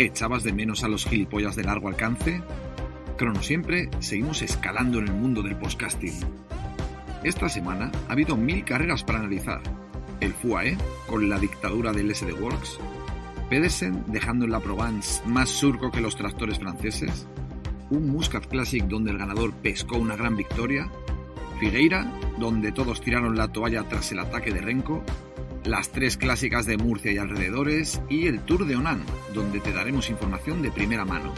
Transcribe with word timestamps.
¿Echabas 0.00 0.44
de 0.44 0.54
menos 0.54 0.82
a 0.82 0.88
los 0.88 1.04
gilipollas 1.04 1.56
de 1.56 1.62
largo 1.62 1.88
alcance? 1.88 2.40
Crono 3.18 3.42
siempre, 3.42 3.90
seguimos 3.98 4.40
escalando 4.40 4.98
en 4.98 5.08
el 5.08 5.12
mundo 5.12 5.42
del 5.42 5.56
podcasting. 5.56 6.18
Esta 7.22 7.50
semana 7.50 7.92
ha 8.08 8.12
habido 8.12 8.34
mil 8.34 8.64
carreras 8.64 9.04
para 9.04 9.18
analizar. 9.18 9.60
El 10.20 10.32
FUAE, 10.32 10.78
con 11.06 11.28
la 11.28 11.38
dictadura 11.38 11.92
del 11.92 12.14
SD 12.14 12.32
Works, 12.32 12.78
Pedersen 13.50 14.04
dejando 14.06 14.46
en 14.46 14.52
la 14.52 14.60
Provence 14.60 15.20
más 15.26 15.50
surco 15.50 15.90
que 15.90 16.00
los 16.00 16.16
tractores 16.16 16.58
franceses, 16.58 17.26
un 17.90 18.08
Muscat 18.08 18.46
Classic 18.46 18.82
donde 18.84 19.10
el 19.10 19.18
ganador 19.18 19.52
pescó 19.52 19.98
una 19.98 20.16
gran 20.16 20.34
victoria, 20.34 20.90
Figueira, 21.58 22.10
donde 22.38 22.72
todos 22.72 23.02
tiraron 23.02 23.36
la 23.36 23.48
toalla 23.48 23.86
tras 23.86 24.10
el 24.12 24.20
ataque 24.20 24.50
de 24.50 24.62
Renko, 24.62 25.04
las 25.64 25.90
tres 25.90 26.16
clásicas 26.16 26.66
de 26.66 26.76
Murcia 26.76 27.12
y 27.12 27.18
alrededores 27.18 28.00
y 28.08 28.26
el 28.26 28.40
Tour 28.40 28.66
de 28.66 28.76
Onan, 28.76 29.04
donde 29.34 29.60
te 29.60 29.72
daremos 29.72 30.10
información 30.10 30.62
de 30.62 30.70
primera 30.70 31.04
mano. 31.04 31.34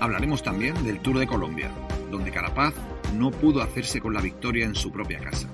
Hablaremos 0.00 0.42
también 0.42 0.82
del 0.84 1.00
Tour 1.00 1.18
de 1.18 1.26
Colombia, 1.26 1.70
donde 2.10 2.30
Carapaz 2.30 2.74
no 3.16 3.30
pudo 3.30 3.62
hacerse 3.62 4.00
con 4.00 4.14
la 4.14 4.20
victoria 4.20 4.64
en 4.64 4.74
su 4.74 4.90
propia 4.90 5.20
casa. 5.20 5.48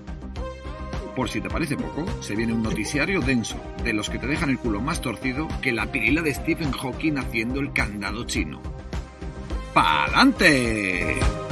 Por 1.16 1.30
si 1.30 1.41
te 1.41 1.48
parece 1.48 1.77
poco, 1.77 2.05
se 2.20 2.34
viene 2.34 2.52
un 2.52 2.62
noticiario 2.62 3.20
denso, 3.20 3.56
de 3.84 3.93
los 3.93 4.10
que 4.10 4.18
te 4.18 4.27
dejan 4.27 4.51
el 4.51 4.59
culo 4.59 4.80
más 4.80 5.01
torcido 5.01 5.48
que 5.62 5.73
la 5.73 5.91
pirila 5.93 6.23
de 6.23 6.34
Stephen 6.34 6.73
Hawking 6.73 7.18
haciendo 7.18 7.60
el 7.60 7.73
candado 7.73 8.24
chino. 8.24 8.60
¡Pa'lante! 9.73 11.44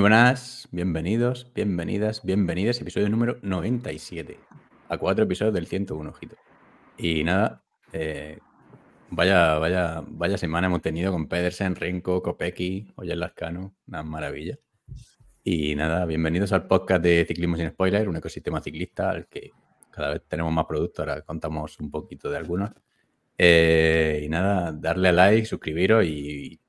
Buenas, 0.00 0.68
bienvenidos, 0.70 1.50
bienvenidas, 1.52 2.24
bienvenidas, 2.24 2.80
episodio 2.80 3.08
número 3.08 3.38
97. 3.42 4.38
A 4.88 4.96
cuatro 4.96 5.24
episodios 5.24 5.52
del 5.52 5.66
101, 5.66 6.08
ojito. 6.08 6.36
Y 6.96 7.24
nada, 7.24 7.64
eh, 7.92 8.38
vaya, 9.10 9.58
vaya, 9.58 10.04
vaya 10.06 10.38
semana 10.38 10.68
hemos 10.68 10.82
tenido 10.82 11.10
con 11.10 11.26
Pedersen, 11.26 11.74
Renko, 11.74 12.22
Kopecky, 12.22 12.92
Oyer 12.94 13.18
Lascano, 13.18 13.74
una 13.88 14.04
maravilla. 14.04 14.56
Y 15.42 15.74
nada, 15.74 16.06
bienvenidos 16.06 16.52
al 16.52 16.68
podcast 16.68 17.02
de 17.02 17.24
Ciclismo 17.26 17.56
sin 17.56 17.70
Spoiler, 17.70 18.08
un 18.08 18.16
ecosistema 18.16 18.60
ciclista 18.60 19.10
al 19.10 19.26
que 19.26 19.50
cada 19.90 20.10
vez 20.10 20.22
tenemos 20.28 20.52
más 20.52 20.66
productos, 20.66 21.00
ahora 21.00 21.22
contamos 21.22 21.78
un 21.80 21.90
poquito 21.90 22.30
de 22.30 22.36
algunos. 22.36 22.70
Eh, 23.36 24.22
y 24.24 24.28
nada, 24.28 24.72
darle 24.72 25.08
a 25.08 25.12
like, 25.12 25.44
suscribiros 25.44 26.04
y, 26.04 26.60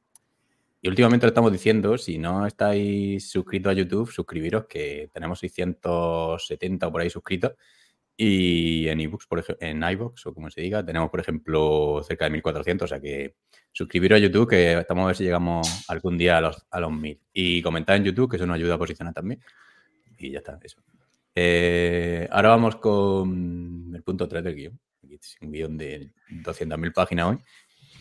y 0.82 0.88
últimamente 0.88 1.26
lo 1.26 1.30
estamos 1.30 1.52
diciendo, 1.52 1.98
si 1.98 2.18
no 2.18 2.46
estáis 2.46 3.30
suscritos 3.30 3.72
a 3.72 3.74
YouTube, 3.74 4.12
suscribiros 4.12 4.66
que 4.66 5.10
tenemos 5.14 5.40
670 5.40 6.88
o 6.88 6.92
por 6.92 7.02
ahí 7.02 7.10
suscritos. 7.10 7.54
Y 8.16 8.88
en 8.90 9.00
ebooks, 9.00 9.28
por 9.28 9.40
ejemplo, 9.40 9.66
en 9.66 9.82
o 9.82 10.34
como 10.34 10.50
se 10.50 10.62
diga, 10.62 10.86
tenemos, 10.86 11.10
por 11.10 11.22
ejemplo, 11.22 12.02
cerca 12.06 12.26
de 12.26 12.32
1400. 12.32 12.86
O 12.86 12.88
sea 12.88 13.00
que 13.00 13.36
suscribiros 13.72 14.18
a 14.18 14.20
YouTube, 14.20 14.50
que 14.50 14.80
estamos 14.80 15.04
a 15.04 15.08
ver 15.08 15.16
si 15.16 15.24
llegamos 15.24 15.86
algún 15.90 16.18
día 16.18 16.38
a 16.38 16.42
los, 16.42 16.66
a 16.70 16.80
los 16.82 16.92
1000. 16.92 17.20
Y 17.34 17.62
comentar 17.62 17.96
en 17.96 18.04
YouTube, 18.04 18.30
que 18.30 18.36
eso 18.38 18.46
nos 18.46 18.56
ayuda 18.56 18.76
a 18.76 18.78
posicionar 18.78 19.14
también. 19.14 19.42
Y 20.18 20.32
ya 20.32 20.40
está, 20.40 20.60
eso. 20.62 20.82
Eh, 21.36 22.28
ahora 22.32 22.50
vamos 22.50 22.76
con 22.78 23.92
el 23.96 24.04
punto 24.04 24.28
3 24.28 24.44
del 24.44 24.56
guion. 24.56 24.80
Un 25.42 25.52
guion 25.52 25.78
de 25.78 26.12
200.000 26.30 26.94
páginas 26.94 27.28
hoy. 27.28 27.38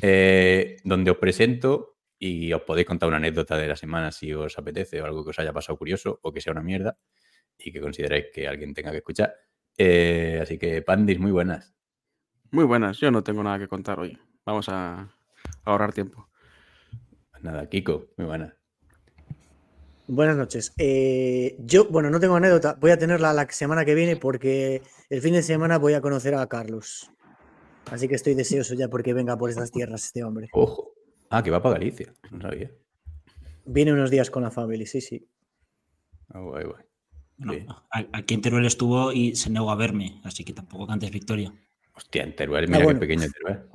Eh, 0.02 0.76
donde 0.84 1.10
os 1.12 1.16
presento 1.19 1.97
y 2.18 2.52
os 2.52 2.62
podéis 2.62 2.86
contar 2.86 3.08
una 3.08 3.18
anécdota 3.18 3.56
de 3.56 3.68
la 3.68 3.76
semana 3.76 4.10
si 4.10 4.32
os 4.32 4.58
apetece 4.58 5.00
o 5.00 5.04
algo 5.04 5.24
que 5.24 5.30
os 5.30 5.38
haya 5.38 5.52
pasado 5.52 5.78
curioso 5.78 6.18
o 6.22 6.32
que 6.32 6.40
sea 6.40 6.52
una 6.52 6.62
mierda 6.62 6.98
y 7.56 7.72
que 7.72 7.80
consideréis 7.80 8.26
que 8.32 8.48
alguien 8.48 8.74
tenga 8.74 8.90
que 8.90 8.98
escuchar. 8.98 9.34
Eh, 9.76 10.38
así 10.42 10.58
que, 10.58 10.82
Pandis, 10.82 11.18
muy 11.18 11.30
buenas. 11.30 11.74
Muy 12.50 12.64
buenas, 12.64 12.98
yo 12.98 13.10
no 13.10 13.22
tengo 13.22 13.42
nada 13.42 13.58
que 13.58 13.68
contar 13.68 14.00
hoy. 14.00 14.18
Vamos 14.44 14.68
a 14.68 15.14
ahorrar 15.64 15.92
tiempo. 15.92 16.28
Pues 17.30 17.42
nada, 17.44 17.68
Kiko, 17.68 18.06
muy 18.16 18.26
buenas. 18.26 18.54
Buenas 20.06 20.36
noches. 20.36 20.72
Eh, 20.78 21.56
yo, 21.60 21.84
bueno, 21.90 22.08
no 22.08 22.18
tengo 22.18 22.34
anécdota, 22.36 22.76
voy 22.80 22.90
a 22.90 22.98
tenerla 22.98 23.34
la 23.34 23.46
semana 23.50 23.84
que 23.84 23.94
viene 23.94 24.16
porque 24.16 24.82
el 25.10 25.20
fin 25.20 25.34
de 25.34 25.42
semana 25.42 25.78
voy 25.78 25.92
a 25.92 26.00
conocer 26.00 26.34
a 26.34 26.46
Carlos. 26.46 27.12
Así 27.90 28.08
que 28.08 28.14
estoy 28.14 28.34
deseoso 28.34 28.74
ya 28.74 28.88
porque 28.88 29.12
venga 29.12 29.36
por 29.36 29.50
estas 29.50 29.70
tierras 29.70 30.04
este 30.06 30.24
hombre. 30.24 30.48
Ojo. 30.52 30.97
Ah, 31.30 31.42
que 31.42 31.50
va 31.50 31.62
para 31.62 31.74
Galicia, 31.78 32.12
no 32.30 32.40
sabía. 32.40 32.70
Viene 33.66 33.92
unos 33.92 34.10
días 34.10 34.30
con 34.30 34.42
la 34.42 34.50
familia, 34.50 34.86
sí, 34.86 35.00
sí. 35.00 35.28
Ah, 36.30 36.40
guay, 36.40 36.64
guay. 36.64 36.84
Aquí 38.12 38.34
en 38.34 38.40
Teruel 38.42 38.64
estuvo 38.66 39.12
y 39.12 39.36
se 39.36 39.50
negó 39.50 39.70
a 39.70 39.76
verme, 39.76 40.20
así 40.24 40.42
que 40.44 40.52
tampoco 40.52 40.86
cantes 40.86 41.10
victoria. 41.10 41.52
Hostia, 41.94 42.22
en 42.24 42.34
Teruel, 42.34 42.66
mira 42.68 42.80
Ah, 42.80 42.84
bueno. 42.84 43.00
qué 43.00 43.06
pequeño 43.06 43.28
Teruel. 43.30 43.68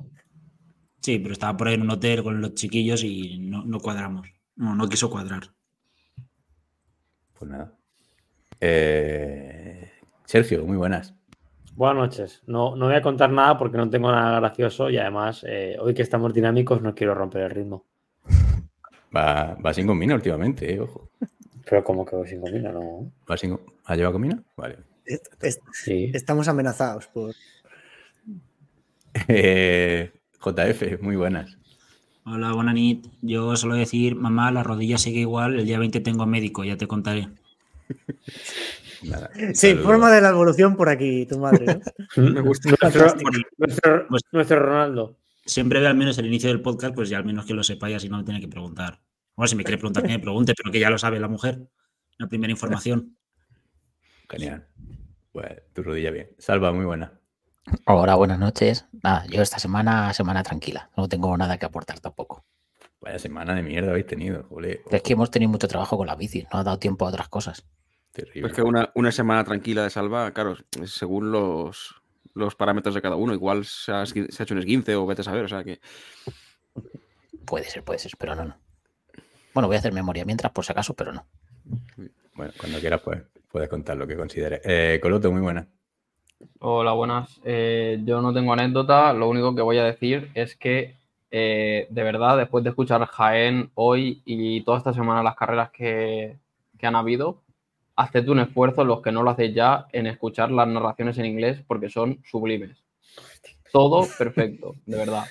Sí, 1.00 1.18
pero 1.18 1.32
estaba 1.32 1.56
por 1.56 1.68
ahí 1.68 1.74
en 1.74 1.82
un 1.82 1.90
hotel 1.90 2.22
con 2.22 2.40
los 2.40 2.54
chiquillos 2.54 3.04
y 3.04 3.38
no, 3.38 3.64
no 3.64 3.78
cuadramos. 3.80 4.26
No, 4.56 4.74
no 4.74 4.88
quiso 4.88 5.10
cuadrar. 5.10 5.54
Pues 7.38 7.50
nada. 7.50 7.76
Eh, 8.60 9.90
Sergio, 10.24 10.64
muy 10.64 10.76
buenas. 10.76 11.14
Buenas 11.76 11.96
noches. 11.96 12.42
No, 12.46 12.76
no 12.76 12.86
voy 12.86 12.94
a 12.94 13.02
contar 13.02 13.30
nada 13.30 13.58
porque 13.58 13.76
no 13.76 13.88
tengo 13.90 14.10
nada 14.10 14.38
gracioso 14.40 14.90
y 14.90 14.96
además, 14.98 15.44
eh, 15.48 15.76
hoy 15.80 15.92
que 15.94 16.02
estamos 16.02 16.32
dinámicos, 16.32 16.80
no 16.80 16.94
quiero 16.94 17.14
romper 17.14 17.42
el 17.42 17.50
ritmo. 17.50 17.84
Va, 19.16 19.54
va 19.64 19.74
sin 19.74 19.86
comina 19.86 20.14
últimamente, 20.14 20.72
eh, 20.72 20.80
ojo. 20.80 21.10
Pero 21.68 21.82
como 21.82 22.04
que 22.04 22.14
voy 22.16 22.28
sin 22.28 22.40
comida, 22.40 22.70
no. 22.72 23.10
¿Va 23.30 23.36
sin, 23.36 23.58
¿Ha 23.86 23.96
llevado 23.96 24.12
comina? 24.14 24.42
Vale. 24.56 24.78
Est- 25.04 25.26
est- 25.42 25.62
Sí. 25.72 26.10
Estamos 26.14 26.48
amenazados 26.48 27.06
por. 27.08 27.34
Eh, 29.28 30.10
JF, 30.40 30.98
muy 31.00 31.14
buenas. 31.14 31.56
Hola, 32.24 32.50
Bonanit. 32.52 33.06
Yo 33.22 33.54
solo 33.56 33.76
decir, 33.76 34.16
mamá, 34.16 34.50
la 34.50 34.64
rodilla 34.64 34.98
sigue 34.98 35.20
igual, 35.20 35.54
el 35.56 35.66
día 35.66 35.78
20 35.78 36.00
tengo 36.00 36.26
médico, 36.26 36.64
ya 36.64 36.76
te 36.76 36.88
contaré. 36.88 37.28
Nada, 39.08 39.30
Sí, 39.34 39.68
saludos. 39.68 39.84
forma 39.86 40.10
de 40.10 40.20
la 40.20 40.30
evolución 40.30 40.76
por 40.76 40.88
aquí, 40.88 41.26
tu 41.26 41.38
madre. 41.38 41.66
¿no? 42.16 42.22
Me 42.30 42.40
gusta. 42.40 42.70
Nuestro, 42.80 43.14
nuestro- 43.58 44.06
nuestro 44.32 44.58
Ronaldo. 44.60 45.16
Siempre 45.46 45.80
ve 45.80 45.86
al 45.86 45.96
menos 45.96 46.16
el 46.18 46.26
inicio 46.26 46.48
del 46.48 46.62
podcast, 46.62 46.94
pues 46.94 47.08
ya 47.10 47.18
al 47.18 47.24
menos 47.24 47.44
que 47.44 47.52
lo 47.54 47.62
sepáis, 47.62 47.96
así 47.96 48.08
no 48.08 48.16
me 48.18 48.24
tiene 48.24 48.40
que 48.40 48.48
preguntar. 48.48 49.00
Bueno, 49.36 49.48
si 49.48 49.56
me 49.56 49.64
quiere 49.64 49.76
preguntar, 49.78 50.02
que 50.02 50.08
me 50.08 50.18
pregunte, 50.18 50.54
pero 50.56 50.72
que 50.72 50.80
ya 50.80 50.88
lo 50.90 50.96
sabe 50.98 51.20
la 51.20 51.28
mujer. 51.28 51.60
La 52.18 52.28
primera 52.28 52.50
información. 52.50 53.16
Genial. 54.30 54.66
Pues 55.32 55.62
tu 55.74 55.82
rodilla 55.82 56.10
bien. 56.10 56.30
Salva, 56.38 56.72
muy 56.72 56.84
buena. 56.86 57.12
Hola, 57.86 58.14
buenas 58.14 58.38
noches. 58.38 58.86
Nada, 59.02 59.26
yo 59.26 59.42
esta 59.42 59.58
semana, 59.58 60.12
semana 60.14 60.42
tranquila. 60.42 60.90
No 60.96 61.08
tengo 61.08 61.36
nada 61.36 61.58
que 61.58 61.66
aportar 61.66 61.98
tampoco. 62.00 62.44
Vaya 63.00 63.18
semana 63.18 63.54
de 63.54 63.62
mierda 63.62 63.90
habéis 63.90 64.06
tenido. 64.06 64.46
Ole, 64.50 64.82
Es 64.90 65.02
que 65.02 65.12
hemos 65.12 65.30
tenido 65.30 65.50
mucho 65.50 65.68
trabajo 65.68 65.96
con 65.98 66.06
la 66.06 66.14
bici, 66.14 66.46
no 66.52 66.60
ha 66.60 66.64
dado 66.64 66.78
tiempo 66.78 67.04
a 67.04 67.08
otras 67.10 67.28
cosas. 67.28 67.66
Terrible. 68.14 68.48
Es 68.48 68.54
que 68.54 68.62
una, 68.62 68.90
una 68.94 69.12
semana 69.12 69.44
tranquila 69.44 69.82
de 69.82 69.90
salva, 69.90 70.30
claro, 70.30 70.56
según 70.86 71.30
los, 71.30 71.94
los 72.32 72.54
parámetros 72.54 72.94
de 72.94 73.02
cada 73.02 73.16
uno. 73.16 73.34
Igual 73.34 73.66
se 73.66 73.92
ha, 73.92 74.06
se 74.06 74.20
ha 74.20 74.42
hecho 74.42 74.54
un 74.54 74.60
esguince 74.60 74.96
o 74.96 75.04
vete 75.04 75.20
a 75.20 75.24
saber. 75.24 75.44
O 75.44 75.48
sea 75.48 75.62
que 75.62 75.80
Puede 77.44 77.64
ser, 77.64 77.84
puede 77.84 77.98
ser, 77.98 78.12
pero 78.18 78.34
no, 78.34 78.44
no. 78.44 78.56
Bueno, 79.52 79.68
voy 79.68 79.76
a 79.76 79.78
hacer 79.78 79.92
memoria 79.92 80.24
mientras, 80.24 80.52
por 80.52 80.64
si 80.64 80.72
acaso, 80.72 80.94
pero 80.94 81.12
no. 81.12 81.26
Bueno, 82.34 82.52
cuando 82.58 82.80
quieras, 82.80 83.00
pues 83.02 83.22
puedes 83.50 83.68
contar 83.68 83.96
lo 83.96 84.06
que 84.06 84.16
consideres. 84.16 84.60
Eh, 84.64 84.98
Coloto, 85.00 85.30
muy 85.30 85.40
buena. 85.40 85.68
Hola, 86.58 86.92
buenas. 86.92 87.40
Eh, 87.44 88.00
yo 88.04 88.20
no 88.20 88.32
tengo 88.32 88.52
anécdota, 88.52 89.12
lo 89.12 89.28
único 89.28 89.54
que 89.54 89.62
voy 89.62 89.78
a 89.78 89.84
decir 89.84 90.30
es 90.34 90.56
que 90.56 90.96
eh, 91.30 91.86
de 91.90 92.02
verdad, 92.02 92.36
después 92.36 92.64
de 92.64 92.70
escuchar 92.70 93.04
Jaén 93.06 93.70
hoy 93.74 94.22
y 94.24 94.62
toda 94.62 94.78
esta 94.78 94.92
semana 94.92 95.22
las 95.22 95.36
carreras 95.36 95.70
que, 95.70 96.36
que 96.78 96.86
han 96.86 96.96
habido, 96.96 97.42
haced 97.96 98.28
un 98.28 98.40
esfuerzo, 98.40 98.84
los 98.84 99.02
que 99.02 99.12
no 99.12 99.22
lo 99.22 99.30
hacéis 99.30 99.54
ya, 99.54 99.86
en 99.92 100.06
escuchar 100.06 100.50
las 100.50 100.66
narraciones 100.68 101.16
en 101.18 101.26
inglés 101.26 101.62
porque 101.66 101.88
son 101.90 102.22
sublimes. 102.24 102.84
Todo 103.72 104.06
perfecto, 104.18 104.74
de 104.86 104.96
verdad. 104.96 105.24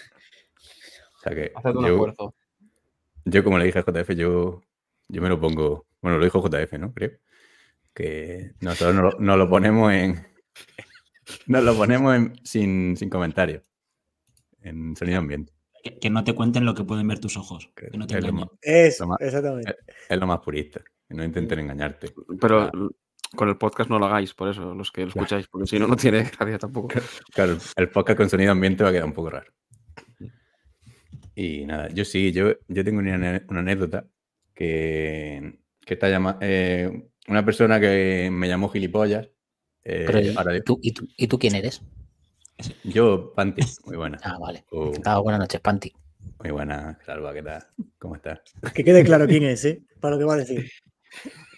O 1.17 1.19
sea 1.23 1.33
que 1.35 1.51
Haced 1.55 1.75
un 1.75 1.85
yo, 1.85 1.91
esfuerzo. 1.93 2.35
yo, 3.25 3.43
como 3.43 3.57
le 3.57 3.65
dije 3.65 3.79
a 3.79 3.83
JF, 3.83 4.09
yo, 4.15 4.61
yo 5.07 5.21
me 5.21 5.29
lo 5.29 5.39
pongo. 5.39 5.85
Bueno, 6.01 6.17
lo 6.17 6.23
dijo 6.25 6.41
JF, 6.41 6.73
¿no? 6.79 6.93
Creo. 6.93 7.11
Que 7.93 8.51
nosotros 8.59 8.95
no 8.95 9.01
lo, 9.03 9.11
no 9.19 9.37
lo 9.37 9.49
ponemos 9.49 9.91
en. 9.93 10.25
Nos 11.47 11.63
lo 11.63 11.75
ponemos 11.75 12.15
en- 12.15 12.33
sin, 12.43 12.97
sin 12.97 13.09
comentarios. 13.09 13.63
En 14.61 14.95
sonido 14.95 15.19
ambiente. 15.19 15.53
Que, 15.83 15.97
que 15.99 16.09
no 16.09 16.23
te 16.23 16.33
cuenten 16.35 16.65
lo 16.65 16.73
que 16.73 16.83
pueden 16.83 17.07
ver 17.07 17.19
tus 17.19 17.37
ojos. 17.37 17.69
Que 17.75 17.89
no 17.97 18.05
te 18.07 18.17
Es 18.17 18.23
lo 18.23 18.29
engañen. 18.29 18.49
más- 18.49 18.59
Eso, 18.61 19.03
Toma. 19.05 19.17
exactamente. 19.19 19.75
es 20.09 20.17
lo 20.17 20.27
más 20.27 20.39
purista. 20.39 20.81
No 21.13 21.23
intenten 21.23 21.59
engañarte. 21.59 22.13
Pero 22.41 22.61
Ah. 22.63 22.71
con 23.35 23.49
el 23.49 23.57
podcast 23.57 23.89
no 23.89 23.97
lo 23.99 24.05
hagáis, 24.07 24.33
por 24.33 24.49
eso, 24.49 24.73
los 24.75 24.91
que 24.91 25.01
lo 25.01 25.07
escucháis, 25.09 25.47
porque 25.47 25.67
si 25.67 25.79
no, 25.79 25.87
no 25.87 25.95
tiene 25.95 26.23
gracia 26.39 26.57
tampoco. 26.59 26.89
Claro, 27.33 27.57
el 27.75 27.89
podcast 27.89 28.17
con 28.17 28.29
sonido 28.29 28.51
ambiente 28.51 28.83
va 28.83 28.89
a 28.89 28.93
quedar 28.93 29.05
un 29.05 29.13
poco 29.13 29.29
raro. 29.31 29.51
Y 31.35 31.65
nada, 31.65 31.89
yo 31.89 32.05
sí, 32.05 32.31
yo, 32.31 32.53
yo 32.67 32.83
tengo 32.83 32.99
una, 32.99 33.41
anécdota 33.49 34.05
que, 34.53 35.57
que 35.83 35.93
está 35.95 36.09
llama, 36.09 36.37
eh, 36.41 37.09
una 37.27 37.43
persona 37.43 37.79
que 37.79 38.29
me 38.31 38.47
llamó 38.47 38.69
gilipollas. 38.69 39.27
eh, 39.83 40.03
Pero, 40.05 40.21
¿y, 40.21 40.35
ahora 40.35 40.61
tú, 40.61 40.79
y, 40.81 40.91
tú, 40.91 41.07
¿Y 41.17 41.27
tú 41.27 41.39
quién 41.39 41.55
eres? 41.55 41.81
yo, 42.83 43.33
Panti, 43.35 43.63
muy 43.85 43.97
buena. 43.97 44.19
Ah, 44.23 44.37
vale. 44.39 44.63
Oh, 44.71 44.91
Ah, 45.05 45.19
buenas 45.19 45.39
noches, 45.39 45.59
Panti. 45.59 45.91
muy 46.39 46.51
buena, 46.51 46.99
Salva, 47.03 47.33
¿qué 47.33 47.41
tal? 47.41 47.63
¿Cómo 47.97 48.15
estás? 48.15 48.41
Que 48.75 48.83
quede 48.83 49.03
claro 49.03 49.25
quién 49.27 49.43
es, 49.43 49.65
¿eh? 49.65 49.81
Para 49.99 50.13
lo 50.15 50.19
que 50.19 50.25
va 50.25 50.35
a 50.35 50.37
decir. 50.37 50.69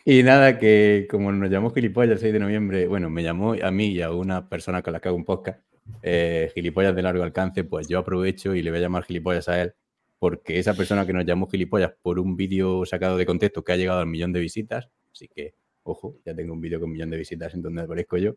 Y 0.07 0.21
nada, 0.21 0.59
que 0.59 1.07
como 1.09 1.31
nos 1.31 1.49
llamó 1.49 1.71
gilipollas 1.71 2.11
el 2.11 2.19
6 2.19 2.33
de 2.33 2.39
noviembre, 2.39 2.87
bueno, 2.87 3.09
me 3.09 3.23
llamó 3.23 3.53
a 3.53 3.71
mí 3.71 3.87
y 3.87 4.01
a 4.03 4.11
una 4.11 4.47
persona 4.47 4.83
con 4.83 4.93
la 4.93 4.99
que 4.99 5.07
hago 5.07 5.17
un 5.17 5.25
podcast, 5.25 5.59
eh, 6.03 6.51
gilipollas 6.53 6.95
de 6.95 7.01
largo 7.01 7.23
alcance, 7.23 7.63
pues 7.63 7.87
yo 7.87 7.97
aprovecho 7.97 8.53
y 8.53 8.61
le 8.61 8.69
voy 8.69 8.77
a 8.77 8.83
llamar 8.83 9.03
gilipollas 9.03 9.49
a 9.49 9.61
él, 9.63 9.73
porque 10.19 10.59
esa 10.59 10.75
persona 10.75 11.07
que 11.07 11.13
nos 11.13 11.25
llamó 11.25 11.47
gilipollas 11.47 11.91
por 12.03 12.19
un 12.19 12.35
vídeo 12.37 12.85
sacado 12.85 13.17
de 13.17 13.25
contexto 13.25 13.63
que 13.63 13.71
ha 13.71 13.77
llegado 13.77 13.99
al 13.99 14.05
millón 14.05 14.31
de 14.31 14.41
visitas, 14.41 14.89
así 15.11 15.27
que, 15.27 15.55
ojo, 15.81 16.19
ya 16.23 16.35
tengo 16.35 16.53
un 16.53 16.61
vídeo 16.61 16.79
con 16.79 16.89
un 16.89 16.93
millón 16.93 17.09
de 17.09 17.17
visitas 17.17 17.53
en 17.55 17.63
donde 17.63 17.81
aparezco 17.81 18.17
yo, 18.17 18.35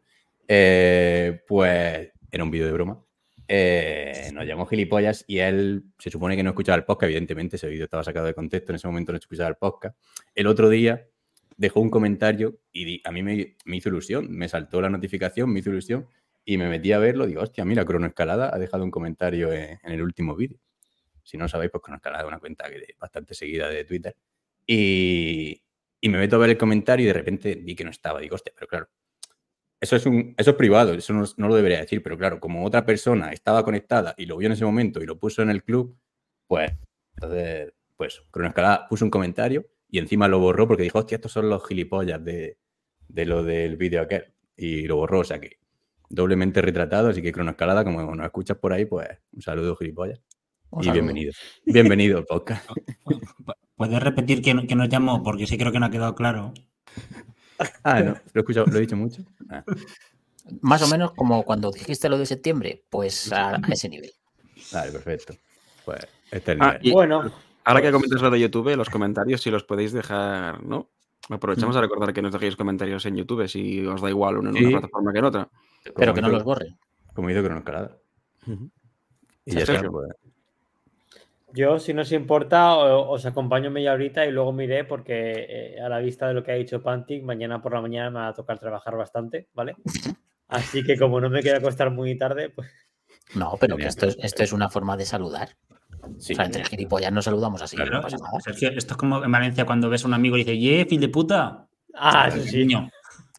eh, 0.48 1.42
pues 1.46 2.10
era 2.30 2.44
un 2.44 2.50
vídeo 2.50 2.66
de 2.66 2.72
broma. 2.72 3.04
Eh, 3.50 4.30
nos 4.34 4.46
llamó 4.46 4.66
gilipollas 4.66 5.24
y 5.26 5.38
él 5.38 5.84
se 5.98 6.10
supone 6.10 6.36
que 6.36 6.42
no 6.42 6.50
escuchaba 6.50 6.76
el 6.76 6.84
podcast, 6.84 7.08
evidentemente 7.08 7.56
ese 7.56 7.66
vídeo 7.68 7.84
estaba 7.84 8.04
sacado 8.04 8.26
de 8.26 8.34
contexto, 8.34 8.72
en 8.72 8.76
ese 8.76 8.86
momento 8.86 9.12
no 9.12 9.18
escuchaba 9.18 9.48
el 9.48 9.56
podcast. 9.56 9.96
El 10.34 10.46
otro 10.46 10.68
día 10.68 11.08
dejó 11.56 11.80
un 11.80 11.90
comentario 11.90 12.60
y 12.72 13.00
a 13.06 13.10
mí 13.10 13.22
me, 13.22 13.56
hizo 13.66 13.88
ilusión, 13.88 14.30
me 14.30 14.48
saltó 14.48 14.82
la 14.82 14.90
notificación, 14.90 15.50
me 15.50 15.60
hizo 15.60 15.70
ilusión 15.70 16.06
y 16.44 16.58
me 16.58 16.68
metí 16.68 16.92
a 16.92 16.98
verlo. 16.98 17.26
Digo, 17.26 17.40
hostia, 17.40 17.64
mira, 17.64 17.86
Cronoescalada 17.86 18.54
ha 18.54 18.58
dejado 18.58 18.84
un 18.84 18.90
comentario 18.90 19.50
en, 19.52 19.78
el 19.82 20.02
último 20.02 20.36
vídeo. 20.36 20.58
Si 21.22 21.38
no 21.38 21.48
sabéis, 21.48 21.70
pues 21.70 21.82
Cronoescalada 21.82 22.24
es 22.24 22.28
una 22.28 22.38
cuenta 22.38 22.68
que- 22.70 22.94
bastante 22.98 23.34
seguida 23.34 23.68
de 23.68 23.84
Twitter. 23.84 24.14
Y, 24.66 25.62
y 26.00 26.08
me 26.10 26.18
meto 26.18 26.36
a 26.36 26.38
ver 26.38 26.50
el 26.50 26.58
comentario 26.58 27.04
y 27.04 27.06
de 27.06 27.14
repente 27.14 27.54
vi 27.54 27.74
que 27.74 27.84
no 27.84 27.90
estaba. 27.90 28.20
Digo, 28.20 28.36
hostia, 28.36 28.52
pero 28.54 28.68
claro, 28.68 28.88
eso 29.80 29.96
es, 29.96 30.06
un, 30.06 30.34
eso 30.36 30.50
es 30.50 30.56
privado, 30.56 30.94
eso 30.94 31.12
no, 31.12 31.24
no 31.36 31.48
lo 31.48 31.54
debería 31.54 31.80
decir, 31.80 32.02
pero 32.02 32.18
claro, 32.18 32.40
como 32.40 32.64
otra 32.64 32.84
persona 32.84 33.32
estaba 33.32 33.64
conectada 33.64 34.14
y 34.16 34.26
lo 34.26 34.36
vio 34.36 34.46
en 34.46 34.52
ese 34.52 34.64
momento 34.64 35.02
y 35.02 35.06
lo 35.06 35.18
puso 35.18 35.42
en 35.42 35.50
el 35.50 35.62
club, 35.62 35.96
pues 36.46 36.72
entonces, 37.14 37.72
pues 37.96 38.22
Cronoescalada 38.30 38.86
puso 38.88 39.04
un 39.04 39.10
comentario 39.10 39.66
y 39.90 39.98
encima 39.98 40.28
lo 40.28 40.38
borró 40.38 40.68
porque 40.68 40.84
dijo, 40.84 40.98
hostia, 40.98 41.16
estos 41.16 41.32
son 41.32 41.48
los 41.48 41.66
gilipollas 41.66 42.22
de, 42.24 42.58
de 43.08 43.26
lo 43.26 43.42
del 43.42 43.76
vídeo 43.76 44.02
aquel. 44.02 44.32
Y 44.56 44.86
lo 44.86 44.96
borró, 44.96 45.20
o 45.20 45.24
sea 45.24 45.40
que 45.40 45.58
doblemente 46.08 46.62
retratado, 46.62 47.08
así 47.08 47.22
que 47.22 47.32
Cronoescalada, 47.32 47.84
como 47.84 48.14
nos 48.14 48.26
escuchas 48.26 48.56
por 48.58 48.72
ahí, 48.72 48.84
pues 48.84 49.08
un 49.32 49.42
saludo 49.42 49.76
gilipollas. 49.76 50.20
Un 50.70 50.82
y 50.82 50.84
saludo. 50.84 51.02
bienvenido. 51.02 51.32
Bienvenido 51.64 52.18
al 52.18 52.24
podcast. 52.24 52.68
¿Puedes 53.76 54.02
repetir 54.02 54.42
que, 54.42 54.66
que 54.66 54.74
nos 54.74 54.88
llamó? 54.88 55.22
Porque 55.22 55.46
sí 55.46 55.58
creo 55.58 55.72
que 55.72 55.80
no 55.80 55.86
ha 55.86 55.90
quedado 55.90 56.14
claro. 56.14 56.52
Ah, 57.84 58.00
no, 58.00 58.10
lo 58.12 58.18
he 58.34 58.38
escuchado, 58.40 58.66
lo 58.66 58.76
he 58.76 58.80
dicho 58.80 58.96
mucho. 58.96 59.22
Ah, 59.50 59.64
Más 60.60 60.82
o 60.82 60.88
menos 60.88 61.12
como 61.14 61.42
cuando 61.44 61.70
dijiste 61.70 62.08
lo 62.08 62.16
de 62.18 62.26
septiembre, 62.26 62.84
pues 62.88 63.32
a, 63.32 63.56
a 63.56 63.60
ese 63.70 63.88
nivel. 63.88 64.12
vale, 64.72 64.92
perfecto. 64.92 65.34
Pues 65.84 66.06
este 66.30 66.52
es 66.52 66.56
el 66.58 66.62
Ah, 66.62 66.72
nivel. 66.74 66.86
y 66.86 66.92
Bueno, 66.92 67.32
ahora 67.64 67.80
que 67.82 67.90
pues- 67.90 67.92
comentas 67.94 68.22
lo 68.22 68.30
de 68.30 68.40
YouTube, 68.40 68.76
los 68.76 68.88
comentarios, 68.90 69.40
si 69.42 69.50
los 69.50 69.64
podéis 69.64 69.92
dejar, 69.92 70.62
¿no? 70.62 70.88
Aprovechamos 71.30 71.76
a 71.76 71.80
recordar 71.82 72.12
que 72.14 72.22
nos 72.22 72.32
dejéis 72.32 72.56
comentarios 72.56 73.04
en 73.04 73.16
YouTube 73.16 73.46
si 73.48 73.84
os 73.86 74.00
da 74.00 74.08
igual 74.08 74.38
uno 74.38 74.50
en 74.50 74.56
Sí. 74.56 74.64
una 74.64 74.78
plataforma 74.78 75.12
que 75.12 75.18
en 75.18 75.24
otra. 75.26 75.48
Pero 75.94 76.14
que 76.14 76.22
no 76.22 76.28
los 76.28 76.42
borren. 76.44 76.78
Como 77.14 77.28
hizo 77.30 77.42
Cronoescalada. 77.42 77.98
Y 79.44 79.52
ya 79.54 79.60
está, 79.60 79.82
pues, 79.90 80.08
Yo, 81.54 81.78
si 81.78 81.94
no 81.94 82.02
os 82.02 82.12
importa, 82.12 82.76
os 82.76 83.24
acompaño 83.24 83.70
media 83.70 83.92
horita 83.94 84.26
y 84.26 84.30
luego 84.30 84.52
miré, 84.52 84.84
porque 84.84 85.46
eh, 85.48 85.80
a 85.80 85.88
la 85.88 85.98
vista 85.98 86.28
de 86.28 86.34
lo 86.34 86.42
que 86.44 86.52
ha 86.52 86.56
dicho 86.56 86.82
Pantic, 86.82 87.22
mañana 87.24 87.62
por 87.62 87.72
la 87.72 87.80
mañana 87.80 88.10
me 88.10 88.18
va 88.18 88.28
a 88.28 88.34
tocar 88.34 88.58
trabajar 88.58 88.96
bastante, 88.96 89.48
¿vale? 89.54 89.76
Así 90.48 90.84
que 90.84 90.98
como 90.98 91.20
no 91.20 91.30
me 91.30 91.40
quiero 91.42 91.58
acostar 91.58 91.90
muy 91.90 92.16
tarde, 92.16 92.50
pues 92.50 92.68
No, 93.34 93.56
pero 93.58 93.76
que 93.76 93.86
esto 93.86 94.06
es, 94.06 94.18
esto 94.22 94.42
es 94.42 94.52
una 94.52 94.68
forma 94.68 94.96
de 94.96 95.06
saludar. 95.06 95.56
sí. 96.18 96.34
O 96.34 96.36
sea, 96.36 96.44
entre 96.44 96.64
gilipollas 96.64 97.12
nos 97.12 97.24
saludamos 97.24 97.62
así, 97.62 97.76
Claro, 97.76 97.92
no 97.92 98.00
pasa 98.02 98.18
nada. 98.18 98.40
Sergio, 98.40 98.70
esto 98.70 98.94
es 98.94 98.98
como 98.98 99.24
en 99.24 99.32
Valencia 99.32 99.64
cuando 99.64 99.88
ves 99.88 100.04
a 100.04 100.08
un 100.08 100.14
amigo 100.14 100.36
y 100.36 100.44
dices, 100.44 100.58
¡ye, 100.60 100.84
fin 100.84 101.00
de 101.00 101.08
puta! 101.08 101.66
Ah, 101.94 102.28
eso 102.28 102.40
sí. 102.42 102.58
Niño. 102.58 102.90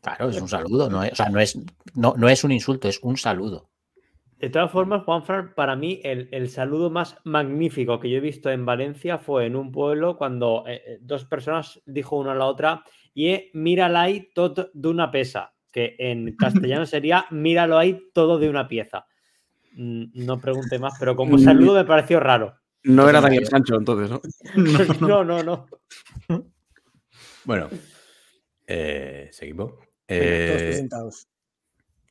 Claro, 0.01 0.29
es 0.29 0.41
un 0.41 0.47
saludo, 0.47 0.89
no 0.89 1.03
es, 1.03 1.11
o 1.11 1.15
sea, 1.15 1.29
no 1.29 1.39
es, 1.39 1.59
no, 1.93 2.13
no 2.17 2.29
es 2.29 2.43
un 2.43 2.51
insulto, 2.51 2.87
es 2.87 2.99
un 3.03 3.17
saludo. 3.17 3.69
De 4.39 4.49
todas 4.49 4.71
formas, 4.71 5.03
Juanfran, 5.03 5.53
para 5.53 5.75
mí 5.75 5.99
el, 6.03 6.29
el 6.31 6.49
saludo 6.49 6.89
más 6.89 7.17
magnífico 7.25 7.99
que 7.99 8.09
yo 8.09 8.17
he 8.17 8.21
visto 8.21 8.49
en 8.49 8.65
Valencia 8.65 9.17
fue 9.17 9.45
en 9.45 9.57
un 9.57 9.69
pueblo 9.71 10.17
cuando 10.17 10.63
eh, 10.65 10.81
eh, 10.85 10.97
dos 11.01 11.25
personas 11.25 11.81
dijo 11.85 12.15
una 12.17 12.31
a 12.31 12.35
la 12.35 12.45
otra, 12.45 12.83
y 13.13 13.49
mírala 13.53 14.03
ahí 14.03 14.29
todo 14.33 14.69
de 14.73 14.87
una 14.87 15.11
pesa, 15.11 15.53
que 15.73 15.95
en 15.99 16.35
castellano 16.37 16.85
sería 16.85 17.25
míralo 17.31 17.77
ahí 17.77 17.99
todo 18.13 18.39
de 18.39 18.49
una 18.49 18.67
pieza. 18.69 19.05
Mm, 19.73 20.05
No 20.25 20.39
pregunte 20.39 20.79
más, 20.79 20.93
pero 20.97 21.17
como 21.17 21.37
saludo 21.37 21.73
me 21.73 21.83
pareció 21.85 22.21
raro. 22.21 22.55
No 22.83 23.09
era 23.09 23.19
Daniel 23.19 23.45
Sancho 23.45 23.75
entonces, 23.75 24.09
¿no? 24.09 24.21
No, 25.01 25.25
no, 25.25 25.43
no. 25.43 25.67
Bueno, 27.43 27.67
eh, 28.67 29.27
seguimos. 29.33 29.73
Venga, 30.07 30.23
todos 30.47 30.61
Eh, 30.61 30.65
presentados. 30.65 31.27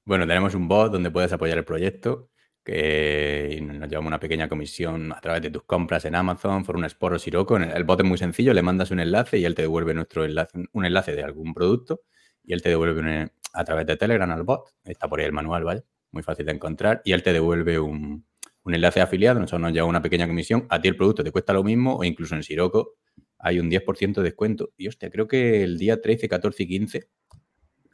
Bueno, 0.09 0.27
tenemos 0.27 0.55
un 0.55 0.69
bot 0.69 0.91
donde 0.91 1.11
puedes 1.11 1.31
apoyar 1.35 1.59
el 1.59 1.67
proyecto, 1.67 2.31
que 2.65 3.61
nos 3.63 3.91
llevamos 3.91 4.09
una 4.09 4.19
pequeña 4.19 4.49
comisión 4.49 5.13
a 5.13 5.21
través 5.21 5.43
de 5.43 5.51
tus 5.51 5.65
compras 5.65 6.07
en 6.07 6.15
Amazon, 6.15 6.65
por 6.65 6.77
un 6.77 6.87
Sport 6.87 7.17
o 7.17 7.19
Siroco. 7.19 7.59
El 7.59 7.85
bot 7.85 8.01
es 8.01 8.07
muy 8.07 8.17
sencillo, 8.17 8.55
le 8.55 8.63
mandas 8.63 8.91
un 8.91 9.01
enlace 9.01 9.37
y 9.37 9.45
él 9.45 9.55
te 9.55 9.61
devuelve 9.61 9.93
nuestro 9.93 10.25
enlace, 10.25 10.65
un 10.73 10.87
enlace 10.87 11.15
de 11.15 11.23
algún 11.25 11.53
producto 11.53 12.01
y 12.43 12.55
él 12.55 12.63
te 12.63 12.71
devuelve 12.71 13.31
a 13.53 13.65
través 13.65 13.87
de 13.87 13.99
Telegram 13.99 14.31
al 14.31 14.45
bot. 14.45 14.73
Está 14.83 15.09
por 15.09 15.21
ahí 15.21 15.27
el 15.27 15.33
manual, 15.33 15.65
¿vale? 15.65 15.83
Muy 16.11 16.23
fácil 16.23 16.47
de 16.47 16.53
encontrar. 16.53 17.03
Y 17.05 17.13
él 17.13 17.23
te 17.23 17.35
devuelve 17.35 17.79
un, 17.79 18.25
enlace 18.65 19.03
afiliado. 19.03 19.39
Nosotros 19.41 19.61
nos 19.61 19.75
lleva 19.75 19.87
una 19.87 20.01
pequeña 20.01 20.27
comisión. 20.27 20.67
A 20.71 20.81
ti 20.81 20.89
el 20.89 20.97
producto 20.97 21.23
te 21.23 21.33
cuesta 21.33 21.53
lo 21.53 21.63
mismo 21.63 21.97
o 21.97 22.05
incluso 22.05 22.35
en 22.35 22.43
Siroco 22.43 22.95
hay 23.39 23.61
un 23.61 23.71
10% 23.71 24.15
de 24.15 24.23
descuento. 24.23 24.71
Y 24.79 24.89
hostia, 24.89 25.11
creo 25.11 25.29
que 25.29 25.63
el 25.63 25.77
día 25.77 26.01
13, 26.01 26.31
14 26.31 26.63
y 26.63 26.67
15, 26.67 27.09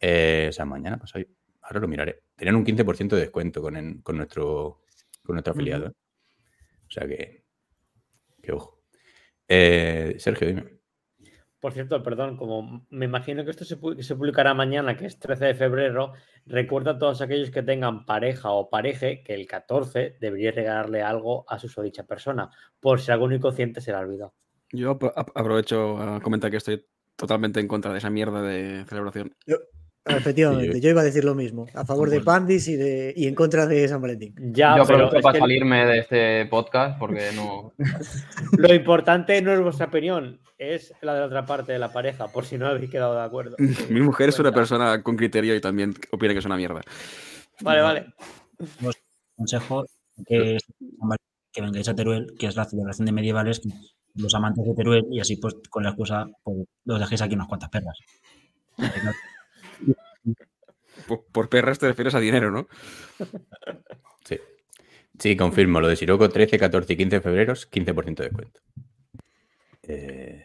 eh, 0.01 0.47
o 0.49 0.53
sea, 0.53 0.65
mañana 0.65 0.97
pasado, 0.97 1.25
ahora 1.65 1.81
lo 1.81 1.89
miraré, 1.89 2.23
tenían 2.37 2.57
un 2.57 2.65
15% 2.65 3.17
de 3.17 3.23
descuento 3.23 3.61
con, 3.63 3.77
en- 3.77 4.03
con, 4.03 4.17
nuestro, 4.17 4.83
con 5.25 5.35
nuestro 5.35 5.53
afiliado. 5.53 5.87
¿eh? 5.89 5.93
O 6.87 6.91
sea 6.91 7.07
que, 7.07 7.45
que 8.43 8.53
ojo. 8.53 8.83
Eh, 9.49 10.17
Sergio, 10.19 10.47
dime. 10.49 10.65
Por 11.61 11.73
cierto, 11.73 12.03
perdón, 12.03 12.37
como 12.37 12.87
me 12.91 13.07
imagino 13.07 13.43
que 13.43 13.51
esto 13.51 13.65
se, 13.65 13.79
que 13.97 14.03
se 14.03 14.15
publicará 14.17 14.53
mañana, 14.53 14.99
que 14.99 15.07
es 15.07 15.19
13 15.19 15.47
de 15.47 15.55
febrero, 15.55 16.13
recuerda 16.45 16.91
a 16.93 16.99
todos 16.99 17.23
aquellos 17.23 17.51
que 17.51 17.63
tengan 17.63 18.05
pareja 18.05 18.51
o 18.51 18.69
pareje 18.69 19.23
que 19.25 19.33
el 19.33 19.47
14 19.47 20.19
debería 20.21 20.51
regalarle 20.53 21.01
algo 21.01 21.47
a 21.49 21.59
su 21.59 21.81
dicha 21.81 22.05
persona, 22.07 22.51
por 22.81 23.01
si 23.01 23.11
algún 23.13 23.33
inconsciente 23.33 23.81
se 23.81 23.93
le 23.93 23.97
ha 23.97 24.01
olvidado. 24.01 24.35
Yo 24.73 24.99
apro- 24.99 25.13
ap- 25.17 25.35
aprovecho 25.35 25.97
a 25.97 26.21
comentar 26.21 26.51
que 26.51 26.59
estoy 26.59 26.85
totalmente 27.17 27.61
en 27.61 27.69
contra 27.69 27.93
de 27.93 27.99
esa 27.99 28.11
mierda 28.11 28.43
de 28.43 28.85
celebración. 28.87 29.35
Efectivamente, 30.07 30.75
Sí, 30.75 30.81
yo 30.81 30.91
iba 30.91 31.01
a 31.01 31.05
decir 31.05 31.25
lo 31.25 31.35
mismo. 31.35 31.67
A 31.75 31.85
favor 31.85 32.11
de 32.11 32.21
Pandis 32.21 32.69
y, 32.69 32.77
de, 32.77 33.15
y 33.17 33.27
en 33.27 33.35
contra 33.35 33.67
de 33.67 33.89
San 33.89 34.03
Valentín. 34.03 34.35
Ya, 34.53 34.77
Yo 34.77 34.85
pero 34.87 35.11
para 35.11 35.33
que 35.33 35.39
salirme 35.39 35.87
de 35.87 35.99
este 35.99 36.47
podcast 36.47 36.99
porque 36.99 37.31
no. 37.35 37.73
lo 38.59 38.75
importante 38.75 39.41
no 39.41 39.53
es 39.53 39.61
vuestra 39.61 39.87
opinión, 39.87 40.41
es 40.59 40.93
la 41.01 41.15
de 41.15 41.21
la 41.21 41.27
otra 41.27 41.47
parte 41.47 41.73
de 41.73 41.79
la 41.79 41.93
pareja, 41.93 42.29
por 42.29 42.45
si 42.45 42.59
no 42.59 42.67
habéis 42.67 42.91
quedado 42.91 43.15
de 43.15 43.23
acuerdo. 43.23 43.57
Mi 43.89 44.01
mujer 44.01 44.29
es 44.29 44.39
una 44.39 44.53
persona 44.53 45.03
con 45.03 45.17
criterio 45.17 45.55
y 45.55 45.61
también 45.61 45.95
opina 46.13 46.35
que 46.35 46.41
es 46.41 46.47
una 46.47 46.57
mierda. 46.57 46.83
Vale, 47.63 47.81
vale. 47.81 48.07
Consejo 49.37 49.87
que, 50.27 50.59
que 51.51 51.63
vengáis 51.63 51.89
a 51.89 51.95
Teruel, 51.95 52.35
que 52.39 52.47
es 52.47 52.57
la 52.57 52.67
celebración 52.67 53.07
de 53.07 53.13
medievales, 53.13 53.63
los 54.15 54.35
amantes 54.35 54.65
de 54.67 54.75
Teruel, 54.75 55.07
y 55.11 55.21
así 55.21 55.37
pues 55.37 55.55
con 55.71 55.83
la 55.83 55.91
excusa 55.91 56.27
pues, 56.43 56.59
los 56.85 57.01
dejéis 57.01 57.23
aquí 57.23 57.35
unas 57.35 57.49
cuantas 57.49 57.71
perras. 57.71 57.99
Por, 61.07 61.25
por 61.27 61.49
perras 61.49 61.79
te 61.79 61.87
refieres 61.89 62.15
a 62.15 62.21
dinero, 62.21 62.51
¿no? 62.51 62.69
Sí. 64.25 64.39
Sí, 65.19 65.37
confirmo. 65.37 65.81
Lo 65.81 65.89
de 65.89 65.97
Siroco, 65.97 66.29
13, 66.29 66.59
14 66.59 66.93
y 66.95 66.97
15 66.97 67.17
de 67.17 67.23
febrero, 67.23 67.53
15% 67.55 68.23
de 68.23 68.29
descuento. 68.29 68.61
Eh, 69.83 70.45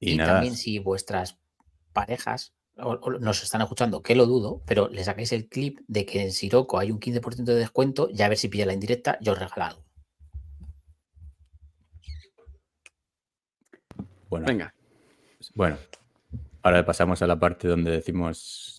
y, 0.00 0.12
Y, 0.12 0.16
nada. 0.16 0.32
también 0.34 0.56
si 0.56 0.78
vuestras 0.80 1.38
parejas 1.92 2.54
o- 2.76 2.90
o 3.00 3.10
nos 3.18 3.42
están 3.42 3.60
escuchando, 3.62 4.02
que 4.02 4.14
lo 4.16 4.26
dudo, 4.26 4.62
pero 4.66 4.88
le 4.88 5.04
sacáis 5.04 5.32
el 5.32 5.48
clip 5.48 5.78
de 5.86 6.04
que 6.06 6.22
en 6.22 6.32
Siroco 6.32 6.78
hay 6.78 6.90
un 6.90 6.98
15% 7.00 7.52
de 7.52 7.60
descuento, 7.60 8.08
ya 8.10 8.26
a 8.26 8.28
ver 8.28 8.38
si 8.38 8.48
pilla 8.48 8.66
la 8.66 8.72
indirecta, 8.74 9.16
yo 9.20 9.32
os 9.32 9.38
regalo 9.38 9.64
algo. 9.64 9.84
Bueno, 14.28 14.46
Venga. 14.46 14.74
Bueno, 15.54 15.78
ahora 16.62 16.84
pasamos 16.84 17.22
a 17.22 17.26
la 17.26 17.38
parte 17.38 17.68
donde 17.68 17.90
decimos 17.90 18.77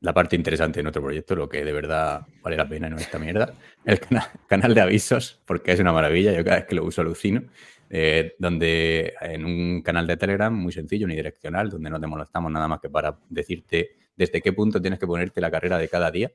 la 0.00 0.12
parte 0.14 0.36
interesante 0.36 0.78
de 0.80 0.82
nuestro 0.84 1.02
proyecto, 1.02 1.34
lo 1.36 1.48
que 1.48 1.64
de 1.64 1.72
verdad 1.72 2.26
vale 2.42 2.56
la 2.56 2.68
pena 2.68 2.88
no 2.88 2.96
esta 2.96 3.18
mierda. 3.18 3.54
El 3.84 3.98
cana- 4.00 4.30
canal 4.46 4.74
de 4.74 4.80
avisos, 4.82 5.40
porque 5.46 5.72
es 5.72 5.80
una 5.80 5.92
maravilla, 5.92 6.32
yo 6.32 6.44
cada 6.44 6.56
vez 6.56 6.66
que 6.66 6.74
lo 6.74 6.84
uso 6.84 7.00
alucino. 7.02 7.42
eh, 7.88 8.34
donde 8.40 9.14
en 9.20 9.44
un 9.44 9.80
canal 9.82 10.08
de 10.08 10.16
Telegram 10.16 10.52
muy 10.52 10.72
sencillo, 10.72 11.06
unidireccional, 11.06 11.70
donde 11.70 11.88
no 11.88 12.00
te 12.00 12.06
molestamos 12.08 12.50
nada 12.50 12.66
más 12.66 12.80
que 12.80 12.88
para 12.90 13.16
decirte 13.30 13.90
desde 14.16 14.42
qué 14.42 14.52
punto 14.52 14.80
tienes 14.82 14.98
que 14.98 15.06
ponerte 15.06 15.40
la 15.40 15.52
carrera 15.52 15.78
de 15.78 15.88
cada 15.88 16.10
día. 16.10 16.32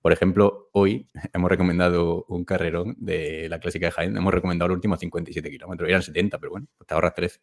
Por 0.00 0.12
ejemplo, 0.12 0.70
hoy 0.72 1.08
hemos 1.34 1.50
recomendado 1.50 2.24
un 2.28 2.44
carrerón 2.46 2.94
de 2.98 3.48
la 3.50 3.58
clásica 3.58 3.86
de 3.86 3.92
Jaén, 3.92 4.16
hemos 4.16 4.32
recomendado 4.32 4.68
los 4.68 4.76
últimos 4.76 4.98
57 4.98 5.50
kilómetros, 5.50 5.88
eran 5.90 6.02
70, 6.02 6.38
pero 6.38 6.52
bueno, 6.52 6.66
pues 6.78 6.86
te 6.86 6.94
ahorras 6.94 7.12
13. 7.14 7.40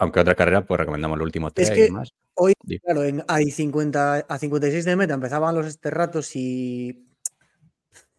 Aunque 0.00 0.20
otras 0.20 0.36
carreras, 0.36 0.64
pues 0.66 0.80
recomendamos 0.80 1.18
los 1.18 1.26
últimos 1.26 1.52
3 1.54 1.70
Es 1.70 1.78
y 1.78 1.80
demás. 1.82 2.10
hoy, 2.34 2.54
claro, 2.82 3.04
en, 3.04 3.22
hay 3.28 3.50
50, 3.50 4.14
a 4.28 4.38
56 4.38 4.84
de 4.84 4.96
meta 4.96 5.14
empezaban 5.14 5.54
los 5.54 5.66
esterratos 5.66 6.34
y 6.36 7.06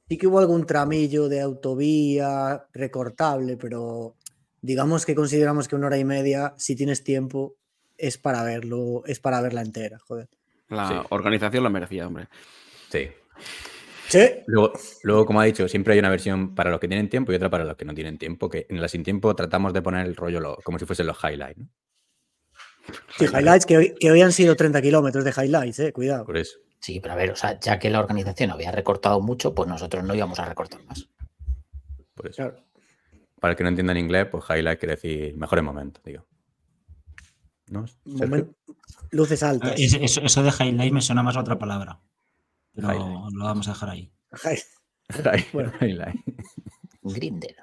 sí 0.08 0.18
que 0.18 0.28
hubo 0.28 0.40
algún 0.40 0.66
tramillo 0.66 1.28
de 1.28 1.42
autovía 1.42 2.66
recortable, 2.74 3.58
pero 3.58 4.16
digamos 4.62 5.06
que 5.06 5.16
consideramos 5.16 5.68
que 5.68 5.76
una 5.76 5.88
hora 5.88 5.98
y 5.98 6.06
media, 6.06 6.54
si 6.58 6.76
tienes 6.76 7.04
tiempo, 7.04 7.56
es 7.98 8.18
para 8.18 8.44
verlo, 8.44 9.04
es 9.06 9.20
para 9.20 9.42
verla 9.42 9.62
entera, 9.62 9.98
joder. 10.00 10.28
La 10.70 10.88
Sí. 10.88 10.94
organización 11.10 11.64
la 11.64 11.70
merecía, 11.70 12.08
hombre. 12.08 12.28
Sí. 12.90 13.10
Sí, 14.12 14.20
Luego, 14.48 14.74
luego, 15.03 15.25
como 15.25 15.39
ha 15.39 15.46
dicho, 15.46 15.68
siempre 15.68 15.94
hay 15.94 16.00
una 16.00 16.10
versión 16.10 16.53
para 16.53 16.70
los 16.70 16.80
que 16.80 16.88
tienen 16.88 17.08
tiempo 17.10 17.32
y 17.32 17.36
otra 17.36 17.50
para 17.50 17.63
los 17.63 17.77
que 17.77 17.86
no 17.86 17.94
tienen 17.94 18.18
tiempo, 18.18 18.50
que 18.50 18.65
en 18.70 18.82
la 18.82 18.88
sin 18.88 19.03
tiempo 19.03 19.34
tratamos 19.36 19.72
de 19.74 19.82
poner 19.82 20.06
el 20.06 20.15
rollo 20.15 20.39
lo- 20.41 20.58
como 20.63 20.77
si 20.80 20.86
fuesen 20.86 21.08
los 21.08 21.18
highlights, 21.24 21.60
¿no? 21.60 21.68
sí, 23.18 23.25
highlights, 23.25 23.65
que 23.65 23.77
hoy, 23.77 23.96
que 24.00 24.12
hoy 24.12 24.22
han 24.22 24.32
sido 24.34 24.56
30 24.56 24.82
kilómetros 24.82 25.24
de 25.24 25.32
highlights, 25.32 25.80
eh, 25.80 25.94
cuidado. 25.94 26.25
Por 26.25 26.38
eso. 26.38 26.58
Sí, 26.80 27.00
pero 27.00 27.13
a 27.13 27.18
ver, 27.18 27.32
o 27.32 27.36
sea, 27.36 27.60
ya 27.60 27.77
que 27.80 27.89
la 27.89 28.00
organización 28.00 28.51
había 28.51 28.72
recortado 28.72 29.22
mucho, 29.22 29.53
pues 29.56 29.70
nosotros 29.70 30.03
no 30.03 30.13
íbamos 30.15 30.39
a 30.39 30.46
recortar 30.46 30.84
más. 30.86 31.08
Por 32.15 32.27
eso. 32.27 32.36
Claro. 32.38 32.63
Para 33.39 33.51
el 33.51 33.58
que 33.58 33.63
no 33.63 33.70
entienda 33.70 33.91
en 33.94 34.00
inglés, 34.00 34.27
pues 34.32 34.44
highlight 34.50 34.80
quiere 34.80 34.96
decir 34.96 35.36
mejores 35.38 35.63
momentos, 35.63 36.03
digo. 36.03 36.25
¿No? 37.70 37.86
Luces 39.12 39.41
altas. 39.44 39.80
Es- 39.80 39.94
Eso, 39.94 40.22
eso 40.22 40.44
de 40.44 40.50
highlight 40.50 40.91
me 40.91 41.01
suena 41.01 41.24
más 41.24 41.38
a 41.38 41.41
otra 41.41 41.58
palabra. 41.58 42.00
Pero 42.74 42.88
Highlight. 42.90 43.34
lo 43.34 43.46
vamos 43.46 43.68
a 43.68 43.72
dejar 43.72 43.90
ahí. 43.90 44.12
Bueno. 45.54 45.74
Highlight. 45.82 46.16
Grinder. 47.04 47.56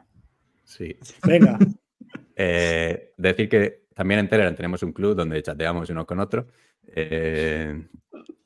Sí. 0.65 0.97
Venga, 1.27 1.59
Eh, 2.41 3.15
decir 3.17 3.49
que 3.49 3.87
también 3.95 4.21
en 4.21 4.29
Telegram 4.29 4.55
tenemos 4.55 4.83
un 4.85 4.93
club 4.93 5.17
donde 5.17 5.43
chateamos 5.43 5.91
unos 5.91 6.07
con 6.07 6.21
otros. 6.21 6.47
eh, 6.95 7.89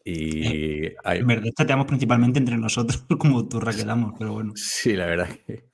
y 0.05 0.87
hay, 1.05 1.19
En 1.21 1.27
verdad, 1.27 1.51
chateamos 1.57 1.87
principalmente 1.87 2.39
entre 2.39 2.57
nosotros, 2.57 3.05
como 3.19 3.47
turra 3.49 3.73
que 3.75 3.85
damos, 3.85 4.15
pero 4.19 4.33
bueno. 4.33 4.53
Sí, 4.57 4.95
la 4.97 5.07
verdad 5.07 5.29
que 5.47 5.65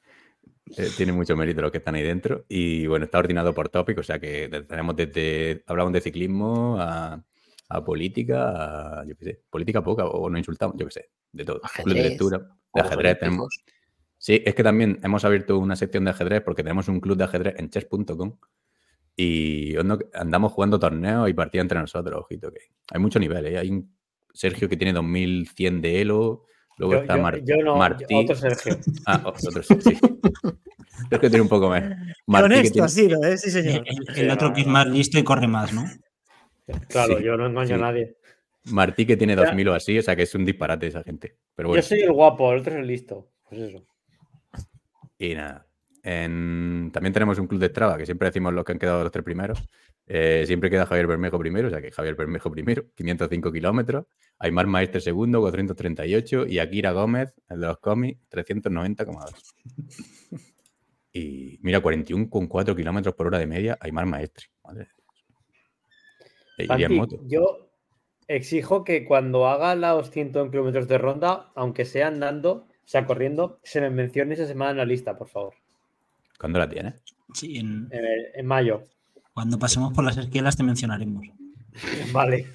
eh, 0.77 0.91
tiene 0.97 1.13
mucho 1.13 1.37
mérito 1.37 1.63
los 1.63 1.71
que 1.71 1.79
están 1.79 1.95
ahí 1.95 2.03
dentro. 2.03 2.45
Y 2.49 2.87
bueno, 2.87 3.05
está 3.05 3.19
ordenado 3.19 3.55
por 3.55 3.69
tópico, 3.69 4.01
o 4.01 4.05
sea 4.05 4.19
que 4.19 4.49
tenemos 4.69 4.97
desde, 4.97 5.63
hablamos 5.67 5.93
de 5.93 6.01
ciclismo 6.01 6.77
a, 6.81 7.23
a 7.71 7.85
política, 7.85 9.01
a, 9.01 9.05
yo 9.07 9.17
qué 9.17 9.25
sé, 9.25 9.43
política 9.51 9.83
poca, 9.83 10.07
o 10.07 10.29
nos 10.31 10.39
insultamos, 10.39 10.77
yo 10.79 10.87
qué 10.87 10.93
sé, 10.93 11.11
de 11.33 11.45
todo. 11.45 11.61
Club 11.61 11.87
de 11.87 12.01
Ajedrez, 12.01 12.11
lectura, 12.11 12.39
de 12.75 12.81
ajedrez. 12.81 13.19
tenemos-. 13.19 13.63
Sí, 14.17 14.43
es 14.45 14.55
que 14.55 14.63
también 14.63 14.99
hemos 15.03 15.25
abierto 15.25 15.59
una 15.59 15.77
sección 15.77 16.05
de 16.05 16.11
ajedrez 16.11 16.43
porque 16.43 16.63
tenemos 16.63 16.89
un 16.89 17.01
club 17.01 17.17
de 17.17 17.25
ajedrez 17.25 17.55
en 17.59 17.71
chess.com 17.71 18.37
y 19.17 19.75
andamos 20.15 20.53
jugando 20.53 20.79
torneos 20.79 21.29
y 21.29 21.35
partidas 21.35 21.65
entre 21.65 21.81
nosotros, 21.81 22.21
ojito, 22.25 22.53
que 22.53 22.61
hay 22.93 23.01
mucho 23.01 23.19
nivel, 23.19 23.47
¿eh? 23.47 23.59
Hay 23.59 23.71
un 23.71 23.93
Sergio 24.33 24.69
que 24.69 24.77
tiene 24.77 24.93
2100 24.93 25.81
de 25.83 26.01
Elo, 26.03 26.45
luego 26.77 26.95
Yo, 26.95 27.01
está 27.01 27.17
yo- 27.17 27.23
Mar- 27.23 27.43
yo 27.45 27.57
no, 27.57 27.65
yo- 27.65 27.77
Martí. 27.77 28.15
otro 28.15 28.37
Sergio. 28.37 28.79
Ah, 29.07 29.23
otro 29.25 29.63
sí. 29.63 29.75
sí. 29.81 29.99
Es 31.11 31.19
que 31.19 31.29
tiene 31.29 31.43
un 31.43 31.49
poco 31.49 31.69
más. 31.69 31.83
Martí, 32.27 32.71
tiene- 32.71 32.87
¿eh? 32.87 32.89
Sí, 32.89 33.49
El, 33.49 33.53
señor. 33.65 33.85
el- 33.87 34.19
el 34.25 34.31
otro 34.31 34.53
que 34.53 34.61
es 34.63 34.67
más 34.67 34.87
listo 34.87 35.19
y 35.19 35.25
corre 35.25 35.49
más, 35.49 35.73
¿no? 35.73 35.85
Claro, 36.89 37.19
Sí, 37.19 37.25
yo 37.25 37.37
no 37.37 37.47
engaño 37.47 37.69
sí. 37.69 37.73
a 37.75 37.79
nadie. 37.79 38.17
Martí 38.65 39.07
que 39.07 39.17
tiene 39.17 39.35
Ya. 39.37 39.43
2000 39.45 39.69
o 39.69 39.75
así, 39.75 39.99
o 39.99 40.03
sea 40.03 40.15
que 40.17 40.23
es 40.23 40.35
un 40.35 40.45
disparate 40.45 40.87
esa 40.89 41.03
gente. 41.03 41.37
Pero 41.55 41.69
bueno, 41.69 41.83
Yo 41.83 41.89
soy 41.89 42.01
el 42.01 42.13
guapo, 42.13 42.53
el 42.53 42.61
otro 42.61 42.73
es 42.75 42.79
el 42.81 42.87
listo. 42.87 43.31
Pues 43.49 43.61
eso. 43.63 43.85
y 45.19 45.35
nada. 45.35 45.67
En- 46.03 46.91
También 46.93 47.13
tenemos 47.13 47.39
un 47.39 47.47
club 47.49 47.61
de 47.61 47.69
Strava, 47.69 47.97
que 47.99 48.07
siempre 48.07 48.29
decimos 48.29 48.53
los 48.55 48.65
que 48.65 48.73
han 48.73 48.79
quedado 48.79 49.03
los 49.03 49.11
tres 49.13 49.25
primeros. 49.25 49.63
Eh, 50.07 50.45
siempre 50.47 50.71
queda 50.71 50.87
Javier 50.87 51.07
Bermejo 51.07 51.39
primero, 51.39 51.69
o 51.69 51.71
sea 51.71 51.83
que 51.83 51.91
Javier 51.91 52.15
Bermejo 52.15 52.51
primero, 52.51 52.85
505 52.95 53.53
kilómetros. 53.53 54.07
Aymar 54.39 54.67
Maestre 54.67 55.01
segundo, 55.01 55.41
438. 55.41 56.47
Y 56.47 56.59
Akira 56.61 56.93
Gómez, 56.93 57.35
el 57.51 57.61
de 57.61 57.67
los 57.67 57.79
cómics, 57.79 58.21
390,2. 58.31 59.55
Y 61.13 61.59
mira, 61.63 61.81
41,4 61.81 62.77
kilómetros 62.77 63.15
por 63.15 63.27
hora 63.27 63.39
de 63.39 63.47
media, 63.47 63.77
Aymar 63.81 64.07
Maestre. 64.07 64.47
Madre 64.65 64.89
iría 66.65 66.75
en 66.77 66.81
Santi, 66.83 66.95
moto. 66.97 67.19
yo 67.27 67.71
exijo 68.27 68.85
que 68.85 69.05
cuando 69.05 69.47
haga 69.47 69.75
los 69.75 70.11
100 70.11 70.33
kilómetros 70.51 70.87
de 70.89 70.99
ronda, 70.99 71.51
aunque 71.55 71.85
sea 71.85 72.09
andando, 72.09 72.67
sea, 72.85 73.07
corriendo, 73.07 73.59
se 73.63 73.81
me 73.81 73.91
mencione 73.91 74.35
esa 74.35 74.47
semana 74.47 74.73
en 74.73 74.77
la 74.79 74.85
lista, 74.85 75.17
por 75.17 75.29
favor. 75.29 75.55
¿Cuándo 76.39 76.59
la 76.59 76.69
tienes? 76.69 77.03
Sí, 77.35 77.59
en- 77.59 77.89
En, 77.91 78.05
en 78.35 78.47
mayo. 78.47 78.83
cuando 79.35 79.59
pasemos 79.59 79.93
por 79.93 80.05
las 80.05 80.17
esquelas 80.17 80.57
te 80.57 80.63
mencionaremos. 80.63 81.25
Vale. 82.13 82.47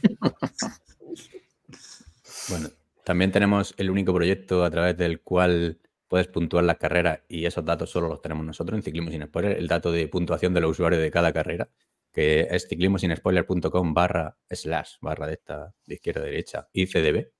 Bueno, 2.49 2.69
también 3.03 3.31
tenemos 3.31 3.73
el 3.77 3.89
único 3.89 4.13
proyecto 4.13 4.63
a 4.65 4.69
través 4.71 4.97
del 4.97 5.21
cual 5.21 5.79
puedes 6.07 6.27
puntuar 6.27 6.63
las 6.63 6.77
carreras 6.77 7.21
y 7.27 7.45
esos 7.45 7.63
datos 7.65 7.89
solo 7.89 8.07
los 8.07 8.21
tenemos 8.21 8.45
nosotros 8.45 8.77
en 8.77 8.83
Ciclismo 8.83 9.11
Sin 9.11 9.23
Spoiler, 9.23 9.57
el 9.57 9.67
dato 9.67 9.91
de 9.91 10.07
puntuación 10.07 10.53
de 10.53 10.61
los 10.61 10.71
usuarios 10.71 11.01
de 11.01 11.09
cada 11.11 11.31
carrera, 11.33 11.69
que 12.13 12.47
es 12.49 12.67
ciclismosinespoiler.com 12.67 13.93
barra 13.93 14.37
slash, 14.49 14.97
barra 15.01 15.27
de 15.27 15.33
esta, 15.33 15.73
de 15.85 15.95
izquierda 15.95 16.21
a 16.21 16.25
derecha, 16.25 16.69
ICDB. 16.71 17.31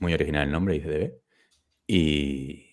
Muy 0.00 0.14
original 0.14 0.44
el 0.44 0.52
nombre, 0.52 0.76
ICDB. 0.76 1.14
Y 1.86 2.66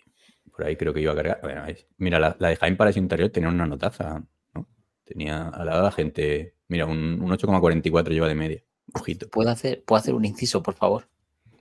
por 0.51 0.65
ahí 0.65 0.75
creo 0.75 0.93
que 0.93 1.01
iba 1.01 1.13
a 1.13 1.15
cargar. 1.15 1.39
Bueno, 1.41 1.63
mira, 1.97 2.19
la, 2.19 2.35
la 2.39 2.49
de 2.49 2.55
Jaime 2.55 2.75
Palacio 2.75 3.01
Interior 3.01 3.29
tenía 3.29 3.49
una 3.49 3.67
notaza, 3.67 4.23
¿no? 4.53 4.67
Tenía 5.03 5.49
al 5.49 5.67
lado 5.67 5.83
la 5.83 5.91
gente, 5.91 6.55
mira, 6.67 6.87
un, 6.87 7.21
un 7.21 7.31
8,44 7.31 8.09
lleva 8.09 8.27
de 8.27 8.35
media. 8.35 8.63
Ojito. 8.93 9.29
¿Puedo 9.29 9.49
hacer, 9.49 9.83
¿Puedo 9.83 9.99
hacer 9.99 10.15
un 10.15 10.25
inciso, 10.25 10.63
por 10.63 10.73
favor? 10.73 11.07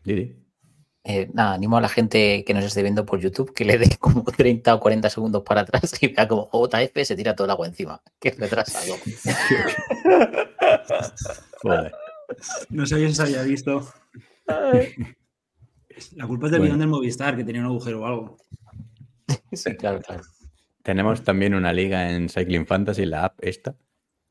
Didi. 0.04 0.43
Eh, 1.06 1.28
nada, 1.34 1.52
animo 1.54 1.76
a 1.76 1.82
la 1.82 1.88
gente 1.90 2.44
que 2.44 2.54
nos 2.54 2.64
esté 2.64 2.82
viendo 2.82 3.04
por 3.04 3.20
YouTube 3.20 3.52
que 3.52 3.66
le 3.66 3.76
dé 3.76 3.96
como 4.00 4.24
30 4.24 4.74
o 4.74 4.80
40 4.80 5.10
segundos 5.10 5.42
para 5.42 5.60
atrás 5.60 6.02
y 6.02 6.08
vea 6.08 6.26
como 6.26 6.48
JF 6.50 7.04
se 7.04 7.14
tira 7.14 7.36
todo 7.36 7.44
el 7.44 7.50
agua 7.50 7.66
encima. 7.66 8.02
Qué 8.18 8.30
retrasado. 8.30 8.94
Joder. 11.62 11.92
No 12.70 12.86
sé 12.86 13.06
si 13.06 13.14
se 13.14 13.22
había 13.22 13.42
visto. 13.42 13.86
La 16.16 16.26
culpa 16.26 16.46
es 16.46 16.52
del 16.52 16.60
Bueno. 16.60 16.74
guion 16.74 16.78
del 16.80 16.88
Movistar, 16.88 17.36
que 17.36 17.44
tenía 17.44 17.60
un 17.60 17.68
agujero 17.68 18.02
o 18.02 18.06
algo. 18.06 18.36
Sí, 19.52 19.76
claro, 19.76 20.00
claro. 20.00 20.22
Tenemos 20.82 21.22
también 21.22 21.54
una 21.54 21.72
liga 21.72 22.10
en 22.10 22.28
Cycling 22.28 22.66
Fantasy, 22.66 23.06
la 23.06 23.24
app 23.26 23.38
esta, 23.40 23.76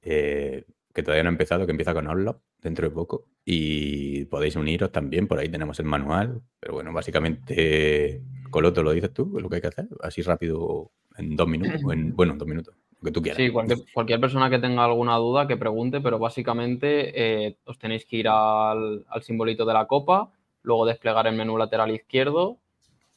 eh, 0.01 0.65
que 0.93 1.01
todavía 1.01 1.23
no 1.23 1.29
ha 1.29 1.31
empezado, 1.31 1.65
que 1.65 1.71
empieza 1.71 1.93
con 1.93 2.07
Orlop 2.07 2.41
dentro 2.61 2.87
de 2.87 2.93
poco. 2.93 3.25
Y 3.43 4.25
podéis 4.25 4.55
uniros 4.55 4.91
también, 4.91 5.27
por 5.27 5.39
ahí 5.39 5.49
tenemos 5.49 5.79
el 5.79 5.85
manual. 5.85 6.41
Pero 6.59 6.75
bueno, 6.75 6.93
básicamente, 6.93 8.21
Coloto, 8.51 8.83
¿lo 8.83 8.91
dices 8.91 9.11
tú? 9.11 9.33
¿Es 9.35 9.43
lo 9.43 9.49
que 9.49 9.55
hay 9.55 9.61
que 9.61 9.67
hacer? 9.67 9.87
Así 10.01 10.21
rápido, 10.21 10.91
en 11.17 11.35
dos 11.35 11.47
minutos. 11.47 11.81
en, 11.91 12.15
bueno, 12.15 12.33
en 12.33 12.37
dos 12.37 12.47
minutos, 12.47 12.75
lo 12.99 13.05
que 13.05 13.11
tú 13.11 13.21
quieras. 13.21 13.37
Sí, 13.37 13.49
cualquier, 13.49 13.79
cualquier 13.91 14.21
persona 14.21 14.49
que 14.51 14.59
tenga 14.59 14.85
alguna 14.85 15.17
duda 15.17 15.47
que 15.47 15.57
pregunte, 15.57 15.99
pero 15.99 16.19
básicamente 16.19 17.47
eh, 17.47 17.57
os 17.65 17.79
tenéis 17.79 18.05
que 18.05 18.17
ir 18.17 18.27
al, 18.27 19.03
al 19.09 19.23
simbolito 19.23 19.65
de 19.65 19.73
la 19.73 19.87
copa, 19.87 20.31
luego 20.61 20.85
desplegar 20.85 21.25
el 21.25 21.35
menú 21.35 21.57
lateral 21.57 21.89
izquierdo 21.89 22.59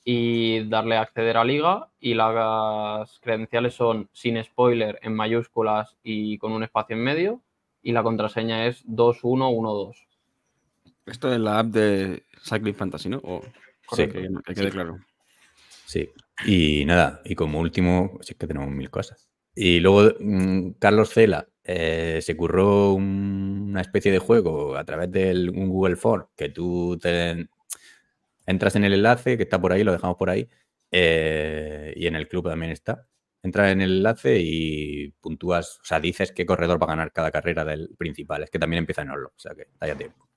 y 0.03 0.67
darle 0.69 0.97
a 0.97 1.03
acceder 1.03 1.37
a 1.37 1.45
liga 1.45 1.89
y 2.01 2.15
las 2.15 3.19
credenciales 3.21 3.75
son 3.75 4.09
sin 4.13 4.43
spoiler 4.43 4.99
en 5.03 5.15
mayúsculas 5.15 5.99
y 6.03 6.39
con 6.39 6.53
un 6.53 6.63
espacio 6.63 6.97
en 6.97 7.03
medio 7.03 7.43
y 7.87 7.93
la 7.93 8.03
contraseña 8.03 8.67
es 8.67 8.83
2112. 8.85 10.07
Esto 11.07 11.33
es 11.33 11.39
la 11.39 11.61
app 11.61 11.67
de 11.69 12.25
Cycling 12.43 12.75
Fantasy, 12.75 13.09
¿no? 13.09 13.19
O, 13.23 13.43
Sí. 13.93 14.09
que, 14.09 14.29
que 14.45 14.55
quede 14.55 14.71
claro. 14.71 14.99
Sí, 15.85 16.11
y 16.45 16.85
nada, 16.85 17.21
y 17.25 17.37
como 17.37 17.61
último, 17.61 18.19
sí 18.23 18.35
que 18.35 18.49
tenemos 18.49 18.69
mil 18.71 18.91
cosas. 18.91 19.29
Y 19.55 19.79
luego 19.79 20.13
mm, 20.19 20.71
Carlos 20.81 21.11
Cela 21.11 21.47
eh, 21.63 22.19
se 22.23 22.37
curró 22.37 22.93
un- 22.95 23.67
una 23.71 23.81
especie 23.83 24.11
de 24.11 24.19
juego 24.19 24.77
a 24.77 24.85
través 24.85 25.13
de 25.13 25.31
un 25.55 25.69
Google 25.69 25.95
Form 25.95 26.27
que 26.37 26.49
tú 26.49 26.99
te 27.01 27.49
entras 28.47 28.75
en 28.75 28.83
el 28.85 28.95
enlace 28.95 29.37
que 29.37 29.45
está 29.45 29.61
por 29.61 29.73
ahí, 29.73 29.85
lo 29.85 29.93
dejamos 29.93 30.17
por 30.17 30.31
ahí, 30.31 30.49
eh, 30.91 31.93
y 31.97 32.07
en 32.09 32.17
el 32.17 32.27
club 32.27 32.49
también 32.49 32.73
está. 32.73 33.07
Entras 33.47 33.71
en 33.71 33.81
el 33.81 33.99
enlace 33.99 34.41
y 34.41 35.13
puntúas, 35.21 35.79
o 35.81 35.85
sea, 35.85 36.01
dices 36.01 36.33
qué 36.33 36.45
corredor 36.45 36.83
va 36.83 36.87
a 36.87 36.97
ganar 36.97 37.13
cada 37.13 37.31
carrera 37.31 37.65
del 37.65 37.95
principal. 37.97 38.43
Es 38.43 38.51
que 38.51 38.59
también 38.59 38.81
empieza 38.81 39.03
en 39.03 39.11
Orlo, 39.11 39.29
o 39.29 39.39
sea 39.39 39.55
que 39.55 39.69
da 39.79 39.87
ya 39.87 39.95
tiempo. 39.95 40.29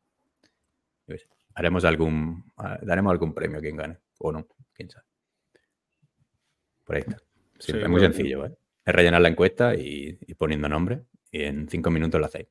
Haremos 1.56 1.86
algún, 1.86 2.46
daremos 2.84 3.12
algún 3.12 3.34
premio 3.34 3.58
a 3.58 3.62
quien 3.62 3.76
gane, 3.76 3.98
o 4.20 4.32
no, 4.32 4.48
quién 4.72 4.92
sabe. 4.92 5.06
Por 6.84 6.98
ahí 6.98 7.02
está. 7.02 7.18
Sí, 7.58 7.72
es 7.76 7.90
muy 7.90 8.00
sencillo, 8.00 8.46
¿eh? 8.46 8.56
Es 8.86 8.94
rellenar 8.94 9.22
la 9.22 9.30
encuesta 9.30 9.74
y, 9.74 10.20
y 10.22 10.34
poniendo 10.36 10.70
nombre 10.70 11.02
y 11.32 11.42
en 11.42 11.68
cinco 11.68 11.90
minutos 11.90 12.20
lo 12.20 12.28
hacéis. 12.28 12.48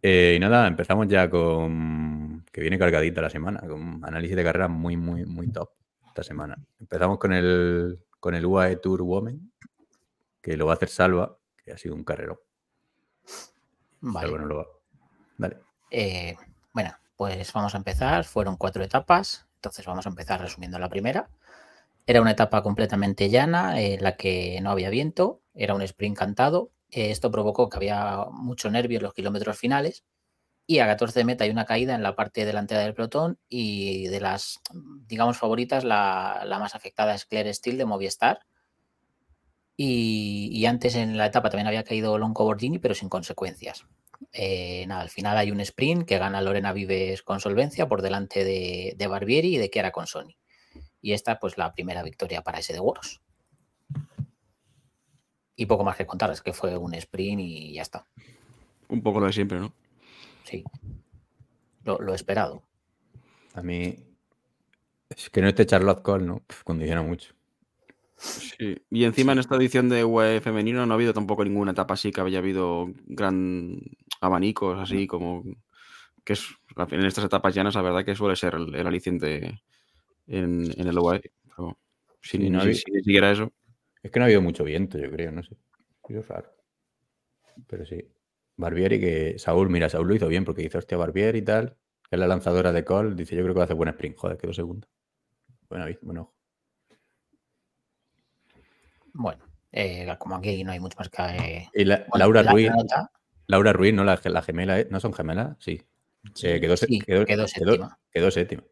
Eh, 0.00 0.34
y 0.34 0.40
nada, 0.40 0.66
empezamos 0.66 1.08
ya 1.08 1.28
con 1.28 2.44
que 2.50 2.62
viene 2.62 2.78
cargadita 2.78 3.20
la 3.20 3.28
semana, 3.28 3.60
con 3.60 4.00
análisis 4.02 4.34
de 4.34 4.44
carrera 4.44 4.68
muy, 4.68 4.96
muy, 4.96 5.26
muy 5.26 5.52
top 5.52 5.70
esta 6.06 6.22
semana. 6.22 6.56
Empezamos 6.80 7.18
con 7.18 7.34
el, 7.34 7.98
con 8.18 8.34
el 8.34 8.46
UAE 8.46 8.76
Tour 8.76 9.02
Women, 9.02 9.47
que 10.48 10.56
lo 10.56 10.66
va 10.66 10.72
a 10.72 10.76
hacer 10.76 10.88
Salva, 10.88 11.36
que 11.62 11.72
ha 11.72 11.76
sido 11.76 11.94
un 11.94 12.04
carrero. 12.04 12.42
Vale. 14.00 14.26
Salva 14.26 14.40
no 14.40 14.46
lo 14.46 14.56
va. 14.56 14.66
Dale. 15.36 15.58
Eh, 15.90 16.36
bueno, 16.72 16.94
pues 17.16 17.52
vamos 17.52 17.74
a 17.74 17.78
empezar. 17.78 18.24
Fueron 18.24 18.56
cuatro 18.56 18.82
etapas, 18.82 19.46
entonces 19.56 19.84
vamos 19.84 20.06
a 20.06 20.08
empezar 20.08 20.40
resumiendo 20.40 20.78
la 20.78 20.88
primera. 20.88 21.28
Era 22.06 22.22
una 22.22 22.30
etapa 22.30 22.62
completamente 22.62 23.28
llana 23.28 23.78
en 23.80 24.02
la 24.02 24.16
que 24.16 24.58
no 24.62 24.70
había 24.70 24.88
viento, 24.88 25.42
era 25.52 25.74
un 25.74 25.82
sprint 25.82 26.16
cantado. 26.16 26.72
Eh, 26.90 27.10
esto 27.10 27.30
provocó 27.30 27.68
que 27.68 27.76
había 27.76 28.24
mucho 28.30 28.70
nervio 28.70 28.96
en 28.96 29.02
los 29.02 29.12
kilómetros 29.12 29.58
finales 29.58 30.04
y 30.66 30.78
a 30.78 30.86
14 30.86 31.20
de 31.20 31.24
meta 31.26 31.44
hay 31.44 31.50
una 31.50 31.66
caída 31.66 31.94
en 31.94 32.02
la 32.02 32.16
parte 32.16 32.46
delantera 32.46 32.80
del 32.80 32.94
pelotón 32.94 33.38
y 33.50 34.08
de 34.08 34.20
las, 34.20 34.60
digamos, 35.06 35.36
favoritas, 35.36 35.84
la, 35.84 36.42
la 36.46 36.58
más 36.58 36.74
afectada 36.74 37.14
es 37.14 37.26
Claire 37.26 37.52
Steele 37.52 37.78
de 37.78 37.84
Movistar. 37.84 38.46
Y, 39.80 40.50
y 40.52 40.66
antes 40.66 40.96
en 40.96 41.16
la 41.16 41.26
etapa 41.26 41.50
también 41.50 41.68
había 41.68 41.84
caído 41.84 42.18
Lonco 42.18 42.42
Bordini, 42.42 42.80
pero 42.80 42.96
sin 42.96 43.08
consecuencias. 43.08 43.86
Eh, 44.32 44.84
nada, 44.88 45.02
al 45.02 45.08
final 45.08 45.38
hay 45.38 45.52
un 45.52 45.60
sprint 45.60 46.04
que 46.04 46.18
gana 46.18 46.42
Lorena 46.42 46.72
Vives 46.72 47.22
con 47.22 47.38
solvencia 47.38 47.88
por 47.88 48.02
delante 48.02 48.42
de, 48.42 48.94
de 48.96 49.06
Barbieri 49.06 49.54
y 49.54 49.58
de 49.58 49.70
Chiara 49.70 49.92
Consoni. 49.92 50.36
Y 51.00 51.12
esta, 51.12 51.38
pues, 51.38 51.56
la 51.58 51.72
primera 51.74 52.02
victoria 52.02 52.42
para 52.42 52.58
ese 52.58 52.72
de 52.72 52.80
Woros. 52.80 53.22
Y 55.54 55.66
poco 55.66 55.84
más 55.84 55.96
que 55.96 56.06
contar, 56.06 56.32
es 56.32 56.42
que 56.42 56.52
fue 56.52 56.76
un 56.76 56.94
sprint 56.94 57.40
y 57.40 57.74
ya 57.74 57.82
está. 57.82 58.04
Un 58.88 59.00
poco 59.00 59.20
lo 59.20 59.26
de 59.26 59.32
siempre, 59.32 59.60
¿no? 59.60 59.72
Sí. 60.42 60.64
Lo, 61.84 62.00
lo 62.00 62.14
esperado. 62.14 62.64
A 63.54 63.62
mí 63.62 63.96
es 65.08 65.30
que 65.30 65.40
no 65.40 65.48
esté 65.48 65.66
Charlotte 65.66 66.02
Cole, 66.02 66.26
¿no? 66.26 66.42
Condiciona 66.64 67.02
mucho. 67.02 67.37
Sí. 68.18 68.76
Y 68.90 69.04
encima 69.04 69.32
en 69.32 69.38
esta 69.38 69.56
edición 69.56 69.88
de 69.88 70.04
UE 70.04 70.40
femenino 70.40 70.84
no 70.84 70.92
ha 70.92 70.96
habido 70.96 71.14
tampoco 71.14 71.44
ninguna 71.44 71.70
etapa 71.72 71.94
así 71.94 72.10
que 72.10 72.20
haya 72.20 72.38
habido 72.38 72.88
gran 73.06 73.78
abanicos, 74.20 74.78
así 74.78 75.06
como 75.06 75.44
que 76.24 76.32
es 76.32 76.46
en 76.76 77.04
estas 77.04 77.24
etapas 77.24 77.54
llanas, 77.54 77.74
la 77.76 77.82
verdad 77.82 78.04
que 78.04 78.14
suele 78.14 78.36
ser 78.36 78.54
el, 78.54 78.74
el 78.74 78.86
aliciente 78.86 79.60
en, 80.26 80.70
en 80.78 80.88
el 80.88 80.98
UAE. 80.98 81.22
Pero 81.56 81.78
si, 82.20 82.38
Sí, 82.38 82.50
no 82.50 82.62
si- 82.62 82.74
si 82.74 82.82
siquiera 83.02 83.30
eso. 83.30 83.52
Es 84.02 84.10
que 84.10 84.18
no 84.18 84.24
ha 84.24 84.26
habido 84.26 84.42
mucho 84.42 84.64
viento, 84.64 84.98
yo 84.98 85.10
creo, 85.10 85.32
no 85.32 85.42
sé. 85.42 85.56
Es 86.08 86.28
raro. 86.28 86.50
Pero 87.66 87.84
sí. 87.86 88.04
Barbieri, 88.56 88.98
que 88.98 89.38
Saúl, 89.38 89.70
mira, 89.70 89.88
Saúl 89.88 90.08
lo 90.08 90.14
hizo 90.14 90.28
bien 90.28 90.44
porque 90.44 90.62
dice, 90.62 90.78
hostia, 90.78 90.98
Barbieri 90.98 91.38
y 91.38 91.42
tal, 91.42 91.76
que 92.08 92.16
es 92.16 92.18
la 92.18 92.26
lanzadora 92.26 92.72
de 92.72 92.84
Cole, 92.84 93.14
dice, 93.14 93.36
yo 93.36 93.42
creo 93.42 93.54
que 93.54 93.58
va 93.58 93.62
a 93.62 93.66
hacer 93.66 93.76
buen 93.76 93.88
sprint. 93.90 94.16
Joder, 94.16 94.36
quedó 94.38 94.52
segundo. 94.52 94.88
Bueno, 95.68 95.86
bueno. 96.02 96.34
Bueno, 99.14 99.44
eh, 99.72 100.06
como 100.18 100.36
aquí 100.36 100.62
no 100.64 100.72
hay 100.72 100.80
mucho 100.80 100.96
más 100.98 101.08
que. 101.08 101.22
eh, 101.22 101.68
Y 101.74 101.84
la- 101.84 101.98
bueno, 102.08 102.18
Laura 102.18 102.42
la- 102.42 102.52
Ruiz, 102.52 102.70
nota, 102.70 103.10
Laura 103.46 103.72
Ruiz, 103.72 103.94
¿no? 103.94 104.04
La, 104.04 104.20
la 104.22 104.42
gemela, 104.42 104.78
¿eh? 104.80 104.88
¿no 104.90 105.00
son 105.00 105.12
gemelas? 105.12 105.56
Sí. 105.60 105.82
Eh, 106.42 106.60
quedó, 106.60 106.76
sí, 106.76 106.98
quedó, 107.00 107.24
quedó 107.24 107.46
séptima. 107.48 107.98
quedó 108.12 108.30
séptima. 108.30 108.62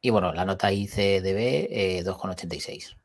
Y 0.00 0.10
bueno, 0.10 0.32
la 0.32 0.44
nota 0.44 0.72
ICDB 0.72 1.68
eh, 1.70 2.02
2,86. 2.04 2.96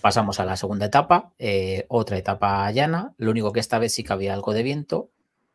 Pasamos 0.00 0.38
a 0.40 0.44
la 0.44 0.56
segunda 0.56 0.86
etapa, 0.86 1.32
eh, 1.38 1.86
otra 1.88 2.18
etapa 2.18 2.70
llana, 2.72 3.14
lo 3.16 3.30
único 3.30 3.52
que 3.52 3.60
esta 3.60 3.78
vez 3.78 3.94
sí 3.94 4.04
que 4.04 4.12
había 4.12 4.34
algo 4.34 4.52
de 4.52 4.62
viento 4.62 5.10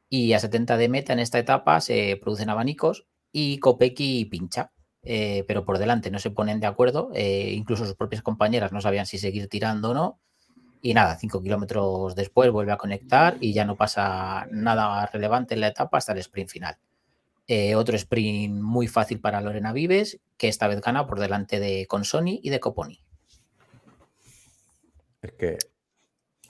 y 0.09 0.33
a 0.33 0.39
70 0.39 0.75
de 0.77 0.89
meta 0.89 1.13
en 1.13 1.19
esta 1.19 1.37
etapa 1.37 1.81
se 1.81 2.17
producen 2.19 2.49
abanicos 2.49 3.05
y 3.31 3.59
Kopecky 3.59 4.25
pincha, 4.25 4.71
eh, 5.03 5.43
pero 5.47 5.65
por 5.65 5.77
delante 5.77 6.11
no 6.11 6.19
se 6.19 6.31
ponen 6.31 6.59
de 6.59 6.67
acuerdo, 6.67 7.09
eh, 7.13 7.51
incluso 7.53 7.85
sus 7.85 7.95
propias 7.95 8.21
compañeras 8.21 8.71
no 8.71 8.81
sabían 8.81 9.05
si 9.05 9.17
seguir 9.17 9.47
tirando 9.47 9.91
o 9.91 9.93
no 9.93 10.19
y 10.81 10.93
nada, 10.93 11.17
5 11.17 11.41
kilómetros 11.43 12.15
después 12.15 12.51
vuelve 12.51 12.71
a 12.71 12.77
conectar 12.77 13.37
y 13.41 13.53
ya 13.53 13.65
no 13.65 13.75
pasa 13.75 14.47
nada 14.51 15.05
relevante 15.07 15.53
en 15.53 15.61
la 15.61 15.67
etapa 15.67 15.97
hasta 15.97 16.13
el 16.13 16.19
sprint 16.19 16.49
final. 16.49 16.77
Eh, 17.47 17.75
otro 17.75 17.95
sprint 17.97 18.61
muy 18.61 18.87
fácil 18.87 19.19
para 19.19 19.41
Lorena 19.41 19.73
Vives, 19.73 20.19
que 20.37 20.47
esta 20.47 20.67
vez 20.67 20.79
gana 20.81 21.07
por 21.07 21.19
delante 21.19 21.59
de 21.59 21.85
Consoni 21.87 22.39
y 22.43 22.49
de 22.49 22.59
Coponi. 22.59 23.01
Es 25.21 25.31
que 25.33 25.57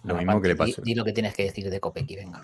lo 0.03 0.13
Bueno, 0.15 0.17
mismo 0.33 0.41
que 0.41 0.47
le 0.49 0.55
Panchi, 0.55 0.65
di- 0.65 0.71
pasó. 0.73 0.81
Di, 0.83 0.95
lo 0.95 1.05
que 1.05 1.13
tienes 1.13 1.33
que 1.33 1.43
decir 1.43 1.69
de 1.69 1.79
Kopecky, 1.79 2.15
venga. 2.15 2.41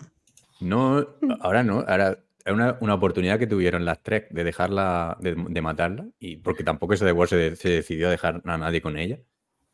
No, 0.61 1.05
ahora 1.41 1.63
no, 1.63 1.83
ahora 1.87 2.17
es 2.45 2.53
una, 2.53 2.77
una 2.79 2.93
oportunidad 2.93 3.39
que 3.39 3.47
tuvieron 3.47 3.83
las 3.85 4.01
tres 4.03 4.25
de 4.29 4.43
dejarla, 4.43 5.17
de, 5.19 5.35
de 5.49 5.61
matarla, 5.61 6.07
y 6.19 6.37
porque 6.37 6.63
tampoco 6.63 6.93
ese 6.93 7.03
de 7.05 7.11
War 7.11 7.27
se, 7.27 7.35
de- 7.35 7.55
se 7.55 7.69
decidió 7.69 8.07
a 8.07 8.11
dejar 8.11 8.41
a 8.45 8.57
nadie 8.57 8.81
con 8.81 8.97
ella, 8.97 9.19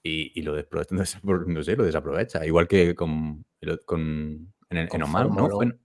y, 0.02 0.32
y 0.40 0.42
lo, 0.44 0.58
desapro- 0.58 0.86
no 1.48 1.64
sé, 1.64 1.76
lo 1.76 1.84
desaprovecha. 1.84 2.46
Igual 2.46 2.68
que 2.68 2.96
con, 2.96 3.46
con 3.86 4.54
en, 4.70 4.78
el- 4.78 4.90
en 4.92 5.04
Oman, 5.04 5.30
¿no? 5.36 5.50
Fue 5.50 5.66
en, 5.66 5.80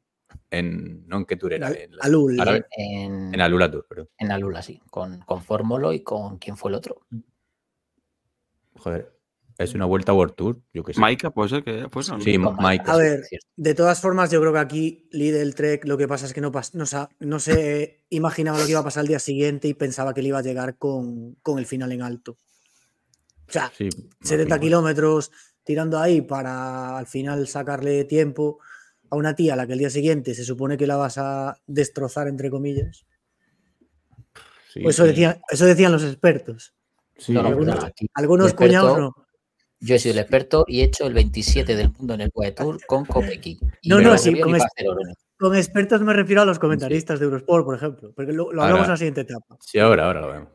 en- 0.50 1.08
no 1.08 1.16
en 1.18 1.24
qué 1.24 1.36
tour 1.36 1.52
era, 1.52 1.70
en, 1.70 1.96
la- 1.96 2.04
Alul. 2.04 2.40
Árabe- 2.40 2.66
En, 2.76 3.34
en 3.34 3.40
Alula 3.40 3.70
Tour, 3.70 3.86
perdón. 3.88 4.08
en 4.18 4.30
Alula, 4.30 4.62
sí, 4.62 4.80
con, 4.90 5.20
con 5.22 5.42
Fórmulo 5.42 5.92
y 5.92 6.00
con 6.04 6.38
quién 6.38 6.56
fue 6.56 6.70
el 6.70 6.76
otro. 6.76 7.00
Joder, 8.78 9.15
es 9.58 9.74
una 9.74 9.84
vuelta 9.86 10.12
a 10.12 10.14
World 10.14 10.34
Tour, 10.34 10.60
yo 10.74 10.82
que 10.84 10.92
sé. 10.94 11.00
Maika, 11.00 11.30
puede 11.30 11.48
ser 11.48 11.64
que. 11.64 11.88
Pues, 11.90 12.08
no, 12.10 12.20
Sí. 12.20 12.36
Maika, 12.38 12.92
A 12.92 12.96
ver. 12.96 13.22
De 13.56 13.74
todas 13.74 14.00
formas, 14.00 14.30
yo 14.30 14.40
creo 14.40 14.52
que 14.52 14.58
aquí 14.58 15.08
Lidl 15.12 15.54
Trek 15.54 15.84
lo 15.86 15.96
que 15.96 16.06
pasa 16.06 16.26
es 16.26 16.32
que 16.34 16.40
no, 16.40 16.52
pas- 16.52 16.72
no, 16.74 16.84
no 17.20 17.38
se 17.40 18.04
imaginaba 18.10 18.58
lo 18.58 18.64
que 18.64 18.70
iba 18.72 18.80
a 18.80 18.84
pasar 18.84 19.02
el 19.02 19.08
día 19.08 19.18
siguiente 19.18 19.68
y 19.68 19.74
pensaba 19.74 20.12
que 20.14 20.22
le 20.22 20.28
iba 20.28 20.38
a 20.38 20.42
llegar 20.42 20.76
con, 20.76 21.34
con 21.42 21.58
el 21.58 21.66
final 21.66 21.90
en 21.92 22.02
alto. 22.02 22.36
O 23.48 23.52
sea, 23.52 23.70
Sí, 23.76 23.88
70 24.22 24.42
imagino. 24.56 24.60
kilómetros 24.60 25.30
tirando 25.64 25.98
ahí 25.98 26.20
para 26.20 26.98
al 26.98 27.06
final 27.06 27.46
sacarle 27.48 28.04
tiempo 28.04 28.58
a 29.10 29.16
una 29.16 29.34
tía 29.34 29.54
a 29.54 29.56
la 29.56 29.66
que 29.66 29.72
el 29.74 29.78
día 29.78 29.90
siguiente 29.90 30.34
se 30.34 30.44
supone 30.44 30.76
que 30.76 30.86
la 30.86 30.96
vas 30.96 31.16
a 31.18 31.56
destrozar, 31.66 32.28
entre 32.28 32.50
comillas. 32.50 33.06
Sí, 34.72 34.80
Pues 34.82 34.96
eso, 34.96 35.04
sí. 35.04 35.10
decían, 35.10 35.40
eso 35.48 35.64
decían 35.64 35.92
los 35.92 36.04
expertos. 36.04 36.74
Sí, 37.16 37.36
algunos- 37.36 37.78
Algunos 38.14 38.48
experto- 38.48 38.56
cuñados 38.56 38.98
no. 38.98 39.25
Yo 39.80 39.94
he 39.94 39.98
sido 39.98 40.14
el 40.14 40.20
experto 40.20 40.64
y 40.66 40.80
he 40.80 40.84
hecho 40.84 41.06
el 41.06 41.14
27 41.14 41.76
del 41.76 41.92
mundo 41.92 42.14
en 42.14 42.22
el 42.22 42.30
World 42.34 42.54
Tour 42.54 42.78
con 42.86 43.04
Kopecky. 43.06 43.58
No, 43.84 44.00
no, 44.00 44.16
sí, 44.16 44.38
con. 44.40 44.56
Con 45.38 45.54
expertos 45.54 46.00
me 46.00 46.14
refiero 46.14 46.40
a 46.40 46.46
los 46.46 46.58
comentaristas 46.58 47.18
de 47.20 47.26
Eurosport, 47.26 47.64
por 47.66 47.76
ejemplo. 47.76 48.12
Porque 48.16 48.32
lo, 48.32 48.52
lo 48.52 48.62
hablamos 48.62 48.86
en 48.86 48.90
la 48.90 48.96
siguiente 48.96 49.20
etapa. 49.20 49.58
Sí, 49.60 49.78
ahora, 49.78 50.06
ahora 50.06 50.20
lo 50.22 50.28
vemos. 50.28 50.48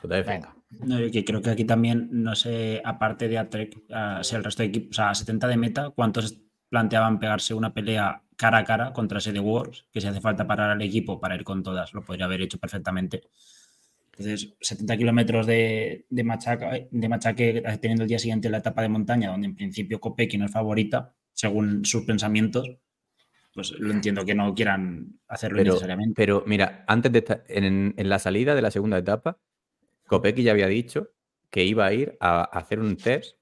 JF. 0.00 0.26
Venga. 0.26 0.54
No, 0.70 1.00
yo 1.00 1.10
que 1.10 1.24
creo 1.24 1.40
que 1.40 1.50
aquí 1.50 1.64
también, 1.64 2.08
no 2.12 2.34
sé, 2.36 2.80
aparte 2.84 3.26
de 3.26 3.38
Atrek, 3.38 3.84
ah, 3.90 4.20
si 4.22 4.36
el 4.36 4.44
resto 4.44 4.62
de 4.62 4.68
equipos, 4.68 4.90
o 4.90 4.94
sea, 4.94 5.10
a 5.10 5.14
70 5.14 5.48
de 5.48 5.56
meta, 5.56 5.90
¿cuántos 5.90 6.38
planteaban 6.68 7.18
pegarse 7.18 7.54
una 7.54 7.72
pelea 7.72 8.22
cara 8.36 8.58
a 8.58 8.64
cara 8.64 8.92
contra 8.92 9.18
ese 9.18 9.32
de 9.32 9.40
Wars? 9.40 9.86
Que 9.90 10.00
si 10.00 10.06
hace 10.06 10.20
falta 10.20 10.46
parar 10.46 10.70
al 10.70 10.82
equipo 10.82 11.18
para 11.18 11.34
ir 11.34 11.42
con 11.42 11.62
todas, 11.62 11.94
lo 11.94 12.02
podría 12.02 12.26
haber 12.26 12.42
hecho 12.42 12.58
perfectamente. 12.58 13.22
Entonces, 14.18 14.56
70 14.60 14.96
kilómetros 14.96 15.46
de, 15.46 16.06
de, 16.10 16.24
machaca, 16.24 16.72
de 16.90 17.08
machaque 17.08 17.58
eh, 17.58 17.78
teniendo 17.80 18.02
el 18.02 18.08
día 18.08 18.18
siguiente 18.18 18.50
la 18.50 18.58
etapa 18.58 18.82
de 18.82 18.88
montaña, 18.88 19.30
donde 19.30 19.46
en 19.46 19.54
principio 19.54 20.00
Kopecky 20.00 20.38
no 20.38 20.46
es 20.46 20.52
favorita, 20.52 21.14
según 21.32 21.84
sus 21.84 22.04
pensamientos, 22.04 22.68
pues 23.54 23.70
lo 23.78 23.92
entiendo 23.92 24.24
que 24.24 24.34
no 24.34 24.54
quieran 24.54 25.20
hacerlo 25.28 25.58
Pero, 25.58 25.72
necesariamente. 25.74 26.14
pero 26.16 26.42
mira, 26.46 26.84
antes 26.88 27.12
de 27.12 27.18
esta, 27.20 27.44
en, 27.48 27.94
en 27.96 28.08
la 28.08 28.18
salida 28.18 28.56
de 28.56 28.62
la 28.62 28.72
segunda 28.72 28.98
etapa, 28.98 29.38
Kopecky 30.08 30.42
ya 30.42 30.50
había 30.52 30.66
dicho 30.66 31.10
que 31.50 31.64
iba 31.64 31.86
a 31.86 31.92
ir 31.92 32.16
a, 32.18 32.40
a 32.40 32.58
hacer 32.58 32.80
un 32.80 32.96
test 32.96 33.36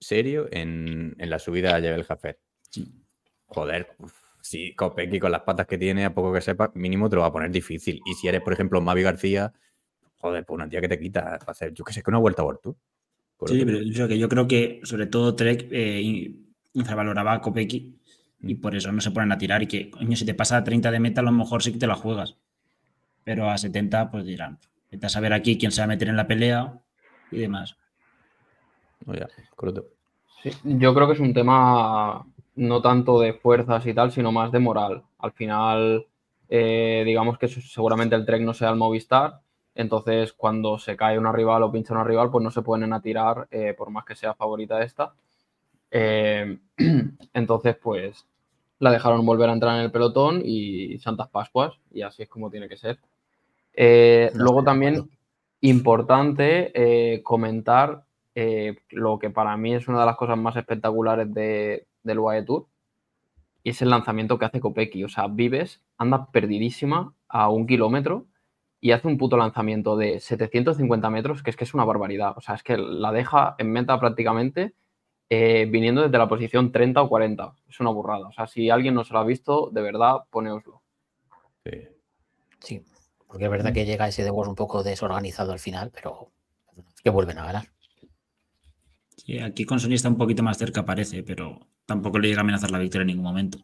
serio 0.00 0.48
en, 0.50 1.14
en 1.18 1.30
la 1.30 1.38
subida 1.38 1.76
a 1.76 1.80
Jebel 1.80 2.04
Jafet. 2.04 2.38
Joder, 3.46 3.94
uf, 3.98 4.14
si 4.40 4.74
Kopecky 4.74 5.20
con 5.20 5.30
las 5.30 5.42
patas 5.42 5.66
que 5.66 5.78
tiene, 5.78 6.04
a 6.04 6.14
poco 6.14 6.32
que 6.32 6.40
sepa, 6.40 6.72
mínimo 6.74 7.08
te 7.08 7.16
lo 7.16 7.22
va 7.22 7.28
a 7.28 7.32
poner 7.32 7.50
difícil. 7.50 8.00
Y 8.06 8.14
si 8.14 8.28
eres, 8.28 8.40
por 8.40 8.52
ejemplo, 8.52 8.80
Mavi 8.80 9.02
García, 9.02 9.52
joder, 10.22 10.46
pues 10.46 10.54
una 10.54 10.68
tía 10.68 10.80
que 10.80 10.88
te 10.88 10.98
quita 10.98 11.38
para 11.40 11.52
hacer, 11.52 11.74
yo 11.74 11.84
qué 11.84 11.92
sé, 11.92 12.02
que 12.02 12.10
una 12.10 12.18
vuelta 12.18 12.40
a 12.42 12.44
World 12.46 12.60
Tour. 12.62 12.76
Por 13.36 13.48
Sí, 13.50 13.58
que- 13.58 13.66
pero 13.66 13.82
yo, 13.82 13.92
creo 13.94 14.08
que 14.08 14.18
yo 14.18 14.28
creo 14.28 14.48
que 14.48 14.80
sobre 14.84 15.06
todo 15.08 15.34
Trek 15.34 15.68
eh, 15.70 16.00
in- 16.00 16.54
infravaloraba 16.74 17.34
a 17.34 17.40
Kopecky 17.40 17.98
y 18.40 18.54
Mm. 18.54 18.60
por 18.60 18.74
eso 18.74 18.90
no 18.92 19.00
se 19.00 19.10
ponen 19.10 19.32
a 19.32 19.38
tirar. 19.38 19.62
Y 19.62 19.66
que, 19.66 19.90
coño, 19.90 20.16
si 20.16 20.24
te 20.24 20.34
pasa 20.34 20.56
a 20.56 20.64
30 20.64 20.90
de 20.90 21.00
meta, 21.00 21.20
a 21.20 21.24
lo 21.24 21.32
mejor 21.32 21.62
sí 21.62 21.72
que 21.72 21.78
te 21.78 21.86
la 21.86 21.96
juegas. 21.96 22.36
Pero 23.24 23.50
a 23.50 23.58
70, 23.58 24.10
pues 24.10 24.24
dirán, 24.24 24.58
vete 24.90 25.06
a 25.06 25.08
saber 25.08 25.32
aquí 25.32 25.58
quién 25.58 25.72
se 25.72 25.80
va 25.80 25.84
a 25.84 25.88
meter 25.88 26.08
en 26.08 26.16
la 26.16 26.26
pelea 26.26 26.80
y 27.30 27.38
demás. 27.38 27.76
No, 29.06 29.14
ya. 29.14 29.28
Sí, 30.42 30.50
yo 30.64 30.94
creo 30.94 31.06
que 31.06 31.14
es 31.14 31.20
un 31.20 31.34
tema 31.34 32.24
no 32.56 32.82
tanto 32.82 33.20
de 33.20 33.32
fuerzas 33.32 33.86
y 33.86 33.94
tal, 33.94 34.12
sino 34.12 34.30
más 34.32 34.52
de 34.52 34.58
moral. 34.58 35.02
Al 35.18 35.32
final, 35.32 36.06
eh, 36.48 37.02
digamos 37.06 37.38
que 37.38 37.48
seguramente 37.48 38.14
el 38.14 38.24
Trek 38.26 38.42
no 38.42 38.52
sea 38.54 38.70
el 38.70 38.76
Movistar 38.76 39.40
Entonces, 39.74 40.32
cuando 40.32 40.78
se 40.78 40.96
cae 40.96 41.18
una 41.18 41.32
rival 41.32 41.62
o 41.62 41.72
pincha 41.72 41.94
una 41.94 42.04
rival, 42.04 42.30
pues 42.30 42.42
no 42.44 42.50
se 42.50 42.62
ponen 42.62 42.92
a 42.92 43.00
tirar, 43.00 43.48
eh, 43.50 43.74
por 43.76 43.90
más 43.90 44.04
que 44.04 44.14
sea 44.14 44.34
favorita 44.34 44.82
esta. 44.82 45.14
Eh, 45.90 46.58
entonces, 47.32 47.76
pues 47.76 48.26
la 48.78 48.90
dejaron 48.90 49.24
volver 49.24 49.48
a 49.48 49.52
entrar 49.52 49.76
en 49.76 49.84
el 49.84 49.92
pelotón 49.92 50.42
y 50.44 50.98
Santas 50.98 51.28
Pascuas, 51.28 51.78
y 51.90 52.02
así 52.02 52.22
es 52.22 52.28
como 52.28 52.50
tiene 52.50 52.68
que 52.68 52.76
ser. 52.76 52.98
Eh, 53.72 54.30
No 54.34 54.44
luego 54.44 54.64
también, 54.64 55.08
importante 55.60 56.72
eh, 56.74 57.22
comentar 57.22 58.04
lo 58.90 59.18
que 59.18 59.28
para 59.28 59.56
mí 59.58 59.74
es 59.74 59.88
una 59.88 60.00
de 60.00 60.06
las 60.06 60.16
cosas 60.16 60.38
más 60.38 60.56
espectaculares 60.56 61.32
de, 61.32 61.86
del 62.02 62.18
UAE 62.18 62.42
Tour, 62.42 62.66
y 63.62 63.70
es 63.70 63.80
el 63.82 63.90
lanzamiento 63.90 64.38
que 64.38 64.46
hace 64.46 64.60
Kopecky. 64.60 65.04
O 65.04 65.08
sea, 65.08 65.28
Vives 65.28 65.80
anda 65.96 66.26
perdidísima 66.32 67.14
a 67.28 67.48
un 67.48 67.66
kilómetro 67.66 68.26
y 68.84 68.90
hace 68.90 69.06
un 69.06 69.16
puto 69.16 69.36
lanzamiento 69.36 69.96
de 69.96 70.18
750 70.18 71.08
metros, 71.08 71.44
que 71.44 71.50
es 71.50 71.56
que 71.56 71.62
es 71.62 71.72
una 71.72 71.84
barbaridad. 71.84 72.34
O 72.36 72.40
sea, 72.40 72.56
es 72.56 72.64
que 72.64 72.76
la 72.76 73.12
deja 73.12 73.54
en 73.58 73.70
meta 73.70 73.98
prácticamente 74.00 74.74
eh, 75.30 75.68
viniendo 75.70 76.02
desde 76.02 76.18
la 76.18 76.28
posición 76.28 76.72
30 76.72 77.00
o 77.00 77.08
40. 77.08 77.54
Es 77.68 77.78
una 77.78 77.90
burrada. 77.90 78.26
O 78.26 78.32
sea, 78.32 78.48
si 78.48 78.70
alguien 78.70 78.94
no 78.94 79.04
se 79.04 79.12
lo 79.12 79.20
ha 79.20 79.24
visto, 79.24 79.70
de 79.72 79.82
verdad, 79.82 80.16
poneoslo. 80.30 80.82
Sí. 81.64 81.88
Sí, 82.58 82.84
porque 83.28 83.44
es 83.44 83.50
verdad 83.52 83.72
que 83.72 83.86
llega 83.86 84.08
ese 84.08 84.24
de 84.24 84.32
Wars 84.32 84.48
un 84.48 84.56
poco 84.56 84.82
desorganizado 84.82 85.52
al 85.52 85.60
final, 85.60 85.92
pero 85.94 86.32
es 86.76 87.02
que 87.02 87.10
vuelven 87.10 87.38
a 87.38 87.44
ganar. 87.44 87.66
Sí, 89.16 89.38
aquí 89.38 89.64
con 89.64 89.78
Sony 89.78 89.92
está 89.92 90.08
un 90.08 90.18
poquito 90.18 90.42
más 90.42 90.58
cerca, 90.58 90.84
parece, 90.84 91.22
pero 91.22 91.68
tampoco 91.86 92.18
le 92.18 92.26
llega 92.26 92.40
a 92.40 92.42
amenazar 92.42 92.72
la 92.72 92.78
victoria 92.80 93.02
en 93.02 93.08
ningún 93.08 93.26
momento. 93.26 93.58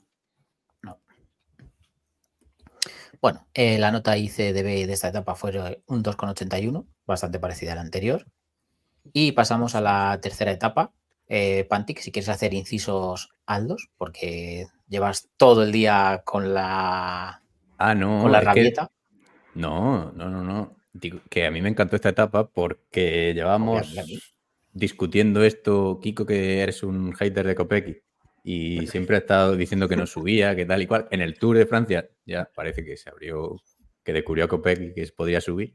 Bueno, 3.21 3.47
eh, 3.55 3.79
la 3.79 3.91
nota 3.91 4.17
ICDB 4.17 4.87
de 4.87 4.93
esta 4.93 5.09
etapa 5.09 5.35
fue 5.35 5.83
un 5.87 6.03
2,81, 6.03 6.87
bastante 7.07 7.39
parecida 7.41 7.73
a 7.73 7.75
la 7.77 7.81
anterior. 7.81 8.27
Y 9.13 9.33
pasamos 9.33 9.75
a 9.75 9.81
la 9.81 10.19
tercera 10.23 10.53
etapa. 10.53 10.93
Eh, 11.29 11.67
Pantic, 11.69 11.99
si 11.99 12.13
quieres 12.13 12.29
hacer 12.29 12.55
incisos 12.55 13.31
aldos, 13.47 13.89
porque 13.97 14.67
llevas 14.89 15.29
todo 15.37 15.63
el 15.63 15.73
día 15.73 16.23
con 16.25 16.55
la, 16.55 17.43
Ah, 17.79 17.95
no. 17.95 18.23
con 18.23 18.33
la 18.33 18.41
que- 18.41 18.45
rabieta. 18.47 18.91
No, 19.55 20.13
no, 20.13 20.29
no, 20.31 20.45
no. 20.45 20.77
Digo 20.93 21.21
que 21.29 21.47
a 21.47 21.51
mí 21.51 21.61
me 21.61 21.69
encantó 21.69 21.97
esta 21.97 22.09
etapa 22.11 22.49
porque 22.49 23.33
llevamos 23.35 23.95
discutiendo 24.73 25.43
esto, 25.43 25.99
Kiko, 26.01 26.25
que 26.27 26.61
eres 26.63 26.83
un 26.83 27.13
hater 27.15 27.47
de 27.47 27.55
Kopecky. 27.55 27.97
Y 28.45 28.87
siempre 28.87 29.17
ha 29.17 29.21
estado 29.21 29.57
diciendo 29.57 29.89
que 29.89 29.97
no 29.97 30.07
subía, 30.07 30.57
que 30.57 30.65
tal 30.67 30.83
y 30.83 30.87
cual. 30.87 31.07
En 31.11 31.21
el 31.21 31.39
Tour 31.39 31.59
de 31.59 31.67
Francia 31.67 32.09
ya 32.25 32.51
parece 32.55 32.85
que 32.85 32.97
se 32.97 33.11
abrió, 33.11 33.57
que 34.03 34.13
descubrió 34.13 34.45
a 34.45 34.49
Kopecky 34.49 34.95
que 34.95 35.07
podía 35.15 35.41
subir. 35.41 35.75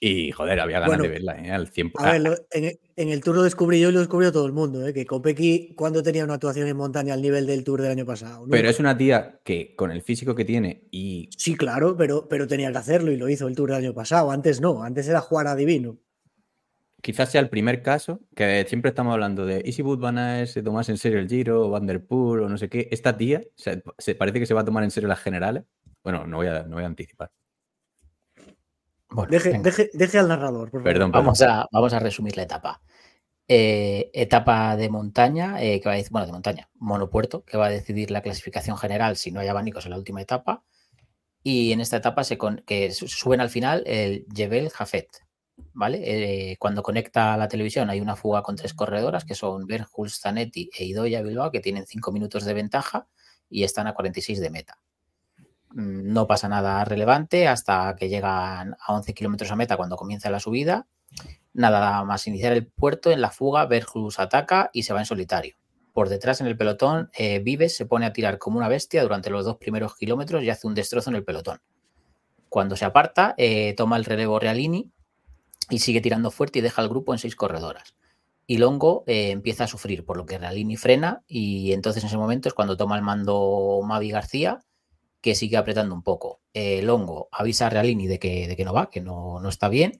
Y 0.00 0.32
joder, 0.32 0.60
había 0.60 0.80
ganas 0.80 0.88
Bueno, 0.98 1.04
de 1.04 1.08
verla, 1.08 1.36
¿eh? 1.42 1.50
Al 1.50 1.68
100%. 1.70 1.92
A 1.94 2.12
ver, 2.12 2.20
lo- 2.20 2.34
en, 2.50 2.78
en 2.96 3.08
el 3.08 3.22
Tour 3.22 3.36
lo 3.36 3.42
descubrí 3.42 3.80
yo 3.80 3.88
y 3.88 3.92
lo 3.92 4.00
descubrió 4.00 4.32
todo 4.32 4.44
el 4.44 4.52
mundo, 4.52 4.86
¿eh? 4.86 4.92
que 4.92 5.06
Kopecky 5.06 5.74
cuando 5.76 6.02
tenía 6.02 6.24
una 6.24 6.34
actuación 6.34 6.66
en 6.68 6.76
montaña 6.76 7.14
al 7.14 7.22
nivel 7.22 7.46
del 7.46 7.62
Tour 7.64 7.80
del 7.80 7.92
año 7.92 8.04
pasado. 8.04 8.46
Pero 8.50 8.68
es 8.68 8.80
una 8.80 8.98
tía 8.98 9.40
que 9.44 9.74
con 9.76 9.90
el 9.92 10.02
físico 10.02 10.34
que 10.34 10.44
tiene 10.44 10.88
y 10.90 11.30
Sí, 11.38 11.54
claro, 11.54 11.96
pero, 11.96 12.28
pero 12.28 12.46
tenía 12.46 12.70
que 12.72 12.78
hacerlo 12.78 13.12
y 13.12 13.16
lo 13.16 13.28
hizo 13.28 13.46
el 13.48 13.54
Tour 13.54 13.70
del 13.70 13.78
año 13.78 13.94
pasado. 13.94 14.30
Antes 14.30 14.60
no, 14.60 14.82
antes 14.82 15.08
era 15.08 15.20
jugar 15.20 15.46
a 15.46 15.54
divino. 15.56 15.96
Quizás 17.04 17.30
sea 17.30 17.42
el 17.42 17.50
primer 17.50 17.82
caso 17.82 18.20
que 18.34 18.64
siempre 18.66 18.88
estamos 18.88 19.12
hablando 19.12 19.44
de 19.44 19.60
¿y 19.62 19.72
si 19.72 19.82
Van 19.82 20.16
Aert 20.16 20.48
se 20.48 20.62
tomase 20.62 20.90
en 20.90 20.96
serio 20.96 21.18
el 21.18 21.28
Giro 21.28 21.66
o 21.66 21.70
Van 21.70 21.86
Der 21.86 22.02
Poel 22.02 22.40
o 22.44 22.48
no 22.48 22.56
sé 22.56 22.70
qué? 22.70 22.88
Esta 22.90 23.14
tía 23.14 23.42
se, 23.54 23.82
se 23.98 24.14
parece 24.14 24.40
que 24.40 24.46
se 24.46 24.54
va 24.54 24.62
a 24.62 24.64
tomar 24.64 24.82
en 24.84 24.90
serio 24.90 25.06
las 25.08 25.20
generales. 25.20 25.64
Bueno, 26.02 26.26
no 26.26 26.38
voy 26.38 26.46
a, 26.46 26.62
no 26.62 26.76
voy 26.76 26.84
a 26.84 26.86
anticipar. 26.86 27.30
Bueno, 29.10 29.30
Deje, 29.30 29.58
deje, 29.62 29.90
deje 29.92 30.18
al 30.18 30.28
narrador, 30.28 30.70
por 30.70 30.80
favor. 30.80 30.84
Perdón, 30.92 31.12
Vamos 31.12 31.42
a, 31.42 31.68
vamos 31.70 31.92
a 31.92 31.98
resumir 31.98 32.36
la 32.36 32.44
etapa. 32.44 32.80
Eh, 33.46 34.10
etapa 34.14 34.74
de 34.76 34.88
montaña, 34.88 35.62
eh, 35.62 35.80
que 35.80 35.88
va 35.88 35.92
a 35.94 35.96
decir, 35.98 36.10
bueno, 36.10 36.26
de 36.26 36.32
montaña, 36.32 36.70
monopuerto, 36.76 37.44
que 37.44 37.58
va 37.58 37.66
a 37.66 37.70
decidir 37.70 38.10
la 38.10 38.22
clasificación 38.22 38.78
general 38.78 39.16
si 39.16 39.30
no 39.30 39.40
hay 39.40 39.48
abanicos 39.48 39.84
en 39.84 39.90
la 39.90 39.98
última 39.98 40.22
etapa. 40.22 40.64
Y 41.42 41.72
en 41.72 41.80
esta 41.82 41.98
etapa 41.98 42.24
se 42.24 42.38
con- 42.38 42.62
que 42.66 42.90
su- 42.92 43.06
suben 43.08 43.42
al 43.42 43.50
final 43.50 43.82
el 43.86 44.24
Jebel 44.34 44.70
Jafet. 44.70 45.08
Eh, 45.92 46.56
cuando 46.58 46.82
conecta 46.82 47.36
la 47.36 47.48
televisión 47.48 47.90
hay 47.90 48.00
una 48.00 48.16
fuga 48.16 48.42
con 48.42 48.56
tres 48.56 48.74
corredoras 48.74 49.24
que 49.24 49.34
son 49.34 49.66
Berjuls, 49.66 50.20
Zanetti 50.20 50.70
e 50.76 50.84
Idoia 50.84 51.22
Bilbao, 51.22 51.50
que 51.50 51.60
tienen 51.60 51.86
cinco 51.86 52.12
minutos 52.12 52.44
de 52.44 52.54
ventaja 52.54 53.06
y 53.50 53.64
están 53.64 53.86
a 53.86 53.94
46 53.94 54.40
de 54.40 54.50
meta. 54.50 54.78
Mm, 55.70 56.12
No 56.12 56.26
pasa 56.26 56.48
nada 56.48 56.84
relevante 56.84 57.48
hasta 57.48 57.94
que 57.96 58.08
llegan 58.08 58.74
a 58.80 58.94
11 58.94 59.14
kilómetros 59.14 59.50
a 59.50 59.56
meta 59.56 59.76
cuando 59.76 59.96
comienza 59.96 60.30
la 60.30 60.40
subida 60.40 60.86
Nada 61.52 62.02
más 62.04 62.26
iniciar 62.26 62.52
el 62.52 62.66
puerto, 62.66 63.12
en 63.12 63.20
la 63.20 63.30
fuga, 63.30 63.66
Berjus 63.66 64.18
ataca 64.18 64.70
y 64.72 64.82
se 64.82 64.92
va 64.92 65.00
en 65.00 65.06
solitario. 65.06 65.54
Por 65.92 66.08
detrás, 66.08 66.40
en 66.40 66.48
el 66.48 66.56
pelotón, 66.56 67.10
eh, 67.16 67.38
Vives 67.38 67.76
se 67.76 67.86
pone 67.86 68.06
a 68.06 68.12
tirar 68.12 68.38
como 68.38 68.58
una 68.58 68.68
bestia 68.68 69.02
durante 69.02 69.30
los 69.30 69.44
dos 69.44 69.58
primeros 69.58 69.94
kilómetros 69.94 70.42
y 70.42 70.50
hace 70.50 70.66
un 70.66 70.74
destrozo 70.74 71.10
en 71.10 71.16
el 71.16 71.24
pelotón. 71.24 71.60
Cuando 72.48 72.74
se 72.74 72.84
aparta, 72.84 73.34
eh, 73.38 73.74
toma 73.76 73.96
el 73.96 74.04
relevo 74.04 74.40
Realini 74.40 74.90
y 75.70 75.78
sigue 75.78 76.00
tirando 76.00 76.30
fuerte 76.30 76.58
y 76.58 76.62
deja 76.62 76.82
el 76.82 76.88
grupo 76.88 77.12
en 77.12 77.18
seis 77.18 77.36
corredoras. 77.36 77.94
Y 78.46 78.58
Longo 78.58 79.04
eh, 79.06 79.30
empieza 79.30 79.64
a 79.64 79.66
sufrir, 79.66 80.04
por 80.04 80.16
lo 80.16 80.26
que 80.26 80.38
Realini 80.38 80.76
frena 80.76 81.22
y 81.26 81.72
entonces 81.72 82.02
en 82.02 82.08
ese 82.08 82.18
momento 82.18 82.48
es 82.48 82.54
cuando 82.54 82.76
toma 82.76 82.96
el 82.96 83.02
mando 83.02 83.80
Mavi 83.84 84.10
García, 84.10 84.60
que 85.20 85.34
sigue 85.34 85.56
apretando 85.56 85.94
un 85.94 86.02
poco. 86.02 86.40
Eh, 86.52 86.82
Longo 86.82 87.28
avisa 87.32 87.66
a 87.66 87.70
Realini 87.70 88.06
de 88.06 88.18
que, 88.18 88.46
de 88.46 88.56
que 88.56 88.64
no 88.64 88.74
va, 88.74 88.90
que 88.90 89.00
no, 89.00 89.40
no 89.40 89.48
está 89.48 89.68
bien 89.68 89.98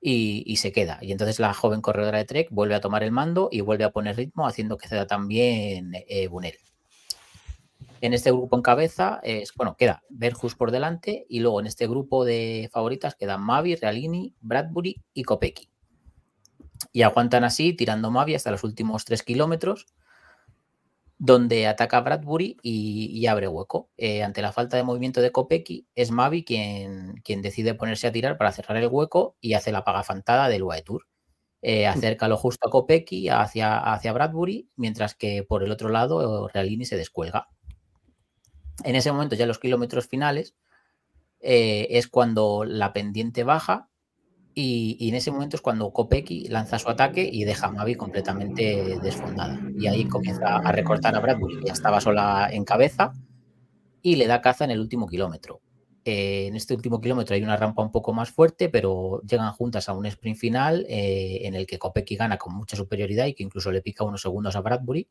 y, 0.00 0.44
y 0.46 0.56
se 0.56 0.72
queda. 0.72 0.98
Y 1.02 1.12
entonces 1.12 1.40
la 1.40 1.52
joven 1.54 1.80
corredora 1.80 2.18
de 2.18 2.24
Trek 2.24 2.48
vuelve 2.50 2.76
a 2.76 2.80
tomar 2.80 3.02
el 3.02 3.10
mando 3.12 3.48
y 3.50 3.62
vuelve 3.62 3.84
a 3.84 3.90
poner 3.90 4.16
ritmo, 4.16 4.46
haciendo 4.46 4.78
que 4.78 4.88
ceda 4.88 5.06
también 5.06 5.92
eh, 6.08 6.28
Bunel. 6.28 6.56
En 8.00 8.14
este 8.14 8.30
grupo 8.32 8.56
en 8.56 8.62
cabeza, 8.62 9.20
es, 9.22 9.52
bueno, 9.54 9.76
queda 9.76 10.02
Berjus 10.08 10.54
por 10.54 10.70
delante 10.70 11.26
y 11.28 11.40
luego 11.40 11.60
en 11.60 11.66
este 11.66 11.86
grupo 11.86 12.24
de 12.24 12.70
favoritas 12.72 13.14
quedan 13.14 13.42
Mavi, 13.42 13.76
Realini, 13.76 14.34
Bradbury 14.40 15.02
y 15.12 15.22
Kopecky. 15.22 15.70
Y 16.92 17.02
aguantan 17.02 17.44
así, 17.44 17.74
tirando 17.74 18.10
Mavi 18.10 18.34
hasta 18.34 18.50
los 18.50 18.64
últimos 18.64 19.04
tres 19.04 19.22
kilómetros, 19.22 19.86
donde 21.18 21.66
ataca 21.66 22.00
Bradbury 22.00 22.56
y, 22.62 23.10
y 23.12 23.26
abre 23.26 23.46
hueco. 23.46 23.90
Eh, 23.98 24.22
ante 24.22 24.40
la 24.40 24.52
falta 24.52 24.78
de 24.78 24.82
movimiento 24.82 25.20
de 25.20 25.30
Kopecky, 25.30 25.86
es 25.94 26.10
Mavi 26.10 26.44
quien, 26.44 27.20
quien 27.22 27.42
decide 27.42 27.74
ponerse 27.74 28.06
a 28.06 28.12
tirar 28.12 28.38
para 28.38 28.52
cerrar 28.52 28.78
el 28.78 28.88
hueco 28.88 29.36
y 29.42 29.52
hace 29.52 29.72
la 29.72 29.84
pagafantada 29.84 30.48
del 30.48 30.62
UAE 30.62 30.82
Tour. 30.82 31.06
Eh, 31.60 31.86
acerca 31.86 32.26
lo 32.28 32.38
justo 32.38 32.66
a 32.66 32.70
Kopecky 32.70 33.28
hacia, 33.28 33.76
hacia 33.76 34.14
Bradbury, 34.14 34.70
mientras 34.76 35.14
que 35.14 35.42
por 35.42 35.62
el 35.62 35.70
otro 35.70 35.90
lado 35.90 36.48
Realini 36.48 36.86
se 36.86 36.96
descuelga. 36.96 37.48
En 38.84 38.96
ese 38.96 39.12
momento, 39.12 39.34
ya 39.34 39.46
los 39.46 39.58
kilómetros 39.58 40.06
finales, 40.06 40.54
eh, 41.40 41.86
es 41.90 42.08
cuando 42.08 42.64
la 42.64 42.92
pendiente 42.92 43.44
baja 43.44 43.88
y, 44.54 45.08
en 45.08 45.14
ese 45.14 45.30
momento 45.30 45.56
es 45.56 45.62
cuando 45.62 45.92
Kopecky 45.92 46.48
lanza 46.48 46.78
su 46.78 46.88
ataque 46.88 47.28
y 47.30 47.44
deja 47.44 47.68
a 47.68 47.72
Mavi 47.72 47.94
completamente 47.94 48.98
desfondada. 49.02 49.60
Y 49.78 49.86
ahí 49.86 50.06
comienza 50.06 50.56
a 50.56 50.72
recortar 50.72 51.14
a 51.16 51.20
Bradbury, 51.20 51.60
que 51.60 51.66
ya 51.66 51.72
estaba 51.72 52.00
sola 52.00 52.48
en 52.52 52.64
cabeza, 52.64 53.12
y 54.02 54.16
le 54.16 54.26
da 54.26 54.40
caza 54.40 54.64
en 54.64 54.72
el 54.72 54.80
último 54.80 55.06
kilómetro. 55.06 55.60
Eh, 56.04 56.46
en 56.46 56.56
este 56.56 56.74
último 56.74 57.00
kilómetro 57.00 57.34
hay 57.34 57.42
una 57.42 57.56
rampa 57.56 57.82
un 57.82 57.92
poco 57.92 58.12
más 58.12 58.30
fuerte, 58.30 58.68
pero 58.68 59.20
llegan 59.22 59.52
juntas 59.52 59.88
a 59.88 59.92
un 59.92 60.06
sprint 60.06 60.38
final 60.38 60.86
eh, 60.88 61.40
en 61.46 61.54
el 61.54 61.66
que 61.66 61.78
Kopecky 61.78 62.16
gana 62.16 62.38
con 62.38 62.54
mucha 62.54 62.76
superioridad 62.76 63.26
y 63.26 63.34
que 63.34 63.42
incluso 63.42 63.70
le 63.70 63.82
pica 63.82 64.04
unos 64.04 64.22
segundos 64.22 64.56
a 64.56 64.60
Bradbury, 64.60 65.08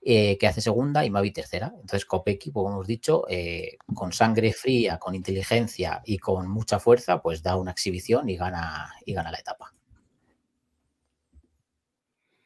eh, 0.00 0.38
que 0.38 0.46
hace 0.46 0.60
segunda 0.60 1.04
y 1.04 1.10
Mavi 1.10 1.32
tercera. 1.32 1.72
Entonces 1.74 2.04
Kopecky, 2.04 2.52
como 2.52 2.70
hemos 2.70 2.86
dicho, 2.86 3.24
eh, 3.28 3.76
con 3.94 4.12
sangre 4.12 4.52
fría, 4.52 4.98
con 4.98 5.14
inteligencia 5.14 6.00
y 6.04 6.18
con 6.18 6.48
mucha 6.48 6.78
fuerza, 6.78 7.20
pues 7.20 7.42
da 7.42 7.56
una 7.56 7.72
exhibición 7.72 8.28
y 8.28 8.36
gana, 8.36 8.92
y 9.04 9.12
gana 9.12 9.30
la 9.30 9.38
etapa. 9.38 9.74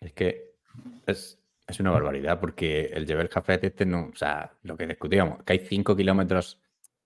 Es 0.01 0.13
que 0.13 0.55
es, 1.07 1.39
es 1.67 1.81
una 1.81 1.91
barbaridad 1.91 2.41
porque 2.41 2.87
el 2.87 3.07
Jebel 3.07 3.29
Jafet 3.29 3.65
este 3.65 3.87
no, 3.87 4.11
o 4.13 4.17
sea, 4.17 4.53
lo 4.63 4.77
que 4.77 4.87
discutíamos, 4.87 5.43
que 5.45 5.53
hay 5.53 5.59
5 5.61 5.95
kilómetros 5.95 6.59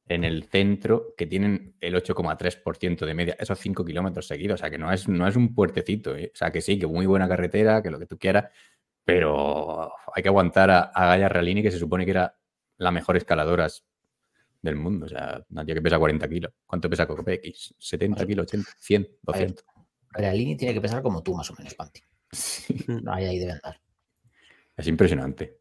en 0.09 0.25
el 0.25 0.45
centro 0.45 1.15
que 1.17 1.27
tienen 1.27 1.75
el 1.81 1.95
8,3% 1.95 3.05
de 3.05 3.15
media, 3.15 3.37
esos 3.39 3.59
5 3.59 3.85
kilómetros 3.85 4.27
seguidos, 4.27 4.61
o 4.61 4.63
sea, 4.63 4.71
que 4.71 4.79
no 4.79 4.93
es, 4.93 5.09
no 5.09 5.27
es 5.27 5.37
un 5.37 5.55
puertecito, 5.55 6.17
¿eh? 6.17 6.31
o 6.33 6.37
sea, 6.37 6.53
que 6.53 6.61
sí, 6.61 6.79
que 6.79 6.87
muy 6.87 7.07
buena 7.07 7.29
carretera, 7.29 7.83
que 7.83 7.91
lo 7.91 7.99
que 7.99 8.07
tú 8.07 8.17
quieras, 8.17 8.51
pero 9.07 9.93
hay 10.13 10.23
que 10.23 10.29
aguantar 10.29 10.69
a, 10.69 10.81
a 10.93 11.07
Gaia 11.07 11.29
Realini, 11.29 11.63
que 11.63 11.71
se 11.71 11.79
supone 11.79 12.05
que 12.05 12.11
era 12.11 12.37
la 12.79 12.91
mejor 12.91 13.17
escaladora 13.17 13.69
del 14.61 14.75
mundo, 14.75 15.07
o 15.07 15.09
sea, 15.09 15.43
una 15.49 15.65
tía 15.65 15.77
que 15.77 15.81
pesa 15.81 15.99
40 15.99 16.29
kilos. 16.29 16.53
¿Cuánto 16.67 16.91
pesa 16.91 17.07
Kopecky? 17.07 17.53
¿70 17.53 18.27
kilos, 18.27 18.43
80, 18.49 18.71
100, 18.81 19.09
200? 19.23 19.65
Realini 20.11 20.57
tiene 20.57 20.75
que 20.75 20.81
pesar 20.81 21.03
como 21.03 21.23
tú, 21.23 21.35
más 21.35 21.49
o 21.51 21.55
menos, 21.57 21.75
Panti. 21.75 22.01
Ahí, 23.07 23.25
ahí 23.25 23.39
debe 23.39 23.53
andar. 23.53 23.81
Es 24.77 24.87
impresionante. 24.89 25.61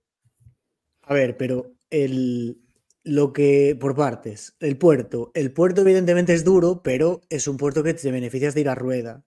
A 1.03 1.13
ver, 1.13 1.38
pero 1.38 1.73
el, 1.91 2.58
lo 3.03 3.31
que, 3.31 3.77
por 3.79 3.95
partes, 3.95 4.58
el 4.60 4.77
puerto. 4.77 5.31
El 5.36 5.53
puerto 5.53 5.81
evidentemente 5.81 6.34
es 6.34 6.43
duro, 6.43 6.81
pero 6.84 7.21
es 7.29 7.47
un 7.47 7.58
puerto 7.58 7.84
que 7.84 7.93
te 7.93 8.12
beneficias 8.12 8.55
de 8.55 8.62
ir 8.62 8.69
a 8.69 8.75
rueda. 8.75 9.23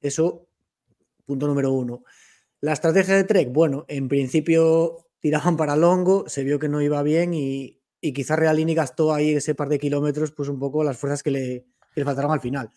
Eso, 0.00 0.48
punto 1.24 1.46
número 1.46 1.72
uno. 1.72 2.02
La 2.60 2.72
estrategia 2.72 3.16
de 3.16 3.24
Trek, 3.24 3.52
bueno, 3.52 3.84
en 3.88 4.08
principio 4.08 4.98
tiraban 5.20 5.56
para 5.56 5.76
Longo, 5.76 6.28
se 6.28 6.44
vio 6.44 6.58
que 6.58 6.68
no 6.68 6.80
iba 6.82 7.02
bien 7.02 7.32
y, 7.34 7.80
y 8.00 8.12
quizá 8.12 8.36
Realini 8.36 8.74
gastó 8.74 9.14
ahí 9.14 9.30
ese 9.34 9.54
par 9.54 9.68
de 9.68 9.78
kilómetros, 9.78 10.32
pues 10.32 10.48
un 10.48 10.58
poco 10.58 10.84
las 10.84 10.98
fuerzas 10.98 11.22
que 11.22 11.30
le, 11.30 11.66
que 11.94 12.00
le 12.00 12.04
faltaron 12.04 12.32
al 12.32 12.40
final. 12.40 12.70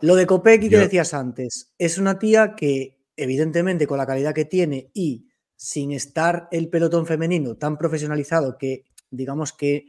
Lo 0.00 0.14
de 0.16 0.26
Copec 0.26 0.62
que 0.62 0.68
Yo- 0.70 0.78
decías 0.80 1.12
antes, 1.12 1.72
es 1.78 1.98
una 1.98 2.18
tía 2.18 2.54
que, 2.56 2.96
evidentemente, 3.16 3.86
con 3.86 3.98
la 3.98 4.06
calidad 4.06 4.34
que 4.34 4.46
tiene 4.46 4.90
y 4.94 5.26
sin 5.56 5.92
estar 5.92 6.48
el 6.50 6.68
pelotón 6.70 7.06
femenino 7.06 7.56
tan 7.56 7.76
profesionalizado 7.76 8.56
que, 8.56 8.84
digamos 9.10 9.52
que 9.52 9.84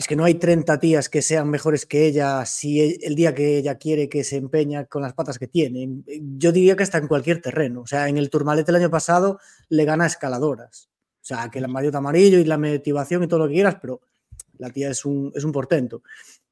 es 0.00 0.06
que 0.06 0.16
no 0.16 0.24
hay 0.24 0.36
30 0.36 0.80
tías 0.80 1.10
que 1.10 1.20
sean 1.20 1.50
mejores 1.50 1.84
que 1.84 2.06
ella 2.06 2.46
si 2.46 2.80
e- 2.80 2.98
el 3.02 3.14
día 3.14 3.34
que 3.34 3.58
ella 3.58 3.74
quiere 3.74 4.08
que 4.08 4.24
se 4.24 4.36
empeña 4.38 4.86
con 4.86 5.02
las 5.02 5.12
patas 5.12 5.38
que 5.38 5.46
tiene. 5.46 5.90
Yo 6.38 6.52
diría 6.52 6.74
que 6.74 6.84
está 6.84 6.96
en 6.96 7.06
cualquier 7.06 7.42
terreno. 7.42 7.82
O 7.82 7.86
sea, 7.86 8.08
en 8.08 8.16
el 8.16 8.30
Tourmalet 8.30 8.66
el 8.70 8.76
año 8.76 8.88
pasado 8.88 9.40
le 9.68 9.84
gana 9.84 10.06
escaladoras. 10.06 10.88
O 11.16 11.24
sea, 11.26 11.50
que 11.50 11.58
el 11.58 11.68
maillot 11.68 11.94
amarillo 11.94 12.38
y 12.38 12.44
la 12.44 12.56
motivación 12.56 13.24
y 13.24 13.28
todo 13.28 13.40
lo 13.40 13.48
que 13.48 13.52
quieras, 13.52 13.76
pero 13.78 14.00
la 14.56 14.70
tía 14.70 14.88
es 14.88 15.04
un, 15.04 15.32
es 15.34 15.44
un 15.44 15.52
portento. 15.52 16.02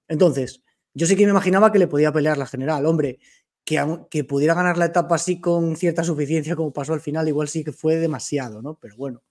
Entonces, 0.08 0.62
yo 0.92 1.06
sí 1.06 1.16
que 1.16 1.24
me 1.24 1.30
imaginaba 1.30 1.72
que 1.72 1.78
le 1.78 1.86
podía 1.88 2.12
pelear 2.12 2.36
la 2.36 2.44
general. 2.44 2.84
Hombre, 2.84 3.18
que, 3.64 3.82
que 4.10 4.24
pudiera 4.24 4.52
ganar 4.52 4.76
la 4.76 4.84
etapa 4.84 5.14
así 5.14 5.40
con 5.40 5.74
cierta 5.76 6.04
suficiencia 6.04 6.54
como 6.54 6.74
pasó 6.74 6.92
al 6.92 7.00
final, 7.00 7.26
igual 7.26 7.48
sí 7.48 7.64
que 7.64 7.72
fue 7.72 7.96
demasiado, 7.96 8.60
¿no? 8.60 8.74
Pero 8.78 8.94
bueno, 8.98 9.22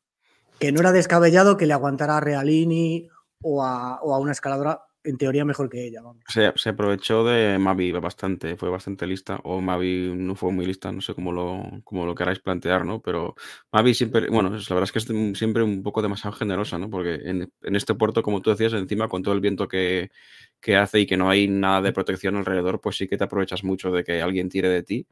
que 0.58 0.71
no 0.71 0.80
era 0.80 0.91
descabellado 0.91 1.56
que 1.56 1.67
le 1.67 1.73
aguantara 1.73 2.17
a 2.17 2.19
Realini 2.19 3.12
o 3.41 3.63
a, 3.63 4.02
o 4.02 4.13
a 4.13 4.19
una 4.19 4.32
escaladora 4.32 4.82
en 5.08 5.17
teoría 5.17 5.45
mejor 5.45 5.69
que 5.69 5.86
ella. 5.86 6.02
Se, 6.28 6.69
aprovechó 6.69 7.23
de 7.23 7.58
Mavi 7.58 7.91
bastante, 7.93 8.58
fue 8.58 8.69
bastante 8.69 9.08
lista, 9.08 9.39
o 9.43 9.62
Mavi 9.62 10.13
no 10.13 10.36
fue 10.36 10.52
muy 10.52 10.65
lista, 10.65 10.91
no 10.91 11.00
sé 11.00 11.13
cómo 11.13 11.32
lo, 11.32 11.63
cómo 11.86 12.06
lo 12.06 12.13
queráis 12.13 12.39
plantear, 12.39 12.86
¿no? 12.86 13.02
Pero 13.02 13.36
Mavi 13.71 13.93
siempre, 13.93 14.30
bueno, 14.30 14.50
la 14.50 14.58
verdad 14.58 14.84
es 14.84 14.91
que 14.91 15.00
es 15.00 15.38
siempre 15.38 15.63
un 15.63 15.82
poco 15.82 16.02
demasiado 16.02 16.36
generosa, 16.36 16.78
¿no? 16.78 16.89
Porque 16.89 17.15
en, 17.23 17.50
en 17.62 17.76
este 17.76 17.95
puerto, 17.95 18.21
como 18.21 18.41
tú 18.41 18.50
decías, 18.50 18.73
encima 18.73 19.08
con 19.08 19.23
todo 19.23 19.34
el 19.34 19.39
viento 19.39 19.67
que, 19.69 20.12
que 20.60 20.76
hace 20.76 21.00
y 21.00 21.06
que 21.06 21.15
no 21.15 21.30
hay 21.30 21.47
nada 21.47 21.82
de 21.82 21.93
protección 21.93 22.36
alrededor, 22.36 22.82
pues 22.82 22.97
sí 22.97 23.08
que 23.08 23.17
te 23.17 23.23
aprovechas 23.23 23.63
mucho 23.63 23.91
de 23.91 24.04
que 24.04 24.21
alguien 24.21 24.50
tire 24.50 24.69
de 24.69 24.84
ti. 24.84 25.08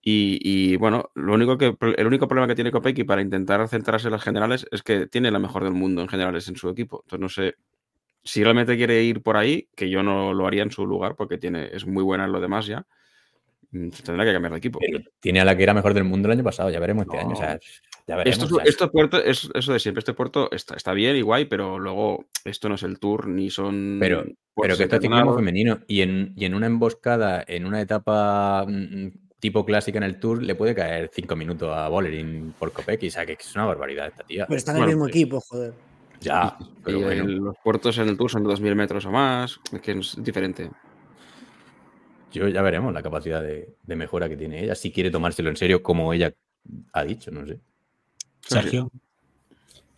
Y, 0.00 0.38
y, 0.42 0.76
bueno, 0.76 1.10
lo 1.14 1.34
único 1.34 1.58
que, 1.58 1.76
el 1.96 2.06
único 2.06 2.28
problema 2.28 2.46
que 2.46 2.54
tiene 2.54 2.70
Kopecky 2.70 3.04
para 3.04 3.20
intentar 3.20 3.66
centrarse 3.68 4.06
en 4.06 4.12
las 4.12 4.22
generales 4.22 4.66
es 4.70 4.82
que 4.82 5.06
tiene 5.06 5.30
la 5.30 5.38
mejor 5.38 5.64
del 5.64 5.72
mundo 5.72 6.02
en 6.02 6.08
generales 6.08 6.48
en 6.48 6.56
su 6.56 6.68
equipo. 6.68 7.02
Entonces 7.04 7.20
no 7.20 7.28
sé 7.28 7.56
si 8.22 8.42
realmente 8.42 8.76
quiere 8.76 9.02
ir 9.02 9.22
por 9.22 9.36
ahí, 9.36 9.68
que 9.74 9.88
yo 9.88 10.02
no 10.02 10.34
lo 10.34 10.46
haría 10.46 10.62
en 10.62 10.70
su 10.70 10.86
lugar 10.86 11.16
porque 11.16 11.38
tiene, 11.38 11.70
es 11.72 11.86
muy 11.86 12.02
buena 12.02 12.26
en 12.26 12.32
lo 12.32 12.40
demás 12.40 12.66
ya, 12.66 12.86
mm, 13.70 13.88
tendrá 14.04 14.24
que 14.24 14.32
cambiar 14.32 14.52
de 14.52 14.58
equipo. 14.58 14.78
Pero 14.78 15.00
tiene 15.20 15.40
a 15.40 15.44
la 15.44 15.56
que 15.56 15.62
era 15.62 15.74
mejor 15.74 15.94
del 15.94 16.04
mundo 16.04 16.28
el 16.28 16.32
año 16.32 16.44
pasado, 16.44 16.70
ya 16.70 16.78
veremos 16.78 17.06
este 17.06 17.18
año. 17.18 17.32
O 17.32 17.36
sea, 17.36 17.58
ya 18.06 18.16
veremos. 18.16 18.42
Esto, 18.42 18.60
esto 18.60 18.90
puerto 18.90 19.22
es 19.22 19.48
eso 19.54 19.72
de 19.72 19.78
siempre. 19.78 20.00
Este 20.00 20.14
puerto 20.14 20.50
está, 20.52 20.74
está 20.76 20.92
bien 20.92 21.16
y 21.16 21.22
guay, 21.22 21.46
pero 21.46 21.78
luego 21.78 22.26
esto 22.44 22.68
no 22.68 22.74
es 22.74 22.82
el 22.82 22.98
tour 22.98 23.28
ni 23.28 23.50
son. 23.50 23.98
Pero, 23.98 24.24
pero 24.54 24.76
que 24.76 24.84
esto 24.84 24.96
es 24.96 25.02
ciclismo 25.02 25.34
femenino 25.34 25.80
y 25.86 26.02
en, 26.02 26.32
y 26.36 26.44
en 26.44 26.54
una 26.54 26.66
emboscada, 26.66 27.44
en 27.46 27.66
una 27.66 27.80
etapa 27.80 28.66
mm, 28.68 29.08
tipo 29.40 29.64
clásica 29.64 29.98
en 29.98 30.04
el 30.04 30.18
Tour, 30.18 30.42
le 30.42 30.54
puede 30.54 30.74
caer 30.74 31.10
cinco 31.12 31.36
minutos 31.36 31.70
a 31.74 31.88
Bollering 31.88 32.54
por 32.58 32.72
Kopecky. 32.72 33.08
O 33.08 33.10
sea, 33.10 33.24
que 33.26 33.34
es 33.34 33.54
una 33.54 33.66
barbaridad 33.66 34.08
esta 34.08 34.24
tía. 34.24 34.46
Pero 34.46 34.56
está 34.58 34.72
en 34.72 34.78
el 34.82 34.86
mismo 34.86 35.04
pues- 35.04 35.14
equipo, 35.14 35.40
joder. 35.40 35.72
Ya, 36.20 36.56
Y 36.58 36.64
pero 36.82 37.00
bueno. 37.00 37.22
el- 37.24 37.36
los 37.36 37.56
puertos 37.62 37.96
en 37.98 38.08
el 38.08 38.16
tour 38.16 38.28
son 38.28 38.42
de 38.42 38.48
2.000 38.48 38.74
metros 38.74 39.06
o 39.06 39.10
más, 39.12 39.60
es 39.72 39.80
que 39.80 39.92
es 39.92 40.16
diferente. 40.22 40.68
Yo 42.32 42.48
ya 42.48 42.60
veremos 42.62 42.92
la 42.92 43.02
capacidad 43.02 43.40
de, 43.40 43.76
de 43.84 43.96
mejora 43.96 44.28
que 44.28 44.36
tiene 44.36 44.64
ella, 44.64 44.74
si 44.74 44.90
quiere 44.90 45.10
tomárselo 45.12 45.48
en 45.48 45.56
serio, 45.56 45.82
como 45.82 46.12
ella 46.12 46.34
ha 46.92 47.04
dicho, 47.04 47.30
no 47.30 47.46
sé. 47.46 47.60
Sergio. 48.40 48.90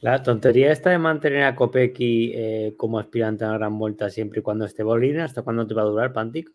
La 0.00 0.22
tontería 0.22 0.72
esta 0.72 0.90
de 0.90 0.98
mantener 0.98 1.44
a 1.44 1.54
Kopecky 1.56 2.32
eh, 2.34 2.74
como 2.76 2.98
aspirante 2.98 3.44
a 3.44 3.48
la 3.48 3.58
gran 3.58 3.78
vuelta 3.78 4.10
siempre 4.10 4.40
y 4.40 4.42
cuando 4.42 4.64
esté 4.66 4.82
Bolina, 4.82 5.24
¿hasta 5.24 5.42
cuándo 5.42 5.66
te 5.66 5.74
va 5.74 5.82
a 5.82 5.86
durar, 5.86 6.12
Pantic? 6.12 6.50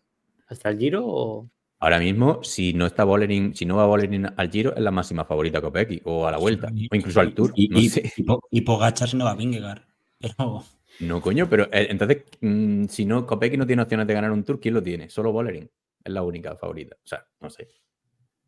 ¿Hasta 0.48 0.68
el 0.70 0.78
Giro 0.78 1.02
o...? 1.06 1.48
Ahora 1.78 1.98
mismo, 1.98 2.42
si 2.42 2.72
no 2.72 2.86
está 2.86 3.04
Bollering, 3.04 3.54
si 3.54 3.66
no 3.66 3.76
va 3.76 3.86
Bollering 3.86 4.26
al 4.36 4.50
Giro, 4.50 4.74
es 4.74 4.82
la 4.82 4.90
máxima 4.90 5.24
favorita 5.26 5.60
Kopecky, 5.60 6.00
o 6.04 6.26
a 6.26 6.30
la 6.30 6.38
vuelta, 6.38 6.68
o 6.90 6.96
incluso 6.96 7.20
al 7.20 7.34
Tour. 7.34 7.52
Y, 7.54 7.68
no 7.68 7.78
y, 7.78 7.88
sé. 7.90 8.10
y 8.16 8.22
Po- 8.22 8.42
y 8.50 8.62
Pogacar 8.62 9.08
se 9.08 9.16
no 9.16 9.24
va 9.26 9.32
a 9.32 9.36
Vingegaard. 9.36 9.82
Pero 10.18 10.64
No, 11.00 11.20
coño, 11.20 11.46
pero 11.50 11.64
eh, 11.64 11.88
entonces, 11.90 12.24
mm, 12.40 12.86
si 12.86 13.04
no, 13.04 13.26
Kopecky 13.26 13.58
no 13.58 13.66
tiene 13.66 13.82
opciones 13.82 14.06
de 14.06 14.14
ganar 14.14 14.30
un 14.32 14.42
Tour, 14.44 14.58
¿quién 14.58 14.72
lo 14.72 14.82
tiene? 14.82 15.10
Solo 15.10 15.30
Bollering. 15.32 15.70
Es 16.02 16.12
la 16.12 16.22
única 16.22 16.56
favorita. 16.56 16.96
O 16.96 17.06
sea, 17.06 17.26
no 17.40 17.50
sé. 17.50 17.68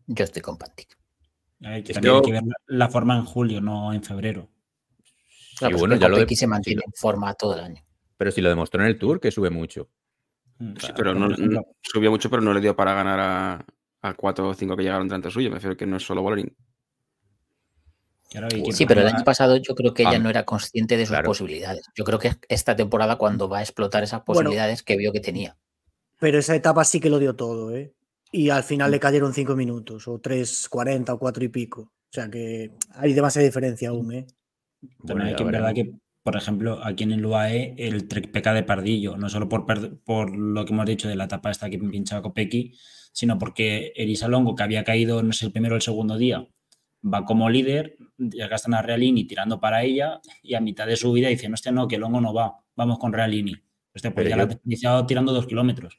Yo 0.06 0.24
estoy 0.24 0.40
con 0.40 0.56
Pantic. 0.56 0.96
hay 1.62 1.82
que, 1.82 1.92
hay 1.92 2.22
que 2.22 2.32
ver 2.32 2.42
la, 2.44 2.54
la 2.66 2.88
forma 2.88 3.16
en 3.18 3.24
julio, 3.26 3.60
no 3.60 3.92
en 3.92 4.02
febrero. 4.02 4.48
Claro, 5.58 5.72
Y 5.72 5.74
pues 5.74 5.80
bueno, 5.80 5.96
ya 5.96 6.08
lo 6.08 6.16
de- 6.16 6.22
Kopecky 6.22 6.36
se 6.36 6.46
mantiene 6.46 6.80
sí, 6.80 6.84
en 6.86 6.92
forma 6.94 7.34
todo 7.34 7.54
el 7.54 7.60
año. 7.60 7.82
Pero 8.16 8.30
si 8.30 8.40
lo 8.40 8.48
demostró 8.48 8.80
en 8.80 8.86
el 8.88 8.98
Tour, 8.98 9.20
que 9.20 9.30
sube 9.30 9.50
mucho. 9.50 9.90
Mm, 10.58 10.74
Sí, 10.80 10.88
pero 10.96 11.14
no, 11.14 11.28
no- 11.28 11.62
subió 11.82 12.10
mucho, 12.10 12.28
pero 12.30 12.42
no 12.42 12.52
le 12.52 12.60
dio 12.60 12.74
para 12.74 12.94
ganar 12.94 13.20
a, 13.20 13.64
a 14.02 14.14
4 14.14 14.48
o 14.48 14.54
5 14.54 14.76
que 14.76 14.82
llegaron 14.82 15.08
delante 15.08 15.30
suyo. 15.30 15.48
Me 15.50 15.56
refiero 15.56 15.76
que 15.76 15.86
no 15.86 15.96
es 15.96 16.02
solo 16.02 16.22
Bollering. 16.22 16.54
claro, 18.30 18.48
Sí, 18.72 18.84
pero 18.86 19.00
el 19.00 19.08
año 19.08 19.24
pasado 19.24 19.56
yo 19.56 19.74
creo 19.74 19.94
que 19.94 20.02
ella 20.02 20.16
Ah, 20.16 20.18
no 20.18 20.30
era 20.30 20.44
consciente 20.44 20.96
de 20.96 21.06
sus 21.06 21.14
claro. 21.14 21.26
posibilidades. 21.26 21.86
Yo 21.96 22.04
creo 22.04 22.18
que 22.18 22.32
esta 22.48 22.76
temporada, 22.76 23.16
cuando 23.16 23.48
va 23.48 23.58
a 23.58 23.62
explotar 23.62 24.02
esas 24.02 24.20
Bueno. 24.24 24.40
posibilidades 24.40 24.82
que 24.82 24.96
vio 24.96 25.12
que 25.12 25.20
tenía. 25.20 25.56
Pero 26.20 26.38
esa 26.38 26.54
etapa 26.56 26.84
sí 26.84 27.00
que 27.00 27.10
lo 27.10 27.18
dio 27.18 27.36
todo, 27.36 27.74
¿eh? 27.74 27.94
Y 28.32 28.50
al 28.50 28.64
final 28.64 28.90
Mm. 28.90 28.92
le 28.92 29.00
cayeron 29.00 29.32
cinco 29.34 29.56
minutos, 29.56 30.06
o 30.08 30.18
3.40 30.20 31.14
o 31.14 31.18
4 31.18 31.44
y 31.44 31.48
pico. 31.48 31.80
O 31.82 32.12
sea 32.12 32.28
que 32.28 32.72
hay 32.94 33.12
demasiada 33.14 33.46
diferencia 33.46 33.90
aún, 33.90 34.12
¿eh? 34.12 34.26
Bueno, 34.98 35.24
hay 35.24 35.34
que 35.34 35.44
verdad 35.44 35.72
que, 35.74 35.92
por 36.28 36.36
ejemplo, 36.36 36.78
aquí 36.84 37.04
en 37.04 37.12
el 37.12 37.24
UAE 37.24 37.74
el 37.78 38.06
Trek 38.06 38.30
de 38.30 38.62
pardillo, 38.62 39.16
no 39.16 39.30
solo 39.30 39.48
por, 39.48 39.64
por 40.04 40.36
lo 40.36 40.62
que 40.66 40.74
hemos 40.74 40.84
dicho 40.84 41.08
de 41.08 41.16
la 41.16 41.24
etapa 41.24 41.50
esta 41.50 41.70
que 41.70 41.78
pinchaba 41.78 42.20
Kopecky, 42.20 42.74
sino 43.12 43.38
porque 43.38 43.94
Elisa 43.96 44.28
Longo, 44.28 44.54
que 44.54 44.62
había 44.62 44.84
caído, 44.84 45.22
no 45.22 45.32
sé, 45.32 45.46
el 45.46 45.52
primero 45.52 45.72
o 45.72 45.76
el 45.76 45.80
segundo 45.80 46.18
día, 46.18 46.46
va 47.02 47.24
como 47.24 47.48
líder, 47.48 47.96
ya 48.18 48.46
gastan 48.46 48.74
a 48.74 48.82
Realini 48.82 49.24
tirando 49.24 49.58
para 49.58 49.82
ella 49.84 50.20
y 50.42 50.52
a 50.52 50.60
mitad 50.60 50.86
de 50.86 50.96
su 50.96 51.10
vida 51.12 51.28
dicen, 51.28 51.54
hostia, 51.54 51.72
no, 51.72 51.88
que 51.88 51.96
Longo 51.96 52.20
no 52.20 52.34
va, 52.34 52.58
vamos 52.76 52.98
con 52.98 53.14
Realini. 53.14 53.56
Hostia, 53.94 54.10
pues 54.10 54.16
Pero 54.16 54.28
ya 54.28 54.34
yo- 54.34 54.36
la 54.36 54.42
ha 54.42 54.46
desperdiciado 54.48 55.06
tirando 55.06 55.32
dos 55.32 55.46
kilómetros. 55.46 55.98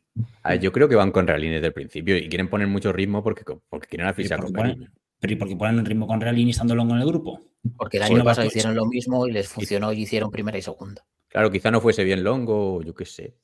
Yo 0.61 0.71
creo 0.71 0.87
que 0.87 0.95
van 0.95 1.11
con 1.11 1.25
Realini 1.25 1.55
desde 1.55 1.67
el 1.67 1.73
principio 1.73 2.15
y 2.17 2.29
quieren 2.29 2.51
poner 2.51 2.67
mucho 2.67 2.93
ritmo 2.93 3.23
porque, 3.23 3.41
porque 3.67 3.87
quieren 3.87 4.05
asfixiar 4.05 4.41
porque 4.41 4.53
con 4.53 4.61
cariño. 4.61 4.91
Pero 5.19 5.33
¿y 5.33 5.35
por 5.37 5.47
qué 5.47 5.55
ponen 5.55 5.79
el 5.79 5.87
ritmo 5.87 6.05
con 6.05 6.21
Realini 6.21 6.51
estando 6.51 6.75
Longo 6.75 6.93
en 6.93 7.01
el 7.01 7.07
grupo? 7.07 7.48
Porque 7.77 7.97
el 7.97 8.03
año 8.03 8.17
no, 8.17 8.23
pasado 8.23 8.47
hicieron 8.47 8.75
lo 8.75 8.85
mismo 8.85 9.27
y 9.27 9.31
les 9.31 9.47
funcionó 9.49 9.91
y 9.93 10.01
hicieron 10.01 10.31
primera 10.31 10.57
y 10.57 10.61
segunda. 10.61 11.03
Claro, 11.27 11.51
quizá 11.51 11.69
no 11.71 11.81
fuese 11.81 12.03
bien 12.03 12.23
longo, 12.23 12.81
yo 12.81 12.93
qué 12.95 13.05
sé, 13.05 13.35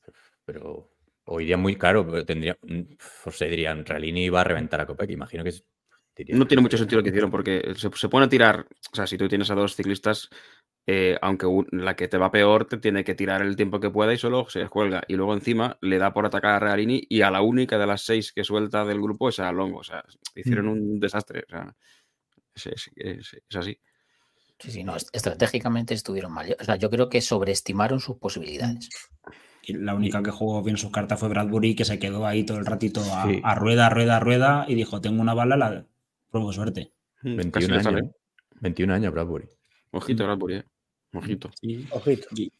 pero 0.44 0.90
hoy 1.26 1.44
día 1.46 1.56
muy 1.56 1.76
caro, 1.76 2.04
pero 2.08 2.24
tendría, 2.24 2.56
mm, 2.62 2.80
o 3.26 3.30
sea, 3.30 3.48
dirían, 3.48 3.84
Realini 3.84 4.28
va 4.28 4.40
a 4.40 4.44
reventar 4.44 4.80
a 4.80 4.86
Kopecky, 4.86 5.12
imagino 5.12 5.42
que 5.42 5.50
es- 5.50 5.64
No 6.30 6.46
tiene 6.46 6.62
mucho 6.62 6.78
sentido 6.78 7.00
lo 7.00 7.02
que 7.04 7.10
hicieron 7.10 7.30
porque 7.30 7.74
se, 7.76 7.90
se 7.94 8.08
pone 8.08 8.24
a 8.24 8.28
tirar. 8.28 8.66
O 8.90 8.96
sea, 8.96 9.06
si 9.06 9.18
tú 9.18 9.28
tienes 9.28 9.50
a 9.50 9.54
dos 9.54 9.76
ciclistas, 9.76 10.30
eh, 10.86 11.18
aunque 11.20 11.44
un- 11.44 11.68
la 11.72 11.94
que 11.94 12.08
te 12.08 12.16
va 12.16 12.30
peor 12.30 12.64
te 12.64 12.78
tiene 12.78 13.04
que 13.04 13.14
tirar 13.14 13.42
el 13.42 13.54
tiempo 13.54 13.80
que 13.80 13.90
pueda 13.90 14.14
y 14.14 14.16
solo 14.16 14.48
se 14.48 14.66
cuelga. 14.68 15.02
Y 15.08 15.14
luego 15.16 15.34
encima 15.34 15.76
le 15.82 15.98
da 15.98 16.14
por 16.14 16.24
atacar 16.24 16.52
a 16.54 16.58
Realini 16.58 17.04
y 17.10 17.20
a 17.20 17.30
la 17.30 17.42
única 17.42 17.76
de 17.78 17.86
las 17.86 18.00
seis 18.02 18.32
que 18.32 18.44
suelta 18.44 18.84
del 18.86 19.00
grupo 19.02 19.28
es 19.28 19.38
a 19.40 19.52
Longo. 19.52 19.80
O 19.80 19.84
sea, 19.84 20.02
hicieron 20.34 20.68
un 20.68 20.98
desastre. 20.98 21.44
O 21.48 21.50
sea, 21.50 21.76
es, 22.54 22.66
es- 22.66 22.90
es- 22.96 23.34
es 23.50 23.56
así. 23.56 23.78
Sí, 24.58 24.70
sí, 24.70 24.84
no, 24.84 24.96
est- 24.96 25.14
estratégicamente 25.14 25.94
estuvieron 25.94 26.32
mal. 26.32 26.56
O 26.58 26.64
sea, 26.64 26.76
yo 26.76 26.88
creo 26.90 27.08
que 27.08 27.20
sobreestimaron 27.20 28.00
sus 28.00 28.16
posibilidades. 28.16 28.88
Y 29.62 29.74
la 29.74 29.94
única 29.94 30.22
que 30.22 30.30
jugó 30.30 30.62
bien 30.62 30.76
sus 30.76 30.90
cartas 30.92 31.18
fue 31.20 31.28
Bradbury, 31.28 31.74
que 31.74 31.84
se 31.84 31.98
quedó 31.98 32.26
ahí 32.26 32.44
todo 32.44 32.58
el 32.58 32.66
ratito 32.66 33.00
a, 33.12 33.26
Sí. 33.28 33.40
a 33.42 33.54
rueda, 33.54 33.86
a 33.86 33.90
rueda, 33.90 34.20
rueda 34.20 34.64
y 34.68 34.74
dijo, 34.74 35.00
tengo 35.00 35.20
una 35.20 35.34
bala, 35.34 35.56
la 35.56 35.84
pruebo 36.30 36.52
suerte. 36.52 36.92
Casi 37.22 37.34
21 37.36 37.66
le 37.68 37.74
años, 37.74 37.82
sale. 37.84 38.00
¿eh? 38.00 38.10
21 38.60 38.94
años 38.94 39.12
Bradbury. 39.12 39.48
Ojito, 39.90 40.24
Bradbury, 40.24 40.54
eh. 40.56 40.64
Ojito. 41.12 41.50
Sí. 41.60 41.86
Ojito. 41.90 42.28
Y 42.36 42.52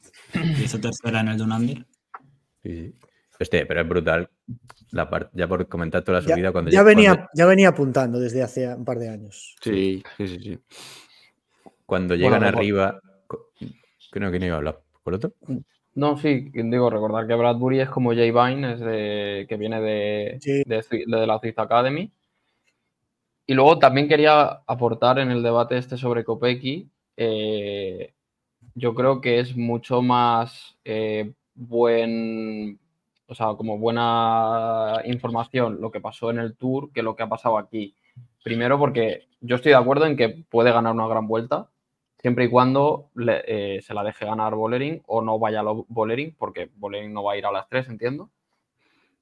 hizo 0.63 0.81
tercera 0.81 1.21
en 1.21 1.29
el 1.29 1.39
Dunander. 1.39 1.87
Sí, 2.63 2.75
sí. 2.75 2.95
Este, 3.39 3.67
pero 3.67 3.83
es 3.83 3.89
brutal. 3.89 4.31
La 4.93 5.09
par- 5.11 5.31
ya 5.35 5.47
por 5.47 5.69
comentar 5.69 6.03
toda 6.03 6.21
la 6.21 6.27
Ya, 6.27 6.35
subida 6.35 6.53
cuando 6.53 6.71
ya 6.71 6.83
cuando- 6.83 6.97
venía, 6.97 7.29
ya 7.35 7.47
venía 7.47 7.69
apuntando 7.69 8.19
desde 8.19 8.43
hace 8.43 8.75
un 8.75 8.85
par 8.85 8.99
de 8.99 9.11
años. 9.11 9.55
Sí, 9.63 10.03
sí, 10.17 10.27
sí. 10.29 10.39
sí. 10.43 10.59
Cuando 11.87 12.15
llegan 12.15 12.45
arriba. 12.45 13.01
Creo 14.11 14.31
que 14.33 14.39
no 14.39 14.47
iba 14.47 14.55
a 14.55 14.59
hablar. 14.59 14.81
¿Por 15.03 15.15
otro? 15.15 15.33
No, 15.95 16.19
sí, 16.19 16.51
digo, 16.53 16.91
recordar 16.91 17.27
que 17.27 17.35
Bradbury 17.35 17.81
es 17.81 17.89
como 17.89 18.13
Jay 18.15 18.31
Vine, 18.31 18.75
es 18.75 18.81
de, 18.81 19.47
que 19.49 19.57
viene 19.57 19.81
de, 19.81 20.39
Sí. 20.41 20.63
de, 20.67 20.81
Swi- 20.83 21.07
de 21.07 21.27
la 21.27 21.39
Swiss 21.39 21.59
Academy. 21.59 22.11
Y 23.47 23.55
luego 23.55 23.79
también 23.79 24.09
quería 24.09 24.61
aportar 24.67 25.19
en 25.21 25.31
el 25.31 25.43
debate 25.43 25.79
este 25.79 25.97
sobre 25.97 26.25
Kopecky, 26.25 26.89
eh, 27.17 28.13
yo 28.75 28.95
creo 28.95 29.21
que 29.21 29.39
es 29.39 29.57
mucho 29.57 30.03
más 30.03 30.77
eh, 30.85 31.33
buen, 31.55 32.79
o 33.29 33.35
sea, 33.35 33.55
como 33.57 33.79
buena 33.79 35.01
información 35.07 35.81
lo 35.81 35.91
que 35.91 36.01
pasó 36.01 36.31
en 36.31 36.41
el 36.41 36.57
Tour 36.57 36.91
que 36.93 37.03
lo 37.03 37.15
que 37.17 37.23
ha 37.23 37.29
pasado 37.29 37.57
aquí. 37.57 37.95
Primero 38.43 38.79
porque 38.79 39.29
yo 39.41 39.57
estoy 39.57 39.71
de 39.71 39.77
acuerdo 39.79 40.07
en 40.07 40.17
que 40.17 40.29
puede 40.51 40.73
ganar 40.73 40.93
una 40.93 41.07
gran 41.09 41.27
vuelta, 41.27 41.69
siempre 42.27 42.47
y 42.47 42.51
cuando 42.51 43.11
eh, 43.25 43.79
se 43.87 43.95
la 43.95 44.03
deje 44.03 44.25
ganar 44.25 44.57
Bollering 44.57 45.01
o 45.07 45.23
no 45.23 45.39
vaya 45.39 45.61
a 45.61 45.65
Bollering, 45.87 46.35
porque 46.37 46.69
Bollering 46.75 47.13
no 47.13 47.23
va 47.23 47.35
a 47.35 47.37
ir 47.37 47.47
a 47.47 47.53
las 47.53 47.69
tres, 47.69 47.89
entiendo. 47.89 48.31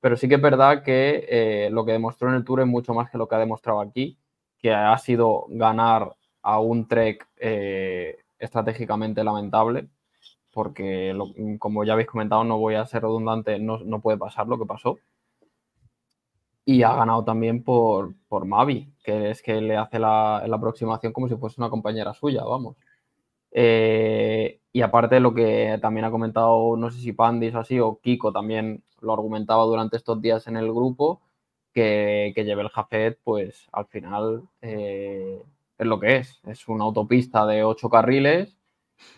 Pero 0.01 0.17
sí 0.17 0.27
que 0.27 0.37
es 0.37 0.41
verdad 0.41 0.83
que 0.83 1.27
eh, 1.29 1.69
lo 1.71 1.85
que 1.85 1.93
demostró 1.93 2.31
en 2.31 2.37
el 2.37 2.45
Tour 2.47 2.63
es 2.63 2.67
mucho 2.67 2.95
más 2.95 3.11
que 3.11 3.19
lo 3.19 3.29
que 3.29 3.35
ha 3.35 3.39
demostrado 3.39 3.83
aquí, 3.83 4.17
que 4.57 4.73
ha 4.73 4.97
sido 4.97 5.45
ganar 5.51 6.17
a 6.41 6.61
un 6.61 6.89
Trek 6.89 7.29
eh, 7.37 8.21
estratégicamente 8.39 9.23
lamentable, 9.23 9.89
porque 10.51 11.15
como 11.59 11.85
ya 11.85 11.93
habéis 11.93 12.09
comentado, 12.09 12.43
no 12.43 12.57
voy 12.57 12.77
a 12.77 12.87
ser 12.87 13.03
redundante, 13.03 13.59
no, 13.59 13.81
no 13.81 14.01
puede 14.01 14.17
pasar 14.17 14.49
lo 14.49 14.59
que 14.59 14.65
pasó. 14.65 14.97
Y 16.65 16.83
ha 16.83 16.95
ganado 16.95 17.23
también 17.23 17.63
por, 17.63 18.15
por 18.29 18.47
Mavi, 18.47 18.91
que 19.05 19.29
es 19.29 19.43
que 19.43 19.61
le 19.61 19.77
hace 19.77 19.99
la, 19.99 20.43
la 20.47 20.57
aproximación 20.57 21.13
como 21.13 21.29
si 21.29 21.37
fuese 21.37 21.61
una 21.61 21.69
compañera 21.69 22.15
suya, 22.15 22.43
vamos. 22.45 22.77
Eh, 23.55 24.61
y 24.73 24.83
aparte 24.83 25.21
lo 25.21 25.33
que 25.35 25.79
también 25.81 26.05
ha 26.05 26.11
comentado, 26.11 26.77
no 26.77 26.91
sé 26.91 27.01
si 27.01 27.13
Pandis 27.13 27.55
o 27.55 27.61
así, 27.61 27.79
o 27.81 28.01
Kiko 28.01 28.33
también 28.33 28.83
lo 29.01 29.13
argumentaba 29.13 29.65
durante 29.65 29.97
estos 29.97 30.21
días 30.21 30.47
en 30.49 30.57
el 30.57 30.73
grupo, 30.73 31.23
que, 31.73 32.33
que 32.35 32.43
el 32.43 32.69
Jafet, 32.69 33.19
pues 33.25 33.69
al 33.73 33.87
final 33.87 34.43
eh, 34.63 35.43
es 35.79 35.87
lo 35.87 36.01
que 36.01 36.17
es. 36.17 36.41
Es 36.47 36.69
una 36.69 36.85
autopista 36.85 37.47
de 37.47 37.65
ocho 37.65 37.89
carriles 37.91 38.59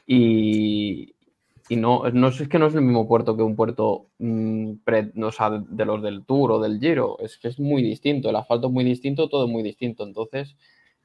y, 0.06 1.14
y 1.68 1.76
no, 1.76 2.04
no 2.12 2.28
es 2.28 2.48
que 2.48 2.58
no 2.58 2.66
es 2.66 2.74
el 2.74 2.82
mismo 2.82 3.08
puerto 3.08 3.36
que 3.36 3.42
un 3.42 3.56
puerto 3.56 4.06
mm, 4.18 4.74
pre- 4.84 5.12
de 5.14 5.84
los 5.84 6.02
del 6.02 6.24
Tour 6.24 6.52
o 6.52 6.60
del 6.60 6.80
Giro. 6.80 7.18
Es 7.20 7.38
que 7.38 7.48
es 7.48 7.58
muy 7.60 7.82
distinto. 7.82 8.30
El 8.30 8.36
asfalto 8.36 8.68
es 8.68 8.72
muy 8.72 8.84
distinto, 8.84 9.28
todo 9.28 9.46
es 9.46 9.50
muy 9.50 9.62
distinto. 9.62 10.04
Entonces, 10.04 10.56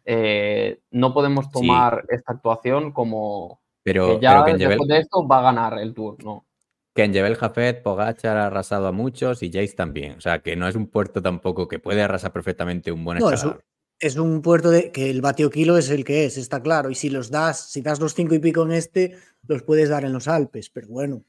eh, 0.05 0.81
no 0.91 1.13
podemos 1.13 1.49
tomar 1.51 2.05
esta 2.09 2.33
actuación 2.33 2.91
como 2.91 3.61
Pero, 3.83 4.19
que 4.19 4.23
ya 4.23 4.31
pero 4.31 4.45
que 4.45 4.51
después 4.53 4.77
Jebel, 4.79 4.87
de 4.87 4.99
esto 4.99 5.27
va 5.27 5.39
a 5.39 5.41
ganar 5.43 5.79
el 5.79 5.93
Tour. 5.93 6.23
No. 6.23 6.45
que 6.93 7.03
en 7.03 7.13
Jebel 7.13 7.35
Jafet, 7.35 7.83
Pogacar 7.83 8.37
ha 8.37 8.47
arrasado 8.47 8.87
a 8.87 8.91
muchos 8.91 9.43
y 9.43 9.51
Jace 9.51 9.73
también. 9.75 10.13
O 10.17 10.21
sea, 10.21 10.39
que 10.39 10.55
no 10.55 10.67
es 10.67 10.75
un 10.75 10.87
puerto 10.87 11.21
tampoco 11.21 11.67
que 11.67 11.79
puede 11.79 12.01
arrasar 12.01 12.33
perfectamente 12.33 12.91
un 12.91 13.03
buen 13.05 13.19
No, 13.19 13.27
es 13.27 13.43
un, 13.43 13.49
escalador. 13.51 13.65
es 13.99 14.15
un 14.17 14.41
puerto 14.41 14.71
de 14.71 14.91
que 14.91 15.09
el 15.09 15.21
vatio 15.21 15.49
kilo 15.49 15.77
es 15.77 15.89
el 15.89 16.03
que 16.03 16.25
es, 16.25 16.37
está 16.37 16.61
claro. 16.61 16.89
Y 16.89 16.95
si 16.95 17.09
los 17.09 17.31
das, 17.31 17.71
si 17.71 17.81
das 17.81 17.99
los 17.99 18.13
cinco 18.13 18.35
y 18.35 18.39
pico 18.39 18.63
en 18.63 18.73
este, 18.73 19.15
los 19.47 19.63
puedes 19.63 19.89
dar 19.89 20.03
en 20.05 20.13
los 20.13 20.27
Alpes. 20.27 20.69
Pero 20.69 20.87
bueno. 20.89 21.23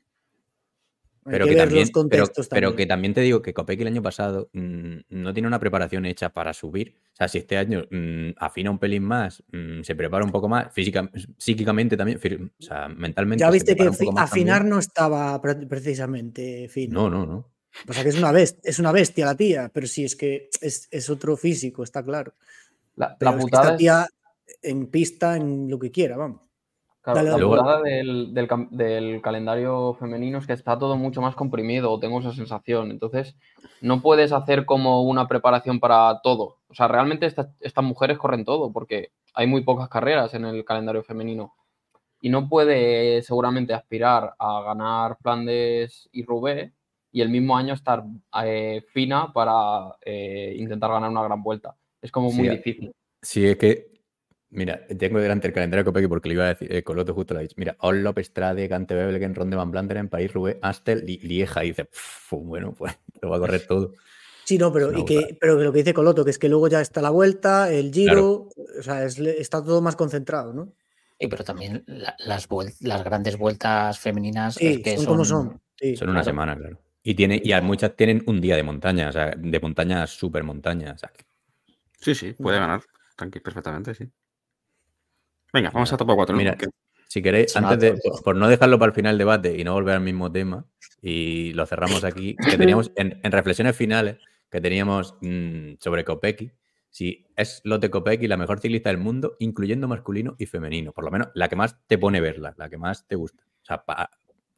Pero 1.25 1.45
que 1.47 1.53
que, 1.53 1.57
también, 1.57 1.81
los 1.83 1.91
pero, 1.91 2.01
contextos 2.03 2.49
pero 2.49 2.69
también. 2.69 2.77
que 2.77 2.87
también 2.87 3.15
te 3.15 3.21
digo 3.21 3.43
que 3.43 3.55
Kopecky 3.55 3.83
el 3.83 3.89
año 3.89 4.03
pasado 4.03 4.51
mm, 4.53 4.97
no 5.11 5.33
tiene 5.33 5.47
una 5.47 5.61
preparación 5.61 6.05
hecha 6.05 6.31
para 6.33 6.53
subir. 6.53 6.97
O 7.13 7.17
sea, 7.17 7.29
si 7.29 7.39
este 7.39 7.57
año 7.59 7.85
mm, 7.91 8.31
afina 8.39 8.71
un 8.73 8.79
pelín 8.79 9.05
más, 9.05 9.43
mm, 9.53 9.83
se 9.83 9.95
prepara 9.95 10.25
un 10.25 10.33
poco 10.33 10.49
más, 10.49 10.73
física, 10.73 11.09
psíquicamente 11.39 11.97
también, 11.97 12.19
fir- 12.19 12.51
o 12.59 12.63
sea, 12.63 12.89
mentalmente. 12.89 13.41
Ya 13.43 13.51
viste 13.51 13.77
que 13.77 13.85
afinar 14.17 14.59
también. 14.59 14.69
no 14.71 14.79
estaba 14.81 15.41
pre- 15.41 15.67
precisamente 15.67 16.69
fino. 16.69 17.03
No, 17.03 17.11
no, 17.11 17.25
no. 17.27 17.53
O 17.89 17.93
sea 17.93 18.03
que 18.03 18.09
es 18.11 18.19
una 18.19 18.33
bestia, 18.33 18.61
es 18.65 18.79
una 18.81 18.93
bestia 18.93 19.25
la 19.25 19.37
tía, 19.37 19.71
pero 19.73 19.87
sí 19.87 20.05
es 20.05 20.17
que 20.17 20.51
es, 20.61 20.89
es 20.91 21.09
otro 21.09 21.37
físico, 21.37 21.85
está 21.85 22.05
claro. 22.05 22.35
La, 22.97 23.17
la 23.21 23.31
es 23.31 23.37
que 23.37 23.43
putada 23.43 23.63
esta 23.65 23.73
es- 23.75 23.79
tía 23.79 24.07
en 24.63 24.87
pista, 24.89 25.37
en 25.37 25.71
lo 25.71 25.79
que 25.79 25.91
quiera, 25.91 26.17
vamos. 26.17 26.52
Claro, 27.03 27.19
Dale, 27.25 27.31
la 27.31 27.47
putada 27.47 27.83
del, 27.83 28.33
del 28.33 29.21
calendario 29.21 29.95
femenino 29.95 30.39
es 30.39 30.47
que 30.47 30.53
está 30.53 30.79
todo 30.79 30.97
mucho 30.97 31.21
más 31.21 31.35
comprimido, 31.35 31.99
tengo 31.99 32.21
esa 32.21 32.33
sensación. 32.33 32.93
Entonces, 32.93 33.35
no 33.81 34.01
puedes 34.01 34.31
hacer 34.33 34.65
como 34.65 35.03
una 35.03 35.27
preparación 35.27 35.81
para 35.81 36.21
todo. 36.23 36.59
O 36.69 36.75
sea, 36.75 36.87
realmente 36.87 37.27
estas, 37.27 37.49
estas 37.61 37.85
mujeres 37.85 38.19
corren 38.19 38.45
todo, 38.45 38.73
porque 38.73 39.11
hay 39.35 39.49
muy 39.49 39.63
pocas 39.63 39.89
carreras 39.89 40.33
en 40.35 40.45
el 40.45 40.65
calendario 40.65 41.03
femenino. 41.03 41.55
Y 42.21 42.29
no 42.29 42.49
puede 42.49 43.21
seguramente 43.23 43.75
aspirar 43.75 44.35
a 44.39 44.63
ganar 44.63 45.17
Flandes 45.21 46.09
y 46.13 46.25
Roubaix 46.25 46.73
y 47.11 47.21
el 47.21 47.31
mismo 47.31 47.57
año 47.57 47.75
estar 47.75 48.05
eh, 48.45 48.85
fina 48.93 49.33
para 49.33 49.97
eh, 50.05 50.55
intentar 50.57 50.91
ganar 50.93 51.11
una 51.11 51.25
gran 51.25 51.43
vuelta. 51.43 51.75
Es 52.01 52.13
como 52.13 52.31
muy 52.31 52.45
Sí, 52.45 52.49
a- 52.49 52.53
difícil. 52.53 52.93
Sí, 53.21 53.45
es 53.47 53.57
que, 53.57 53.92
mira, 54.53 54.87
tengo 54.87 55.19
delante 55.21 55.49
el 55.49 55.53
calendario 55.53 55.85
Kopecky 55.85 56.07
porque 56.09 56.29
le 56.29 56.35
iba 56.35 56.45
a 56.45 56.49
decir, 56.49 56.73
eh, 56.73 56.83
Coloto 56.83 57.13
justo 57.15 57.35
lo 57.35 57.41
ha 57.41 57.43
dicho. 57.43 57.55
Mira, 57.59 57.77
Ollop, 57.81 58.19
Strade, 58.21 58.69
Cante 58.69 58.95
Bebelgen, 58.95 59.35
Ronde 59.35 59.57
Van 59.57 59.71
Blanderen, 59.71 60.09
París, 60.09 60.33
Roubaix, 60.33 60.59
Astel, 60.63 61.05
Li- 61.05 61.19
Lieja. 61.19 61.65
Y 61.65 61.69
dice, 61.69 61.85
"Pff, 61.87 62.33
bueno, 62.33 62.73
pues 62.73 62.97
lo 63.23 63.31
va 63.31 63.37
a 63.37 63.41
correr 63.41 63.67
todo. 63.67 63.95
Sí, 64.45 64.59
no, 64.59 64.73
pero, 64.73 64.97
y 64.97 65.05
que, 65.05 65.37
pero 65.41 65.55
lo 65.57 65.73
que 65.73 65.79
dice 65.79 65.95
Coloto, 65.95 66.25
que 66.25 66.31
es 66.31 66.39
que 66.39 66.49
luego 66.49 66.69
ya 66.69 66.81
está 66.81 67.01
la 67.01 67.11
vuelta, 67.11 67.71
el 67.73 67.93
giro, 67.93 68.49
o 68.79 68.83
sea, 68.83 69.05
es- 69.05 69.19
está 69.19 69.63
todo 69.63 69.81
más 69.81 69.97
concentrado, 69.97 70.53
¿no? 70.53 70.73
Sí, 71.21 71.29
pero 71.29 71.45
también 71.45 71.85
la- 71.87 72.17
las, 72.27 72.49
grandes 73.05 73.39
vueltas 73.39 73.99
femeninas 74.01 74.57
Sí, 74.57 74.67
es 74.67 74.79
que 74.81 74.97
son, 74.97 75.05
son, 75.05 75.13
como 75.13 75.25
son. 75.25 75.61
sí. 75.77 75.97
Son 75.97 76.09
una 76.09 76.23
Claro. 76.23 76.31
semana, 76.33 76.57
claro. 76.57 76.79
Y, 77.05 77.15
tiene, 77.15 77.41
y 77.43 77.53
a 77.53 77.61
muchas 77.63 77.95
tienen 77.97 78.23
un 78.27 78.41
día 78.41 78.57
de 78.57 78.63
montaña, 78.65 79.09
o 79.09 79.13
sea, 79.13 79.33
de 79.37 79.61
montaña 79.61 80.07
súper 80.09 80.43
montaña. 80.43 80.93
O 80.95 80.99
sea, 80.99 81.11
que- 81.17 81.25
Sí, 82.01 82.15
sí, 82.17 82.33
puede 82.33 82.59
ganar. 82.59 82.83
Tranqui, 83.17 83.39
perfectamente, 83.41 83.95
sí. 83.95 84.09
Venga, 85.53 85.71
vamos 85.71 85.93
a 85.93 85.97
top 85.97 86.11
4. 86.15 86.37
Mira, 86.37 86.57
si 87.09 87.21
queréis, 87.23 87.55
antes 87.57 87.79
de, 87.79 88.01
por, 88.25 88.37
no 88.37 88.49
dejarlo 88.49 88.79
para 88.79 88.91
el 88.91 88.95
final 88.95 89.13
del 89.13 89.19
debate 89.19 89.59
y 89.59 89.65
no 89.65 89.75
volver 89.75 89.97
al 89.97 90.03
mismo 90.03 90.31
tema, 90.33 90.65
y 91.03 91.53
lo 91.53 91.67
cerramos 91.67 92.05
aquí, 92.05 92.37
que 92.37 92.57
teníamos 92.57 92.91
en, 92.97 93.21
en 93.23 93.33
reflexiones 93.33 93.77
finales, 93.77 94.17
que 94.51 94.61
teníamos 94.61 95.17
mm, 95.21 95.75
sobre 95.79 96.05
Kopecky, 96.05 96.53
si 96.91 97.27
es 97.37 97.61
Lotte 97.65 97.91
Kopecky 97.91 98.29
la 98.29 98.37
mejor 98.37 98.61
ciclista 98.61 98.91
del 98.91 98.99
mundo, 98.99 99.37
incluyendo 99.39 99.89
masculino 99.89 100.37
y 100.39 100.47
femenino, 100.47 100.93
por 100.93 101.05
lo 101.05 101.11
menos 101.11 101.29
la 101.35 101.49
que 101.49 101.57
más 101.57 101.77
te 101.87 101.97
pone 101.99 102.21
verla, 102.21 102.55
la 102.57 102.69
que 102.69 102.77
más 102.79 103.07
te 103.07 103.17
gusta. 103.17 103.43
O 103.45 103.65
sea, 103.65 103.83
pa- 103.85 104.11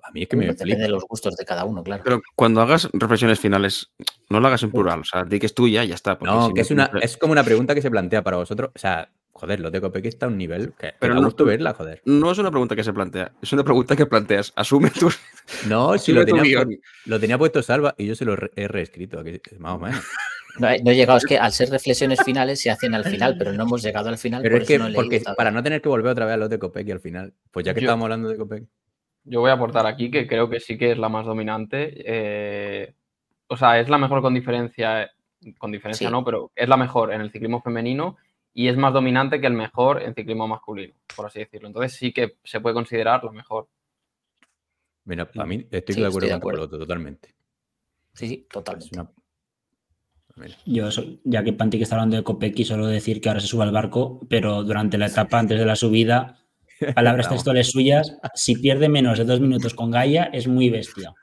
a 0.06 0.10
mí 0.12 0.22
es 0.22 0.28
que 0.28 0.36
me 0.36 0.44
Depende 0.46 0.64
flipa. 0.64 0.82
de 0.82 0.88
los 0.90 1.04
gustos 1.04 1.34
de 1.36 1.44
cada 1.46 1.64
uno, 1.64 1.82
claro. 1.82 2.02
Pero 2.04 2.20
cuando 2.36 2.60
hagas 2.60 2.90
reflexiones 2.92 3.40
finales, 3.40 3.90
no 4.28 4.38
lo 4.38 4.48
hagas 4.48 4.62
en 4.62 4.70
plural. 4.70 5.00
O 5.00 5.04
sea, 5.04 5.24
di 5.24 5.38
que 5.38 5.46
es 5.46 5.54
tuya 5.54 5.82
y 5.82 5.88
ya 5.88 5.94
está. 5.94 6.18
No, 6.20 6.48
si 6.48 6.54
que 6.54 6.60
es, 6.60 6.70
una, 6.70 6.90
es 7.00 7.16
como 7.16 7.32
una 7.32 7.42
pregunta 7.42 7.74
que 7.74 7.80
se 7.80 7.90
plantea 7.90 8.22
para 8.22 8.36
vosotros. 8.36 8.70
O 8.74 8.78
sea, 8.78 9.10
joder, 9.34 9.60
Lotte 9.60 9.80
Kopecky 9.80 10.08
está 10.08 10.26
a 10.26 10.28
un 10.30 10.38
nivel 10.38 10.72
que, 10.78 10.94
Pero 10.98 11.14
no- 11.14 11.22
gusto 11.24 11.44
verla, 11.44 11.74
joder. 11.74 12.00
No 12.06 12.30
es 12.32 12.38
una 12.38 12.50
pregunta 12.50 12.74
que 12.74 12.82
se 12.84 12.92
plantea, 12.92 13.32
es 13.42 13.52
una 13.52 13.62
pregunta 13.64 13.94
que 13.96 14.06
planteas. 14.06 14.52
Asume 14.56 14.90
tu, 14.90 15.10
No, 15.68 15.98
si 15.98 16.12
asume 16.12 16.20
lo 16.20 16.26
tu 16.26 16.36
tenía, 16.36 16.64
lo 17.06 17.20
tenía 17.20 17.36
puesto 17.38 17.62
Salva 17.62 17.94
y 17.98 18.06
yo 18.06 18.14
se 18.14 18.24
lo 18.24 18.34
he 18.56 18.66
reescrito, 18.68 19.20
aquí, 19.20 19.40
más 19.58 19.74
o 19.74 19.78
menos. 19.78 20.00
No 20.56 20.70
he, 20.70 20.80
no 20.84 20.92
he 20.92 20.94
llegado, 20.94 21.18
es 21.18 21.24
que 21.24 21.36
al 21.36 21.50
ser 21.50 21.68
reflexiones 21.68 22.22
finales 22.24 22.60
se 22.62 22.70
hacen 22.70 22.94
al 22.94 23.02
final, 23.04 23.34
pero 23.36 23.52
no 23.52 23.64
hemos 23.64 23.82
llegado 23.82 24.08
al 24.08 24.18
final. 24.18 24.40
Pero 24.40 24.54
por 24.54 24.62
es 24.62 24.68
que, 24.68 24.74
eso 24.74 24.82
no 24.84 24.86
he 24.88 24.92
leído 24.92 25.02
porque 25.02 25.22
para 25.36 25.50
no 25.50 25.60
tener 25.64 25.82
que 25.82 25.88
volver 25.88 26.12
otra 26.12 26.26
vez 26.26 26.34
a 26.34 26.36
los 26.36 26.48
de 26.48 26.60
Kopecky 26.60 26.92
al 26.92 27.00
final, 27.00 27.34
pues 27.50 27.66
ya 27.66 27.74
que 27.74 27.80
Yo- 27.80 27.86
estábamos 27.86 28.04
hablando 28.04 28.28
de 28.28 28.36
Kopecky. 28.36 28.68
Yo 29.24 29.40
voy 29.40 29.50
a 29.50 29.54
aportar 29.54 29.84
aquí 29.88 30.12
que 30.12 30.28
creo 30.28 30.48
que 30.48 30.60
sí 30.60 30.78
que 30.78 30.92
es 30.92 30.98
la 30.98 31.08
más 31.08 31.26
dominante. 31.26 31.94
eh, 32.06 32.94
o 33.48 33.56
sea, 33.56 33.80
es 33.80 33.88
la 33.88 33.98
mejor 33.98 34.22
con 34.22 34.32
diferencia, 34.32 35.10
con 35.58 35.72
diferencia 35.72 36.06
Sí. 36.06 36.12
no, 36.12 36.24
pero 36.24 36.52
es 36.54 36.68
la 36.68 36.76
mejor 36.76 37.12
en 37.12 37.20
el 37.22 37.32
ciclismo 37.32 37.60
femenino 37.60 38.16
y 38.54 38.68
es 38.68 38.76
más 38.76 38.92
dominante 38.92 39.40
que 39.40 39.46
el 39.48 39.52
mejor 39.52 40.02
en 40.02 40.14
ciclismo 40.14 40.46
masculino, 40.48 40.94
por 41.16 41.26
así 41.26 41.40
decirlo. 41.40 41.66
Entonces 41.68 41.94
sí 41.94 42.12
que 42.12 42.36
se 42.44 42.60
puede 42.60 42.74
considerar 42.74 43.22
la 43.24 43.32
mejor. 43.32 43.68
Mira, 45.04 45.30
para 45.30 45.46
mí 45.46 45.66
estoy 45.70 45.94
Sí, 45.94 46.00
de 46.00 46.06
estoy 46.08 46.30
acuerdo 46.30 46.62
de 46.66 46.68
con 46.70 46.78
totalmente. 46.78 47.34
Sí, 48.14 48.28
sí, 48.28 48.46
totalmente. 48.50 48.98
una- 48.98 49.10
Yo, 50.66 50.88
ya 51.24 51.44
que 51.44 51.52
Panti 51.52 51.76
que 51.78 51.84
está 51.84 51.96
hablando 51.96 52.16
de 52.16 52.24
Kopecky, 52.24 52.64
solo 52.64 52.86
decir 52.86 53.20
que 53.20 53.28
ahora 53.28 53.40
se 53.40 53.46
sube 53.46 53.62
al 53.64 53.70
barco, 53.72 54.20
pero 54.28 54.64
durante 54.64 54.98
la 54.98 55.06
etapa 55.06 55.38
antes 55.38 55.58
de 55.58 55.66
la 55.66 55.76
subida, 55.76 56.38
palabras 56.94 57.28
textuales 57.28 57.70
suyas, 57.70 58.16
si 58.34 58.56
pierde 58.56 58.88
menos 58.88 59.18
de 59.18 59.24
dos 59.24 59.40
minutos 59.40 59.74
con 59.74 59.90
Gaia, 59.90 60.24
es 60.32 60.48
muy 60.48 60.70
bestia. 60.70 61.14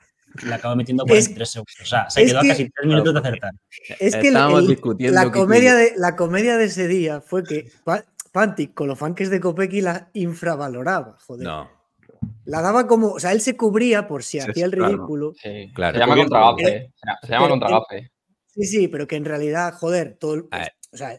Le 0.44 0.54
acabo 0.54 0.76
metiendo 0.76 1.04
Es- 1.04 1.10
43 1.30 1.50
segundos. 1.50 1.76
O 1.82 1.86
sea, 1.86 2.10
se 2.10 2.26
quedó 2.26 2.40
a 2.40 2.42
que- 2.42 2.48
casi 2.50 2.70
tres 2.70 2.88
minutos 2.88 3.14
de 3.14 3.20
acertar. 3.20 3.54
Es 4.00 4.16
que 4.16 4.28
Estábamos 4.28 4.62
el- 4.62 4.68
discutiendo 4.68 5.16
la, 5.24 5.32
comedia 5.32 5.76
de, 5.76 5.94
la 5.98 6.16
comedia 6.16 6.58
de 6.58 6.66
ese 6.66 6.88
día 6.88 7.22
fue 7.22 7.44
que 7.44 7.70
Pa- 7.84 8.06
Panty, 8.32 8.68
con 8.68 8.88
los 8.88 8.98
fanques 8.98 9.30
de 9.30 9.40
Kopecky, 9.42 9.82
la 9.82 10.10
infravaloraba, 10.14 11.18
joder. 11.26 11.46
No, 11.46 11.70
La 12.46 12.62
daba 12.62 12.86
como, 12.88 13.14
o 13.14 13.20
sea, 13.20 13.32
él 13.32 13.42
se 13.42 13.58
cubría 13.58 14.08
por 14.08 14.24
si 14.24 14.40
Sí, 14.40 14.50
hacía 14.50 14.66
el 14.66 14.72
claro. 14.72 14.94
ridículo. 14.94 15.34
Sí, 15.42 15.72
Claro. 15.74 15.96
Se 15.96 16.00
llama 16.00 16.16
contragafe. 16.16 16.92
Se, 17.22 17.28
se 17.28 17.34
llama 17.34 17.50
contragafe. 17.50 18.12
Sí, 18.48 18.64
sí, 18.66 18.88
pero 18.88 19.08
que 19.08 19.16
en 19.16 19.26
realidad, 19.26 19.74
joder, 19.74 20.18
todo 20.20 20.48
ver. 20.52 20.74
o 20.92 20.98
sea, 20.98 21.18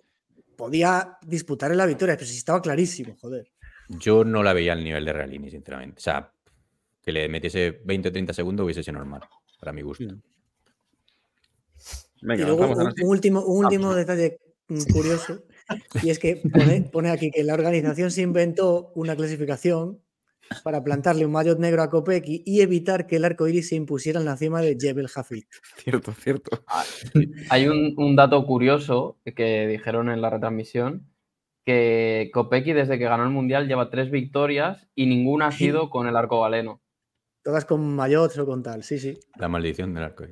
podía 0.57 1.19
disputarle 1.23 1.77
la 1.77 1.87
victoria, 1.87 2.15
pero 2.17 2.27
sí 2.27 2.37
estaba 2.37 2.63
clarísimo, 2.63 3.17
joder. 3.21 3.49
yo 3.89 4.25
no 4.25 4.43
la 4.43 4.53
veía 4.53 4.73
al 4.73 4.83
nivel 4.85 5.05
de 5.05 5.13
Realini, 5.13 5.51
sinceramente. 5.51 5.97
O 5.99 6.01
sea, 6.01 6.33
que 7.03 7.13
le 7.13 7.29
metiese 7.29 7.81
20 7.85 8.09
o 8.09 8.13
30 8.13 8.33
segundos 8.33 8.65
hubiese 8.65 8.83
sido 8.83 8.99
normal, 8.99 9.23
para 9.59 9.73
mi 9.73 9.83
gusto. 9.83 10.05
Venga, 12.23 12.43
y 12.43 12.47
luego 12.47 12.59
vamos 12.59 12.79
un, 12.79 13.09
último, 13.09 13.45
un 13.45 13.65
último 13.65 13.95
detalle 13.95 14.39
mm, 14.69 14.93
curioso, 14.93 15.43
y 16.03 16.11
es 16.11 16.19
que 16.19 16.37
pone, 16.53 16.83
pone 16.83 17.11
aquí 17.11 17.31
que 17.31 17.43
la 17.43 17.55
organización 17.55 18.11
se 18.11 18.23
inventó 18.23 18.93
una 18.95 19.17
clasificación 19.17 20.01
para 20.63 20.85
plantarle 20.85 21.25
un 21.25 21.33
maillot 21.33 21.59
negro 21.59 21.83
a 21.83 21.91
Kopecky 21.91 22.43
y 22.45 22.61
evitar 22.61 23.07
que 23.07 23.17
el 23.17 23.25
arco 23.25 23.49
iris 23.49 23.69
se 23.69 23.77
impusiera 23.77 24.21
en 24.21 24.27
la 24.27 24.37
cima 24.37 24.61
de 24.61 24.77
Jebel 24.79 25.09
Hafid. 25.15 25.45
Cierto, 25.77 26.13
cierto. 26.13 26.63
Hay 27.49 27.69
un, 27.69 27.95
un 27.97 28.17
dato 28.17 28.45
curioso 28.45 29.19
que 29.25 29.67
dijeron 29.67 30.11
en 30.11 30.21
la 30.21 30.31
retransmisión, 30.31 31.07
que 31.65 32.31
Kopecky 32.35 32.73
desde 32.73 32.99
que 32.99 33.05
ganó 33.05 33.25
el 33.25 33.31
Mundial 33.31 33.69
lleva 33.69 33.91
tres 33.91 34.11
victorias 34.11 34.89
y 34.95 35.07
ninguna 35.07 35.47
ha 35.47 35.53
sido 35.53 35.91
con 35.91 36.07
el 36.07 36.17
arco 36.17 36.43
galeno. 36.43 36.82
Todas 37.43 37.65
con 37.65 37.95
maillots 37.97 38.39
o 38.39 38.47
con 38.47 38.63
tal, 38.63 38.83
sí, 38.85 38.99
sí. 38.99 39.19
La 39.37 39.49
maldición 39.49 39.93
del 39.95 40.05
arco. 40.05 40.25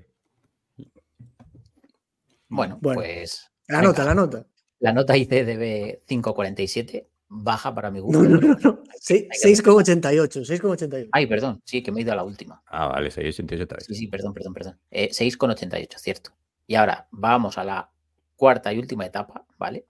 Bueno, 2.49 2.79
Bueno. 2.81 3.01
pues 3.01 3.51
La 3.69 3.79
Venga. 3.79 3.89
nota, 3.89 4.05
la 4.05 4.15
nota. 4.15 4.47
la 4.81 4.93
nota 4.93 5.17
ICDB 5.17 6.03
547 6.07 7.09
baja 7.29 7.73
para 7.75 7.91
mi 7.91 8.01
gusto. 8.01 8.23
No, 8.23 8.29
no, 8.29 8.41
no, 8.41 8.57
no. 8.61 8.83
Se- 8.99 9.15
Hay 9.15 9.29
que- 9.29 9.39
6,88, 9.39 10.45
6,88. 10.45 11.09
Ay, 11.13 11.27
perdón, 11.27 11.61
sí, 11.65 11.83
que 11.83 11.93
me 11.93 12.01
he 12.01 12.03
ido 12.03 12.13
a 12.13 12.17
la 12.17 12.25
última. 12.25 12.63
Ah, 12.67 12.89
vale, 12.89 13.11
6,88 13.11 13.63
otra 13.65 13.77
vez. 13.77 13.87
Sí, 13.87 13.95
sí, 13.95 14.07
perdón, 14.09 14.35
perdón, 14.35 14.55
perdón. 14.55 14.81
Eh, 14.91 15.11
6,88, 15.13 15.99
cierto. 15.99 16.31
Y 16.67 16.75
ahora 16.75 17.07
vamos 17.13 17.57
a 17.59 17.65
la 17.65 17.91
cuarta 18.37 18.73
y 18.73 18.79
última 18.79 19.07
etapa, 19.07 19.47
¿vale? 19.59 19.87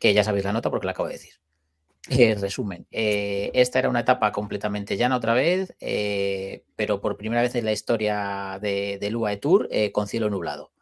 Que 0.00 0.14
ya 0.14 0.24
sabéis 0.24 0.44
la 0.44 0.52
nota 0.52 0.70
porque 0.70 0.86
la 0.86 0.92
acabo 0.92 1.08
de 1.08 1.14
decir. 1.14 1.34
Eh, 2.10 2.34
resumen, 2.40 2.86
eh, 2.90 3.50
esta 3.52 3.78
era 3.78 3.90
una 3.90 4.00
etapa 4.00 4.32
completamente 4.32 4.96
llana 4.96 5.16
otra 5.16 5.34
vez, 5.34 5.76
eh, 5.80 6.64
pero 6.74 7.02
por 7.02 7.18
primera 7.18 7.42
vez 7.42 7.54
en 7.54 7.66
la 7.66 7.72
historia 7.72 8.58
de, 8.62 8.98
del 8.98 9.16
UAE 9.16 9.36
Tour 9.36 9.68
eh, 9.70 9.92
con 9.92 10.08
cielo 10.08 10.30
nublado. 10.30 10.72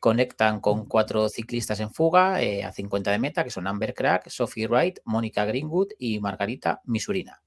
Conectan 0.00 0.60
con 0.60 0.86
cuatro 0.86 1.28
ciclistas 1.28 1.80
en 1.80 1.92
fuga 1.92 2.36
a 2.36 2.72
50 2.72 3.10
de 3.10 3.18
meta, 3.18 3.44
que 3.44 3.50
son 3.50 3.66
Amber 3.66 3.94
Crack, 3.94 4.28
Sophie 4.28 4.68
Wright, 4.68 5.00
Mónica 5.04 5.44
Greenwood 5.44 5.88
y 5.98 6.20
Margarita 6.20 6.80
Misurina. 6.84 7.42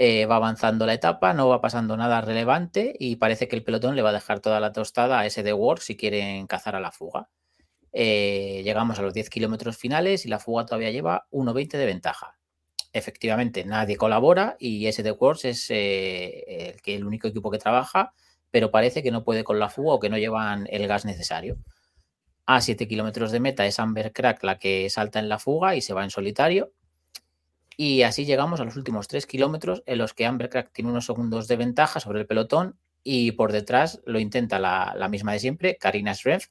Va 0.00 0.36
avanzando 0.36 0.86
la 0.86 0.94
etapa, 0.94 1.34
no 1.34 1.48
va 1.48 1.60
pasando 1.60 1.96
nada 1.96 2.20
relevante 2.20 2.94
y 2.98 3.16
parece 3.16 3.48
que 3.48 3.56
el 3.56 3.64
pelotón 3.64 3.96
le 3.96 4.02
va 4.02 4.10
a 4.10 4.12
dejar 4.12 4.40
toda 4.40 4.60
la 4.60 4.72
tostada 4.72 5.18
a 5.18 5.26
ese 5.26 5.42
de 5.42 5.52
Ward 5.52 5.80
si 5.80 5.96
quieren 5.96 6.46
cazar 6.46 6.76
a 6.76 6.80
la 6.80 6.92
fuga. 6.92 7.28
Eh, 7.92 8.62
llegamos 8.64 8.98
a 8.98 9.02
los 9.02 9.14
10 9.14 9.30
kilómetros 9.30 9.76
finales 9.76 10.26
y 10.26 10.28
la 10.28 10.38
fuga 10.38 10.66
todavía 10.66 10.90
lleva 10.90 11.26
1.20 11.30 11.78
de 11.78 11.86
ventaja. 11.86 12.38
Efectivamente, 12.92 13.64
nadie 13.64 13.96
colabora 13.96 14.56
y 14.58 14.90
de 14.90 15.10
Wars 15.12 15.44
es 15.44 15.66
eh, 15.70 16.76
el, 16.84 17.04
único 17.04 17.28
equipo 17.28 17.50
que 17.50 17.58
trabaja, 17.58 18.12
pero 18.50 18.70
parece 18.70 19.02
que 19.02 19.10
no 19.10 19.24
puede 19.24 19.44
con 19.44 19.58
la 19.58 19.68
fuga 19.68 19.94
o 19.94 20.00
que 20.00 20.08
no 20.08 20.18
llevan 20.18 20.66
el 20.70 20.86
gas 20.88 21.04
necesario. 21.04 21.58
A 22.46 22.62
7 22.62 22.88
kilómetros 22.88 23.30
de 23.30 23.40
meta 23.40 23.66
es 23.66 23.78
Amber 23.78 24.12
Crack 24.12 24.42
la 24.42 24.58
que 24.58 24.88
salta 24.88 25.18
en 25.18 25.28
la 25.28 25.38
fuga 25.38 25.76
y 25.76 25.82
se 25.82 25.92
va 25.92 26.02
en 26.02 26.10
solitario. 26.10 26.72
Y 27.76 28.02
así 28.02 28.24
llegamos 28.24 28.58
a 28.60 28.64
los 28.64 28.76
últimos 28.76 29.06
3 29.06 29.26
kilómetros 29.26 29.82
en 29.86 29.98
los 29.98 30.14
que 30.14 30.26
Amber 30.26 30.48
Crack 30.48 30.72
tiene 30.72 30.90
unos 30.90 31.06
segundos 31.06 31.46
de 31.46 31.56
ventaja 31.56 32.00
sobre 32.00 32.20
el 32.20 32.26
pelotón 32.26 32.78
y 33.04 33.32
por 33.32 33.52
detrás 33.52 34.00
lo 34.06 34.18
intenta 34.18 34.58
la, 34.58 34.94
la 34.96 35.08
misma 35.08 35.32
de 35.32 35.40
siempre, 35.40 35.76
Karina 35.76 36.14
Schreff, 36.14 36.48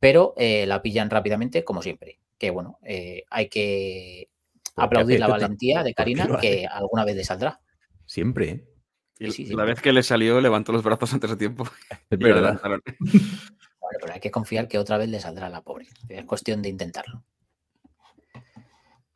pero 0.00 0.34
eh, 0.36 0.66
la 0.66 0.82
pillan 0.82 1.10
rápidamente 1.10 1.62
como 1.62 1.82
siempre. 1.82 2.18
Que 2.38 2.50
bueno, 2.50 2.78
eh, 2.82 3.24
hay 3.30 3.48
que 3.48 4.30
¿Por 4.74 4.74
qué 4.74 4.86
aplaudir 4.86 5.20
la 5.20 5.28
valentía 5.28 5.82
de 5.82 5.94
Karina 5.94 6.38
que 6.40 6.66
alguna 6.66 7.04
vez 7.04 7.14
le 7.14 7.24
saldrá. 7.24 7.60
Siempre, 8.06 8.50
¿eh? 8.50 8.64
Y 9.20 9.30
Sí, 9.30 9.46
sí, 9.46 9.54
la 9.54 9.64
sí. 9.64 9.68
vez 9.68 9.82
que 9.82 9.92
le 9.92 10.02
salió, 10.02 10.40
levantó 10.40 10.72
los 10.72 10.82
brazos 10.82 11.12
antes 11.12 11.30
de 11.30 11.36
tiempo. 11.36 11.64
Es 12.10 12.18
verdad. 12.18 12.60
Bueno, 13.80 13.98
pero 14.02 14.12
hay 14.14 14.20
que 14.20 14.30
confiar 14.30 14.68
que 14.68 14.78
otra 14.78 14.98
vez 14.98 15.08
le 15.08 15.18
saldrá 15.18 15.46
a 15.46 15.50
la 15.50 15.62
pobre. 15.62 15.88
Es 16.08 16.24
cuestión 16.24 16.62
de 16.62 16.68
intentarlo. 16.68 17.24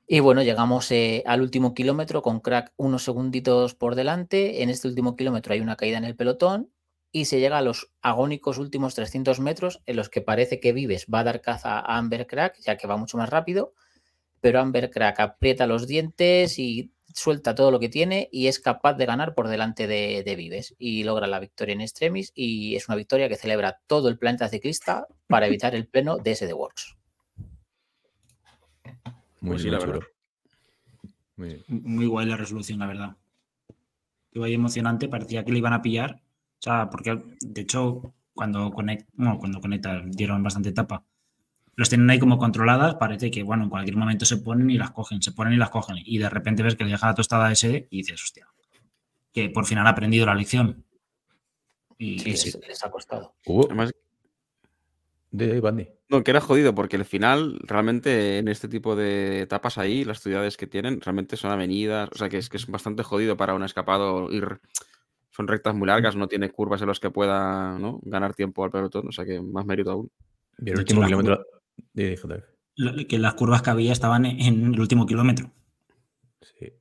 Y 0.07 0.19
bueno, 0.19 0.43
llegamos 0.43 0.91
eh, 0.91 1.23
al 1.27 1.43
último 1.43 1.75
kilómetro 1.75 2.23
con 2.23 2.41
crack 2.41 2.73
unos 2.77 3.05
segunditos 3.05 3.75
por 3.75 3.95
delante. 3.95 4.63
En 4.63 4.71
este 4.71 4.89
último 4.89 5.15
kilómetro 5.17 5.55
hay 5.55 5.61
una 5.61 5.77
caída 5.77 5.99
en 5.99 6.05
el 6.05 6.17
pelotón 6.17 6.71
y 7.15 7.27
se 7.27 7.39
llega 7.39 7.59
a 7.59 7.63
los 7.63 7.93
agónicos 8.03 8.59
últimos 8.59 8.97
300 8.97 9.39
metros 9.39 9.81
en 9.87 9.95
los 9.95 10.09
que 10.09 10.21
parece 10.21 10.59
que 10.59 10.73
Vives 10.73 11.07
va 11.07 11.21
a 11.21 11.25
dar 11.25 11.41
caza 11.41 11.79
a 11.79 11.97
Amber 11.97 12.27
Crack, 12.27 12.59
ya 12.61 12.77
que 12.77 12.89
va 12.89 12.97
mucho 12.97 13.17
más 13.17 13.29
rápido, 13.29 13.73
pero 14.41 14.59
Amber 14.59 14.91
Crack 14.91 15.21
aprieta 15.21 15.69
los 15.69 15.87
dientes 15.87 16.59
y 16.59 16.91
suelta 17.15 17.55
todo 17.55 17.71
lo 17.71 17.79
que 17.79 17.89
tiene 17.89 18.29
y 18.33 18.49
es 18.49 18.59
capaz 18.59 18.95
de 18.95 19.07
ganar 19.07 19.37
por 19.37 19.47
delante 19.47 19.87
de, 19.87 20.25
de 20.25 20.35
Vives 20.35 20.75
y 20.77 21.05
logra 21.05 21.29
la 21.29 21.39
victoria 21.39 21.75
en 21.75 21.83
extremis 21.83 22.33
y 22.35 22.75
es 22.75 22.89
una 22.89 22.97
victoria 22.97 23.29
que 23.29 23.37
celebra 23.37 23.81
todo 23.87 24.09
el 24.09 24.19
planeta 24.19 24.49
ciclista 24.49 25.07
para 25.29 25.47
evitar 25.47 25.77
el 25.77 25.87
pleno 25.87 26.17
de 26.17 26.33
ese 26.33 26.49
de 26.49 26.53
Works. 26.53 26.97
Muy, 29.41 29.51
Pues 29.51 29.63
sí, 29.63 29.69
muy 29.69 29.77
la 29.77 29.79
chulo. 29.79 29.93
verdad. 29.93 30.09
Muy 31.37 31.49
bien. 31.49 31.65
Muy 31.69 32.07
guay 32.07 32.27
la 32.27 32.37
resolución, 32.37 32.81
la 32.81 32.89
verdad. 32.89 33.17
Iba 34.33 34.47
ahí 34.47 34.55
emocionante, 34.55 35.07
parecía 35.07 35.45
que 35.45 35.53
le 35.53 35.59
iban 35.59 35.75
a 35.75 35.81
pillar. 35.81 36.24
O 36.65 36.71
sea, 36.71 36.89
porque 36.89 37.21
de 37.41 37.61
hecho, 37.61 38.15
cuando, 38.33 38.71
conect, 38.71 39.07
no, 39.17 39.39
cuando 39.39 39.61
conectan, 39.61 40.11
dieron 40.11 40.43
bastante 40.43 40.71
etapa. 40.71 41.05
Los 41.77 41.91
tienen 41.91 42.09
ahí 42.09 42.19
como 42.19 42.39
controladas, 42.39 42.95
parece 42.95 43.31
que, 43.31 43.43
bueno, 43.43 43.65
en 43.65 43.69
cualquier 43.69 43.99
momento 43.99 44.25
se 44.25 44.39
ponen 44.39 44.71
y 44.71 44.79
las 44.79 44.93
cogen, 44.93 45.21
se 45.21 45.33
ponen 45.33 45.53
y 45.53 45.57
las 45.59 45.69
cogen. 45.69 45.97
Y 46.03 46.17
de 46.17 46.31
repente 46.31 46.63
ves 46.63 46.75
que 46.75 46.85
le 46.85 46.93
deja 46.93 47.09
la 47.09 47.15
tostada 47.15 47.49
a 47.49 47.53
ese 47.53 47.87
y 47.91 47.99
dices, 47.99 48.23
hostia, 48.23 48.49
que 49.31 49.51
por 49.51 49.67
fin 49.67 49.77
han 49.77 49.87
aprendido 49.87 50.25
la 50.25 50.35
lección. 50.35 50.87
Y 51.99 52.19
Sí, 52.21 52.35
sí, 52.39 52.53
les, 52.59 52.69
les 52.69 52.83
ha 52.83 52.91
costado. 52.91 53.35
Hubo 53.45 53.67
Además, 53.67 53.93
de 55.31 55.61
Bandy. 55.61 55.89
no, 56.09 56.25
que 56.25 56.31
era 56.31 56.41
jodido 56.41 56.75
porque 56.75 56.97
el 56.97 57.05
final, 57.05 57.59
realmente 57.65 58.39
en 58.39 58.49
este 58.49 58.69
tipo 58.69 58.97
de 58.97 59.43
etapas 59.43 59.77
ahí, 59.77 60.03
las 60.05 60.21
ciudades 60.23 60.57
que 60.57 60.67
tienen, 60.67 61.03
realmente 61.03 61.37
son 61.37 61.51
avenidas, 61.51 62.09
o 62.11 62.17
sea 62.17 62.31
que 62.31 62.39
es 62.39 62.49
que 62.49 62.57
es 62.57 62.67
bastante 62.69 63.03
jodido 63.03 63.37
para 63.37 63.53
un 63.53 63.65
escapado 63.65 64.31
ir. 64.33 64.61
Son 65.35 65.49
rectas 65.49 65.75
muy 65.75 65.89
largas, 65.89 66.15
no 66.15 66.29
tiene 66.29 66.51
curvas 66.51 66.81
en 66.83 66.89
las 66.89 67.01
que 67.01 67.11
pueda 67.11 67.77
¿no? 67.79 67.99
ganar 68.05 68.35
tiempo 68.35 68.65
al 68.65 68.71
pelotón, 68.71 69.09
o 69.09 69.13
sea 69.13 69.25
que 69.25 69.41
más 69.41 69.67
mérito 69.67 69.91
aún. 69.91 70.11
Y 70.59 70.71
el 70.71 70.79
último 70.79 71.05
kilómetro. 71.05 71.45
de 71.93 72.17
JF. 72.17 72.45
lo- 72.77 73.07
que 73.09 73.19
las 73.19 73.35
curvas 73.35 73.63
que 73.63 73.71
había 73.71 73.93
estaban 73.93 74.27
en, 74.27 74.73
el 74.75 74.81
último 74.81 75.07
kilómetro. 75.07 75.51
Sí. 76.41 76.73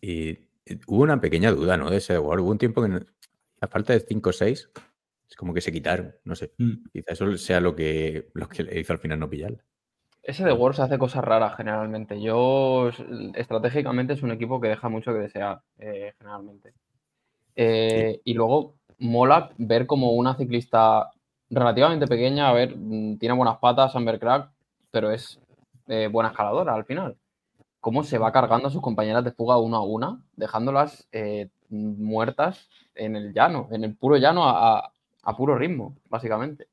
Y 0.00 0.38
hubo 0.86 1.02
una 1.02 1.20
pequeña 1.20 1.50
duda, 1.50 1.76
¿no? 1.76 1.90
De 1.90 1.96
ese 1.96 2.18
World. 2.18 2.44
Hubo 2.44 2.50
un 2.52 2.58
tiempo 2.58 2.82
que 2.82 2.88
no- 2.88 3.00
a 3.60 3.66
falta 3.66 3.92
de 3.92 4.00
5 4.00 4.30
o 4.30 4.32
6, 4.32 4.70
es 5.28 5.36
como 5.36 5.52
que 5.52 5.60
se 5.60 5.72
quitaron. 5.72 6.14
No 6.24 6.36
sé. 6.36 6.52
Mm. 6.58 6.84
Quizá 6.92 7.12
eso 7.14 7.36
sea 7.36 7.60
lo 7.60 7.74
que, 7.74 8.30
lo 8.34 8.48
que 8.48 8.62
le 8.62 8.78
hizo 8.78 8.92
al 8.92 9.00
final 9.00 9.18
no 9.18 9.28
pillarla. 9.28 9.64
Ese 10.22 10.44
de 10.44 10.52
Worlds 10.52 10.80
hace 10.80 10.98
cosas 10.98 11.24
raras 11.24 11.56
generalmente. 11.56 12.20
Yo, 12.22 12.90
estratégicamente, 13.34 14.12
es 14.12 14.22
un 14.22 14.30
equipo 14.30 14.60
que 14.60 14.68
deja 14.68 14.88
mucho 14.88 15.12
que 15.12 15.18
desear, 15.20 15.60
eh, 15.78 16.12
generalmente. 16.18 16.74
Eh, 17.60 18.20
Y 18.24 18.34
luego 18.34 18.74
mola 19.00 19.50
ver 19.58 19.86
como 19.86 20.12
una 20.12 20.36
ciclista 20.36 21.10
relativamente 21.50 22.06
pequeña, 22.06 22.48
a 22.48 22.52
ver, 22.52 22.76
mm, 22.76 23.18
tiene 23.18 23.34
buenas 23.34 23.58
patas, 23.58 23.96
Amber 23.96 24.18
Crack, 24.20 24.50
pero 24.92 25.10
es 25.10 25.40
eh, 25.88 26.08
buena 26.10 26.30
escaladora 26.30 26.74
al 26.74 26.84
final. 26.84 27.16
Cómo 27.80 28.04
se 28.04 28.18
va 28.18 28.30
cargando 28.32 28.68
a 28.68 28.70
sus 28.70 28.82
compañeras 28.82 29.24
de 29.24 29.32
fuga 29.32 29.58
una 29.58 29.78
a 29.78 29.82
una, 29.82 30.20
dejándolas 30.36 31.08
eh, 31.12 31.48
muertas 31.70 32.68
en 32.94 33.16
el 33.16 33.32
llano, 33.32 33.68
en 33.72 33.82
el 33.84 33.96
puro 33.96 34.16
llano 34.18 34.44
a, 34.44 34.78
a- 34.78 34.92
a 35.22 35.36
puro 35.36 35.56
ritmo, 35.58 35.96
básicamente. 36.08 36.68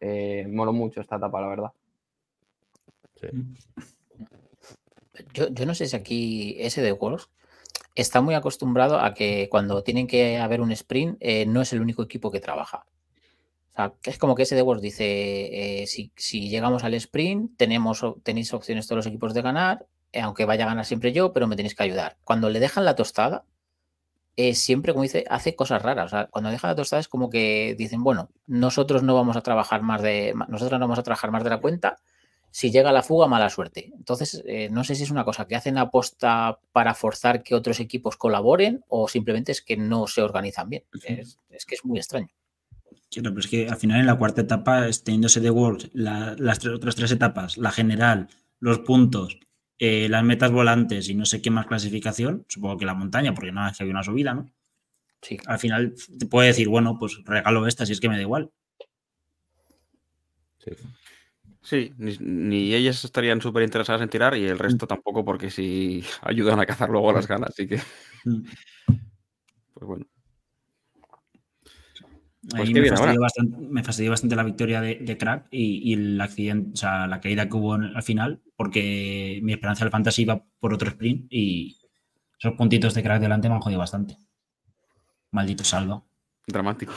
Eh, 0.00 0.46
moló 0.50 0.72
mucho 0.72 1.00
esta 1.00 1.16
etapa, 1.16 1.40
la 1.40 1.48
verdad. 1.48 1.72
Sí. 3.20 3.28
Yo, 5.32 5.48
yo 5.48 5.64
no 5.66 5.74
sé 5.74 5.86
si 5.86 5.96
aquí 5.96 6.56
ese 6.58 6.82
de 6.82 6.92
Works 6.92 7.30
está 7.96 8.20
muy 8.20 8.34
acostumbrado 8.34 9.00
a 9.00 9.14
que 9.14 9.48
cuando 9.50 9.82
tienen 9.82 10.06
que 10.06 10.38
haber 10.38 10.60
un 10.60 10.70
sprint 10.70 11.16
eh, 11.20 11.46
no 11.46 11.62
es 11.62 11.72
el 11.72 11.80
único 11.80 12.02
equipo 12.02 12.30
que 12.30 12.40
trabaja. 12.40 12.86
O 13.70 13.74
sea, 13.74 13.94
es 14.04 14.18
como 14.18 14.34
que 14.34 14.44
ese 14.44 14.54
de 14.54 14.62
Works 14.62 14.82
dice, 14.82 15.82
eh, 15.82 15.86
si, 15.86 16.48
llegamos 16.48 16.84
al 16.84 16.94
sprint, 16.94 17.56
tenemos, 17.56 18.04
tenéis 18.22 18.52
opciones 18.54 18.86
todos 18.86 18.98
los 18.98 19.06
equipos 19.06 19.34
de 19.34 19.42
ganar, 19.42 19.86
eh, 20.12 20.20
aunque 20.20 20.44
vaya 20.44 20.64
a 20.64 20.68
ganar 20.68 20.84
siempre 20.84 21.12
yo, 21.12 21.32
pero 21.32 21.46
me 21.46 21.56
tenéis 21.56 21.74
que 21.74 21.82
ayudar. 21.82 22.16
Cuando 22.22 22.48
le 22.50 22.60
dejan 22.60 22.84
la 22.84 22.94
tostada, 22.94 23.44
siempre, 24.52 24.92
como 24.92 25.02
dice, 25.02 25.24
hace 25.28 25.56
cosas 25.56 25.80
raras. 25.82 26.06
O 26.06 26.08
sea, 26.10 26.26
cuando 26.26 26.50
deja 26.50 26.68
la 26.68 26.74
tostada 26.74 27.00
es 27.00 27.08
como 27.08 27.30
que 27.30 27.74
dicen, 27.78 28.04
bueno, 28.04 28.28
nosotros 28.46 29.02
no 29.02 29.14
vamos 29.14 29.36
a 29.36 29.42
trabajar 29.42 29.82
más 29.82 30.02
de, 30.02 30.34
nosotros 30.48 30.78
no 30.78 30.84
vamos 30.84 30.98
a 30.98 31.02
trabajar 31.02 31.30
más 31.30 31.42
de 31.42 31.50
la 31.50 31.60
cuenta. 31.60 31.96
Si 32.50 32.70
llega 32.70 32.90
la 32.92 33.02
fuga, 33.02 33.26
mala 33.26 33.50
suerte. 33.50 33.92
Entonces, 33.94 34.42
eh, 34.46 34.68
no 34.70 34.82
sé 34.82 34.94
si 34.94 35.02
es 35.02 35.10
una 35.10 35.24
cosa 35.24 35.46
que 35.46 35.56
hacen 35.56 35.76
aposta 35.76 36.58
para 36.72 36.94
forzar 36.94 37.42
que 37.42 37.54
otros 37.54 37.80
equipos 37.80 38.16
colaboren 38.16 38.82
o 38.88 39.08
simplemente 39.08 39.52
es 39.52 39.60
que 39.60 39.76
no 39.76 40.06
se 40.06 40.22
organizan 40.22 40.70
bien. 40.70 40.84
Es, 41.20 41.38
es 41.50 41.66
que 41.66 41.74
es 41.74 41.84
muy 41.84 41.98
extraño. 41.98 42.28
Claro, 43.10 43.30
pero 43.30 43.40
es 43.40 43.46
que 43.48 43.68
al 43.68 43.76
final 43.76 44.00
en 44.00 44.06
la 44.06 44.16
cuarta 44.16 44.40
etapa, 44.40 44.86
teniéndose 45.04 45.40
de 45.40 45.50
World, 45.50 45.90
la- 45.92 46.34
las 46.38 46.58
tres- 46.58 46.74
otras 46.74 46.96
tres 46.96 47.10
etapas, 47.12 47.58
la 47.58 47.70
general, 47.72 48.28
los 48.58 48.78
puntos, 48.80 49.38
eh, 49.78 50.08
las 50.08 50.24
metas 50.24 50.50
volantes 50.50 51.08
y 51.10 51.14
no 51.14 51.26
sé 51.26 51.42
qué 51.42 51.50
más 51.50 51.66
clasificación, 51.66 52.46
supongo 52.48 52.78
que 52.78 52.86
la 52.86 52.94
montaña, 52.94 53.34
porque 53.34 53.52
nada, 53.52 53.70
es 53.70 53.76
que 53.76 53.82
había 53.84 53.92
una 53.92 54.02
subida, 54.02 54.32
¿no? 54.32 54.50
Sí. 55.20 55.36
Al 55.46 55.58
final 55.58 55.94
te 56.18 56.24
puede 56.26 56.48
decir, 56.48 56.68
bueno, 56.68 56.98
pues 56.98 57.18
regalo 57.24 57.66
esta 57.66 57.84
si 57.84 57.92
es 57.92 58.00
que 58.00 58.08
me 58.08 58.16
da 58.16 58.22
igual. 58.22 58.50
Sí. 60.64 60.70
Sí, 61.66 61.92
ni, 61.98 62.16
ni 62.20 62.74
ellas 62.74 63.04
estarían 63.04 63.40
súper 63.40 63.64
interesadas 63.64 64.00
en 64.00 64.08
tirar 64.08 64.36
y 64.36 64.44
el 64.44 64.56
resto 64.56 64.86
tampoco, 64.86 65.24
porque 65.24 65.50
si 65.50 66.04
ayudan 66.22 66.60
a 66.60 66.66
cazar 66.66 66.88
luego 66.90 67.12
las 67.12 67.26
ganas, 67.26 67.50
así 67.50 67.66
que, 67.66 67.80
Mm. 68.24 68.42
pues 69.74 69.86
bueno. 69.86 70.06
Pues 72.48 72.70
me, 72.70 72.88
fastidió 72.88 73.20
bastante, 73.20 73.56
me 73.58 73.82
fastidió 73.82 74.10
bastante 74.10 74.36
la 74.36 74.44
victoria 74.44 74.80
de, 74.80 74.94
de 75.00 75.18
Crack 75.18 75.48
y, 75.50 75.90
y 75.90 75.94
el 75.94 76.20
accidente, 76.20 76.70
o 76.74 76.76
sea, 76.76 77.08
la 77.08 77.20
caída 77.20 77.48
que 77.48 77.56
hubo 77.56 77.74
en- 77.74 77.96
al 77.96 78.02
final, 78.04 78.40
porque 78.54 79.40
mi 79.42 79.52
esperanza 79.52 79.84
del 79.84 79.90
fantasy 79.90 80.22
iba 80.22 80.44
por 80.60 80.72
otro 80.72 80.88
sprint 80.90 81.26
y 81.30 81.76
esos 82.38 82.52
puntitos 82.54 82.94
de 82.94 83.02
Crack 83.02 83.20
delante 83.20 83.48
me 83.48 83.56
han 83.56 83.60
jodido 83.60 83.80
bastante. 83.80 84.16
Maldito 85.32 85.64
salva. 85.64 86.04
Dramático. 86.46 86.92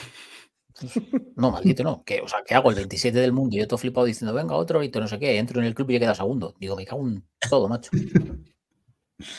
No, 1.35 1.51
maldito 1.51 1.83
no. 1.83 2.03
¿Qué, 2.05 2.21
o 2.21 2.27
sea, 2.27 2.39
¿qué 2.45 2.55
hago? 2.55 2.69
El 2.69 2.75
27 2.75 3.17
del 3.19 3.31
mundo. 3.33 3.55
Yo 3.57 3.67
todo 3.67 3.77
flipado 3.77 4.05
diciendo, 4.05 4.33
venga, 4.33 4.55
otro 4.55 4.81
hito, 4.83 4.99
no 4.99 5.07
sé 5.07 5.19
qué. 5.19 5.37
Entro 5.37 5.59
en 5.59 5.65
el 5.67 5.73
club 5.75 5.89
y 5.91 5.95
he 5.95 5.99
quedado 5.99 6.15
segundo. 6.15 6.55
Digo, 6.59 6.75
me 6.75 6.85
cago 6.85 7.07
en 7.07 7.23
todo, 7.49 7.67
macho. 7.67 7.91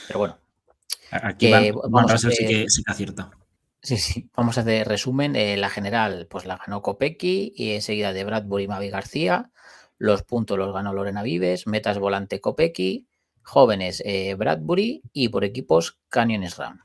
Pero 0.09 0.18
bueno, 0.18 0.38
Aquí 1.11 1.47
Que 1.47 1.53
Van, 1.53 1.64
vamos 1.91 1.91
Van 1.91 2.11
a 2.11 2.12
Russell 2.12 2.30
sí 2.32 2.45
hacer- 2.45 2.62
que, 2.64 2.70
sí 2.70 2.82
que 2.84 2.93
acierta. 2.93 3.30
sí, 3.82 3.97
sí. 3.97 4.30
Vamos 4.36 4.59
a 4.59 4.61
hacer 4.61 4.86
resumen. 4.86 5.34
Eh, 5.36 5.57
la 5.57 5.70
general, 5.70 6.26
pues 6.28 6.45
la 6.47 6.57
ganó 6.57 6.82
Kopecky 6.82 7.53
y 7.57 7.72
enseguida 7.72 8.12
de 8.12 8.24
Bradbury 8.24 8.68
Mavi 8.68 8.91
García. 8.91 9.51
Los 9.99 10.22
puntos 10.22 10.57
los 10.59 10.72
ganó 10.72 10.93
Lorena 10.93 11.22
Vives. 11.22 11.66
Metas 11.66 11.99
volante 11.99 12.41
Kopecky. 12.41 13.07
Jóvenes 13.43 14.03
eh, 14.05 14.34
Bradbury 14.34 15.03
y 15.12 15.28
por 15.30 15.45
equipos 15.45 15.99
Canyon 16.11 16.45
SRAM. 16.49 16.80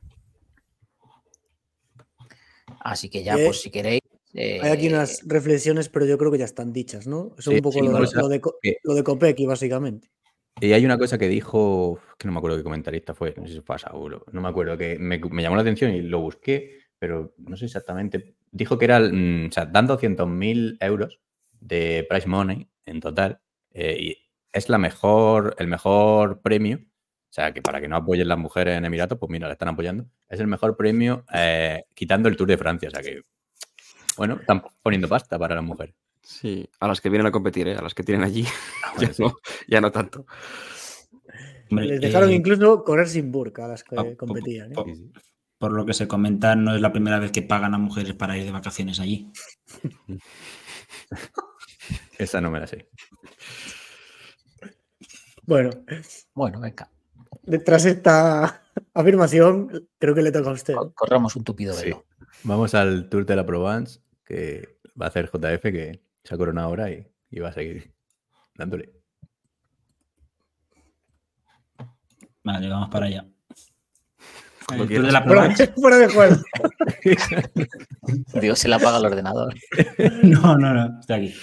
Así 2.79 3.09
que 3.09 3.23
ya, 3.23 3.35
pues 3.35 3.61
si 3.61 3.69
queréis. 3.71 4.01
Hay 4.37 4.69
aquí 4.71 4.87
eh, 4.87 4.89
unas 4.89 5.21
reflexiones, 5.25 5.89
pero 5.89 6.05
yo 6.05 6.17
creo 6.17 6.31
que 6.31 6.37
ya 6.37 6.45
están 6.45 6.73
dichas, 6.73 7.07
¿no? 7.07 7.33
Eso 7.37 7.51
Sí, 7.51 7.57
un 7.57 7.61
poco 7.61 7.79
sí, 7.79 7.87
lo, 7.87 7.93
de- 7.99 8.07
lo 8.13 8.27
de, 8.27 8.41
Co- 8.41 8.55
que- 8.61 8.77
lo 8.83 8.93
de 8.93 9.03
Kopecky, 9.03 9.45
básicamente. 9.45 10.09
Y 10.61 10.71
hay 10.71 10.85
una 10.85 10.97
cosa 10.97 11.17
que 11.17 11.27
dijo, 11.27 11.99
que 12.17 12.27
no 12.27 12.31
me 12.31 12.37
acuerdo 12.37 12.57
qué 12.57 12.63
comentarista 12.63 13.13
fue, 13.13 13.33
no 13.37 13.45
sé 13.45 13.53
si 13.55 13.61
fue 13.61 13.77
Saulo, 13.77 14.23
no 14.31 14.41
me 14.41 14.47
acuerdo, 14.47 14.77
que 14.77 14.97
me, 14.97 15.19
me 15.19 15.41
llamó 15.41 15.55
la 15.57 15.61
atención 15.63 15.91
y 15.91 16.01
lo 16.01 16.19
busqué, 16.21 16.79
pero 16.97 17.33
no 17.37 17.57
sé 17.57 17.65
exactamente. 17.65 18.35
Dijo 18.51 18.77
que 18.77 18.85
era, 18.85 18.99
mm, 19.01 19.47
o 19.49 19.51
sea, 19.51 19.65
dan 19.65 19.85
200.000 19.87 20.77
euros 20.79 21.19
de 21.59 22.05
price 22.09 22.27
money 22.27 22.69
en 22.85 23.01
total, 23.01 23.41
eh, 23.71 23.97
y 23.99 24.17
es 24.53 24.69
la 24.69 24.77
mejor, 24.77 25.55
el 25.59 25.67
mejor 25.67 26.41
premio, 26.41 26.77
o 26.77 27.33
sea, 27.35 27.53
que 27.53 27.61
para 27.61 27.81
que 27.81 27.89
no 27.89 27.97
apoyen 27.97 28.29
las 28.29 28.37
mujeres 28.37 28.77
en 28.77 28.85
Emiratos, 28.85 29.17
pues 29.19 29.29
mira, 29.29 29.47
la 29.47 29.53
están 29.53 29.67
apoyando, 29.67 30.05
es 30.29 30.39
el 30.39 30.47
mejor 30.47 30.77
premio 30.77 31.25
eh, 31.33 31.83
quitando 31.93 32.29
el 32.29 32.37
Tour 32.37 32.47
de 32.47 32.57
Francia, 32.57 32.87
o 32.87 32.91
sea 32.91 33.01
que, 33.01 33.21
bueno, 34.17 34.35
están 34.39 34.63
poniendo 34.81 35.07
pasta 35.07 35.37
para 35.39 35.55
las 35.55 35.63
mujeres. 35.63 35.95
Sí, 36.21 36.67
a 36.79 36.87
las 36.87 37.01
que 37.01 37.09
vienen 37.09 37.27
a 37.27 37.31
competir, 37.31 37.67
¿eh? 37.67 37.75
a 37.75 37.81
las 37.81 37.93
que 37.93 38.03
tienen 38.03 38.23
allí, 38.23 38.45
Ah, 38.83 38.93
ya, 38.99 39.11
no, 39.19 39.35
ya 39.67 39.81
no 39.81 39.91
tanto. 39.91 40.25
Les 41.69 41.99
dejaron 42.01 42.29
eh, 42.31 42.35
incluso 42.35 42.83
correr 42.83 43.07
sin 43.07 43.31
burka 43.31 43.65
a 43.65 43.67
las 43.69 43.83
que 43.83 43.95
po- 43.95 44.17
competían. 44.17 44.71
¿eh? 44.71 44.75
po- 44.75 44.85
por 45.57 45.71
lo 45.71 45.85
que 45.85 45.93
se 45.93 46.07
comenta, 46.07 46.55
no 46.55 46.75
es 46.75 46.81
la 46.81 46.91
primera 46.91 47.17
vez 47.19 47.31
que 47.31 47.41
pagan 47.41 47.73
a 47.73 47.77
mujeres 47.77 48.13
para 48.13 48.37
ir 48.37 48.43
de 48.45 48.51
vacaciones 48.51 48.99
allí. 48.99 49.31
Esa 52.17 52.41
no 52.41 52.51
me 52.51 52.59
la 52.59 52.67
sé. 52.67 52.89
Bueno, 55.43 55.69
Bueno, 56.33 56.59
venga. 56.59 56.89
tras 57.63 57.85
esta 57.85 58.63
afirmación, 58.93 59.87
creo 59.99 60.15
que 60.15 60.21
le 60.23 60.31
toca 60.31 60.49
a 60.49 60.53
usted. 60.53 60.73
co- 60.73 60.91
Corramos 60.93 61.35
un 61.35 61.43
tupido 61.43 61.73
Sí. 61.73 61.85
velo. 61.85 62.05
Vamos 62.43 62.73
al 62.75 63.09
Tour 63.09 63.25
de 63.25 63.35
la 63.35 63.45
Provence, 63.45 63.99
que 64.25 64.79
va 64.99 65.05
a 65.05 65.09
hacer 65.09 65.29
JF, 65.29 65.61
que 65.61 66.01
se 66.23 66.35
ha 66.35 66.37
coronado 66.37 66.67
ahora 66.67 66.91
y, 66.91 67.07
y 67.29 67.39
va 67.39 67.49
a 67.49 67.53
seguir 67.53 67.93
dándole. 68.55 68.91
Vale, 72.43 72.69
vamos 72.69 72.89
para 72.89 73.07
allá. 73.07 73.25
El 74.71 74.87
de 74.87 75.11
la 75.11 75.21
fuera 75.75 75.97
de 75.97 76.07
juego. 76.07 76.35
Dios 78.41 78.59
se 78.59 78.67
le 78.67 78.75
apaga 78.75 78.97
el 78.97 79.05
ordenador. 79.05 79.53
No, 80.23 80.57
no, 80.57 80.73
no, 80.73 80.99
está 80.99 81.15
aquí. 81.15 81.33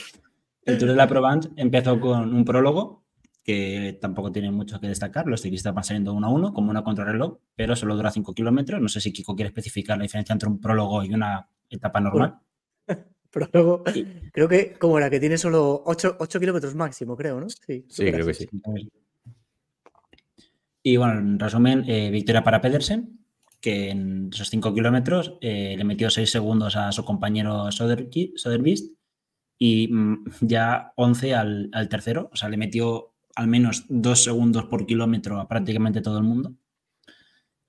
El 0.64 0.78
Tour 0.78 0.90
de 0.90 0.96
la 0.96 1.08
Provence 1.08 1.50
empezó 1.56 1.98
con 2.00 2.34
un 2.34 2.44
prólogo 2.44 3.04
que 3.44 3.98
tampoco 4.00 4.30
tiene 4.30 4.50
mucho 4.50 4.80
que 4.80 4.88
destacar. 4.88 5.26
Los 5.26 5.42
ciclistas 5.42 5.74
van 5.74 5.84
saliendo 5.84 6.14
uno 6.14 6.28
a 6.28 6.30
uno, 6.30 6.52
como 6.52 6.70
una 6.70 6.84
contrarreloj, 6.84 7.38
pero 7.54 7.74
solo 7.74 7.96
dura 7.96 8.10
5 8.10 8.34
kilómetros. 8.34 8.80
No 8.80 8.88
sé 8.88 9.00
si 9.00 9.12
Kiko 9.12 9.34
quiere 9.34 9.48
especificar 9.48 9.98
la 9.98 10.02
diferencia 10.02 10.32
entre 10.32 10.48
un 10.48 10.60
prólogo 10.60 11.04
y 11.04 11.12
una 11.12 11.48
etapa 11.68 12.00
normal. 12.00 12.38
Pero 13.30 13.48
luego, 13.52 13.84
creo 14.32 14.48
que, 14.48 14.74
como 14.74 14.98
era, 14.98 15.08
que 15.08 15.18
tiene 15.18 15.38
solo 15.38 15.82
8, 15.86 16.18
kilómetros 16.38 16.74
máximo, 16.74 17.16
creo, 17.16 17.40
¿no? 17.40 17.48
Sí, 17.48 17.86
Sí, 17.88 18.04
creo 18.10 18.26
que 18.26 18.34
sí. 18.34 18.48
Y 20.82 20.96
bueno, 20.96 21.18
en 21.20 21.38
resumen, 21.38 21.84
eh, 21.88 22.10
victoria 22.10 22.42
para 22.44 22.60
Pedersen, 22.60 23.20
que 23.60 23.90
en 23.90 24.30
esos 24.32 24.50
5 24.50 24.74
kilómetros 24.74 25.38
eh, 25.40 25.74
le 25.78 25.84
metió 25.84 26.10
6 26.10 26.30
segundos 26.30 26.76
a 26.76 26.90
su 26.92 27.04
compañero 27.04 27.66
Soderqui- 27.68 28.32
Soderbeest 28.36 28.92
y 29.58 29.88
mm, 29.88 30.24
ya 30.40 30.92
11 30.96 31.34
al, 31.34 31.70
al 31.72 31.88
tercero. 31.88 32.28
O 32.32 32.36
sea, 32.36 32.48
le 32.48 32.56
metió 32.56 33.14
al 33.36 33.46
menos 33.46 33.84
2 33.88 34.24
segundos 34.24 34.64
por 34.64 34.84
kilómetro 34.86 35.40
a 35.40 35.48
prácticamente 35.48 36.02
todo 36.02 36.18
el 36.18 36.24
mundo. 36.24 36.54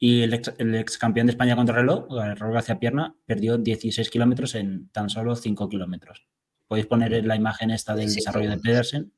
Y 0.06 0.22
el 0.24 0.34
ex, 0.34 0.54
el 0.58 0.76
ex 0.76 0.98
campeón 0.98 1.28
de 1.28 1.32
España 1.32 1.56
contra 1.56 1.76
reloj, 1.76 2.08
Raúl 2.12 2.54
García 2.54 2.78
Pierna, 2.78 3.16
perdió 3.26 3.58
16 3.58 4.10
kilómetros 4.10 4.54
en 4.56 4.90
tan 4.90 5.10
solo 5.10 5.34
5 5.34 5.70
kilómetros. 5.70 6.28
Podéis 6.68 6.88
poner 6.88 7.24
la 7.26 7.38
imagen 7.38 7.72
esta 7.72 7.96
del 7.96 8.10
Sí, 8.10 8.16
desarrollo 8.18 8.50
de. 8.50 8.58
Pedersen. 8.58 9.14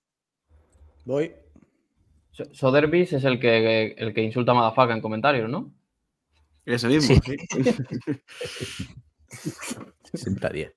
Voy. 1.04 1.34
So- 2.34 2.54
Sotheby's 2.54 3.14
es 3.14 3.24
el 3.24 3.40
que, 3.40 3.96
el 3.98 4.14
que 4.14 4.22
insulta 4.22 4.52
a 4.52 4.56
Madafaka 4.56 4.94
en 4.94 5.02
comentarios, 5.02 5.50
¿no? 5.50 5.74
Ese 6.68 6.88
mismo, 6.88 7.16
Sí. 7.16 7.36
sí. 7.50 8.16
60-10. 10.14 10.72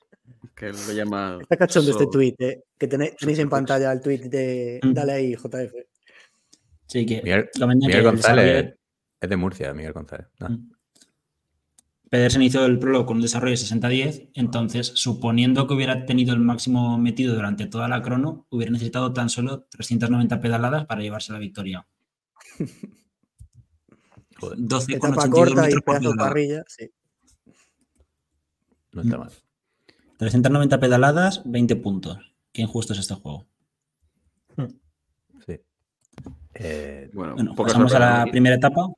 que 0.57 0.69
lo 0.73 0.93
llama. 0.95 1.37
Está 1.43 1.57
cachondo 1.59 1.91
este 1.91 2.07
tweet, 2.07 2.35
¿eh? 2.39 2.63
que 2.79 2.87
tenéis, 2.89 3.15
tenéis 3.17 3.41
en 3.41 3.51
pantalla 3.51 3.93
el 3.93 4.01
tweet 4.01 4.21
de 4.31 4.81
Mm. 4.83 4.93
Dale 4.95 5.13
ahí, 5.13 5.35
JF. 5.35 5.75
Sí, 6.87 7.05
que 7.05 7.21
Miguel, 7.23 7.51
Miguel 7.77 7.93
el 7.99 8.03
González 8.05 8.78
es 9.21 9.29
de 9.29 9.37
Murcia, 9.37 9.73
Miguel 9.75 9.93
González. 9.93 10.29
Ah, 10.41 10.49
Mm. 10.49 10.71
Pedersen 12.11 12.41
hizo 12.43 12.64
el 12.64 12.79
prólogo 12.79 13.05
con 13.05 13.16
un 13.16 13.23
desarrollo 13.23 13.51
de 13.51 13.59
60-10, 13.59 14.31
entonces, 14.33 14.93
suponiendo 14.95 15.66
que 15.66 15.75
hubiera 15.75 16.07
tenido 16.07 16.33
el 16.33 16.41
máximo 16.41 16.97
metido 16.97 17.35
durante 17.35 17.66
toda 17.66 17.87
la 17.87 18.01
crono, 18.01 18.47
hubiera 18.49 18.73
necesitado 18.73 19.12
tan 19.12 19.29
solo 19.29 19.64
390 19.64 20.41
pedaladas 20.41 20.87
para 20.87 21.03
llevarse 21.03 21.35
la 21.35 21.39
victoria. 21.39 21.87
joder, 24.39 24.59
12,82 24.59 24.97
Etapa 24.97 25.29
corta 25.31 25.53
y 25.53 25.75
metros 25.75 25.83
por 25.83 26.16
parrilla. 26.16 26.64
Sí. 26.66 26.91
no 28.93 29.03
está 29.03 29.19
mal. 29.19 29.33
390 30.16 30.81
pedaladas, 30.81 31.43
20 31.45 31.77
puntos. 31.77 32.19
Qué 32.53 32.62
injusto 32.62 32.95
es 32.95 33.01
este 33.01 33.14
juego. 33.14 33.47
Sí. 35.47 35.61
Eh, 36.55 37.11
Bueno, 37.12 37.55
pasamos 37.55 37.93
a 37.93 37.99
la 37.99 38.27
primera 38.31 38.57
etapa. 38.57 38.89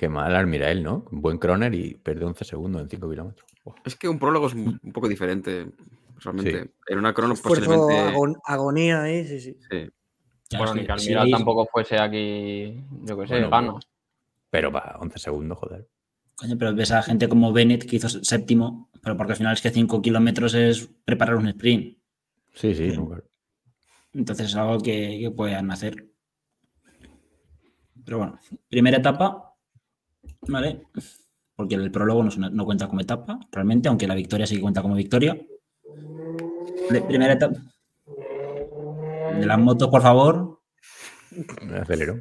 Qué 0.00 0.08
mal 0.08 0.34
Almirael, 0.34 0.82
¿no? 0.82 1.04
Un 1.12 1.20
buen 1.20 1.36
croner 1.36 1.74
y 1.74 1.94
perdió 1.94 2.26
11 2.26 2.44
segundos 2.46 2.80
en 2.80 2.88
5 2.88 3.10
kilómetros. 3.10 3.46
Es 3.84 3.94
que 3.96 4.08
un 4.08 4.18
prólogo 4.18 4.46
es 4.46 4.54
un 4.54 4.80
un 4.82 4.92
poco 4.92 5.06
diferente. 5.08 5.66
Realmente. 6.22 6.70
En 6.88 6.98
una 6.98 7.12
crono 7.12 7.34
Esfuerzo, 7.34 7.64
posiblemente. 7.66 8.16
agon- 8.16 8.40
agonía 8.44 9.02
ahí, 9.02 9.26
sí, 9.26 9.40
sí. 9.40 9.56
sí. 9.70 9.88
Bueno, 10.56 10.74
ni 10.74 10.86
que 10.86 10.92
Almiral 10.92 11.26
veis- 11.26 11.30
tampoco 11.36 11.66
fuese 11.70 11.98
aquí, 11.98 12.82
yo 13.04 13.18
qué 13.18 13.26
sé, 13.26 13.44
Bueno, 13.44 13.72
pues, 13.74 13.86
Pero 14.50 14.72
para 14.72 14.96
11 14.98 15.18
segundos, 15.18 15.58
joder. 15.58 15.86
Coño, 16.34 16.56
pero 16.58 16.74
ves 16.74 16.90
a 16.92 17.02
gente 17.02 17.28
como 17.28 17.52
Bennett 17.52 17.84
que 17.88 17.96
hizo 17.96 18.08
séptimo, 18.08 18.88
pero 19.02 19.16
porque 19.16 19.32
al 19.32 19.38
final 19.38 19.52
es 19.52 19.60
que 19.62 19.70
5 19.70 20.00
kilómetros 20.02 20.54
es 20.54 20.88
preparar 21.04 21.36
un 21.36 21.46
sprint. 21.48 21.98
Sí, 22.54 22.74
sí, 22.74 22.90
Sí. 22.90 22.96
no, 22.96 23.06
claro. 23.06 23.24
Entonces 24.14 24.46
es 24.48 24.56
algo 24.56 24.80
que, 24.80 25.18
que 25.20 25.30
puedan 25.30 25.70
hacer. 25.70 26.06
Pero 28.04 28.18
bueno, 28.18 28.38
primera 28.68 28.96
etapa, 28.98 29.49
¿vale? 30.48 30.82
Porque 31.56 31.74
el 31.74 31.90
prólogo 31.90 32.24
no, 32.24 32.30
no 32.50 32.64
cuenta 32.64 32.88
como 32.88 33.00
etapa, 33.00 33.38
realmente, 33.52 33.88
aunque 33.88 34.06
la 34.06 34.14
victoria 34.14 34.46
sí 34.46 34.56
que 34.56 34.62
cuenta 34.62 34.82
como 34.82 34.94
victoria. 34.94 35.38
De- 36.90 37.02
primera 37.02 37.34
etapa. 37.34 37.56
De 39.38 39.46
las 39.46 39.58
motos, 39.58 39.88
por 39.88 40.02
favor. 40.02 40.60
Me 41.62 41.78
aceleró. 41.78 42.16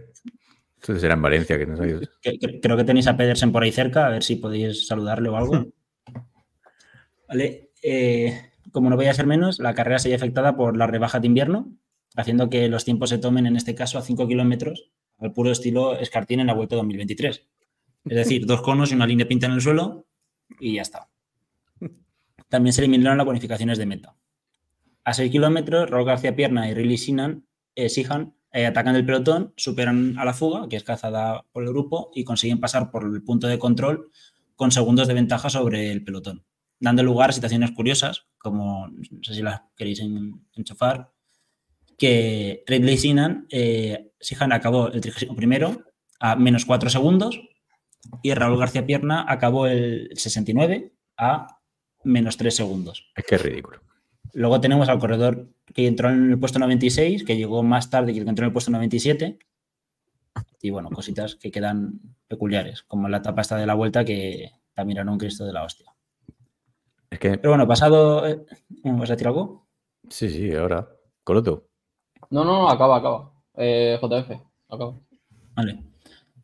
Esto 0.82 0.98
será 0.98 1.16
en 1.16 1.22
Valencia, 1.22 1.58
que 1.58 1.66
no 1.66 1.78
que- 2.22 2.60
creo 2.62 2.78
que 2.78 2.84
tenéis 2.84 3.08
a 3.08 3.18
Pedersen 3.18 3.52
por 3.52 3.64
ahí 3.64 3.72
cerca, 3.72 4.06
a 4.06 4.10
ver 4.10 4.24
si 4.24 4.36
podéis 4.38 4.88
saludarle 4.88 5.30
o 5.30 5.36
algo. 5.36 5.66
Vale. 7.28 7.72
eh, 7.84 8.46
como 8.72 8.90
no 8.90 8.96
voy 8.96 9.08
a 9.08 9.14
ser 9.14 9.26
menos, 9.26 9.60
la 9.60 9.74
carrera 9.74 9.98
se 10.00 10.10
ve 10.10 10.16
afectada 10.16 10.56
por 10.56 10.78
la 10.78 10.86
rebaja 10.86 11.20
de 11.20 11.28
invierno, 11.28 11.72
haciendo 12.16 12.50
que 12.50 12.68
los 12.70 12.86
tiempos 12.86 13.10
se 13.10 13.18
tomen, 13.18 13.46
en 13.48 13.56
este 13.56 13.74
caso, 13.74 13.98
a 13.98 14.02
5 14.04 14.28
kilómetros, 14.28 14.92
al 15.18 15.34
puro 15.34 15.50
estilo 15.52 15.98
Escartín 15.98 16.40
en 16.40 16.48
la 16.48 16.54
Vuelta 16.54 16.76
2023. 16.76 17.48
Es 18.06 18.16
decir, 18.16 18.46
dos 18.46 18.62
conos 18.62 18.92
y 18.92 18.96
una 18.96 19.06
línea 19.08 19.28
pinta 19.28 19.46
en 19.48 19.54
el 19.54 19.62
suelo 19.62 20.08
y 20.60 20.76
ya 20.76 20.82
está. 20.82 21.10
También 22.48 22.74
se 22.74 22.82
eliminaron 22.82 23.18
las 23.18 23.26
bonificaciones 23.26 23.78
de 23.78 23.86
meta. 23.86 24.16
A 25.04 25.14
6 25.14 25.32
kilómetros, 25.32 25.90
Raúl 25.90 26.06
García 26.06 26.36
Pierna 26.36 26.70
y 26.70 26.74
Riley 26.74 26.98
Sinan, 26.98 27.46
eh, 27.76 28.66
atacan 28.66 28.96
el 28.96 29.06
pelotón, 29.06 29.54
superan 29.56 30.18
a 30.18 30.26
la 30.26 30.34
fuga, 30.34 30.68
que 30.68 30.76
es 30.76 30.84
cazada 30.84 31.46
por 31.52 31.64
el 31.64 31.70
grupo, 31.70 32.12
y 32.16 32.24
consiguen 32.24 32.60
pasar 32.60 32.90
por 32.92 33.04
el 33.06 33.24
punto 33.24 33.48
de 33.48 33.60
control 33.60 34.10
con 34.56 34.72
segundos 34.72 35.08
de 35.08 35.14
ventaja 35.14 35.50
sobre 35.50 35.92
el 35.92 36.04
pelotón, 36.04 36.44
dando 36.80 37.04
lugar 37.04 37.30
a 37.30 37.34
situaciones 37.34 37.72
curiosas, 37.72 38.26
como, 38.40 38.88
no 38.88 39.24
sé 39.24 39.36
si 39.36 39.42
las 39.44 39.62
queréis 39.76 40.00
en- 40.00 40.46
enchufar, 40.54 41.12
que 41.98 42.64
Ridley 42.66 42.98
Sinan, 42.98 43.46
eh, 43.52 44.12
acabó 44.52 44.88
el 44.88 45.00
31 45.02 45.84
a 46.20 46.36
menos 46.36 46.66
4 46.66 46.90
segundos 46.90 47.40
y 48.22 48.34
Raúl 48.34 48.58
García 48.60 48.86
Pierna 48.86 49.26
acabó 49.28 49.68
el 49.68 50.10
69 50.14 50.94
a 51.18 51.60
menos 52.04 52.38
3 52.38 52.56
segundos. 52.56 53.12
Es 53.16 53.26
que 53.26 53.36
es 53.36 53.42
ridículo. 53.44 53.82
Luego 54.34 54.62
tenemos 54.62 54.90
al 54.90 55.00
corredor 55.00 55.50
que 55.74 55.88
entró 55.88 56.10
en 56.10 56.32
el 56.32 56.40
puesto 56.40 56.60
96, 56.60 57.24
que 57.24 57.36
llegó 57.38 57.64
más 57.64 57.90
tarde 57.90 58.14
que 58.14 58.20
el 58.20 58.24
que 58.26 58.30
entró 58.30 58.44
en 58.46 58.50
el 58.50 58.54
puesto 58.54 58.72
97. 58.72 59.40
Y 60.62 60.70
bueno, 60.70 60.90
cositas 60.90 61.36
que 61.36 61.52
quedan 61.52 62.00
peculiares, 62.28 62.84
como 62.84 63.10
la 63.10 63.18
etapa 63.18 63.42
esta 63.42 63.58
de 63.58 63.66
la 63.66 63.74
vuelta 63.74 64.06
que 64.06 64.52
también 64.74 65.00
era 65.00 65.12
un 65.12 65.18
Cristo 65.18 65.46
de 65.46 65.54
la 65.54 65.64
hostia. 65.64 65.92
Es 67.10 67.18
que, 67.20 67.38
Pero 67.38 67.50
bueno, 67.50 67.68
pasado. 67.68 68.28
eh, 68.28 68.46
¿Vas 68.84 69.10
a 69.10 69.14
decir 69.14 69.28
algo? 69.28 69.68
sí, 70.10 70.30
sí, 70.30 70.54
ahora. 70.56 70.88
Coloto. 71.24 71.68
No, 72.30 72.44
no, 72.46 72.62
no, 72.62 72.70
acaba, 72.70 72.98
acaba. 72.98 73.32
Eh, 73.56 73.98
JF, 74.02 74.32
acaba. 74.70 74.94
Vale. 75.56 75.84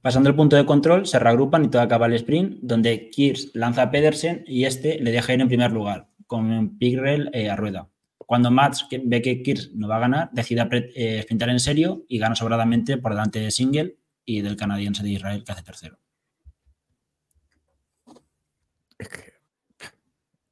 Pasando 0.06 0.30
el 0.30 0.36
punto 0.36 0.56
de 0.56 0.68
control, 0.68 1.08
se 1.08 1.18
reagrupan 1.18 1.66
y 1.66 1.68
todo 1.68 1.82
acaba 1.82 2.06
el 2.06 2.14
sprint, 2.14 2.60
donde 2.62 3.10
Kirs 3.10 3.50
lanza 3.56 3.82
a 3.82 3.90
Pedersen 3.90 4.44
y 4.46 4.66
este 4.66 5.00
le 5.00 5.10
deja 5.10 5.34
ir 5.34 5.42
en 5.42 5.48
primer 5.48 5.72
lugar, 5.72 6.10
con 6.28 6.78
Pigrel 6.78 7.32
eh, 7.34 7.50
a 7.50 7.56
rueda. 7.56 7.90
Cuando 8.20 8.52
Mats 8.52 8.88
ve 9.04 9.24
que 9.24 9.42
Kirs 9.42 9.74
no 9.74 9.88
va 9.88 9.96
a 9.96 10.02
ganar, 10.02 10.30
decide 10.32 10.64
eh, 10.96 11.24
sprintar 11.24 11.50
en 11.50 11.60
serio 11.60 12.04
y 12.08 12.20
gana 12.20 12.36
sobradamente 12.36 13.00
por 13.00 13.14
delante 13.14 13.40
de 13.40 13.50
Single 13.50 13.98
y 14.24 14.42
del 14.42 14.56
canadiense 14.56 15.02
de 15.02 15.10
Israel, 15.10 15.44
que 15.44 15.52
hace 15.52 15.64
tercero. 15.64 15.98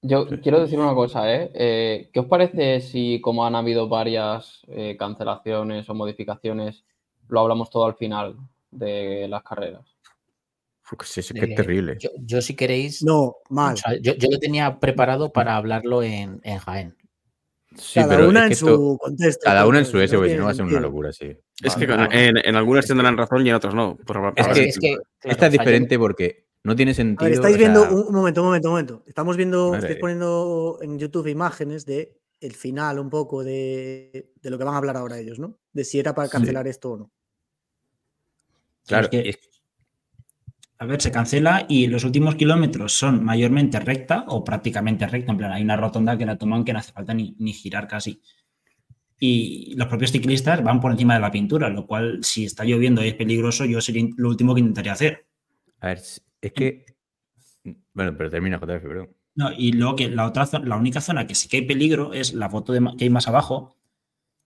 Yo 0.02 0.26
quiero 0.42 0.62
decir 0.62 0.80
una 0.80 0.96
cosa, 0.96 1.32
¿eh? 1.32 1.52
Eh, 1.54 2.10
¿Qué 2.12 2.22
os 2.22 2.26
parece 2.26 2.82
si, 2.82 3.22
como 3.22 3.46
han 3.46 3.54
habido 3.54 3.88
varias 3.88 4.64
eh, 4.70 4.98
cancelaciones 4.98 5.88
o 5.88 5.94
modificaciones, 5.94 6.86
lo 7.28 7.40
hablamos 7.40 7.70
todo 7.70 7.86
al 7.86 7.94
final 7.94 8.36
de 8.78 9.28
las 9.30 9.44
carreras? 9.44 9.82
Sí, 11.04 11.22
sí, 11.24 11.34
que 11.34 11.46
es 11.46 11.52
Eh, 11.52 11.56
terrible. 11.56 11.98
Yo, 12.00 12.10
yo 12.20 12.42
si 12.42 12.56
queréis, 12.56 13.04
No, 13.04 13.38
mal. 13.50 13.74
o 13.74 13.78
sea, 13.78 13.96
yo, 14.00 14.14
yo 14.16 14.28
lo 14.30 14.38
tenía 14.38 14.80
preparado 14.80 15.32
para 15.32 15.56
hablarlo 15.56 16.04
en, 16.04 16.40
en 16.44 16.58
Jaén. 16.60 16.96
Sí, 17.76 18.00
cada 18.02 18.16
pero 18.18 18.30
una 18.30 18.46
es 18.46 18.52
en 18.52 18.56
su 18.58 18.68
esto- 18.68 18.98
contexto. 19.00 19.42
cada 19.44 19.66
uno 19.66 19.80
en 19.80 19.86
su 19.86 20.00
ese, 20.00 20.16
no 20.18 20.28
si 20.28 20.38
va 20.38 20.52
a 20.52 20.54
ser 20.54 20.66
una 20.66 20.80
locura, 20.80 21.12
sí. 21.12 21.36
Es 21.64 21.76
que 21.76 21.88
Vale. 21.88 22.28
en, 22.28 22.38
en 22.38 22.56
algunas 22.56 22.86
tendrán 22.86 23.18
razón 23.18 23.46
y 23.46 23.50
en 23.50 23.56
otras 23.56 23.74
no. 23.74 23.98
Por- 23.98 24.34
Es 24.36 24.48
que- 24.50 24.64
es 24.66 24.78
que, 24.78 24.90
claro, 24.90 25.04
Esta 25.24 25.46
es 25.48 25.52
diferente 25.54 25.98
porque 25.98 26.46
no 26.64 26.76
tiene 26.76 26.92
A 26.92 26.96
sentido. 26.96 27.24
ver, 27.26 27.34
estáis 27.34 27.56
o 27.56 27.58
viendo, 27.60 27.82
sea, 27.82 27.92
un, 27.92 28.08
un 28.08 28.14
momento, 28.14 28.42
un 28.42 28.48
momento, 28.48 28.68
un 28.68 28.74
momento. 28.74 29.04
Estamos 29.08 29.36
viendo, 29.38 29.70
Madre 29.72 29.80
estáis 29.80 30.00
poniendo 30.00 30.78
en 30.82 31.00
YouTube 31.00 31.28
imágenes 31.28 31.86
de 31.88 32.16
el 32.42 32.54
final 32.54 33.00
un 33.00 33.10
poco 33.10 33.44
de, 33.44 34.32
de 34.40 34.50
lo 34.52 34.58
que 34.60 34.64
van 34.66 34.76
a 34.76 34.78
hablar 34.78 34.98
ahora 34.98 35.18
ellos, 35.18 35.40
¿no? 35.40 35.58
De 35.72 35.84
si 35.86 35.98
era 36.00 36.14
para 36.14 36.28
Sí. 36.28 36.34
cancelar 36.34 36.68
esto 36.68 36.92
o 36.92 36.98
no. 36.98 37.12
Claro, 38.88 39.06
Es 39.06 39.10
que- 39.10 39.38
A 40.80 40.86
ver, 40.86 41.02
se 41.02 41.12
cancela 41.12 41.66
y 41.70 41.88
los 41.88 42.04
últimos 42.04 42.36
kilómetros 42.36 42.92
son 42.94 43.24
mayormente 43.24 43.80
recta 43.80 44.26
o 44.28 44.44
prácticamente 44.44 45.08
recta. 45.08 45.32
En 45.32 45.38
plan, 45.38 45.52
hay 45.54 45.64
una 45.64 45.78
rotonda 45.78 46.18
que 46.18 46.26
la 46.26 46.38
toman 46.38 46.66
que 46.66 46.74
no 46.74 46.80
hace 46.80 46.92
falta 46.92 47.14
ni, 47.14 47.36
ni 47.40 47.54
girar 47.54 47.88
casi. 47.88 48.22
Y 49.18 49.76
los 49.78 49.88
propios 49.88 50.12
ciclistas 50.12 50.62
van 50.62 50.82
por 50.82 50.92
encima 50.92 51.14
de 51.14 51.22
la 51.22 51.32
pintura, 51.32 51.70
lo 51.70 51.88
cual, 51.88 52.22
si 52.24 52.44
está 52.44 52.66
lloviendo 52.66 53.04
y 53.04 53.08
es 53.08 53.14
peligroso, 53.14 53.64
yo 53.64 53.80
sería 53.80 54.06
lo 54.18 54.28
último 54.28 54.54
que 54.54 54.60
intentaría 54.60 54.92
hacer. 54.92 55.26
a 55.80 55.88
ver, 55.88 56.00
es 56.42 56.52
que. 56.52 56.86
Bueno, 57.94 58.18
pero 58.18 58.30
termina, 58.30 58.58
JF, 58.60 58.82
perdón. 58.86 59.10
No, 59.36 59.52
y 59.58 59.72
luego 59.72 59.96
que 59.96 60.10
la 60.10 60.26
otra 60.28 60.46
la 60.64 60.76
única 60.76 61.00
zona 61.00 61.26
que 61.26 61.36
sí 61.36 61.48
que 61.48 61.58
hay 61.58 61.66
peligro 61.66 62.14
es 62.14 62.34
la 62.34 62.50
foto 62.50 62.74
de, 62.74 62.82
que 62.98 63.06
hay 63.06 63.10
más 63.10 63.28
abajo, 63.28 63.78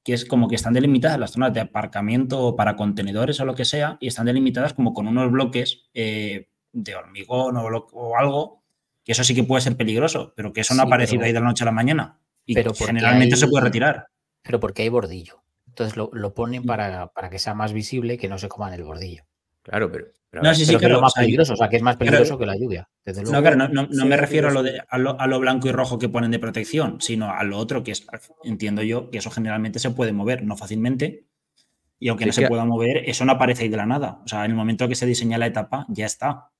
que 0.07 0.13
es 0.13 0.23
como 0.23 0.47
que 0.47 0.55
están 0.55 0.71
delimitadas 0.71 1.19
las 1.19 1.31
zonas 1.31 1.53
de 1.53 1.59
aparcamiento 1.59 2.39
o 2.39 2.55
para 2.55 2.77
contenedores 2.77 3.41
o 3.41 3.45
lo 3.45 3.55
que 3.55 3.65
sea, 3.65 3.97
y 3.99 4.07
están 4.07 4.25
delimitadas 4.27 4.73
como 4.73 4.93
con 4.93 5.05
unos 5.05 5.29
bloques 5.29 5.89
eh, 5.93 6.47
de 6.71 6.95
hormigón 6.95 7.57
o, 7.57 7.69
lo- 7.69 7.87
o 7.91 8.17
algo, 8.17 8.63
que 9.03 9.11
eso 9.11 9.25
sí 9.25 9.35
que 9.35 9.43
puede 9.43 9.59
ser 9.59 9.75
peligroso, 9.75 10.31
pero 10.33 10.53
que 10.53 10.61
eso 10.61 10.73
no 10.75 10.83
ha 10.83 10.85
aparecido 10.85 11.19
pero- 11.19 11.25
ahí 11.27 11.33
de 11.33 11.39
la 11.41 11.45
noche 11.45 11.65
a 11.65 11.65
la 11.65 11.73
mañana. 11.73 12.21
Y 12.45 12.53
pero 12.53 12.73
generalmente 12.73 13.35
se 13.35 13.47
puede 13.49 13.65
retirar. 13.65 14.07
Pero 14.43 14.61
porque 14.61 14.83
hay 14.83 14.87
bordillo. 14.89 15.43
Entonces 15.67 15.97
lo, 15.97 16.09
lo 16.13 16.33
ponen 16.33 16.63
para, 16.63 17.07
para 17.07 17.29
que 17.29 17.37
sea 17.37 17.53
más 17.53 17.73
visible 17.73 18.17
que 18.17 18.29
no 18.29 18.37
se 18.37 18.47
coman 18.47 18.71
el 18.73 18.85
bordillo. 18.85 19.25
Claro, 19.61 19.91
pero. 19.91 20.05
Pero 20.29 20.43
No, 20.43 20.53
sí, 20.53 20.65
sí, 20.65 20.75
Pero 20.75 20.79
que 20.79 20.85
es 20.95 21.01
más 21.01 21.11
o 21.11 21.15
sea, 21.15 21.21
peligroso, 21.23 21.53
o 21.53 21.55
sea, 21.55 21.69
que 21.69 21.75
es 21.77 21.81
más 21.81 21.95
claro, 21.97 22.11
peligroso 22.11 22.37
que 22.37 22.45
la 22.45 22.55
lluvia. 22.57 22.89
Desde 23.05 23.21
luego. 23.21 23.35
No, 23.37 23.41
claro, 23.41 23.55
no, 23.57 23.67
no- 23.69 23.87
no 23.89 24.03
sí, 24.03 24.07
me 24.07 24.17
refiero 24.17 24.49
a 24.49 24.51
lo, 24.51 24.63
de, 24.63 24.81
a, 24.87 24.97
lo, 24.97 25.19
a 25.19 25.27
lo 25.27 25.39
blanco 25.39 25.67
y 25.67 25.71
rojo 25.71 25.97
que 25.99 26.09
ponen 26.09 26.31
de 26.31 26.39
protección, 26.39 26.99
sino 27.01 27.31
a 27.31 27.43
lo 27.43 27.57
otro 27.57 27.83
que 27.83 27.91
es, 27.91 28.05
entiendo 28.43 28.81
yo, 28.83 29.09
que 29.09 29.19
eso 29.19 29.31
generalmente 29.31 29.79
se 29.79 29.91
puede 29.91 30.11
mover, 30.13 30.43
no 30.43 30.55
fácilmente. 30.57 31.25
Y 31.99 32.09
aunque 32.09 32.25
Sí, 32.25 32.27
no 32.27 32.33
se 32.33 32.41
que- 32.43 32.47
pueda 32.49 32.65
mover, 32.65 33.09
eso 33.09 33.25
no 33.25 33.31
aparece 33.31 33.63
ahí 33.63 33.69
de 33.69 33.77
la 33.77 33.85
nada. 33.85 34.21
O 34.23 34.27
sea, 34.27 34.45
en 34.45 34.51
el 34.51 34.57
momento 34.57 34.87
que 34.87 34.95
se 34.95 35.05
diseña 35.05 35.37
la 35.37 35.47
etapa, 35.47 35.85
ya 35.89 36.05
está. 36.05 36.51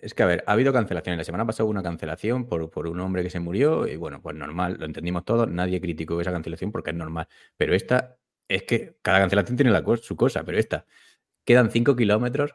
Es 0.00 0.14
que, 0.14 0.22
a 0.22 0.26
ver, 0.26 0.44
ha 0.46 0.52
habido 0.52 0.72
cancelaciones. 0.72 1.18
La 1.18 1.24
semana 1.24 1.46
pasada 1.46 1.64
hubo 1.64 1.70
una 1.72 1.82
cancelación 1.82 2.46
por, 2.46 2.70
por 2.70 2.86
un 2.86 3.00
hombre 3.00 3.22
que 3.22 3.30
se 3.30 3.40
murió 3.40 3.86
y 3.86 3.96
bueno, 3.96 4.20
pues 4.22 4.36
normal, 4.36 4.76
lo 4.78 4.86
entendimos 4.86 5.24
todos. 5.24 5.48
Nadie 5.48 5.80
criticó 5.80 6.20
esa 6.20 6.30
cancelación 6.30 6.70
porque 6.70 6.90
es 6.90 6.96
normal. 6.96 7.26
Pero 7.56 7.74
esta 7.74 8.16
es 8.46 8.62
que 8.62 8.96
cada 9.02 9.18
cancelación 9.18 9.56
tiene 9.56 9.70
la 9.72 9.82
su 10.00 10.14
cosa, 10.16 10.44
pero 10.44 10.58
esta. 10.58 10.86
Quedan 11.48 11.70
5 11.70 11.96
kilómetros, 11.96 12.54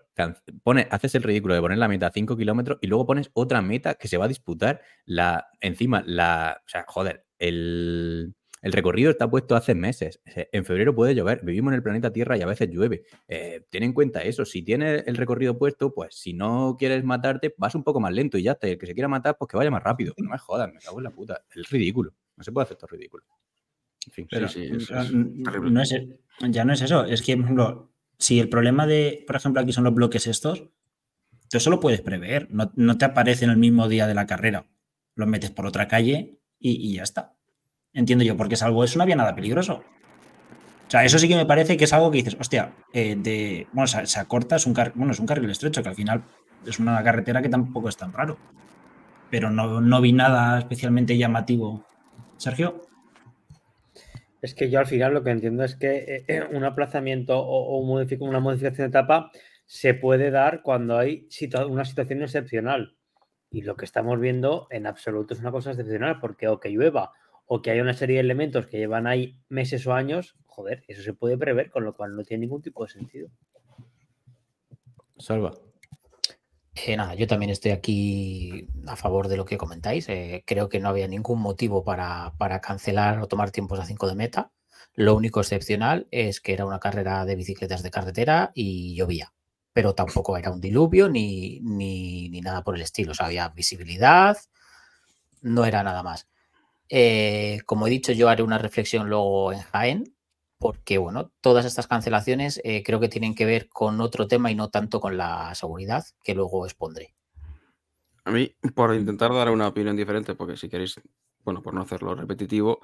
pone, 0.62 0.88
haces 0.92 1.16
el 1.16 1.24
ridículo 1.24 1.56
de 1.56 1.62
poner 1.62 1.80
la 1.80 1.88
meta 1.88 2.06
a 2.06 2.12
5 2.12 2.38
kilómetros 2.38 2.78
y 2.80 2.86
luego 2.86 3.08
pones 3.08 3.32
otra 3.34 3.60
meta 3.64 3.96
que 3.96 4.08
se 4.08 4.18
va 4.18 4.26
a 4.26 4.28
disputar 4.28 4.82
la, 5.06 5.48
encima, 5.62 6.04
la, 6.06 6.62
o 6.64 6.70
sea, 6.70 6.86
joder, 6.88 7.26
el, 7.40 8.36
el 8.62 8.72
recorrido 8.72 9.10
está 9.10 9.28
puesto 9.28 9.56
hace 9.56 9.74
meses. 9.74 10.22
En 10.26 10.64
febrero 10.64 10.94
puede 10.94 11.16
llover, 11.16 11.42
vivimos 11.44 11.72
en 11.72 11.78
el 11.78 11.82
planeta 11.82 12.14
Tierra 12.14 12.38
y 12.38 12.44
a 12.44 12.46
veces 12.46 12.70
llueve. 12.70 13.02
Eh, 13.28 13.66
ten 13.72 13.82
en 13.82 13.94
cuenta 13.94 14.22
eso, 14.22 14.46
si 14.46 14.62
tienes 14.62 15.04
el 15.08 15.18
recorrido 15.18 15.58
puesto, 15.58 15.92
pues 15.92 16.14
si 16.14 16.34
no 16.36 16.76
quieres 16.78 17.04
matarte, 17.04 17.56
vas 17.58 17.74
un 17.74 17.84
poco 17.84 18.00
más 18.00 18.14
lento 18.14 18.38
y 18.38 18.44
ya 18.44 18.52
está. 18.52 18.68
Y 18.68 18.74
el 18.74 18.78
que 18.78 18.86
se 18.86 18.94
quiera 18.94 19.08
matar, 19.08 19.38
pues 19.40 19.50
que 19.50 19.58
vaya 19.58 19.72
más 19.72 19.82
rápido. 19.82 20.14
No 20.18 20.30
me 20.30 20.38
jodas, 20.38 20.72
me 20.72 20.80
cago 20.80 21.00
en 21.00 21.06
la 21.06 21.10
puta. 21.10 21.42
Es 21.56 21.68
ridículo. 21.72 22.14
No 22.38 22.44
se 22.44 22.52
puede 22.52 22.66
hacer 22.66 22.78
todo 22.78 22.90
ridículo. 22.92 23.24
En 24.06 24.14
fin. 24.14 24.28
Pero 24.30 24.48
sí, 24.48 24.66
es- 24.72 24.92
es 24.92 25.12
no 25.12 25.82
es, 25.82 25.96
ya 26.52 26.64
no 26.64 26.74
es 26.74 26.82
eso. 26.84 27.06
Es 27.06 27.24
que, 27.24 27.36
por 27.36 27.46
ejemplo, 27.46 27.93
si 28.18 28.40
el 28.40 28.50
problema 28.50 28.88
de, 28.88 29.24
por 29.28 29.36
ejemplo, 29.36 29.62
aquí 29.62 29.74
son 29.74 29.84
los 29.84 29.94
bloques 29.94 30.28
estos, 30.28 30.64
tú 31.50 31.58
eso 31.58 31.70
lo 31.70 31.80
puedes 31.80 32.02
prever. 32.02 32.48
No, 32.52 32.72
no 32.76 32.98
te 32.98 33.06
aparece 33.06 33.46
en 33.46 33.52
el 33.52 33.58
mismo 33.58 33.88
día 33.88 34.08
de 34.08 34.16
la 34.16 34.28
carrera. 34.28 34.66
Los 35.16 35.28
metes 35.28 35.52
por 35.52 35.66
otra 35.68 35.88
calle 35.88 36.40
y, 36.60 36.94
ya 36.96 37.04
está. 37.04 37.36
Entiendo 37.94 38.24
yo, 38.26 38.38
porque 38.38 38.56
salvo 38.56 38.84
eso 38.84 38.98
no 38.98 39.04
había 39.04 39.16
nada 39.16 39.36
peligroso. 39.36 39.84
O 40.88 40.92
sea, 40.94 41.04
eso 41.06 41.18
sí 41.18 41.28
que 41.28 41.36
me 41.36 41.46
parece 41.46 41.76
que 41.76 41.86
es 41.86 41.94
algo 41.94 42.12
que 42.12 42.18
dices, 42.18 42.38
hostia, 42.40 42.74
eh, 42.94 43.16
de, 43.18 43.68
bueno, 43.74 43.88
se, 43.88 44.06
se 44.06 44.20
acorta, 44.20 44.58
es 44.58 44.66
un, 44.68 44.74
car- 44.74 44.94
bueno, 44.96 45.12
es 45.12 45.20
un 45.20 45.26
carril 45.26 45.50
estrecho, 45.50 45.82
que 45.82 45.90
al 45.90 45.96
final 45.96 46.24
es 46.66 46.80
una 46.80 47.04
carretera 47.04 47.42
que 47.42 47.50
tampoco 47.50 47.90
es 47.90 47.98
tan 47.98 48.14
raro. 48.14 48.38
Pero 49.32 49.50
no, 49.50 49.82
no 49.82 50.02
vi 50.02 50.14
nada 50.14 50.60
especialmente 50.60 51.18
llamativo. 51.18 51.86
Sergio. 52.38 52.82
Es 54.44 54.54
que 54.54 54.70
yo 54.70 54.80
al 54.80 54.86
final 54.86 55.14
lo 55.14 55.24
que 55.24 55.30
entiendo 55.30 55.64
es 55.64 55.78
que 55.78 56.26
eh, 56.28 56.44
un 56.52 56.66
aplazamiento 56.66 57.40
o, 57.40 57.78
una 57.80 58.40
modificación 58.42 58.92
de 58.92 59.00
etapa 59.00 59.32
se 59.66 59.94
puede 59.94 60.32
dar 60.32 60.62
cuando 60.62 60.98
hay 60.98 61.30
una 61.66 61.86
situación 61.86 62.22
excepcional. 62.22 62.98
Y 63.50 63.62
lo 63.62 63.78
que 63.78 63.86
estamos 63.86 64.20
viendo 64.20 64.68
en 64.70 64.86
absoluto 64.86 65.34
es 65.34 65.40
una 65.40 65.52
cosa 65.52 65.72
excepcional, 65.72 66.20
porque 66.20 66.50
o 66.50 66.60
que 66.60 66.72
llueva 66.72 67.14
o 67.46 67.62
que 67.62 67.72
haya 67.72 67.82
una 67.82 67.94
serie 67.94 68.18
de 68.18 68.20
elementos 68.20 68.68
que 68.68 68.80
llevan 68.80 69.08
ahí 69.08 69.40
meses 69.48 69.88
o 69.88 69.94
años, 69.94 70.36
joder, 70.46 70.84
eso 70.90 71.04
se 71.04 71.14
puede 71.14 71.38
prever, 71.38 71.72
con 71.72 71.86
lo 71.86 71.96
cual 71.96 72.14
no 72.14 72.24
tiene 72.24 72.42
ningún 72.42 72.62
tipo 72.62 72.84
de 72.84 72.92
sentido. 72.92 73.30
Salva. 75.20 75.54
Eh, 76.76 76.98
nada, 76.98 77.14
yo 77.14 77.28
también 77.28 77.52
estoy 77.52 77.72
aquí 77.72 78.68
a 78.88 78.96
favor 78.96 79.28
de 79.28 79.38
lo 79.38 79.46
que 79.46 79.58
comentáis. 79.58 80.10
Eh, 80.10 80.44
creo 80.46 80.70
que 80.70 80.80
no 80.80 80.90
había 80.90 81.08
ningún 81.08 81.40
motivo 81.40 81.84
para, 81.84 82.34
para 82.38 82.62
cancelar 82.62 83.20
o 83.20 83.28
tomar 83.28 83.52
tiempos 83.52 83.80
a 83.80 83.86
5 83.86 84.08
de 84.08 84.16
meta. 84.16 84.52
Lo 84.96 85.16
único 85.16 85.40
excepcional 85.42 86.08
es 86.12 86.42
que 86.42 86.54
era 86.54 86.66
una 86.66 86.80
carrera 86.80 87.26
de 87.26 87.36
bicicletas 87.36 87.84
de 87.84 87.92
carretera 87.92 88.52
y 88.56 88.96
llovía. 88.96 89.34
Pero 89.74 89.94
tampoco 89.96 90.38
era 90.38 90.52
un 90.52 90.62
diluvio 90.62 91.10
ni, 91.10 91.60
ni, 91.62 92.30
ni 92.30 92.42
nada 92.42 92.64
por 92.64 92.76
el 92.76 92.82
estilo. 92.82 93.12
O 93.12 93.16
sea, 93.16 93.28
había 93.28 93.50
visibilidad, 93.50 94.38
no 95.42 95.66
era 95.66 95.84
nada 95.84 96.04
más. 96.04 96.28
Eh, 96.90 97.62
como 97.66 97.88
he 97.88 97.92
dicho, 97.92 98.12
yo 98.14 98.30
haré 98.30 98.44
una 98.44 98.58
reflexión 98.60 99.10
luego 99.10 99.54
en 99.54 99.62
Jaén, 99.62 100.13
porque 100.64 100.98
bueno, 100.98 101.30
todas 101.42 101.66
estas 101.66 101.88
cancelaciones 101.88 102.62
eh, 102.64 102.84
creo 102.86 103.02
que 103.02 103.10
tienen 103.10 103.36
que 103.36 103.44
ver 103.44 103.68
con 103.68 104.00
otro 104.00 104.30
tema 104.30 104.50
y 104.50 104.56
no 104.56 104.70
tanto 104.70 105.02
con 105.02 105.18
la 105.18 105.54
seguridad, 105.56 106.06
que 106.24 106.34
luego 106.34 106.66
expondré. 106.66 107.14
A 108.24 108.32
mí, 108.32 108.56
por 108.74 108.96
intentar 108.96 109.34
dar 109.34 109.50
una 109.50 109.68
opinión 109.68 109.98
diferente, 109.98 110.36
porque 110.36 110.56
si 110.56 110.70
queréis, 110.70 111.02
bueno, 111.44 111.62
por 111.62 111.74
no 111.74 111.82
hacerlo 111.82 112.16
repetitivo, 112.16 112.80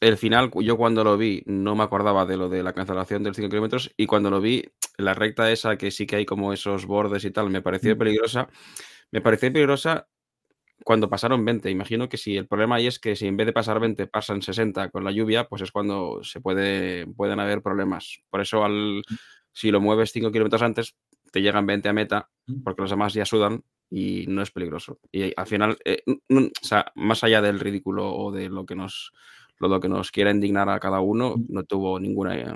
el 0.00 0.18
final, 0.18 0.50
yo 0.60 0.76
cuando 0.76 1.02
lo 1.02 1.16
vi, 1.16 1.42
no 1.46 1.74
me 1.74 1.84
acordaba 1.84 2.26
de 2.26 2.36
lo 2.36 2.50
de 2.50 2.62
la 2.62 2.74
cancelación 2.74 3.22
de 3.22 3.30
los 3.30 3.36
5 3.36 3.48
kilómetros 3.48 3.90
y 3.96 4.04
cuando 4.04 4.28
lo 4.28 4.42
vi, 4.42 4.62
la 4.98 5.14
recta 5.14 5.50
esa 5.50 5.78
que 5.78 5.90
sí 5.90 6.06
que 6.06 6.16
hay 6.16 6.26
como 6.26 6.52
esos 6.52 6.84
bordes 6.84 7.24
y 7.24 7.30
tal, 7.30 7.48
me 7.48 7.62
pareció 7.62 7.96
Mm. 7.96 7.98
peligrosa. 7.98 8.50
Me 9.10 9.22
pareció 9.22 9.50
peligrosa 9.50 10.08
cuando 10.84 11.08
pasaron 11.08 11.44
20. 11.44 11.70
Imagino 11.70 12.08
que 12.08 12.16
si 12.16 12.36
el 12.36 12.46
problema 12.46 12.76
ahí 12.76 12.86
es 12.86 12.98
que 12.98 13.16
si 13.16 13.26
en 13.26 13.36
vez 13.36 13.46
de 13.46 13.52
pasar 13.52 13.80
20 13.80 14.06
pasan 14.06 14.42
60 14.42 14.90
con 14.90 15.04
la 15.04 15.10
lluvia, 15.12 15.44
pues 15.48 15.62
es 15.62 15.72
cuando 15.72 16.20
se 16.22 16.40
puede, 16.40 17.06
pueden 17.06 17.40
haber 17.40 17.62
problemas. 17.62 18.20
Por 18.30 18.40
eso 18.40 18.64
al, 18.64 19.02
si 19.52 19.70
lo 19.70 19.80
mueves 19.80 20.12
5 20.12 20.30
kilómetros 20.32 20.62
antes, 20.62 20.94
te 21.32 21.42
llegan 21.42 21.66
20 21.66 21.88
a 21.88 21.92
meta, 21.92 22.28
Mm. 22.48 22.62
porque 22.62 22.82
los 22.82 22.90
demás 22.90 23.12
ya 23.14 23.24
sudan 23.24 23.62
y 23.90 24.26
no 24.28 24.40
es 24.42 24.50
peligroso. 24.52 25.00
Y 25.10 25.32
al 25.36 25.46
final, 25.46 25.76
eh, 25.84 26.02
o 26.06 26.50
sea, 26.62 26.92
más 26.94 27.24
allá 27.24 27.42
del 27.42 27.58
ridículo 27.58 28.14
o 28.14 28.30
de 28.30 28.48
lo 28.48 28.64
que 28.64 28.76
nos, 28.76 29.12
lo, 29.58 29.66
lo 29.68 29.80
que 29.80 29.88
nos 29.88 30.12
quiera 30.12 30.30
indignar 30.30 30.68
a 30.68 30.78
cada 30.78 31.00
uno, 31.00 31.36
Mm. 31.36 31.44
no 31.48 31.64
tuvo 31.64 31.98
ninguna 31.98 32.36
eh, 32.38 32.46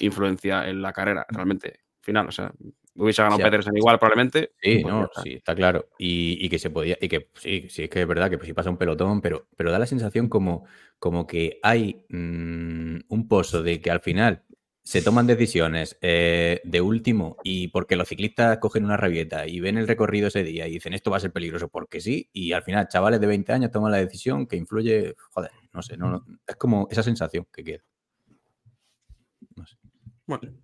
influencia 0.00 0.68
en 0.68 0.82
la 0.82 0.92
carrera, 0.92 1.24
realmente. 1.30 1.80
Final, 2.02 2.28
o 2.28 2.32
sea, 2.32 2.52
hubiese 2.94 3.22
ganado 3.22 3.38
Sí, 3.38 3.44
Peterson 3.44 3.76
igual 3.76 3.98
probablemente. 3.98 4.52
Sí, 4.60 4.78
pues 4.82 4.94
no, 4.94 5.04
está. 5.04 5.22
sí, 5.22 5.32
está 5.34 5.54
claro. 5.54 5.88
Y, 5.98 6.44
y 6.44 6.48
que 6.48 6.58
se 6.58 6.70
podía, 6.70 6.96
y 7.00 7.08
que 7.08 7.30
sí, 7.34 7.66
sí 7.68 7.84
es 7.84 7.90
que 7.90 8.02
es 8.02 8.06
verdad 8.06 8.30
que 8.30 8.38
pues, 8.38 8.46
sí 8.48 8.54
pasa 8.54 8.70
un 8.70 8.76
pelotón, 8.78 9.20
pero, 9.20 9.46
pero 9.56 9.70
da 9.70 9.78
la 9.78 9.86
sensación 9.86 10.28
como, 10.28 10.64
como 10.98 11.26
que 11.26 11.58
hay 11.62 12.06
mm, 12.08 12.96
un 13.08 13.28
pozo 13.28 13.62
de 13.62 13.80
que 13.80 13.90
al 13.90 14.00
final 14.00 14.44
se 14.84 15.00
toman 15.00 15.28
decisiones 15.28 15.96
eh, 16.02 16.60
de 16.64 16.80
último 16.80 17.36
y 17.44 17.68
porque 17.68 17.94
los 17.94 18.08
ciclistas 18.08 18.58
cogen 18.58 18.84
una 18.84 18.96
rabieta 18.96 19.46
y 19.46 19.60
ven 19.60 19.78
el 19.78 19.86
recorrido 19.86 20.26
ese 20.26 20.42
día 20.42 20.66
y 20.66 20.72
dicen 20.72 20.92
esto 20.92 21.08
va 21.12 21.18
a 21.18 21.20
ser 21.20 21.30
peligroso 21.32 21.68
porque 21.68 22.00
sí, 22.00 22.28
y 22.32 22.50
al 22.52 22.64
final 22.64 22.88
chavales 22.88 23.20
de 23.20 23.28
20 23.28 23.52
años 23.52 23.70
toman 23.70 23.92
la 23.92 23.98
decisión 23.98 24.44
que 24.48 24.56
influye, 24.56 25.14
joder, 25.30 25.52
no 25.72 25.82
sé, 25.82 25.96
no, 25.96 26.10
no- 26.10 26.24
es 26.46 26.56
como 26.56 26.88
esa 26.90 27.04
sensación 27.04 27.46
que 27.52 27.62
queda. 27.62 27.84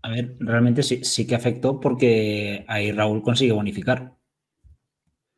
A 0.02 0.10
ver, 0.10 0.36
realmente 0.40 0.82
sí, 0.82 1.04
sí 1.04 1.26
que 1.26 1.34
afectó 1.34 1.80
porque 1.80 2.64
ahí 2.68 2.92
Raúl 2.92 3.22
consigue 3.22 3.52
bonificar. 3.52 4.16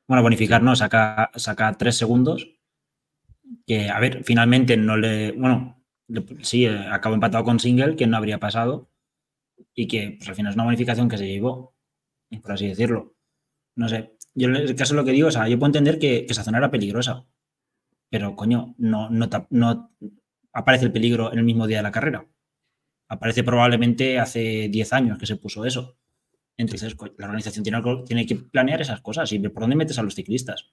Bueno, 0.09 0.22
bonificar 0.22 0.62
no, 0.62 0.74
saca, 0.76 1.31
saca 1.37 1.72
tres 1.74 1.97
segundos. 1.97 2.49
Que, 3.66 3.89
a 3.89 3.99
ver, 4.01 4.24
finalmente 4.24 4.76
no 4.76 4.97
le. 4.97 5.33
Bueno, 5.33 5.85
sí, 6.43 6.66
acabó 6.66 7.14
empatado 7.14 7.45
con 7.45 7.61
Single, 7.61 7.97
que 7.97 8.07
no 8.07 8.16
habría 8.16 8.39
pasado. 8.39 8.91
Y 9.74 9.87
que 9.87 10.16
pues, 10.18 10.28
al 10.28 10.35
final 10.35 10.51
es 10.51 10.57
una 10.57 10.64
bonificación 10.64 11.09
que 11.09 11.18
se 11.18 11.28
llevó, 11.28 11.76
por 12.43 12.53
así 12.53 12.66
decirlo. 12.66 13.16
No 13.76 13.89
sé. 13.89 14.16
Yo 14.35 14.49
en 14.49 14.57
el 14.57 14.74
caso 14.76 14.95
lo 14.95 15.05
que 15.05 15.12
digo, 15.12 15.28
o 15.28 15.31
sea, 15.33 15.49
yo 15.49 15.59
puedo 15.59 15.68
entender 15.68 15.99
que, 15.99 16.26
que 16.26 16.33
esa 16.33 16.45
zona 16.45 16.59
era 16.59 16.70
peligrosa. 16.70 17.26
Pero, 18.11 18.35
coño, 18.37 18.74
no, 18.78 19.11
no, 19.11 19.28
no 19.51 19.91
aparece 20.53 20.87
el 20.87 20.93
peligro 20.93 21.33
en 21.33 21.39
el 21.39 21.45
mismo 21.45 21.66
día 21.66 21.78
de 21.78 21.83
la 21.85 21.93
carrera 21.93 22.26
aparece 23.11 23.44
probablemente 23.44 24.18
hace 24.18 24.68
10 24.70 24.92
años 24.94 25.18
que 25.18 25.26
se 25.26 25.36
puso 25.36 25.66
eso. 25.66 25.96
Entonces, 26.56 26.94
co- 26.94 27.12
la 27.18 27.26
organización 27.26 27.62
tiene, 27.62 27.82
tiene 28.06 28.24
que 28.26 28.36
planear 28.36 28.80
esas 28.80 29.00
cosas 29.02 29.30
y 29.32 29.38
ver 29.38 29.52
por 29.52 29.62
dónde 29.64 29.76
metes 29.76 29.98
a 29.98 30.02
los 30.02 30.14
ciclistas. 30.14 30.70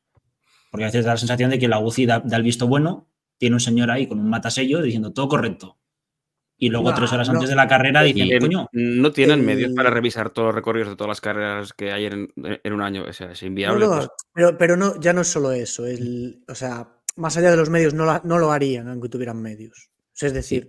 Porque 0.71 0.85
a 0.85 0.87
veces 0.87 1.03
da 1.05 1.11
la 1.13 1.17
sensación 1.17 1.49
de 1.49 1.59
que 1.59 1.67
la 1.67 1.79
UCI 1.79 2.05
da, 2.05 2.19
da 2.19 2.37
el 2.37 2.43
visto 2.43 2.67
bueno, 2.67 3.09
tiene 3.37 3.55
un 3.55 3.59
señor 3.59 3.91
ahí 3.91 4.07
con 4.07 4.19
un 4.19 4.29
matasello 4.29 4.81
diciendo 4.81 5.11
todo 5.13 5.27
correcto. 5.27 5.77
Y 6.59 6.69
luego, 6.69 6.89
No, 6.89 6.95
tres 6.95 7.11
horas 7.13 7.27
no. 7.27 7.35
antes 7.35 7.49
de 7.49 7.55
la 7.55 7.67
carrera, 7.67 8.01
dicen, 8.01 8.31
Eh, 8.31 8.39
coño, 8.39 8.67
no 8.73 9.11
tienen 9.11 9.39
el- 9.39 9.45
medios 9.45 9.71
para 9.73 9.89
revisar 9.91 10.29
todos 10.31 10.47
los 10.47 10.55
recorridos 10.55 10.89
de 10.89 10.95
todas 10.95 11.09
las 11.09 11.21
carreras 11.21 11.71
que 11.73 11.91
hay 11.91 12.05
en, 12.05 12.33
en 12.35 12.73
un 12.73 12.81
año. 12.81 13.03
O 13.07 13.13
sea, 13.13 13.31
es 13.31 13.41
No, 13.43 13.47
inviable. 13.47 13.85
no, 13.85 13.95
pues, 13.95 14.07
pero, 14.33 14.57
pero 14.57 14.75
no, 14.77 14.99
ya 14.99 15.13
no 15.13 15.21
es 15.21 15.27
solo 15.27 15.51
eso. 15.51 15.85
El, 15.85 16.43
o 16.47 16.55
sea, 16.55 16.89
más 17.15 17.37
allá 17.37 17.51
de 17.51 17.57
los 17.57 17.69
medios, 17.69 17.93
no, 17.93 18.05
la- 18.05 18.21
no 18.25 18.37
lo 18.39 18.51
harían 18.51 18.87
aunque 18.89 19.07
tuvieran 19.09 19.41
medios. 19.41 19.89
O 20.07 20.15
sea, 20.19 20.27
es 20.27 20.33
decir, 20.33 20.67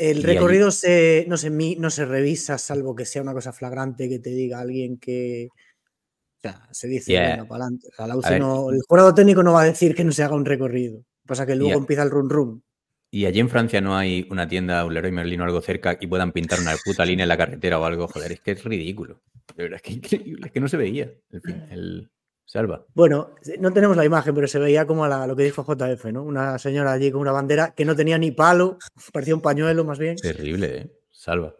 el 0.00 0.22
recorrido 0.22 0.70
se, 0.70 1.24
no, 1.28 1.36
se, 1.36 1.50
no 1.50 1.90
se 1.90 2.04
revisa, 2.04 2.58
salvo 2.58 2.94
que 2.96 3.04
sea 3.04 3.22
una 3.22 3.32
cosa 3.34 3.52
flagrante 3.52 4.08
que 4.08 4.18
te 4.18 4.30
diga 4.30 4.60
alguien 4.60 4.96
que. 4.98 5.48
O 5.52 6.40
sea, 6.42 6.66
se 6.72 6.88
dice, 6.88 7.12
Yeah. 7.12 7.30
venga, 7.32 7.44
para 7.48 7.64
adelante. 7.64 7.88
O 7.92 7.94
sea, 7.96 8.06
la 8.06 8.14
A 8.14 8.16
UCI 8.16 8.30
ver, 8.30 8.40
no- 8.40 8.70
el 8.70 8.80
jurado 8.88 9.14
técnico 9.14 9.42
no 9.42 9.52
va 9.52 9.62
a 9.62 9.66
decir 9.66 9.94
que 9.94 10.04
no 10.04 10.12
se 10.12 10.22
haga 10.22 10.34
un 10.34 10.44
recorrido. 10.46 11.04
Pasa 11.26 11.44
que 11.46 11.54
luego 11.54 11.68
Yeah. 11.70 11.78
empieza 11.78 12.02
el 12.02 12.10
run 12.10 12.30
run. 12.30 12.62
Y 13.10 13.26
allí 13.26 13.40
en 13.40 13.48
Francia 13.48 13.80
no 13.80 13.96
hay 13.96 14.26
una 14.30 14.48
tienda, 14.48 14.84
un 14.86 14.94
Leroy 14.94 15.10
Merlin 15.12 15.40
o 15.40 15.44
algo 15.44 15.60
cerca 15.60 15.98
y 16.00 16.06
puedan 16.06 16.32
pintar 16.32 16.60
una 16.60 16.74
puta 16.84 17.04
línea 17.04 17.24
en 17.24 17.28
la 17.28 17.36
carretera 17.36 17.78
o 17.78 17.84
algo. 17.84 18.06
Joder, 18.08 18.32
es 18.32 18.40
que 18.40 18.52
es 18.52 18.64
ridículo. 18.64 19.20
De 19.56 19.64
verdad, 19.64 19.76
es 19.76 19.82
que 19.82 19.92
increíble. 19.94 20.46
Es 20.46 20.52
que 20.52 20.60
no 20.60 20.68
se 20.68 20.76
veía 20.76 21.12
el, 21.32 21.42
el 21.70 22.10
Salva. 22.50 22.84
Bueno, 22.94 23.30
no 23.60 23.72
tenemos 23.72 23.96
la 23.96 24.04
imagen, 24.04 24.34
pero 24.34 24.48
se 24.48 24.58
veía 24.58 24.84
como 24.84 25.04
a 25.04 25.08
la- 25.08 25.24
lo 25.28 25.36
que 25.36 25.44
dijo 25.44 25.62
JF, 25.64 26.06
¿no? 26.12 26.24
Una 26.24 26.58
señora 26.58 26.90
allí 26.90 27.12
con 27.12 27.20
una 27.20 27.30
bandera 27.30 27.74
que 27.76 27.84
no 27.84 27.94
tenía 27.94 28.18
ni 28.18 28.32
palo, 28.32 28.76
parecía 29.12 29.36
un 29.36 29.40
pañuelo 29.40 29.84
más 29.84 30.00
bien. 30.00 30.16
Terrible, 30.16 30.76
¿eh? 30.76 30.90
Salva. 31.12 31.54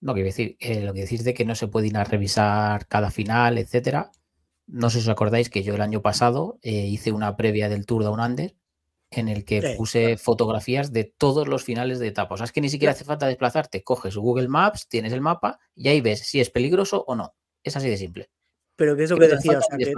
No, 0.00 0.12
quiero 0.14 0.26
decir, 0.26 0.56
eh, 0.58 0.80
lo 0.80 0.92
que 0.92 1.02
decís 1.02 1.22
de 1.22 1.34
que 1.34 1.44
no 1.44 1.54
se 1.54 1.68
puede 1.68 1.86
ir 1.86 1.96
a 1.96 2.02
revisar 2.02 2.88
cada 2.88 3.12
final, 3.12 3.58
etcétera. 3.58 4.10
No 4.66 4.90
sé 4.90 4.98
si 4.98 5.04
os 5.04 5.12
acordáis 5.12 5.48
que 5.50 5.62
yo 5.62 5.76
el 5.76 5.80
año 5.80 6.02
pasado 6.02 6.58
eh, 6.62 6.72
hice 6.86 7.12
una 7.12 7.36
previa 7.36 7.68
del 7.68 7.86
Tour 7.86 8.02
Down 8.02 8.18
Under 8.18 8.56
en 9.12 9.28
el 9.28 9.44
que 9.44 9.62
Sí, 9.62 9.68
puse 9.76 10.16
fotografías 10.16 10.92
de 10.92 11.04
todos 11.04 11.46
los 11.46 11.62
finales 11.62 12.00
de 12.00 12.08
etapa. 12.08 12.34
O 12.34 12.38
sea, 12.38 12.46
es 12.46 12.50
que 12.50 12.60
ni 12.60 12.70
siquiera 12.70 12.90
hace 12.90 13.04
falta 13.04 13.28
desplazarte. 13.28 13.84
Coges 13.84 14.16
Google 14.16 14.48
Maps, 14.48 14.88
tienes 14.88 15.12
el 15.12 15.20
mapa 15.20 15.60
y 15.76 15.86
ahí 15.86 16.00
ves 16.00 16.22
si 16.26 16.40
es 16.40 16.50
peligroso 16.50 17.04
o 17.06 17.14
no. 17.14 17.36
Es 17.62 17.76
así 17.76 17.88
de 17.88 17.96
simple. 17.96 18.30
Pero 18.82 18.96
que 18.96 19.04
es 19.04 19.10
lo 19.10 19.16
Que 19.16 19.28
decía, 19.28 19.58
o 19.58 19.62
sea, 19.62 19.78
que 19.78 19.94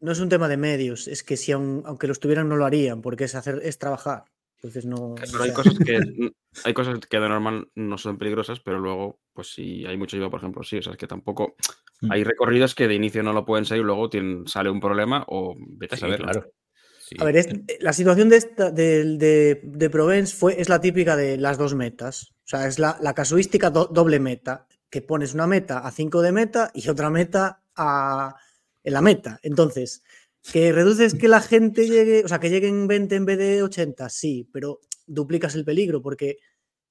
no 0.00 0.10
es 0.10 0.18
un 0.18 0.28
tema 0.28 0.48
de 0.48 0.56
medios, 0.56 1.06
es 1.06 1.22
que 1.22 1.36
si 1.36 1.52
aun- 1.52 1.82
aunque 1.86 2.08
los 2.08 2.18
tuvieran 2.18 2.48
no 2.48 2.56
lo 2.56 2.64
harían, 2.64 3.00
porque 3.00 3.24
es 3.24 3.36
hacer, 3.36 3.60
es 3.62 3.78
trabajar. 3.78 4.24
Entonces 4.56 4.84
no. 4.86 5.14
Pero 5.14 5.38
o 5.38 5.42
hay 5.44 5.50
sea, 5.50 5.54
cosas 5.54 5.78
que 5.78 6.00
hay 6.64 6.74
cosas 6.74 6.98
que 7.08 7.20
de 7.20 7.28
normal 7.28 7.68
no 7.76 7.98
son 7.98 8.18
peligrosas, 8.18 8.58
pero 8.58 8.80
luego, 8.80 9.20
pues 9.32 9.52
si 9.54 9.86
hay 9.86 9.96
mucho 9.96 10.16
lluvia, 10.16 10.30
por 10.30 10.40
ejemplo, 10.40 10.64
sí. 10.64 10.78
O 10.78 10.82
sea, 10.82 10.92
es 10.94 10.98
que 10.98 11.06
tampoco. 11.06 11.54
Mm. 12.00 12.10
Hay 12.10 12.24
recorridos 12.24 12.74
que 12.74 12.88
de 12.88 12.94
inicio 12.94 13.22
no 13.22 13.32
lo 13.32 13.44
pueden 13.44 13.64
ser 13.64 13.78
y 13.78 13.82
luego 13.82 14.10
tienen, 14.10 14.48
sale 14.48 14.68
un 14.70 14.80
problema 14.80 15.24
o 15.28 15.54
vete 15.56 15.94
a 15.94 15.98
Sí, 15.98 16.00
saberlo. 16.00 16.24
claro. 16.30 16.52
Sí. 16.98 17.14
A 17.20 17.24
ver, 17.24 17.36
es- 17.36 17.48
la 17.78 17.92
situación 17.92 18.28
de, 18.28 18.36
esta, 18.38 18.70
de, 18.72 19.60
de 19.62 19.90
Provence 19.90 20.34
fue, 20.36 20.60
es 20.60 20.68
la 20.68 20.80
típica 20.80 21.14
de 21.14 21.36
las 21.36 21.58
dos 21.58 21.76
metas. 21.76 22.32
O 22.44 22.48
sea, 22.48 22.66
es 22.66 22.80
la, 22.80 22.98
la 23.00 23.14
casuística 23.14 23.70
do- 23.70 23.86
doble 23.86 24.18
meta, 24.18 24.66
que 24.90 25.02
pones 25.02 25.32
una 25.34 25.46
meta 25.46 25.78
a 25.78 25.90
5 25.92 26.20
de 26.22 26.32
meta 26.32 26.70
y 26.74 26.88
otra 26.88 27.08
meta 27.10 27.61
a, 27.76 28.34
en 28.82 28.92
la 28.92 29.00
meta. 29.00 29.38
Entonces, 29.42 30.02
que 30.42 30.72
reduces 30.72 31.14
que 31.14 31.28
la 31.28 31.40
gente 31.40 31.86
llegue, 31.88 32.24
o 32.24 32.28
sea, 32.28 32.40
que 32.40 32.50
lleguen 32.50 32.86
20 32.86 33.14
en 33.14 33.24
vez 33.24 33.38
de 33.38 33.62
80, 33.62 34.08
sí, 34.08 34.48
pero 34.52 34.80
duplicas 35.06 35.54
el 35.54 35.64
peligro 35.64 36.00
porque 36.00 36.38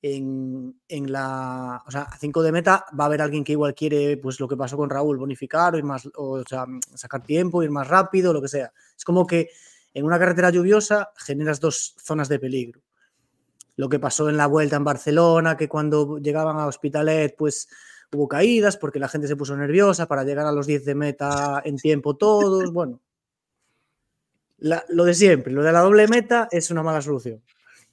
en, 0.02 0.80
en 0.88 1.12
la, 1.12 1.84
o 1.86 1.92
sea, 1.92 2.04
a 2.04 2.18
5 2.18 2.42
de 2.42 2.52
meta 2.52 2.86
va 3.00 3.04
a 3.04 3.08
haber 3.08 3.22
alguien 3.22 3.44
que 3.44 3.52
igual 3.52 3.76
quiere, 3.76 4.18
pues 4.18 4.40
lo 4.40 4.48
que 4.48 4.58
pasó 4.58 4.76
con 4.78 4.90
Raúl, 4.90 5.18
bonificar 5.18 5.74
o 5.76 5.78
ir 5.78 5.84
más, 5.84 6.10
o 6.16 6.44
sea, 6.48 6.66
sacar 6.96 7.24
tiempo, 7.24 7.62
ir 7.62 7.70
más 7.70 7.88
rápido, 7.88 8.34
lo 8.34 8.42
que 8.42 8.48
sea. 8.48 8.72
Es 8.98 9.06
como 9.06 9.28
que 9.28 9.50
en 9.94 10.06
una 10.06 10.18
carretera 10.18 10.50
lluviosa 10.50 11.12
generas 11.18 11.60
dos 11.60 11.96
zonas 12.02 12.30
de 12.30 12.40
peligro. 12.40 12.82
Lo 13.76 13.90
que 13.90 14.00
pasó 14.00 14.30
en 14.30 14.38
la 14.38 14.48
vuelta 14.48 14.76
en 14.76 14.84
Barcelona, 14.84 15.56
que 15.56 15.70
cuando 15.70 16.18
llegaban 16.18 16.58
a 16.58 16.68
Hospitalet, 16.68 17.36
pues 17.38 17.68
hubo 18.14 18.28
caídas 18.28 18.78
porque 18.78 19.00
la 19.00 19.08
gente 19.08 19.28
se 19.28 19.36
puso 19.36 19.56
nerviosa 19.56 20.08
para 20.08 20.24
llegar 20.24 20.46
a 20.46 20.52
los 20.52 20.68
10 20.68 20.86
de 20.86 20.96
meta 20.96 21.62
en 21.66 21.78
tiempo 21.78 22.16
todos. 22.18 22.72
Bueno, 22.74 23.00
la- 24.60 24.84
lo 24.90 25.06
de 25.06 25.14
siempre, 25.14 25.52
lo 25.54 25.64
de 25.64 25.72
la 25.72 25.80
doble 25.82 26.08
meta 26.08 26.48
es 26.52 26.70
una 26.72 26.84
mala 26.84 27.02
solución. 27.02 27.42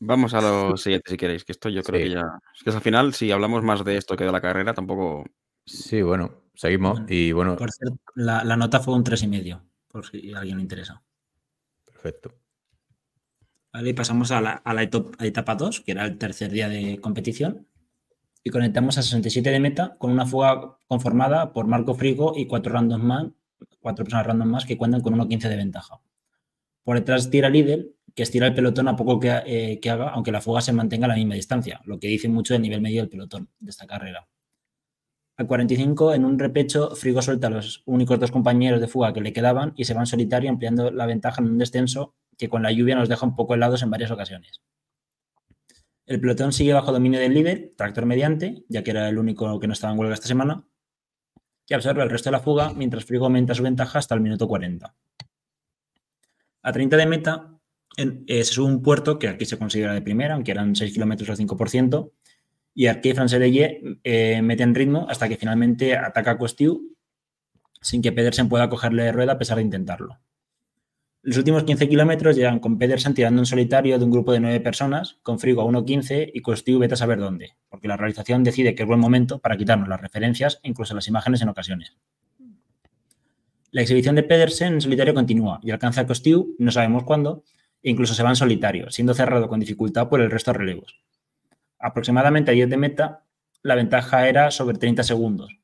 Vamos 0.00 0.32
a 0.34 0.40
lo 0.40 0.76
siguiente 0.76 1.10
si 1.10 1.16
queréis, 1.16 1.44
que 1.44 1.52
esto 1.52 1.68
yo 1.68 1.82
creo 1.82 2.00
Sí. 2.00 2.08
que 2.08 2.14
ya. 2.14 2.24
Es 2.56 2.62
que 2.62 2.70
al 2.70 2.80
final, 2.80 3.14
si 3.14 3.32
hablamos 3.32 3.62
más 3.64 3.84
de 3.84 3.96
esto 3.96 4.16
que 4.16 4.24
de 4.24 4.30
la 4.32 4.40
carrera, 4.40 4.72
tampoco. 4.74 5.24
Sí, 5.64 6.02
bueno, 6.02 6.42
seguimos. 6.54 7.00
Bueno, 7.00 7.06
Y 7.14 7.32
bueno, 7.32 7.56
por 7.56 7.72
cierto, 7.72 7.98
la, 8.14 8.44
la 8.44 8.56
nota 8.56 8.78
fue 8.80 8.94
un 8.94 9.02
3,5, 9.02 9.60
por 9.88 10.06
si 10.06 10.32
a 10.32 10.38
alguien 10.38 10.58
le 10.58 10.62
interesa. 10.62 11.02
perfecto. 11.84 12.32
Vale, 13.72 13.90
y 13.90 13.92
pasamos 13.92 14.30
a 14.30 14.40
la, 14.40 14.52
a 14.52 14.72
la 14.74 14.82
etapa 14.82 15.54
2, 15.56 15.80
que 15.80 15.92
era 15.92 16.04
el 16.06 16.16
tercer 16.16 16.50
día 16.52 16.68
de 16.68 17.00
competición. 17.00 17.66
Y 18.42 18.50
conectamos 18.50 18.98
a 18.98 19.02
67 19.02 19.50
de 19.50 19.60
meta 19.60 19.96
con 19.98 20.10
una 20.10 20.26
fuga 20.26 20.78
conformada 20.86 21.52
por 21.52 21.66
Marco 21.66 21.94
Frigo 21.94 22.32
y 22.36 22.46
cuatro 22.46 22.72
random 22.72 23.02
más, 23.02 23.26
cuatro 23.80 24.04
personas 24.04 24.26
random 24.26 24.48
más 24.48 24.64
que 24.64 24.76
cuentan 24.76 25.00
con 25.00 25.14
1.15 25.14 25.48
de 25.48 25.56
ventaja. 25.56 26.00
Por 26.84 26.96
detrás 26.96 27.30
tira 27.30 27.50
líder, 27.50 27.90
que 28.14 28.22
estira 28.22 28.46
el 28.46 28.54
pelotón 28.54 28.88
a 28.88 28.96
poco 28.96 29.20
que, 29.20 29.42
eh, 29.46 29.78
que 29.80 29.90
haga, 29.90 30.08
aunque 30.10 30.32
la 30.32 30.40
fuga 30.40 30.60
se 30.60 30.72
mantenga 30.72 31.04
a 31.06 31.08
la 31.08 31.14
misma 31.14 31.34
distancia, 31.34 31.80
lo 31.84 32.00
que 32.00 32.08
dice 32.08 32.28
mucho 32.28 32.54
del 32.54 32.62
nivel 32.62 32.80
medio 32.80 33.02
del 33.02 33.08
pelotón 33.08 33.50
de 33.60 33.70
esta 33.70 33.86
carrera. 33.86 34.26
A 35.36 35.44
45, 35.44 36.14
en 36.14 36.24
un 36.24 36.36
repecho, 36.36 36.96
Frigo 36.96 37.22
suelta 37.22 37.46
a 37.46 37.50
los 37.50 37.84
únicos 37.86 38.18
dos 38.18 38.32
compañeros 38.32 38.80
de 38.80 38.88
fuga 38.88 39.12
que 39.12 39.20
le 39.20 39.32
quedaban 39.32 39.72
y 39.76 39.84
se 39.84 39.94
van 39.94 40.06
solitario 40.06 40.50
ampliando 40.50 40.90
la 40.90 41.06
ventaja 41.06 41.40
en 41.40 41.48
un 41.48 41.58
descenso 41.58 42.16
que 42.36 42.48
con 42.48 42.64
la 42.64 42.72
lluvia 42.72 42.96
nos 42.96 43.08
deja 43.08 43.24
un 43.24 43.36
poco 43.36 43.54
helados 43.54 43.84
en 43.84 43.90
varias 43.90 44.10
ocasiones. 44.10 44.62
El 46.08 46.20
pelotón 46.20 46.52
sigue 46.52 46.72
bajo 46.72 46.90
dominio 46.90 47.20
del 47.20 47.34
líder, 47.34 47.74
tractor 47.76 48.06
mediante, 48.06 48.64
ya 48.68 48.82
que 48.82 48.90
era 48.92 49.08
el 49.08 49.18
único 49.18 49.60
que 49.60 49.66
no 49.66 49.74
estaba 49.74 49.92
en 49.92 49.98
huelga 49.98 50.14
esta 50.14 50.26
semana, 50.26 50.64
que 51.66 51.74
absorbe 51.74 52.02
el 52.02 52.08
resto 52.08 52.30
de 52.30 52.32
la 52.32 52.40
fuga 52.40 52.72
mientras 52.72 53.04
Frigo 53.04 53.26
aumenta 53.26 53.54
su 53.54 53.62
ventaja 53.62 53.98
hasta 53.98 54.14
el 54.14 54.22
minuto 54.22 54.48
40. 54.48 54.94
A 56.62 56.72
30 56.72 56.96
de 56.96 57.06
meta, 57.06 57.54
en- 57.98 58.24
eh, 58.26 58.42
se 58.42 58.54
sube 58.54 58.66
un 58.68 58.82
puerto 58.82 59.18
que 59.18 59.28
aquí 59.28 59.44
se 59.44 59.58
considera 59.58 59.92
de 59.92 60.00
primera, 60.00 60.34
aunque 60.34 60.52
eran 60.52 60.74
6 60.74 60.94
kilómetros 60.94 61.28
al 61.28 61.36
5%, 61.36 62.12
y 62.74 62.86
Arqué 62.86 63.10
y 63.10 63.14
Francerelle 63.14 63.98
eh, 64.02 64.40
meten 64.40 64.74
ritmo 64.74 65.06
hasta 65.10 65.28
que 65.28 65.36
finalmente 65.36 65.96
ataca 65.96 66.32
a 66.32 66.38
Costiu 66.38 66.96
sin 67.82 68.00
que 68.02 68.12
Pedersen 68.12 68.48
pueda 68.48 68.68
cogerle 68.70 69.02
de 69.04 69.12
rueda 69.12 69.32
a 69.32 69.38
pesar 69.38 69.56
de 69.58 69.62
intentarlo. 69.64 70.18
Los 71.22 71.36
últimos 71.36 71.64
15 71.64 71.88
kilómetros 71.88 72.36
llegan 72.36 72.60
con 72.60 72.78
Pedersen 72.78 73.12
tirando 73.12 73.42
en 73.42 73.46
solitario 73.46 73.98
de 73.98 74.04
un 74.04 74.10
grupo 74.10 74.32
de 74.32 74.38
9 74.38 74.60
personas, 74.60 75.18
con 75.22 75.40
Frigo 75.40 75.62
a 75.62 75.64
1.15 75.64 76.30
y 76.32 76.40
Costiu 76.42 76.78
vete 76.78 76.94
a 76.94 76.96
saber 76.96 77.18
dónde, 77.18 77.56
porque 77.68 77.88
la 77.88 77.96
realización 77.96 78.44
decide 78.44 78.74
que 78.74 78.84
es 78.84 78.88
buen 78.88 79.00
momento 79.00 79.40
para 79.40 79.56
quitarnos 79.56 79.88
las 79.88 80.00
referencias 80.00 80.60
e 80.62 80.68
incluso 80.68 80.94
las 80.94 81.08
imágenes 81.08 81.42
en 81.42 81.48
ocasiones. 81.48 81.96
La 83.72 83.82
exhibición 83.82 84.14
de 84.14 84.22
Pedersen 84.22 84.74
en 84.74 84.80
solitario 84.80 85.12
continúa 85.12 85.58
y 85.62 85.72
alcanza 85.72 86.02
a 86.02 86.06
Costiu, 86.06 86.54
no 86.58 86.70
sabemos 86.70 87.02
cuándo, 87.02 87.42
e 87.82 87.90
incluso 87.90 88.14
se 88.14 88.22
va 88.22 88.30
en 88.30 88.36
solitario, 88.36 88.90
siendo 88.90 89.12
cerrado 89.12 89.48
con 89.48 89.58
dificultad 89.58 90.08
por 90.08 90.20
el 90.20 90.30
resto 90.30 90.52
de 90.52 90.58
relevos. 90.58 91.00
Aproximadamente 91.80 92.52
a 92.52 92.54
10 92.54 92.70
de 92.70 92.76
meta, 92.76 93.24
la 93.62 93.74
ventaja 93.74 94.28
era 94.28 94.52
sobre 94.52 94.78
30 94.78 95.02
segundos 95.02 95.58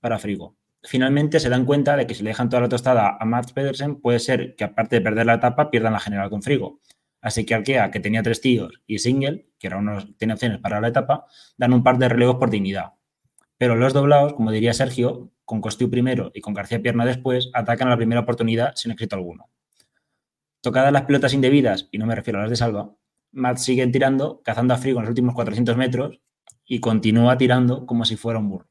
para 0.00 0.18
Frigo. 0.18 0.56
Finalmente 0.82 1.40
se 1.40 1.48
dan 1.48 1.66
cuenta 1.66 1.96
de 1.96 2.06
que 2.06 2.14
si 2.14 2.22
le 2.22 2.30
dejan 2.30 2.48
toda 2.48 2.62
la 2.62 2.68
tostada 2.68 3.16
a 3.20 3.24
Mats 3.24 3.52
Pedersen, 3.52 4.00
puede 4.00 4.18
ser 4.18 4.54
que 4.56 4.64
aparte 4.64 4.96
de 4.96 5.02
perder 5.02 5.26
la 5.26 5.34
etapa, 5.34 5.70
pierdan 5.70 5.92
la 5.92 6.00
general 6.00 6.30
con 6.30 6.42
Frigo. 6.42 6.80
Así 7.20 7.44
que 7.44 7.54
Arkea, 7.54 7.90
que 7.90 8.00
tenía 8.00 8.22
tres 8.22 8.40
tíos, 8.40 8.80
y 8.86 8.98
Single, 8.98 9.46
que 9.58 9.66
era 9.66 9.76
uno, 9.76 9.98
tiene 10.16 10.34
opciones 10.34 10.58
para 10.58 10.80
la 10.80 10.88
etapa, 10.88 11.26
dan 11.58 11.74
un 11.74 11.82
par 11.82 11.98
de 11.98 12.08
relevos 12.08 12.36
por 12.36 12.48
dignidad. 12.48 12.94
Pero 13.58 13.76
los 13.76 13.92
doblados, 13.92 14.32
como 14.32 14.52
diría 14.52 14.72
Sergio, 14.72 15.32
con 15.44 15.60
Costiu 15.60 15.90
primero 15.90 16.30
y 16.34 16.40
con 16.40 16.54
García 16.54 16.80
Pierna 16.80 17.04
después, 17.04 17.50
atacan 17.52 17.88
a 17.88 17.90
la 17.90 17.96
primera 17.98 18.22
oportunidad 18.22 18.74
sin 18.74 18.92
éxito 18.92 19.16
alguno. 19.16 19.50
Tocadas 20.62 20.92
las 20.92 21.02
pelotas 21.02 21.34
indebidas, 21.34 21.88
y 21.90 21.98
no 21.98 22.06
me 22.06 22.14
refiero 22.14 22.38
a 22.38 22.42
las 22.42 22.50
de 22.50 22.56
Salva, 22.56 22.94
Matt 23.32 23.58
sigue 23.58 23.86
tirando, 23.88 24.40
cazando 24.42 24.74
a 24.74 24.78
Frigo 24.78 24.98
en 24.98 25.04
los 25.04 25.10
últimos 25.10 25.34
400 25.34 25.76
metros 25.76 26.20
y 26.64 26.80
continúa 26.80 27.36
tirando 27.36 27.86
como 27.86 28.04
si 28.04 28.16
fuera 28.16 28.38
un 28.38 28.48
burro. 28.48 28.66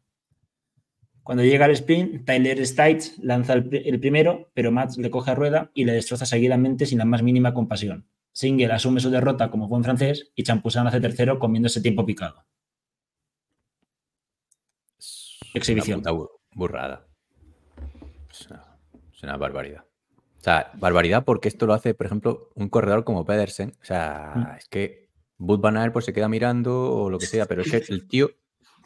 Cuando 1.29 1.43
llega 1.43 1.65
al 1.65 1.71
sprint, 1.71 2.25
Tyler 2.25 2.65
Stites 2.65 3.19
lanza 3.19 3.53
el, 3.53 3.63
pri- 3.69 3.83
el 3.87 3.99
primero, 3.99 4.49
pero 4.55 4.71
Matt 4.71 4.97
le 4.97 5.11
coge 5.11 5.29
a 5.29 5.35
rueda 5.35 5.69
y 5.75 5.85
le 5.85 5.91
destroza 5.93 6.25
seguidamente 6.25 6.87
sin 6.87 6.97
la 6.97 7.05
más 7.05 7.21
mínima 7.21 7.53
compasión. 7.53 8.07
Single 8.31 8.73
asume 8.73 8.99
su 8.99 9.11
derrota 9.11 9.51
como 9.51 9.67
buen 9.67 9.83
francés 9.83 10.31
y 10.33 10.41
Champusán 10.41 10.87
hace 10.87 10.99
tercero 10.99 11.37
comiéndose 11.37 11.81
tiempo 11.81 12.03
picado. 12.03 12.45
Es 14.97 15.39
Exhibición. 15.53 15.99
Una 15.99 16.11
puta 16.13 16.33
burrada. 16.53 17.07
Es 18.31 18.47
una, 18.47 18.63
es 19.13 19.21
una 19.21 19.37
barbaridad. 19.37 19.83
O 20.39 20.41
sea, 20.41 20.71
barbaridad 20.79 21.25
porque 21.25 21.47
esto 21.47 21.67
lo 21.67 21.75
hace, 21.75 21.93
por 21.93 22.07
ejemplo, 22.07 22.49
un 22.55 22.69
corredor 22.69 23.03
como 23.03 23.23
Pedersen. 23.23 23.75
O 23.83 23.85
sea, 23.85 24.33
Mm. 24.35 24.57
es 24.57 24.67
que 24.67 25.09
Bud 25.37 25.59
Van 25.59 25.77
Aert 25.77 25.93
pues 25.93 26.05
se 26.05 26.13
queda 26.13 26.27
mirando 26.27 26.91
o 26.91 27.11
lo 27.11 27.19
que 27.19 27.27
sea, 27.27 27.45
pero 27.45 27.61
es 27.61 27.69
que 27.69 27.83
el 27.93 28.07
tío, 28.07 28.31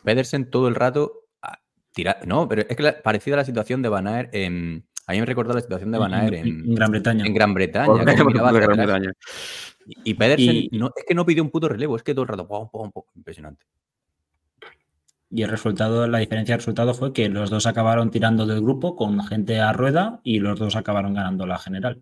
Pedersen 0.03 0.49
todo 0.49 0.67
el 0.67 0.75
rato 0.75 1.21
No, 2.25 2.47
pero 2.47 2.63
es 2.67 2.75
que 2.75 2.83
la- 2.83 3.01
parecida 3.01 3.35
a 3.35 3.37
la 3.37 3.45
situación 3.45 3.81
de 3.81 3.89
Van 3.89 4.07
Aert 4.07 4.33
en. 4.33 4.85
A 5.05 5.11
mí 5.11 5.19
me 5.19 5.25
recordó 5.25 5.53
la 5.53 5.61
situación 5.61 5.91
de 5.91 5.97
Van 5.97 6.13
Aert 6.13 6.33
en, 6.33 6.73
Gran 6.75 6.89
Bretaña. 6.91 7.25
en 7.25 7.33
Gran 7.33 7.53
Bretaña. 7.53 8.03
Gran. 8.03 9.13
Y 9.85 10.11
y 10.11 10.13
Pedersen 10.13 10.55
Y- 10.55 10.69
no, 10.71 10.91
es 10.95 11.03
que 11.07 11.13
no 11.13 11.25
pidió 11.25 11.43
un 11.43 11.49
puto 11.51 11.67
relevo, 11.67 11.95
es 11.97 12.03
que 12.03 12.13
todo 12.13 12.23
el 12.23 12.29
rato. 12.29 12.47
pum, 12.47 12.69
pum, 12.69 12.91
pum, 12.91 13.03
impresionante. 13.15 13.65
Y 15.29 15.41
el 15.41 15.49
resultado, 15.49 16.07
la 16.07 16.19
diferencia 16.19 16.53
de 16.53 16.57
resultado 16.57 16.93
fue 16.93 17.11
que 17.11 17.27
los 17.27 17.49
dos 17.49 17.65
acabaron 17.65 18.11
tirando 18.11 18.45
del 18.45 18.61
grupo 18.61 18.95
con 18.95 19.19
gente 19.25 19.59
a 19.59 19.73
rueda 19.73 20.21
y 20.23 20.39
los 20.39 20.59
dos 20.59 20.75
acabaron 20.75 21.13
ganando 21.15 21.45
la 21.47 21.57
general. 21.57 22.01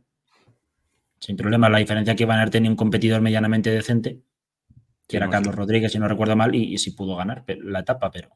Sin 1.20 1.38
problema, 1.38 1.70
la 1.70 1.78
diferencia 1.78 2.16
que 2.16 2.26
Van 2.26 2.40
Aert 2.40 2.52
tenía 2.52 2.70
un 2.70 2.76
competidor 2.76 3.22
medianamente 3.22 3.70
decente, 3.72 4.20
que 5.08 5.12
Sí, 5.12 5.18
era 5.18 5.28
no, 5.28 5.32
Carlos 5.32 5.54
sí. 5.54 5.58
Rodríguez, 5.60 5.92
si 5.92 6.00
no 6.00 6.08
recuerdo 6.08 6.36
mal, 6.36 6.54
y, 6.56 6.74
y 6.74 6.78
sí 6.78 6.92
pudo 6.92 7.16
ganar 7.16 7.44
la 7.48 7.80
etapa, 7.80 8.12
pero 8.12 8.30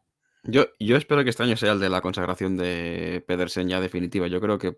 Yo, 0.47 0.65
yo 0.79 0.95
espero 0.97 1.23
que 1.23 1.29
este 1.31 1.43
año 1.43 1.57
sea 1.57 1.71
el 1.73 1.79
de 1.79 1.89
la 1.89 2.01
consagración 2.01 2.55
de 2.57 3.23
Pedersen 3.27 3.67
ya 3.67 3.79
definitiva. 3.81 4.27
Yo 4.27 4.39
creo 4.41 4.57
que 4.57 4.77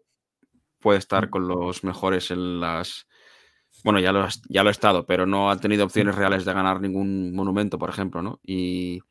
puede 0.79 0.99
estar 0.99 1.29
con 1.29 1.47
los 1.47 1.83
mejores 1.83 2.31
en 2.31 2.59
las. 2.61 3.07
Bueno, 3.83 3.99
ya 3.99 4.11
lo, 4.13 4.23
has- 4.23 4.41
ya 4.49 4.63
lo 4.63 4.69
ha 4.69 4.71
estado, 4.71 5.05
pero 5.05 5.25
no 5.27 5.51
ha 5.51 5.57
tenido 5.59 5.85
opciones 5.85 6.15
reales 6.15 6.45
de 6.45 6.53
ganar 6.53 6.81
ningún 6.81 7.33
monumento, 7.35 7.79
por 7.79 7.89
ejemplo, 7.89 8.21
¿no? 8.21 8.39
Y 8.43 9.01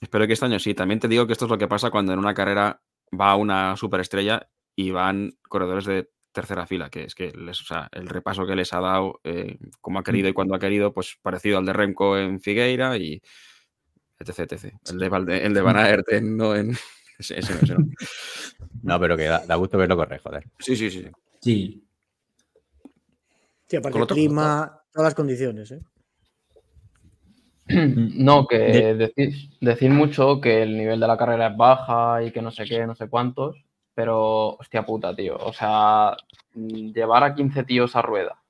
espero 0.00 0.26
que 0.26 0.34
este 0.34 0.46
año 0.46 0.58
sí. 0.60 0.74
También 0.74 1.00
te 1.00 1.08
digo 1.08 1.26
que 1.26 1.32
esto 1.34 1.46
es 1.46 1.50
lo 1.50 1.58
que 1.58 1.68
pasa 1.68 1.90
cuando 1.90 2.12
en 2.12 2.18
una 2.20 2.34
carrera 2.34 2.82
va 3.18 3.36
una 3.36 3.76
superestrella 3.76 4.48
y 4.76 4.90
van 4.92 5.36
corredores 5.48 5.86
de 5.86 6.10
tercera 6.32 6.66
fila, 6.66 6.90
que 6.90 7.04
es 7.04 7.14
que 7.14 7.32
les, 7.32 7.60
o 7.62 7.64
sea, 7.64 7.88
el 7.92 8.08
repaso 8.08 8.46
que 8.46 8.56
les 8.56 8.72
ha 8.74 8.80
dado, 8.80 9.20
eh, 9.24 9.58
como 9.80 9.98
ha 10.00 10.04
querido 10.04 10.28
y 10.28 10.34
cuando 10.34 10.54
ha 10.54 10.60
querido, 10.60 10.92
pues 10.92 11.18
parecido 11.22 11.58
al 11.58 11.66
de 11.66 11.72
Remco 11.74 12.18
en 12.18 12.40
Figueira 12.40 12.96
y 12.98 13.22
etc. 14.28 14.52
etc. 14.52 14.74
El 14.90 14.98
de, 14.98 15.08
Valde- 15.10 15.44
el 15.44 15.54
de 15.54 15.60
Van 15.60 15.76
Aert 15.76 16.08
en- 16.12 16.36
no 16.36 16.54
en... 16.54 16.70
Ese, 17.18 17.38
ese 17.38 17.52
no, 17.54 17.60
ese 17.60 17.74
no. 17.74 17.86
No, 18.82 18.98
pero 18.98 19.16
que 19.16 19.24
da, 19.24 19.44
da 19.46 19.54
gusto 19.54 19.78
verlo 19.78 19.96
correr, 19.96 20.20
joder. 20.20 20.44
Sí, 20.58 20.74
sí, 20.76 20.90
sí. 20.90 21.06
sí. 21.40 21.84
Sí, 23.68 23.76
aparte 23.76 23.92
Con 23.92 24.02
el 24.02 24.06
clima, 24.08 24.80
todas 24.92 25.06
las 25.06 25.14
condiciones. 25.14 25.70
¿eh? 25.70 25.80
No, 27.68 28.46
que 28.46 28.58
De- 28.58 28.94
decir, 28.94 29.34
decir 29.60 29.90
mucho 29.90 30.40
que 30.40 30.62
el 30.62 30.76
nivel 30.76 31.00
de 31.00 31.06
la 31.06 31.16
carrera 31.16 31.48
es 31.48 31.56
baja 31.56 32.22
y 32.24 32.32
que 32.32 32.42
no 32.42 32.50
sé 32.50 32.64
qué, 32.64 32.86
no 32.86 32.94
sé 32.94 33.08
cuántos, 33.08 33.64
pero 33.94 34.56
hostia 34.56 34.84
puta, 34.84 35.14
tío. 35.14 35.36
O 35.36 35.52
sea, 35.52 36.16
llevar 36.54 37.24
a 37.24 37.34
15 37.34 37.62
tíos 37.64 37.94
a 37.96 38.02
rueda 38.02 38.42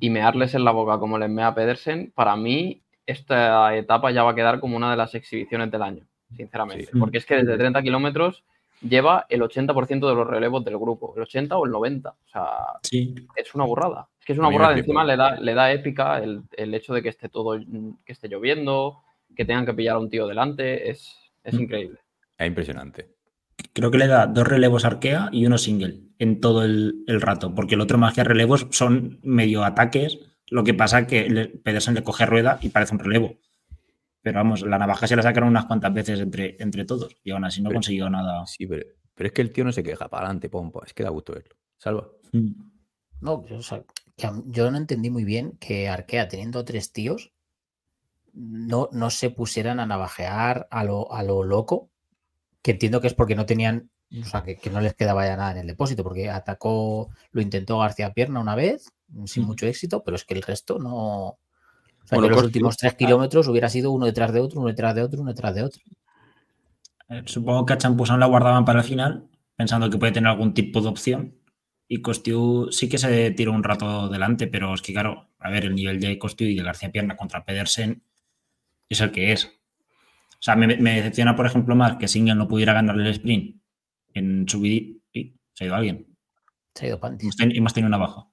y 0.00 0.10
mearles 0.10 0.54
en 0.54 0.64
la 0.64 0.72
boca 0.72 0.98
como 0.98 1.18
les 1.18 1.30
mea 1.30 1.54
Pedersen, 1.54 2.12
para 2.14 2.34
mí 2.36 2.82
esta 3.12 3.74
etapa 3.76 4.10
ya 4.10 4.22
va 4.24 4.32
a 4.32 4.34
quedar 4.34 4.60
como 4.60 4.76
una 4.76 4.90
de 4.90 4.96
las 4.96 5.14
exhibiciones 5.14 5.70
del 5.70 5.82
año, 5.82 6.04
sinceramente. 6.36 6.86
Sí. 6.86 6.98
Porque 6.98 7.18
es 7.18 7.26
que 7.26 7.36
desde 7.36 7.56
30 7.56 7.82
kilómetros 7.82 8.44
lleva 8.80 9.26
el 9.28 9.40
80% 9.42 10.08
de 10.08 10.14
los 10.14 10.26
relevos 10.26 10.64
del 10.64 10.76
grupo, 10.76 11.12
el 11.16 11.22
80 11.22 11.56
o 11.56 11.64
el 11.66 11.70
90. 11.72 12.10
O 12.10 12.28
sea, 12.28 12.48
Sí, 12.82 13.14
es 13.36 13.54
una 13.54 13.64
burrada. 13.64 14.08
Es 14.18 14.26
que 14.26 14.32
es 14.32 14.38
una 14.38 14.48
burrada. 14.48 14.76
Encima 14.76 15.04
le 15.04 15.16
da, 15.16 15.36
le 15.40 15.54
da 15.54 15.72
épica 15.72 16.18
el, 16.18 16.42
el 16.56 16.74
hecho 16.74 16.92
de 16.94 17.02
que 17.02 17.08
esté 17.10 17.28
todo, 17.28 17.58
que 18.04 18.12
esté 18.12 18.28
lloviendo, 18.28 18.98
que 19.36 19.44
tengan 19.44 19.64
que 19.66 19.74
pillar 19.74 19.96
a 19.96 20.00
un 20.00 20.10
tío 20.10 20.26
delante. 20.26 20.90
Es, 20.90 21.16
es 21.44 21.54
Mm. 21.54 21.60
increíble. 21.62 21.98
Es 22.38 22.46
impresionante. 22.46 23.10
creo 23.72 23.90
que 23.90 23.98
le 23.98 24.06
da 24.08 24.26
dos 24.26 24.46
relevos 24.46 24.84
a 24.84 24.88
Arkea 24.88 25.28
y 25.32 25.46
uno 25.46 25.58
single 25.58 26.00
en 26.18 26.40
todo 26.40 26.64
el, 26.64 27.04
el 27.06 27.20
rato, 27.20 27.54
porque 27.54 27.74
el 27.76 27.80
otro 27.80 27.98
más 27.98 28.14
que 28.14 28.22
relevos 28.24 28.66
son 28.70 29.18
medio 29.22 29.64
ataques, 29.64 30.18
lo 30.50 30.64
que 30.64 30.74
pasa 30.74 31.06
que 31.06 31.28
le- 31.30 31.48
Pedersen 31.48 31.94
le 31.94 32.02
coge 32.02 32.26
rueda 32.26 32.58
y 32.62 32.68
parece 32.68 32.94
un 32.94 33.00
relevo. 33.00 33.38
Pero 34.20 34.38
vamos, 34.38 34.62
la 34.62 34.78
navaja 34.78 35.06
se 35.06 35.16
la 35.16 35.22
sacaron 35.22 35.48
unas 35.48 35.64
cuantas 35.66 35.92
veces 35.92 36.20
entre, 36.20 36.56
entre 36.60 36.84
todos 36.84 37.16
y 37.24 37.30
aún 37.32 37.44
así 37.44 37.60
no 37.60 37.68
Pero- 37.70 37.76
consiguió 37.78 38.08
nada. 38.10 38.46
Sí, 38.46 38.66
pero, 38.66 38.86
pero 39.14 39.26
es 39.28 39.32
que 39.32 39.42
el 39.42 39.52
tío 39.52 39.64
no 39.64 39.72
se 39.72 39.82
queja, 39.82 40.08
para 40.08 40.26
adelante, 40.26 40.48
pom, 40.48 40.70
pom, 40.70 40.82
Es 40.86 40.94
que 40.94 41.02
da 41.02 41.10
gusto 41.10 41.32
verlo. 41.32 41.56
Salva. 41.78 42.08
Mm. 42.32 42.52
No, 43.20 43.44
yo, 43.46 43.56
o 43.56 43.62
sea, 43.62 43.82
que 44.16 44.26
a- 44.26 44.42
yo 44.46 44.70
no 44.70 44.76
entendí 44.78 45.10
muy 45.10 45.24
bien 45.24 45.52
que 45.58 45.88
Arkea, 45.88 46.28
teniendo 46.28 46.64
tres 46.64 46.92
tíos, 46.92 47.32
no, 48.32 48.88
no 48.92 49.10
se 49.10 49.30
pusieran 49.30 49.78
a 49.80 49.86
navajear 49.86 50.66
a 50.70 50.84
lo, 50.84 51.12
a 51.12 51.22
lo 51.22 51.42
loco, 51.44 51.90
que 52.62 52.72
entiendo 52.72 53.00
que 53.00 53.06
es 53.08 53.14
porque 53.14 53.34
no 53.34 53.44
tenían, 53.46 53.90
o 54.20 54.24
sea, 54.24 54.42
que, 54.42 54.56
que 54.56 54.68
no 54.70 54.80
les 54.80 54.94
quedaba 54.94 55.24
ya 55.26 55.36
nada 55.36 55.52
en 55.52 55.58
el 55.58 55.66
depósito, 55.66 56.02
porque 56.04 56.28
atacó, 56.30 57.10
lo 57.30 57.40
intentó 57.40 57.78
García 57.78 58.12
Pierna 58.12 58.40
una 58.40 58.54
vez, 58.54 58.92
sin 59.26 59.44
Mm. 59.44 59.46
mucho 59.46 59.66
éxito, 59.66 60.02
pero 60.04 60.16
es 60.16 60.24
que 60.24 60.34
el 60.34 60.42
resto 60.42 60.78
no... 60.78 60.92
O 60.94 61.38
sea, 62.04 62.18
Bueno, 62.18 62.28
que 62.28 62.30
los 62.34 62.42
Costi- 62.42 62.46
últimos 62.46 62.76
tres 62.76 62.94
kilómetros 62.94 63.48
hubiera 63.48 63.68
sido 63.68 63.90
uno 63.92 64.06
detrás 64.06 64.32
de 64.32 64.40
otro, 64.40 64.58
uno 64.60 64.68
detrás 64.68 64.94
de 64.94 65.02
otro, 65.02 65.20
uno 65.22 65.30
detrás 65.32 65.54
de 65.54 65.62
otro. 65.62 65.82
Eh, 67.08 67.22
Supongo 67.26 67.64
que 67.66 67.72
a 67.74 67.78
Champusán 67.78 68.20
la 68.20 68.26
guardaban 68.26 68.64
para 68.64 68.80
el 68.80 68.84
final, 68.84 69.28
pensando 69.56 69.88
que 69.90 69.98
puede 69.98 70.12
tener 70.12 70.30
algún 70.30 70.52
tipo 70.54 70.80
de 70.80 70.88
opción. 70.88 71.34
Y 71.88 72.00
Costiu 72.00 72.68
sí 72.72 72.88
que 72.88 72.98
se 72.98 73.30
tiró 73.32 73.52
un 73.52 73.62
rato 73.64 74.08
delante, 74.08 74.46
pero 74.46 74.74
es 74.74 74.82
que, 74.82 74.92
claro, 74.92 75.28
a 75.38 75.50
ver, 75.50 75.64
el 75.66 75.74
nivel 75.74 76.00
de 76.00 76.18
Costiu 76.18 76.48
y 76.48 76.54
de 76.56 76.62
García 76.62 76.90
Pierna 76.90 77.16
contra 77.16 77.44
Pedersen 77.44 78.02
es 78.88 79.00
el 79.00 79.12
que 79.12 79.32
es. 79.32 79.44
O 79.46 80.44
sea, 80.44 80.56
me, 80.56 80.76
me 80.78 80.96
decepciona, 80.96 81.36
por 81.36 81.46
ejemplo, 81.46 81.76
más 81.76 81.96
que 81.96 82.08
Single 82.08 82.34
no 82.34 82.48
pudiera 82.48 82.72
ganarle 82.72 83.04
el 83.04 83.10
sprint 83.12 83.61
en 84.14 84.48
subida. 84.48 84.94
Se 85.54 85.64
ha 85.64 85.66
ido 85.66 85.74
alguien. 85.74 86.06
Se 86.74 86.84
ha 86.86 86.88
ido 86.88 87.00
Pantis. 87.00 87.24
Hemos, 87.26 87.36
ten- 87.36 87.56
hemos 87.56 87.74
tenido 87.74 87.88
una 87.88 87.98
baja. 87.98 88.26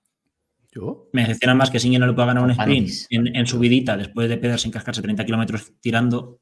¿Yo? 0.72 1.10
Me 1.14 1.22
decepciona 1.24 1.56
más 1.56 1.72
que 1.72 1.80
Single 1.80 2.00
no 2.00 2.08
le 2.08 2.14
pueda 2.14 2.28
ganar 2.28 2.44
un 2.44 2.52
sprint 2.52 2.90
en, 3.10 3.36
en 3.36 3.48
subidita 3.48 3.98
después 3.98 4.30
de 4.30 4.38
Pedersen 4.38 4.72
cascarse 4.72 5.02
30 5.02 5.26
kilómetros 5.26 5.74
tirando 5.82 6.40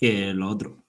que 0.00 0.32
lo 0.32 0.48
otro. 0.48 0.84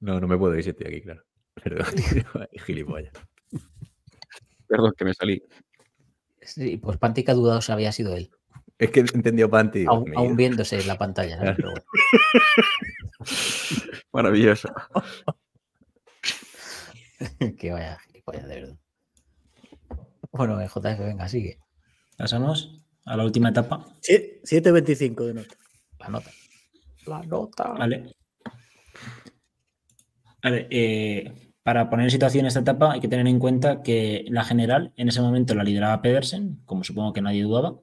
No, 0.00 0.20
no 0.20 0.28
me 0.28 0.36
puedo 0.38 0.54
ir 0.56 0.62
si 0.62 0.70
estoy 0.70 0.86
aquí, 0.86 1.00
claro. 1.02 1.22
Perdón. 1.62 1.86
Gilipollas. 2.66 3.12
Perdón, 4.68 4.92
que 4.96 5.04
me 5.04 5.14
salí. 5.14 5.42
Sí, 6.40 6.76
pues 6.76 6.98
Panti 6.98 7.24
que 7.24 7.30
ha 7.30 7.34
dudado 7.34 7.60
si 7.60 7.72
había 7.72 7.90
sido 7.90 8.14
él, 8.14 8.30
Es 8.78 8.90
que 8.90 9.00
entendió 9.00 9.48
Panti. 9.50 9.84
aún, 9.86 10.36
viéndose 10.36 10.78
en 10.80 10.86
la 10.86 10.98
pantalla. 10.98 11.38
¿sabes? 11.38 11.56
Pero 11.56 11.70
bueno. 11.70 11.84
Maravilloso. 14.14 14.68
que 17.58 17.72
vaya 17.72 17.98
gilipollas, 18.06 18.46
de 18.48 18.54
verdad. 18.54 18.76
Bueno, 20.32 20.60
en 20.60 20.68
JF, 20.68 20.98
venga, 21.00 21.28
sigue. 21.28 21.58
Pasamos 22.16 22.84
a 23.04 23.16
la 23.16 23.24
última 23.24 23.50
etapa. 23.50 23.84
Sie- 24.00 24.40
7.25 24.44 25.26
de 25.26 25.34
nota. 25.34 25.54
La 25.98 26.08
nota. 26.08 26.30
La 27.06 27.22
nota. 27.22 27.64
Vale. 27.72 28.14
Vale, 30.42 30.66
eh, 30.70 31.52
para 31.62 31.88
poner 31.90 32.04
en 32.04 32.10
situación 32.10 32.46
esta 32.46 32.60
etapa 32.60 32.92
hay 32.92 33.00
que 33.00 33.08
tener 33.08 33.26
en 33.26 33.38
cuenta 33.38 33.82
que 33.82 34.24
la 34.28 34.44
general 34.44 34.92
en 34.96 35.08
ese 35.08 35.20
momento 35.22 35.54
la 35.54 35.64
lideraba 35.64 36.02
Pedersen, 36.02 36.60
como 36.66 36.84
supongo 36.84 37.12
que 37.12 37.22
nadie 37.22 37.42
dudaba. 37.42 37.80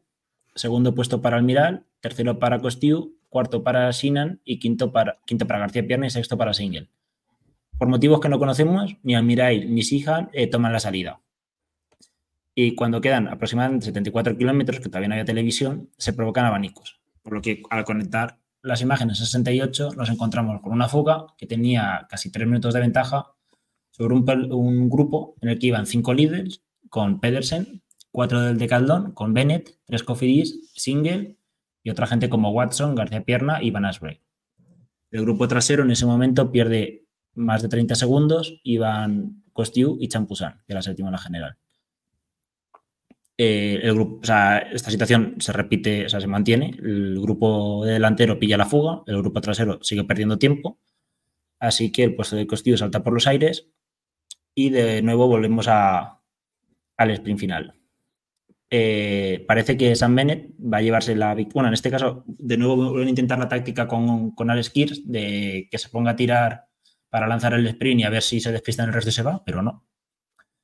Segundo 0.55 0.93
puesto 0.93 1.21
para 1.21 1.37
Almiral, 1.37 1.85
tercero 2.01 2.37
para 2.39 2.59
Costiu, 2.59 3.17
cuarto 3.31 3.63
para 3.63 3.91
Sinan 3.93 4.41
y 4.43 4.59
quinto 4.59 4.91
para, 4.91 5.19
quinto 5.25 5.47
para 5.47 5.61
García 5.61 5.87
Pierna 5.87 6.05
y 6.05 6.09
sexto 6.09 6.37
para 6.37 6.53
Single. 6.53 6.89
Por 7.79 7.87
motivos 7.87 8.19
que 8.19 8.29
no 8.29 8.37
conocemos, 8.37 8.97
ni 9.03 9.15
Almiral 9.15 9.73
ni 9.73 9.81
Sihan 9.81 10.29
eh, 10.33 10.47
toman 10.47 10.73
la 10.73 10.81
salida. 10.81 11.21
Y 12.53 12.75
cuando 12.75 12.99
quedan 12.99 13.29
aproximadamente 13.29 13.85
74 13.85 14.37
kilómetros, 14.37 14.81
que 14.81 14.89
todavía 14.89 15.07
no 15.07 15.13
había 15.15 15.25
televisión, 15.25 15.89
se 15.97 16.11
provocan 16.11 16.45
abanicos. 16.45 16.99
Por 17.23 17.33
lo 17.33 17.41
que 17.41 17.63
al 17.69 17.85
conectar 17.85 18.37
las 18.61 18.81
imágenes 18.81 19.17
68 19.19 19.91
nos 19.95 20.09
encontramos 20.09 20.61
con 20.61 20.73
una 20.73 20.89
fuga 20.89 21.27
que 21.37 21.47
tenía 21.47 22.05
casi 22.09 22.31
tres 22.31 22.45
minutos 22.45 22.73
de 22.73 22.81
ventaja 22.81 23.31
sobre 23.91 24.13
un, 24.13 24.29
un 24.51 24.89
grupo 24.89 25.35
en 25.41 25.49
el 25.49 25.57
que 25.57 25.67
iban 25.67 25.85
cinco 25.85 26.13
líderes 26.13 26.63
con 26.89 27.21
Pedersen, 27.21 27.81
cuatro 28.11 28.41
del 28.41 28.57
Decaldón, 28.57 29.13
con 29.13 29.33
Bennett, 29.33 29.79
tres 29.85 30.03
Cofidis, 30.03 30.69
Single 30.75 31.37
y 31.83 31.89
otra 31.89 32.07
gente 32.07 32.29
como 32.29 32.51
Watson, 32.51 32.95
García 32.95 33.23
Pierna 33.23 33.61
y 33.61 33.71
Van 33.71 33.85
Asbrey. 33.85 34.21
El 35.11 35.21
grupo 35.21 35.47
trasero 35.47 35.83
en 35.83 35.91
ese 35.91 36.05
momento 36.05 36.51
pierde 36.51 37.05
más 37.33 37.61
de 37.61 37.69
30 37.69 37.95
segundos 37.95 38.59
y 38.63 38.77
van 38.77 39.43
Costiu 39.53 39.97
y 39.99 40.07
Champusán, 40.07 40.61
que 40.65 40.73
era 40.73 40.79
la 40.79 40.83
séptima 40.83 41.09
en 41.09 41.13
la 41.13 41.17
general. 41.17 41.57
Eh, 43.37 43.79
el 43.81 43.95
grupo, 43.95 44.19
esta 44.21 44.91
situación 44.91 45.35
se 45.39 45.51
repite, 45.51 46.05
o 46.05 46.09
sea, 46.09 46.21
se 46.21 46.27
mantiene. 46.27 46.75
El 46.81 47.19
grupo 47.19 47.85
delantero 47.85 48.37
pilla 48.37 48.57
la 48.57 48.65
fuga, 48.65 49.01
el 49.07 49.17
grupo 49.17 49.41
trasero 49.41 49.79
sigue 49.81 50.03
perdiendo 50.03 50.37
tiempo. 50.37 50.79
Así 51.59 51.91
que 51.91 52.03
el 52.03 52.15
puesto 52.15 52.35
de 52.35 52.47
Costillo 52.47 52.77
salta 52.77 53.03
por 53.03 53.13
los 53.13 53.27
aires 53.27 53.67
y 54.55 54.69
de 54.69 55.01
nuevo 55.01 55.27
volvemos 55.27 55.67
a, 55.67 56.21
al 56.97 57.11
sprint 57.11 57.39
final. 57.39 57.80
Eh, 58.73 59.43
parece 59.49 59.75
que 59.75 59.93
Sam 59.97 60.15
Bennett 60.15 60.53
va 60.61 60.77
a 60.77 60.81
llevarse 60.81 61.13
la 61.13 61.35
victoria. 61.35 61.53
Bueno, 61.55 61.67
en 61.67 61.73
este 61.73 61.91
caso, 61.91 62.23
de 62.25 62.57
nuevo 62.57 62.77
vuelven 62.77 63.07
a 63.07 63.09
intentar 63.09 63.37
la 63.37 63.49
táctica 63.49 63.85
con, 63.85 64.31
con 64.31 64.49
Alex 64.49 64.69
Kirs 64.69 65.01
de 65.05 65.67
que 65.69 65.77
se 65.77 65.89
ponga 65.89 66.11
a 66.11 66.15
tirar 66.15 66.67
para 67.09 67.27
lanzar 67.27 67.53
el 67.53 67.67
sprint 67.67 67.99
y 67.99 68.03
a 68.05 68.09
ver 68.09 68.21
si 68.21 68.39
se 68.39 68.53
despista 68.53 68.83
en 68.83 68.89
el 68.89 68.95
resto 68.95 69.09
y 69.09 69.13
se 69.13 69.23
va, 69.23 69.43
pero 69.43 69.61
no. 69.61 69.85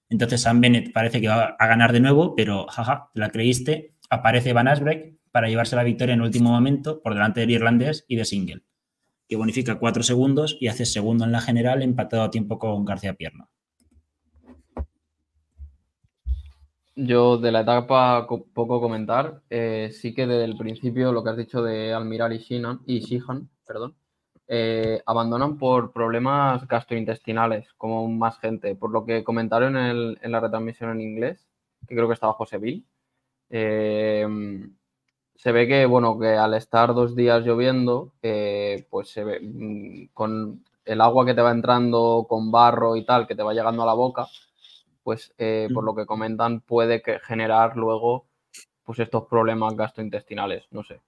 Entonces 0.10 0.41
Sam 0.41 0.62
Bennett 0.62 0.93
parece 0.93 1.20
que 1.20 1.28
va 1.28 1.58
a 1.60 1.68
ganar 1.68 1.91
de 1.91 1.99
nuevo, 1.99 2.34
pero 2.34 2.66
jaja, 2.68 3.12
te 3.14 3.20
la 3.20 3.30
creíste. 3.30 3.95
Aparece 4.10 4.53
Van 4.53 4.70
Asbrecht 4.70 5.18
para 5.32 5.49
llevarse 5.49 5.76
la 5.76 5.84
victoria 5.84 6.14
en 6.14 6.22
último 6.22 6.49
momento 6.49 7.01
por 7.01 7.14
delante 7.14 7.41
del 7.41 7.51
irlandés 7.51 8.05
y 8.08 8.16
de 8.16 8.24
Single, 8.24 8.64
que 9.28 9.36
bonifica 9.36 9.80
cuatro 9.80 10.01
segundos 10.01 10.58
y 10.62 10.68
hace 10.68 10.86
segundo 10.86 11.26
en 11.26 11.34
la 11.34 11.41
general 11.41 11.82
empatado 11.84 12.24
a 12.24 12.32
tiempo 12.32 12.58
con 12.58 12.86
García 12.86 13.16
Pierna. 13.16 13.49
Yo 17.00 17.38
de 17.38 17.52
la 17.52 17.62
etapa 17.62 18.26
co- 18.28 18.45
poco 18.54 18.82
comentar. 18.82 19.41
Eh, 19.50 19.89
sí 19.93 20.14
que 20.14 20.26
desde 20.28 20.45
el 20.45 20.58
principio 20.58 21.12
lo 21.12 21.24
que 21.24 21.30
has 21.30 21.38
dicho 21.38 21.62
de 21.62 21.93
Almiral 21.93 22.34
y 22.34 22.39
Shinan 22.39 22.82
y 22.86 23.00
Shihan, 23.00 23.50
perdón, 23.66 23.95
eh, 24.48 25.02
abandonan 25.06 25.58
por 25.58 25.91
problemas 25.93 26.68
gastrointestinales, 26.68 27.72
como 27.76 28.08
más 28.10 28.39
gente. 28.39 28.76
Por 28.76 28.91
lo 28.91 29.06
que 29.06 29.24
comentaron 29.24 29.78
en, 29.78 29.86
el- 30.24 30.32
la 30.32 30.39
retransmisión 30.39 30.91
en 30.91 31.02
inglés, 31.02 31.48
que 31.88 31.95
creo 31.95 32.08
que 32.08 32.14
estaba 32.16 32.34
José 32.34 32.58
Bill. 32.58 32.86
eh, 33.50 34.28
se 35.36 35.52
ve 35.52 35.68
que, 35.68 35.86
bueno, 35.86 36.18
que 36.20 36.30
al 36.30 36.54
estar 36.56 36.93
dos 36.93 37.16
días 37.16 37.43
lloviendo, 37.45 38.14
pues 38.89 39.10
se 39.10 39.24
ve 39.24 39.39
mm, 39.41 40.08
con 40.14 40.64
el 40.86 41.02
agua 41.02 41.26
que 41.26 41.34
te 41.34 41.41
va 41.41 41.52
entrando 41.52 42.26
con 42.30 42.52
barro 42.52 42.95
y 42.95 43.06
tal, 43.06 43.28
que 43.28 43.36
te 43.36 43.43
va 43.43 43.54
llegando 43.54 43.84
a 43.84 43.86
la 43.86 43.93
boca, 43.93 44.28
pues 45.08 45.34
eh, 45.38 45.70
por 45.74 45.86
lo 45.86 45.95
que 45.95 46.05
comentan 46.05 46.60
puede 46.60 47.01
que 47.01 47.18
generar 47.20 47.78
luego 47.78 48.28
pues 48.84 48.99
estos 48.99 49.24
problemas 49.24 49.74
gastrointestinales, 49.74 50.66
no 50.72 50.84
sé. 50.84 50.99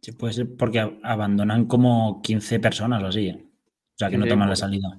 Sí, 0.00 0.12
puede 0.12 0.32
ser 0.32 0.56
porque 0.56 0.98
abandonan 1.02 1.66
como 1.66 2.22
15 2.22 2.58
personas 2.58 3.02
o 3.02 3.08
así. 3.08 3.28
¿eh? 3.28 3.44
O 3.44 3.98
sea, 3.98 4.08
que 4.08 4.14
Sí, 4.14 4.18
no 4.18 4.24
sí, 4.24 4.30
toman 4.30 4.48
la 4.48 4.56
salida. 4.56 4.98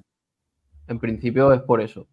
En 0.86 1.00
principio 1.00 1.52
es 1.52 1.62
por 1.62 1.80
eso. 1.80 2.06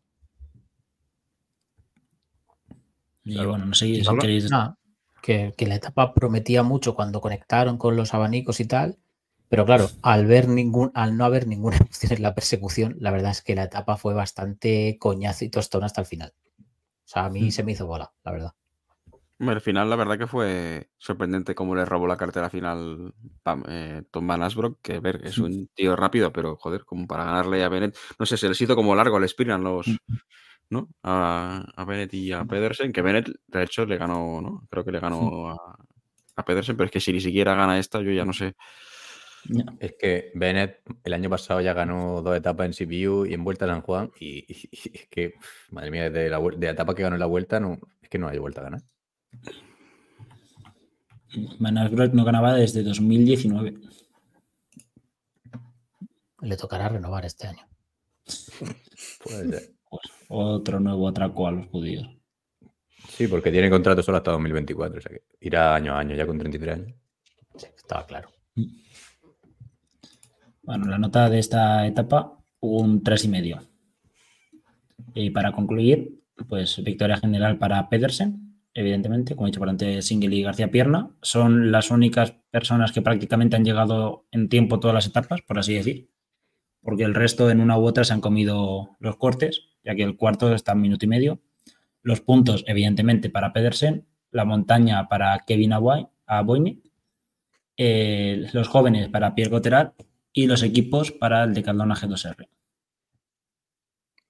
Y 3.23 3.35
bueno, 3.45 3.67
no 3.67 3.75
sé 3.75 3.93
si 3.93 4.17
queréis. 4.19 4.49
Nada, 4.49 4.75
que, 5.21 5.53
que 5.55 5.67
la 5.67 5.75
etapa 5.75 6.15
prometía 6.15 6.63
mucho 6.63 6.95
cuando 6.95 7.21
conectaron 7.21 7.77
con 7.77 7.95
los 7.95 8.15
abanicos 8.15 8.59
y 8.59 8.65
tal, 8.65 8.97
pero 9.49 9.65
claro, 9.65 9.89
al 10.03 10.27
ver 10.27 10.47
ningún, 10.47 10.91
al 10.93 11.17
no 11.17 11.25
haber 11.25 11.47
ninguna 11.47 11.77
opción 11.81 12.13
en 12.13 12.21
la 12.21 12.35
persecución, 12.35 12.95
la 12.99 13.11
verdad 13.11 13.31
es 13.31 13.41
que 13.41 13.55
la 13.55 13.63
etapa 13.63 13.97
fue 13.97 14.13
bastante 14.13 14.97
coñazo 14.99 15.45
y 15.45 15.49
tostón 15.49 15.83
hasta 15.83 16.01
el 16.01 16.07
final. 16.07 16.33
O 16.59 17.11
sea, 17.11 17.25
a 17.25 17.29
mí 17.29 17.51
se 17.51 17.63
me 17.63 17.71
hizo 17.71 17.87
bola, 17.87 18.11
la 18.23 18.31
verdad. 18.31 18.53
Al 19.39 19.61
final, 19.61 19.89
la 19.89 19.95
verdad 19.95 20.17
que 20.17 20.27
fue 20.27 20.89
sorprendente 20.97 21.55
cómo 21.55 21.73
le 21.73 21.85
robó 21.85 22.05
la 22.07 22.17
cartera 22.17 22.49
final 22.49 23.13
pam, 23.41 23.63
eh, 23.69 24.03
Tom 24.11 24.27
Van 24.27 24.43
Asbrook, 24.43 24.79
que 24.81 24.99
ver, 24.99 25.21
es 25.23 25.37
un 25.37 25.69
tío 25.73 25.95
rápido, 25.95 26.33
pero 26.33 26.57
joder, 26.57 26.83
como 26.83 27.07
para 27.07 27.23
ganarle 27.23 27.63
a 27.63 27.69
Bennett. 27.69 27.97
No 28.19 28.25
sé, 28.25 28.35
se 28.35 28.49
les 28.49 28.61
hizo 28.61 28.75
como 28.75 28.95
largo 28.95 29.15
al 29.15 29.23
a 29.23 29.57
los, 29.57 29.87
¿no? 30.69 30.89
A, 31.03 31.65
a 31.73 31.85
Bennett 31.85 32.13
y 32.13 32.33
a 32.33 32.43
Pedersen, 32.43 32.91
que 32.91 33.01
Bennett, 33.01 33.29
de 33.47 33.63
hecho, 33.63 33.85
le 33.85 33.97
ganó, 33.97 34.41
¿no? 34.41 34.67
Creo 34.69 34.83
que 34.83 34.91
le 34.91 34.99
ganó 34.99 35.51
a, 35.51 35.77
a 36.35 36.45
Pedersen, 36.45 36.75
pero 36.75 36.87
es 36.87 36.91
que 36.91 36.99
si 36.99 37.13
ni 37.13 37.21
siquiera 37.21 37.55
gana 37.55 37.79
esta, 37.79 38.01
yo 38.01 38.11
ya 38.11 38.25
no 38.25 38.33
sé. 38.33 38.55
Es 39.79 39.95
que 39.99 40.31
Bennett 40.35 40.81
el 41.03 41.13
año 41.13 41.29
pasado 41.29 41.59
ya 41.61 41.73
ganó 41.73 42.21
dos 42.21 42.37
etapas 42.37 42.65
en 42.67 42.73
CPU 42.87 43.25
y 43.25 43.33
en 43.33 43.43
Vuelta 43.43 43.65
a 43.65 43.69
San 43.69 43.81
Juan. 43.81 44.11
Y, 44.19 44.45
y- 44.47 44.69
y 44.71 44.97
es 44.97 45.07
que, 45.09 45.33
madre 45.71 45.91
mía, 45.91 46.09
de 46.09 46.29
la, 46.29 46.39
de 46.39 46.65
la 46.67 46.71
etapa 46.73 46.93
que 46.93 47.01
ganó 47.03 47.15
en 47.15 47.19
la 47.21 47.25
Vuelta, 47.25 47.59
no, 47.59 47.79
es 48.01 48.09
que 48.09 48.17
no 48.19 48.27
hay 48.27 48.37
vuelta 48.37 48.61
a 48.61 48.65
ganar. 48.65 48.81
Van 51.59 51.77
Aert 51.77 52.13
no 52.13 52.23
ganaba 52.25 52.55
desde 52.55 52.81
2019. 52.83 53.75
Le 56.41 56.57
tocará 56.57 56.89
renovar 56.89 57.25
este 57.25 57.47
año. 57.47 57.67
Puede 59.23 59.49
ser. 59.49 59.73
Pues 59.89 60.03
otro 60.29 60.79
nuevo 60.79 61.07
atraco 61.07 61.47
a 61.47 61.51
los 61.51 61.67
judíos. 61.67 62.07
Sí, 63.09 63.27
porque 63.27 63.51
tiene 63.51 63.69
contrato 63.69 64.01
solo 64.03 64.17
hasta 64.17 64.31
2024. 64.31 64.97
O 64.97 65.01
sea 65.01 65.11
que 65.11 65.23
irá 65.41 65.75
año 65.75 65.93
a 65.93 65.99
año 65.99 66.15
ya 66.15 66.25
con 66.25 66.37
33 66.37 66.75
años. 66.75 66.95
Sí, 67.57 67.67
estaba 67.75 68.05
claro. 68.05 68.29
Bueno, 70.69 70.85
la 70.85 70.99
nota 70.99 71.31
de 71.31 71.39
esta 71.39 71.87
etapa, 71.87 72.37
un 72.59 73.01
3,5. 73.01 73.67
Y 75.15 75.31
para 75.31 75.51
concluir, 75.51 76.21
pues 76.47 76.83
victoria 76.83 77.17
general 77.17 77.57
para 77.57 77.89
Pedersen, 77.89 78.61
evidentemente, 78.75 79.35
como 79.35 79.47
he 79.47 79.49
dicho 79.49 79.59
por 79.59 79.69
antes, 79.69 80.05
Single 80.05 80.35
y 80.35 80.43
García 80.43 80.69
Pierna. 80.69 81.09
Son 81.23 81.71
las 81.71 81.89
únicas 81.89 82.35
personas 82.51 82.91
que 82.91 83.01
prácticamente 83.01 83.55
han 83.55 83.65
llegado 83.65 84.27
en 84.29 84.47
tiempo 84.47 84.79
todas 84.79 84.93
las 84.93 85.07
etapas, 85.07 85.41
por 85.41 85.57
así 85.57 85.73
decir. 85.73 86.11
Porque 86.83 87.03
el 87.03 87.15
resto 87.15 87.49
en 87.49 87.61
una 87.61 87.75
u 87.79 87.87
otra 87.87 88.03
se 88.03 88.13
han 88.13 88.21
comido 88.21 88.95
los 88.99 89.17
cortes, 89.17 89.69
ya 89.83 89.95
que 89.95 90.03
el 90.03 90.17
cuarto 90.17 90.53
está 90.53 90.73
en 90.73 90.81
minuto 90.81 91.03
y 91.03 91.09
medio. 91.09 91.41
Los 92.03 92.21
puntos, 92.21 92.63
evidentemente, 92.67 93.31
para 93.31 93.53
Pedersen. 93.53 94.05
La 94.29 94.45
montaña 94.45 95.07
para 95.09 95.45
Kevin 95.47 95.73
Aboyne. 95.73 96.79
eh, 97.75 98.47
los 98.53 98.67
jóvenes 98.67 99.09
para 99.09 99.33
Pierre 99.33 99.49
Cotterat 99.49 99.95
y 100.43 100.47
los 100.47 100.63
equipos 100.63 101.11
para 101.11 101.43
el 101.43 101.53
Decathlon 101.53 101.89
G2R. 101.91 102.47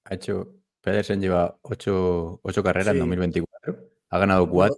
Ha 0.05 0.13
hecho. 0.15 0.55
Pedersen 0.81 1.19
lleva 1.21 1.57
ocho, 1.61 2.39
ocho 2.41 2.63
carreras 2.63 2.87
en 2.89 2.93
Sí. 2.93 2.99
2024. 2.99 3.79
Ha 4.09 4.17
ganado 4.19 4.49
cuatro. 4.49 4.77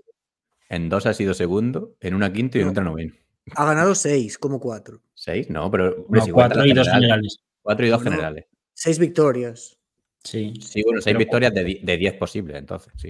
En 0.67 0.89
dos 0.89 1.05
ha 1.05 1.13
sido 1.13 1.34
segundo, 1.34 1.95
en 1.99 2.15
una 2.15 2.34
quinto 2.34 2.57
y 2.57 2.61
en 2.61 2.67
No. 2.67 2.71
otra 2.71 2.84
noveno. 2.84 3.13
Ha 3.55 3.65
ganado 3.65 3.93
seis, 3.95 4.38
como 4.38 4.59
cuatro. 4.59 5.01
¿Seis? 5.13 5.49
No, 5.49 5.69
pero. 5.69 6.03
hombre, 6.03 6.19
No, 6.19 6.25
si 6.25 6.32
cuatro 6.32 6.65
y 6.65 6.73
dos 6.73 6.88
generales. 6.89 7.39
Cuatro 7.61 7.86
y 7.86 7.89
dos 7.89 8.01
generales. 8.03 8.45
Seis 8.73 8.97
victorias. 8.99 9.77
Sí. 10.23 10.53
Sí, 10.61 10.82
bueno, 10.84 11.01
seis 11.01 11.13
Pero- 11.13 11.19
victorias 11.19 11.53
de, 11.53 11.79
de 11.84 11.97
diez 11.97 12.13
posibles, 12.15 12.57
entonces, 12.57 12.91
sí. 12.97 13.09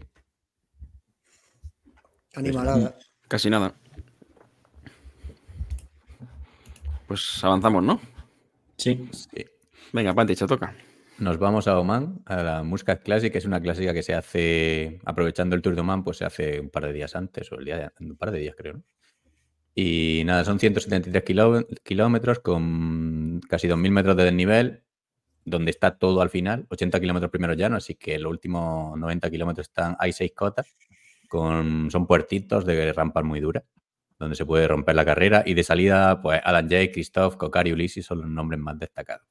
Animalada. 2.35 2.97
Casi 3.27 3.49
nada. 3.49 3.73
Pues 7.07 7.43
avanzamos, 7.43 7.83
¿no? 7.83 7.99
Sí. 8.81 9.07
Sí. 9.11 9.45
Venga, 9.93 10.13
Panti, 10.13 10.35
te 10.35 10.47
toca. 10.47 10.73
Nos 11.19 11.37
vamos 11.37 11.67
a 11.67 11.77
Oman, 11.79 12.21
a 12.25 12.41
la 12.41 12.63
Muscat 12.63 13.03
Classic, 13.03 13.31
que 13.31 13.37
es 13.37 13.45
una 13.45 13.61
clásica 13.61 13.93
que 13.93 14.01
se 14.01 14.15
hace, 14.15 14.99
aprovechando 15.05 15.55
el 15.55 15.61
Tour 15.61 15.75
de 15.75 15.81
Oman, 15.81 16.03
pues 16.03 16.17
se 16.17 16.25
hace 16.25 16.59
un 16.59 16.69
par 16.71 16.85
de 16.87 16.93
días 16.93 17.15
antes, 17.15 17.51
o 17.51 17.59
el 17.59 17.65
día 17.65 17.77
de- 17.77 18.05
un 18.05 18.15
par 18.17 18.31
de 18.31 18.39
días 18.39 18.55
creo, 18.57 18.73
¿no? 18.73 18.83
Y 19.75 20.23
nada, 20.25 20.43
son 20.43 20.59
173 20.59 21.23
kiló- 21.23 21.65
kilómetros 21.83 22.39
con 22.39 23.39
casi 23.47 23.67
2.000 23.67 23.91
metros 23.91 24.15
de 24.17 24.23
desnivel. 24.25 24.83
donde 25.43 25.71
está 25.71 25.97
todo 25.97 26.21
al 26.21 26.29
final, 26.29 26.67
80 26.69 26.99
kilómetros 26.99 27.31
primero 27.31 27.53
llano, 27.55 27.75
así 27.75 27.95
que 27.95 28.19
los 28.19 28.29
últimos 28.31 28.95
90 28.95 29.27
kilómetros 29.31 29.67
están, 29.69 29.95
hay 29.97 30.13
seis 30.13 30.33
cotas, 30.35 30.75
con, 31.27 31.89
son 31.89 32.05
puertitos 32.05 32.63
de 32.63 32.93
rampas 32.93 33.23
muy 33.23 33.39
duras, 33.39 33.63
donde 34.21 34.35
se 34.35 34.45
puede 34.45 34.67
romper 34.67 34.95
la 34.95 35.03
carrera, 35.03 35.43
y 35.45 35.53
de 35.53 35.63
salida, 35.63 36.21
pues 36.21 36.39
Adam 36.43 36.69
Jay, 36.69 36.91
Christoph, 36.91 37.35
Kokar 37.35 37.67
y 37.67 37.73
Ulises 37.73 38.05
son 38.05 38.19
los 38.21 38.29
nombres 38.29 38.59
más 38.59 38.79
destacados. 38.79 39.27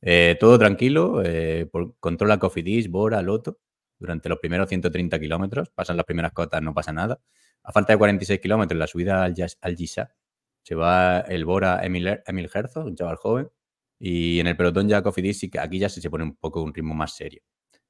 Eh, 0.00 0.36
todo 0.38 0.58
tranquilo, 0.58 1.22
eh, 1.24 1.66
por, 1.70 1.96
controla 1.98 2.38
Cofidis, 2.38 2.90
Bora, 2.90 3.22
Loto, 3.22 3.58
durante 3.98 4.28
los 4.28 4.38
primeros 4.38 4.68
130 4.68 5.18
kilómetros, 5.18 5.70
pasan 5.70 5.96
las 5.96 6.06
primeras 6.06 6.32
cotas, 6.32 6.62
no 6.62 6.74
pasa 6.74 6.92
nada. 6.92 7.20
A 7.62 7.72
falta 7.72 7.92
de 7.92 7.98
46 7.98 8.40
kilómetros, 8.40 8.78
la 8.78 8.86
subida 8.86 9.24
al, 9.24 9.34
al 9.60 9.76
se 9.78 10.74
va 10.74 11.20
el 11.20 11.44
Bora 11.44 11.80
Emil, 11.84 12.20
Emil 12.26 12.50
Herzog, 12.52 12.86
un 12.86 12.96
chaval 12.96 13.16
joven, 13.16 13.48
y 13.98 14.38
en 14.40 14.46
el 14.46 14.56
pelotón 14.56 14.88
ya 14.88 15.02
Cofidis 15.02 15.48
aquí 15.58 15.78
ya 15.78 15.88
sí 15.88 16.00
se 16.00 16.10
pone 16.10 16.24
un 16.24 16.36
poco 16.36 16.62
un 16.62 16.74
ritmo 16.74 16.94
más 16.94 17.16
serio. 17.16 17.42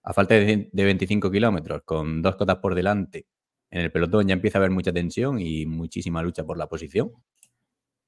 A 0.03 0.13
falta 0.13 0.35
de 0.35 0.71
25 0.73 1.31
kilómetros, 1.31 1.83
con 1.85 2.23
dos 2.23 2.37
cotas 2.37 2.57
por 2.59 2.75
delante, 2.75 3.27
en 3.71 3.81
el 3.83 3.93
pelotón 3.93 4.29
ya 4.29 4.35
empieza 4.35 4.59
a 4.59 4.61
haber 4.61 4.71
mucha 4.71 4.93
tensión 4.93 5.41
y 5.41 5.67
muchísima 5.67 6.23
lucha 6.23 6.45
por 6.45 6.59
la 6.59 6.69
posición. 6.69 7.13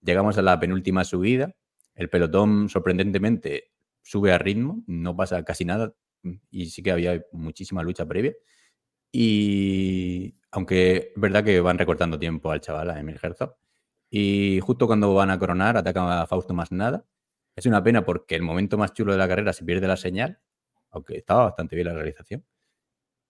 Llegamos 0.03 0.39
a 0.39 0.43
la 0.43 0.59
penúltima 0.59 1.05
subida. 1.05 1.55
El 1.95 2.09
pelotón, 2.09 2.69
sorprendentemente, 2.69 3.73
sube 4.03 4.33
a 4.33 4.39
ritmo, 4.39 4.83
no 4.87 5.17
pasa 5.17 5.43
casi 5.45 5.65
nada 5.65 5.95
y 6.51 6.67
sí 6.67 6.83
que 6.83 6.93
había 6.93 7.25
muchísima 7.33 7.83
lucha 7.83 8.07
previa. 8.07 8.35
Y 9.13 10.37
aunque 10.51 11.13
es 11.15 11.21
verdad 11.21 11.45
que 11.45 11.61
van 11.61 11.79
recortando 11.79 12.19
tiempo 12.19 12.51
al 12.51 12.61
chaval, 12.61 12.91
a 12.91 13.01
Emil 13.01 13.19
Herzog. 13.23 13.57
Y 14.11 14.61
justo 14.61 14.87
cuando 14.87 15.15
van 15.15 15.31
a 15.31 15.39
coronar, 15.39 15.77
ataca 15.77 16.23
a 16.23 16.27
Fausto 16.27 16.55
más 16.55 16.73
nada. 16.73 17.05
Es 17.57 17.67
una 17.67 17.83
pena 17.83 18.05
porque 18.05 18.37
el 18.37 18.43
momento 18.43 18.79
más 18.79 18.93
chulo 18.93 19.13
de 19.13 19.19
la 19.19 19.29
carrera 19.29 19.53
se 19.53 19.65
pierde 19.65 19.87
la 19.87 19.97
señal, 19.97 20.41
aunque 20.91 21.19
estaba 21.19 21.45
bastante 21.45 21.77
bien 21.77 21.89
la 21.89 21.95
realización. 21.95 22.45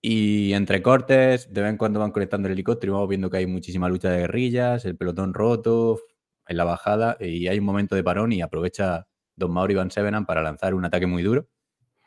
Y 0.03 0.55
entre 0.55 0.83
cortes, 0.83 1.53
de 1.53 1.61
vez 1.61 1.71
en 1.71 1.77
cuando 1.77 2.01
van 2.01 2.11
conectando 2.11 2.49
el 2.49 2.53
helicóptero 2.53 2.93
y 2.93 2.95
vamos 2.95 3.09
viendo 3.09 3.29
que 3.29 3.37
hay 3.37 3.47
muchísima 3.47 3.89
lucha 3.89 4.11
de 4.11 4.21
guerrillas, 4.21 4.85
el 4.87 4.97
pelotón 4.97 5.35
roto 5.35 6.01
en 6.49 6.57
la 6.57 6.65
bajada 6.65 7.17
y 7.21 7.49
hay 7.49 7.59
un 7.59 7.67
momento 7.67 7.95
de 7.95 8.03
parón 8.03 8.33
y 8.33 8.41
aprovecha 8.41 9.07
Don 9.37 9.53
Mauro 9.53 9.73
y 9.73 9.77
Van 9.77 9.91
Sevenan 9.91 10.25
para 10.25 10.43
lanzar 10.43 10.75
un 10.75 10.85
ataque 10.85 11.07
muy 11.07 11.23
duro, 11.23 11.49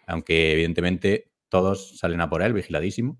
aunque 0.08 0.54
evidentemente 0.54 1.32
todos 1.50 1.98
salen 2.00 2.22
a 2.22 2.30
por 2.30 2.42
él, 2.42 2.54
vigiladísimo. 2.54 3.20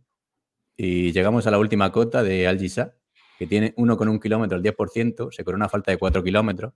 Y 0.76 1.12
llegamos 1.12 1.46
a 1.46 1.52
la 1.52 1.60
última 1.60 1.92
cota 1.92 2.24
de 2.24 2.48
Al-Jisa, 2.48 2.96
que 3.38 3.46
tiene 3.46 3.76
uno 3.78 3.96
con 3.96 4.10
un 4.10 4.20
kilómetro 4.20 4.58
al 4.58 4.64
10%, 4.64 5.32
se 5.32 5.44
corona 5.44 5.70
falta 5.70 5.92
de 5.92 5.98
4 5.98 6.24
kilómetros 6.24 6.74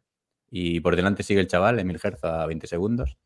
y 0.51 0.79
por 0.81 0.95
delante 0.95 1.23
sigue 1.23 1.39
el 1.39 1.47
chaval, 1.47 1.79
Emil 1.79 1.99
Herza, 2.01 2.43
a 2.43 2.45
20 2.45 2.67
segundos. 2.67 3.17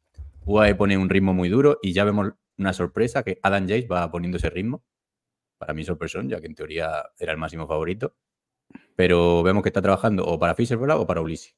UAE 0.46 0.76
pone 0.76 0.98
un 0.98 1.10
ritmo 1.10 1.34
muy 1.34 1.50
duro 1.50 1.78
y 1.82 1.94
ya 1.94 2.04
vemos 2.04 2.34
una 2.62 2.74
sorpresa 2.74 3.24
que 3.24 3.40
Adam 3.42 3.64
Jace 3.64 3.88
va 3.88 4.10
poniendo 4.10 4.38
ese 4.38 4.50
ritmo. 4.50 4.84
Para 5.58 5.74
mí 5.74 5.84
sorpresón, 5.84 6.30
ya 6.30 6.40
que 6.40 6.48
en 6.48 6.56
teoría 6.56 7.04
era 7.20 7.32
el 7.34 7.38
máximo 7.38 7.68
favorito. 7.68 8.16
Pero 8.96 9.44
vemos 9.44 9.64
que 9.64 9.70
está 9.70 9.82
trabajando 9.82 10.26
o 10.26 10.40
para 10.40 10.56
Fisher 10.56 10.78
Black 10.78 11.00
o 11.00 11.08
para 11.08 11.22
Ulises. 11.22 11.56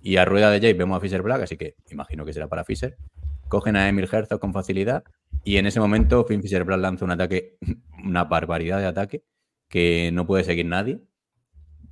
Y 0.00 0.16
a 0.16 0.24
rueda 0.24 0.50
de 0.50 0.58
Jace 0.58 0.74
vemos 0.74 0.96
a 0.96 1.00
Fisher 1.00 1.22
Black, 1.22 1.42
así 1.42 1.56
que 1.56 1.76
imagino 1.90 2.24
que 2.24 2.32
será 2.32 2.48
para 2.48 2.64
Fisher. 2.64 2.96
Cogen 3.48 3.76
a 3.76 3.88
Emil 3.88 4.08
Herzog 4.10 4.40
con 4.40 4.52
facilidad 4.52 5.04
y 5.44 5.58
en 5.58 5.66
ese 5.66 5.80
momento 5.80 6.24
Finn 6.24 6.42
Fisher 6.42 6.64
Black 6.64 6.80
lanza 6.80 7.04
un 7.04 7.10
ataque, 7.10 7.58
una 8.04 8.24
barbaridad 8.24 8.78
de 8.78 8.86
ataque 8.86 9.24
que 9.68 10.10
no 10.12 10.26
puede 10.26 10.44
seguir 10.44 10.66
nadie. 10.66 11.00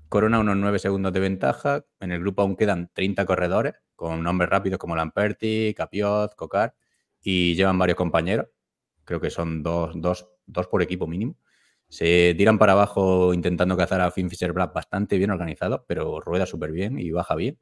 Corona 0.08 0.38
unos 0.40 0.56
9 0.56 0.78
segundos 0.78 1.12
de 1.12 1.20
ventaja. 1.20 1.84
En 2.00 2.12
el 2.12 2.20
grupo 2.20 2.42
aún 2.42 2.56
quedan 2.56 2.90
30 2.92 3.24
corredores 3.24 3.74
con 3.96 4.22
nombres 4.22 4.50
rápidos 4.50 4.78
como 4.78 4.96
Lamperti, 4.96 5.74
Capiot, 5.76 6.34
Cocar 6.34 6.74
y 7.22 7.54
llevan 7.54 7.78
varios 7.78 7.96
compañeros. 7.96 8.48
Creo 9.04 9.20
que 9.20 9.30
son 9.30 9.62
dos, 9.62 9.92
dos, 9.94 10.28
dos 10.46 10.66
por 10.68 10.82
equipo 10.82 11.06
mínimo. 11.06 11.36
Se 11.88 12.34
tiran 12.38 12.58
para 12.58 12.72
abajo 12.72 13.34
intentando 13.34 13.76
cazar 13.76 14.00
a 14.00 14.10
Finn 14.10 14.30
Fisher 14.30 14.52
Black 14.52 14.72
bastante 14.72 15.18
bien 15.18 15.30
organizado, 15.30 15.84
pero 15.86 16.20
rueda 16.20 16.46
súper 16.46 16.72
bien 16.72 16.98
y 16.98 17.10
baja 17.10 17.34
bien. 17.34 17.58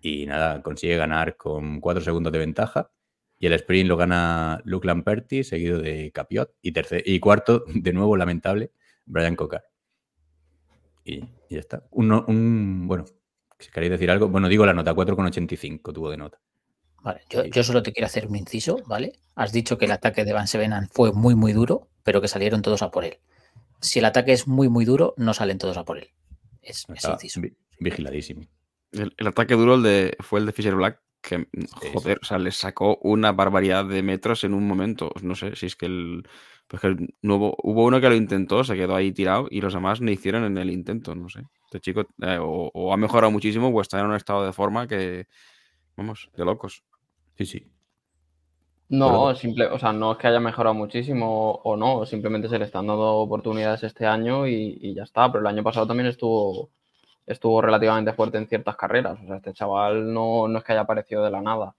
Y 0.00 0.26
nada, 0.26 0.62
consigue 0.62 0.96
ganar 0.96 1.36
con 1.36 1.80
4 1.80 2.02
segundos 2.02 2.32
de 2.32 2.38
ventaja. 2.38 2.90
Y 3.38 3.46
el 3.46 3.52
sprint 3.52 3.88
lo 3.88 3.96
gana 3.98 4.62
Luke 4.64 4.86
Lamperti, 4.86 5.44
seguido 5.44 5.78
de 5.78 6.10
Capiot. 6.10 6.54
Y, 6.62 7.20
cuarto, 7.20 7.64
de 7.74 7.92
nuevo 7.92 8.16
lamentable, 8.16 8.72
Brian 9.04 9.36
Cocar. 9.36 9.64
Y, 11.04 11.20
ya 11.50 11.58
está. 11.58 11.86
Un, 11.90 12.88
bueno, 12.88 13.04
si 13.58 13.70
queréis 13.70 13.90
decir 13.90 14.10
algo, 14.10 14.28
bueno, 14.28 14.48
digo 14.48 14.64
la 14.64 14.72
nota, 14.72 14.94
4,85 14.94 15.92
tuvo 15.92 16.10
de 16.10 16.16
nota. 16.16 16.40
Vale, 17.06 17.20
yo, 17.30 17.44
yo, 17.44 17.62
solo 17.62 17.84
te 17.84 17.92
quiero 17.92 18.06
hacer 18.06 18.26
un 18.26 18.34
inciso, 18.34 18.82
¿vale? 18.84 19.12
Has 19.36 19.52
dicho 19.52 19.78
que 19.78 19.84
el 19.84 19.92
ataque 19.92 20.24
de 20.24 20.32
Van 20.32 20.48
Sevenan 20.48 20.88
fue 20.88 21.12
muy, 21.12 21.36
muy 21.36 21.52
duro, 21.52 21.86
pero 22.02 22.20
que 22.20 22.26
salieron 22.26 22.62
todos 22.62 22.82
a 22.82 22.90
por 22.90 23.04
él. 23.04 23.18
Si 23.80 24.00
el 24.00 24.06
ataque 24.06 24.32
es 24.32 24.48
muy, 24.48 24.68
muy 24.68 24.84
duro, 24.84 25.14
no 25.16 25.32
salen 25.32 25.58
todos 25.58 25.76
a 25.76 25.84
por 25.84 25.98
él. 25.98 26.10
Es, 26.62 26.84
es 26.92 27.04
inciso. 27.04 27.42
Vigiladísimo. 27.78 28.48
El, 28.90 29.14
el, 29.16 29.26
ataque 29.28 29.54
duro 29.54 29.76
el 29.76 29.84
de, 29.84 30.16
fue 30.18 30.40
el 30.40 30.46
de 30.46 30.52
Fisher 30.52 30.74
Black, 30.74 31.00
que, 31.22 31.46
joder, 31.92 32.18
o 32.20 32.24
sea, 32.24 32.38
le 32.38 32.50
sacó 32.50 32.96
una 33.02 33.30
barbaridad 33.30 33.84
de 33.84 34.02
metros 34.02 34.42
en 34.42 34.52
un 34.52 34.66
momento. 34.66 35.12
No 35.22 35.36
sé 35.36 35.54
si 35.54 35.66
es 35.66 35.76
que 35.76 35.86
el. 35.86 36.28
Pues 36.66 36.82
que 36.82 36.88
el, 36.88 37.14
no 37.22 37.36
hubo, 37.36 37.56
hubo, 37.62 37.84
uno 37.84 38.00
que 38.00 38.08
lo 38.08 38.16
intentó, 38.16 38.64
se 38.64 38.74
quedó 38.74 38.96
ahí 38.96 39.12
tirado 39.12 39.46
y 39.48 39.60
los 39.60 39.74
demás 39.74 40.00
no 40.00 40.10
hicieron 40.10 40.42
en 40.42 40.58
el 40.58 40.70
intento, 40.70 41.14
no 41.14 41.28
sé. 41.28 41.44
Este 41.66 41.78
chico 41.78 42.00
eh, 42.22 42.38
o, 42.40 42.72
o, 42.74 42.92
ha 42.92 42.96
mejorado 42.96 43.30
muchísimo 43.30 43.68
o 43.68 43.80
está 43.80 44.00
en 44.00 44.06
un 44.06 44.16
estado 44.16 44.44
de 44.44 44.52
forma 44.52 44.88
que. 44.88 45.28
Vamos, 45.96 46.30
de 46.36 46.44
locos. 46.44 46.82
Sí, 47.36 47.46
sí. 47.46 47.66
No, 48.88 49.34
simple, 49.34 49.66
o 49.66 49.78
sea, 49.78 49.92
no 49.92 50.12
es 50.12 50.18
que 50.18 50.28
haya 50.28 50.38
mejorado 50.38 50.74
muchísimo 50.74 51.52
o 51.64 51.76
no, 51.76 52.06
simplemente 52.06 52.48
se 52.48 52.58
le 52.58 52.66
están 52.66 52.86
dando 52.86 53.16
oportunidades 53.16 53.82
este 53.82 54.06
año 54.06 54.46
y, 54.46 54.78
y 54.80 54.94
ya 54.94 55.02
está. 55.02 55.30
Pero 55.30 55.40
el 55.40 55.46
año 55.48 55.64
pasado 55.64 55.86
también 55.88 56.06
estuvo, 56.08 56.70
estuvo 57.26 57.60
relativamente 57.60 58.12
fuerte 58.12 58.38
en 58.38 58.48
ciertas 58.48 58.76
carreras. 58.76 59.18
O 59.22 59.26
sea, 59.26 59.36
este 59.36 59.52
chaval 59.52 60.12
no, 60.12 60.48
no 60.48 60.58
es 60.58 60.64
que 60.64 60.72
haya 60.72 60.82
aparecido 60.82 61.24
de 61.24 61.30
la 61.30 61.42
nada. 61.42 61.74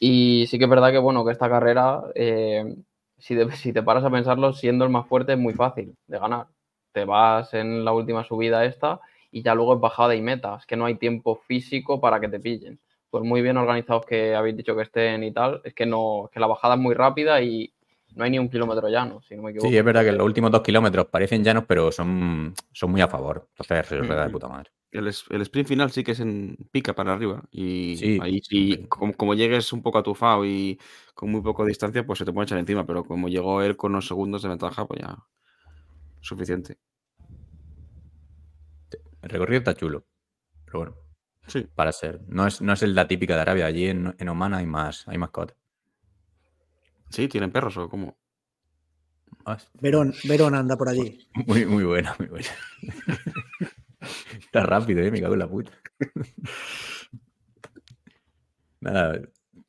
Y 0.00 0.46
sí 0.48 0.58
que 0.58 0.64
es 0.64 0.70
verdad 0.70 0.90
que, 0.90 0.98
bueno, 0.98 1.24
que 1.24 1.32
esta 1.32 1.48
carrera, 1.48 2.02
eh, 2.14 2.76
si, 3.18 3.34
de, 3.34 3.50
si, 3.56 3.72
te 3.72 3.82
paras 3.82 4.04
a 4.04 4.10
pensarlo, 4.10 4.52
siendo 4.52 4.84
el 4.84 4.90
más 4.90 5.06
fuerte 5.06 5.32
es 5.34 5.38
muy 5.38 5.54
fácil 5.54 5.96
de 6.06 6.18
ganar. 6.18 6.48
Te 6.92 7.04
vas 7.04 7.54
en 7.54 7.84
la 7.84 7.92
última 7.92 8.24
subida 8.24 8.64
esta 8.64 9.00
y 9.30 9.42
ya 9.42 9.54
luego 9.54 9.74
es 9.74 9.80
bajada 9.80 10.14
y 10.14 10.22
meta. 10.22 10.56
Es 10.58 10.66
que 10.66 10.76
no 10.76 10.86
hay 10.86 10.96
tiempo 10.96 11.36
físico 11.46 12.00
para 12.00 12.20
que 12.20 12.28
te 12.28 12.40
pillen. 12.40 12.78
Por 13.14 13.22
muy 13.22 13.42
bien 13.42 13.56
organizados 13.56 14.04
que 14.04 14.34
habéis 14.34 14.56
dicho 14.56 14.74
que 14.74 14.82
estén 14.82 15.22
y 15.22 15.30
tal, 15.30 15.60
es 15.62 15.72
que 15.72 15.86
no, 15.86 16.24
es 16.24 16.32
que 16.32 16.40
la 16.40 16.48
bajada 16.48 16.74
es 16.74 16.80
muy 16.80 16.96
rápida 16.96 17.40
y 17.40 17.72
no 18.16 18.24
hay 18.24 18.30
ni 18.32 18.40
un 18.40 18.48
kilómetro 18.48 18.88
llano, 18.88 19.22
si 19.22 19.36
no 19.36 19.44
me 19.44 19.50
equivoco. 19.52 19.70
Sí, 19.70 19.76
es 19.76 19.84
verdad 19.84 20.02
que 20.02 20.10
los 20.10 20.26
últimos 20.26 20.50
dos 20.50 20.62
kilómetros 20.62 21.06
parecen 21.06 21.44
llanos, 21.44 21.62
pero 21.68 21.92
son, 21.92 22.52
son 22.72 22.90
muy 22.90 23.00
a 23.02 23.06
favor. 23.06 23.46
Entonces, 23.50 23.86
se 23.86 23.98
rueda 23.98 24.24
de 24.24 24.30
puta 24.30 24.48
madre. 24.48 24.72
El, 24.90 25.06
el, 25.06 25.42
sprint 25.42 25.68
final 25.68 25.92
sí 25.92 26.02
que 26.02 26.10
es 26.10 26.18
en 26.18 26.56
pica 26.72 26.92
para 26.96 27.12
arriba. 27.12 27.40
Y 27.52 27.94
sí, 27.98 28.18
ahí 28.20 28.40
sí, 28.42 28.84
como, 28.88 29.12
como, 29.12 29.34
llegues 29.34 29.72
un 29.72 29.80
poco 29.80 29.98
atufado 29.98 30.44
y 30.44 30.80
con 31.14 31.30
muy 31.30 31.40
poco 31.40 31.64
distancia, 31.64 32.04
pues 32.04 32.18
se 32.18 32.24
te 32.24 32.32
puede 32.32 32.46
echar 32.46 32.58
encima. 32.58 32.84
Pero 32.84 33.04
como 33.04 33.28
llegó 33.28 33.62
él 33.62 33.76
con 33.76 33.92
unos 33.92 34.08
segundos 34.08 34.42
de 34.42 34.48
ventaja, 34.48 34.88
pues 34.88 35.02
ya 35.02 35.16
suficiente. 36.20 36.78
El 39.22 39.30
recorrido 39.30 39.58
está 39.58 39.74
chulo. 39.74 40.04
Pero 40.64 40.78
bueno. 40.80 41.03
Sí. 41.46 41.66
Para 41.74 41.92
ser. 41.92 42.20
No 42.26 42.46
es, 42.46 42.60
no 42.60 42.72
es 42.72 42.82
el 42.82 42.94
la 42.94 43.06
típica 43.06 43.34
de 43.34 43.42
Arabia. 43.42 43.66
Allí 43.66 43.86
en, 43.86 44.14
en 44.18 44.28
Oman 44.28 44.54
hay 44.54 44.66
más, 44.66 45.06
hay 45.08 45.18
mascotas. 45.18 45.56
Sí, 47.10 47.28
tienen 47.28 47.52
perros 47.52 47.76
o 47.76 47.88
cómo. 47.88 48.16
Ah, 49.44 49.58
Verón, 49.80 50.14
Verón 50.24 50.54
anda 50.54 50.76
por 50.76 50.88
allí. 50.88 51.28
Muy, 51.46 51.66
muy 51.66 51.84
buena, 51.84 52.14
muy 52.18 52.28
buena. 52.28 52.48
Está 54.38 54.64
rápido, 54.64 55.00
eh, 55.00 55.10
me 55.10 55.20
cago 55.20 55.34
en 55.34 55.38
la 55.40 55.48
puta. 55.48 55.70
Nada, 58.80 59.20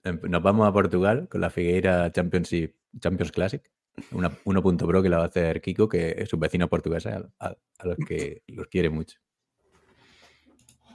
em, 0.04 0.20
nos 0.24 0.42
vamos 0.42 0.68
a 0.68 0.74
Portugal 0.74 1.28
con 1.30 1.42
la 1.42 1.50
Figueira 1.50 2.12
Championship, 2.12 2.76
Champions 3.00 3.32
Classic. 3.32 3.64
Una 4.12 4.30
1.pro 4.30 5.02
que 5.02 5.10
la 5.10 5.18
va 5.18 5.24
a 5.24 5.28
hacer 5.28 5.62
Kiko, 5.62 5.88
que 5.88 6.16
es 6.18 6.34
un 6.34 6.40
vecino 6.40 6.68
portugués 6.68 7.06
a, 7.08 7.30
a, 7.40 7.56
a 7.78 7.88
los 7.88 7.98
que 8.06 8.44
los 8.48 8.68
quiere 8.68 8.90
mucho. 8.90 9.20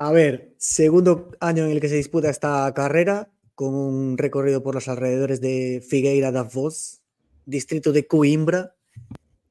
A 0.03 0.13
ver, 0.13 0.55
segundo 0.57 1.29
año 1.41 1.67
en 1.67 1.73
el 1.73 1.81
que 1.83 1.91
se 1.91 1.97
disputa 1.97 2.31
esta 2.31 2.73
carrera, 2.73 3.31
con 3.55 3.75
un 3.75 4.17
recorrido 4.17 4.63
por 4.63 4.75
los 4.75 4.89
alrededores 4.89 5.43
de 5.43 5.85
Figueira 5.87 6.33
da 6.33 6.47
Foz, 6.47 7.03
distrito 7.45 7.93
de 7.93 8.07
Coimbra, 8.07 8.75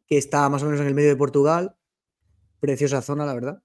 que 0.08 0.18
está 0.18 0.50
más 0.50 0.64
o 0.64 0.66
menos 0.66 0.82
en 0.82 0.88
el 0.88 0.96
medio 0.96 1.10
de 1.10 1.16
Portugal. 1.18 1.76
Preciosa 2.60 3.04
zona, 3.04 3.28
la 3.28 3.36
verdad. 3.36 3.62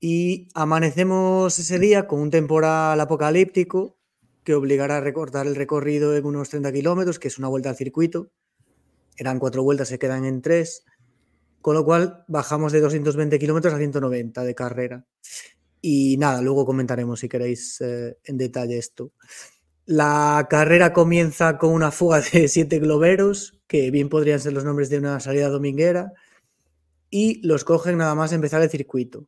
Y 0.00 0.48
amanecemos 0.54 1.58
ese 1.58 1.78
día 1.78 2.06
con 2.06 2.20
un 2.20 2.30
temporal 2.30 2.98
apocalíptico 2.98 3.98
que 4.42 4.54
obligará 4.54 4.96
a 4.96 5.00
recortar 5.02 5.46
el 5.46 5.54
recorrido 5.54 6.16
en 6.16 6.24
unos 6.24 6.48
30 6.48 6.72
kilómetros, 6.72 7.18
que 7.18 7.28
es 7.28 7.36
una 7.36 7.48
vuelta 7.48 7.68
al 7.68 7.76
circuito. 7.76 8.30
Eran 9.18 9.38
cuatro 9.38 9.62
vueltas, 9.62 9.88
se 9.88 9.98
quedan 9.98 10.24
en 10.24 10.40
tres. 10.40 10.82
Con 11.60 11.74
lo 11.74 11.84
cual 11.84 12.24
bajamos 12.26 12.72
de 12.72 12.80
220 12.80 13.38
kilómetros 13.38 13.74
a 13.74 13.76
190 13.76 14.44
de 14.44 14.54
carrera. 14.54 15.06
Y 15.80 16.16
nada, 16.18 16.42
luego 16.42 16.66
comentaremos 16.66 17.20
si 17.20 17.28
queréis 17.28 17.80
eh, 17.80 18.18
en 18.24 18.36
detalle 18.36 18.76
esto. 18.76 19.12
La 19.86 20.46
carrera 20.48 20.92
comienza 20.92 21.58
con 21.58 21.72
una 21.72 21.90
fuga 21.90 22.20
de 22.32 22.48
siete 22.48 22.78
globeros, 22.78 23.60
que 23.66 23.90
bien 23.90 24.08
podrían 24.08 24.40
ser 24.40 24.52
los 24.52 24.64
nombres 24.64 24.90
de 24.90 24.98
una 24.98 25.20
salida 25.20 25.48
dominguera, 25.48 26.12
y 27.10 27.44
los 27.46 27.64
cogen 27.64 27.98
nada 27.98 28.14
más 28.14 28.32
empezar 28.32 28.62
el 28.62 28.70
circuito. 28.70 29.26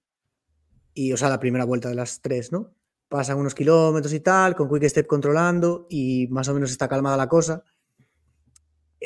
Y, 0.95 1.13
o 1.13 1.17
sea, 1.17 1.31
la 1.31 1.41
primera 1.41 1.65
vuelta 1.65 1.89
de 1.89 1.95
las 1.95 2.21
tres, 2.21 2.53
¿no? 2.53 2.75
Pasan 3.09 3.39
unos 3.39 3.55
kilómetros 3.55 4.13
y 4.13 4.21
tal, 4.21 4.55
con 4.55 4.69
Quick 4.69 4.89
Step 4.89 5.07
controlando, 5.07 5.87
y 5.91 6.29
más 6.29 6.49
o 6.49 6.55
menos 6.55 6.71
está 6.71 6.89
calmada 6.89 7.17
la 7.17 7.29
cosa. 7.29 7.65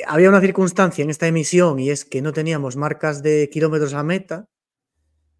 Había 0.05 0.29
una 0.29 0.41
circunstancia 0.41 1.03
en 1.03 1.09
esta 1.09 1.27
emisión 1.27 1.79
y 1.79 1.89
es 1.89 2.05
que 2.05 2.21
no 2.21 2.33
teníamos 2.33 2.75
marcas 2.75 3.23
de 3.23 3.49
kilómetros 3.51 3.93
a 3.93 4.03
meta, 4.03 4.47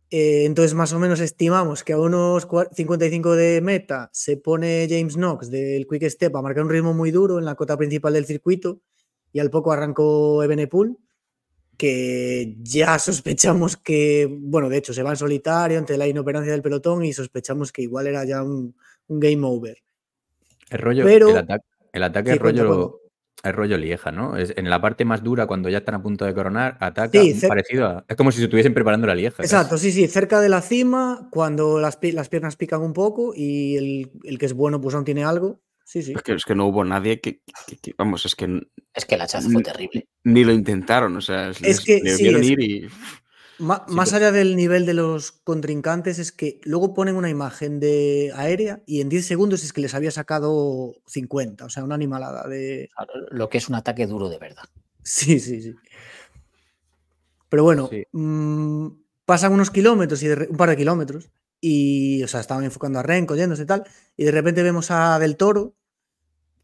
eh, 0.09 0.45
entonces, 0.45 0.73
más 0.73 0.93
o 0.93 0.99
menos 0.99 1.19
estimamos 1.19 1.83
que 1.83 1.93
a 1.93 1.99
unos 1.99 2.47
55 2.73 3.35
de 3.35 3.61
meta 3.61 4.09
se 4.13 4.37
pone 4.37 4.87
James 4.89 5.15
Knox 5.15 5.49
del 5.49 5.85
Quick 5.87 6.03
Step 6.09 6.35
a 6.35 6.41
marcar 6.41 6.63
un 6.63 6.69
ritmo 6.69 6.93
muy 6.93 7.11
duro 7.11 7.39
en 7.39 7.45
la 7.45 7.55
cota 7.55 7.75
principal 7.77 8.13
del 8.13 8.25
circuito 8.25 8.79
y 9.33 9.39
al 9.39 9.49
poco 9.49 9.71
arrancó 9.71 10.41
Ebenepool, 10.43 10.97
que 11.77 12.55
ya 12.61 12.97
sospechamos 12.99 13.75
que, 13.77 14.27
bueno, 14.31 14.69
de 14.69 14.77
hecho 14.77 14.93
se 14.93 15.03
va 15.03 15.11
en 15.11 15.17
solitario 15.17 15.77
ante 15.77 15.97
la 15.97 16.07
inoperancia 16.07 16.53
del 16.53 16.61
pelotón 16.61 17.03
y 17.03 17.13
sospechamos 17.13 17.71
que 17.71 17.81
igual 17.81 18.07
era 18.07 18.23
ya 18.23 18.41
un, 18.43 18.75
un 19.07 19.19
game 19.19 19.45
over. 19.45 19.77
El 20.69 20.79
rollo, 20.79 21.03
Pero- 21.03 21.29
el, 21.29 21.37
ataque, 21.37 21.65
el 21.93 22.03
ataque 22.03 22.31
es 22.31 22.39
rollo, 22.39 22.67
cuenta. 22.67 23.06
Es 23.49 23.55
rollo 23.55 23.77
Lieja, 23.77 24.11
¿no? 24.11 24.35
Es 24.37 24.53
en 24.55 24.69
la 24.69 24.81
parte 24.81 25.05
más 25.05 25.23
dura, 25.23 25.47
cuando 25.47 25.69
ya 25.69 25.79
están 25.79 25.95
a 25.95 26.01
punto 26.01 26.25
de 26.25 26.33
coronar, 26.33 26.77
ataca 26.79 27.19
Sí, 27.21 27.35
parecido 27.47 27.85
a. 27.87 28.05
Es 28.07 28.15
como 28.15 28.31
si 28.31 28.37
se 28.39 28.45
estuviesen 28.45 28.73
preparando 28.73 29.07
la 29.07 29.15
Lieja. 29.15 29.37
casi. 29.37 29.47
Exacto, 29.47 29.77
sí, 29.77 29.91
sí, 29.91 30.07
cerca 30.07 30.39
de 30.41 30.49
la 30.49 30.61
cima, 30.61 31.27
cuando 31.31 31.79
las, 31.79 31.97
las 32.01 32.29
piernas 32.29 32.55
pican 32.55 32.81
un 32.81 32.93
poco 32.93 33.33
y 33.35 33.75
el, 33.77 34.11
el 34.23 34.37
que 34.37 34.45
es 34.45 34.53
bueno 34.53 34.79
pues 34.81 34.95
aún 34.95 35.05
tiene 35.05 35.23
algo. 35.23 35.61
Sí, 35.83 36.03
sí. 36.03 36.13
Es 36.15 36.21
que, 36.21 36.33
es 36.33 36.43
que 36.43 36.53
no 36.53 36.65
hubo 36.67 36.83
nadie 36.83 37.21
que, 37.21 37.41
que- 37.65 37.77
que- 37.77 37.93
vamos, 37.97 38.25
es 38.25 38.35
que 38.35 38.61
Es 38.93 39.05
que 39.05 39.15
el 39.15 39.21
hachazo 39.21 39.49
fue 39.49 39.63
terrible. 39.63 40.07
ni 40.25 40.43
lo 40.43 40.51
intentaron, 40.51 41.15
o 41.15 41.21
sea, 41.21 41.49
es, 41.49 41.61
les- 41.61 41.79
que 41.79 42.01
le 42.03 42.11
sí, 42.11 42.23
vieron 42.23 42.41
es- 42.41 42.49
ir 42.49 42.59
y 42.59 42.87
Sí, 43.59 43.63
más 43.87 44.13
allá 44.13 44.31
del 44.31 44.55
nivel 44.55 44.85
de 44.85 44.93
los 44.93 45.31
contrincantes, 45.31 46.19
es 46.19 46.31
que 46.31 46.59
luego 46.63 46.93
ponen 46.93 47.15
una 47.15 47.29
imagen 47.29 47.79
de 47.79 48.31
aérea 48.35 48.83
y 48.85 49.01
en 49.01 49.09
10 49.09 49.25
segundos 49.25 49.63
es 49.63 49.73
que 49.73 49.81
les 49.81 49.95
había 49.95 50.11
sacado 50.11 50.93
50, 51.07 51.65
o 51.65 51.69
sea, 51.69 51.83
una 51.83 51.95
animalada 51.95 52.47
de. 52.47 52.89
Lo 53.31 53.49
que 53.49 53.57
es 53.57 53.67
un 53.69 53.75
ataque 53.75 54.05
duro 54.05 54.29
de 54.29 54.37
verdad. 54.37 54.65
Sí, 55.03 55.39
sí, 55.39 55.61
sí. 55.61 55.73
Pero 57.49 57.63
bueno, 57.63 57.87
Sí. 57.89 58.03
mm, 58.11 58.87
pasan 59.25 59.53
unos 59.53 59.71
kilómetros 59.71 60.21
y 60.23 60.27
de 60.27 60.47
un 60.49 60.57
par 60.57 60.69
de 60.69 60.77
kilómetros 60.77 61.29
y, 61.61 62.23
o 62.23 62.27
sea, 62.27 62.39
estaban 62.41 62.63
enfocando 62.63 62.99
a 62.99 63.03
Renko, 63.03 63.35
yéndose 63.35 63.63
y 63.63 63.65
tal, 63.65 63.83
y 64.15 64.25
de 64.25 64.31
repente 64.31 64.63
vemos 64.63 64.91
a 64.91 65.17
Del 65.19 65.37
Toro 65.37 65.73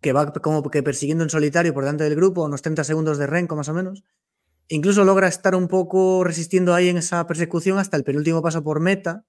que 0.02 0.14
va 0.14 0.34
como 0.34 0.70
que 0.70 0.84
persiguiendo 0.84 1.24
en 1.24 1.30
solitario 1.30 1.74
por 1.74 1.84
delante 1.84 2.04
del 2.04 2.16
grupo, 2.16 2.44
unos 2.44 2.62
30 2.62 2.84
segundos 2.84 3.18
de 3.18 3.26
Renko 3.28 3.56
más 3.56 3.70
o 3.70 3.74
menos. 3.74 4.04
Incluso 4.74 5.04
logra 5.04 5.28
estar 5.28 5.54
un 5.54 5.68
poco 5.68 6.24
resistiendo 6.24 6.74
ahí 6.74 6.90
en 6.90 6.98
esa 6.98 7.28
persecución 7.28 7.78
hasta 7.78 7.96
el 7.96 8.04
penúltimo 8.04 8.42
paso 8.42 8.64
por 8.64 8.80
meta, 8.80 9.24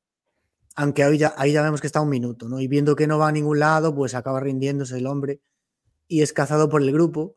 aunque 0.74 1.04
ahí 1.04 1.18
ya, 1.18 1.62
vemos 1.62 1.82
que 1.82 1.86
está 1.86 2.00
un 2.00 2.08
minuto, 2.08 2.48
¿no? 2.48 2.60
Y 2.60 2.66
viendo 2.66 2.96
que 2.96 3.06
no 3.06 3.18
va 3.18 3.28
a 3.28 3.32
ningún 3.32 3.58
lado, 3.58 3.94
pues 3.94 4.14
acaba 4.14 4.40
rindiéndose 4.40 4.96
el 4.96 5.06
hombre 5.06 5.42
y 6.08 6.22
es 6.22 6.32
cazado 6.32 6.70
por 6.70 6.80
el 6.80 6.90
grupo. 6.92 7.36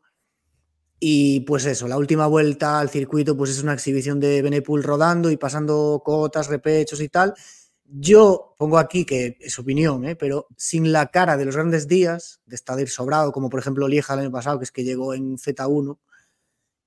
Y 1.02 1.42
pues 1.42 1.66
eso, 1.66 1.90
la 1.90 1.98
última 1.98 2.28
vuelta 2.28 2.80
al 2.80 2.90
circuito 2.90 3.36
pues 3.36 3.50
es 3.50 3.62
una 3.62 3.74
exhibición 3.74 4.22
de 4.22 4.42
Benepool 4.42 4.84
rodando 4.84 5.30
y 5.30 5.36
pasando 5.36 6.02
cotas, 6.02 6.48
repechos 6.48 7.02
y 7.02 7.10
tal. 7.10 7.34
Yo 7.84 8.56
pongo 8.58 8.78
aquí 8.78 9.04
que 9.04 9.38
es 9.42 9.60
opinión, 9.60 10.06
¿eh? 10.06 10.16
pero 10.16 10.48
sin 10.56 10.94
la 10.94 11.08
cara 11.08 11.36
de 11.36 11.44
los 11.44 11.58
grandes 11.58 11.90
días, 11.90 12.40
de 12.46 12.56
Stadir 12.56 12.88
sobrado, 12.88 13.34
como 13.34 13.50
por 13.50 13.60
ejemplo 13.60 13.90
Lieja 13.90 14.14
el 14.14 14.22
año 14.22 14.32
pasado, 14.32 14.60
que 14.60 14.64
es 14.64 14.72
que 14.72 14.86
llegó 14.86 15.14
en 15.14 15.38
Z1, 15.38 15.98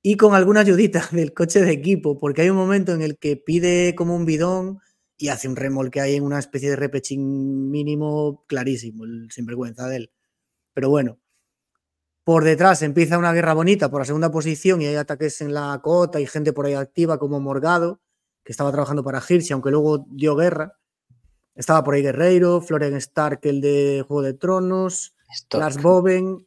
y 0.03 0.17
con 0.17 0.35
alguna 0.35 0.61
ayudita 0.61 1.07
del 1.13 1.35
coche 1.35 1.61
de 1.61 1.73
equipo, 1.73 2.19
porque 2.19 2.43
hay 2.43 2.51
un 2.51 2.57
momento 2.57 2.93
en 2.93 3.03
el 3.03 3.19
que 3.19 3.37
pide 3.37 3.95
como 3.95 4.15
un 4.15 4.25
bidón 4.25 4.81
y 5.17 5.29
hace 5.29 5.49
un 5.49 5.57
remolque 5.57 6.01
ahí 6.01 6.17
en 6.17 6.25
una 6.25 6.39
especie 6.39 6.71
de 6.71 6.77
repechín 6.77 7.71
mínimo 7.71 8.45
clarísimo, 8.47 9.05
el 9.05 9.31
sinvergüenza 9.31 9.87
de 9.89 9.97
él. 9.97 10.13
Pero 10.73 10.89
bueno, 10.89 11.19
por 12.25 12.45
detrás 12.45 12.83
empieza 12.83 13.19
una 13.19 13.33
guerra 13.33 13.53
bonita 13.53 13.91
por 13.91 14.01
la 14.01 14.07
segunda 14.07 14.31
posición 14.31 14.81
y 14.81 14.87
hay 14.87 14.97
ataques 14.97 15.41
en 15.41 15.53
la 15.53 15.79
cota 15.83 16.21
y 16.21 16.27
gente 16.27 16.53
por 16.53 16.65
ahí 16.65 16.75
activa 16.75 17.19
como 17.19 17.41
Morgado, 17.41 18.01
que 18.45 18.53
estaba 18.53 18.73
trabajando 18.73 19.05
para 19.05 19.23
Hirschi, 19.27 19.53
aunque 19.53 19.71
luego 19.71 20.07
dio 20.11 20.37
guerra. 20.37 20.79
Estaba 21.55 21.85
por 21.85 21.95
ahí 21.95 22.03
Guerreiro, 22.03 22.63
Florian 22.63 22.95
Stark, 22.95 23.41
el 23.43 23.61
de 23.61 24.05
Juego 24.07 24.23
de 24.23 24.35
Tronos, 24.35 25.15
Lars 25.53 25.83
Boven, 25.83 26.47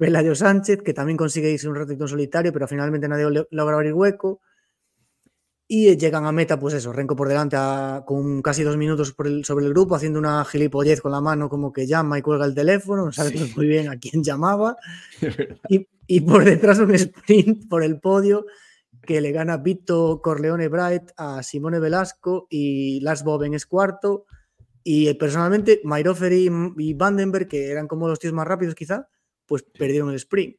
Pelayo 0.00 0.34
Sánchez, 0.34 0.80
que 0.82 0.94
también 0.94 1.18
consigue 1.18 1.50
irse 1.52 1.68
un 1.68 1.74
ratito 1.76 2.04
en 2.04 2.08
solitario, 2.08 2.52
pero 2.54 2.66
finalmente 2.66 3.06
nadie 3.06 3.44
logra 3.50 3.76
abrir 3.76 3.92
hueco. 3.92 4.40
Y 5.68 5.88
eh, 5.88 5.96
llegan 5.98 6.24
a 6.24 6.32
meta, 6.32 6.58
pues 6.58 6.74
eso, 6.74 6.92
Renko 6.92 7.14
por 7.14 7.28
delante 7.28 7.54
a- 7.56 8.02
con 8.06 8.40
casi 8.42 8.62
dos 8.64 8.76
minutos 8.76 9.12
por 9.12 9.26
el- 9.28 9.44
sobre 9.44 9.66
el 9.66 9.72
grupo, 9.72 9.94
haciendo 9.94 10.18
una 10.18 10.44
gilipollez 10.44 11.00
con 11.00 11.12
la 11.12 11.20
mano, 11.20 11.48
como 11.48 11.72
que 11.72 11.86
llama 11.86 12.18
y 12.18 12.22
cuelga 12.22 12.46
el 12.46 12.54
teléfono, 12.54 13.04
no 13.04 13.12
sabes 13.12 13.38
Sí. 13.38 13.52
muy 13.56 13.66
bien 13.68 13.88
a 13.88 13.98
quién 13.98 14.24
llamaba. 14.24 14.76
Y, 15.68 15.86
y 16.08 16.20
por 16.22 16.44
detrás 16.44 16.78
un 16.80 16.92
sprint 16.94 17.68
por 17.68 17.84
el 17.84 18.00
podio 18.00 18.46
que 19.02 19.20
le 19.20 19.30
gana 19.32 19.58
Vito 19.58 20.20
Corleone 20.22 20.68
Bright 20.68 21.12
a 21.16 21.42
Simone 21.42 21.78
Velasco 21.78 22.46
y 22.50 23.00
Lars 23.02 23.22
Boven 23.22 23.54
es 23.54 23.66
cuarto. 23.66 24.24
Y 24.82 25.08
eh, 25.08 25.14
personalmente, 25.14 25.80
Mayrofer 25.84 26.32
y, 26.32 26.50
y 26.78 26.94
Vandenberg, 26.94 27.46
que 27.46 27.70
eran 27.70 27.86
como 27.86 28.08
los 28.08 28.18
tíos 28.18 28.32
más 28.32 28.46
rápidos 28.48 28.74
quizá, 28.74 29.06
pues 29.50 29.64
perdieron 29.64 30.10
el 30.10 30.14
sprint. 30.14 30.56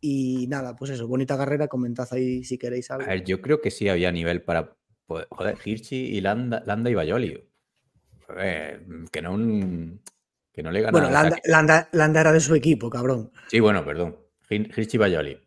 Y 0.00 0.46
nada, 0.48 0.74
pues 0.74 0.90
eso, 0.90 1.06
bonita 1.06 1.36
carrera, 1.38 1.68
comentad 1.68 2.08
ahí 2.10 2.42
si 2.42 2.58
queréis 2.58 2.90
algo. 2.90 3.04
A 3.04 3.10
ver, 3.10 3.24
yo 3.24 3.40
creo 3.40 3.60
que 3.60 3.70
sí 3.70 3.88
había 3.88 4.10
nivel 4.10 4.42
para. 4.42 4.74
poder- 5.06 5.28
Joder, 5.30 5.56
Hirschi 5.64 5.96
y 6.16 6.20
Landa, 6.20 6.62
Landa 6.66 6.90
y 6.90 6.94
Bayoli. 6.94 7.40
Joder, 8.26 8.84
que 9.12 9.22
no 9.22 9.32
un- 9.34 10.00
Que 10.52 10.62
no 10.62 10.70
le 10.72 10.80
gana. 10.82 10.92
Bueno, 10.92 11.10
Landa, 11.10 11.36
Landa- 11.44 11.88
Landa 11.92 12.20
era 12.20 12.32
de 12.32 12.40
su 12.40 12.54
equipo, 12.54 12.88
cabrón. 12.90 13.30
Sí, 13.48 13.58
bueno, 13.60 13.84
perdón. 13.84 14.16
Hir- 14.48 14.70
Hirschi 14.76 14.96
y 14.96 14.98
Bayoli. 14.98 15.38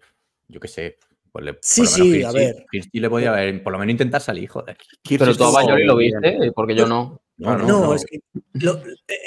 Yo 0.48 0.60
qué 0.60 0.68
sé. 0.70 0.98
Pues 1.32 1.44
le, 1.46 1.58
Sí, 1.62 1.82
por 1.82 1.92
lo 2.00 2.06
menos 2.06 2.18
sí, 2.18 2.24
a 2.24 2.32
ver. 2.32 2.66
Hirschi 2.72 3.00
le 3.00 3.10
podía 3.10 3.30
haber, 3.34 3.62
por 3.64 3.74
lo 3.74 3.80
menos 3.80 3.92
intentar 3.92 4.22
salir, 4.22 4.48
joder. 4.50 4.78
Pero 5.08 5.36
tú 5.36 5.44
a 5.44 5.52
Bayoli 5.52 5.84
lo 5.86 5.98
viste, 5.98 6.52
porque 6.56 6.76
yo 6.76 6.88
no. 6.88 7.22
No, 7.38 7.56
No, 7.56 7.68
no, 7.68 7.94
es 7.94 8.06
que 8.06 8.20
lo- 8.54 8.82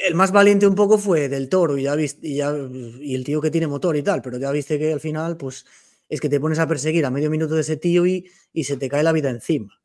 el 0.07 0.15
más 0.17 0.33
valiente 0.33 0.67
un 0.67 0.75
poco 0.75 0.99
fue 0.99 1.29
del 1.29 1.49
toro 1.49 1.79
y 1.79 1.85
ya 1.85 1.95
viste, 1.95 2.27
y, 2.27 2.37
ya, 2.37 2.53
y 3.01 3.15
el 3.15 3.25
tío 3.25 3.41
que 3.41 3.51
tiene 3.53 3.69
motor 3.69 3.97
y 3.97 4.03
tal, 4.03 4.21
pero 4.21 4.37
ya 4.39 4.51
viste 4.51 4.79
que 4.79 4.93
al 4.93 5.01
final, 5.01 5.37
pues 5.37 5.65
es 6.09 6.21
que 6.21 6.29
te 6.29 6.41
pones 6.41 6.59
a 6.59 6.67
perseguir 6.67 7.07
a 7.07 7.11
medio 7.11 7.31
minuto 7.31 7.55
de 7.55 7.61
ese 7.61 7.77
tío 7.77 8.05
y, 8.07 8.29
y 8.53 8.65
se 8.65 8.77
te 8.77 8.89
cae 8.89 9.05
la 9.05 9.13
vida 9.13 9.31
encima. 9.31 9.81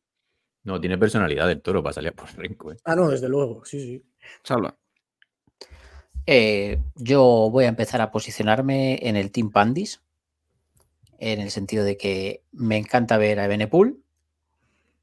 No, 0.64 0.82
tiene 0.82 0.98
personalidad 0.98 1.52
el 1.52 1.62
toro 1.62 1.84
para 1.84 1.94
salir 1.94 2.14
por 2.14 2.28
Renko. 2.36 2.72
eh. 2.72 2.78
Ah, 2.84 2.96
no, 2.96 3.10
desde 3.12 3.30
luego, 3.30 3.64
sí, 3.66 3.80
sí. 3.80 4.04
Salva. 4.44 4.76
Eh, 6.26 6.80
yo 6.96 7.50
voy 7.52 7.66
a 7.66 7.70
empezar 7.70 8.02
a 8.02 8.12
posicionarme 8.12 9.00
en 9.08 9.16
el 9.16 9.32
Team 9.32 9.52
Pandis, 9.52 10.02
en 11.20 11.40
el 11.40 11.52
sentido 11.52 11.84
de 11.84 11.98
que 11.98 12.44
me 12.52 12.78
encanta 12.78 13.18
ver 13.18 13.40
a 13.40 13.48
Benepool, 13.48 14.02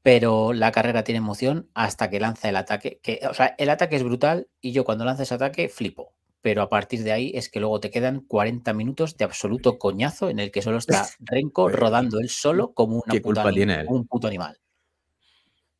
pero 0.03 0.53
la 0.53 0.71
carrera 0.71 1.03
tiene 1.03 1.17
emoción 1.17 1.69
hasta 1.73 2.09
que 2.09 2.19
lanza 2.19 2.49
el 2.49 2.55
ataque. 2.57 2.99
Que, 3.01 3.21
o 3.29 3.33
sea, 3.33 3.55
el 3.57 3.69
ataque 3.69 3.95
es 3.95 4.03
brutal 4.03 4.47
y 4.61 4.71
yo 4.73 4.83
cuando 4.83 5.05
lanza 5.05 5.23
ese 5.23 5.33
ataque 5.33 5.69
flipo. 5.69 6.13
Pero 6.41 6.61
a 6.61 6.69
partir 6.69 7.03
de 7.03 7.13
ahí 7.13 7.31
es 7.35 7.49
que 7.49 7.61
luego 7.61 7.79
te 7.79 7.89
quedan 7.89 8.19
40 8.19 8.73
minutos 8.73 9.15
de 9.15 9.23
absoluto 9.23 9.79
coñazo 9.79 10.29
en 10.29 10.39
el 10.39 10.51
que 10.51 10.61
solo 10.61 10.77
está 10.77 11.07
Renko 11.19 11.69
rodando 11.69 12.19
él 12.19 12.27
solo 12.29 12.73
como 12.73 12.97
una 12.97 13.13
¿qué 13.13 13.21
puta 13.21 13.41
culpa 13.43 13.47
ani- 13.49 13.55
tiene 13.57 13.79
él? 13.79 13.85
como 13.85 13.97
un 13.99 14.07
puto 14.07 14.27
animal. 14.27 14.57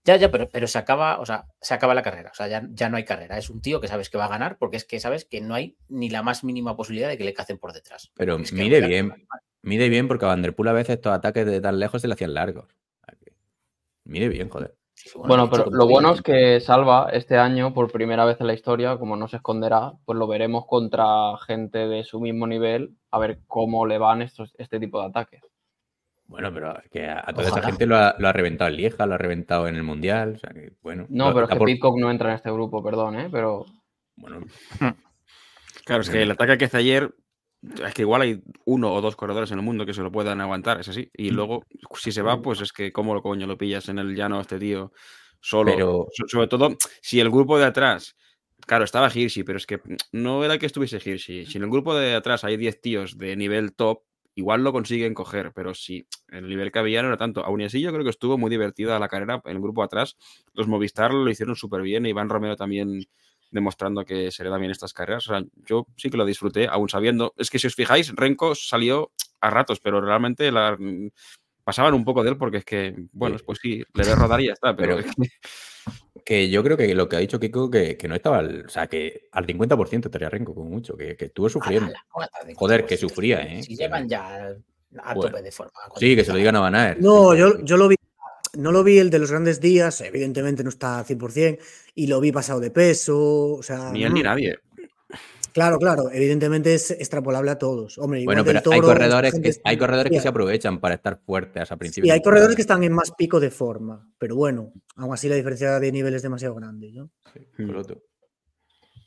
Ya, 0.06 0.18
ya, 0.18 0.30
pero, 0.32 0.50
pero 0.50 0.68
se 0.68 0.78
acaba, 0.78 1.20
o 1.20 1.26
sea, 1.26 1.46
se 1.62 1.74
acaba 1.74 1.94
la 1.94 2.02
carrera. 2.02 2.30
O 2.32 2.36
sea, 2.36 2.48
ya, 2.50 2.66
ya 2.72 2.90
no 2.90 2.98
hay 2.98 3.06
carrera. 3.06 3.38
Es 3.38 3.50
un 3.50 3.62
tío 3.62 3.80
que 3.80 3.88
sabes 3.88 4.10
que 4.10 4.18
va 4.18 4.26
a 4.26 4.30
ganar 4.30 4.58
porque 4.58 4.76
es 4.76 4.84
que 4.84 5.00
sabes 5.00 5.24
que 5.24 5.40
no 5.40 5.54
hay 5.56 5.78
ni 5.88 6.10
la 6.10 6.24
más 6.24 6.44
mínima 6.44 6.76
posibilidad 6.76 7.08
de 7.08 7.18
que 7.18 7.24
le 7.24 7.34
cacen 7.34 7.58
por 7.58 7.72
detrás. 7.72 8.12
Pero 8.16 8.38
Es 8.38 8.52
que 8.52 8.64
rueda 8.68 8.86
bien. 8.88 9.28
Mide 9.62 9.88
bien 9.88 10.10
porque 10.10 10.26
a 10.26 10.30
Vanderpool 10.30 10.68
a 10.68 10.74
veces 10.74 10.96
estos 10.96 11.14
ataques 11.14 11.46
de 11.46 11.62
tan 11.62 11.80
lejos 11.80 12.02
se 12.02 12.10
le 12.10 12.16
hacían 12.16 12.34
largos. 12.34 12.68
Mide 14.06 14.30
bien, 14.30 14.50
joder. 14.50 14.76
Bueno, 15.16 15.50
pero 15.50 15.66
lo 15.70 15.86
bueno 15.88 16.12
es 16.14 16.22
que 16.22 16.60
Salva 16.62 17.10
este 17.12 17.38
año, 17.38 17.74
por 17.74 17.92
primera 17.92 18.24
vez 18.26 18.40
en 18.40 18.48
la 18.48 18.54
historia, 18.54 18.98
como 18.98 19.16
no 19.18 19.28
se 19.28 19.38
esconderá, 19.38 19.94
pues 20.06 20.18
lo 20.18 20.28
veremos 20.28 20.66
contra 20.66 21.36
gente 21.46 21.88
de 21.88 22.04
su 22.04 22.20
mismo 22.22 22.48
nivel, 22.48 22.96
a 23.12 23.20
ver 23.20 23.40
cómo 23.48 23.86
le 23.86 23.98
van 23.98 24.22
estos, 24.22 24.54
este 24.58 24.80
tipo 24.80 25.02
de 25.02 25.08
ataques. 25.08 25.42
Bueno, 26.26 26.54
pero 26.54 26.78
es 26.80 26.90
que 26.90 27.06
a, 27.06 27.20
a 27.26 27.34
toda 27.34 27.48
esa 27.50 27.62
gente 27.64 27.86
lo 27.86 27.98
ha, 27.98 28.16
lo 28.18 28.28
ha 28.30 28.34
reventado 28.34 28.70
en 28.70 28.78
Lieja, 28.78 29.06
lo 29.06 29.16
ha 29.16 29.18
reventado 29.18 29.68
en 29.68 29.76
el 29.76 29.84
Mundial. 29.84 30.34
O 30.36 30.40
sea 30.40 30.52
que, 30.52 30.72
bueno. 30.82 31.06
No, 31.10 31.28
lo- 31.30 31.34
pero 31.34 31.46
es 31.48 31.52
que 31.52 31.58
por- 31.58 31.66
Pitcock 31.68 31.98
no 32.00 32.10
entra 32.10 32.30
en 32.30 32.36
este 32.36 32.52
grupo, 32.52 32.82
perdón, 32.82 33.20
¿eh? 33.20 33.28
Pero 33.32 33.66
Bueno, 34.16 34.40
Claro, 35.86 36.02
es 36.02 36.10
que 36.10 36.22
el 36.22 36.32
ataque 36.32 36.58
que 36.58 36.66
hace 36.66 36.78
ayer, 36.78 37.14
es 37.86 37.94
que 37.94 38.02
igual 38.04 38.22
hay 38.22 38.42
uno 38.66 38.94
o 38.94 39.02
dos 39.02 39.16
corredores 39.16 39.52
en 39.52 39.60
el 39.60 39.66
mundo 39.66 39.86
que 39.86 39.94
se 39.94 40.02
lo 40.02 40.12
puedan 40.12 40.42
aguantar, 40.42 40.80
es 40.80 40.90
así. 40.90 41.10
Y 41.14 41.30
luego, 41.32 41.64
si 41.96 42.12
se 42.12 42.22
va, 42.22 42.42
pues 42.42 42.62
es 42.62 42.72
que 42.74 42.92
cómo 42.92 43.14
lo 43.14 43.22
coño 43.22 43.48
lo 43.48 43.58
pillas 43.58 43.90
en 43.90 44.00
el 44.00 44.16
llano 44.16 44.38
a 44.38 44.42
este 44.42 44.60
tío 44.60 44.92
solo. 45.40 45.72
Pero- 45.74 46.08
So- 46.14 46.28
sobre 46.28 46.48
todo, 46.48 46.76
si 47.02 47.20
el 47.20 47.30
grupo 47.30 47.58
de 47.58 47.66
atrás 47.66 48.16
Claro, 48.66 48.86
estaba 48.86 49.12
Hirschi, 49.14 49.44
pero 49.44 49.58
es 49.58 49.66
que 49.66 49.82
no 50.14 50.46
era 50.46 50.58
que 50.58 50.66
estuviese 50.68 50.96
Hirschi. 51.04 51.46
Si 51.46 51.58
en 51.58 51.66
el 51.66 51.70
grupo 51.70 51.94
de 51.96 52.14
atrás 52.16 52.46
hay 52.46 52.56
10 52.56 52.80
tíos 52.80 53.18
de 53.18 53.36
nivel 53.36 53.74
top, 53.74 54.04
igual 54.36 54.64
lo 54.64 54.72
consiguen 54.72 55.14
coger, 55.14 55.52
pero 55.54 55.74
si 55.74 56.08
el 56.30 56.48
nivel 56.48 56.72
que 56.72 56.80
había 56.80 57.02
no 57.02 57.10
era 57.10 57.18
tanto. 57.18 57.44
Aún 57.44 57.62
así, 57.62 57.82
yo 57.82 57.92
creo 57.92 58.06
que 58.06 58.10
estuvo 58.10 58.38
muy 58.38 58.50
divertida 58.50 58.98
la 59.00 59.10
carrera 59.10 59.42
en 59.44 59.58
el 59.58 59.62
grupo 59.62 59.82
de 59.82 59.88
atrás. 59.88 60.16
Los 60.54 60.70
Movistar 60.70 61.14
lo 61.14 61.30
hicieron 61.30 61.58
súper 61.58 61.82
bien. 61.82 62.06
Iván 62.06 62.30
Romero 62.30 62.56
también 62.56 63.04
demostrando 63.54 64.04
que 64.04 64.32
se 64.32 64.44
le 64.44 64.50
da 64.50 64.58
bien 64.58 64.72
estas 64.72 64.92
carreras. 64.94 65.28
O 65.30 65.34
sea, 65.34 65.44
yo 65.66 65.88
sí 65.96 66.10
que 66.10 66.18
lo 66.18 66.26
disfruté, 66.26 66.68
aún 66.68 66.90
sabiendo. 66.90 67.34
Es 67.38 67.50
que 67.50 67.60
si 67.60 67.68
os 67.68 67.76
fijáis, 67.76 68.14
Renko 68.16 68.56
salió 68.56 69.12
a 69.40 69.50
ratos, 69.50 69.80
pero 69.80 70.02
realmente 70.02 70.52
la, 70.52 70.78
pasaban 71.64 71.94
un 71.94 72.04
poco 72.04 72.24
de 72.24 72.32
él 72.32 72.38
porque 72.38 72.58
es 72.58 72.66
que, 72.66 72.96
bueno, 73.14 73.38
pues 73.46 73.60
sí, 73.62 73.84
le 73.94 74.04
ve 74.04 74.16
rodar 74.16 74.42
y 74.42 74.48
ya 74.48 74.54
está, 74.54 74.76
pero, 74.76 74.98
Pero- 74.98 75.10
Que 76.26 76.50
yo 76.50 76.64
creo 76.64 76.78
que 76.78 76.96
lo 76.96 77.10
que 77.10 77.18
ha 77.18 77.20
dicho 77.20 77.40
Kiko, 77.40 77.70
que, 77.70 77.98
que 77.98 78.08
no 78.08 78.16
estaba, 78.16 78.38
al- 78.40 78.66
o 78.66 78.70
sea, 78.70 78.88
que 78.88 79.28
al 79.34 79.46
50% 79.46 80.06
estaría 80.06 80.30
Renko, 80.30 80.56
como 80.56 80.70
mucho, 80.70 80.96
que, 80.96 81.18
que 81.18 81.26
estuvo 81.26 81.50
sufriendo. 81.50 81.88
Ala, 81.90 82.06
¿cómo 82.10 82.24
está 82.24 82.44
de 82.46 82.56
Joder, 82.56 82.86
que 82.86 82.96
sufría, 82.98 83.42
¿eh? 83.42 83.62
Si 83.64 83.76
llevan 83.76 84.08
ya 84.08 84.48
a 85.00 85.14
Bueno. 85.16 85.32
tope 85.32 85.42
de 85.44 85.52
forma. 85.52 85.74
Sí, 85.98 86.16
que 86.16 86.24
se 86.24 86.32
lo 86.32 86.38
digan 86.38 86.56
a 86.56 86.62
Van 86.62 86.76
Aert. 86.76 87.00
No, 87.00 87.36
yo, 87.36 87.60
yo 87.64 87.76
lo 87.76 87.90
vi. 87.90 87.96
No 88.58 88.72
lo 88.72 88.84
vi 88.84 89.00
el 89.00 89.10
de 89.10 89.20
los 89.20 89.32
grandes 89.32 89.60
días, 89.60 90.02
evidentemente 90.02 90.64
no 90.64 90.70
está 90.70 91.00
al 91.00 91.06
100%, 91.06 91.60
y 91.96 92.08
lo 92.08 92.20
vi 92.20 92.32
pasado 92.32 92.60
de 92.60 92.72
peso. 92.72 93.54
O 93.54 93.64
sea, 93.64 93.92
ni 93.92 94.04
él 94.04 94.14
ni 94.14 94.22
nadie. 94.22 94.60
Claro, 95.54 95.78
claro, 95.78 96.10
evidentemente 96.12 96.74
es 96.74 96.90
extrapolable 96.90 97.52
a 97.52 97.60
todos. 97.60 98.00
Hombre, 98.00 98.22
igual 98.22 98.38
Bueno, 98.38 98.46
pero 98.64 98.74
hay 98.74 98.82
corredores, 98.82 99.40
que, 99.40 99.52
hay 99.64 99.78
corredores 99.78 100.22
se 100.22 100.28
aprovechan 100.28 100.80
para 100.80 100.96
estar 100.96 101.20
fuertes 101.24 101.72
a 101.72 101.78
principios. 101.78 102.08
Y 102.08 102.12
hay 102.12 102.24
corredores 102.24 102.56
que 102.56 102.64
están 102.64 102.84
en 102.84 102.92
más 102.92 103.12
pico 103.12 103.40
de 103.40 103.52
forma, 103.52 104.10
pero 104.18 104.36
bueno, 104.36 104.74
aún 104.96 105.14
así 105.14 105.30
la 105.30 105.36
diferencia 105.36 105.80
de 105.80 105.92
nivel 105.92 106.16
es 106.16 106.24
demasiado 106.24 106.56
grande. 106.56 106.92
¿no? 106.92 107.12
Sí, 107.32 107.40
Mm. 107.58 107.68
Coloto. 107.68 108.02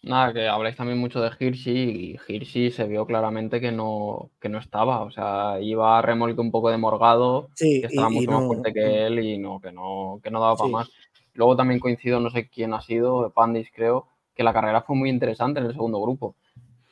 Nada, 0.06 0.32
que 0.32 0.46
habláis 0.48 0.76
también 0.76 0.98
mucho 0.98 1.20
de 1.20 1.30
Hirschi 1.38 1.70
y 1.72 2.32
Hirschi 2.32 2.70
se 2.70 2.84
vio 2.86 3.06
claramente 3.06 3.60
que 3.60 3.72
no, 3.72 4.30
que 4.40 4.48
no 4.48 4.58
estaba. 4.58 5.02
O 5.02 5.10
sea, 5.10 5.58
iba 5.60 5.98
a 5.98 6.02
remolque 6.02 6.40
un 6.40 6.52
poco 6.52 6.70
de 6.70 6.76
morgado, 6.78 7.48
Sí, 7.54 7.80
que 7.80 7.88
estaba 7.88 8.08
y- 8.08 8.12
y 8.12 8.14
mucho 8.14 8.30
más 8.30 8.46
fuerte 8.46 8.72
que 8.72 9.06
él 9.06 9.18
y 9.18 9.38
no, 9.38 9.60
que 9.60 9.72
no, 9.72 10.20
que 10.22 10.30
no 10.30 10.40
daba 10.40 10.56
para 10.56 10.68
Sí. 10.68 10.72
más. 10.74 10.90
Luego 11.34 11.56
también 11.56 11.80
coincido, 11.80 12.20
no 12.20 12.30
sé 12.30 12.48
quién 12.48 12.72
ha 12.72 12.80
sido, 12.82 13.30
Pandis 13.34 13.68
creo, 13.74 14.06
que 14.34 14.44
la 14.44 14.52
carrera 14.52 14.82
fue 14.82 14.94
muy 14.96 15.10
interesante 15.10 15.58
en 15.60 15.66
el 15.66 15.72
segundo 15.72 16.00
grupo. 16.00 16.36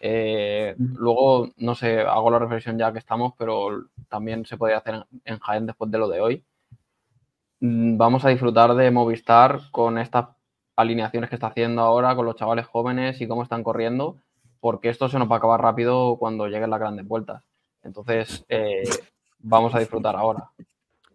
Eh, 0.01 0.77
luego, 0.95 1.51
no 1.59 1.75
sé, 1.77 2.01
hago 2.01 2.31
la 2.31 2.39
reflexión 2.41 2.79
ya 2.79 2.93
que 2.93 2.99
estamos, 3.01 3.33
pero 3.39 3.85
también 4.09 4.45
se 4.47 4.57
podría 4.57 4.79
hacer 4.79 4.95
en, 4.97 5.05
en 5.25 5.39
Jaén 5.41 5.67
después 5.67 5.91
de 5.91 5.99
lo 5.99 6.09
de 6.09 6.21
hoy. 6.21 6.45
Mm, 7.61 7.97
Vamos 7.97 8.25
a 8.25 8.29
disfrutar 8.29 8.75
de 8.75 8.91
Movistar 8.91 9.61
con 9.73 9.99
estas 9.99 10.29
alineaciones 10.77 11.31
que 11.31 11.37
está 11.37 11.49
haciendo 11.49 11.83
ahora, 11.83 12.15
con 12.17 12.27
los 12.27 12.37
chavales 12.37 12.67
jóvenes 12.67 13.21
y 13.21 13.27
cómo 13.29 13.43
están 13.43 13.63
corriendo, 13.63 14.17
porque 14.61 14.89
esto 14.89 15.09
se 15.09 15.19
nos 15.19 15.31
va 15.31 15.35
a 15.37 15.39
acabar 15.39 15.61
rápido 15.61 16.17
cuando 16.19 16.47
lleguen 16.49 16.71
las 16.71 16.81
grandes 16.81 17.07
vueltas. 17.07 17.43
Entonces, 17.83 18.45
eh, 18.49 18.83
vamos 19.39 19.75
a 19.75 19.79
disfrutar 19.79 20.17
ahora. 20.17 20.51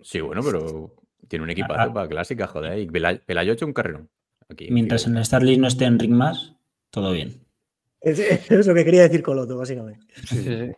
Sí, 0.02 0.22
bueno, 0.22 0.42
pero 0.44 0.92
tiene 1.28 1.44
un 1.44 1.50
equipazo 1.50 1.90
Ah. 1.90 1.94
para 1.94 2.08
clásica, 2.08 2.48
joder. 2.48 2.80
Y 2.80 2.88
Pela- 2.88 3.20
Pelayo 3.26 3.52
ha 3.52 3.54
hecho 3.56 3.66
un 3.66 3.74
carrerón. 3.74 4.10
Aquí, 4.50 4.70
Mientras 4.72 5.06
en 5.08 5.18
el 5.18 5.26
Starlist 5.26 5.60
no 5.62 5.68
esté 5.68 5.86
Enric 5.86 6.10
más, 6.12 6.54
todo 6.90 7.12
bien. 7.12 7.42
Es, 8.02 8.20
es 8.20 8.66
lo 8.66 8.74
que 8.74 8.86
quería 8.86 9.02
decir 9.04 9.22
Coloto, 9.22 9.58
básicamente. 9.58 10.06
Sí, 10.26 10.38
sí. 10.44 10.72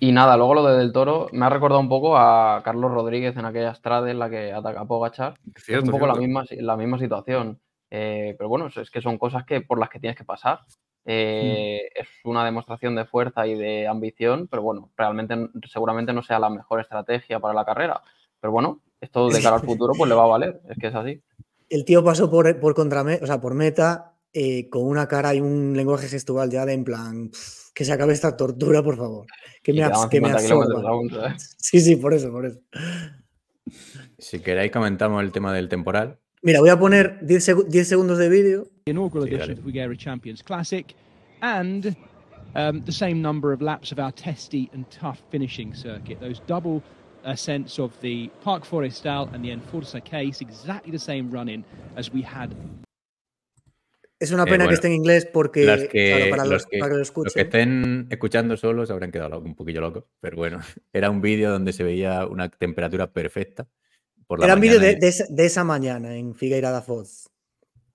Y 0.00 0.12
nada, 0.12 0.36
luego 0.36 0.54
lo 0.54 0.64
de 0.66 0.76
Del 0.78 0.92
Toro 0.92 1.28
me 1.32 1.46
ha 1.46 1.48
recordado 1.50 1.80
un 1.80 1.88
poco 1.88 2.16
a 2.16 2.62
Carlos 2.64 2.90
Rodríguez 2.90 3.36
en 3.36 3.44
aquella 3.44 3.70
estrada 3.70 4.10
en 4.10 4.18
la 4.18 4.28
que 4.28 4.52
ataca 4.52 4.80
a 4.80 4.84
Pogachar. 4.86 5.34
Es 5.54 5.64
Cierto, 5.64 5.86
un 5.86 5.92
poco 5.92 6.06
la 6.06 6.14
misma, 6.14 6.44
la 6.50 6.76
misma 6.76 6.98
situación. 6.98 7.60
Eh, 7.90 8.34
pero 8.36 8.48
bueno, 8.48 8.66
es 8.66 8.90
que 8.90 9.00
son 9.00 9.18
cosas 9.18 9.44
que, 9.44 9.60
por 9.60 9.78
las 9.78 9.88
que 9.88 10.00
tienes 10.00 10.16
que 10.18 10.24
pasar. 10.24 10.60
Eh, 11.06 11.88
Es 11.94 12.08
una 12.24 12.44
demostración 12.44 12.96
de 12.96 13.04
fuerza 13.04 13.46
y 13.46 13.54
de 13.54 13.86
ambición, 13.86 14.48
pero 14.50 14.62
bueno, 14.62 14.90
realmente 14.96 15.36
seguramente 15.70 16.12
no 16.12 16.22
sea 16.22 16.38
la 16.38 16.50
mejor 16.50 16.80
estrategia 16.80 17.38
para 17.40 17.54
la 17.54 17.64
carrera. 17.64 18.02
Pero 18.40 18.52
bueno, 18.52 18.80
esto 19.00 19.28
de 19.28 19.40
cara 19.42 19.56
al 19.56 19.62
futuro 19.62 19.92
pues 19.96 20.08
le 20.08 20.14
va 20.16 20.24
a 20.24 20.28
valer, 20.28 20.60
es 20.68 20.76
que 20.78 20.88
es 20.88 20.94
así. 20.94 21.22
El 21.70 21.84
tío 21.84 22.02
pasó 22.04 22.30
por, 22.30 22.58
por 22.58 22.74
contrame- 22.74 23.20
o 23.22 23.26
sea, 23.26 23.40
por 23.40 23.54
meta 23.54 24.13
eh, 24.34 24.68
con 24.68 24.82
una 24.84 25.06
cara 25.08 25.34
y 25.34 25.40
un 25.40 25.72
lenguaje 25.76 26.08
gestual 26.08 26.50
ya 26.50 26.66
de 26.66 26.72
en 26.74 26.84
plan, 26.84 27.30
"Pff, 27.30 27.70
que 27.72 27.84
se 27.84 27.92
acabe 27.92 28.12
esta 28.12 28.36
tortura, 28.36 28.82
por 28.82 28.96
favor. 28.96 29.26
Que 29.62 29.72
Y 29.72 29.76
me, 29.80 29.82
que 30.10 30.20
me 30.20 30.28
50 30.28 30.42
kilómetros 30.42 30.84
absorba. 30.84 31.22
¿sabes? 31.28 31.56
Sí, 31.58 31.80
sí, 31.80 31.96
por 31.96 32.12
eso, 32.14 32.30
por 32.30 32.46
eso. 32.46 32.58
Si 34.18 34.40
queréis 34.40 34.70
comentamos 34.72 35.22
el 35.22 35.32
tema 35.32 35.52
del 35.52 35.68
temporal. 35.68 36.18
Mira, 36.42 36.60
voy 36.60 36.68
a 36.70 36.78
poner 36.78 37.18
10, 37.22 37.48
segu- 37.48 37.64
10 37.66 37.88
segundos 37.88 38.18
de 38.18 38.28
vídeo. 38.28 38.68
inaugural 38.86 39.26
Sí, 39.28 39.34
edition 39.34 39.58
of 39.58 39.90
the 39.90 39.96
Champions 39.96 40.42
Classic, 40.42 40.94
and 41.40 41.96
um, 42.54 42.84
the 42.84 42.92
same 42.92 43.22
number 43.22 43.52
of 43.52 43.62
laps 43.62 43.92
of 43.92 43.98
our 43.98 44.12
testy 44.12 44.68
and 44.74 44.84
tough 44.90 45.18
finishing 45.30 45.74
circuit. 45.74 46.20
Those 46.20 46.42
double 46.46 46.82
ascents 47.24 47.78
of 47.78 47.92
the 48.02 48.30
Parc 48.42 48.66
Forestal 48.66 49.30
and 49.32 49.42
the 49.42 49.50
Enforza 49.50 50.00
case, 50.04 50.42
exactly 50.42 50.92
the 50.92 50.98
same 50.98 51.30
run-in 51.30 51.64
as 51.96 52.12
we 52.12 52.20
had 52.22 52.54
Es 54.18 54.30
una 54.32 54.44
Eh, 54.44 54.46
pena 54.46 54.56
bueno, 54.64 54.68
que 54.68 54.74
esté 54.74 54.86
en 54.88 54.94
inglés 54.94 55.26
porque 55.26 55.64
Los 55.64 55.84
que, 55.84 56.14
claro, 56.16 56.30
para, 56.30 56.42
los 56.44 56.52
los, 56.52 56.66
que- 56.66 56.78
para 56.78 56.88
que 56.90 56.92
lo 56.94 56.98
los 56.98 57.08
que 57.10 57.20
escuchen. 57.22 57.42
estén 57.42 58.06
escuchando 58.10 58.56
solos 58.56 58.90
habrán 58.90 59.10
quedado 59.10 59.30
loco- 59.30 59.46
un 59.46 59.54
poquillo 59.54 59.80
locos, 59.80 60.04
pero 60.20 60.36
bueno, 60.36 60.58
era 60.92 61.10
un 61.10 61.20
vídeo 61.20 61.50
donde 61.50 61.72
se 61.72 61.82
veía 61.84 62.26
una 62.26 62.48
temperatura 62.48 63.12
perfecta. 63.12 63.66
Por 64.26 64.38
la 64.40 64.46
Era 64.46 64.54
un 64.54 64.60
vídeo 64.60 64.78
de, 64.80 64.96
esa, 65.02 65.24
de 65.28 65.44
esa 65.44 65.64
mañana 65.64 66.16
en 66.16 66.34
Figueira 66.34 66.70
da 66.70 66.80
Foz. 66.80 67.28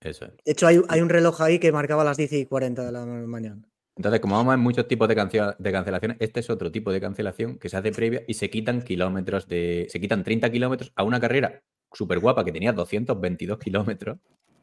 Eso 0.00 0.26
es. 0.26 0.32
De 0.44 0.52
hecho, 0.52 0.66
hay, 0.66 0.80
hay 0.88 1.00
un 1.00 1.08
reloj 1.08 1.40
ahí 1.42 1.58
que 1.58 1.72
marcaba 1.72 2.04
las 2.04 2.16
10 2.16 2.32
y 2.34 2.46
40 2.46 2.84
de 2.86 2.92
la 2.92 3.04
mañana. 3.04 3.62
Entonces, 3.96 4.20
como 4.20 4.36
vamos 4.36 4.54
en 4.54 4.60
muchos 4.60 4.86
tipos 4.88 5.08
de 5.08 5.14
cancelaciones, 5.16 6.16
este 6.20 6.40
es 6.40 6.48
otro 6.48 6.70
tipo 6.70 6.90
de 6.92 7.00
cancelación 7.00 7.58
que 7.58 7.68
se 7.68 7.76
hace 7.76 7.90
previa 7.92 8.22
y 8.26 8.34
se 8.34 8.48
quitan 8.48 8.80
kilómetros 8.82 9.46
de. 9.48 9.86
Se 9.90 10.00
quitan 10.00 10.22
30 10.22 10.50
kilómetros 10.50 10.92
a 10.94 11.02
una 11.02 11.20
carrera 11.20 11.62
súper 11.92 12.20
guapa 12.20 12.44
que 12.44 12.52
tenía 12.52 12.72
222 12.72 13.58
kilómetros. 13.58 14.18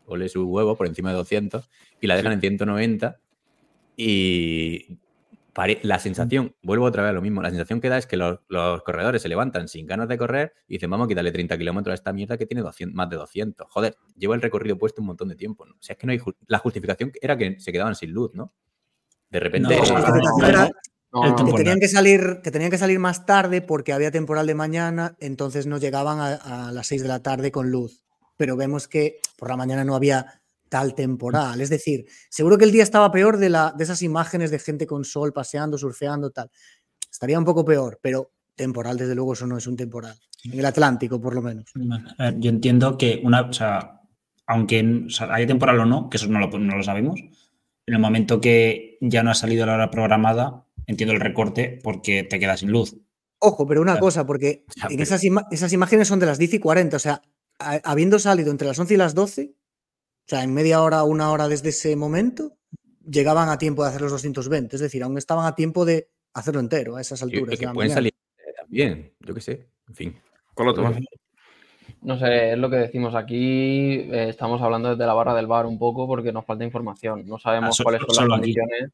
Ole 0.08 0.30
su 0.30 0.44
huevo 0.48 0.76
por 0.76 0.88
encima 0.88 1.12
de 1.12 1.18
200 1.18 1.70
y 2.02 2.08
la 2.08 2.16
dejan 2.16 2.32
en 2.34 2.40
190. 2.42 3.20
Y 3.96 5.00
pare- 5.54 5.80
la 5.84 6.00
sensación, 6.00 6.56
vuelvo 6.62 6.86
otra 6.86 7.04
vez 7.04 7.10
a 7.10 7.14
lo 7.14 7.22
mismo, 7.22 7.42
la 7.42 7.50
sensación 7.50 7.82
que 7.82 7.90
da 7.90 7.98
es 7.98 8.06
que 8.06 8.16
los, 8.18 8.40
los 8.48 8.84
corredores 8.84 9.22
se 9.22 9.28
levantan 9.30 9.68
sin 9.68 9.88
ganas 9.88 10.08
de 10.08 10.18
correr 10.18 10.54
y 10.68 10.76
dicen, 10.76 10.90
vamos 10.90 11.06
a 11.06 11.08
quitarle 11.08 11.32
30 11.32 11.58
kilómetros 11.58 11.92
a 11.92 11.96
esta 11.96 12.14
mierda 12.14 12.38
que 12.38 12.46
tiene 12.46 12.62
200, 12.62 12.96
más 12.96 13.10
de 13.10 13.16
200. 13.18 13.68
Joder, 13.70 13.96
llevo 14.16 14.34
el 14.36 14.42
recorrido 14.42 14.78
puesto 14.78 15.02
un 15.02 15.08
montón 15.08 15.30
de 15.30 15.36
tiempo. 15.36 15.66
¿no? 15.66 15.74
O 15.74 15.82
sea, 15.82 15.94
es 15.94 16.00
que 16.00 16.06
no 16.06 16.12
hay. 16.14 16.20
ju- 16.20 16.36
La 16.48 16.60
justificación 16.60 17.12
era 17.22 17.38
que 17.38 17.60
se 17.60 17.72
quedaban 17.72 17.96
sin 17.96 18.12
luz, 18.12 18.32
¿no? 18.34 18.54
De 19.30 19.40
repente. 19.40 19.70
No, 21.12 21.22
no, 21.32 21.36
que 21.46 21.52
tenían 21.64 21.80
que 21.80 21.88
salir, 21.88 22.42
que 22.44 22.52
tenían 22.52 22.70
que 22.70 22.78
salir 22.78 23.00
más 23.00 23.26
tarde 23.26 23.62
porque 23.62 23.94
había 23.94 24.12
temporal 24.12 24.46
de 24.46 24.54
mañana, 24.56 25.16
entonces 25.20 25.66
no 25.66 25.78
llegaban 25.80 26.20
a, 26.20 26.68
a 26.68 26.72
las 26.72 26.86
6 26.88 27.02
de 27.02 27.08
la 27.08 27.24
tarde 27.24 27.50
con 27.52 27.72
luz. 27.72 28.04
Pero 28.38 28.56
vemos 28.56 28.88
que 28.88 29.20
por 29.38 29.50
la 29.50 29.58
mañana 29.58 29.84
no 29.84 29.96
había 29.96 30.42
tal 30.70 30.94
temporal. 30.96 31.60
Es 31.62 31.70
decir, 31.70 32.06
seguro 32.30 32.58
que 32.58 32.66
el 32.66 32.72
día 32.72 32.84
estaba 32.84 33.12
peor 33.12 33.38
de, 33.38 33.50
la, 33.50 33.74
de 33.76 33.84
esas 33.84 34.02
imágenes 34.02 34.52
de 34.52 34.60
gente 34.60 34.86
con 34.86 35.04
sol 35.06 35.34
paseando, 35.34 35.78
surfeando, 35.78 36.30
tal. 36.32 36.50
Estaría 37.12 37.40
un 37.40 37.46
poco 37.46 37.66
peor, 37.66 38.00
pero 38.02 38.32
temporal, 38.56 38.98
desde 38.98 39.16
luego, 39.16 39.34
eso 39.34 39.48
no 39.48 39.58
es 39.58 39.66
un 39.68 39.76
temporal. 39.78 40.16
En 40.44 40.60
el 40.60 40.66
Atlántico, 40.66 41.20
por 41.20 41.34
lo 41.36 41.42
menos. 41.42 41.66
Yo 42.38 42.50
entiendo 42.50 42.98
que 42.98 43.22
una, 43.24 43.42
o 43.42 43.54
sea, 43.54 44.02
aunque 44.46 45.04
o 45.08 45.10
sea, 45.10 45.34
haya 45.34 45.48
temporal 45.48 45.80
o 45.80 45.86
no, 45.86 46.10
que 46.10 46.18
eso 46.18 46.28
no 46.28 46.40
lo, 46.40 46.48
no 46.60 46.76
lo 46.78 46.84
sabemos, 46.84 47.20
en 47.20 47.94
el 47.94 48.00
momento 48.00 48.42
que 48.42 48.98
ya 49.02 49.24
no 49.24 49.32
ha 49.32 49.36
salido 49.36 49.66
la 49.66 49.76
hora 49.76 49.90
programada, 49.92 50.66
entiendo 50.86 51.14
el 51.14 51.22
recorte 51.22 51.80
porque 51.84 52.24
te 52.24 52.40
quedas 52.40 52.60
sin 52.60 52.72
luz. 52.72 52.96
Ojo, 53.40 53.66
pero 53.68 53.82
una 53.82 53.94
Claro. 53.94 54.06
cosa, 54.06 54.26
porque 54.26 54.66
Ya, 54.76 54.84
en 54.86 54.90
pero- 54.98 55.04
esas, 55.04 55.22
esas 55.52 55.74
imágenes 55.74 56.08
son 56.08 56.20
de 56.20 56.26
las 56.26 56.38
10 56.40 56.56
y 56.56 56.60
40, 56.60 56.98
o 56.98 57.00
sea, 57.00 57.22
habiendo 57.60 58.20
salido 58.20 58.52
entre 58.52 58.68
las 58.68 58.80
11 58.80 58.94
y 58.94 58.98
las 58.98 59.16
12, 59.16 59.54
o 59.54 60.30
sea, 60.30 60.44
en 60.44 60.54
media 60.54 60.82
hora, 60.82 61.04
una 61.04 61.32
hora 61.32 61.48
desde 61.48 61.70
ese 61.70 61.96
momento, 61.96 62.58
llegaban 63.06 63.50
a 63.50 63.58
tiempo 63.58 63.84
de 63.84 63.90
hacer 63.90 64.02
los 64.02 64.12
220, 64.12 64.76
es 64.76 64.82
decir, 64.82 65.04
aún 65.04 65.18
estaban 65.18 65.46
a 65.46 65.56
tiempo 65.56 65.86
de 65.86 66.10
hacerlo 66.34 66.60
entero 66.60 66.96
a 66.98 67.02
esas 67.02 67.20
que, 67.20 67.26
alturas. 67.26 67.56
que 67.56 67.62
de 67.62 67.66
la 67.68 67.74
pueden 67.74 67.90
mañana. 67.90 67.96
salir 67.96 68.14
eh, 68.38 68.54
también, 68.58 69.14
yo 69.22 69.34
qué 69.34 69.42
sé, 69.42 69.68
en 69.88 69.96
fin. 69.96 70.22
Coloto, 70.54 70.84
va. 70.84 70.94
No 72.02 72.18
sé, 72.20 72.52
es 72.52 72.58
lo 72.58 72.70
que 72.70 72.76
decimos 72.76 73.16
aquí. 73.16 73.94
eh, 74.12 74.28
estamos 74.30 74.62
hablando 74.62 74.90
desde 74.90 75.06
la 75.06 75.14
barra 75.14 75.34
del 75.34 75.48
bar 75.48 75.66
un 75.66 75.80
poco 75.80 76.06
porque 76.08 76.32
nos 76.32 76.46
falta 76.46 76.64
información. 76.64 77.26
No 77.26 77.40
sabemos 77.40 77.70
Ah, 77.70 77.74
so- 77.74 77.84
cuáles 77.84 78.02
son 78.08 78.16
las 78.16 78.28
condiciones. 78.28 78.92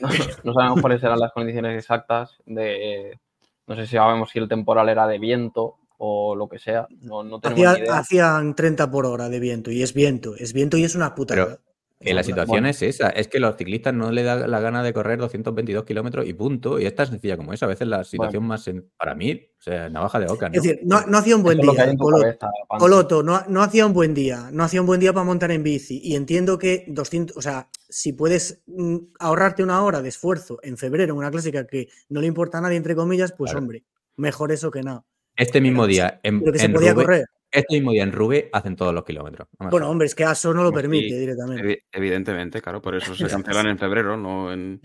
No, 0.00 0.08
no 0.44 0.52
sabemos 0.54 0.80
cuáles 0.80 1.00
serán 1.00 1.20
las 1.20 1.32
condiciones 1.32 1.78
exactas 1.78 2.36
de. 2.46 3.18
No 3.66 3.76
sé 3.76 3.86
si 3.86 3.96
sabemos 3.96 4.30
si 4.30 4.38
el 4.40 4.48
temporal 4.48 4.88
era 4.88 5.06
de 5.06 5.18
viento 5.18 5.76
o 6.04 6.34
lo 6.34 6.48
que 6.48 6.58
sea. 6.58 6.88
No, 7.00 7.22
no 7.22 7.38
tenemos 7.40 7.64
Hacía- 7.64 7.72
ni 7.78 7.84
idea. 7.86 7.98
hacían 7.98 8.56
30 8.56 8.90
por 8.90 9.06
hora 9.06 9.28
de 9.28 9.38
viento, 9.38 9.70
y 9.70 9.82
es 9.82 9.94
viento, 9.94 10.34
es 10.36 10.52
viento 10.52 10.76
y 10.76 10.82
es 10.84 10.96
una 10.96 11.14
puta. 11.14 11.34
Pero- 11.34 11.58
Que 12.00 12.14
la 12.14 12.24
situación 12.24 12.66
es 12.66 12.82
esa, 12.82 13.10
es 13.10 13.28
que 13.28 13.38
los 13.38 13.54
ciclistas 13.56 13.94
no 13.94 14.10
le 14.10 14.24
da 14.24 14.48
la 14.48 14.58
gana 14.58 14.82
de 14.82 14.92
correr 14.92 15.20
222 15.20 15.84
kilómetros 15.84 16.26
y 16.26 16.32
punto. 16.34 16.80
Y 16.80 16.86
es 16.86 16.96
tan 16.96 17.06
sencilla 17.06 17.36
como 17.36 17.52
esa. 17.52 17.66
A 17.66 17.68
veces 17.68 17.86
la 17.86 18.02
situación 18.02 18.42
más, 18.44 18.66
en- 18.66 18.90
para 18.98 19.14
mí, 19.14 19.40
o 19.56 19.62
sea, 19.62 19.88
navaja 19.88 20.18
de 20.18 20.26
oca. 20.26 20.48
¿no? 20.48 20.56
Es 20.56 20.62
decir, 20.64 20.80
no, 20.82 21.02
no 21.06 21.18
hacía 21.18 21.36
un 21.36 21.44
buen 21.44 21.60
es 21.60 21.64
día. 21.64 21.94
cabeza. 21.96 22.48
Coloto, 22.76 23.22
no, 23.22 23.44
no 23.46 23.62
hacía 23.62 23.86
un 23.86 23.92
buen 23.92 24.14
día. 24.14 24.48
No 24.52 24.64
hacía 24.64 24.80
un 24.80 24.88
buen 24.88 24.98
día 24.98 25.12
para 25.12 25.22
montar 25.24 25.52
en 25.52 25.62
bici. 25.62 26.00
Y 26.02 26.16
entiendo 26.16 26.58
que 26.58 26.86
200, 26.88 27.36
o 27.36 27.40
sea, 27.40 27.68
si 27.88 28.12
puedes 28.12 28.64
mm, 28.66 28.96
ahorrarte 29.20 29.62
una 29.62 29.84
hora 29.84 30.02
de 30.02 30.08
esfuerzo 30.08 30.58
en 30.64 30.76
febrero 30.76 31.12
en 31.12 31.18
una 31.18 31.30
clásica 31.30 31.68
que 31.68 31.86
no 32.08 32.20
le 32.20 32.26
importa 32.26 32.58
a 32.58 32.62
nadie, 32.62 32.78
entre 32.78 32.96
comillas, 32.96 33.30
pues 33.30 33.52
Claro. 33.52 33.62
hombre, 33.62 33.84
mejor 34.16 34.50
eso 34.50 34.72
que 34.72 34.82
nada. 34.82 35.04
Este 35.36 35.60
mismo 35.60 35.82
Pero 35.82 35.86
que 35.88 35.92
día 35.94 36.20
en, 36.22 36.40
Pero 36.40 36.52
que 36.52 36.58
se 36.58 36.64
en 36.66 36.72
podía 36.72 36.92
Roubaix- 36.92 37.04
correr. 37.06 37.24
este 37.50 37.74
mismo 37.74 37.92
día 37.92 38.02
en 38.02 38.12
Rubé 38.12 38.48
hacen 38.52 38.76
todos 38.76 38.94
los 38.94 39.04
kilómetros. 39.04 39.48
no 39.58 39.64
me 39.66 39.70
Bueno, 39.70 39.88
hombre, 39.90 40.06
es 40.06 40.14
que 40.14 40.24
ASO 40.24 40.52
no 40.54 40.62
lo 40.62 40.68
sí, 40.70 40.74
permite 40.74 41.18
directamente. 41.18 41.62
Evi- 41.64 41.82
Evidentemente, 41.92 42.60
claro, 42.60 42.80
por 42.82 42.94
eso 42.94 43.14
se 43.14 43.24
cancelan 43.62 43.66
en 43.68 43.78
febrero, 43.78 44.16
no 44.16 44.52
en. 44.52 44.80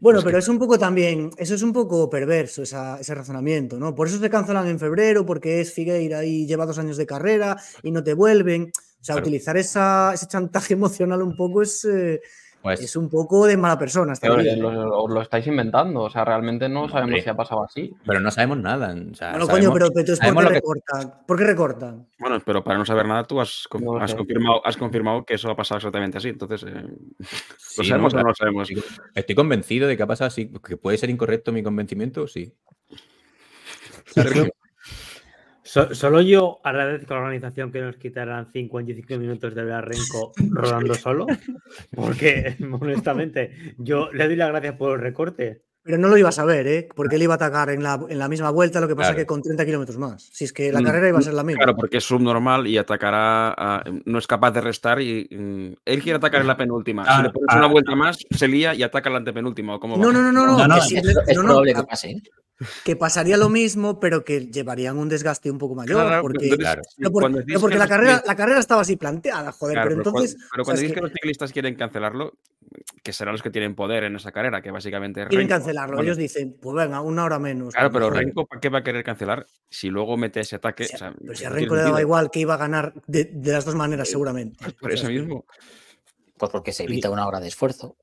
Bueno, 0.00 0.16
Pues 0.16 0.24
que- 0.24 0.28
pero 0.28 0.38
es 0.38 0.48
un 0.48 0.58
poco 0.58 0.78
también, 0.78 1.30
eso 1.36 1.54
es 1.54 1.62
un 1.62 1.72
poco 1.72 2.08
perverso, 2.08 2.62
esa- 2.62 2.98
ese 3.00 3.14
razonamiento, 3.14 3.78
¿no? 3.78 3.94
Por 3.94 4.06
eso 4.08 4.18
se 4.18 4.30
cancelan 4.30 4.66
en 4.68 4.78
febrero, 4.78 5.26
porque 5.26 5.60
es 5.60 5.74
Figueira 5.74 6.24
y 6.24 6.46
lleva 6.46 6.64
dos 6.64 6.78
años 6.78 6.96
de 6.96 7.04
carrera 7.06 7.56
y 7.82 7.90
no 7.90 8.02
te 8.02 8.14
vuelven. 8.14 8.70
O 8.72 9.04
sea, 9.04 9.14
Claro. 9.14 9.26
utilizar 9.26 9.56
esa, 9.56 10.12
ese 10.14 10.26
chantaje 10.26 10.74
emocional 10.74 11.20
un 11.22 11.36
poco 11.36 11.62
es, 11.62 11.84
eh, 11.84 12.20
Pues, 12.62 12.78
es 12.80 12.94
un 12.94 13.08
poco 13.08 13.46
de 13.46 13.56
mala 13.56 13.78
persona. 13.78 14.12
hasta 14.12 14.28
Pero, 14.28 14.42
lo, 14.56 15.04
os 15.04 15.10
lo 15.10 15.22
estáis 15.22 15.46
inventando, 15.46 16.02
o 16.02 16.10
sea, 16.10 16.26
realmente 16.26 16.68
no 16.68 16.90
sabemos 16.90 17.22
si 17.22 17.28
ha 17.30 17.34
pasado 17.34 17.64
así. 17.64 17.94
pero 18.04 18.20
no 18.20 18.30
sabemos 18.30 18.58
nada. 18.58 18.94
O 19.10 19.14
sea, 19.14 19.30
Bueno, 19.30 19.46
coño, 19.46 19.62
sabemos- 19.70 19.72
pero, 19.74 19.86
pero 19.88 20.00
entonces, 20.00 20.18
¿por 20.18 20.24
sabemos 20.26 20.42
qué 20.42 20.44
lo 20.44 20.50
que- 20.50 20.54
recortan? 20.56 21.26
¿Por 21.26 21.38
qué 21.38 21.44
recortan? 21.44 22.08
Bueno, 22.18 22.38
pero 22.44 22.62
para 22.62 22.78
no 22.78 22.84
saber 22.84 23.06
nada, 23.06 23.24
tú 23.24 23.40
has, 23.40 23.64
No 23.80 23.96
has 23.98 24.14
confirmado, 24.14 24.60
has 24.66 24.76
confirmado 24.76 25.24
que 25.24 25.34
eso 25.34 25.50
ha 25.50 25.56
pasado 25.56 25.78
exactamente 25.78 26.18
así. 26.18 26.28
Entonces, 26.28 26.64
eh, 26.68 26.84
Sí, 27.58 27.76
¿lo 27.78 27.82
no, 27.82 27.88
sabemos 27.88 28.12
o 28.12 28.16
claro. 28.16 28.24
no 28.24 28.28
lo 28.28 28.34
sabemos? 28.34 28.70
Estoy, 28.70 28.84
estoy 29.14 29.34
convencido 29.34 29.88
de 29.88 29.96
que 29.96 30.02
ha 30.02 30.06
pasado 30.06 30.28
así. 30.28 30.52
Que 30.62 30.76
puede 30.76 30.98
ser 30.98 31.08
incorrecto 31.08 31.52
mi 31.52 31.62
convencimiento, 31.62 32.26
sí. 32.26 32.52
Sergio. 34.06 34.50
So- 35.72 35.94
solo 35.94 36.20
yo 36.20 36.58
agradezco 36.64 37.14
a 37.14 37.18
la 37.18 37.22
organización 37.22 37.70
que 37.70 37.80
nos 37.80 37.96
quitaran 37.96 38.50
55 38.50 39.16
minutos 39.20 39.54
de 39.54 39.62
ver 39.62 39.74
a 39.74 39.80
Renko 39.80 40.32
rodando 40.50 40.94
solo, 40.94 41.28
porque 41.94 42.56
honestamente 42.80 43.74
yo 43.78 44.12
le 44.12 44.26
doy 44.26 44.34
las 44.34 44.48
gracias 44.48 44.74
por 44.74 44.96
el 44.96 45.00
recorte. 45.00 45.62
Pero 45.82 45.96
no 45.96 46.08
lo 46.08 46.18
ibas 46.18 46.38
a 46.38 46.44
ver, 46.44 46.66
¿eh? 46.66 46.88
Porque 46.94 47.16
él 47.16 47.22
iba 47.22 47.32
a 47.34 47.36
atacar 47.36 47.70
en 47.70 47.82
la, 47.82 47.98
en 48.08 48.18
la 48.18 48.28
misma 48.28 48.50
vuelta, 48.50 48.80
lo 48.80 48.88
que 48.88 48.94
pasa 48.94 49.08
Claro. 49.10 49.22
que 49.22 49.26
con 49.26 49.40
30 49.42 49.64
kilómetros 49.64 49.96
más. 49.96 50.28
Si 50.30 50.44
es 50.44 50.52
que 50.52 50.70
la 50.70 50.80
Mm, 50.80 50.84
carrera 50.84 51.08
iba 51.08 51.18
a 51.18 51.22
ser 51.22 51.32
la 51.32 51.42
misma. 51.42 51.58
Claro, 51.64 51.74
porque 51.76 51.96
es 51.96 52.04
subnormal 52.04 52.66
y 52.66 52.76
atacará. 52.76 53.54
a- 53.56 53.84
no 54.04 54.18
es 54.18 54.26
capaz 54.26 54.50
de 54.50 54.60
restar 54.60 55.00
y. 55.00 55.26
mm, 55.30 55.72
él 55.86 56.02
quiere 56.02 56.18
atacar 56.18 56.42
en 56.42 56.46
la 56.48 56.56
penúltima. 56.58 57.04
si 57.04 57.10
Ah, 57.10 57.22
le 57.22 57.30
pones 57.30 57.46
ah. 57.48 57.56
una 57.56 57.66
vuelta 57.68 57.94
más, 57.94 58.18
se 58.30 58.46
lía 58.48 58.74
y 58.74 58.82
ataca 58.82 59.08
en 59.08 59.14
la 59.14 59.18
antepenúltima. 59.20 59.74
¿o 59.76 59.80
cómo? 59.80 59.96
No, 59.96 60.12
no, 60.12 60.20
no, 60.22 60.32
no, 60.32 60.46
no, 60.46 60.58
No, 60.58 60.68
no, 60.68 60.74
que 60.74 60.80
es- 60.80 60.86
simple- 60.86 61.12
Es, 61.12 61.18
es 61.28 61.36
no, 61.36 61.42
no, 61.42 61.48
probable 61.48 61.72
a- 61.72 61.74
que 61.76 61.82
pase. 61.84 62.10
¿eh? 62.10 62.22
que 62.84 62.94
pasaría 62.94 63.38
lo 63.38 63.48
mismo, 63.48 63.98
pero 64.00 64.22
que 64.22 64.40
llevarían 64.50 64.98
un 64.98 65.08
desgaste 65.08 65.50
un 65.50 65.56
poco 65.56 65.74
mayor. 65.74 65.96
Claro, 66.04 66.20
porque, 66.20 66.44
entonces, 66.44 66.66
Claro. 66.98 67.10
por- 67.10 67.44
dices 67.46 67.58
porque 67.58 67.72
que 67.74 67.78
la 67.78 67.84
los 67.86 67.88
carrera, 67.88 68.22
la 68.26 68.36
carrera 68.36 68.60
estaba 68.60 68.82
así 68.82 68.96
planteada, 68.96 69.50
joder. 69.52 69.76
Claro, 69.76 69.88
pero 69.88 70.00
entonces, 70.02 70.34
pero 70.34 70.44
o 70.44 70.50
sea, 70.56 70.64
cuando 70.64 70.72
es 70.74 70.80
dices 70.82 70.90
que 70.94 71.00
que 71.00 71.00
los 71.00 71.12
ciclistas 71.12 71.52
quieren 71.52 71.74
cancelarlo, 71.74 72.34
que 73.02 73.12
serán 73.12 73.32
los 73.32 73.42
que 73.42 73.50
tienen 73.50 73.74
poder 73.74 74.04
en 74.04 74.16
esa 74.16 74.30
carrera, 74.32 74.60
que 74.60 74.70
básicamente 74.70 75.20
quieren 75.26 75.48
Renko. 75.48 75.54
cancelarlo. 75.54 75.96
Bueno, 75.96 76.06
Ellos 76.08 76.18
dicen, 76.18 76.56
pues 76.60 76.76
venga, 76.76 77.00
una 77.00 77.24
hora 77.24 77.38
menos. 77.38 77.72
Claro, 77.74 77.90
pues 77.90 78.04
pero. 78.04 78.14
Renko, 78.14 78.46
¿para 78.46 78.60
qué 78.60 78.68
va 78.68 78.78
a 78.80 78.82
querer 78.84 79.02
cancelar 79.04 79.46
si 79.68 79.88
luego 79.88 80.16
mete 80.16 80.40
ese 80.40 80.56
ataque? 80.56 80.84
O 80.92 80.98
sea, 80.98 81.14
pero 81.18 81.34
si 81.34 81.44
a 81.44 81.50
Renko 81.50 81.76
le 81.76 81.82
daba 81.82 82.00
igual 82.00 82.30
que 82.30 82.40
iba 82.40 82.54
a 82.54 82.58
ganar 82.58 82.92
de, 83.06 83.24
de 83.24 83.52
las 83.52 83.64
dos 83.64 83.74
maneras, 83.74 84.08
seguramente. 84.08 84.58
Por 84.78 84.92
O 84.92 84.96
sea, 84.96 85.08
eso 85.10 85.12
mismo. 85.20 85.44
Pues 86.36 86.50
porque 86.52 86.72
se 86.72 86.84
evita 86.84 87.10
una 87.10 87.26
hora 87.26 87.40
de 87.40 87.48
esfuerzo. 87.48 87.96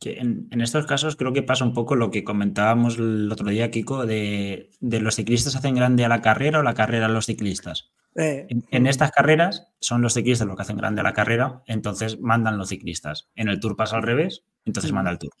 Que 0.00 0.18
en, 0.18 0.46
en 0.52 0.60
estos 0.60 0.86
casos 0.86 1.16
creo 1.16 1.32
que 1.32 1.42
pasa 1.42 1.64
un 1.64 1.74
poco 1.74 1.96
lo 1.96 2.12
que 2.12 2.22
comentábamos 2.22 2.98
el 2.98 3.30
otro 3.32 3.48
día, 3.50 3.70
Kiko, 3.72 4.06
de, 4.06 4.70
de 4.78 5.00
los 5.00 5.16
ciclistas 5.16 5.56
hacen 5.56 5.74
grande 5.74 6.04
a 6.04 6.08
la 6.08 6.22
carrera 6.22 6.60
o 6.60 6.62
la 6.62 6.74
carrera 6.74 7.06
a 7.06 7.08
los 7.08 7.26
ciclistas. 7.26 7.90
Eh, 8.18 8.46
En, 8.48 8.64
en 8.70 8.86
estas 8.86 9.10
carreras 9.10 9.68
son 9.80 10.02
los 10.02 10.14
ciclistas 10.14 10.46
los 10.46 10.56
que 10.56 10.62
hacen 10.62 10.76
grande 10.76 11.02
la 11.02 11.12
carrera, 11.12 11.62
entonces 11.66 12.20
mandan 12.20 12.58
los 12.58 12.68
ciclistas. 12.68 13.28
En 13.34 13.48
el 13.48 13.60
Tour 13.60 13.76
pasa 13.76 13.96
al 13.96 14.02
revés, 14.02 14.44
entonces 14.64 14.92
manda 14.92 15.10
el 15.10 15.18
Tour. 15.18 15.32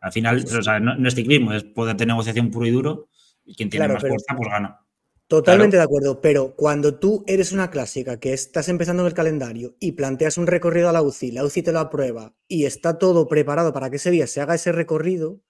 Al 0.00 0.12
final, 0.12 0.44
o 0.44 0.62
sea, 0.62 0.78
no, 0.78 0.94
no 0.96 1.08
es 1.08 1.14
ciclismo, 1.14 1.52
es 1.52 1.64
poder 1.64 1.96
de 1.96 2.06
negociación 2.06 2.50
puro 2.50 2.66
y 2.66 2.70
duro, 2.70 3.08
y 3.44 3.54
quien 3.54 3.70
tiene 3.70 3.86
Claro, 3.86 3.94
más 3.94 4.08
fuerza, 4.08 4.34
pues 4.36 4.48
gana. 4.48 4.80
Totalmente 5.26 5.76
de 5.76 5.82
acuerdo, 5.82 6.22
pero 6.22 6.54
cuando 6.56 6.94
tú 6.98 7.22
eres 7.26 7.52
una 7.52 7.70
clásica 7.70 8.18
que 8.18 8.32
estás 8.32 8.70
empezando 8.70 9.02
en 9.02 9.08
el 9.08 9.14
calendario 9.14 9.76
y 9.78 9.92
planteas 9.92 10.38
un 10.38 10.46
recorrido 10.46 10.88
a 10.88 10.92
la 10.92 11.02
UCI, 11.02 11.32
la 11.32 11.44
UCI 11.44 11.62
te 11.62 11.72
lo 11.72 11.80
aprueba 11.80 12.34
y 12.46 12.64
está 12.64 12.96
todo 12.96 13.28
preparado 13.28 13.74
para 13.74 13.90
que 13.90 13.96
ese 13.96 14.10
día 14.10 14.26
se 14.26 14.40
haga 14.40 14.54
ese 14.54 14.72
recorrido, 14.72 15.42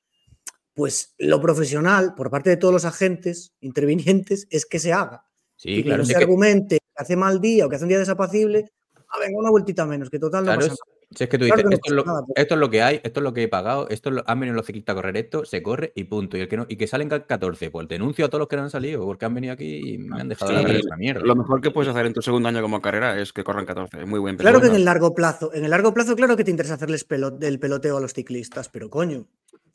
pues 0.74 1.14
lo 1.16 1.40
profesional 1.40 2.14
por 2.16 2.28
parte 2.28 2.50
de 2.50 2.56
todos 2.56 2.74
los 2.74 2.84
agentes 2.84 3.55
intervinientes 3.60 4.48
es 4.50 4.66
que 4.66 4.80
se 4.80 4.92
haga. 4.92 5.27
Sí, 5.59 5.76
que 5.76 5.82
claro. 5.82 5.98
no 6.02 6.06
se 6.06 6.12
que- 6.14 6.18
argumente 6.18 6.78
que 6.78 7.02
hace 7.02 7.16
mal 7.16 7.40
día 7.40 7.66
o 7.66 7.68
que 7.68 7.76
hace 7.76 7.85
un 7.85 7.89
día 7.90 7.98
desapacible, 7.98 8.70
ah, 9.09 9.18
venga, 9.20 9.39
una 9.39 9.51
vueltita 9.51 9.85
menos, 9.86 10.09
que 10.09 10.18
total 10.18 10.44
no 10.44 10.52
Claro, 10.52 10.60
pasa 10.60 10.72
es, 10.72 10.78
nada. 10.78 10.98
si 11.16 11.24
es 11.24 11.30
que 11.30 11.39
tú 11.39 11.44
Claro 11.47 11.56
dices, 11.56 11.64
que 11.64 11.68
no 11.70 11.74
esto, 11.76 11.89
es 11.89 11.93
lo, 11.97 12.02
pasa 12.05 12.12
nada, 12.14 12.24
pero- 12.28 12.43
esto 12.43 12.55
es 12.55 12.60
lo 12.60 12.70
que 12.70 12.82
hay, 12.82 13.01
esto 13.02 13.20
es 13.20 13.24
lo 13.24 13.32
que 13.35 13.43
he 13.43 13.48
pagado, 13.48 13.89
esto 13.89 14.09
es 14.10 14.14
lo- 14.14 14.24
han 14.26 14.39
venido 14.40 14.55
los 14.56 14.66
ciclistas 14.66 14.93
a 14.93 14.97
correr 14.97 15.16
esto, 15.16 15.44
se 15.44 15.60
corre 15.62 15.93
y 15.97 16.05
punto. 16.05 16.36
Y 16.36 16.40
el 16.43 16.48
que 16.48 16.56
no, 16.56 16.66
y 16.68 16.76
que 16.76 16.86
salen 16.86 17.09
ca- 17.09 17.26
14, 17.26 17.70
pues 17.72 17.89
denuncio 17.89 18.24
a 18.24 18.28
todos 18.28 18.39
los 18.40 18.48
que 18.48 18.55
no 18.56 18.62
han 18.62 18.70
salido, 18.70 19.05
porque 19.05 19.24
han 19.24 19.35
venido 19.35 19.52
aquí 19.52 19.94
y 19.94 19.98
me 19.98 20.20
han 20.20 20.28
dejado 20.28 20.52
Sí, 20.52 20.56
la 20.59 20.62
carrera 20.62 20.97
mierda. 20.97 21.22
Lo 21.24 21.35
mejor 21.35 21.60
que 21.60 21.72
puedes 21.72 21.90
hacer 21.90 22.06
en 22.06 22.12
tu 22.14 22.22
segundo 22.22 22.48
año 22.48 22.62
como 22.62 22.80
carrera 22.80 23.20
es 23.20 23.32
que 23.32 23.43
corran 23.43 23.66
14. 23.66 24.05
Muy 24.05 24.20
buen 24.20 24.36
Claro 24.36 24.60
que 24.60 24.68
en 24.68 24.76
el 24.76 24.85
largo 24.85 25.12
plazo, 25.14 25.52
en 25.52 25.64
el 25.64 25.70
largo 25.70 25.93
plazo, 25.93 26.14
claro 26.14 26.36
que 26.36 26.44
te 26.44 26.52
interesa 26.52 26.74
hacerles 26.74 27.05
pelo- 27.09 27.36
el 27.40 27.59
peloteo 27.59 27.97
a 27.97 28.01
los 28.01 28.12
ciclistas, 28.12 28.68
pero 28.68 28.89
coño, 28.89 29.26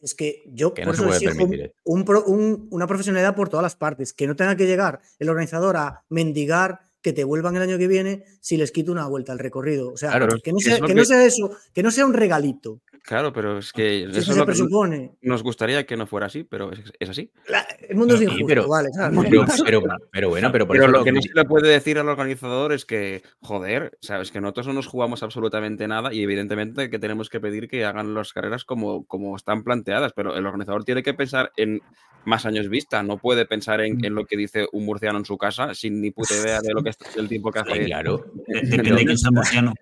es 0.04 0.14
que 0.16 0.44
yo 0.54 0.74
Que 0.74 0.84
por 0.84 0.98
no 1.00 1.12
eso 1.14 1.26
exijo 1.26 1.48
un- 1.86 2.68
una 2.70 2.88
profesionalidad 2.88 3.36
por 3.36 3.50
todas 3.50 3.64
las 3.64 3.76
partes, 3.76 4.14
que 4.14 4.28
no 4.28 4.36
tenga 4.36 4.56
que 4.56 4.66
llegar 4.68 5.00
el 5.20 5.30
organizador 5.30 5.78
a 5.78 6.04
mendigar 6.10 6.82
que 7.02 7.12
te 7.14 7.24
vuelvan 7.24 7.56
el 7.56 7.62
año 7.64 7.78
que 7.78 7.88
viene 7.88 8.24
si 8.40 8.56
les 8.58 8.72
quito 8.72 8.92
una 8.92 9.08
vuelta 9.08 9.32
al 9.34 9.40
recorrido. 9.40 9.92
O 9.92 9.98
sea, 9.98 10.10
Claro, 10.12 10.38
que, 10.42 10.54
no 10.54 10.60
sea, 10.60 10.80
que 10.80 10.94
no 10.96 11.04
sea 11.06 11.26
eso, 11.26 11.52
que 11.74 11.84
no 11.84 11.92
sea 11.92 12.06
un 12.06 12.14
regalito. 12.14 12.80
Claro, 13.06 13.34
pero 13.34 13.58
es 13.58 13.74
que 13.74 14.04
eso 14.04 14.10
eso 14.12 14.20
es 14.20 14.26
se 14.28 14.32
lo 14.36 14.42
que 14.46 14.46
presupone. 14.54 15.12
nos 15.22 15.44
gustaría 15.44 15.86
que 15.86 15.98
no 15.98 16.08
fuera 16.08 16.28
así, 16.28 16.46
pero 16.46 16.72
es, 16.72 16.80
es 16.98 17.10
así. 17.10 17.30
La- 17.50 17.68
el 17.90 17.98
mundo 17.98 18.16
es 18.16 18.22
injusto, 18.22 18.46
pero- 18.48 18.68
vale. 18.70 18.90
¿sabes? 18.94 19.20
Pero, 19.30 19.46
pero- 19.66 19.82
pero 20.10 20.30
bueno, 20.30 20.52
pero 20.54 20.66
por 20.66 20.76
Pero 20.78 20.86
eso 20.86 20.92
lo 20.94 20.98
los 21.00 21.06
que 21.06 21.12
no 21.12 21.22
se 21.22 21.30
le 21.34 21.44
puede 21.44 21.68
decir 21.70 22.00
al 22.00 22.08
organizador 22.08 22.72
es 22.72 22.86
que, 22.86 23.22
joder, 23.42 23.98
sabes 24.02 24.32
que 24.32 24.40
nosotros 24.40 24.68
no 24.68 24.74
nos 24.74 24.88
jugamos 24.88 25.22
absolutamente 25.22 25.86
nada 25.88 26.14
y 26.14 26.24
evidentemente 26.24 26.90
que 26.90 26.98
tenemos 26.98 27.30
que 27.30 27.42
pedir 27.42 27.68
que 27.68 27.84
hagan 27.84 28.14
las 28.14 28.32
carreras 28.32 28.64
como, 28.64 29.06
como 29.06 29.36
están 29.36 29.64
planteadas, 29.66 30.14
pero 30.14 30.38
el 30.38 30.46
organizador 30.46 30.86
tiene 30.86 31.04
que 31.04 31.14
pensar 31.14 31.52
en 31.58 31.82
más 32.26 32.46
años 32.46 32.70
vista, 32.70 33.04
no 33.04 33.18
puede 33.18 33.46
pensar 33.46 33.82
en, 33.82 34.06
en 34.06 34.16
lo 34.16 34.26
que 34.26 34.38
dice 34.38 34.68
un 34.72 34.86
murciano 34.86 35.18
en 35.20 35.26
su 35.26 35.38
casa 35.38 35.74
sin 35.76 36.00
ni 36.00 36.12
puta 36.12 36.34
idea 36.36 36.62
de 36.62 36.72
lo 36.74 36.82
que 36.82 36.90
es 36.92 36.98
el 37.18 37.28
tiempo 37.28 37.52
que 37.52 37.60
hace. 37.60 37.74
Sí, 37.74 37.86
claro. 37.86 38.24
De- 38.48 38.62
Depende 38.62 38.92
de 38.96 39.06
quién 39.06 39.18
sea 39.18 39.28
el 39.28 39.36
murciano. 39.36 39.74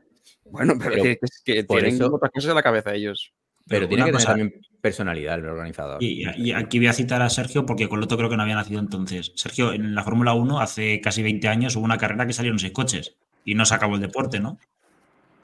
Bueno, 0.52 0.74
pero, 0.78 0.96
Pero 1.04 1.20
que, 1.46 1.64
tienen 1.64 1.96
eso- 1.96 2.14
otras 2.14 2.32
cosas 2.32 2.50
en 2.50 2.56
la 2.56 2.64
cabeza 2.64 2.94
ellos. 2.94 3.32
Pero 3.68 3.82
Pero 3.82 3.90
tiene 3.90 4.06
que 4.06 4.12
tener 4.12 4.26
también 4.26 4.54
personalidad 4.82 5.40
el 5.40 5.46
organizador. 5.46 6.02
Y, 6.04 6.26
y 6.38 6.52
aquí 6.52 6.80
voy 6.80 6.88
a 6.88 6.94
citar 6.94 7.22
a 7.22 7.30
Sergio 7.30 7.66
porque 7.66 7.88
Coloto 7.88 8.18
creo 8.18 8.30
que 8.30 8.36
no 8.36 8.44
había 8.44 8.56
nacido 8.56 8.80
entonces. 8.80 9.32
Sergio, 9.36 9.72
en 9.72 9.94
la 9.94 10.04
Fórmula 10.04 10.34
1 10.34 10.60
hace 10.60 11.00
casi 11.00 11.22
20 11.22 11.48
años 11.48 11.76
hubo 11.76 11.86
una 11.86 11.98
carrera 11.98 12.26
que 12.26 12.34
salieron 12.34 12.58
seis 12.60 12.74
coches 12.74 13.16
y 13.46 13.54
no 13.56 13.66
se 13.66 13.76
acabó 13.76 13.96
el 13.96 14.02
deporte, 14.02 14.40
¿no? 14.40 14.58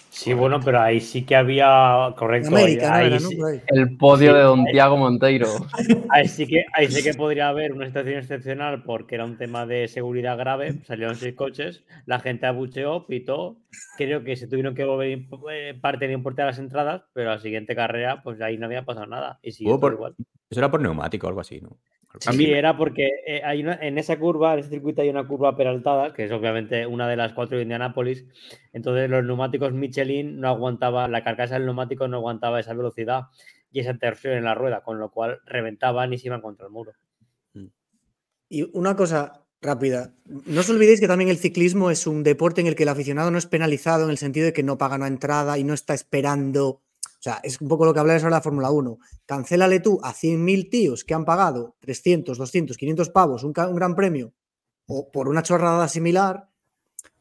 Sí, 0.09 0.33
bueno, 0.33 0.59
pero 0.63 0.81
ahí 0.81 0.99
sí 0.99 1.23
que 1.25 1.35
había, 1.35 2.13
correcto. 2.17 2.55
Ahí, 2.55 3.19
sí. 3.19 3.37
El 3.67 3.97
podio 3.97 4.31
Sí, 4.31 4.37
de 4.37 4.43
Don 4.43 4.59
ahí- 4.61 4.71
Tiago 4.71 4.97
Monteiro. 4.97 5.47
ahí 6.09 6.27
sí 6.27 6.47
que, 6.47 6.65
ahí 6.73 6.87
sí 6.89 7.03
que 7.03 7.13
podría 7.13 7.49
haber 7.49 7.71
una 7.73 7.85
situación 7.85 8.17
excepcional 8.17 8.83
porque 8.83 9.15
era 9.15 9.25
un 9.25 9.37
tema 9.37 9.65
de 9.67 9.87
seguridad 9.87 10.37
grave. 10.37 10.81
Salieron 10.85 11.15
seis 11.15 11.35
coches, 11.35 11.83
la 12.05 12.19
gente 12.19 12.47
abucheó, 12.47 13.05
pitó. 13.05 13.57
Creo 13.97 14.23
que 14.23 14.35
se 14.35 14.47
tuvieron 14.47 14.73
que 14.73 14.85
volver 14.85 15.19
eh, 15.51 15.73
parte 15.79 16.07
de 16.07 16.13
importe 16.13 16.41
a 16.41 16.45
las 16.45 16.57
entradas, 16.59 17.03
pero 17.13 17.29
la 17.29 17.39
siguiente 17.39 17.75
carrera, 17.75 18.23
pues 18.23 18.41
ahí 18.41 18.57
no 18.57 18.65
había 18.65 18.85
pasado 18.85 19.05
nada. 19.05 19.39
Y 19.43 19.51
por- 19.65 19.93
igual. 19.93 20.15
Eso 20.49 20.59
era 20.61 20.71
por 20.71 20.81
neumático 20.81 21.27
o 21.27 21.29
algo 21.29 21.41
así, 21.41 21.61
¿no? 21.61 21.77
Sí, 22.19 22.29
A 22.29 22.33
mí 22.33 22.45
era 22.45 22.77
porque 22.77 23.09
eh, 23.25 23.41
hay 23.43 23.61
una- 23.63 23.75
en 23.81 23.97
esa 23.97 24.17
curva, 24.17 24.53
en 24.53 24.59
ese 24.59 24.69
circuito 24.69 25.01
hay 25.01 25.09
una 25.09 25.27
curva 25.27 25.55
peraltada, 25.55 26.13
que 26.13 26.25
es 26.25 26.31
obviamente 26.31 26.85
una 26.87 27.07
de 27.07 27.15
las 27.15 27.33
cuatro 27.33 27.57
de 27.57 27.63
Indianápolis. 27.63 28.25
Entonces 28.73 29.09
los 29.09 29.23
neumáticos 29.23 29.73
Michelin 29.73 30.39
no 30.39 30.47
aguantaban, 30.49 31.11
la 31.11 31.23
carcasa 31.23 31.55
del 31.55 31.65
neumático 31.65 32.07
no 32.07 32.17
aguantaba 32.17 32.59
esa 32.59 32.73
velocidad 32.73 33.23
y 33.71 33.81
esa 33.81 33.97
torsión 33.97 34.33
en 34.33 34.43
la 34.45 34.55
rueda, 34.55 34.81
con 34.81 34.99
lo 34.99 35.11
cual 35.11 35.39
reventaban 35.45 36.11
y 36.13 36.17
se 36.17 36.27
iban 36.27 36.41
contra 36.41 36.65
el 36.67 36.71
muro. 36.71 36.93
Y 38.49 38.63
una 38.77 38.95
cosa 38.95 39.43
rápida, 39.61 40.13
no 40.45 40.61
os 40.61 40.69
olvidéis 40.69 40.99
que 41.01 41.07
también 41.07 41.29
el 41.29 41.37
ciclismo 41.37 41.91
es 41.91 42.07
un 42.07 42.23
deporte 42.23 42.61
en 42.61 42.67
el 42.67 42.75
que 42.75 42.83
el 42.83 42.89
aficionado 42.89 43.29
no 43.31 43.37
es 43.37 43.45
penalizado 43.45 44.05
en 44.05 44.09
el 44.11 44.17
sentido 44.17 44.45
de 44.45 44.53
que 44.53 44.63
no 44.63 44.77
paga 44.77 44.95
una 44.95 45.07
entrada 45.07 45.57
y 45.57 45.63
no 45.63 45.73
está 45.73 45.93
esperando. 45.93 46.81
O 47.19 47.21
sea, 47.21 47.39
es 47.43 47.59
un 47.59 47.67
poco 47.67 47.85
lo 47.85 47.93
que 47.93 47.99
habláis 47.99 48.23
ahora 48.23 48.35
de 48.35 48.39
la 48.39 48.43
Fórmula 48.43 48.71
1. 48.71 48.99
Cancélale 49.25 49.79
tú 49.79 49.99
a 50.03 50.13
100.000 50.13 50.69
tíos 50.69 51.03
que 51.03 51.15
han 51.15 51.25
pagado 51.25 51.75
300, 51.79 52.37
200, 52.37 52.77
500 52.77 53.09
pavos 53.09 53.43
un, 53.43 53.53
gran 53.53 53.95
premio 53.95 54.33
o 54.85 55.11
por 55.11 55.27
una 55.27 55.43
chorrada 55.43 55.87
similar, 55.87 56.49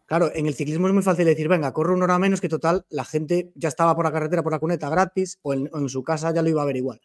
Claro, 0.08 0.30
en 0.32 0.46
el 0.46 0.54
ciclismo 0.54 0.86
es 0.86 0.94
muy 0.94 1.02
fácil 1.02 1.24
decir, 1.24 1.48
venga, 1.48 1.72
corre 1.72 1.92
una 1.92 2.04
hora 2.04 2.16
menos, 2.20 2.40
que 2.40 2.48
total, 2.48 2.86
la 2.90 3.04
gente 3.04 3.50
ya 3.56 3.68
estaba 3.68 3.96
por 3.96 4.04
la 4.04 4.12
carretera, 4.12 4.44
por 4.44 4.52
la 4.52 4.60
cuneta 4.60 4.88
gratis, 4.88 5.40
o 5.42 5.52
en, 5.52 5.68
en 5.74 5.88
su 5.88 6.04
casa 6.04 6.32
ya 6.32 6.42
lo 6.42 6.48
iba 6.48 6.62
a 6.62 6.64
ver 6.64 6.76
igual. 6.76 7.00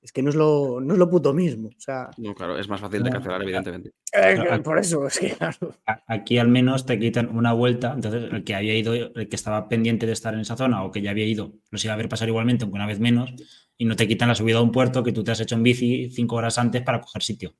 Es 0.00 0.12
que 0.12 0.22
no 0.22 0.30
es 0.30 0.36
lo, 0.36 0.80
no 0.80 0.92
es 0.92 0.98
lo 0.98 1.10
puto 1.10 1.34
mismo. 1.34 1.68
O 1.68 1.80
sea, 1.80 2.10
No, 2.18 2.34
claro, 2.34 2.58
es 2.58 2.68
más 2.68 2.80
fácil 2.80 3.02
de 3.02 3.10
cancelar, 3.10 3.42
evidentemente. 3.42 3.90
eh, 4.12 4.60
por 4.62 4.78
eso, 4.78 5.06
es 5.06 5.18
que 5.18 5.30
claro. 5.30 5.74
Aquí 6.06 6.38
al 6.38 6.48
menos 6.48 6.86
te 6.86 6.98
quitan 6.98 7.36
una 7.36 7.52
vuelta, 7.52 7.92
entonces 7.94 8.30
el 8.32 8.44
que 8.44 8.54
había 8.54 8.74
ido, 8.76 8.94
el 8.94 9.28
que 9.28 9.36
estaba 9.36 9.68
pendiente 9.68 10.06
de 10.06 10.12
estar 10.12 10.34
en 10.34 10.40
esa 10.40 10.56
zona 10.56 10.84
o 10.84 10.92
que 10.92 11.02
ya 11.02 11.10
había 11.10 11.26
ido, 11.26 11.52
los 11.70 11.84
iba 11.84 11.94
a 11.94 11.96
ver 11.96 12.08
pasar 12.08 12.28
igualmente, 12.28 12.64
aunque 12.64 12.76
una 12.76 12.86
vez 12.86 13.00
menos, 13.00 13.32
y 13.76 13.84
no 13.84 13.96
te 13.96 14.06
quitan 14.06 14.28
la 14.28 14.34
subida 14.34 14.58
a 14.58 14.62
un 14.62 14.72
puerto 14.72 15.02
que 15.02 15.12
tú 15.12 15.24
te 15.24 15.32
has 15.32 15.40
hecho 15.40 15.56
en 15.56 15.62
bici 15.62 16.10
cinco 16.10 16.36
horas 16.36 16.58
antes 16.58 16.82
para 16.82 17.00
coger 17.00 17.22
sitio. 17.22 17.54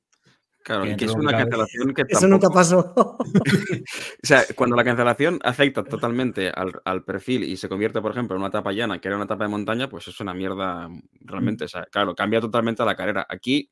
Claro, 0.63 0.83
Que 0.83 0.91
y 0.91 0.95
que 0.97 1.05
es 1.05 1.13
una 1.13 1.31
que 1.31 1.37
cancelación 1.37 1.93
que 1.93 2.03
Eso 2.07 2.27
nunca 2.27 2.49
pasó. 2.49 2.93
O 4.23 4.27
sea, 4.27 4.43
cuando 4.55 4.75
la 4.75 4.83
cancelación 4.83 5.39
afecta 5.43 5.83
totalmente 5.83 6.49
al, 6.49 6.73
al 6.83 7.03
perfil 7.03 7.43
y 7.43 7.55
se 7.57 7.69
convierte, 7.69 8.01
por 8.01 8.11
ejemplo, 8.11 8.35
en 8.35 8.41
una 8.41 8.49
etapa 8.49 8.71
llana, 8.73 8.99
que 8.99 9.07
era 9.07 9.15
una 9.15 9.25
etapa 9.25 9.45
de 9.45 9.49
montaña, 9.49 9.89
pues 9.89 10.07
es 10.07 10.19
una 10.19 10.33
mierda 10.33 10.89
realmente. 11.21 11.65
O 11.65 11.67
sea, 11.67 11.85
claro, 11.85 12.13
cambia 12.15 12.41
totalmente 12.41 12.81
a 12.83 12.85
la 12.85 12.95
carrera. 12.95 13.25
Aquí 13.29 13.71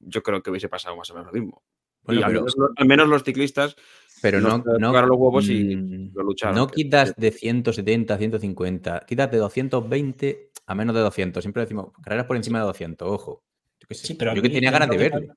yo 0.00 0.22
creo 0.22 0.42
que 0.42 0.50
hubiese 0.50 0.68
pasado 0.68 0.96
más 0.96 1.10
o 1.10 1.14
menos 1.14 1.32
lo 1.32 1.40
mismo. 1.40 1.62
Bueno, 2.04 2.20
y 2.20 2.24
al, 2.24 2.30
pero- 2.30 2.40
menos, 2.40 2.54
lo- 2.56 2.68
al 2.74 2.86
menos 2.86 3.08
los 3.08 3.22
ciclistas 3.22 3.76
Pero 4.20 4.40
no, 4.40 4.58
no, 4.78 4.92
los 5.06 5.16
huevos 5.16 5.48
y 5.48 5.76
mm, 5.76 6.10
lo 6.14 6.22
lucharon. 6.24 6.56
no 6.56 6.66
que- 6.66 6.74
quitas 6.82 7.14
de 7.16 7.30
170 7.30 8.14
a 8.14 8.18
150, 8.18 9.04
quitas 9.06 9.30
de 9.30 9.38
220 9.38 10.50
a 10.66 10.74
menos 10.74 10.94
de 10.96 11.02
200. 11.02 11.42
Siempre 11.44 11.62
decimos 11.62 11.92
carreras 12.02 12.26
por 12.26 12.36
encima 12.36 12.58
de 12.58 12.64
200, 12.64 13.08
ojo. 13.08 13.44
Yo, 13.80 13.86
qué 13.88 13.94
sé, 13.94 14.06
Sí, 14.08 14.14
pero 14.14 14.34
yo 14.34 14.42
que 14.42 14.48
tenía 14.48 14.70
ganas 14.72 14.88
de 14.88 14.96
verlo. 14.96 15.34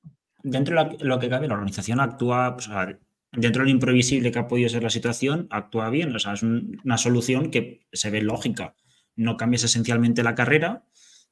Dentro 0.47 0.75
de 0.75 0.83
la- 0.83 0.97
lo 1.01 1.19
que 1.19 1.27
cabe, 1.29 1.47
la 1.47 1.55
organización 1.55 1.99
actúa, 1.99 2.55
o 2.55 2.59
sea, 2.59 2.97
dentro 3.31 3.61
de 3.63 3.65
lo 3.65 3.71
imprevisible 3.71 4.31
que 4.31 4.39
ha 4.39 4.47
podido 4.47 4.69
ser 4.69 4.83
la 4.83 4.89
situación, 4.91 5.47
actúa 5.49 5.89
bien. 5.89 6.15
O 6.15 6.19
sea, 6.19 6.33
es 6.33 6.43
un- 6.43 6.79
una 6.85 6.97
solución 6.97 7.49
que 7.49 7.81
se 7.91 8.11
ve 8.11 8.21
lógica. 8.21 8.75
No 9.15 9.37
cambias 9.37 9.63
esencialmente 9.63 10.21
la 10.23 10.35
carrera 10.35 10.83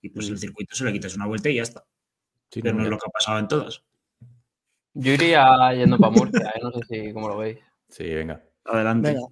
y 0.01 0.09
pues 0.09 0.29
el 0.29 0.37
circuito 0.39 0.75
se 0.75 0.83
le 0.85 0.93
quitas 0.93 1.15
una 1.15 1.27
vuelta 1.27 1.49
y 1.49 1.55
ya 1.55 1.61
está. 1.63 1.83
Sí, 2.49 2.61
Pero 2.61 2.75
no 2.77 2.83
es 2.83 2.89
lo 2.89 2.97
que 2.97 3.05
ha 3.07 3.11
pasado 3.11 3.39
en 3.39 3.47
todas. 3.47 3.83
Yo 4.95 5.13
iría 5.13 5.73
yendo 5.73 5.97
para 5.97 6.11
Murcia, 6.15 6.51
¿eh? 6.55 6.59
no 6.61 6.71
sé 6.71 6.79
si 6.89 7.13
cómo 7.13 7.27
lo 7.29 7.37
veis. 7.37 7.57
Sí, 7.89 8.05
venga. 8.13 8.43
Adelante. 8.65 9.13
Venga, 9.13 9.27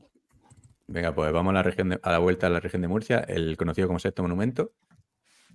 Venga, 0.87 1.15
pues 1.15 1.31
vamos 1.31 1.51
a 1.51 1.53
la, 1.53 1.63
región 1.63 1.89
de- 1.89 1.99
a 2.03 2.11
la 2.11 2.17
vuelta 2.19 2.47
a 2.47 2.49
la 2.49 2.59
región 2.59 2.81
de 2.81 2.87
Murcia, 2.87 3.19
el 3.19 3.55
conocido 3.57 3.87
como 3.87 3.97
sexto 3.99 4.21
monumento. 4.23 4.73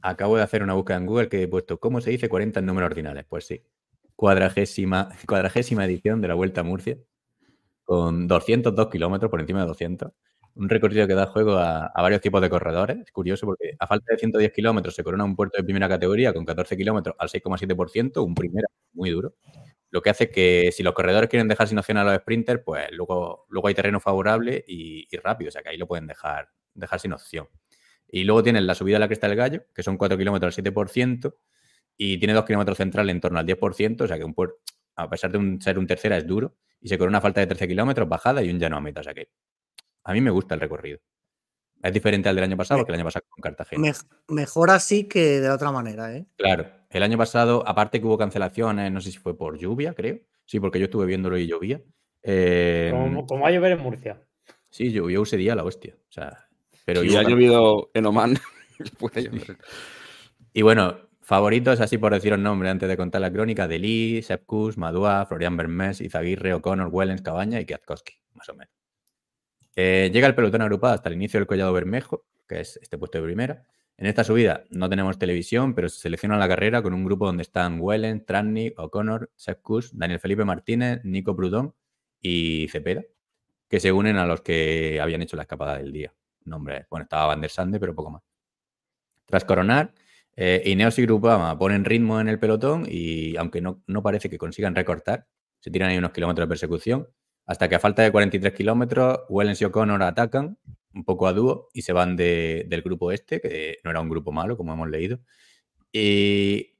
Acabo 0.00 0.36
de 0.36 0.42
hacer 0.42 0.62
una 0.62 0.74
búsqueda 0.74 0.96
en 0.98 1.06
Google 1.06 1.28
que 1.28 1.42
he 1.42 1.48
puesto, 1.48 1.78
¿cómo 1.78 2.00
se 2.00 2.10
dice 2.10 2.28
40 2.28 2.60
en 2.60 2.66
números 2.66 2.90
ordinales? 2.90 3.24
Pues 3.28 3.46
sí, 3.46 3.62
cuadragésima, 4.16 5.10
cuadragésima 5.26 5.84
edición 5.84 6.20
de 6.20 6.28
la 6.28 6.34
Vuelta 6.34 6.62
a 6.62 6.64
Murcia, 6.64 6.98
con 7.84 8.26
202 8.26 8.88
kilómetros, 8.90 9.30
por 9.30 9.40
encima 9.40 9.60
de 9.60 9.66
200. 9.68 10.12
Un 10.56 10.68
recorrido 10.70 11.06
que 11.06 11.14
da 11.14 11.26
juego 11.26 11.58
a, 11.58 11.92
varios 11.94 12.22
tipos 12.22 12.40
de 12.40 12.48
corredores. 12.50 12.98
Es 12.98 13.12
curioso 13.12 13.46
porque 13.46 13.76
a 13.78 13.86
falta 13.86 14.06
de 14.10 14.18
110 14.18 14.52
kilómetros 14.52 14.94
se 14.94 15.04
corona 15.04 15.24
un 15.24 15.36
puerto 15.36 15.58
de 15.58 15.64
primera 15.64 15.88
categoría 15.88 16.32
con 16.32 16.44
14 16.46 16.76
kilómetros 16.76 17.14
al 17.18 17.28
6,7%, 17.28 18.24
un 18.24 18.34
primera 18.34 18.68
muy 18.94 19.10
duro. 19.10 19.34
Lo 19.90 20.02
que 20.02 20.10
hace 20.10 20.30
que 20.30 20.70
si 20.72 20.82
los 20.82 20.94
corredores 20.94 21.28
quieren 21.30 21.46
dejar 21.46 21.68
sin 21.68 21.78
opción 21.78 21.98
a 21.98 22.04
los 22.04 22.16
sprinters, 22.16 22.62
pues 22.64 22.90
luego, 22.92 23.46
luego 23.50 23.68
hay 23.68 23.74
terreno 23.74 24.00
favorable 24.00 24.64
y, 24.66 25.06
y 25.10 25.16
rápido, 25.18 25.50
o 25.50 25.52
sea 25.52 25.62
que 25.62 25.68
ahí 25.68 25.76
lo 25.76 25.86
pueden 25.86 26.06
dejar, 26.06 26.50
dejar 26.74 27.00
sin 27.00 27.12
opción. 27.12 27.48
Y 28.08 28.24
luego 28.24 28.42
tienen 28.42 28.66
la 28.66 28.74
subida 28.74 28.96
a 28.96 29.00
la 29.00 29.08
Cresta 29.08 29.28
del 29.28 29.36
Gallo, 29.36 29.64
que 29.74 29.82
son 29.82 29.96
4 29.98 30.16
kilómetros 30.16 30.56
al 30.56 30.64
7%, 30.64 31.34
y 31.96 32.18
tiene 32.18 32.34
2 32.34 32.44
kilómetros 32.44 32.76
central 32.76 33.08
en 33.10 33.20
torno 33.20 33.38
al 33.38 33.46
10%, 33.46 34.04
o 34.04 34.06
sea 34.06 34.16
que 34.18 34.24
un 34.24 34.34
puerto, 34.34 34.56
a 34.96 35.08
pesar 35.08 35.30
de 35.32 35.38
un- 35.38 35.60
ser 35.60 35.78
un 35.78 35.86
tercera, 35.86 36.16
es 36.16 36.26
duro, 36.26 36.56
y 36.80 36.88
se 36.88 36.98
corona 36.98 37.18
una 37.18 37.22
falta 37.22 37.40
de 37.40 37.46
13 37.46 37.66
kilómetros, 37.68 38.08
bajada 38.08 38.42
y 38.42 38.50
un 38.50 38.58
llano 38.58 38.76
a 38.76 38.80
meta, 38.80 39.00
o 39.00 39.04
sea 39.04 39.14
que 39.14 39.28
a 40.04 40.12
mí 40.12 40.20
me 40.20 40.30
gusta 40.30 40.54
el 40.54 40.60
recorrido. 40.60 40.98
Es 41.82 41.92
diferente 41.92 42.28
al 42.28 42.34
del 42.36 42.44
año 42.44 42.56
pasado, 42.56 42.78
porque 42.80 42.92
el 42.92 42.96
año 42.96 43.04
pasado 43.04 43.24
con 43.28 43.42
Cartagena. 43.42 43.82
mej- 43.82 44.06
mejor 44.28 44.70
así 44.70 45.04
que 45.04 45.40
de 45.40 45.50
otra 45.50 45.70
manera, 45.72 46.14
¿eh? 46.16 46.26
Claro, 46.36 46.66
el 46.90 47.02
año 47.02 47.18
pasado, 47.18 47.62
aparte 47.66 48.00
que 48.00 48.06
hubo 48.06 48.16
cancelaciones, 48.18 48.90
no 48.90 49.00
sé 49.00 49.10
si 49.12 49.18
fue 49.18 49.36
por 49.36 49.58
lluvia, 49.58 49.92
creo. 49.94 50.20
Sí, 50.46 50.58
porque 50.60 50.78
yo 50.78 50.84
estuve 50.86 51.06
viéndolo 51.06 51.36
y 51.36 51.46
llovía. 51.46 51.80
Eh, 52.22 52.88
Como, 52.92 53.26
como 53.26 53.42
va 53.42 53.48
a 53.48 53.52
llover 53.52 53.72
en 53.72 53.80
Murcia. 53.80 54.22
sí, 54.70 54.90
llovió 54.90 55.22
ese 55.22 55.36
día 55.36 55.54
la 55.54 55.64
hostia. 55.64 55.94
O 56.08 56.12
sea, 56.12 56.48
pero 56.84 57.02
si 57.02 57.10
hubo 57.10 57.18
ha 57.18 57.22
llovido 57.24 57.90
en 57.94 58.06
Oman. 58.06 58.38
Y 60.52 60.62
bueno, 60.62 61.05
favoritos, 61.26 61.80
así 61.80 61.98
por 61.98 62.12
deciros 62.12 62.38
nombres 62.38 62.70
antes 62.70 62.88
de 62.88 62.96
contar 62.96 63.20
la 63.20 63.32
crónica, 63.32 63.66
de 63.66 63.80
Lee, 63.80 64.22
Sepkus, 64.22 64.78
Madua, 64.78 65.26
Florian 65.26 65.56
Bermés, 65.56 66.00
Izaguirre, 66.00 66.54
O'Connor, 66.54 66.88
Wellens, 66.92 67.20
Cabaña 67.20 67.60
y 67.60 67.66
Kwiatkowski, 67.66 68.14
más 68.34 68.48
o 68.48 68.54
menos. 68.54 68.72
Eh, 69.74 70.08
llega 70.12 70.28
el 70.28 70.36
pelotón 70.36 70.62
agrupado 70.62 70.94
hasta 70.94 71.08
el 71.08 71.16
inicio 71.16 71.40
del 71.40 71.48
Collado 71.48 71.72
Bermejo, 71.72 72.26
que 72.46 72.60
es 72.60 72.78
este 72.80 72.96
puesto 72.96 73.18
de 73.18 73.24
primera. 73.24 73.64
En 73.96 74.06
esta 74.06 74.22
subida 74.22 74.62
no 74.70 74.88
tenemos 74.88 75.18
televisión, 75.18 75.74
pero 75.74 75.88
se 75.88 75.98
selecciona 75.98 76.38
la 76.38 76.46
carrera 76.46 76.80
con 76.80 76.94
un 76.94 77.04
grupo 77.04 77.26
donde 77.26 77.42
están 77.42 77.80
Wellens, 77.80 78.24
Trasnik, 78.24 78.78
O'Connor, 78.78 79.28
Sepkus, 79.34 79.98
Daniel 79.98 80.20
Felipe 80.20 80.44
Martínez, 80.44 81.00
Nico 81.02 81.34
Prudón 81.34 81.74
y 82.20 82.68
Cepeda, 82.68 83.02
que 83.68 83.80
se 83.80 83.90
unen 83.90 84.16
a 84.16 84.26
los 84.26 84.42
que 84.42 85.00
habían 85.00 85.22
hecho 85.22 85.34
la 85.34 85.42
escapada 85.42 85.78
del 85.78 85.90
día. 85.90 86.14
Nombres, 86.44 86.86
bueno, 86.88 87.02
estaba 87.02 87.26
Van 87.26 87.40
der 87.40 87.50
Sande, 87.50 87.80
pero 87.80 87.96
poco 87.96 88.12
más. 88.12 88.22
Tras 89.24 89.44
coronar, 89.44 89.92
eh, 90.36 90.62
Ineos 90.66 90.98
y 90.98 91.02
Grupama 91.02 91.58
ponen 91.58 91.84
ritmo 91.84 92.20
en 92.20 92.28
el 92.28 92.38
pelotón 92.38 92.86
y 92.88 93.36
aunque 93.36 93.60
no, 93.60 93.82
no 93.86 94.02
parece 94.02 94.30
que 94.30 94.38
consigan 94.38 94.74
recortar, 94.74 95.26
se 95.60 95.70
tiran 95.70 95.90
ahí 95.90 95.98
unos 95.98 96.12
kilómetros 96.12 96.46
de 96.46 96.48
persecución, 96.48 97.08
hasta 97.46 97.68
que 97.68 97.76
a 97.76 97.78
falta 97.80 98.02
de 98.02 98.12
43 98.12 98.52
kilómetros, 98.52 99.20
Wellens 99.28 99.60
y 99.62 99.64
O'Connor 99.64 100.02
atacan 100.02 100.58
un 100.94 101.04
poco 101.04 101.26
a 101.26 101.32
dúo 101.32 101.68
y 101.72 101.82
se 101.82 101.92
van 101.92 102.16
de- 102.16 102.66
del 102.68 102.82
grupo 102.82 103.12
este, 103.12 103.40
que 103.40 103.78
no 103.84 103.90
era 103.90 104.00
un 104.00 104.08
grupo 104.08 104.32
malo, 104.32 104.56
como 104.56 104.72
hemos 104.72 104.88
leído. 104.90 105.20
Y 105.92 106.76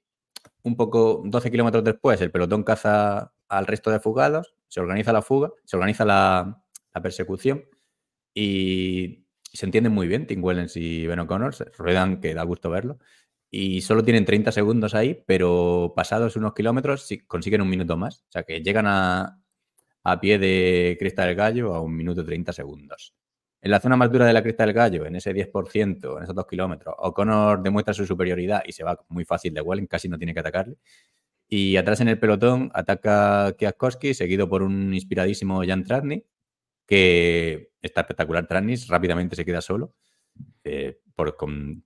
un 0.63 0.77
poco, 0.77 1.23
12 1.25 1.51
kilómetros 1.51 1.85
después, 1.85 2.21
el 2.21 2.31
pelotón 2.31 2.65
caza 2.65 3.33
al 3.49 3.67
resto 3.67 3.91
de 3.91 4.01
fugados, 4.01 4.55
se 4.69 4.81
organiza 4.81 5.13
la 5.13 5.23
fuga, 5.23 5.51
se 5.65 5.77
organiza 5.77 6.05
la, 6.05 6.63
persecución 7.03 7.63
y 8.35 9.27
se 9.53 9.67
entienden 9.67 9.93
muy 9.93 10.09
bien, 10.09 10.27
Tim 10.27 10.43
Wellens 10.43 10.77
y 10.79 11.07
Ben 11.07 11.19
O'Connor, 11.21 11.55
ruedan 11.77 12.21
que 12.21 12.33
da 12.33 12.43
gusto 12.43 12.71
verlo. 12.71 12.99
Y 13.51 13.81
solo 13.83 14.03
tienen 14.03 14.25
30 14.25 14.53
segundos 14.53 14.95
ahí, 14.95 15.23
pero 15.27 15.93
pasados 15.95 16.37
unos 16.37 16.55
kilómetros 16.55 17.09
consiguen 17.27 17.63
un 17.63 17.71
minuto 17.71 17.97
más. 17.97 18.25
O 18.29 18.33
sea 18.33 18.43
que 18.43 18.61
llegan 18.61 18.87
a, 18.89 19.41
pie 20.21 20.39
de 20.39 20.97
Cresta 20.99 21.25
del 21.25 21.35
Gallo 21.35 21.75
a 21.75 21.81
un 21.81 21.97
minuto 21.97 22.25
30 22.25 22.53
segundos. 22.53 23.15
En 23.61 23.71
la 23.71 23.81
zona 23.81 23.97
más 23.97 24.13
dura 24.13 24.27
de 24.27 24.33
la 24.33 24.43
Cresta 24.43 24.65
del 24.65 24.75
Gallo, 24.75 25.07
en 25.07 25.17
ese 25.17 25.33
10%, 25.35 26.17
en 26.19 26.23
esos 26.23 26.35
dos 26.35 26.47
kilómetros, 26.47 26.95
O'Connor 26.99 27.63
demuestra 27.63 27.95
su 27.95 28.07
superioridad 28.07 28.63
y 28.67 28.73
se 28.73 28.85
va 28.85 28.99
muy 29.09 29.25
fácil 29.25 29.55
de 29.55 29.61
Wellens, 29.61 29.89
casi 29.89 30.09
no 30.09 30.19
tiene 30.19 30.35
que 30.35 30.41
atacarle. 30.41 30.77
Y 31.49 31.77
atrás 31.77 32.01
en 32.01 32.09
el 32.09 32.19
pelotón 32.19 32.71
ataca 32.75 33.53
Kwiatkowski, 33.57 34.15
seguido 34.15 34.49
por 34.49 34.63
un 34.63 34.93
inspiradísimo 34.95 35.63
Jan 35.65 35.85
Tratnik, 35.85 36.25
que 36.87 37.73
está 37.83 38.03
espectacular 38.03 38.47
Tranis, 38.47 38.89
rápidamente 38.89 39.37
se 39.37 39.45
queda 39.45 39.61
solo, 39.61 39.95
eh, 40.65 41.01
por, 41.15 41.37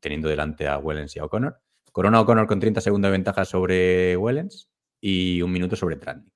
teniendo 0.01 0.29
delante 0.29 0.67
a 0.69 0.79
Wellens 0.79 1.17
y 1.17 1.19
a 1.19 1.25
O'Connor. 1.25 1.61
Corona 1.93 2.21
O'Connor 2.21 2.47
con 2.47 2.61
30 2.61 2.81
segundos 2.81 3.09
de 3.09 3.13
ventaja 3.13 3.45
sobre 3.45 4.17
Wellens 4.17 4.71
y 5.01 5.43
un 5.43 5.53
minuto 5.53 5.77
sobre 5.77 5.97
Tranis. 5.97 6.31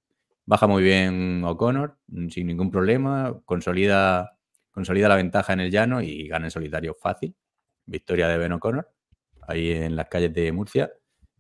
Baja 0.47 0.67
muy 0.67 0.83
bien 0.83 1.43
O'Connor, 1.45 1.97
mm, 2.09 2.29
sin 2.29 2.47
ningún 2.47 2.71
problema, 2.71 3.41
consolida, 3.45 4.39
consolida 4.73 5.09
la 5.09 5.17
ventaja 5.17 5.53
en 5.53 5.61
el 5.61 5.71
llano 5.71 6.03
y 6.03 6.29
gana 6.29 6.47
en 6.47 6.51
solitario 6.51 6.95
fácil. 6.95 7.35
Victoria 7.87 8.29
de 8.29 8.39
Ben 8.39 8.53
O'Connor, 8.53 8.91
ahí 9.47 9.71
en 9.71 9.97
las 9.97 10.09
calles 10.09 10.33
de 10.35 10.53
Murcia. 10.53 10.91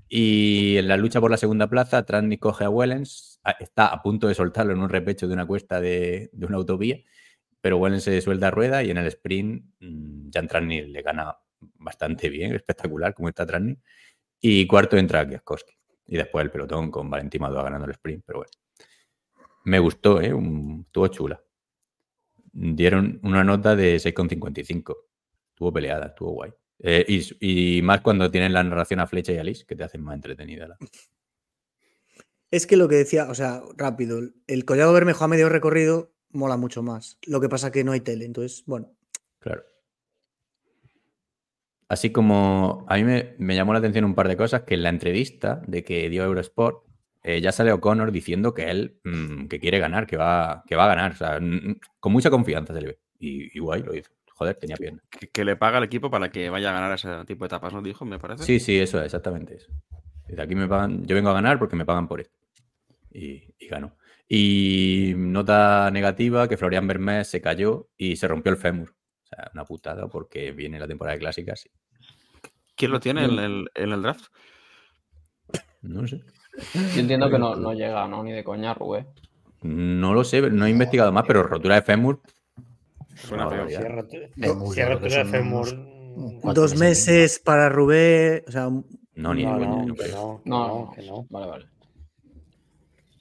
Y 0.08 0.76
en 0.76 0.88
la 0.88 0.96
lucha 0.96 1.20
por 1.20 1.30
la 1.30 1.36
segunda 1.36 1.68
plaza, 1.68 2.04
Transnik 2.04 2.40
coge 2.40 2.64
a 2.64 2.70
Wellens, 2.70 3.40
a- 3.42 3.52
está 3.52 3.86
a 3.88 4.02
punto 4.02 4.28
de 4.28 4.34
soltarlo 4.34 4.72
en 4.72 4.78
un 4.80 4.88
repecho 4.90 5.26
de 5.26 5.34
una 5.34 5.46
cuesta 5.46 5.80
de, 5.80 6.30
de 6.32 6.46
una 6.46 6.56
autovía, 6.56 6.98
pero 7.64 7.78
Wellens 7.78 8.02
se 8.02 8.20
suelta 8.20 8.48
a 8.48 8.50
rueda 8.50 8.82
y 8.82 8.90
en 8.90 8.98
el 8.98 9.06
sprint 9.06 9.64
mm, 9.80 10.28
Jan 10.30 10.46
Transnik 10.48 10.86
le 10.86 11.00
gana 11.00 11.34
bastante 11.78 12.28
bien, 12.28 12.54
espectacular 12.54 13.14
como 13.14 13.30
está 13.30 13.46
Transnik. 13.46 13.78
Y 14.38 14.66
cuarto 14.66 14.98
entra 14.98 15.26
Kwiatkowski. 15.26 15.72
Y 16.08 16.18
después 16.18 16.44
el 16.44 16.50
pelotón 16.50 16.90
con 16.90 17.08
Valentín 17.08 17.40
Madua 17.40 17.62
ganando 17.62 17.86
el 17.86 17.92
sprint, 17.92 18.22
pero 18.26 18.40
bueno. 18.40 18.50
Me 19.64 19.78
gustó, 19.78 20.20
¿eh? 20.20 20.34
Un- 20.34 20.84
estuvo 20.86 21.08
chula. 21.08 21.42
Dieron 22.52 23.18
una 23.22 23.42
nota 23.42 23.74
de 23.74 23.98
6,55. 23.98 24.96
Estuvo 25.48 25.72
peleada, 25.72 26.08
estuvo 26.08 26.32
guay. 26.32 26.52
Eh, 26.80 27.06
y, 27.40 27.80
más 27.80 28.02
cuando 28.02 28.30
tienen 28.30 28.52
la 28.52 28.62
narración 28.62 29.00
a 29.00 29.06
Flecha 29.06 29.32
y 29.32 29.38
a 29.38 29.42
Lis, 29.42 29.64
que 29.64 29.74
te 29.74 29.84
hacen 29.84 30.02
más 30.02 30.16
entretenida. 30.16 30.76
Es 32.50 32.66
que 32.66 32.76
lo 32.76 32.88
que 32.88 32.96
decía, 32.96 33.30
o 33.30 33.34
sea, 33.34 33.62
rápido, 33.78 34.20
el 34.46 34.64
Collado 34.66 34.92
Bermejo 34.92 35.24
a 35.24 35.28
medio 35.28 35.48
recorrido 35.48 36.13
mola 36.34 36.56
mucho 36.56 36.82
más. 36.82 37.18
Lo 37.26 37.40
que 37.40 37.48
pasa 37.48 37.72
que 37.72 37.84
no 37.84 37.92
hay 37.92 38.00
tele, 38.00 38.24
entonces, 38.24 38.64
bueno, 38.66 38.90
Claro. 39.40 39.62
Así 41.88 42.10
como 42.10 42.86
a 42.88 42.96
mí 42.96 43.04
me, 43.04 43.34
me 43.38 43.54
llamó 43.54 43.74
la 43.74 43.78
atención 43.78 44.06
un 44.06 44.14
par 44.14 44.26
de 44.26 44.38
cosas 44.38 44.62
que 44.62 44.74
en 44.74 44.82
la 44.82 44.88
entrevista 44.88 45.62
de 45.66 45.84
que 45.84 46.08
dio 46.08 46.24
Eurosport 46.24 46.84
eh, 47.22 47.40
ya 47.40 47.52
sale 47.52 47.72
O'Connor 47.72 48.10
diciendo 48.10 48.52
que 48.52 48.70
él 48.70 49.00
mm, 49.04 49.46
que 49.46 49.58
quiere 49.58 49.78
ganar, 49.78 50.06
que 50.06 50.16
va, 50.16 50.62
que 50.66 50.76
va 50.76 50.84
a 50.84 50.88
ganar. 50.88 51.12
O 51.12 51.16
sea, 51.16 51.38
con 52.00 52.12
mucha 52.12 52.30
confianza 52.30 52.74
se 52.74 52.80
le 52.80 52.86
ve. 52.86 52.98
Y, 53.18 53.56
y 53.56 53.60
guay 53.60 53.82
lo 53.82 53.94
hizo. 53.94 54.10
Joder, 54.34 54.56
tenía 54.56 54.76
pierna. 54.76 55.02
Que, 55.10 55.28
que 55.28 55.44
le 55.44 55.56
paga 55.56 55.78
al 55.78 55.84
equipo 55.84 56.10
para 56.10 56.30
que 56.30 56.50
vaya 56.50 56.70
a 56.70 56.72
ganar 56.74 56.92
ese 56.92 57.08
tipo 57.26 57.44
de 57.44 57.46
etapas, 57.46 57.72
¿no? 57.72 57.80
Dijo, 57.80 58.04
me 58.04 58.18
parece. 58.18 58.44
Sí, 58.44 58.60
sí, 58.60 58.78
eso 58.78 58.98
es, 58.98 59.06
exactamente 59.06 59.56
eso. 59.56 59.72
Desde 60.26 60.42
aquí 60.42 60.54
me 60.54 60.68
pagan, 60.68 61.06
yo 61.06 61.14
vengo 61.14 61.30
a 61.30 61.34
ganar 61.34 61.58
porque 61.58 61.76
me 61.76 61.86
pagan 61.86 62.08
por 62.08 62.20
esto. 62.20 62.38
Y, 63.10 63.54
y 63.58 63.68
gano. 63.68 63.96
Y 64.28 65.12
nota 65.16 65.90
negativa 65.90 66.48
que 66.48 66.56
Florian 66.56 66.86
Bermés 66.86 67.28
se 67.28 67.40
cayó 67.40 67.88
y 67.96 68.16
se 68.16 68.26
rompió 68.28 68.50
el 68.52 68.58
fémur. 68.58 68.90
O 68.90 69.26
sea, 69.26 69.50
una 69.52 69.64
putada 69.64 70.08
porque 70.08 70.52
viene 70.52 70.78
la 70.78 70.86
temporada 70.88 71.14
de 71.14 71.20
clásicas. 71.20 71.68
¿Quién 72.76 72.90
lo 72.90 73.00
tiene 73.00 73.24
en 73.24 73.38
el, 73.38 73.70
en 73.74 73.92
el 73.92 74.02
draft? 74.02 74.26
No 75.82 76.06
sé. 76.06 76.22
Yo 76.94 77.00
entiendo 77.00 77.30
que 77.30 77.38
no, 77.38 77.54
no 77.56 77.72
llega, 77.74 78.06
¿no? 78.08 78.22
Ni 78.22 78.32
de 78.32 78.42
coña, 78.44 78.74
Rubén. 78.74 79.06
No 79.62 80.12
lo 80.14 80.24
sé, 80.24 80.40
no 80.50 80.66
he 80.66 80.70
investigado 80.70 81.12
más, 81.12 81.24
pero 81.26 81.42
rotura 81.42 81.76
de 81.76 81.82
fémur. 81.82 82.20
Suena 83.14 83.44
barbaridad. 83.46 83.80
Si 83.80 83.86
es 83.86 83.92
rotura- 84.88 84.98
De 84.98 85.24
fémur, 85.24 85.68
Dos 86.54 86.76
meses 86.76 87.38
para 87.38 87.68
Rubén. 87.68 88.42
O 88.46 88.50
sea, 88.50 88.68
No, 89.14 89.34
ni 89.34 89.42
de 89.42 89.46
No, 89.48 89.54
coña, 89.58 89.66
no, 89.68 89.86
no 89.86 89.94
que 89.94 90.02
creo. 90.04 90.16
no, 90.16 90.40
que 90.42 90.50
No, 90.50 90.68
no, 90.68 90.78
no, 90.86 90.92
que 90.92 91.02
no. 91.02 91.26
Vale, 91.30 91.46
vale. 91.46 91.66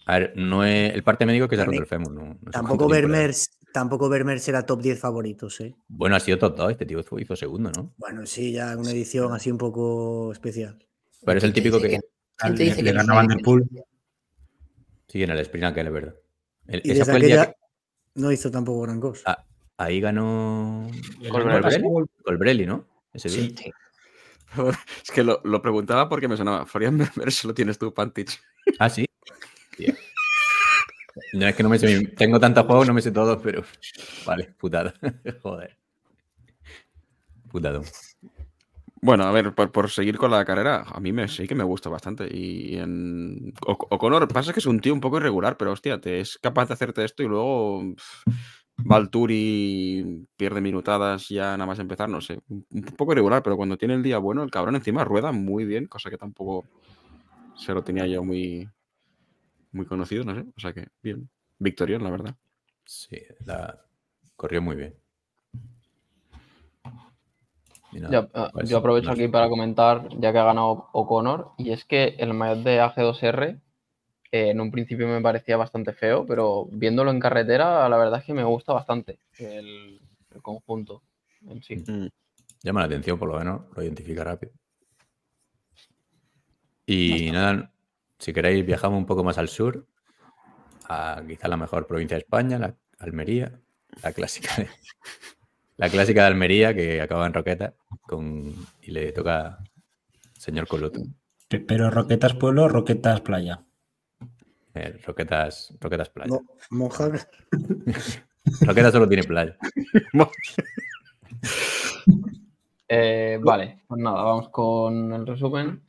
A 0.06 0.20
ver, 0.20 0.34
no 0.36 0.64
es, 0.66 0.94
el 0.94 1.04
parte 1.04 1.26
médico 1.26 1.48
que 1.48 1.56
se 1.56 1.62
ha 1.62 1.66
roto 1.66 1.80
el 1.80 1.86
fémur. 1.88 2.12
No, 2.12 2.38
no 2.42 2.52
tampoco 2.52 2.88
le. 2.90 2.96
Vermeers, 2.96 3.58
tampoco 3.72 4.10
Vermeers 4.10 4.48
era 4.50 4.66
top 4.66 4.82
10 4.82 5.00
favoritos, 5.00 5.60
¿eh? 5.62 5.76
Bueno, 5.88 6.16
ha 6.16 6.20
sido 6.20 6.38
top 6.38 6.58
2. 6.58 6.72
Este 6.72 6.86
tío 6.86 7.02
hizo 7.20 7.36
segundo, 7.36 7.72
¿no? 7.72 7.94
Bueno, 7.98 8.26
sí, 8.26 8.52
ya 8.52 8.76
una 8.78 8.92
edición 8.92 9.32
así 9.34 9.50
un 9.50 9.58
poco 9.58 10.32
especial. 10.34 10.78
Pero 11.26 11.38
es 11.38 11.44
el 11.44 11.54
¿Quién 11.54 11.64
te 11.64 11.70
típico 11.70 11.82
que. 11.82 12.00
¿Quién 12.38 12.56
te 12.56 12.66
Le- 12.66 12.70
le 12.84 12.92
que 12.92 12.98
Van 12.98 13.30
se 13.30 13.36
der 13.36 13.44
Poel. 13.44 13.64
Sí, 15.08 15.24
en 15.24 15.30
el 15.30 15.40
sprint 15.40 15.66
aquel, 15.68 15.88
es 15.88 15.94
verdad. 15.94 16.16
El- 16.68 16.82
Y 16.84 16.90
desde 16.90 17.06
fue 17.06 17.16
el 17.16 17.22
día 17.22 17.46
que- 17.46 17.56
no 18.16 18.32
hizo 18.32 18.52
tampoco 18.52 18.82
gran 18.82 19.00
cosa. 19.00 19.22
Ah, 19.26 19.46
ahí 19.78 20.02
ganó. 20.02 20.90
Colbrelli. 22.24 22.66
¿no? 22.66 22.86
Ese 23.14 23.30
día. 23.30 23.50
Sí, 23.56 23.72
Es 25.04 25.12
que 25.12 25.24
lo, 25.24 25.40
lo 25.44 25.62
preguntaba 25.62 26.10
porque 26.10 26.28
me 26.28 26.36
sonaba. 26.38 26.66
Florian 26.66 26.98
Berber 26.98 27.32
se 27.32 27.48
lo 27.48 27.54
tienes 27.54 27.78
tú, 27.78 27.94
Pantich. 27.94 28.40
Ah, 28.80 28.90
sí. 28.90 29.06
No 31.34 31.48
es 31.48 31.56
que 31.56 31.64
no 31.64 31.70
me 31.70 31.80
sé. 31.80 32.08
Tengo 32.18 32.40
tantos 32.40 32.66
juegos, 32.66 32.88
no 32.88 32.94
me 32.94 33.02
sé 33.02 33.12
todos, 33.12 33.40
pero. 33.42 33.64
Vale, 34.26 34.54
putada. 34.58 34.94
Joder. 35.44 35.78
Putado. 37.50 37.84
Bueno, 39.02 39.26
a 39.26 39.32
ver, 39.32 39.54
por, 39.54 39.72
por 39.72 39.90
seguir 39.90 40.18
con 40.18 40.32
la 40.32 40.46
carrera, 40.46 40.86
a 40.88 41.00
mí 41.00 41.12
me, 41.12 41.28
sí 41.28 41.46
que 41.46 41.56
me 41.56 41.64
gusta 41.64 41.90
bastante. 41.90 42.28
Y 42.36 42.78
en 42.78 43.54
O'Connor, 43.66 44.28
pasa 44.30 44.54
que 44.54 44.60
es 44.60 44.66
un 44.66 44.80
tío 44.80 44.94
un 44.94 45.02
poco 45.02 45.18
irregular, 45.18 45.58
pero 45.58 45.74
hostia, 45.74 46.00
es 46.04 46.40
capaz 46.40 46.68
de 46.68 46.74
hacerte 46.74 47.04
esto 47.04 47.22
y 47.22 47.28
luego 47.28 47.84
pff, 47.96 48.90
va 48.90 48.96
al 48.96 49.10
tour 49.10 49.30
y 49.32 50.26
pierde 50.38 50.62
minutadas 50.62 51.28
ya 51.30 51.52
nada 51.58 51.66
más 51.66 51.80
empezar, 51.80 52.10
no 52.10 52.22
sé. 52.22 52.40
Un 52.48 52.84
poco 52.98 53.12
irregular, 53.12 53.44
pero 53.44 53.58
cuando 53.58 53.78
tiene 53.78 53.96
el 53.96 54.04
día 54.04 54.18
bueno, 54.20 54.42
el 54.42 54.52
cabrón 54.52 54.76
encima 54.76 55.04
rueda 55.04 55.32
muy 55.32 55.66
bien, 55.66 55.86
cosa 55.88 56.10
que 56.10 56.18
tampoco 56.18 56.66
se 57.56 57.74
lo 57.74 57.84
tenía 57.84 58.08
yo 58.08 58.24
muy, 58.24 58.70
muy 59.74 59.86
conocido, 59.86 60.24
no 60.24 60.36
sé. 60.36 60.46
O 60.56 60.60
sea 60.60 60.74
que, 60.74 60.88
bien. 61.02 61.30
Victorión, 61.60 62.04
la 62.04 62.10
verdad. 62.10 62.36
Sí, 62.86 63.22
la... 63.46 63.80
corrió 64.36 64.62
muy 64.62 64.76
bien. 64.76 64.96
Y 67.92 68.00
nada, 68.00 68.12
Yo, 68.12 68.42
eh, 68.42 68.50
pues, 68.54 68.70
yo 68.70 68.78
aprovecho 68.78 69.08
no 69.08 69.14
aquí 69.14 69.28
para 69.28 69.50
comentar, 69.50 70.08
ya 70.20 70.32
que 70.32 70.40
ha 70.40 70.44
ganado 70.44 70.90
O'Connor, 70.94 71.52
y 71.58 71.72
es 71.72 71.86
que 71.86 72.16
el 72.18 72.34
maillot 72.34 72.64
de 72.64 72.82
AG2R 72.82 73.60
eh, 74.32 74.50
en 74.50 74.62
un 74.62 74.72
principio 74.72 75.08
me 75.08 75.22
parecía 75.22 75.58
bastante 75.58 75.94
feo, 75.94 76.26
pero 76.26 76.66
viéndolo 76.72 77.12
en 77.12 77.20
carretera, 77.20 77.88
la 77.88 77.98
verdad 77.98 78.20
es 78.20 78.26
que 78.26 78.34
me 78.34 78.44
gusta 78.44 78.74
bastante 78.74 79.20
el, 79.38 80.02
el 80.34 80.42
conjunto 80.42 81.04
en 81.48 81.62
sí. 81.62 81.76
Mm. 81.76 82.08
Llama 82.64 82.80
la 82.80 82.86
atención, 82.88 83.20
por 83.20 83.30
lo 83.30 83.38
menos, 83.38 83.62
lo 83.76 83.84
identifica 83.84 84.24
rápido. 84.24 84.54
Y 86.86 87.30
nada, 87.32 87.73
si 88.24 88.32
queréis, 88.32 88.66
viajamos 88.66 88.98
un 88.98 89.06
poco 89.06 89.22
más 89.24 89.38
al 89.38 89.50
sur, 89.50 89.86
a 90.88 91.22
quizá 91.28 91.50
la 91.50 91.58
mejor 91.58 91.88
provincia 91.88 92.16
de 92.16 92.22
España, 92.22 92.58
la 92.58 92.74
Almería, 93.00 93.60
la 94.02 94.14
clásica 94.14 94.56
de, 94.56 94.70
la 95.76 95.90
clásica 95.90 96.22
de 96.22 96.28
Almería 96.28 96.74
que 96.74 97.02
acaba 97.02 97.28
en 97.28 97.34
Roqueta 97.34 97.74
con, 98.08 98.54
y 98.82 98.92
le 98.92 99.12
toca 99.12 99.60
señor 100.38 100.68
Coloto. 100.68 101.02
Pe- 101.50 101.60
Pero 101.60 101.90
Roquetas 101.90 102.34
Pueblo, 102.36 102.70
Roquetas 102.70 103.20
Playa. 103.20 103.62
Eh, 104.74 104.98
Roquetas, 105.06 105.74
Roquetas 105.82 106.10
Playa. 106.10 106.30
Mo- 106.32 106.46
Mojácar. 106.70 107.28
Roquetas 108.62 108.92
solo 108.94 109.08
tiene 109.10 109.24
playa. 109.24 109.58
Eh, 112.96 113.40
vale, 113.42 113.80
pues 113.88 114.02
nada, 114.02 114.22
vamos 114.24 114.50
con 114.50 115.14
el 115.14 115.26
resumen. 115.26 115.82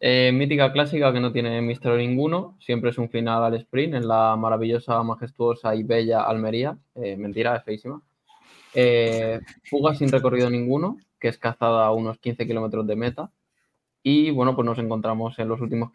Eh, 0.00 0.30
mítica 0.32 0.72
clásica 0.72 1.12
que 1.12 1.18
no 1.18 1.32
tiene 1.32 1.60
misterio 1.60 1.98
ninguno, 1.98 2.56
siempre 2.60 2.90
es 2.90 2.98
un 2.98 3.08
final 3.08 3.42
al 3.42 3.54
sprint 3.54 3.94
en 3.94 4.06
la 4.06 4.36
maravillosa, 4.36 5.02
majestuosa 5.02 5.74
y 5.74 5.82
bella 5.82 6.22
Almería. 6.22 6.78
Eh, 6.94 7.16
mentira, 7.16 7.56
es 7.56 7.64
feísima. 7.64 8.00
Eh, 8.74 9.40
fuga 9.64 9.94
sin 9.94 10.10
recorrido 10.10 10.50
ninguno, 10.50 10.98
que 11.18 11.28
es 11.28 11.38
cazada 11.38 11.86
a 11.86 11.92
unos 11.92 12.18
15 12.18 12.46
kilómetros 12.46 12.86
de 12.86 12.96
meta. 12.96 13.32
Y 14.02 14.30
bueno, 14.30 14.54
pues 14.54 14.66
nos 14.66 14.78
encontramos 14.78 15.38
en 15.38 15.48
los 15.48 15.60
últimos 15.60 15.90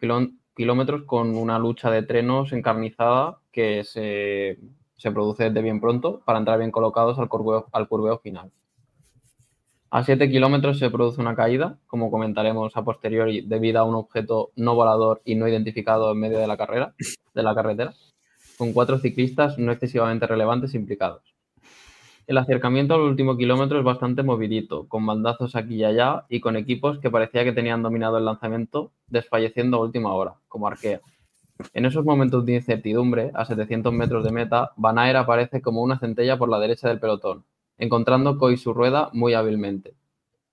kilómetros 0.54 1.04
con 1.04 1.36
una 1.36 1.58
lucha 1.58 1.90
de 1.90 2.02
trenos 2.02 2.52
encarnizada 2.52 3.38
que 3.52 3.84
se, 3.84 4.58
se 4.96 5.10
produce 5.12 5.44
desde 5.44 5.62
bien 5.62 5.80
pronto 5.80 6.20
para 6.24 6.38
entrar 6.38 6.58
bien 6.58 6.70
colocados 6.70 7.18
al 7.18 7.28
curveo, 7.28 7.68
al 7.72 7.88
curveo 7.88 8.18
final. 8.18 8.52
A 9.94 10.02
7 10.02 10.28
kilómetros 10.28 10.80
se 10.80 10.90
produce 10.90 11.20
una 11.20 11.36
caída, 11.36 11.78
como 11.86 12.10
comentaremos 12.10 12.76
a 12.76 12.82
posteriori, 12.82 13.42
debido 13.42 13.78
a 13.78 13.84
un 13.84 13.94
objeto 13.94 14.50
no 14.56 14.74
volador 14.74 15.22
y 15.24 15.36
no 15.36 15.46
identificado 15.46 16.10
en 16.10 16.18
medio 16.18 16.40
de 16.40 16.48
la 16.48 16.56
carrera, 16.56 16.96
de 17.32 17.42
la 17.44 17.54
carretera, 17.54 17.94
con 18.58 18.72
cuatro 18.72 18.98
ciclistas 18.98 19.56
no 19.56 19.70
excesivamente 19.70 20.26
relevantes 20.26 20.74
implicados. 20.74 21.22
El 22.26 22.38
acercamiento 22.38 22.94
al 22.94 23.02
último 23.02 23.36
kilómetro 23.36 23.78
es 23.78 23.84
bastante 23.84 24.24
movidito, 24.24 24.88
con 24.88 25.06
bandazos 25.06 25.54
aquí 25.54 25.76
y 25.76 25.84
allá 25.84 26.24
y 26.28 26.40
con 26.40 26.56
equipos 26.56 26.98
que 26.98 27.12
parecía 27.12 27.44
que 27.44 27.52
tenían 27.52 27.84
dominado 27.84 28.18
el 28.18 28.24
lanzamiento, 28.24 28.90
desfalleciendo 29.06 29.76
a 29.76 29.82
última 29.82 30.12
hora, 30.12 30.34
como 30.48 30.66
Arkea. 30.66 31.02
En 31.72 31.84
esos 31.84 32.04
momentos 32.04 32.44
de 32.44 32.56
incertidumbre, 32.56 33.30
a 33.32 33.44
700 33.44 33.92
metros 33.92 34.24
de 34.24 34.32
meta, 34.32 34.72
Van 34.74 34.98
aparece 34.98 35.62
como 35.62 35.82
una 35.82 36.00
centella 36.00 36.36
por 36.36 36.48
la 36.48 36.58
derecha 36.58 36.88
del 36.88 36.98
pelotón, 36.98 37.44
encontrando 37.78 38.38
Coy 38.38 38.56
su 38.56 38.72
rueda 38.72 39.10
muy 39.12 39.34
hábilmente. 39.34 39.94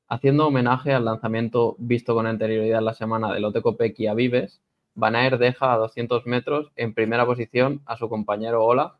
Haciendo 0.08 0.48
homenaje 0.48 0.94
al 0.94 1.06
lanzamiento 1.06 1.76
visto 1.80 2.14
con 2.16 2.28
anterioridad 2.28 2.82
la 2.82 2.94
semana 2.94 3.34
de 3.34 3.62
Kopecky 3.62 4.08
a 4.08 4.14
Vives, 4.14 4.62
Van 4.94 5.14
deja 5.40 5.74
a 5.74 5.78
200 5.78 6.26
metros 6.26 6.72
en 6.76 6.94
primera 6.94 7.26
posición 7.26 7.82
a 7.86 7.96
su 7.96 8.10
compañero 8.10 8.66
Ola 8.66 8.98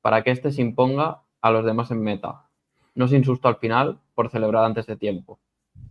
para 0.00 0.22
que 0.22 0.30
éste 0.30 0.52
se 0.52 0.62
imponga 0.62 1.20
a 1.42 1.50
los 1.50 1.64
demás 1.64 1.90
en 1.90 2.00
meta, 2.00 2.46
no 2.94 3.08
sin 3.08 3.24
susto 3.24 3.48
al 3.48 3.56
final 3.56 3.98
por 4.14 4.30
celebrar 4.30 4.64
antes 4.64 4.86
de 4.86 4.96
tiempo. 4.96 5.38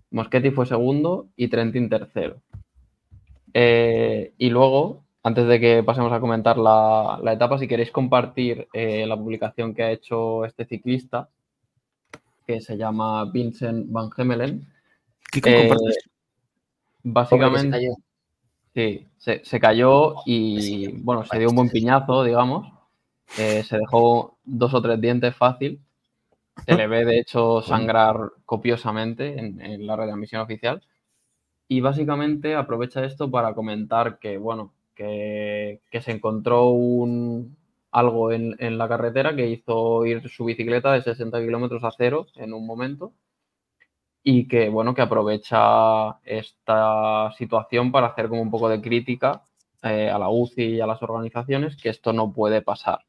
Moschetti 0.10 0.52
fue 0.52 0.66
segundo 0.66 1.28
y 1.36 1.48
Trentin 1.48 1.90
tercero. 1.90 2.38
Eh, 3.54 4.34
y 4.38 4.50
luego, 4.50 5.04
antes 5.22 5.48
de 5.48 5.60
que 5.60 5.84
pasemos 5.84 6.12
a 6.12 6.20
comentar 6.20 6.58
la, 6.58 7.20
la 7.22 7.34
etapa, 7.34 7.60
si 7.60 7.68
queréis 7.68 7.92
compartir 7.92 8.68
eh, 8.74 9.06
la 9.06 9.18
publicación 9.18 9.76
que 9.76 9.84
ha 9.84 9.92
hecho 9.92 10.46
este 10.46 10.66
ciclista, 10.66 11.30
que 12.46 12.62
se 12.62 12.78
llama 12.78 13.26
Vincent 13.32 13.88
Van 13.90 14.12
Gemelen. 14.12 14.68
Kiko, 15.32 15.50
Eh, 15.50 15.72
básicamente, 17.04 17.90
sí, 18.74 19.08
se, 19.18 19.44
se 19.44 19.60
cayó 19.60 20.16
y 20.26 20.92
bueno, 21.02 21.24
se 21.26 21.40
dio 21.40 21.50
un 21.50 21.56
buen 21.56 21.70
piñazo, 21.70 22.24
digamos. 22.24 22.72
Eh, 23.38 23.64
se 23.64 23.78
dejó 23.78 24.38
dos 24.44 24.74
o 24.74 24.82
tres 24.82 25.00
dientes 25.02 25.36
fácil. 25.36 25.80
Se 26.66 26.76
le 26.76 26.88
ve, 26.88 27.04
de 27.04 27.20
hecho, 27.20 27.62
sangrar 27.64 28.16
copiosamente 28.46 29.40
en, 29.40 29.60
en 29.60 29.88
la 29.88 29.96
retransmisión 29.96 30.42
oficial. 30.42 30.84
Y 31.68 31.82
básicamente 31.82 32.56
aprovecha 32.56 33.04
esto 33.04 33.32
para 33.32 33.56
comentar 33.56 34.20
que, 34.20 34.38
bueno, 34.38 34.72
que, 34.94 35.82
que 35.90 36.02
se 36.02 36.12
encontró 36.12 36.70
un, 36.70 37.58
algo 37.94 38.32
en, 38.32 38.56
en 38.60 38.78
la 38.78 38.88
carretera 38.90 39.36
que 39.36 39.48
hizo 39.48 40.06
ir 40.06 40.30
su 40.30 40.46
bicicleta 40.46 40.92
de 40.94 41.04
60 41.04 41.40
kilómetros 41.42 41.84
a 41.84 41.92
cero 41.92 42.28
en 42.36 42.54
un 42.54 42.66
momento 42.66 43.14
y 44.24 44.48
que, 44.48 44.70
bueno, 44.70 44.94
que 44.96 45.02
aprovecha 45.02 46.20
esta 46.24 47.32
situación 47.38 47.92
para 47.92 48.08
hacer 48.08 48.30
como 48.30 48.42
un 48.42 48.52
poco 48.52 48.70
de 48.70 48.82
crítica 48.82 49.44
eh, 49.84 50.10
a 50.10 50.18
la 50.18 50.30
UCI 50.30 50.76
y 50.76 50.82
a 50.82 50.88
las 50.88 51.02
organizaciones, 51.04 51.76
que 51.76 51.90
esto 51.90 52.14
no 52.14 52.32
puede 52.34 52.62
pasar. 52.62 53.00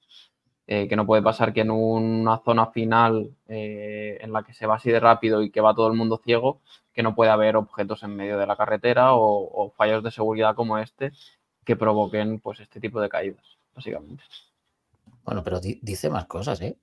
Eh, 0.67 0.89
que 0.89 0.97
no 0.97 1.07
puede 1.07 1.23
pasar 1.23 1.53
que 1.53 1.61
en 1.61 1.71
una 1.71 2.39
zona 2.39 2.69
final 2.69 3.37
eh, 3.49 4.19
en 4.23 4.33
la 4.33 4.43
que 4.45 4.55
se 4.55 4.67
va 4.67 4.77
así 4.77 4.91
de 4.91 4.99
rápido 4.99 5.43
y 5.43 5.51
que 5.51 5.61
va 5.61 5.75
todo 5.75 5.89
el 5.89 5.95
mundo 5.95 6.21
ciego, 6.25 6.63
que 6.95 7.03
no 7.03 7.15
puede 7.15 7.31
haber 7.31 7.57
objetos 7.57 8.03
en 8.03 8.17
medio 8.17 8.39
de 8.39 8.47
la 8.47 8.57
carretera 8.57 9.15
o, 9.15 9.67
o 9.67 9.71
fallos 9.73 10.03
de 10.03 10.11
seguridad 10.11 10.55
como 10.55 10.79
este, 10.79 11.13
que 11.65 11.77
provoquen 11.77 12.41
pues 12.41 12.61
este 12.61 12.81
tipo 12.81 13.01
de 13.01 13.11
caídas, 13.11 13.45
básicamente. 13.75 14.25
Bueno, 15.25 15.43
pero 15.43 15.61
di- 15.61 15.79
dice 15.83 16.11
más 16.11 16.27
cosas, 16.27 16.61
¿eh? 16.61 16.77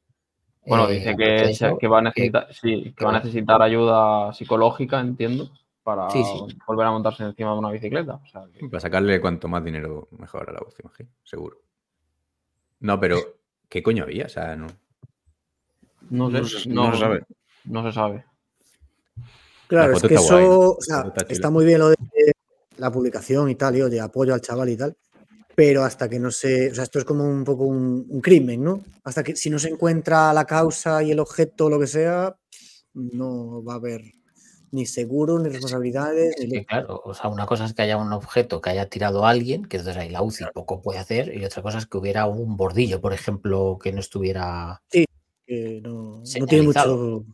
Bueno, 0.65 0.89
Eh, 0.89 0.93
dice 0.93 1.15
que, 1.17 1.37
se- 1.55 1.67
eso, 1.67 1.77
que 1.77 1.87
va 1.87 1.99
a 1.99 2.01
necesitar, 2.01 2.47
sí, 2.53 2.93
que 2.95 3.05
va 3.05 3.11
a 3.11 3.19
necesitar 3.19 3.61
ayuda 3.61 4.33
psicológica, 4.33 4.99
entiendo, 4.99 5.51
para 5.83 6.09
Sí, 6.11 6.23
sí. 6.23 6.57
volver 6.67 6.85
a 6.87 6.91
montarse 6.91 7.23
encima 7.23 7.51
de 7.53 7.57
una 7.59 7.71
bicicleta. 7.71 8.15
O 8.15 8.25
sea, 8.27 8.43
que- 8.53 8.67
Para 8.67 8.79
sacarle 8.79 9.19
cuanto 9.21 9.47
más 9.47 9.63
dinero 9.63 10.07
mejor 10.11 10.49
a 10.49 10.53
la 10.53 10.59
voz, 10.59 10.75
imagino, 10.79 11.09
seguro. 11.23 11.57
No, 12.79 12.99
pero 12.99 13.17
¿qué 13.69 13.81
coño 13.83 14.03
había? 14.03 14.25
O 14.25 14.29
sea, 14.29 14.55
no. 14.55 14.67
no, 16.09 16.29
No 16.29 16.43
sé, 16.45 16.59
se- 16.59 16.69
no, 16.69 16.87
no 16.87 16.93
se 16.93 16.99
sabe. 16.99 17.23
No 17.65 17.83
se 17.83 17.91
sabe. 17.91 18.25
Claro, 19.67 19.91
La 19.93 19.97
es 19.97 20.03
que 20.03 20.15
eso, 20.15 20.33
guay, 20.33 20.45
o 20.49 20.77
sea, 20.79 21.13
está 21.29 21.49
muy 21.49 21.63
bien 21.65 21.79
lo 21.79 21.89
de 21.89 21.95
la 22.77 22.91
publicación 22.91 23.49
y 23.49 23.55
tal, 23.55 23.75
y 23.77 23.81
oye, 23.81 23.99
apoyo 24.01 24.33
al 24.33 24.41
chaval 24.41 24.69
y 24.69 24.77
tal, 24.77 24.97
pero 25.55 25.83
hasta 25.83 26.09
que 26.09 26.19
no 26.19 26.31
se, 26.31 26.71
o 26.71 26.75
sea, 26.75 26.83
esto 26.83 26.99
es 26.99 27.05
como 27.05 27.23
un 27.23 27.43
poco 27.43 27.65
un, 27.65 28.05
un 28.09 28.21
crimen, 28.21 28.63
¿no? 28.63 28.83
Hasta 29.03 29.23
que 29.23 29.35
si 29.35 29.49
no 29.49 29.59
se 29.59 29.69
encuentra 29.69 30.33
la 30.33 30.45
causa 30.45 31.03
y 31.03 31.11
el 31.11 31.19
objeto, 31.19 31.69
lo 31.69 31.79
que 31.79 31.87
sea, 31.87 32.35
no 32.93 33.63
va 33.63 33.73
a 33.73 33.77
haber 33.77 34.01
ni 34.71 34.85
seguro, 34.85 35.37
ni 35.37 35.49
responsabilidades, 35.49 36.35
ni 36.39 36.47
ley. 36.47 36.65
claro, 36.65 37.01
o 37.03 37.13
sea, 37.13 37.29
una 37.29 37.45
cosa 37.45 37.65
es 37.65 37.73
que 37.73 37.81
haya 37.81 37.97
un 37.97 38.13
objeto 38.13 38.61
que 38.61 38.69
haya 38.69 38.87
tirado 38.87 39.25
a 39.25 39.29
alguien, 39.29 39.65
que 39.65 39.77
entonces 39.77 40.01
ahí 40.01 40.09
la 40.09 40.21
UCI 40.21 40.45
poco 40.53 40.81
puede 40.81 40.99
hacer, 40.99 41.35
y 41.35 41.43
otra 41.43 41.61
cosa 41.61 41.77
es 41.77 41.85
que 41.85 41.97
hubiera 41.97 42.25
un 42.25 42.55
bordillo, 42.55 43.01
por 43.01 43.13
ejemplo, 43.13 43.77
que 43.81 43.91
no 43.91 43.99
estuviera. 43.99 44.81
que 44.89 45.81
no, 45.83 46.23
no 46.39 46.45
tiene 46.47 46.65
mucho. 46.65 47.25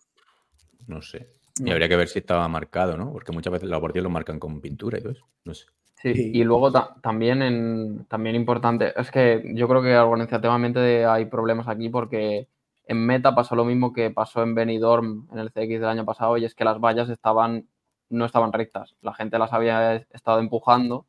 No 0.87 1.01
sé. 1.01 1.27
Y 1.59 1.71
habría 1.71 1.89
que 1.89 1.95
ver 1.95 2.07
si 2.07 2.19
estaba 2.19 2.47
marcado, 2.47 2.97
¿no? 2.97 3.11
Porque 3.11 3.31
muchas 3.31 3.53
veces 3.53 3.69
los 3.69 3.81
bordillos 3.81 4.03
lo 4.03 4.09
marcan 4.09 4.39
con 4.39 4.61
pintura 4.61 4.97
y 4.97 5.01
todo 5.01 5.11
eso. 5.11 5.27
No 5.43 5.53
sé. 5.53 5.65
Sí, 5.99 6.13
Sí. 6.13 6.31
y 6.33 6.43
luego 6.43 6.71
ta- 6.71 6.95
también, 7.01 7.41
en, 7.41 8.05
también 8.05 8.35
importante, 8.35 8.93
es 8.99 9.09
que 9.09 9.43
yo 9.55 9.67
creo 9.67 9.81
que 9.81 9.97
organizativamente 9.97 11.05
hay 11.05 11.25
problemas 11.25 11.67
aquí 11.67 11.89
porque 11.89 12.47
en 12.85 13.03
Meta 13.05 13.33
pasó 13.33 13.55
lo 13.55 13.65
mismo 13.65 13.91
que 13.93 14.11
pasó 14.11 14.43
en 14.43 14.53
Benidorm 14.53 15.27
en 15.31 15.39
el 15.39 15.49
CX 15.51 15.79
del 15.81 15.85
año 15.89 16.05
pasado 16.05 16.37
y 16.37 16.45
es 16.45 16.53
que 16.53 16.63
las 16.65 16.79
vallas 16.79 17.09
estaban, 17.09 17.67
no 18.09 18.25
estaban 18.25 18.53
rectas. 18.53 18.95
La 19.01 19.13
gente 19.15 19.39
las 19.39 19.53
había 19.53 19.95
estado 19.95 20.39
empujando 20.39 21.07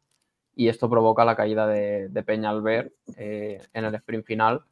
y 0.57 0.69
esto 0.69 0.89
provoca 0.89 1.25
la 1.27 1.37
caída 1.37 1.67
de, 1.67 2.09
de 2.09 2.23
Peñalver 2.23 2.93
eh, 3.17 3.61
en 3.75 3.85
el 3.85 3.95
sprint 3.95 4.25
final 4.25 4.63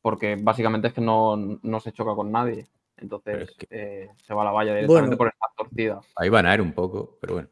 porque 0.00 0.36
básicamente 0.40 0.88
es 0.88 0.94
que 0.94 1.00
no, 1.02 1.36
no 1.36 1.80
se 1.80 1.92
choca 1.92 2.14
con 2.14 2.32
nadie. 2.32 2.66
Entonces 2.96 3.50
es 3.50 3.56
que- 3.56 3.66
eh, 3.70 4.10
se 4.24 4.32
va 4.34 4.42
a 4.42 4.44
la 4.46 4.50
valla 4.52 4.74
directamente 4.74 5.08
Bueno. 5.14 5.18
por 5.18 5.28
estar 5.28 5.50
torcida. 5.56 6.00
Ahí 6.16 6.30
van 6.30 6.46
a 6.46 6.54
ir 6.54 6.62
un 6.62 6.72
poco, 6.72 7.18
pero 7.20 7.34
bueno. 7.34 7.48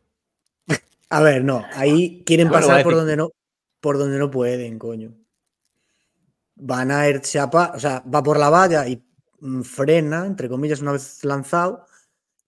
A 1.10 1.22
ver, 1.22 1.44
no, 1.44 1.64
ahí 1.74 2.22
quieren 2.26 2.48
Bueno, 2.48 2.62
pasar 2.66 2.80
a 2.80 2.84
por 2.84 2.94
donde 2.94 3.16
no, 3.16 3.30
por 3.80 3.98
donde 3.98 4.18
no 4.18 4.30
pueden, 4.30 4.78
coño. 4.78 5.14
Van 6.56 6.90
a 6.90 7.08
ir, 7.08 7.20
se 7.24 7.38
apa- 7.38 7.72
o 7.74 7.78
sea, 7.78 8.02
va 8.12 8.22
por 8.22 8.38
la 8.38 8.50
valla 8.50 8.88
y 8.88 9.02
mm, 9.40 9.62
frena, 9.62 10.26
entre 10.26 10.48
comillas, 10.48 10.80
una 10.80 10.92
vez 10.92 11.22
lanzado. 11.24 11.84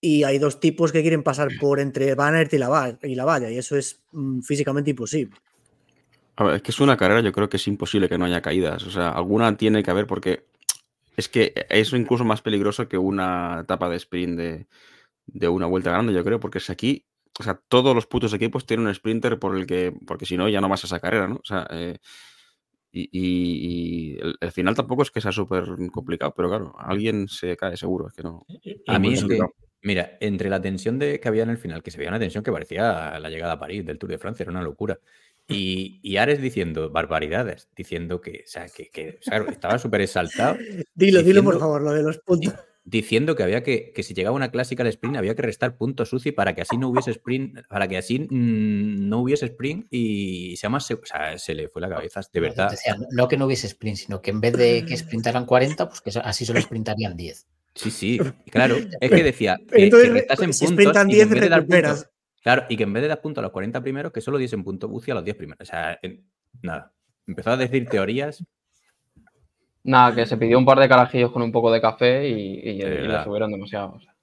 Y 0.01 0.25
hay 0.25 0.39
dos 0.39 0.61
tipos 0.61 0.93
que 0.93 1.03
quieren 1.03 1.23
pasar 1.23 1.51
por 1.59 1.81
entre 1.81 2.15
Van 2.15 2.35
Aert 2.35 2.53
y 2.55 2.59
la, 2.59 2.69
va- 2.69 2.99
y 3.03 3.15
la 3.15 3.25
valla, 3.25 3.51
y 3.51 3.59
eso 3.59 3.77
es 3.77 4.01
mm, 4.13 4.41
físicamente 4.41 4.91
imposible. 4.91 5.37
A 6.37 6.45
ver, 6.45 6.55
es 6.57 6.63
que 6.63 6.71
es 6.71 6.81
una 6.81 6.97
carrera, 6.97 7.21
yo 7.21 7.33
creo 7.33 7.49
que 7.49 7.57
es 7.57 7.67
imposible 7.67 8.09
que 8.09 8.17
no 8.17 8.25
haya 8.25 8.41
caídas. 8.43 8.85
O 8.87 8.91
sea, 8.91 9.11
alguna 9.11 9.57
tiene 9.57 9.83
que 9.83 9.91
haber 9.91 10.07
porque 10.07 10.45
es 11.17 11.29
que 11.29 11.53
es 11.69 11.93
incluso 11.93 12.25
más 12.25 12.43
peligroso 12.43 12.89
que 12.89 12.97
una 12.99 13.61
etapa 13.63 13.89
de 13.89 13.97
sprint 13.97 14.39
de, 14.39 14.67
de 15.27 15.49
una 15.49 15.67
vuelta 15.67 15.91
grande, 15.91 16.13
yo 16.15 16.25
creo, 16.25 16.41
porque 16.41 16.59
es 16.59 16.71
aquí, 16.71 17.07
o 17.39 17.43
sea, 17.43 17.61
todos 17.69 17.95
los 17.95 18.07
putos 18.07 18.33
equipos 18.35 18.67
tienen 18.67 18.87
un 18.87 18.95
sprinter 18.95 19.39
por 19.39 19.57
el 19.57 19.67
que, 19.67 19.93
porque 20.07 20.27
si 20.27 20.37
no, 20.37 20.49
ya 20.49 20.61
no 20.61 20.69
vas 20.69 20.85
a 20.85 20.87
esa 20.87 21.01
carrera, 21.01 21.29
¿no? 21.29 21.37
O 21.37 21.45
sea, 21.45 21.67
eh, 21.71 21.99
y, 22.91 23.03
y- 23.13 24.15
y 24.15 24.19
el, 24.19 24.37
el 24.41 24.53
final 24.53 24.75
tampoco 24.75 25.03
es 25.03 25.11
que 25.11 25.21
sea 25.21 25.33
súper 25.33 25.65
complicado, 25.93 26.33
pero 26.37 26.49
claro, 26.49 26.75
alguien 26.79 27.29
se 27.29 27.57
cae 27.57 27.77
seguro, 27.77 28.09
es 28.09 28.15
que 28.15 28.23
no. 28.23 28.47
A 28.87 28.99
mí 28.99 29.09
es 29.13 29.21
que, 29.21 29.21
complicado. 29.39 29.55
mira, 29.83 30.17
entre 30.21 30.49
la 30.51 30.61
tensión 30.61 30.99
de, 30.99 31.21
que 31.21 31.29
había 31.29 31.43
en 31.43 31.51
el 31.51 31.59
final, 31.59 31.83
que 31.83 31.91
se 31.91 31.99
veía 31.99 32.11
una 32.11 32.19
tensión 32.19 32.43
que 32.43 32.53
parecía 32.53 33.19
la 33.21 33.29
llegada 33.31 33.53
a 33.55 33.59
París 33.59 33.85
del 33.85 33.99
Tour 33.99 34.11
de 34.11 34.19
Francia, 34.19 34.43
era 34.45 34.53
una 34.53 34.63
locura. 34.63 34.99
Y, 35.51 35.99
y 36.03 36.19
Ares 36.19 36.43
diciendo 36.43 36.91
barbaridades, 36.91 37.71
diciendo 37.75 38.21
que, 38.21 38.43
o 38.45 38.49
sea, 38.49 38.67
que, 38.69 38.91
que, 38.91 39.19
o 39.21 39.23
sea, 39.23 39.39
estaba 39.49 39.79
súper 39.79 40.03
exaltado, 40.03 40.57
Dilo, 40.95 41.23
dilo 41.23 41.43
por 41.45 41.59
favor, 41.59 41.83
lo 41.83 41.93
de 41.93 42.03
los 42.03 42.19
puntos. 42.19 42.55
Diciendo 42.91 43.37
que 43.37 43.43
había 43.43 43.63
que, 43.63 43.93
que 43.95 44.03
si 44.03 44.15
llegaba 44.15 44.35
una 44.35 44.51
clásica 44.51 44.83
al 44.83 44.89
sprint 44.89 45.17
había 45.17 45.35
que 45.35 45.43
restar 45.43 45.77
puntos 45.77 46.11
UCI 46.13 46.33
para 46.33 46.55
que 46.55 46.63
así 46.63 46.79
no 46.79 46.89
hubiese 46.89 47.11
sprint, 47.11 47.59
para 47.69 47.87
que 47.87 47.99
así 47.99 48.21
mm, 48.21 49.09
no 49.09 49.19
hubiese 49.21 49.45
sprint 49.47 49.87
y 49.91 50.57
se, 50.57 50.63
llama, 50.63 50.81
se, 50.81 50.95
o 50.95 51.01
sea, 51.05 51.39
se 51.39 51.55
le 51.55 51.69
fue 51.69 51.83
la 51.83 51.89
cabeza, 51.91 52.21
de 52.33 52.41
verdad. 52.41 52.71
Decía, 52.71 52.97
no 53.11 53.29
que 53.29 53.37
no 53.37 53.45
hubiese 53.47 53.67
sprint, 53.67 53.97
sino 53.99 54.23
que 54.23 54.31
en 54.31 54.41
vez 54.41 54.55
de 54.55 54.85
que 54.87 54.97
sprintaran 54.97 55.45
40, 55.45 55.89
pues 55.89 56.01
que 56.01 56.11
así 56.21 56.47
solo 56.47 56.61
sprintarían 56.61 57.17
10. 57.17 57.47
Sí, 57.75 57.91
sí, 57.91 58.19
claro. 58.51 58.77
Es 59.01 59.11
que 59.11 59.23
decía 59.23 59.59
que, 59.71 59.85
entonces, 59.85 60.09
que 60.09 60.15
restasen 60.15 60.53
si 60.55 60.65
puntos 60.67 60.83
sprintan 60.85 61.09
y 61.09 61.11
que 61.13 61.17
10, 61.17 61.23
en 61.27 61.31
vez 61.35 61.41
de 61.43 61.49
dar 61.49 61.59
recuperas. 61.61 61.93
puntos- 62.05 62.11
claro, 62.43 62.65
y 62.71 62.77
que 62.77 62.83
en 62.85 62.93
vez 62.95 63.03
de 63.03 63.09
dar 63.09 63.21
puntos 63.21 63.43
a 63.43 63.43
los 63.43 63.53
40 63.53 63.83
primeros, 63.83 64.13
que 64.13 64.21
solo 64.23 64.39
diesen 64.39 64.65
puntos 64.65 64.91
UCI 64.93 65.11
a 65.11 65.15
los 65.17 65.25
10 65.25 65.37
primeros. 65.37 65.69
O 65.69 65.71
sea, 65.71 65.99
en- 66.03 66.25
nada. 66.63 66.93
Empezó 67.27 67.51
a 67.51 67.57
decir 67.59 67.87
teorías. 67.89 68.43
Nada, 69.89 70.15
que 70.15 70.27
se 70.27 70.37
pidió 70.37 70.59
un 70.59 70.65
par 70.67 70.79
de 70.79 70.89
carajillos 70.89 71.33
con 71.33 71.41
un 71.43 71.51
poco 71.51 71.73
de 71.73 71.81
café 71.81 72.29
y, 72.29 72.33
y- 72.33 72.83
y 72.83 73.25
subieron 73.25 73.51
demasiado. 73.51 73.95
o 73.95 74.01
sea. 74.01 74.15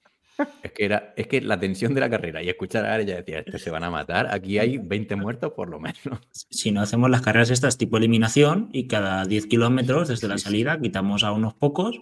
Es 0.62 0.70
que 0.72 0.84
era, 0.84 1.14
es 1.16 1.26
que 1.26 1.40
la 1.40 1.58
tensión 1.58 1.94
de 1.94 2.00
la 2.02 2.10
carrera 2.10 2.42
y 2.42 2.48
escuchar 2.50 2.84
a 2.84 2.92
Ares 2.94 3.06
ya 3.06 3.16
decía, 3.16 3.38
estos 3.40 3.62
se 3.62 3.70
van 3.70 3.82
a 3.84 3.90
matar. 3.90 4.28
Aquí 4.32 4.58
hay 4.58 4.76
20 4.78 5.16
muertos 5.16 5.52
por 5.54 5.68
lo 5.70 5.80
menos. 5.80 5.96
Si 6.30 6.70
no 6.70 6.82
hacemos 6.82 7.08
las 7.10 7.22
carreras 7.22 7.50
estas 7.50 7.78
tipo 7.78 7.96
eliminación 7.96 8.68
y 8.72 8.86
cada 8.86 9.24
10 9.24 9.46
kilómetros 9.46 10.08
desde 10.08 10.28
la 10.28 10.36
salida 10.38 10.78
quitamos 10.80 11.24
a 11.24 11.32
unos 11.32 11.54
pocos 11.54 11.98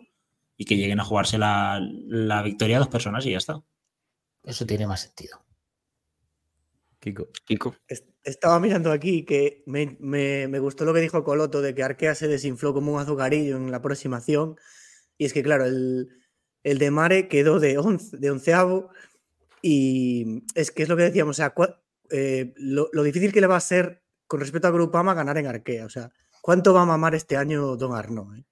y 0.57 0.65
que 0.67 0.77
lleguen 0.77 1.01
a 1.01 1.05
jugarse 1.05 1.39
la, 1.39 1.81
la 1.81 2.43
victoria 2.43 2.79
dos 2.81 2.89
personas 2.89 3.25
y 3.25 3.31
ya 3.31 3.39
está. 3.39 3.63
Eso 4.43 4.67
tiene 4.67 4.87
más 4.87 5.01
sentido. 5.03 5.39
Kiko. 7.01 7.29
Kiko. 7.47 7.77
Estaba 8.25 8.59
mirando 8.59 8.91
aquí 8.91 9.25
que 9.25 9.63
me, 9.67 9.97
me- 10.01 10.49
me 10.49 10.59
gustó 10.59 10.85
lo 10.85 10.95
que 10.95 11.01
dijo 11.01 11.25
Coloto 11.25 11.61
de 11.63 11.75
que 11.75 11.83
Arkea 11.83 12.15
se 12.15 12.29
desinfló 12.29 12.73
como 12.73 12.95
un 12.95 13.01
azucarillo 13.01 13.57
en 13.57 13.71
la 13.71 13.79
aproximación. 13.79 14.57
Y 15.19 15.27
es 15.27 15.33
que, 15.35 15.43
claro, 15.43 15.67
el, 15.67 16.09
el 16.63 16.79
de 16.79 16.91
Mare 16.91 17.29
quedó 17.29 17.61
de, 17.61 17.79
once, 17.79 18.17
de 18.17 18.31
onceavo. 18.31 18.91
Y 19.63 20.45
es 20.55 20.71
que 20.71 20.85
es 20.85 20.89
lo 20.89 20.97
que 20.97 21.05
decíamos, 21.05 21.37
o 21.39 21.43
sea, 21.43 21.55
eh, 22.11 22.53
lo, 22.57 22.89
lo 22.93 23.03
difícil 23.03 23.33
que 23.33 23.41
le 23.41 23.47
va 23.47 23.57
a 23.57 23.61
ser 23.61 24.03
con 24.27 24.41
respecto 24.41 24.69
a 24.69 24.73
Grupama 24.73 25.15
ganar 25.15 25.39
en 25.39 25.47
Arkea. 25.47 25.87
O 25.87 25.91
sea, 25.91 26.11
¿cuánto 26.43 26.75
va 26.75 26.83
a 26.83 26.87
mamar 26.87 27.15
este 27.15 27.37
año 27.37 27.77
Don 27.77 27.95
Arno? 27.95 28.35
eh? 28.37 28.45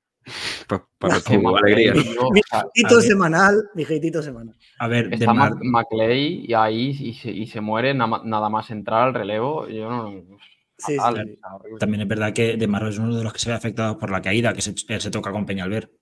Pa- 0.67 0.87
para 0.99 1.21
tu 1.21 1.57
alegría. 1.57 1.95
Mi 1.95 3.01
semanal, 3.03 3.71
mi 3.75 3.85
hatito 3.85 4.23
semanal. 4.23 4.55
A 4.79 4.89
ver, 4.89 5.09
de 5.09 5.17
está 5.17 5.35
Mar- 5.35 5.57
Maclay 5.63 6.45
y 6.47 6.55
ahí 6.55 6.91
y 6.91 7.15
se, 7.15 7.31
y 7.31 7.47
se 7.47 7.61
muere 7.61 7.93
na- 7.95 8.23
nada 8.25 8.49
más 8.49 8.71
entrar 8.71 9.09
al 9.09 9.15
relevo. 9.15 9.69
Yo 9.69 9.89
no. 9.91 10.39
Sí, 10.79 10.97
fatal, 10.97 11.27
sí. 11.27 11.35
o 11.35 11.37
sea, 11.39 11.55
horrible. 11.57 11.79
también 11.79 12.01
es 12.03 12.09
verdad 12.09 12.33
que 12.33 12.57
De 12.57 12.67
Mar 12.67 12.85
es 12.89 12.99
uno 12.99 13.17
de 13.17 13.23
los 13.23 13.33
que 13.33 13.39
se 13.39 13.51
ve 13.51 13.55
afectado 13.55 13.99
por 13.99 14.11
la 14.11 14.21
caída, 14.23 14.53
que 14.53 14.63
se, 14.63 14.73
toca 15.11 15.31
con 15.31 15.47
Peñalver 15.47 15.93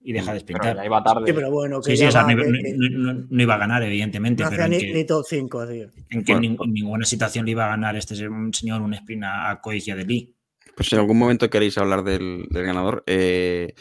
y 0.00 0.12
deja 0.12 0.32
de 0.32 0.40
Pero 0.40 0.62
ya 0.62 0.84
iba 0.86 1.02
tarde. 1.02 1.26
Sí, 1.26 1.32
pero 1.34 1.50
bueno, 1.50 1.80
que 1.82 1.90
Sí, 1.90 1.96
sí, 1.98 2.02
ya 2.04 2.08
o 2.08 2.12
sea, 2.12 2.22
va, 2.22 2.32
no, 2.34 2.42
que- 2.42 2.48
no- 2.48 2.58
que 2.62 2.74
no- 2.78 3.12
no- 3.12 3.26
no 3.28 3.42
iba 3.42 3.54
a 3.54 3.58
ganar, 3.58 3.82
evidentemente, 3.82 4.42
no 4.42 4.48
pero 4.50 4.62
hacía 4.64 4.78
ni, 4.78 4.84
que, 4.86 4.94
ni 4.94 5.04
top 5.04 5.24
5, 5.28 5.66
tío. 5.66 5.88
en 6.10 6.24
que 6.24 6.32
Bueno. 6.32 6.48
nin- 6.48 6.64
en 6.64 6.72
ninguna 6.72 7.04
situación 7.04 7.44
le 7.44 7.50
iba 7.50 7.66
a 7.66 7.68
ganar 7.68 7.96
este 7.96 8.14
señor 8.14 8.80
un 8.80 8.94
sprint 8.94 9.24
a, 9.24 9.50
a 9.50 9.60
Koig 9.60 9.82
y 9.86 9.90
a 9.90 9.96
Deli. 9.96 10.34
Pues 10.78 10.90
si 10.90 10.94
en 10.94 11.00
algún 11.00 11.18
momento 11.18 11.50
queréis 11.50 11.76
hablar 11.76 12.04
del, 12.04 12.46
del 12.50 12.64
ganador, 12.64 13.02
eh, 13.08 13.74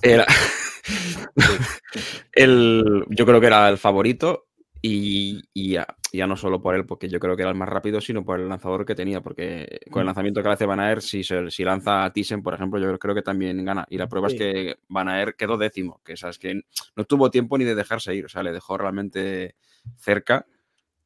era 0.00 0.24
el, 2.32 3.04
yo 3.10 3.26
creo 3.26 3.40
que 3.42 3.46
era 3.46 3.68
el 3.68 3.76
favorito 3.76 4.46
y, 4.80 5.42
y 5.52 5.72
ya, 5.72 5.86
ya 6.14 6.26
no 6.26 6.34
solo 6.34 6.62
por 6.62 6.74
él, 6.74 6.86
porque 6.86 7.10
yo 7.10 7.20
creo 7.20 7.36
que 7.36 7.42
era 7.42 7.50
el 7.50 7.58
más 7.58 7.68
rápido, 7.68 8.00
sino 8.00 8.24
por 8.24 8.40
el 8.40 8.48
lanzador 8.48 8.86
que 8.86 8.94
tenía, 8.94 9.20
porque 9.20 9.80
con 9.90 10.00
el 10.00 10.06
lanzamiento 10.06 10.42
que 10.42 10.48
hace 10.48 10.64
Van 10.64 10.80
Aert, 10.80 11.02
si, 11.02 11.22
si 11.22 11.62
lanza 11.62 12.06
a 12.06 12.12
Thyssen, 12.14 12.42
por 12.42 12.54
ejemplo, 12.54 12.80
yo 12.80 12.98
creo 12.98 13.14
que 13.14 13.20
también 13.20 13.62
gana. 13.62 13.84
Y 13.90 13.98
la 13.98 14.08
prueba 14.08 14.30
Sí. 14.30 14.36
es 14.36 14.40
que 14.40 14.76
Van 14.88 15.10
Aert 15.10 15.36
quedó 15.36 15.58
décimo, 15.58 16.00
que, 16.02 16.16
sabes 16.16 16.38
que 16.38 16.62
no 16.96 17.04
tuvo 17.04 17.30
tiempo 17.30 17.58
ni 17.58 17.66
de 17.66 17.74
dejarse 17.74 18.14
ir, 18.14 18.24
o 18.24 18.28
sea, 18.30 18.42
le 18.42 18.52
dejó 18.52 18.78
realmente 18.78 19.56
cerca. 19.98 20.46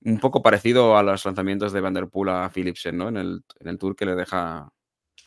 Un 0.03 0.21
poco 0.21 0.41
parecido 0.43 0.97
a 0.97 1.03
los 1.03 1.25
lanzamientos 1.25 1.73
de 1.73 1.81
Van 1.81 1.95
Der 1.95 2.07
Poel 2.07 2.29
a 2.29 2.49
Philipsen, 2.51 2.97
¿no? 2.97 3.09
En 3.09 3.17
el, 3.17 3.41
en 3.59 3.69
el 3.69 3.79
tour 3.79 3.97
que 3.97 4.07
le 4.07 4.15
deja 4.15 4.71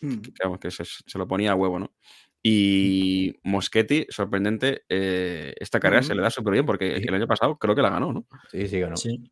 Mm. 0.02 0.20
que, 0.60 0.72
se, 0.72 0.84
se 0.86 1.18
lo 1.18 1.28
ponía 1.28 1.52
a 1.52 1.56
huevo, 1.56 1.80
¿no? 1.80 1.94
Y 2.42 3.36
Moschetti, 3.44 4.06
sorprendente, 4.10 4.84
eh, 4.88 5.54
esta 5.60 5.80
carrera 5.80 6.04
se 6.04 6.16
le 6.16 6.22
da 6.22 6.30
súper 6.30 6.54
bien 6.54 6.66
porque 6.66 6.96
el 6.96 7.14
año 7.14 7.28
pasado 7.28 7.58
creo 7.58 7.76
que 7.76 7.82
la 7.82 7.90
ganó, 7.90 8.14
¿no? 8.14 8.26
Sí, 8.50 8.68
sí, 8.68 8.80
ganó. 8.80 8.96
Sí. 8.96 9.30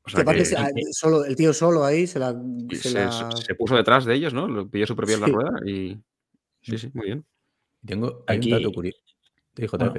O 0.00 0.04
Que 0.06 0.12
sea 0.12 0.20
aparte 0.22 0.38
que 0.40 0.44
se- 0.46 0.56
ah, 0.56 0.68
solo, 0.92 1.24
el 1.24 1.36
tío 1.36 1.52
solo 1.52 1.84
ahí 1.84 2.06
se 2.06 2.18
la. 2.18 2.34
se 2.70 2.76
se, 2.76 2.94
la- 2.94 3.30
se 3.36 3.54
puso 3.54 3.76
detrás 3.76 4.04
de 4.06 4.14
ellos, 4.14 4.32
¿no? 4.34 4.48
Lo 4.48 4.68
pilló 4.68 4.86
súper 4.86 5.06
bien 5.06 5.20
la 5.20 5.26
Sí. 5.26 5.32
rueda 5.32 5.50
y... 5.66 5.98
Sí, 6.62 6.78
sí, 6.78 6.90
muy 6.94 7.06
bien. 7.06 7.24
Tengo, 7.84 8.24
hay 8.26 8.38
Aquí- 8.38 8.52
un 8.52 8.58
dato 8.62 8.72
curioso. 8.72 9.00
Te 9.52 9.62
dijo 9.62 9.76
Bueno. 9.76 9.92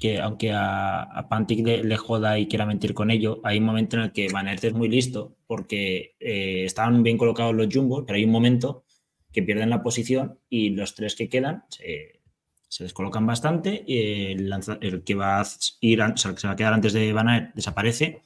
Que 0.00 0.18
aunque 0.18 0.50
a, 0.50 1.02
a 1.02 1.28
Pantic 1.28 1.64
le, 1.64 1.96
joda 1.98 2.38
y 2.38 2.48
quiera 2.48 2.64
mentir 2.64 2.94
con 2.94 3.10
ello, 3.10 3.40
hay 3.44 3.58
un 3.58 3.64
momento 3.64 3.96
en 3.96 4.04
el 4.04 4.12
que 4.12 4.28
Van 4.32 4.48
Aert 4.48 4.64
es 4.64 4.72
muy 4.72 4.88
listo 4.88 5.36
porque 5.46 6.16
eh, 6.18 6.64
estaban 6.64 7.02
bien 7.02 7.18
colocados 7.18 7.54
los 7.54 7.68
jumbos, 7.72 8.04
pero 8.06 8.16
hay 8.16 8.24
un 8.24 8.30
momento 8.30 8.84
que 9.30 9.42
pierden 9.42 9.68
la 9.68 9.82
posición 9.82 10.38
y 10.48 10.70
los 10.70 10.94
tres 10.94 11.14
que 11.14 11.28
quedan 11.28 11.64
se, 11.68 12.82
descolocan 12.82 13.26
bastante. 13.26 13.84
y 13.86 14.32
el, 14.32 15.02
que 15.04 15.14
va 15.14 15.42
a 15.42 15.46
ir, 15.82 16.00
o 16.00 16.16
sea, 16.16 16.32
que 16.32 16.40
se 16.40 16.46
va 16.46 16.54
a 16.54 16.56
quedar 16.56 16.72
antes 16.72 16.94
de 16.94 17.12
Van 17.12 17.52
desaparece. 17.54 18.22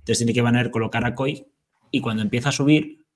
Entonces 0.00 0.18
tiene 0.18 0.34
que 0.34 0.42
Van 0.42 0.68
colocar 0.68 1.06
a 1.06 1.14
Coy 1.14 1.46
y 1.90 2.00
cuando 2.02 2.22
empieza 2.22 2.50
a 2.50 2.52
subir 2.52 3.06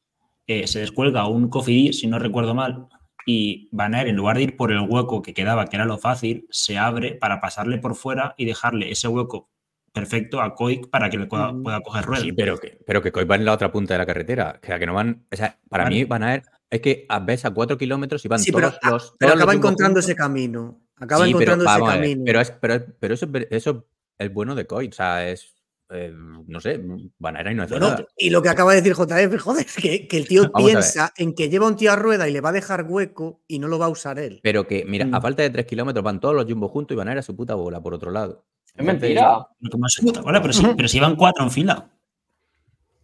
eh, 0.47 0.66
se 0.66 0.81
descuelga 0.81 1.28
un 1.28 1.51
cofidis, 1.51 2.01
si 2.01 2.06
no 2.06 2.18
recuerdo 2.18 2.55
mal, 2.55 2.89
y 3.32 3.69
Van 3.73 3.94
Aert, 3.94 4.09
en 4.09 4.16
lugar 4.16 4.36
de 4.36 4.43
ir 4.43 4.57
por 4.57 4.73
el 4.73 4.81
hueco 4.81 5.23
que 5.23 5.32
quedaba, 5.35 5.66
que 5.66 5.77
era 5.77 5.85
lo 5.85 5.98
fácil, 5.98 6.47
se 6.51 6.78
abre 6.78 7.15
para 7.15 7.40
pasarle 7.40 7.78
por 7.78 7.94
fuera 7.94 8.35
y 8.36 8.44
dejarle 8.44 8.90
ese 8.90 9.07
hueco 9.09 9.48
perfecto 9.93 10.40
a 10.40 10.55
Koik 10.55 10.89
para 10.90 11.11
que 11.11 11.19
le 11.19 11.27
pueda, 11.27 11.52
coger 11.85 12.05
ruedas. 12.05 12.24
Sí, 12.24 12.32
pero 12.32 12.59
que, 12.59 12.78
pero 12.86 13.02
que 13.02 13.12
Coy 13.12 13.24
va 13.24 13.36
en 13.36 13.44
la 13.44 13.52
otra 13.52 13.70
punta 13.73 13.94
de 13.94 13.98
la 13.98 14.07
carretera. 14.07 14.59
O 14.62 14.66
sea, 14.66 14.78
que 14.78 14.86
no 14.86 14.94
van. 14.94 15.27
O 15.32 15.36
sea, 15.36 15.59
para 15.69 15.85
Vale. 15.85 15.97
mí 15.97 16.05
van 16.05 16.23
a 16.23 16.27
ver. 16.32 16.43
Es 16.70 16.81
que 16.81 17.07
a- 17.09 17.19
ves 17.20 17.44
a 17.44 17.51
cuatro 17.51 17.77
kilómetros 17.77 18.24
y 18.24 18.28
van 18.28 18.39
Sí, 18.39 18.52
pero, 18.52 18.69
todos 18.70 18.78
a- 18.82 18.90
los. 18.90 19.15
pero 19.19 19.32
todos 19.32 19.35
los 19.35 19.43
acaba 19.43 19.52
jumbos 19.52 19.55
encontrando 19.70 19.94
juntos. 20.01 20.05
ese 20.05 20.16
camino. 20.16 20.81
Acaba 20.97 21.24
Sí, 21.27 21.32
pero 21.36 21.52
encontrando 21.55 21.85
ese 21.86 21.97
camino. 21.98 22.23
Pero, 22.24 22.40
es, 22.40 22.51
pero, 22.52 22.85
pero 23.01 23.15
eso, 23.15 23.28
eso 23.51 23.86
es 24.19 24.32
bueno 24.32 24.55
de 24.55 24.66
Coy. 24.66 24.89
O 24.89 24.93
sea, 24.93 25.28
es. 25.28 25.55
Eh, 25.92 26.12
no 26.14 26.60
sé, 26.60 26.80
Van 27.18 27.36
Aert 27.36 27.48
ahí 27.48 27.54
no 27.54 27.62
hace 27.64 27.74
Bueno, 27.74 27.88
nada. 27.90 28.06
y 28.16 28.30
lo 28.30 28.42
que 28.42 28.48
acaba 28.48 28.72
de 28.74 28.80
decir 28.82 28.94
JF, 28.94 29.38
joder, 29.42 29.66
es 29.66 29.76
que, 29.76 30.06
que 30.08 30.16
el 30.16 30.28
tío 30.28 30.42
Vamos 30.50 30.54
a 30.62 30.64
piensa 30.66 31.12
en 31.16 31.34
que 31.34 31.48
lleva 31.48 31.66
un 31.66 31.76
tío 31.76 31.92
a 31.92 31.96
rueda 31.96 32.28
y 32.28 32.32
le 32.32 32.40
va 32.40 32.50
a 32.50 32.52
dejar 32.52 32.84
hueco 32.88 33.40
y 33.48 33.58
no 33.58 33.68
lo 33.68 33.78
va 33.78 33.86
a 33.86 33.90
usar 33.90 34.18
él. 34.18 34.40
Pero 34.42 34.66
que, 34.66 34.84
mira, 34.86 35.06
a 35.12 35.18
Mm. 35.18 35.22
falta 35.22 35.42
de 35.42 35.50
tres 35.50 35.66
kilómetros 35.66 36.04
van 36.04 36.20
todos 36.20 36.34
los 36.34 36.44
jumbos 36.44 36.70
juntos 36.70 36.94
y 36.94 36.98
Van 36.98 37.08
Aert 37.08 37.18
a 37.20 37.22
su 37.22 37.34
puta 37.36 37.54
bola 37.54 37.80
por 37.82 37.94
otro 37.94 38.10
lado. 38.10 38.44
Es 38.74 38.84
mentira. 38.84 39.46
Que 39.70 39.76
más 39.78 39.96
puta 40.00 40.20
bola, 40.22 40.40
pero, 40.40 40.52
sí, 40.52 40.64
pero 40.76 40.88
si 40.88 40.98
llevan 40.98 41.16
cuatro 41.16 41.42
en 41.44 41.50
fila. 41.50 41.90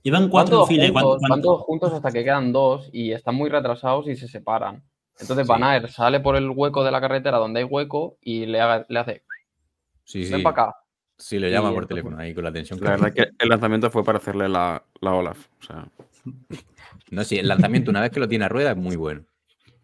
Llevan 0.03 0.23
Van 0.23 0.31
cuatro 0.31 0.63
en 0.63 0.69
fila. 0.69 0.85
y 0.85 0.93
juntos, 0.93 1.21
van 1.29 1.43
todos 1.43 1.63
juntos 1.63 1.93
hasta 1.93 2.13
que 2.13 2.23
quedan 2.23 2.53
dos 2.53 2.89
y 2.93 3.11
están 3.13 3.35
muy 3.35 3.51
retrasados 3.51 4.07
y 4.09 4.15
se 4.17 4.29
separan. 4.29 4.85
Entonces 5.19 5.47
Sí. 5.47 5.49
Van 5.49 5.65
Aert 5.65 5.89
sale 5.89 6.21
por 6.21 6.37
el 6.37 6.49
hueco 6.51 6.85
de 6.85 6.93
la 6.93 7.01
carretera 7.01 7.39
donde 7.39 7.61
hay 7.61 7.65
hueco 7.65 8.17
y 8.21 8.47
le, 8.47 8.61
haga- 8.61 8.87
le 8.89 8.99
hace, 9.01 9.23
Sí, 10.05 10.25
sí. 10.25 10.33
ven 10.33 10.43
para 10.45 10.63
acá. 10.69 10.77
Sí, 11.19 11.39
le 11.39 11.51
llama 11.51 11.73
por 11.73 11.87
teléfono 11.87 12.19
ahí 12.19 12.35
con 12.35 12.45
la 12.45 12.53
tensión. 12.53 12.79
La 12.81 12.91
verdad 12.91 13.13
que 13.13 13.31
el 13.39 13.49
lanzamiento 13.49 13.91
fue 13.91 14.05
para 14.05 14.19
hacerle 14.19 14.49
la, 14.49 14.85
la 15.01 15.15
Olaf. 15.15 15.47
O 15.61 15.63
sea, 15.65 15.89
No, 17.11 17.25
sí, 17.25 17.39
el 17.39 17.49
lanzamiento, 17.49 17.91
una 17.91 18.01
vez 18.01 18.11
que 18.11 18.21
lo 18.21 18.29
tiene 18.29 18.45
a 18.45 18.49
rueda, 18.49 18.73
es 18.73 18.77
muy 18.77 18.97
bueno. 18.97 19.25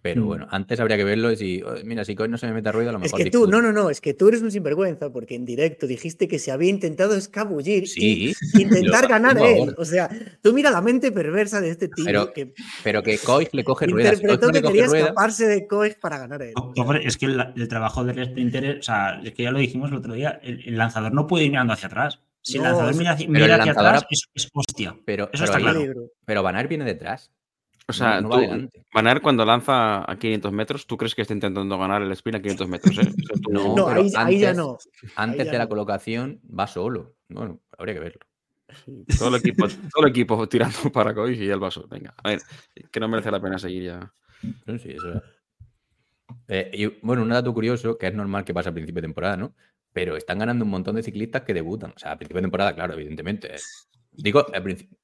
Pero 0.03 0.23
Mm. 0.23 0.27
bueno, 0.27 0.47
antes 0.51 0.81
habría 0.81 0.97
que 0.97 1.05
verlo 1.05 1.31
y 1.31 1.37
si, 1.37 1.63
"Oh, 1.63 1.75
mira, 1.85 2.05
si 2.05 2.17
Coy 2.17 2.29
no 2.29 2.37
se 2.37 2.47
me 2.49 2.55
mete 2.55 2.69
a 2.69 2.73
rueda, 2.73 2.91
a 2.91 2.93
lo 2.93 2.99
Es 2.99 3.05
mejor. 3.05 3.19
que 3.19 3.31
tú, 3.31 3.47
disfruto". 3.47 3.51
no, 3.53 3.63
no, 3.63 3.73
no, 3.73 3.89
es 3.89 4.01
que 4.01 4.15
tú 4.15 4.27
eres 4.29 4.43
un 4.43 4.51
sinvergüenza 4.51 5.11
porque 5.13 5.37
en 5.37 5.45
directo 5.45 5.87
dijiste 5.87 6.27
que 6.27 6.41
se 6.41 6.51
había 6.51 6.71
intentado 6.71 7.15
escabullir 7.15 7.87
Sí, 7.87 8.33
y 8.33 8.33
intentar 8.63 9.03
lo- 9.05 9.09
ganar 9.09 9.39
favor. 9.39 9.69
él. 9.69 9.75
O 9.79 9.85
sea, 9.85 10.11
tú 10.43 10.53
mira 10.53 10.71
la 10.73 10.81
mente 10.81 11.13
perversa 11.13 11.61
de 11.61 11.71
este 11.71 11.87
tío 11.89 12.05
Pero 12.05 12.33
que 12.33 12.53
Pero 12.83 13.03
que 13.05 13.17
Coy 13.19 13.47
le 13.53 13.63
coge 13.63 13.87
ruedas. 13.87 14.15
Interpretó 14.21 14.51
que 14.51 14.61
quería 14.63 14.87
escaparse 14.87 15.47
de 15.47 15.67
Koech 15.69 15.99
para 16.01 16.19
ganar 16.19 16.43
él. 16.43 16.53
No, 16.57 16.73
hombre, 16.83 17.07
es 17.07 17.17
que 17.17 17.27
el, 17.27 17.41
el 17.55 17.69
trabajo 17.69 18.03
del 18.05 18.25
sprinter, 18.27 18.65
es- 18.65 18.79
o 18.81 18.83
sea, 18.83 19.21
es 19.23 19.33
que 19.33 19.45
ya 19.45 19.53
lo 19.53 19.61
dijimos 19.61 19.91
el 19.93 19.99
otro 19.99 20.15
día, 20.15 20.41
el, 20.43 20.63
el 20.67 20.77
lanzador 20.77 21.15
no 21.15 21.29
puede 21.29 21.45
ir 21.45 21.51
mirando 21.51 21.75
hacia 21.75 21.87
atrás. 21.87 22.19
Si 22.45 22.57
el 22.57 22.65
lanzador 22.65 22.97
mira 22.97 23.13
hacia, 23.13 23.71
atrás, 23.71 24.05
es, 24.11 24.25
es 24.35 24.49
hostia. 24.53 24.97
pero, 25.05 25.31
Eso 25.33 25.45
pero 25.45 25.45
está 25.45 25.57
ahí- 25.59 25.63
claro. 25.63 26.11
Pero 26.27 26.43
Van 26.43 26.67
viene 26.69 26.85
detrás. 26.85 27.31
O 27.89 27.93
sea 27.93 28.21
no 28.21 28.29
tú, 28.29 28.35
va 28.35 28.39
adelante. 28.39 28.85
Van 28.95 29.07
Aert 29.07 29.23
cuando 29.23 29.45
lanza 29.45 30.11
a 30.11 30.17
500 30.19 30.53
metros, 30.53 30.87
¿tú 30.87 30.97
crees 30.97 31.15
que 31.15 31.23
está 31.23 31.35
intentando 31.35 31.79
ganar 31.79 32.03
el 32.03 32.13
sprint 32.13 32.37
a 32.39 32.43
500 32.43 32.69
metros? 32.69 32.99
eh? 32.99 33.01
O 33.01 33.27
sea, 33.27 33.37
tú- 33.43 33.51
No, 33.53 33.75
No, 33.77 33.87
pero 33.87 34.01
ahí, 34.03 34.11
ahí 34.17 34.39
ya 34.39 34.55
no. 34.55 34.79
Antes 35.17 35.47
ya 35.47 35.53
de 35.53 35.59
la 35.59 35.65
no. 35.65 35.69
colocación 35.71 36.41
va 36.49 36.67
solo. 36.67 37.15
Bueno, 37.29 37.61
habría 37.79 37.95
que 37.95 38.01
verlo. 38.01 38.21
Todo 39.19 39.29
el 39.29 39.35
equipo, 39.35 39.67
todo 39.69 40.05
el 40.07 40.11
equipo 40.11 40.49
tirando 40.49 40.77
para 40.93 41.15
Coy 41.15 41.35
y 41.35 41.49
el 41.49 41.59
vaso. 41.61 41.87
Venga, 41.89 42.15
a 42.23 42.29
ver, 42.29 42.41
que 42.91 43.01
no 43.01 43.09
merece 43.09 43.31
la 43.31 43.41
pena 43.41 43.59
seguir 43.59 43.83
ya. 43.85 44.13
No, 44.67 44.79
sí, 44.79 44.91
eso 44.93 45.13
es. 45.15 45.23
Eh, 46.49 46.71
y 46.73 46.87
bueno, 47.07 47.23
un 47.23 47.29
dato 47.29 47.53
curioso, 47.53 47.99
que 47.99 48.07
es 48.07 48.15
normal 48.15 48.45
que 48.45 48.55
pase 48.55 48.71
a 48.71 48.73
principio 48.73 49.03
de 49.03 49.09
temporada, 49.09 49.37
¿no? 49.37 49.55
Pero 49.93 50.17
están 50.17 50.39
ganando 50.39 50.65
un 50.65 50.71
montón 50.71 50.97
de 50.97 51.03
ciclistas 51.03 51.43
que 51.43 51.53
debutan. 51.53 51.93
O 51.95 51.99
sea, 51.99 52.13
a 52.13 52.17
principio 52.17 52.39
de 52.39 52.45
temporada, 52.45 52.75
claro, 52.75 52.95
evidentemente. 52.95 53.51
Digo, 54.13 54.47
al 54.53 54.63
principio. 54.63 54.97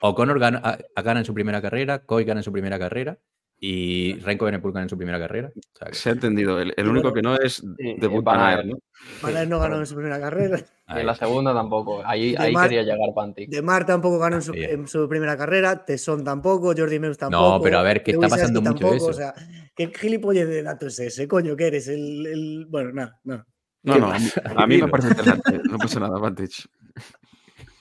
O'Connor 0.00 0.38
gana, 0.38 0.60
a- 0.62 0.78
a- 0.94 1.02
gana 1.02 1.20
en 1.20 1.26
su 1.26 1.34
primera 1.34 1.60
carrera, 1.62 2.00
Coy 2.04 2.24
gana 2.24 2.40
en 2.40 2.44
su 2.44 2.52
primera 2.52 2.78
carrera 2.78 3.18
y 3.62 4.14
Renko 4.20 4.46
Benepul 4.46 4.72
gana 4.72 4.84
en 4.84 4.88
su 4.88 4.96
primera 4.96 5.18
carrera. 5.18 5.48
O 5.54 5.78
sea, 5.78 5.88
que- 5.88 5.94
Se 5.94 6.08
ha 6.08 6.12
entendido. 6.12 6.58
El, 6.60 6.72
único 6.88 7.12
que 7.12 7.20
no 7.22 7.36
es 7.36 7.62
debut 7.98 8.24
Van 8.24 8.38
Van 8.38 8.46
Aert. 8.48 8.64
¿no? 8.66 8.78
Van 9.22 9.36
Aert 9.36 9.50
no 9.50 9.58
ganó 9.58 9.76
en 9.78 9.86
su 9.86 9.94
primera 9.94 10.18
carrera. 10.18 10.58
Y 10.88 10.98
en 11.00 11.06
la 11.06 11.14
segunda 11.14 11.52
tampoco. 11.54 12.02
Ahí, 12.04 12.32
De 12.32 12.38
ahí 12.38 12.52
Mar- 12.52 12.68
quería 12.68 12.82
llegar 12.82 13.10
Pantic. 13.14 13.48
De 13.50 13.62
Mar 13.62 13.84
tampoco 13.86 14.18
ganó 14.18 14.36
en 14.36 14.42
su, 14.42 14.52
Bien. 14.52 14.70
en 14.70 14.88
su 14.88 15.08
primera 15.08 15.36
carrera, 15.36 15.84
Tesson 15.84 16.24
tampoco, 16.24 16.72
Jordi 16.76 16.98
Meus 16.98 17.18
tampoco. 17.18 17.62
pero 17.62 17.78
a 17.78 17.82
ver, 17.82 18.02
que 18.02 18.12
está 18.12 18.28
pasando 18.28 18.60
mucho 18.62 18.72
tampoco, 18.74 18.94
eso. 18.96 19.06
O 19.08 19.12
sea, 19.12 19.34
¿qué 19.76 19.92
gilipollas 19.94 20.48
de 20.48 20.62
datos 20.62 20.98
es 20.98 21.12
ese, 21.14 21.28
coño? 21.28 21.54
que 21.56 21.66
eres? 21.66 21.86
El, 21.88 22.26
el- 22.26 22.66
Bueno, 22.68 22.92
nada, 22.92 23.20
no. 23.24 23.44
No, 23.82 23.94
¿Qué 23.94 24.00
no, 24.00 24.06
a 24.62 24.66
mí, 24.66 24.78
me 24.78 24.88
parece 24.88 25.08
interesante. 25.10 25.60
No 25.70 25.78
pasa 25.78 26.00
nada, 26.00 26.18
Vantage. 26.18 26.64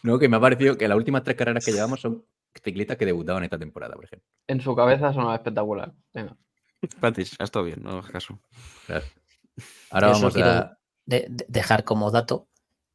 No, 0.03 0.17
que 0.19 0.29
me 0.29 0.37
ha 0.37 0.39
parecido 0.39 0.77
que 0.77 0.87
las 0.87 0.97
últimas 0.97 1.23
tres 1.23 1.35
carreras 1.37 1.63
que 1.65 1.71
llevamos 1.71 2.01
son 2.01 2.23
ciclistas 2.63 2.97
que 2.97 3.05
debutaban 3.05 3.43
esta 3.43 3.57
temporada, 3.59 3.95
por 3.95 4.05
ejemplo. 4.05 4.27
En 4.47 4.61
su 4.61 4.75
cabeza 4.75 5.13
sonaba 5.13 5.35
espectacular. 5.35 5.93
Venga. 6.13 6.35
Vantage, 7.01 7.35
ha 7.39 7.43
estado 7.43 7.65
bien, 7.65 7.81
no 7.83 7.91
hagas 7.91 8.09
caso. 8.11 8.39
Claro. 8.87 9.05
Ahora 9.91 10.07
Yo 10.07 10.13
solo 10.15 10.21
vamos 10.29 10.33
quiero 10.33 10.49
a. 10.49 10.77
de- 11.05 11.25
de- 11.29 11.45
dejar 11.49 11.83
como 11.83 12.09
dato 12.11 12.47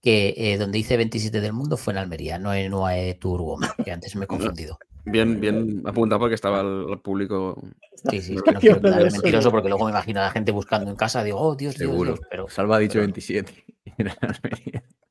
que 0.02 0.34
eh, 0.36 0.58
donde 0.58 0.78
hice 0.78 0.96
27 0.96 1.40
del 1.40 1.52
mundo 1.52 1.76
fue 1.76 1.92
en 1.92 1.98
Almería, 1.98 2.38
no 2.38 2.52
en 2.54 2.72
UAE 2.72 3.14
Tour 3.14 3.40
Woman, 3.42 3.70
que 3.84 3.90
antes 3.92 4.16
me 4.16 4.24
he 4.24 4.28
confundido. 4.28 4.78
Bien, 5.06 5.38
bien 5.40 5.82
apunta 5.86 6.18
porque 6.18 6.34
estaba 6.34 6.60
el, 6.62 6.86
el 6.90 6.98
público. 7.00 7.60
Sí, 8.10 8.20
sí, 8.22 8.34
es 8.36 8.42
que 8.42 8.52
no 8.52 8.60
quiero 8.60 8.80
quedar 8.80 9.10
mentiroso 9.12 9.50
porque 9.50 9.68
luego 9.68 9.84
me 9.84 9.90
imagino 9.90 10.20
a 10.20 10.24
la 10.24 10.30
gente 10.30 10.50
buscando 10.52 10.90
en 10.90 10.96
casa, 10.96 11.22
digo, 11.22 11.38
oh, 11.38 11.54
Dios, 11.54 11.74
Dios, 11.76 11.90
Seguro. 11.90 12.14
Dios, 12.14 12.26
pero 12.30 12.48
Salva 12.48 12.76
ha 12.76 12.78
dicho 12.80 12.94
pero 12.94 13.06
no. 13.08 13.12
27. 13.12 13.64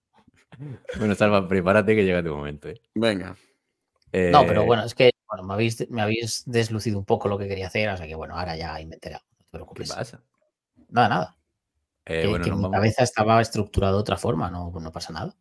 Bueno, 0.98 1.15
Salva, 1.15 1.48
prepárate 1.48 1.95
que 1.95 2.03
llega 2.06 2.23
tu 2.23 2.35
momento. 2.35 2.69
¿eh? 2.69 2.81
Venga. 2.95 3.35
No, 4.31 4.45
pero 4.45 4.61
Eh, 4.61 4.65
bueno, 4.65 4.84
es 4.84 4.94
que 4.94 5.11
bueno, 5.27 5.44
me, 5.44 5.53
habéis, 5.56 5.90
me 5.90 6.02
habéis 6.03 6.44
deslucido 6.45 6.99
un 6.99 7.06
poco 7.06 7.27
lo 7.27 7.38
que 7.40 7.48
quería 7.48 7.68
hacer, 7.68 7.90
o 7.90 7.98
sea 7.98 8.06
que 8.07 8.14
bueno, 8.15 8.38
ahora 8.38 8.56
ya 8.56 8.80
inventaré 8.80 9.15
algo, 9.15 9.27
no 9.31 9.38
te 9.38 9.44
¿Qué 9.45 9.52
preocupes. 9.52 9.91
pasa? 9.94 10.22
Nada, 10.90 11.10
nada. 11.10 11.38
Eh, 12.06 12.22
que 12.22 12.27
bueno, 12.27 12.44
que 12.44 12.49
nos 12.52 12.60
mi 12.60 12.64
vamos- 12.64 12.76
cabeza 12.77 13.02
estaba 13.03 13.41
estructurada 13.41 13.94
de 13.94 13.99
otra 13.99 14.18
forma, 14.18 14.52
no, 14.52 14.72
no 14.72 14.91
pasa 14.91 15.11
nada. 15.14 15.35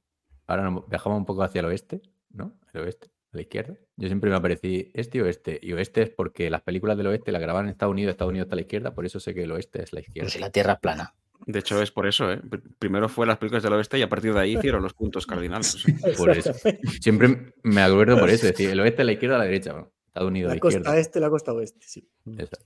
ahora 0.46 0.70
nos 0.70 0.88
viajamos 0.88 1.18
un 1.18 1.26
poco 1.26 1.42
hacia 1.42 1.58
el 1.60 1.66
oeste, 1.66 2.00
¿no? 2.30 2.54
El 2.72 2.82
oeste, 2.82 3.08
a 3.32 3.36
la 3.36 3.42
izquierda. 3.42 3.74
Yo 3.96 4.06
siempre 4.08 4.30
me 4.30 4.36
aparecí 4.36 4.90
este 4.94 5.18
y 5.18 5.20
oeste. 5.20 5.58
Y 5.62 5.72
oeste 5.74 6.02
es 6.02 6.10
porque 6.10 6.48
las 6.48 6.62
películas 6.62 6.96
del 6.96 7.08
oeste 7.08 7.30
las 7.32 7.42
graban 7.42 7.66
en 7.66 7.72
Estados 7.72 7.92
Unidos, 7.92 8.12
Estados 8.12 8.30
Unidos 8.30 8.46
está 8.46 8.54
a 8.54 8.56
la 8.56 8.62
izquierda, 8.62 8.94
por 8.94 9.04
eso 9.04 9.20
sé 9.20 9.34
que 9.34 9.42
el 9.42 9.52
oeste 9.52 9.82
es 9.82 9.92
la 9.92 10.00
Pero 10.00 10.08
izquierda. 10.08 10.30
si 10.30 10.38
la 10.38 10.50
Tierra 10.50 10.72
es 10.74 10.78
plana. 10.80 11.14
De 11.46 11.58
hecho, 11.58 11.80
es 11.82 11.90
por 11.90 12.06
eso, 12.06 12.30
¿eh? 12.30 12.40
Pr- 12.40 12.62
Primero 12.78 13.08
fue 13.08 13.26
las 13.26 13.36
películas 13.38 13.62
del 13.62 13.72
oeste 13.72 13.98
y 13.98 14.02
a 14.02 14.08
partir 14.08 14.32
de 14.32 14.40
ahí 14.40 14.56
hicieron 14.56 14.82
los 14.82 14.94
puntos 14.94 15.26
cardinales. 15.26 15.84
Por 16.16 16.30
eso. 16.30 16.52
Siempre 17.00 17.54
me 17.62 17.82
acuerdo 17.82 18.18
por 18.18 18.28
eso, 18.30 18.46
es 18.46 18.52
decir, 18.52 18.70
el 18.70 18.80
oeste 18.80 19.02
a 19.02 19.04
la 19.04 19.12
izquierda 19.12 19.36
a 19.36 19.38
la 19.38 19.44
derecha, 19.44 19.72
¿no? 19.72 19.92
Estados 20.06 20.28
Unidos 20.28 20.48
a 20.48 20.50
La 20.50 20.54
la 20.56 20.60
costa 20.60 20.78
izquierda. 20.78 20.98
este, 21.00 21.20
la 21.20 21.30
costa 21.30 21.52
oeste, 21.52 21.86
sí. 21.88 22.08
Eso. 22.38 22.56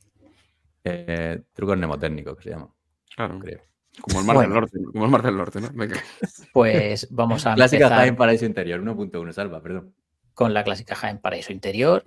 Eh, 0.84 1.42
trucos 1.52 1.76
mnemotécnicos 1.76 2.36
que 2.36 2.42
se 2.44 2.50
llama, 2.50 2.68
Claro. 3.14 3.38
creo. 3.38 3.60
Como 4.00 4.20
el 4.20 4.26
mar 4.26 4.38
del 4.38 4.50
norte, 4.50 4.78
¿no? 4.78 4.92
Como 4.92 5.04
el 5.06 5.10
mar 5.10 5.22
del 5.22 5.36
norte, 5.36 5.60
¿no? 5.60 5.70
Venga. 5.72 5.96
Pues 6.52 7.08
vamos 7.10 7.46
a 7.46 7.54
Clásica 7.56 7.84
empezar 7.84 7.98
Jaén 8.00 8.16
Paraíso 8.16 8.44
Interior, 8.44 8.80
1.1, 8.82 9.32
salva, 9.32 9.62
perdón. 9.62 9.94
con 10.34 10.52
la 10.52 10.62
clásica 10.64 10.94
Jaén 10.94 11.18
Paraíso 11.18 11.52
Interior. 11.52 12.04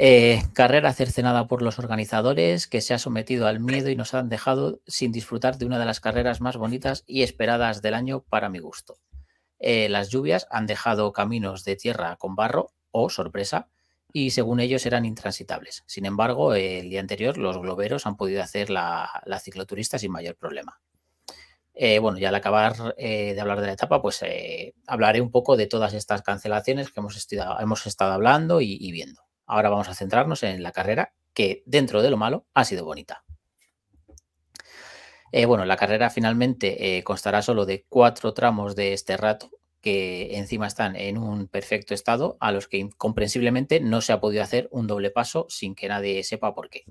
Eh, 0.00 0.42
carrera 0.52 0.92
cercenada 0.92 1.48
por 1.48 1.60
los 1.60 1.80
organizadores 1.80 2.68
que 2.68 2.80
se 2.80 2.94
ha 2.94 2.98
sometido 2.98 3.48
al 3.48 3.58
miedo 3.58 3.90
y 3.90 3.96
nos 3.96 4.14
han 4.14 4.28
dejado 4.28 4.80
sin 4.86 5.10
disfrutar 5.10 5.58
de 5.58 5.66
una 5.66 5.78
de 5.80 5.86
las 5.86 5.98
carreras 5.98 6.40
más 6.40 6.56
bonitas 6.56 7.02
y 7.06 7.22
esperadas 7.22 7.82
del 7.82 7.94
año 7.94 8.20
para 8.22 8.48
mi 8.48 8.60
gusto. 8.60 8.98
Eh, 9.58 9.88
las 9.88 10.08
lluvias 10.08 10.46
han 10.50 10.66
dejado 10.66 11.12
caminos 11.12 11.64
de 11.64 11.74
tierra 11.74 12.14
con 12.16 12.36
barro 12.36 12.70
o 12.92 13.10
sorpresa 13.10 13.68
y 14.12 14.30
según 14.30 14.60
ellos 14.60 14.86
eran 14.86 15.04
intransitables. 15.04 15.82
Sin 15.86 16.06
embargo, 16.06 16.54
el 16.54 16.90
día 16.90 17.00
anterior 17.00 17.36
los 17.36 17.58
globeros 17.58 18.06
han 18.06 18.16
podido 18.16 18.40
hacer 18.40 18.70
la, 18.70 19.10
cicloturista 19.42 19.98
sin 19.98 20.12
mayor 20.12 20.36
problema. 20.36 20.80
Eh, 21.74 21.98
bueno, 21.98 22.18
ya 22.18 22.28
al 22.30 22.34
acabar 22.36 22.94
de 22.96 23.38
hablar 23.40 23.60
de 23.60 23.66
la 23.68 23.72
etapa, 23.72 24.00
pues 24.02 24.24
hablaré 24.86 25.20
un 25.20 25.30
poco 25.32 25.56
de 25.56 25.66
todas 25.66 25.92
estas 25.94 26.22
cancelaciones 26.22 26.90
que 26.90 27.00
hemos, 27.00 27.16
estudiado- 27.16 27.60
hemos 27.60 27.86
estado 27.86 28.12
hablando 28.12 28.60
y 28.60 28.92
viendo. 28.92 29.27
Ahora 29.48 29.70
vamos 29.70 29.88
a 29.88 29.94
centrarnos 29.94 30.42
en 30.42 30.62
la 30.62 30.72
carrera, 30.72 31.14
que 31.32 31.62
dentro 31.66 32.02
de 32.02 32.10
lo 32.10 32.18
malo 32.18 32.46
ha 32.52 32.64
sido 32.64 32.84
bonita. 32.84 33.24
Eh, 35.32 35.46
bueno, 35.46 35.64
la 35.64 35.76
carrera 35.76 36.10
finalmente 36.10 36.98
eh, 36.98 37.02
constará 37.02 37.42
solo 37.42 37.66
de 37.66 37.84
cuatro 37.88 38.34
tramos 38.34 38.76
de 38.76 38.92
este 38.92 39.16
rato, 39.16 39.50
que 39.80 40.36
encima 40.36 40.66
están 40.66 40.96
en 40.96 41.16
un 41.16 41.48
perfecto 41.48 41.94
estado, 41.94 42.36
a 42.40 42.52
los 42.52 42.68
que 42.68 42.76
incomprensiblemente 42.76 43.80
no 43.80 44.02
se 44.02 44.12
ha 44.12 44.20
podido 44.20 44.42
hacer 44.42 44.68
un 44.70 44.86
doble 44.86 45.10
paso 45.10 45.46
sin 45.48 45.74
que 45.74 45.88
nadie 45.88 46.22
sepa 46.24 46.54
por 46.54 46.68
qué. 46.68 46.84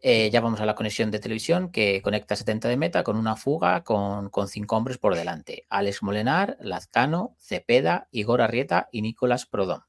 Eh, 0.00 0.28
ya 0.30 0.42
vamos 0.42 0.60
a 0.60 0.66
la 0.66 0.74
conexión 0.74 1.10
de 1.10 1.18
televisión 1.18 1.70
que 1.70 2.02
conecta 2.02 2.36
70 2.36 2.68
de 2.68 2.76
meta 2.76 3.02
con 3.02 3.16
una 3.16 3.36
fuga 3.36 3.82
con, 3.84 4.28
con 4.28 4.48
cinco 4.48 4.76
hombres 4.76 4.98
por 4.98 5.14
delante. 5.14 5.64
Alex 5.70 6.02
Molenar, 6.02 6.58
Lazcano, 6.60 7.34
Cepeda, 7.38 8.08
Igor 8.10 8.42
Arrieta 8.42 8.90
y 8.92 9.00
Nicolás 9.00 9.46
Prodón. 9.46 9.84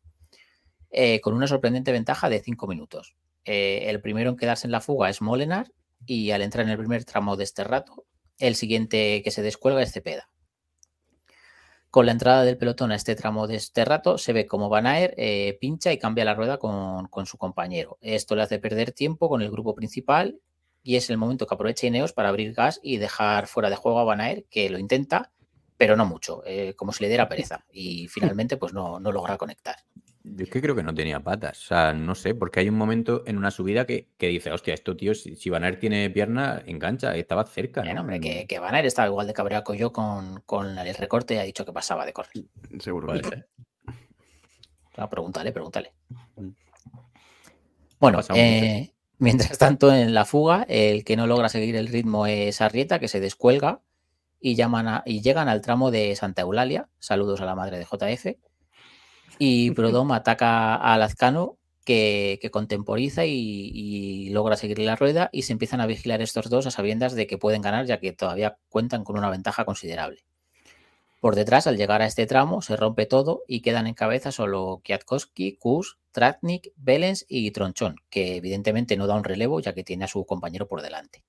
Eh, 0.98 1.20
con 1.20 1.34
una 1.34 1.46
sorprendente 1.46 1.92
ventaja 1.92 2.30
de 2.30 2.40
5 2.40 2.68
minutos. 2.68 3.18
Eh, 3.44 3.88
el 3.88 4.00
primero 4.00 4.30
en 4.30 4.38
quedarse 4.38 4.66
en 4.66 4.72
la 4.72 4.80
fuga 4.80 5.10
es 5.10 5.22
Molenar 5.22 5.74
y 6.06 6.32
al 6.32 6.42
entrar 6.42 6.64
en 6.64 6.72
el 6.72 6.78
primer 6.78 7.04
tramo 7.04 7.36
de 7.36 7.44
este 7.44 7.66
rato, 7.66 8.06
el 8.40 8.56
siguiente 8.56 9.22
que 9.22 9.30
se 9.30 9.42
descuelga 9.42 9.82
es 9.82 9.92
Cepeda. 9.92 10.30
Con 11.90 12.06
la 12.06 12.14
entrada 12.14 12.46
del 12.46 12.58
pelotón 12.58 12.94
a 12.94 12.96
este 12.96 13.14
tramo 13.14 13.46
de 13.46 13.58
este 13.58 13.84
rato, 13.84 14.18
se 14.18 14.32
ve 14.32 14.46
como 14.46 14.70
Van 14.70 14.88
Aer 14.88 15.14
eh, 15.18 15.58
pincha 15.60 15.92
y 15.92 15.98
cambia 15.98 16.24
la 16.24 16.34
rueda 16.34 16.60
con, 16.60 17.10
con, 17.10 17.26
su 17.26 17.38
compañero. 17.38 17.98
Esto 18.00 18.38
le 18.38 18.44
hace 18.44 18.60
perder 18.60 18.94
tiempo 18.94 19.28
con 19.28 19.42
el 19.42 19.52
grupo 19.52 19.76
principal 19.76 20.40
y 20.82 20.96
es 20.96 21.10
el 21.10 21.18
momento 21.18 21.46
que 21.46 21.56
aprovecha 21.56 21.88
Ineos 21.88 22.14
para 22.14 22.30
abrir 22.30 22.54
gas 22.54 22.80
y 22.82 23.00
dejar 23.00 23.48
fuera 23.48 23.70
de 23.70 23.76
juego 23.76 24.00
a 24.00 24.06
Van 24.06 24.22
Aer, 24.22 24.46
que 24.50 24.70
lo 24.70 24.80
intenta, 24.80 25.34
pero 25.76 25.98
no 25.98 26.06
mucho, 26.06 26.42
eh, 26.46 26.74
como 26.78 26.94
si 26.94 27.04
le 27.04 27.10
diera 27.10 27.28
pereza. 27.28 27.66
Y 27.70 28.08
finalmente, 28.08 28.56
pues 28.56 28.72
no, 28.72 29.02
no 29.02 29.12
logra 29.12 29.38
conectar. 29.38 29.76
Yo 30.27 30.43
es 30.43 30.49
que 30.49 30.60
creo 30.61 30.76
que 30.76 30.81
no 30.81 30.93
tenía 30.93 31.19
patas. 31.19 31.61
O 31.64 31.68
sea, 31.68 31.93
no 31.93 32.15
sé, 32.15 32.34
porque 32.34 32.60
hay 32.60 32.68
un 32.69 32.77
momento 32.77 33.23
en 33.27 33.38
una 33.38 33.52
subida 33.52 33.85
que, 33.85 34.10
que 34.18 34.27
dice, 34.27 34.52
hostia, 34.52 34.73
esto, 34.73 34.97
tío, 34.97 35.14
si, 35.14 35.35
si 35.35 35.49
Van 35.52 35.64
Aert 35.64 35.80
tiene 35.80 36.10
pierna, 36.10 36.64
engancha. 36.65 37.15
Estaba 37.15 37.45
cerca. 37.45 37.81
Bueno, 37.84 38.06
que, 38.19 38.47
que 38.47 38.60
Van 38.60 38.73
Aert 38.73 38.88
estaba 38.88 39.07
igual 39.07 39.27
de 39.27 39.34
cabreado 39.34 39.64
que 39.64 39.77
yo 39.77 39.91
con, 39.93 40.41
con 40.45 40.77
el 40.80 40.95
recorte 40.95 41.35
y 41.35 41.38
ha 41.38 41.43
dicho 41.43 41.64
que 41.65 41.72
pasaba 41.73 42.06
de 42.06 42.14
correr. 42.14 42.43
Seguro. 42.80 43.15
Ser. 43.15 43.47
No, 44.97 45.07
pregúntale, 45.10 45.52
pregúntale. 45.52 45.93
Bueno, 47.99 48.18
pasado 48.18 48.39
eh, 48.39 48.93
mientras 49.19 49.57
tanto, 49.57 49.93
en 49.93 50.14
la 50.14 50.26
fuga, 50.26 50.65
el 50.68 51.03
que 51.03 51.15
no 51.15 51.27
logra 51.27 51.49
seguir 51.49 51.76
el 51.76 51.88
ritmo 51.88 52.27
es 52.27 52.61
Arrieta, 52.61 52.99
que 52.99 53.07
se 53.07 53.19
descuelga 53.19 53.81
y, 54.39 54.56
llaman 54.56 54.88
a- 54.88 55.03
y 55.06 55.22
llegan 55.22 55.49
al 55.49 55.61
tramo 55.61 55.91
de 55.91 56.15
Santa 56.15 56.41
Eulalia. 56.41 56.89
Saludos 56.99 57.41
a 57.41 57.45
la 57.45 57.56
madre 57.56 57.77
de 57.77 57.85
JF. 57.85 58.38
Y 59.40 59.72
Prodom 59.76 60.12
ataca 60.12 60.76
a 60.76 60.98
Lazcano, 60.98 61.57
que, 61.86 62.40
que 62.41 62.52
contemporiza 62.52 63.26
y, 63.26 63.72
y 63.74 64.30
logra 64.30 64.57
seguirle 64.57 64.86
la 64.86 64.95
rueda. 64.95 65.30
Y 65.32 65.44
se 65.44 65.53
empiezan 65.53 65.82
a 65.82 65.88
vigilar 65.88 66.22
estos 66.22 66.49
dos 66.49 66.68
a 66.68 66.72
sabiendas 66.72 67.14
de 67.14 67.28
que 67.28 67.38
pueden 67.38 67.62
ganar, 67.62 67.86
ya 67.86 67.99
que 67.99 68.14
todavía 68.14 68.57
cuentan 68.70 69.03
con 69.03 69.18
una 69.18 69.30
ventaja 69.30 69.66
considerable. 69.66 70.24
Por 71.26 71.34
detrás, 71.34 71.66
al 71.66 71.76
llegar 71.76 72.03
a 72.03 72.06
este 72.06 72.28
tramo, 72.28 72.62
se 72.62 72.76
rompe 72.76 73.07
todo 73.07 73.41
y 73.48 73.62
quedan 73.62 73.88
en 73.88 73.95
cabeza 73.95 74.32
solo 74.32 74.80
Kwiatkowski, 74.86 75.57
Kus, 75.57 75.98
Tratnik, 76.12 76.72
Belens 76.76 77.26
y 77.28 77.49
Tronchón, 77.49 77.95
que 78.12 78.36
evidentemente 78.36 78.95
no 78.95 79.07
da 79.07 79.16
un 79.16 79.24
relevo 79.24 79.60
ya 79.60 79.74
que 79.74 79.84
tiene 79.84 80.06
a 80.06 80.07
su 80.07 80.24
compañero 80.26 80.68
por 80.68 80.82
delante. 80.82 81.24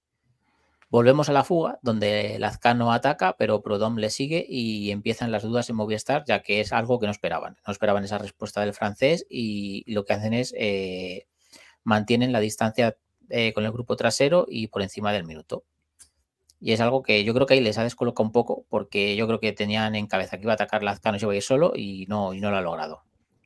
Volvemos 0.89 1.29
a 1.29 1.33
la 1.33 1.43
fuga, 1.43 1.81
donde 1.83 2.39
Lazcano 2.39 2.93
ataca, 2.93 3.37
pero 3.37 3.61
Prodom 3.61 3.97
le 3.97 4.09
sigue 4.09 4.47
y 4.49 4.93
empiezan 4.93 5.33
las 5.33 5.43
dudas 5.43 5.69
en 5.69 5.77
Movistar, 5.77 6.25
ya 6.27 6.43
que 6.43 6.61
es 6.61 6.73
algo 6.73 7.01
que 7.01 7.07
no 7.07 7.13
esperaban. 7.13 7.57
No 7.67 7.73
esperaban 7.73 8.05
esa 8.05 8.19
respuesta 8.19 8.61
del 8.61 8.73
francés 8.73 9.27
y 9.29 9.85
lo 9.93 10.05
que 10.05 10.13
hacen 10.13 10.33
es 10.33 10.55
eh, 10.57 11.27
mantienen 11.83 12.33
la 12.33 12.39
distancia 12.39 12.97
eh, 13.31 13.53
con 13.53 13.65
el 13.65 13.73
grupo 13.73 13.97
trasero 13.97 14.47
y 14.49 14.69
por 14.69 14.83
encima 14.83 15.13
del 15.13 15.25
minuto. 15.25 15.65
Y 16.61 16.73
es 16.73 16.81
algo 16.81 17.03
que 17.03 17.25
yo 17.25 17.35
creo 17.35 17.47
que 17.47 17.55
ahí 17.55 17.61
les 17.61 17.79
ha 17.79 17.83
descolocado 17.83 18.25
un 18.25 18.33
poco, 18.33 18.65
porque 18.69 19.17
yo 19.17 19.27
creo 19.27 19.41
que 19.41 19.53
tenían 19.53 19.95
en 19.97 20.07
cabeza 20.07 20.37
que 20.37 20.45
iba 20.45 20.53
a 20.53 20.55
atacar 20.55 20.83
Lazcano 20.85 21.19
y 21.19 21.21
iba 21.21 21.33
a 21.33 21.37
ir 21.37 21.43
solo 21.43 21.73
y 21.75 22.07
no, 22.09 22.33
y 22.33 22.41
no 22.41 22.51
lo 22.51 22.59
ha 22.59 22.61
logrado. 22.61 23.03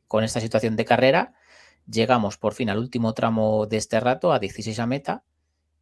Con 0.09 0.25
esta 0.25 0.41
situación 0.41 0.77
de 0.77 0.85
carrera, 0.85 1.35
llegamos 1.87 2.37
por 2.37 2.55
fin 2.55 2.71
al 2.71 2.79
último 2.79 3.15
tramo 3.15 3.67
de 3.67 3.79
este 3.79 3.99
rato, 3.99 4.33
a 4.33 4.39
16 4.39 4.79
a 4.79 4.87
meta, 4.87 5.25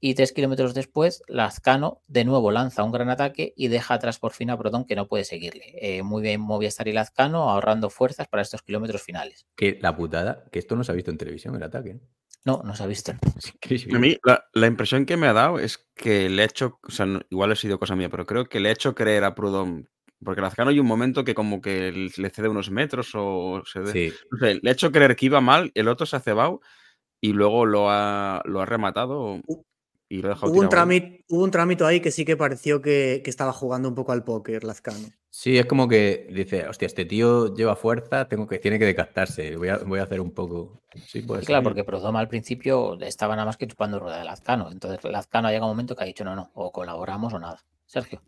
y 0.01 0.15
tres 0.15 0.33
kilómetros 0.33 0.75
después, 0.75 1.23
Lazcano 1.29 2.03
de 2.07 2.25
nuevo 2.25 2.51
lanza 2.51 2.85
un 2.85 2.93
gran 2.93 3.11
ataque 3.11 3.53
y 3.57 3.69
deja 3.69 3.95
atrás 3.95 4.19
por 4.19 4.33
fin 4.33 4.51
a 4.51 4.57
Prodón 4.59 4.85
que 4.85 4.95
no 4.97 5.09
puede 5.09 5.25
seguirle. 5.25 5.75
Eh, 5.81 6.03
muy 6.03 6.23
bien 6.23 6.41
Movistar 6.41 6.87
y 6.89 6.93
Lazcano 6.93 7.51
ahorrando 7.51 7.91
fuerzas 7.91 8.29
para 8.29 8.43
estos 8.43 8.63
kilómetros 8.63 9.03
finales. 9.03 9.47
Que 9.57 9.79
la 9.81 9.97
putada, 9.97 10.45
que 10.53 10.59
esto 10.61 10.77
no 10.77 10.85
se 10.85 10.93
ha 10.93 10.95
visto 10.95 11.11
en 11.11 11.19
televisión, 11.19 11.57
el 11.57 11.63
ataque. 11.63 11.95
¿no? 11.95 12.01
No, 12.45 12.63
no 12.63 12.77
se 12.77 12.83
ha 12.85 12.87
visto. 12.87 13.13
A 13.95 13.99
mí 13.99 14.17
la, 14.25 14.45
la 14.53 14.67
impresión 14.69 15.05
que 15.05 15.17
me 15.17 15.27
ha 15.27 15.33
dado 15.33 15.59
es 15.59 15.89
que 15.97 16.29
le 16.31 16.43
he 16.43 16.47
hecho, 16.47 16.79
o 16.87 16.91
sea, 16.91 17.05
no- 17.07 17.21
igual 17.31 17.53
ha 17.53 17.57
sido 17.57 17.79
cosa 17.79 17.97
mía, 17.97 18.09
pero 18.09 18.25
creo 18.27 18.47
que 18.49 18.61
le 18.61 18.69
he 18.69 18.73
hecho 18.73 18.95
creer 18.95 19.25
a 19.25 19.35
Prudhomme, 19.35 19.85
porque 20.25 20.41
Lazcano 20.41 20.71
hay 20.71 20.79
un 20.79 20.87
momento 20.87 21.25
que 21.25 21.35
como 21.35 21.61
que 21.61 22.11
le 22.17 22.31
cede 22.31 22.49
unos 22.49 22.71
metros 22.71 23.11
o 23.15 23.63
se 23.67 23.81
de- 23.81 23.93
Sí, 23.93 24.13
no 24.31 24.39
sé, 24.39 24.61
le 24.63 24.71
he 24.71 24.73
hecho 24.73 24.93
creer 24.93 25.17
que 25.17 25.27
iba 25.27 25.41
mal, 25.41 25.73
el 25.75 25.89
otro 25.89 26.07
se 26.07 26.17
ha 26.17 26.21
cebado 26.21 26.61
y 27.21 27.33
luego 27.33 27.67
lo 27.67 27.91
ha, 27.91 28.43
lo 28.45 28.61
ha 28.61 28.67
rematado 28.67 29.41
y 30.09 30.23
lo 30.23 30.29
ha 30.29 30.31
dejado 30.35 30.53
Hubo 30.53 30.61
un, 30.61 30.69
trámite, 30.69 31.25
hubo 31.29 31.45
un 31.45 31.51
trámite 31.51 31.85
ahí 31.85 32.01
que 32.01 32.11
sí 32.11 32.25
que 32.25 32.37
pareció 32.37 32.81
que, 32.83 33.21
que 33.25 33.31
estaba 33.31 33.53
jugando 33.53 33.89
un 33.89 33.95
poco 33.95 34.13
al 34.13 34.25
póker, 34.25 34.65
Lazcano. 34.65 35.13
sí, 35.31 35.59
es 35.59 35.67
como 35.67 35.89
que 35.89 36.27
dice, 36.31 36.67
hostia, 36.69 36.87
este 36.87 37.05
tío 37.05 37.55
lleva 37.55 37.77
fuerza, 37.77 38.29
tengo 38.29 38.47
que, 38.47 38.59
tiene 38.59 38.79
que 38.79 38.87
desgastarse, 38.87 39.57
voy 39.57 39.69
a, 39.69 39.79
voy 39.79 40.01
a 40.01 40.05
hacer 40.05 40.21
un 40.21 40.33
poco. 40.33 40.83
Sí, 41.07 41.23
puede 41.23 41.45
Claro, 41.45 41.63
ser. 41.63 41.63
porque 41.63 41.85
Prodom 41.85 42.17
al 42.17 42.29
principio 42.29 42.99
estaba 43.01 43.35
nada 43.37 43.47
más 43.47 43.57
que 43.57 43.67
chupando 43.67 43.99
rueda 44.01 44.19
de 44.19 44.25
Lazcano. 44.25 44.71
Entonces 44.71 45.03
Lazcano 45.11 45.49
ha 45.49 45.51
llegado 45.53 45.67
un 45.71 45.73
momento 45.77 45.97
que 45.97 46.05
ha 46.05 46.07
dicho 46.07 46.25
no, 46.25 46.35
no, 46.37 46.51
o 46.55 46.73
colaboramos 46.73 47.33
o 47.33 47.39
nada. 47.39 47.65
Sergio. 47.87 48.23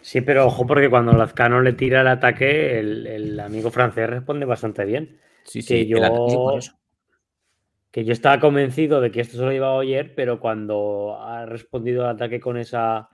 Sí, 0.00 0.20
pero 0.20 0.46
ojo, 0.46 0.66
porque 0.66 0.90
cuando 0.90 1.12
Lazcano 1.14 1.60
le 1.60 1.72
tira 1.74 2.00
el 2.00 2.08
ataque, 2.08 2.78
el, 2.80 3.06
el 3.06 3.40
amigo 3.40 3.70
francés 3.70 4.08
responde 4.10 4.46
bastante 4.46 4.84
bien. 4.84 5.20
Sí, 5.44 5.62
que 5.64 5.66
sí, 5.68 5.74
el 5.78 5.86
Sí, 5.86 5.88
yo, 5.88 5.98
por 6.42 6.58
eso. 6.58 6.72
Que 7.90 8.04
yo 8.04 8.12
estaba 8.12 8.38
convencido 8.40 9.00
de 9.00 9.10
que 9.10 9.20
esto 9.20 9.36
se 9.36 9.42
lo 9.44 9.52
iba 9.52 9.68
a 9.68 9.72
oír, 9.74 10.12
pero 10.14 10.38
cuando 10.40 11.16
ha 11.20 11.44
respondido 11.46 12.04
al 12.04 12.14
ataque 12.16 12.38
con 12.40 12.56
esa, 12.56 13.08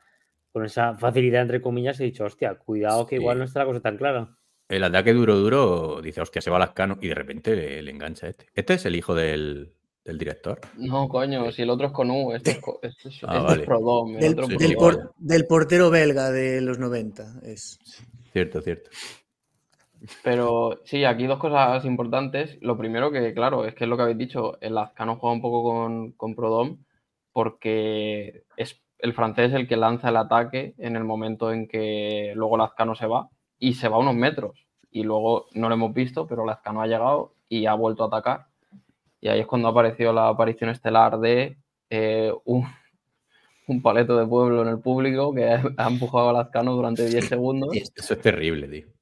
con 0.52 0.64
esa 0.64 0.96
facilidad, 0.98 1.42
entre 1.42 1.62
comillas, 1.62 1.98
he 2.00 2.04
dicho, 2.04 2.24
hostia, 2.24 2.54
cuidado 2.56 3.06
que 3.06 3.16
igual 3.16 3.38
no 3.38 3.44
está 3.44 3.60
la 3.60 3.66
cosa 3.66 3.80
tan 3.80 3.96
clara. 3.96 4.36
el 4.68 4.84
ataque 4.84 5.12
duro, 5.14 5.36
duro, 5.36 6.00
dice, 6.02 6.20
hostia, 6.20 6.42
se 6.42 6.50
va 6.50 6.58
Lascano 6.58 6.98
y 7.00 7.08
de 7.08 7.14
repente 7.14 7.56
le, 7.56 7.82
le 7.82 7.90
engancha 7.90 8.28
este. 8.28 8.46
Este 8.54 8.74
es 8.74 8.84
el 8.84 8.96
hijo 8.96 9.14
del, 9.14 9.72
del 10.04 10.18
director. 10.18 10.60
No, 10.76 11.08
coño, 11.08 11.50
si 11.52 11.62
el 11.62 11.70
otro 11.70 11.86
es 11.86 11.92
con 11.92 12.10
U, 12.10 12.32
este 12.34 12.50
es, 12.52 12.58
co- 12.58 12.78
este 12.82 13.08
es, 13.08 13.20
Ah, 13.22 13.26
este 13.28 13.36
es 13.38 13.42
vale. 13.44 13.64
Prodom, 13.64 14.14
el 14.14 14.20
Del, 14.20 14.32
otro 14.32 14.46
sí, 14.46 14.56
del 14.56 14.72
Prodom. 14.76 14.94
vale. 14.96 15.08
por- 15.08 15.14
del 15.16 15.46
portero 15.46 15.90
belga 15.90 16.30
de 16.30 16.60
los 16.60 16.78
90. 16.78 17.40
Es. 17.44 17.78
Cierto, 18.32 18.60
cierto. 18.60 18.90
Pero 20.22 20.80
sí, 20.84 21.04
aquí 21.04 21.26
dos 21.26 21.38
cosas 21.38 21.84
importantes. 21.84 22.58
Lo 22.60 22.76
primero 22.76 23.10
que, 23.10 23.34
claro, 23.34 23.64
es 23.64 23.74
que 23.74 23.84
es 23.84 23.90
lo 23.90 23.96
que 23.96 24.02
habéis 24.02 24.18
dicho, 24.18 24.58
el 24.60 24.74
Lazcano 24.74 25.16
juega 25.16 25.34
un 25.34 25.42
poco 25.42 25.62
con, 25.62 26.12
con 26.12 26.34
Prodom 26.34 26.78
porque 27.32 28.44
es 28.56 28.80
el 28.98 29.12
francés 29.12 29.52
el 29.52 29.68
que 29.68 29.76
lanza 29.76 30.08
el 30.08 30.16
ataque 30.16 30.74
en 30.78 30.96
el 30.96 31.04
momento 31.04 31.52
en 31.52 31.68
que 31.68 32.32
luego 32.34 32.56
Lazcano 32.56 32.94
se 32.94 33.06
va 33.06 33.28
y 33.58 33.74
se 33.74 33.88
va 33.88 33.98
unos 33.98 34.14
metros. 34.14 34.66
Y 34.90 35.02
luego 35.02 35.46
no 35.52 35.68
lo 35.68 35.74
hemos 35.74 35.92
visto, 35.92 36.26
pero 36.26 36.46
Lazcano 36.46 36.80
ha 36.80 36.86
llegado 36.86 37.34
y 37.48 37.66
ha 37.66 37.74
vuelto 37.74 38.04
a 38.04 38.06
atacar. 38.06 38.46
Y 39.20 39.28
ahí 39.28 39.40
es 39.40 39.46
cuando 39.46 39.68
apareció 39.68 40.12
la 40.12 40.28
aparición 40.28 40.70
estelar 40.70 41.18
de 41.18 41.58
eh, 41.90 42.32
un, 42.44 42.64
un 43.68 43.82
paleto 43.82 44.16
de 44.16 44.26
pueblo 44.26 44.62
en 44.62 44.68
el 44.68 44.78
público 44.78 45.34
que 45.34 45.44
ha 45.44 45.88
empujado 45.88 46.30
a 46.30 46.32
Lazcano 46.32 46.74
durante 46.74 47.06
10 47.06 47.28
segundos. 47.28 47.68
Eso 47.74 48.14
es 48.14 48.20
terrible, 48.20 48.68
tío. 48.68 48.95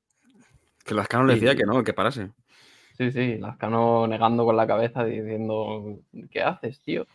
Que 0.85 0.95
Lazcano 0.95 1.25
le 1.25 1.35
decía 1.35 1.53
Y- 1.53 1.57
que 1.57 1.65
no, 1.65 1.83
que 1.83 1.93
parase. 1.95 2.31
Sí, 2.97 3.11
sí, 3.11 3.39
Lazcano 3.39 4.07
negando 4.07 4.45
con 4.45 4.57
la 4.57 4.67
cabeza 4.67 5.05
diciendo, 5.05 5.99
¿qué 6.31 6.43
haces, 6.43 6.79
tío? 6.81 7.07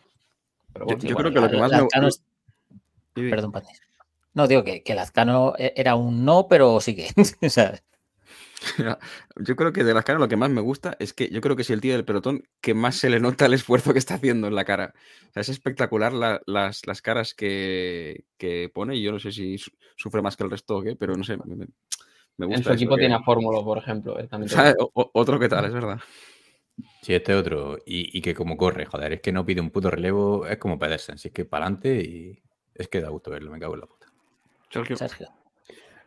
Pero 0.72 0.84
Yo- 0.84 0.96
bueno, 0.96 1.02
yo 1.02 1.08
igual, 1.10 1.24
creo 1.24 1.34
que 1.34 1.40
lo 1.40 1.50
que 1.50 1.56
más 1.58 1.70
me- 1.72 1.78
Lazcano. 1.78 2.08
Perdón, 3.14 3.52
Patis. 3.52 3.80
No, 4.34 4.46
digo 4.46 4.62
que, 4.62 4.82
que 4.82 4.94
Lazcano 4.94 5.54
e- 5.58 5.72
era 5.76 5.94
un 5.96 6.24
no, 6.24 6.46
pero 6.48 6.80
sigue. 6.80 7.08
O 7.42 7.48
sea, 7.48 7.80
Yo 9.36 9.56
creo 9.56 9.72
que 9.72 9.84
de 9.84 9.94
las 9.94 10.04
caras 10.04 10.20
lo 10.20 10.28
que 10.28 10.36
más 10.36 10.50
me 10.50 10.60
gusta 10.60 10.94
es 11.00 11.14
que 11.14 11.30
yo 11.30 11.40
creo 11.40 11.56
que 11.56 11.62
es 11.62 11.70
el 11.70 11.80
tío 11.80 11.94
del 11.94 12.04
pelotón 12.04 12.44
que 12.60 12.74
más 12.74 12.94
se 12.96 13.08
le 13.08 13.18
nota 13.18 13.46
el 13.46 13.54
esfuerzo 13.54 13.94
que 13.94 13.98
está 13.98 14.14
haciendo 14.16 14.48
en 14.48 14.54
la 14.54 14.66
cara. 14.66 14.92
O 15.30 15.32
sea, 15.32 15.40
es 15.40 15.48
espectacular 15.48 16.12
la- 16.12 16.42
las, 16.46 16.86
las 16.86 17.00
caras 17.00 17.32
que, 17.34 18.24
que 18.36 18.70
pone 18.72 18.96
y 18.96 19.02
yo 19.02 19.12
no 19.12 19.18
sé 19.18 19.32
si 19.32 19.56
su- 19.56 19.70
sufre 19.96 20.20
más 20.20 20.36
que 20.36 20.44
el 20.44 20.50
resto 20.50 20.76
o 20.76 20.82
qué, 20.82 20.94
pero 20.94 21.16
no 21.16 21.24
sé, 21.24 21.38
me, 21.38 21.66
me- 22.40 22.54
gusta. 22.56 22.58
en 22.60 22.64
su 22.64 22.72
equipo 22.72 22.94
que- 22.96 23.00
tiene 23.00 23.14
a 23.14 23.22
Fórmula, 23.22 23.62
por 23.62 23.78
ejemplo. 23.78 24.18
eh, 24.18 24.28
otro 24.92 25.38
que 25.38 25.48
tal, 25.48 25.64
es 25.66 25.72
verdad. 25.72 25.98
Sí, 27.02 27.14
este 27.14 27.34
otro. 27.34 27.78
Y, 27.86 28.16
y 28.16 28.22
que 28.22 28.34
como 28.34 28.56
corre, 28.56 28.86
joder, 28.86 29.12
es 29.14 29.20
que 29.20 29.32
no 29.32 29.44
pide 29.44 29.60
un 29.60 29.70
puto 29.70 29.90
relevo, 29.90 30.46
es 30.46 30.58
como 30.58 30.78
Pedersen, 30.78 31.18
si 31.18 31.28
es 31.28 31.34
que 31.34 31.44
para 31.44 31.66
adelante 31.66 32.00
y 32.02 32.42
es 32.74 32.88
que 32.88 33.00
da 33.00 33.08
gusto 33.10 33.30
verlo, 33.30 33.50
me 33.50 33.58
cago 33.58 33.74
en 33.74 33.80
la 33.80 33.86
puta. 33.86 34.06
Sergio. 34.70 34.96
Sergio. 34.96 35.28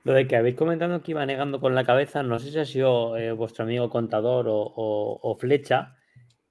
Lo 0.03 0.13
de 0.13 0.27
que 0.27 0.35
habéis 0.35 0.55
comentado 0.55 1.01
que 1.01 1.11
iba 1.11 1.25
negando 1.25 1.61
con 1.61 1.75
la 1.75 1.85
cabeza, 1.85 2.23
no 2.23 2.37
sé 2.39 2.51
si 2.51 2.59
ha 2.59 2.65
sido 2.65 3.15
eh, 3.17 3.31
vuestro 3.31 3.63
amigo 3.63 3.89
contador 3.89 4.47
o, 4.49 4.55
o- 4.57 5.19
o 5.21 5.35
Flecha, 5.37 5.95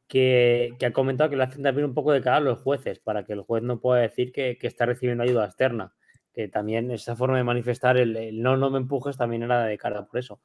que, 0.09 0.75
que 0.79 0.87
ha 0.87 0.93
comentado 0.93 1.31
que 1.31 1.37
le 1.37 1.45
hacen 1.45 1.63
también 1.63 1.87
un 1.87 1.95
poco 1.95 2.13
de 2.13 2.21
cara 2.23 2.37
a 2.37 2.41
los 2.41 2.61
jueces, 2.61 2.99
para 2.99 3.25
que 3.25 3.33
el 3.33 3.43
juez 3.43 3.63
no 3.63 3.81
pueda 3.81 4.01
decir 4.03 4.33
que, 4.33 4.59
que 4.59 4.67
está 4.67 4.87
recibiendo 4.87 5.23
ayuda 5.25 5.45
externa. 5.47 5.95
Que 6.33 6.49
también 6.49 6.91
esa 6.91 7.15
forma 7.17 7.37
de 7.37 7.45
manifestar 7.45 7.97
el, 7.99 8.17
el 8.17 8.43
no, 8.43 8.57
no 8.57 8.71
me 8.71 8.79
empujes 8.79 9.17
también 9.17 9.43
era 9.43 9.65
de 9.65 9.77
cara 9.79 10.07
por 10.07 10.19
eso. 10.19 10.41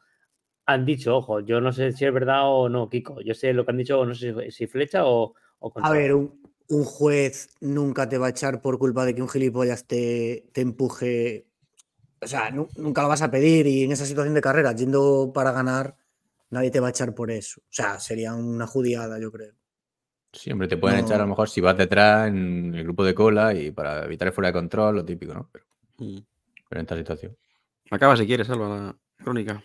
Han 0.66 0.86
dicho, 0.86 1.16
ojo, 1.18 1.40
yo 1.40 1.62
no 1.62 1.72
sé 1.72 1.94
si 1.94 2.06
es 2.06 2.14
verdad 2.14 2.42
o 2.46 2.70
no, 2.70 2.90
Kiko. 2.90 3.22
Yo 3.22 3.34
sé 3.34 3.54
lo 3.54 3.66
que 3.66 3.72
han 3.72 3.78
dicho, 3.78 4.06
no 4.06 4.14
sé 4.16 4.52
si, 4.52 4.68
Flecha 4.68 5.06
o, 5.06 5.34
o 5.60 5.74
A 5.76 5.92
ver, 5.92 6.14
un, 6.14 6.42
un 6.70 6.84
juez 6.84 7.50
nunca 7.62 8.10
te 8.10 8.18
va 8.18 8.28
a 8.28 8.30
echar 8.32 8.62
por 8.62 8.78
culpa 8.78 9.06
de 9.06 9.16
que 9.16 9.22
un 9.22 9.30
gilipollas 9.30 9.88
te, 9.88 10.50
te 10.54 10.62
empuje. 10.62 11.48
O 12.22 12.28
sea, 12.28 12.52
nu- 12.52 12.68
nunca 12.78 13.02
lo 13.04 13.10
vas 13.10 13.22
a 13.22 13.32
pedir 13.32 13.68
y 13.68 13.84
en 13.84 13.92
esa 13.94 14.06
situación 14.06 14.34
de 14.36 14.42
carrera, 14.42 14.74
yendo 14.74 15.32
para 15.34 15.52
ganar, 15.54 15.96
nadie 16.50 16.72
te 16.72 16.80
va 16.82 16.88
a 16.88 16.90
echar 16.92 17.14
por 17.16 17.32
eso. 17.32 17.62
O 17.62 17.66
sea, 17.72 18.00
sería 18.00 18.34
una 18.36 18.68
judiada, 18.68 19.20
yo 19.20 19.32
creo. 19.32 19.54
Siempre 20.34 20.68
te 20.70 20.78
pueden 20.78 21.00
echar 21.00 21.16
a 21.18 21.24
lo 21.24 21.26
No. 21.26 21.32
mejor 21.32 21.50
si 21.50 21.62
vas 21.62 21.78
detrás 21.78 22.28
en 22.30 22.74
el 22.76 22.84
grupo 22.84 23.04
de 23.04 23.14
cola 23.16 23.54
y 23.54 23.72
para 23.72 24.06
evitar 24.06 24.28
el 24.30 24.34
fuera 24.34 24.50
de 24.50 24.54
control, 24.54 24.96
lo 24.96 25.06
típico, 25.06 25.34
¿no? 25.34 25.50
Pero, 25.52 25.66
Mm. 25.98 26.20
pero 26.70 26.80
en 26.82 26.86
esta 26.86 26.98
situación. 26.98 27.38
Acaba 27.92 28.18
si 28.18 28.26
quieres, 28.28 28.50
Alba, 28.50 28.68
la 28.70 28.96
crónica. 29.24 29.64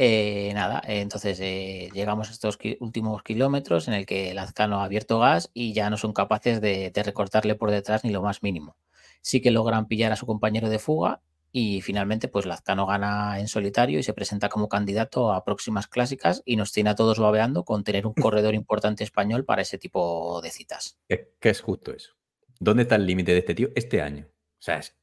Eh, 0.00 0.52
nada, 0.54 0.80
eh, 0.86 1.00
entonces 1.00 1.40
eh, 1.40 1.88
llegamos 1.92 2.28
a 2.28 2.32
estos 2.32 2.56
ki- 2.56 2.76
últimos 2.80 3.22
kilómetros 3.24 3.88
en 3.88 3.94
el 3.94 4.06
que 4.06 4.32
Lazcano 4.32 4.80
ha 4.80 4.84
abierto 4.84 5.18
gas 5.18 5.50
y 5.54 5.72
ya 5.72 5.90
no 5.90 5.96
son 5.96 6.12
capaces 6.12 6.60
de, 6.60 6.90
de 6.92 7.02
recortarle 7.02 7.56
por 7.56 7.70
detrás 7.72 8.04
ni 8.04 8.10
lo 8.10 8.22
más 8.22 8.42
mínimo. 8.42 8.76
Sí 9.22 9.40
que 9.40 9.50
logran 9.50 9.88
pillar 9.88 10.12
a 10.12 10.16
su 10.16 10.24
compañero 10.24 10.68
de 10.68 10.78
fuga 10.78 11.20
y 11.50 11.80
finalmente 11.80 12.28
pues 12.28 12.46
Lazcano 12.46 12.86
gana 12.86 13.40
en 13.40 13.48
solitario 13.48 13.98
y 13.98 14.04
se 14.04 14.12
presenta 14.12 14.48
como 14.48 14.68
candidato 14.68 15.32
a 15.32 15.44
próximas 15.44 15.88
clásicas 15.88 16.42
y 16.44 16.54
nos 16.54 16.70
tiene 16.70 16.90
a 16.90 16.94
todos 16.94 17.18
babeando 17.18 17.64
con 17.64 17.82
tener 17.82 18.06
un 18.06 18.14
corredor 18.14 18.54
importante 18.54 19.02
español 19.02 19.44
para 19.44 19.62
ese 19.62 19.78
tipo 19.78 20.40
de 20.42 20.50
citas. 20.50 20.96
Es 21.08 21.20
que 21.40 21.48
es 21.50 21.60
justo 21.60 21.92
eso. 21.92 22.12
¿Dónde 22.60 22.82
está 22.84 22.94
el 22.94 23.06
límite 23.06 23.32
de 23.32 23.38
este 23.38 23.54
tío 23.54 23.70
este 23.74 24.00
año? 24.00 24.26
O 24.58 24.62
sea, 24.62 24.78
es- 24.78 24.94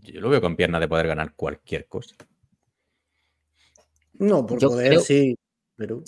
yo 0.00 0.20
lo 0.20 0.28
veo 0.28 0.40
con 0.40 0.56
piernas 0.56 0.80
de 0.80 0.88
poder 0.88 1.06
ganar 1.08 1.34
cualquier 1.34 1.86
cosa. 1.86 2.14
No, 4.14 4.46
por 4.46 4.60
Yo 4.60 4.68
poder, 4.68 4.88
creo- 4.90 5.00
sí. 5.00 5.36
Pero 5.74 6.02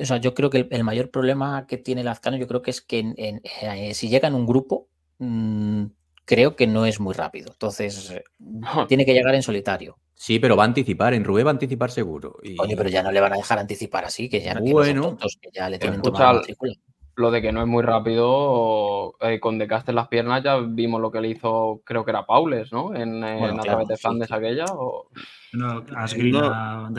O 0.00 0.04
sea, 0.04 0.18
yo 0.18 0.32
creo 0.32 0.48
que 0.48 0.58
el, 0.58 0.68
el 0.70 0.84
mayor 0.84 1.10
problema 1.10 1.66
que 1.66 1.76
tiene 1.76 2.04
Lazcano, 2.04 2.36
yo 2.36 2.46
creo 2.46 2.62
que 2.62 2.70
es 2.70 2.80
que 2.80 3.00
en- 3.00 3.14
en- 3.18 3.42
eh, 3.62 3.94
si 3.94 4.08
llega 4.08 4.28
en 4.28 4.34
un 4.34 4.46
grupo, 4.46 4.88
mm, 5.18 5.86
creo 6.24 6.56
que 6.56 6.66
no 6.66 6.86
es 6.86 7.00
muy 7.00 7.12
rápido. 7.14 7.50
Entonces, 7.52 8.10
eh, 8.12 8.24
tiene 8.88 9.04
que 9.04 9.12
llegar 9.12 9.34
en 9.34 9.42
solitario. 9.42 9.98
Sí, 10.14 10.38
pero 10.38 10.56
va 10.56 10.62
a 10.62 10.66
anticipar. 10.66 11.12
En 11.14 11.24
Rubé 11.24 11.42
va 11.42 11.50
a 11.50 11.52
anticipar 11.52 11.90
seguro. 11.90 12.38
Y... 12.42 12.58
Oye, 12.60 12.76
pero 12.76 12.88
ya 12.88 13.02
no 13.02 13.10
le 13.12 13.20
van 13.20 13.34
a 13.34 13.36
dejar 13.36 13.58
anticipar 13.58 14.04
así, 14.04 14.28
que 14.30 14.40
ya 14.40 14.54
no, 14.54 14.60
Bueno. 14.62 15.02
tontos, 15.02 15.36
que 15.42 15.50
ya 15.52 15.68
le 15.68 15.78
tienen 15.78 16.00
tomada 16.00 16.26
la 16.26 16.32
matrícula. 16.38 16.72
Lo 17.16 17.30
de 17.30 17.40
que 17.40 17.50
no 17.50 17.62
es 17.62 17.66
muy 17.66 17.82
rápido, 17.82 19.14
eh, 19.20 19.40
con 19.40 19.56
De 19.58 19.66
Castell 19.66 19.94
las 19.94 20.08
piernas 20.08 20.44
ya 20.44 20.58
vimos 20.58 21.00
lo 21.00 21.10
que 21.10 21.20
le 21.22 21.28
hizo, 21.28 21.80
creo 21.82 22.04
que 22.04 22.10
era 22.10 22.26
Paules, 22.26 22.70
¿no? 22.72 22.94
En, 22.94 23.24
eh, 23.24 23.36
Bueno, 23.38 23.48
en 23.52 23.56
la 23.56 23.62
claro, 23.62 23.78
través 23.78 23.88
de 23.88 23.96
Flandes 23.96 24.28
sí. 24.28 24.34
aquella. 24.34 24.64
o- 24.68 25.08
No, 25.54 25.82
Asgreen 25.96 26.32
No. 26.32 26.40
a 26.52 26.90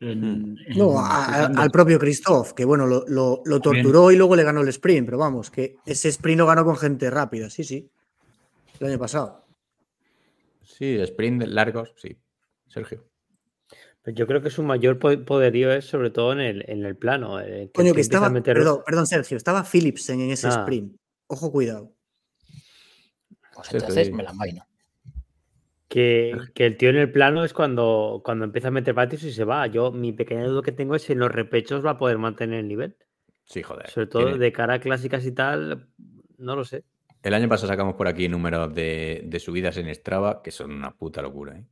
en- 0.00 0.56
en 0.64 0.78
no, 0.78 1.00
a- 1.00 1.46
al 1.46 1.70
propio 1.72 1.98
Christoph, 1.98 2.52
que 2.52 2.64
bueno, 2.64 2.86
lo, 2.86 3.04
lo- 3.08 3.42
lo 3.44 3.60
También. 3.60 3.82
torturó 3.84 4.12
y 4.12 4.16
luego 4.16 4.36
le 4.36 4.44
ganó 4.44 4.60
el 4.60 4.68
sprint, 4.68 5.06
pero 5.06 5.18
vamos, 5.18 5.50
que 5.50 5.74
ese 5.84 6.08
sprint 6.10 6.38
lo 6.38 6.46
ganó 6.46 6.64
con 6.64 6.76
gente 6.76 7.10
rápida, 7.10 7.50
sí, 7.50 7.64
sí. 7.64 7.90
El 8.78 8.86
año 8.86 8.98
pasado. 9.00 9.44
Sí, 10.62 10.96
sprint 11.00 11.42
largos, 11.48 11.92
sí. 11.96 12.16
Sergio. 12.68 13.02
Yo 14.14 14.26
creo 14.26 14.42
que 14.42 14.50
su 14.50 14.62
mayor 14.62 14.98
po- 14.98 15.24
poderío 15.24 15.72
es 15.72 15.84
sobre 15.86 16.10
todo 16.10 16.32
en 16.32 16.40
el, 16.40 16.64
en 16.68 16.84
el 16.84 16.96
plano. 16.96 17.40
eh, 17.40 17.70
Coño, 17.74 17.86
que 17.86 18.00
empieza 18.00 18.00
a 18.00 18.18
estaba. 18.18 18.30
meter- 18.30 18.54
Perdón, 18.56 18.80
perdón, 18.86 19.06
Sergio, 19.06 19.36
estaba 19.36 19.64
Philipsen 19.64 20.20
en 20.20 20.30
ese 20.30 20.46
Ah. 20.48 20.60
sprint. 20.60 20.96
Ojo, 21.26 21.50
cuidado. 21.52 21.92
Pues 23.54 23.72
entonces 23.74 24.12
me 24.12 24.22
la 24.22 24.30
envaino. 24.30 24.64
Que, 25.88 26.36
que 26.54 26.66
el 26.66 26.76
tío 26.76 26.90
en 26.90 26.96
el 26.96 27.10
plano 27.10 27.44
es 27.44 27.54
cuando, 27.54 28.20
cuando 28.24 28.44
empieza 28.44 28.68
a 28.68 28.70
meter 28.70 28.94
patios 28.94 29.22
y 29.24 29.32
se 29.32 29.44
va. 29.44 29.66
Yo, 29.68 29.90
mi 29.90 30.12
pequeña 30.12 30.44
duda 30.44 30.60
que 30.62 30.72
tengo 30.72 30.94
es 30.94 31.02
si 31.02 31.12
en 31.14 31.18
los 31.18 31.32
repechos 31.32 31.84
va 31.84 31.92
a 31.92 31.98
poder 31.98 32.18
mantener 32.18 32.60
el 32.60 32.68
nivel. 32.68 32.96
Sí, 33.46 33.62
joder. 33.62 33.88
Sobre 33.88 34.06
todo 34.06 34.24
Tiene- 34.24 34.38
de 34.38 34.52
cara 34.52 34.74
a 34.74 34.80
clásicas 34.80 35.24
y 35.24 35.32
tal, 35.32 35.88
no 36.36 36.56
lo 36.56 36.64
sé. 36.64 36.84
El 37.22 37.32
año 37.34 37.48
pasado 37.48 37.68
sacamos 37.68 37.94
por 37.94 38.06
aquí 38.06 38.28
números 38.28 38.72
de, 38.74 39.22
de 39.24 39.40
subidas 39.40 39.76
en 39.78 39.92
Strava 39.94 40.42
que 40.42 40.50
son 40.50 40.70
una 40.72 40.94
puta 40.94 41.22
locura. 41.22 41.56
¿eh? 41.58 41.64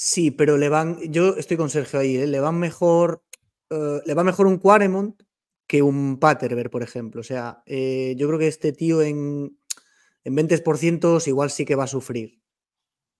Sí, 0.00 0.30
pero 0.30 0.56
le 0.58 0.68
van. 0.68 0.96
Yo 1.10 1.34
estoy 1.36 1.56
con 1.56 1.70
Sergio 1.70 1.98
ahí, 1.98 2.16
¿eh? 2.18 2.26
le 2.28 2.38
van 2.38 2.56
mejor. 2.56 3.24
eh, 3.68 4.00
le 4.06 4.14
va 4.14 4.22
mejor 4.22 4.46
un 4.46 4.58
Quaremont 4.58 5.20
que 5.66 5.82
un 5.82 6.20
Paterberg, 6.20 6.70
por 6.70 6.84
ejemplo. 6.84 7.20
O 7.20 7.24
sea, 7.24 7.64
eh, 7.66 8.14
yo 8.16 8.28
creo 8.28 8.38
que 8.38 8.46
este 8.46 8.72
tío 8.72 9.02
en, 9.02 9.58
en 10.22 10.36
20% 10.36 11.26
igual 11.26 11.50
sí 11.50 11.64
que 11.64 11.74
va 11.74 11.82
a 11.82 11.88
sufrir. 11.88 12.40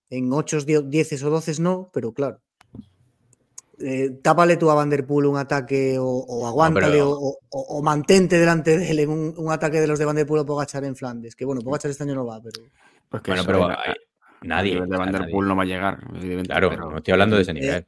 En 0.09 0.33
8, 0.33 0.59
10 0.85 1.23
o 1.25 1.31
12 1.31 1.61
no, 1.61 1.91
pero 1.93 2.15
claro. 2.15 2.41
Eh, 3.81 4.11
tápale 4.23 4.57
tú 4.57 4.71
a 4.71 4.75
Van 4.75 4.89
Der 4.91 5.05
Poel 5.05 5.27
un 5.27 5.37
ataque 5.37 5.99
o, 5.99 6.05
o 6.07 6.47
aguántale 6.47 6.87
pero- 6.99 7.11
o, 7.11 7.39
o- 7.51 7.61
o 7.79 7.83
mantente 7.83 8.39
delante 8.39 8.79
de 8.79 8.89
él 8.91 9.01
en 9.01 9.11
un, 9.11 9.35
un 9.37 9.51
ataque 9.53 9.81
de 9.81 9.87
los 9.89 9.99
de 9.99 10.05
Van 10.05 10.15
Der 10.17 10.27
Poel 10.27 10.43
o 10.43 10.47
Pogachar 10.47 10.85
en 10.85 10.95
Flandes. 10.95 11.35
Que 11.35 11.45
bueno, 11.45 11.61
Pogachar 11.61 11.91
este 11.91 12.05
año 12.05 12.15
no 12.15 12.25
va, 12.25 12.41
pero. 12.41 12.63
Pues 13.09 13.23
que 13.23 13.31
Bueno, 13.33 13.43
pero 13.45 13.67
hay- 13.69 13.95
nadie. 14.43 14.75
nivel 14.75 14.89
de 14.89 14.95
o 14.95 14.99
sea, 14.99 15.05
Van 15.05 15.13
der 15.13 15.21
nadie. 15.23 15.33
Poel 15.35 15.49
no 15.49 15.57
va 15.57 15.63
a 15.63 15.67
llegar, 15.67 15.99
evidentemente. 16.11 16.49
Claro, 16.49 16.71
pero- 16.71 16.91
no 16.91 16.97
estoy 16.99 17.13
hablando 17.13 17.37
de 17.37 17.43
ese 17.43 17.51
Eh, 17.53 17.55
nivel. 17.55 17.87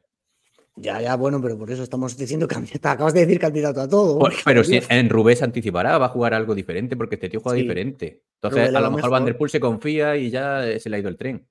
Ya, 0.77 1.01
ya, 1.01 1.15
bueno, 1.17 1.43
pero 1.43 1.59
por 1.59 1.71
eso 1.71 1.83
estamos 1.83 2.17
diciendo 2.17 2.49
candidato. 2.49 2.89
Acabas 2.89 3.13
de 3.15 3.21
decir 3.21 3.39
candidato 3.39 3.81
a 3.83 3.89
todo. 3.89 4.19
Pues, 4.19 4.37
pero 4.45 4.65
si 4.65 4.81
en 4.89 5.09
Rubén 5.11 5.37
se 5.37 5.45
anticipará, 5.45 5.99
va 5.99 6.07
a 6.07 6.11
jugar 6.11 6.33
algo 6.33 6.55
diferente 6.55 6.97
porque 6.97 7.17
este 7.17 7.29
tío 7.29 7.41
juega 7.41 7.57
Sí. 7.57 7.63
diferente. 7.63 8.23
Entonces, 8.37 8.75
a 8.75 8.81
lo 8.81 8.91
mejor 8.91 9.11
Van 9.11 9.23
mejor. 9.23 9.25
der 9.27 9.37
Poel 9.39 9.51
se 9.51 9.61
confía 9.61 10.17
y 10.17 10.31
ya 10.31 10.63
se 10.79 10.89
le 10.89 10.97
ha 10.97 11.01
ido 11.01 11.09
el 11.09 11.17
tren. 11.17 11.47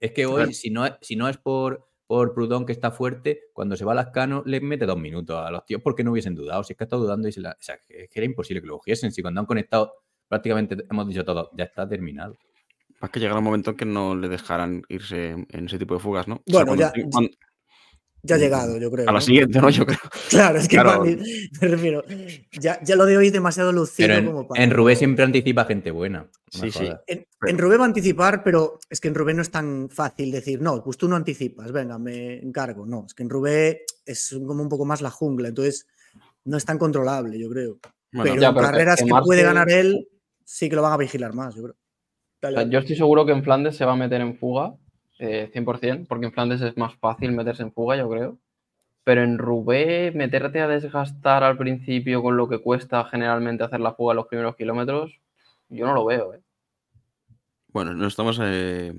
Es 0.00 0.12
que 0.12 0.26
hoy, 0.26 0.36
Claro. 0.36 0.52
si 0.52 0.70
no, 0.70 0.86
es- 0.86 0.94
si 1.02 1.16
no 1.16 1.28
es 1.28 1.36
por, 1.38 1.88
por 2.06 2.32
Prudón 2.32 2.64
que 2.64 2.72
está 2.72 2.92
fuerte, 2.92 3.42
cuando 3.52 3.76
se 3.76 3.84
va 3.84 3.92
a 3.92 3.94
Lascano 3.96 4.42
le 4.46 4.60
mete 4.60 4.86
dos 4.86 4.96
minutos 4.96 5.36
a 5.36 5.50
los 5.50 5.66
tíos 5.66 5.82
porque 5.82 6.04
no 6.04 6.12
hubiesen 6.12 6.34
dudado. 6.36 6.62
Si 6.62 6.72
es 6.72 6.76
que 6.78 6.84
ha 6.84 6.86
estado 6.86 7.02
dudando 7.02 7.26
y 7.28 7.32
se 7.32 7.40
la. 7.40 7.50
O 7.50 7.56
sea, 7.58 7.78
que 7.86 8.04
es 8.04 8.08
que 8.08 8.20
era 8.20 8.24
imposible 8.24 8.60
que 8.62 8.68
lo 8.68 8.78
cogiesen. 8.78 9.10
Si 9.12 9.20
cuando 9.22 9.40
han 9.40 9.46
conectado, 9.46 9.92
prácticamente 10.28 10.76
hemos 10.88 11.08
dicho 11.08 11.24
todo, 11.24 11.50
ya 11.56 11.64
está 11.64 11.86
terminado. 11.88 12.36
Es 13.00 13.10
que 13.10 13.20
llegará 13.20 13.38
un 13.38 13.44
momento 13.44 13.70
en 13.70 13.76
que 13.76 13.84
no 13.84 14.14
le 14.16 14.28
dejarán 14.28 14.82
irse 14.88 15.30
en 15.48 15.66
ese 15.66 15.78
tipo 15.78 15.94
de 15.94 16.00
fugas, 16.00 16.26
¿no? 16.28 16.36
O 16.36 16.42
sea, 16.46 16.64
Bueno, 16.64 16.66
cuando 16.68 16.82
ya- 16.84 16.92
te- 16.92 17.10
cuando- 17.10 17.30
Ya 18.24 18.34
ha 18.34 18.38
llegado, 18.38 18.76
yo 18.78 18.90
creo. 18.90 19.08
a 19.08 19.12
la 19.12 19.20
siguiente, 19.20 19.60
¿no? 19.60 19.70
Yo 19.70 19.86
creo. 19.86 19.98
Claro, 20.30 20.58
es 20.58 20.66
que 20.66 20.76
Claro. 20.76 21.04
mí- 21.04 21.16
me 21.62 21.68
refiero. 21.68 22.02
Ya, 22.60 22.82
ya 22.82 22.96
lo 22.96 23.06
de 23.06 23.16
hoy 23.16 23.28
es 23.28 23.32
demasiado 23.32 23.70
lucido 23.72 24.08
Pero 24.08 24.18
en, 24.18 24.26
como 24.26 24.48
para. 24.48 24.64
en 24.64 24.70
Rubén 24.72 24.96
siempre 24.96 25.24
anticipa 25.24 25.64
gente 25.64 25.92
buena. 25.92 26.28
Sí, 26.50 26.72
sí. 26.72 26.90
En, 27.06 27.24
en 27.46 27.58
Rubén 27.58 27.78
va 27.80 27.84
a 27.84 27.86
anticipar, 27.86 28.42
pero 28.42 28.80
es 28.90 29.00
que 29.00 29.06
en 29.06 29.14
Rubén 29.14 29.36
no 29.36 29.42
es 29.42 29.50
tan 29.52 29.88
fácil 29.88 30.32
decir, 30.32 30.60
no, 30.60 30.82
pues 30.82 30.96
tú 30.96 31.06
no 31.08 31.14
anticipas, 31.14 31.70
venga, 31.70 31.96
me 31.98 32.38
encargo. 32.38 32.84
No, 32.84 33.04
es 33.06 33.14
que 33.14 33.22
en 33.22 33.30
Rubén 33.30 33.78
es 34.04 34.36
como 34.44 34.62
un 34.64 34.68
poco 34.68 34.84
más 34.84 35.00
la 35.00 35.10
jungla, 35.10 35.48
entonces 35.48 35.86
no 36.44 36.56
es 36.56 36.64
tan 36.64 36.78
controlable, 36.78 37.38
yo 37.38 37.48
creo. 37.48 37.78
Bueno, 38.10 38.32
pero 38.32 38.40
ya, 38.42 38.48
en 38.48 38.54
pero 38.54 38.66
que- 38.66 38.72
carreras 38.72 38.98
que 38.98 39.04
que, 39.04 39.14
puede 39.24 39.42
ganar 39.44 39.70
él, 39.70 40.08
sí 40.44 40.68
que 40.68 40.74
lo 40.74 40.82
van 40.82 40.94
a 40.94 40.96
vigilar 40.96 41.32
más, 41.34 41.54
yo 41.54 41.62
creo. 41.62 41.76
Dale, 42.40 42.56
dale. 42.56 42.70
yo 42.70 42.78
estoy 42.78 42.96
seguro 42.96 43.26
que 43.26 43.32
en 43.32 43.42
Flandes 43.42 43.76
se 43.76 43.84
va 43.84 43.92
a 43.92 43.96
meter 43.96 44.20
en 44.20 44.36
fuga, 44.36 44.74
eh, 45.18 45.50
100%, 45.52 46.06
porque 46.08 46.26
en 46.26 46.32
Flandes 46.32 46.60
es 46.60 46.76
más 46.76 46.94
fácil 46.96 47.32
meterse 47.32 47.62
en 47.62 47.72
fuga, 47.72 47.96
yo 47.96 48.08
creo. 48.08 48.38
Pero 49.04 49.22
en 49.22 49.38
Roubaix, 49.38 50.14
meterte 50.14 50.60
a 50.60 50.68
desgastar 50.68 51.42
al 51.42 51.56
principio 51.56 52.22
con 52.22 52.36
lo 52.36 52.48
que 52.48 52.58
cuesta 52.58 53.04
generalmente 53.04 53.64
hacer 53.64 53.80
la 53.80 53.94
fuga 53.94 54.12
en 54.12 54.16
los 54.18 54.26
primeros 54.26 54.54
kilómetros, 54.56 55.18
yo 55.70 55.86
no 55.86 55.94
lo 55.94 56.04
veo. 56.04 56.34
¿eh? 56.34 56.40
bueno, 57.70 57.92
nos 57.94 58.08
estamos 58.08 58.40
eh, 58.42 58.92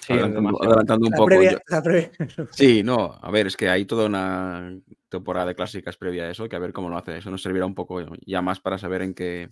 Sí, 0.00 0.12
adelantando, 0.14 1.06
un 1.06 1.10
La 1.12 1.16
poco. 1.18 1.26
previa- 1.30 1.50
Yo- 1.52 1.58
la 1.68 1.82
previa- 1.82 2.10
Sí, 2.50 2.82
no, 2.82 3.16
a 3.20 3.30
ver, 3.30 3.46
es 3.46 3.56
que 3.56 3.68
hay 3.68 3.84
toda 3.84 4.06
una 4.06 4.76
temporada 5.08 5.46
de 5.46 5.54
clásicas 5.54 5.96
previa 5.96 6.24
a 6.24 6.30
eso, 6.30 6.48
que 6.48 6.56
a 6.56 6.58
ver 6.58 6.72
cómo 6.72 6.88
lo 6.88 6.98
hace. 6.98 7.16
Eso 7.18 7.30
nos 7.30 7.42
servirá 7.42 7.66
un 7.66 7.74
poco 7.74 8.00
ya 8.26 8.42
más 8.42 8.60
para 8.60 8.78
saber 8.78 9.02
en 9.02 9.14
qué, 9.14 9.48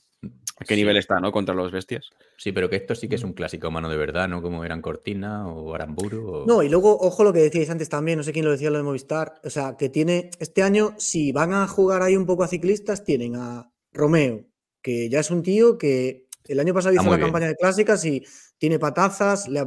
a 0.58 0.64
qué 0.64 0.74
Sí. 0.74 0.76
nivel 0.76 0.96
está, 0.96 1.18
¿no? 1.20 1.32
Contra 1.32 1.54
los 1.54 1.72
bestias. 1.72 2.10
Sí, 2.36 2.52
pero 2.52 2.68
que 2.68 2.76
esto 2.76 2.94
sí 2.94 3.08
que 3.08 3.14
es 3.16 3.24
un 3.24 3.32
clásico 3.32 3.68
humano 3.68 3.88
de 3.88 3.96
verdad, 3.96 4.28
¿no? 4.28 4.42
Como 4.42 4.64
eran 4.64 4.82
Cortina 4.82 5.46
o 5.48 5.74
Aramburu. 5.74 6.28
O... 6.28 6.46
No, 6.46 6.62
y 6.62 6.68
luego, 6.68 6.98
ojo 6.98 7.24
lo 7.24 7.32
que 7.32 7.40
decíais 7.40 7.70
antes 7.70 7.88
también, 7.88 8.18
no 8.18 8.22
sé 8.22 8.32
quién 8.32 8.44
lo 8.44 8.50
decía 8.50 8.70
lo 8.70 8.76
de 8.78 8.84
Movistar, 8.84 9.40
o 9.44 9.50
sea, 9.50 9.76
que 9.78 9.88
tiene, 9.88 10.30
este 10.38 10.62
año, 10.62 10.94
si 10.98 11.32
van 11.32 11.52
a 11.52 11.66
jugar 11.66 12.02
ahí 12.02 12.16
un 12.16 12.26
poco 12.26 12.44
a 12.44 12.48
ciclistas, 12.48 13.04
tienen 13.04 13.36
a 13.36 13.70
Romeo, 13.92 14.44
que 14.82 15.08
ya 15.08 15.20
es 15.20 15.30
un 15.30 15.42
tío 15.42 15.78
que 15.78 16.26
el 16.44 16.60
año 16.60 16.74
pasado 16.74 16.92
Está 16.92 17.02
hizo 17.02 17.10
la 17.10 17.16
bien. 17.16 17.26
campaña 17.28 17.48
de 17.48 17.56
clásicas 17.56 18.04
y 18.04 18.24
tiene 18.58 18.78
patazas, 18.78 19.48
le, 19.48 19.64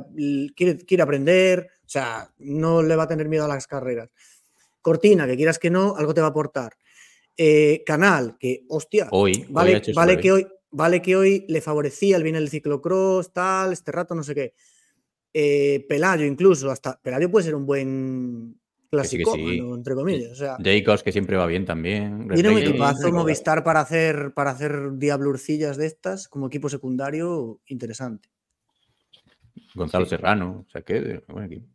quiere, 0.55 0.77
quiere 0.77 1.03
aprender, 1.03 1.67
o 1.83 1.89
sea, 1.89 2.31
no 2.37 2.81
le 2.83 2.95
va 2.95 3.03
a 3.03 3.07
tener 3.07 3.27
miedo 3.27 3.43
a 3.45 3.47
las 3.49 3.67
carreras. 3.67 4.09
Cortina, 4.81 5.27
que 5.27 5.35
quieras 5.35 5.59
que 5.59 5.69
no, 5.69 5.95
algo 5.95 6.13
te 6.13 6.21
va 6.21 6.27
a 6.27 6.31
aportar. 6.31 6.73
Eh, 7.37 7.83
Canal, 7.85 8.37
que, 8.39 8.65
hostia, 8.67 9.07
Hoy, 9.11 9.45
ha 9.47 9.51
vale, 9.93 10.17
que 10.19 10.31
hoy, 10.31 10.47
vale 10.71 11.01
que 11.01 11.15
hoy 11.15 11.45
le 11.47 11.61
favorecía 11.61 12.17
el 12.17 12.23
bien 12.23 12.35
el 12.35 12.49
ciclocross, 12.49 13.31
tal, 13.31 13.71
este 13.71 13.91
rato, 13.91 14.13
no 14.13 14.23
sé 14.23 14.35
qué. 14.35 14.53
Eh, 15.33 15.85
Pelayo 15.87 16.25
incluso, 16.25 16.69
hasta 16.69 16.99
Pelayo 16.99 17.29
puede 17.31 17.45
ser 17.45 17.55
un 17.55 17.65
buen 17.65 18.55
sí, 18.55 18.87
clásico, 18.89 19.35
sí. 19.35 19.59
entre 19.59 19.95
comillas. 19.95 20.31
O 20.31 20.35
sea, 20.35 20.57
Jacobs, 20.61 21.03
que 21.03 21.11
siempre 21.11 21.37
va 21.37 21.45
bien 21.45 21.65
también. 21.65 22.27
tiene 22.33 22.49
un 22.49 22.57
equipazo. 22.57 23.11
Movistar 23.11 23.63
para 23.63 23.81
hacer, 23.81 24.33
para 24.33 24.51
hacer 24.51 24.97
diablurcillas 24.97 25.77
de 25.77 25.85
estas 25.85 26.27
como 26.27 26.47
equipo 26.47 26.67
secundario 26.67 27.61
interesante. 27.67 28.29
Gonzalo 29.75 30.05
Sí. 30.05 30.09
Serrano. 30.11 30.65
O 30.67 30.69
sea, 30.69 30.81
que 30.81 31.23
buen 31.27 31.45
equipo. 31.45 31.67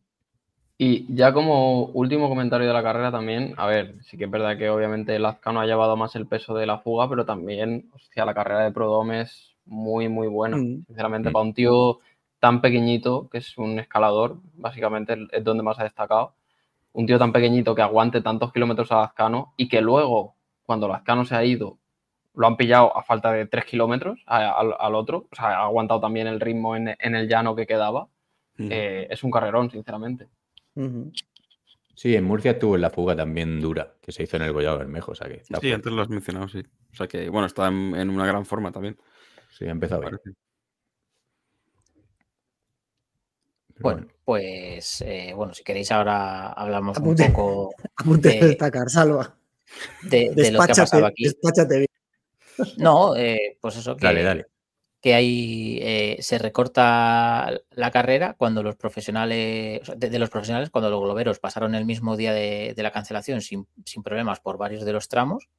Y 0.76 1.14
ya 1.14 1.32
como 1.32 1.84
último 1.86 2.28
comentario 2.28 2.66
de 2.66 2.72
la 2.72 2.82
carrera 2.82 3.12
también, 3.12 3.54
a 3.56 3.66
ver, 3.66 3.94
sí 4.02 4.18
que 4.18 4.24
es 4.24 4.30
verdad 4.30 4.58
que 4.58 4.68
obviamente 4.70 5.18
Lazcano 5.20 5.60
ha 5.60 5.66
llevado 5.66 5.96
más 5.96 6.16
el 6.16 6.26
peso 6.26 6.54
de 6.54 6.66
la 6.66 6.78
fuga, 6.78 7.08
pero 7.08 7.24
también, 7.24 7.88
hostia, 7.94 8.24
la 8.24 8.34
carrera 8.34 8.60
de 8.64 8.72
Prodome 8.72 9.20
es 9.22 9.54
muy, 9.66 10.08
muy 10.08 10.26
buena. 10.26 10.56
Mm. 10.56 10.84
Sinceramente, 10.86 11.30
Mm. 11.30 11.32
para 11.32 11.44
un 11.44 11.54
tío 11.54 12.00
tan 12.40 12.60
pequeñito, 12.60 13.28
que 13.30 13.38
es 13.38 13.56
un 13.56 13.78
escalador, 13.78 14.38
básicamente 14.54 15.16
es 15.32 15.44
donde 15.44 15.62
más 15.62 15.78
ha 15.78 15.84
destacado, 15.84 16.34
un 16.92 17.06
tío 17.06 17.18
tan 17.18 17.32
pequeñito 17.32 17.74
que 17.74 17.82
aguante 17.82 18.20
tantos 18.20 18.52
kilómetros 18.52 18.90
a 18.92 18.96
Lazcano 19.02 19.54
y 19.56 19.68
que 19.68 19.80
luego, 19.80 20.34
cuando 20.66 20.88
Lazcano 20.88 21.24
se 21.24 21.36
ha 21.36 21.44
ido, 21.44 21.78
lo 22.34 22.48
han 22.48 22.56
pillado 22.56 22.96
a 22.96 23.02
falta 23.04 23.32
de 23.32 23.46
tres 23.46 23.64
kilómetros 23.64 24.20
al, 24.26 24.74
al 24.78 24.94
otro, 24.96 25.26
o 25.30 25.34
sea, 25.36 25.60
ha 25.60 25.64
aguantado 25.64 26.00
también 26.00 26.26
el 26.26 26.40
ritmo 26.40 26.74
en, 26.76 26.88
en 26.98 27.14
el 27.14 27.28
llano 27.28 27.54
que 27.54 27.66
quedaba. 27.66 28.08
Mm. 28.56 28.68
Eh, 28.70 29.06
es 29.10 29.22
un 29.22 29.30
carrerón, 29.30 29.70
sinceramente. 29.70 30.26
Sí, 31.94 32.16
en 32.16 32.24
Murcia 32.24 32.52
estuvo 32.52 32.74
en 32.74 32.80
la 32.82 32.90
fuga 32.90 33.14
también 33.14 33.60
dura, 33.60 33.94
que 34.02 34.10
se 34.12 34.24
hizo 34.24 34.36
en 34.36 34.42
el 34.42 34.52
Gollado 34.52 34.78
Bermejo. 34.78 35.12
O 35.12 35.14
sea 35.14 35.28
que 35.28 35.34
está 35.36 35.60
Sí, 35.60 35.72
antes 35.72 35.92
lo 35.92 36.02
has 36.02 36.08
mencionado, 36.08 36.48
sí. 36.48 36.62
O 36.92 36.96
sea 36.96 37.06
que, 37.06 37.28
bueno, 37.28 37.46
está 37.46 37.68
en, 37.68 37.94
en 37.94 38.10
una 38.10 38.26
gran 38.26 38.44
forma 38.44 38.72
también. 38.72 38.98
Sí, 39.56 39.64
ha 39.66 39.70
empezado 39.70 40.00
bien. 40.02 40.36
Bueno, 43.80 44.06
pues 44.24 45.00
eh, 45.02 45.32
bueno, 45.34 45.52
si 45.52 45.64
queréis 45.64 45.90
ahora 45.90 46.52
hablamos 46.52 46.96
un 46.98 47.14
poco 47.16 47.70
Apunte 47.96 48.28
a 48.28 48.32
Eh, 48.32 48.44
destacar, 48.46 48.88
salva. 48.88 49.36
de, 50.02 50.30
de 50.34 50.52
lo 50.52 50.60
que 50.60 50.72
ha 50.72 50.74
pasado 50.74 51.06
aquí. 51.06 51.24
despáchate 51.24 51.76
bien. 51.78 51.88
No, 52.78 53.16
eh, 53.16 53.58
pues 53.60 53.76
eso, 53.76 53.96
que, 53.96 54.06
Dale, 54.06 54.22
dale. 54.22 54.46
Que 55.04 55.12
ahí 55.12 55.80
eh, 55.82 56.16
se 56.20 56.38
recorta 56.38 57.60
la 57.72 57.90
carrera 57.90 58.36
cuando 58.38 58.62
los 58.62 58.74
profesionales, 58.74 59.82
de, 59.98 60.18
los 60.18 60.30
profesionales, 60.30 60.70
cuando 60.70 60.88
los 60.88 60.98
globeros 60.98 61.38
pasaron 61.38 61.74
el 61.74 61.84
mismo 61.84 62.16
día 62.16 62.32
de, 62.32 62.72
de 62.74 62.82
la 62.82 62.90
cancelación 62.90 63.42
sin, 63.42 63.68
sin 63.84 64.02
problemas 64.02 64.40
por 64.40 64.56
varios 64.56 64.82
de 64.86 64.94
los 64.94 65.10
tramos. 65.10 65.50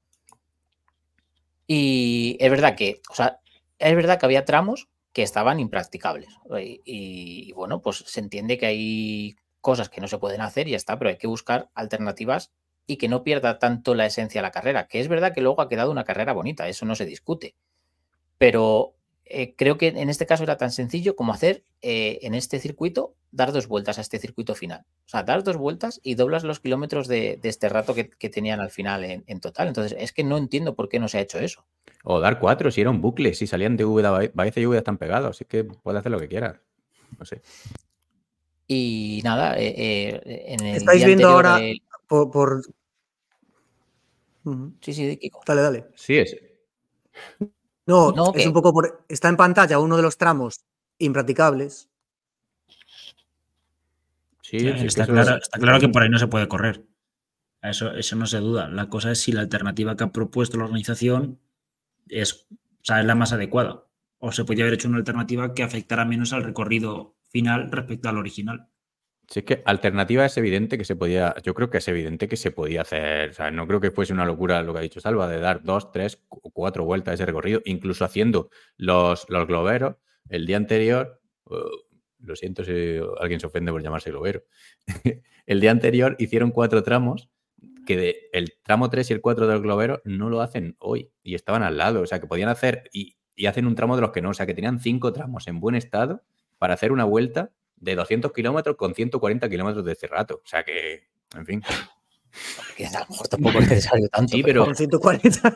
Y 1.67 2.37
es 2.39 2.49
verdad 2.49 2.75
que, 2.75 3.03
o 3.07 3.13
sea, 3.13 3.39
es 3.77 3.95
verdad 3.95 4.19
que 4.19 4.25
había 4.25 4.45
tramos 4.45 4.89
que 5.13 5.21
estaban 5.21 5.59
impracticables. 5.59 6.29
Y, 6.59 6.81
y, 6.83 7.51
bueno, 7.51 7.83
pues 7.83 7.97
se 7.97 8.21
entiende 8.21 8.57
que 8.57 8.65
hay 8.65 9.35
cosas 9.61 9.89
que 9.89 10.01
no 10.01 10.07
se 10.07 10.17
pueden 10.17 10.41
hacer 10.41 10.67
y 10.67 10.71
ya 10.71 10.77
está, 10.77 10.97
pero 10.97 11.11
hay 11.11 11.19
que 11.19 11.27
buscar 11.27 11.69
alternativas 11.75 12.51
y 12.87 12.97
que 12.97 13.09
no 13.09 13.23
pierda 13.23 13.59
tanto 13.59 13.93
la 13.93 14.07
esencia 14.07 14.41
de 14.41 14.47
la 14.47 14.51
carrera, 14.51 14.87
que 14.87 15.01
es 15.01 15.07
verdad 15.07 15.35
que 15.35 15.41
luego 15.41 15.61
ha 15.61 15.69
quedado 15.69 15.91
una 15.91 16.03
carrera 16.03 16.33
bonita, 16.33 16.67
eso 16.67 16.87
no 16.87 16.95
se 16.95 17.05
discute. 17.05 17.53
Pero 18.39 18.94
eh, 19.27 19.55
creo 19.55 19.77
que 19.77 19.87
en 19.87 20.09
este 20.09 20.27
caso 20.27 20.43
era 20.43 20.57
tan 20.57 20.71
sencillo 20.71 21.15
como 21.15 21.33
hacer 21.33 21.63
eh, 21.81 22.19
en 22.21 22.35
este 22.35 22.59
circuito, 22.59 23.15
dar 23.31 23.51
dos 23.51 23.67
vueltas 23.67 23.97
a 23.97 24.01
este 24.01 24.19
circuito 24.19 24.53
final. 24.53 24.85
O 25.05 25.09
sea, 25.09 25.23
dar 25.23 25.43
dos 25.43 25.57
vueltas 25.57 25.99
y 26.03 26.13
doblas 26.13 26.43
los 26.43 26.59
kilómetros 26.59 27.07
de, 27.07 27.39
de 27.41 27.49
este 27.49 27.67
rato 27.67 27.95
que, 27.95 28.09
que, 28.09 28.29
tenían 28.29 28.59
al 28.59 28.69
final 28.69 29.03
en, 29.03 29.23
en, 29.25 29.39
total. 29.39 29.67
Entonces, 29.67 29.97
es 29.99 30.13
que 30.13 30.23
no 30.23 30.37
entiendo 30.37 30.75
por 30.75 30.89
qué 30.89 30.99
no 30.99 31.07
se 31.07 31.17
ha 31.17 31.21
hecho 31.21 31.39
eso. 31.39 31.65
O 32.03 32.19
dar 32.19 32.39
cuatro, 32.39 32.69
si 32.69 32.81
era 32.81 32.91
un 32.91 33.01
bucle, 33.01 33.33
si 33.33 33.47
salían 33.47 33.77
de 33.77 33.85
V, 33.85 34.31
Baeza 34.33 34.59
y 34.59 34.65
V 34.67 34.77
están 34.77 34.99
pegados, 34.99 35.31
así 35.31 35.45
que 35.45 35.63
puede 35.63 35.97
hacer 35.97 36.11
lo 36.11 36.19
que 36.19 36.27
quiera. 36.27 36.61
No 37.17 37.25
sé. 37.25 37.41
Y 38.67 39.21
nada, 39.23 39.57
eh, 39.57 39.73
eh, 39.75 40.43
en 40.47 40.65
el 40.65 40.75
Estáis 40.77 41.03
viendo 41.03 41.29
ahora 41.29 41.57
de... 41.57 41.81
por. 42.07 42.31
por... 42.31 42.61
Uh 44.43 44.51
-huh. 44.51 44.73
Sí, 44.81 44.93
sí, 44.93 45.17
Kiko. 45.17 45.41
Dale, 45.45 45.61
dale. 45.61 45.85
Sí, 45.95 46.17
es. 46.17 46.37
No, 47.85 48.11
no 48.11 48.33
es 48.33 48.45
un 48.45 48.53
poco 48.53 48.73
por. 48.73 49.05
Está 49.07 49.29
en 49.29 49.37
pantalla 49.37 49.79
uno 49.79 49.97
de 49.97 50.03
los 50.03 50.17
tramos 50.17 50.63
impracticables. 50.97 51.89
Sí, 54.41 54.59
sí 54.59 54.85
está, 54.85 55.05
claro, 55.07 55.37
está, 55.37 55.59
claro, 55.59 55.79
que 55.79 55.89
por 55.89 56.03
ahí 56.03 56.09
no 56.09 56.19
se 56.19 56.27
puede 56.27 56.47
correr. 56.47 56.83
Eso, 57.61 57.91
eso 57.93 58.15
no 58.15 58.27
se 58.27 58.37
duda. 58.37 58.67
La 58.69 58.89
cosa 58.89 59.11
es 59.11 59.21
si 59.21 59.31
la 59.31 59.41
alternativa 59.41 59.95
que 59.95 60.03
ha 60.03 60.11
propuesto 60.11 60.57
la 60.57 60.65
organización 60.65 61.39
es, 62.07 62.45
o 62.51 62.83
sea, 62.83 62.99
es 62.99 63.05
la 63.05 63.15
más 63.15 63.33
adecuada. 63.33 63.85
O 64.19 64.31
se 64.31 64.45
podría 64.45 64.65
haber 64.65 64.75
hecho 64.75 64.87
una 64.87 64.97
alternativa 64.97 65.53
que 65.53 65.63
afectara 65.63 66.05
menos 66.05 66.31
al 66.31 66.43
recorrido 66.43 67.15
final 67.27 67.71
respecto 67.71 68.07
al 68.07 68.17
original. 68.17 68.69
Si 69.27 69.39
es 69.39 69.45
que 69.45 69.63
alternativa 69.65 70.25
es 70.25 70.37
evidente 70.37 70.77
que 70.77 70.85
se 70.85 70.95
podía, 70.95 71.35
yo 71.43 71.53
creo 71.55 71.69
que 71.69 71.79
es 71.79 71.87
evidente 71.87 72.27
que 72.27 72.37
se 72.37 72.51
podía 72.51 72.81
hacer, 72.81 73.31
o 73.31 73.33
sea, 73.33 73.49
no 73.49 73.65
creo 73.65 73.81
que 73.81 73.89
fuese 73.89 74.13
una 74.13 74.25
locura 74.25 74.61
lo 74.61 74.73
que 74.73 74.79
ha 74.79 74.83
dicho 74.83 74.99
Salva, 74.99 75.27
de 75.27 75.39
dar 75.39 75.63
dos, 75.63 75.91
tres, 75.91 76.21
cuatro 76.55 76.85
vueltas 76.85 77.15
ese 77.15 77.25
recorrido, 77.25 77.61
incluso 77.65 78.05
haciendo 78.05 78.49
los, 78.77 79.25
los 79.29 79.45
globeros 79.45 79.97
el 80.29 80.47
día 80.47 80.57
anterior, 80.57 81.21
uh, 81.45 81.55
lo 82.19 82.35
siento 82.35 82.63
si 82.63 82.97
alguien 83.19 83.39
se 83.39 83.45
ofende 83.45 83.71
por 83.71 83.83
llamarse 83.83 84.09
globero, 84.09 84.43
el 85.45 85.61
día 85.61 85.69
anterior 85.69 86.15
hicieron 86.17 86.49
cuatro 86.51 86.81
tramos 86.81 87.29
que 87.85 88.29
el 88.33 88.53
tramo 88.63 88.89
3 88.89 89.11
y 89.11 89.13
el 89.13 89.21
4 89.21 89.47
del 89.47 89.61
globero 89.61 90.01
no 90.05 90.29
lo 90.29 90.41
hacen 90.41 90.75
hoy 90.79 91.11
y 91.21 91.35
estaban 91.35 91.61
al 91.61 91.77
lado, 91.77 92.01
o 92.01 92.05
sea, 92.07 92.19
que 92.19 92.25
podían 92.25 92.49
hacer 92.49 92.89
y, 92.91 93.15
y 93.35 93.45
hacen 93.45 93.67
un 93.67 93.75
tramo 93.75 93.95
de 93.95 94.01
los 94.01 94.11
que 94.11 94.23
no, 94.23 94.31
o 94.31 94.33
sea, 94.33 94.47
que 94.47 94.55
tenían 94.55 94.79
cinco 94.79 95.13
tramos 95.13 95.47
en 95.47 95.59
buen 95.59 95.75
estado 95.75 96.23
para 96.57 96.73
hacer 96.73 96.91
una 96.91 97.03
vuelta 97.03 97.51
de 97.75 97.95
200 97.95 98.31
kilómetros 98.31 98.75
con 98.75 98.95
140 98.95 99.49
kilómetros 99.49 99.85
de 99.85 99.93
cerrato. 99.93 100.41
O 100.43 100.47
sea 100.47 100.63
que, 100.63 101.03
en 101.35 101.45
fin. 101.45 101.61
Que 102.77 102.85
a 102.87 102.99
lo 102.99 103.05
mejor 103.09 103.27
tampoco 103.27 103.59
es 103.59 103.69
necesario 103.69 104.09
tanto. 104.09 104.35
Sí, 104.35 104.43
pero. 104.43 104.65
Con 104.65 104.75
140. 104.75 105.53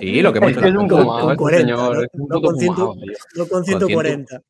Sí, 0.00 0.20
lo 0.22 0.32
que 0.32 0.38
hemos 0.38 0.50
es, 0.52 0.58
que 0.58 0.68
es 0.68 0.74
un 0.74 0.88
con, 0.88 1.06
con 1.06 1.36
40, 1.36 1.60
señor, 1.60 2.08
no, 2.14 2.26
no, 2.28 2.40
con 2.40 2.58
100, 2.58 2.74
fumado, 2.74 2.94
no 3.36 3.46
con 3.48 3.64
140. 3.64 4.42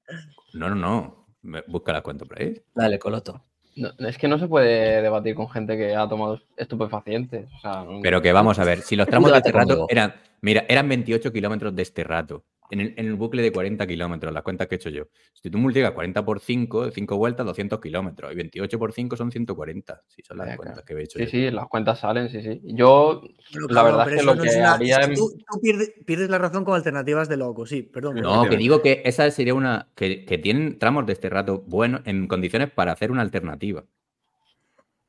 No, 0.55 0.69
no, 0.71 0.75
no. 0.75 1.27
Busca 1.69 1.93
las 1.93 2.03
cuentas 2.03 2.29
por 2.29 2.41
ahí. 2.41 2.55
Dale, 2.75 2.99
Coloto. 2.99 3.43
No, 3.75 3.91
es 4.07 4.19
que 4.19 4.29
no 4.29 4.39
se 4.39 4.47
puede 4.49 5.01
debatir 5.03 5.35
con 5.35 5.49
gente 5.49 5.77
que 5.77 5.95
ha 5.97 6.07
tomado 6.09 6.39
estupefacientes. 6.57 7.49
O 7.57 7.61
sea, 7.61 7.85
no- 7.85 8.01
Pero 8.03 8.21
que 8.21 8.33
vamos 8.33 8.59
a 8.59 8.65
ver, 8.65 8.83
si 8.83 8.97
los 8.97 9.07
tramos 9.09 9.33
de 9.33 9.39
este 9.39 9.51
rato 9.53 9.87
eran, 9.89 10.15
mira, 10.43 10.65
eran 10.69 10.89
28 10.89 11.33
kilómetros 11.33 11.75
de 11.75 11.83
este 11.83 12.05
rato. 12.05 12.45
En 12.73 12.81
el, 12.81 12.95
en 12.97 13.05
el 13.07 13.15
bucle 13.17 13.43
de 13.43 13.53
40 13.53 13.87
kilómetros, 13.87 14.33
las 14.33 14.43
cuentas 14.43 14.67
que 14.67 14.77
he 14.77 14.79
hecho 14.79 14.89
yo. 14.89 15.05
Si 15.35 15.51
tú 15.51 15.59
multiplicas 15.59 15.93
40 15.93 16.25
por 16.25 16.41
5, 16.41 16.91
5 16.91 17.19
vueltas, 17.19 17.45
200 17.45 17.79
kilómetros. 17.83 18.33
Y 18.33 18.35
28 18.35 18.79
por 18.79 18.95
5 18.95 19.15
son 19.15 19.31
140. 19.31 20.01
Si 20.09 20.23
son 20.23 20.39
las 20.39 20.57
cuentas 20.57 20.83
que 20.83 20.95
he 20.95 21.03
hecho 21.03 21.19
Sí, 21.19 21.25
yo. 21.27 21.31
sí, 21.31 21.51
las 21.51 21.67
cuentas 21.67 22.01
salen, 22.01 22.31
sí, 22.31 22.41
sí. 22.41 22.63
Yo, 22.65 23.21
Pero, 23.53 23.67
la 23.69 23.83
verdad 23.83 24.09
es 24.09 24.21
que 24.21 24.23
lo 24.23 24.35
no 24.35 24.43
que 24.43 24.49
es 24.49 24.57
una- 24.57 24.73
haría 24.73 24.97
es 25.01 25.19
tú, 25.19 25.31
tú 25.37 25.61
pierdes, 25.61 25.93
pierdes 26.07 26.31
la 26.31 26.39
razón 26.39 26.65
con 26.65 26.75
alternativas 26.75 27.29
de 27.29 27.37
loco, 27.37 27.67
sí, 27.67 27.83
perdón. 27.83 28.21
No, 28.23 28.49
que 28.49 28.57
digo 28.57 28.81
que 28.81 29.03
esa 29.05 29.31
sería 29.31 29.53
una. 29.53 29.89
Que, 29.95 30.25
que 30.25 30.39
tienen 30.39 30.79
tramos 30.79 31.05
de 31.05 31.13
este 31.13 31.29
rato 31.29 31.63
buenos 31.67 32.01
en 32.07 32.27
condiciones 32.27 32.71
para 32.71 32.93
hacer 32.93 33.11
una 33.11 33.21
alternativa. 33.21 33.85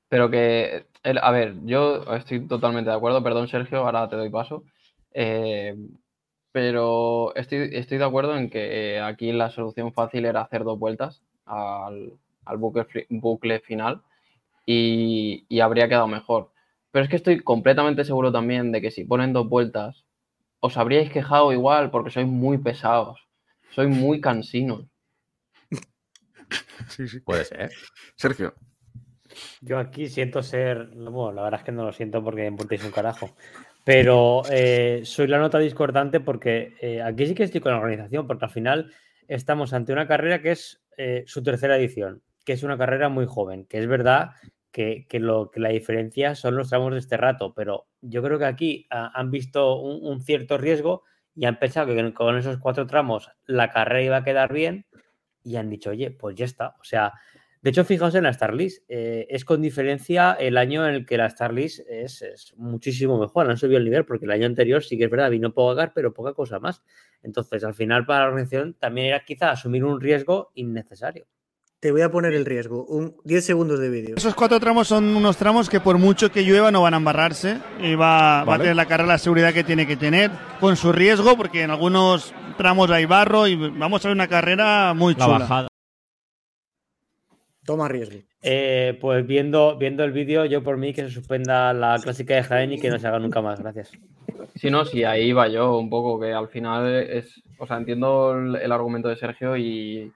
Pero 0.10 0.30
que, 0.30 0.86
el- 1.04 1.18
a 1.18 1.32
ver, 1.32 1.56
yo 1.64 2.04
estoy 2.14 2.46
totalmente 2.46 2.90
de 2.90 2.96
acuerdo, 2.98 3.24
perdón 3.24 3.48
Sergio, 3.48 3.78
ahora 3.80 4.10
te 4.10 4.18
doy 4.18 4.30
paso. 4.30 4.66
Eh, 5.14 5.76
pero 6.54 7.36
estoy, 7.36 7.72
estoy 7.74 7.98
de 7.98 8.06
acuerdo 8.06 8.38
en 8.38 8.50
que 8.50 9.02
aquí 9.02 9.34
la 9.34 9.50
solución 9.50 9.92
fácil 9.92 10.24
era 10.26 10.42
hacer 10.42 10.64
dos 10.64 10.80
vueltas 10.80 11.24
al, 11.46 12.14
al 12.46 12.58
bucle, 12.58 12.86
bucle 13.10 13.60
final 13.60 14.04
y, 14.66 15.46
y 15.50 15.60
habría 15.60 15.90
quedado 15.90 16.08
mejor. 16.08 16.52
Pero 16.92 17.04
es 17.04 17.10
que 17.10 17.16
estoy 17.16 17.40
completamente 17.40 18.06
seguro 18.06 18.32
también 18.32 18.72
de 18.72 18.82
que 18.82 18.92
si 18.92 19.04
ponen 19.04 19.34
dos 19.34 19.50
vueltas, 19.50 20.06
os 20.60 20.78
habríais 20.78 21.12
quejado 21.12 21.52
igual 21.52 21.90
porque 21.90 22.12
sois 22.12 22.28
muy 22.28 22.60
pesados, 22.60 23.28
sois 23.72 23.90
muy 23.90 24.22
cansinos. 24.22 24.86
Sí, 26.88 27.08
sí. 27.08 27.20
Puede 27.22 27.46
ser. 27.46 27.72
Sergio. 28.16 28.54
Yo 29.62 29.80
aquí 29.80 30.08
siento 30.08 30.44
ser, 30.44 30.90
bueno, 30.94 31.32
la 31.32 31.42
verdad 31.42 31.62
es 31.62 31.66
que 31.66 31.72
no 31.72 31.84
lo 31.84 31.94
siento 31.94 32.24
porque 32.24 32.42
me 32.42 32.48
importéis 32.50 32.84
un 32.84 32.92
carajo, 32.92 33.32
pero 33.84 34.44
eh, 34.50 35.02
soy 35.04 35.28
la 35.28 35.40
nota 35.40 35.60
discordante 35.60 36.20
porque 36.20 36.76
eh, 36.82 37.02
aquí 37.02 37.26
sí 37.28 37.36
que 37.36 37.44
estoy 37.44 37.62
con 37.62 37.74
la 37.74 37.80
organización, 37.80 38.28
porque 38.28 38.46
al 38.46 38.52
final 38.52 38.92
estamos 39.28 39.74
ante 39.74 39.92
una 39.92 40.08
carrera 40.08 40.42
que 40.42 40.52
es 40.52 40.82
eh, 40.98 41.24
su 41.28 41.44
tercera 41.44 41.78
edición, 41.78 42.22
que 42.46 42.54
es 42.54 42.64
una 42.64 42.78
carrera 42.78 43.10
muy 43.10 43.26
joven, 43.26 43.66
que 43.66 43.80
es 43.80 43.88
verdad 43.88 44.32
que, 44.72 45.06
que 45.10 45.20
lo, 45.20 45.52
que 45.52 45.60
la 45.60 45.70
diferencia 45.70 46.36
son 46.36 46.56
los 46.56 46.70
tramos 46.70 46.94
de 46.94 47.00
este 47.00 47.18
rato, 47.18 47.54
pero 47.54 47.88
yo 48.02 48.24
creo 48.24 48.40
que 48.40 48.46
aquí 48.46 48.88
ah, 48.90 49.12
han 49.14 49.32
visto 49.32 49.80
un, 49.80 50.06
un 50.06 50.22
cierto 50.22 50.58
riesgo 50.58 51.04
y 51.36 51.46
han 51.46 51.60
pensado 51.60 51.88
que 51.88 52.14
con 52.14 52.38
esos 52.38 52.58
cuatro 52.60 52.88
tramos 52.88 53.32
la 53.46 53.70
carrera 53.70 54.02
iba 54.02 54.18
a 54.18 54.24
quedar 54.24 54.54
bien 54.54 54.86
y 55.44 55.58
han 55.58 55.70
dicho, 55.70 55.90
oye, 55.90 56.10
pues 56.12 56.36
ya 56.36 56.46
está, 56.46 56.76
o 56.80 56.84
sea... 56.84 57.14
De 57.64 57.70
hecho, 57.70 57.86
fijaos 57.86 58.14
en 58.14 58.24
la 58.24 58.34
Starlist. 58.34 58.84
eh, 58.90 59.26
es 59.30 59.46
con 59.46 59.62
diferencia 59.62 60.34
el 60.34 60.58
año 60.58 60.86
en 60.86 60.94
el 60.96 61.06
que 61.06 61.18
la 61.18 61.30
Starlist 61.30 61.80
es, 61.90 62.22
es 62.22 62.54
muchísimo 62.58 63.18
mejor. 63.18 63.50
Han 63.50 63.58
subido 63.58 63.78
el 63.78 63.86
nivel 63.86 64.06
porque 64.06 64.26
el 64.26 64.32
año 64.32 64.46
anterior 64.46 64.84
sí 64.84 64.98
que 64.98 65.06
es 65.06 65.10
verdad, 65.10 65.32
vino 65.32 65.54
Pogacar, 65.54 65.94
pero 65.96 66.14
poca 66.14 66.34
cosa 66.34 66.60
más. 66.60 66.84
Entonces, 67.24 67.64
al 67.64 67.74
final, 67.74 68.06
para 68.06 68.26
la 68.26 68.32
organización 68.32 68.74
también 68.78 69.08
era 69.08 69.24
quizá 69.24 69.50
asumir 69.52 69.86
un 69.86 70.02
riesgo 70.02 70.52
innecesario. 70.56 71.26
Te 71.80 71.92
voy 71.92 72.02
a 72.02 72.12
poner 72.12 72.34
el 72.34 72.46
riesgo. 72.46 72.86
Un 72.86 73.16
10 73.24 73.46
segundos 73.46 73.80
de 73.80 73.90
vídeo. 73.90 74.16
Esos 74.18 74.36
cuatro 74.36 74.60
tramos 74.60 74.88
son 74.90 75.16
unos 75.16 75.38
tramos 75.38 75.70
que 75.70 75.80
por 75.80 75.98
mucho 75.98 76.32
que 76.32 76.44
llueva 76.44 76.70
no 76.72 76.82
van 76.82 76.94
a 76.94 76.98
embarrarse 76.98 77.60
y 77.82 77.96
va, 77.96 78.44
va 78.44 78.56
a 78.56 78.58
tener 78.60 78.76
la 78.76 78.86
carrera 78.86 79.08
la 79.08 79.18
seguridad 79.18 79.54
que 79.54 79.64
tiene 79.64 79.88
que 79.88 79.96
tener, 79.98 80.32
con 80.60 80.76
su 80.76 80.92
riesgo, 80.92 81.36
porque 81.38 81.64
en 81.64 81.72
algunos 81.72 82.34
tramos 82.58 82.90
hay 82.92 83.06
barro 83.06 83.48
y 83.48 83.56
vamos 83.56 84.04
a 84.04 84.10
ver 84.10 84.16
una 84.16 84.28
carrera 84.28 84.94
muy 84.94 85.14
La 85.16 85.26
chula. 85.26 85.38
bajada. 85.40 85.68
Toma 87.66 87.88
riesgo. 87.88 88.20
Eh, 88.42 88.98
pues 89.00 89.26
viendo, 89.26 89.78
viendo 89.78 90.04
el 90.04 90.12
vídeo, 90.12 90.46
yo 90.46 90.64
por 90.64 90.78
mí 90.78 90.94
que 90.94 91.04
se 91.04 91.10
suspenda 91.12 91.72
la 91.74 91.98
clásica 92.02 92.36
de 92.36 92.44
Jaén 92.44 92.74
y 92.74 92.80
que 92.80 92.90
no 92.90 93.00
se 93.00 93.08
haga 93.08 93.20
nunca 93.20 93.42
más. 93.42 93.60
Gracias. 93.60 93.92
Sí, 94.56 94.70
no, 94.70 94.84
sí, 94.86 95.04
ahí 95.04 95.32
va 95.32 95.48
yo 95.48 95.78
un 95.78 95.90
poco, 95.90 96.20
que 96.20 96.34
al 96.34 96.50
final 96.50 96.94
es, 96.94 97.42
o 97.58 97.66
sea, 97.66 97.78
entiendo 97.78 98.34
el, 98.38 98.56
el 98.58 98.72
argumento 98.72 99.08
de 99.08 99.16
Sergio 99.16 99.56
y, 99.58 100.12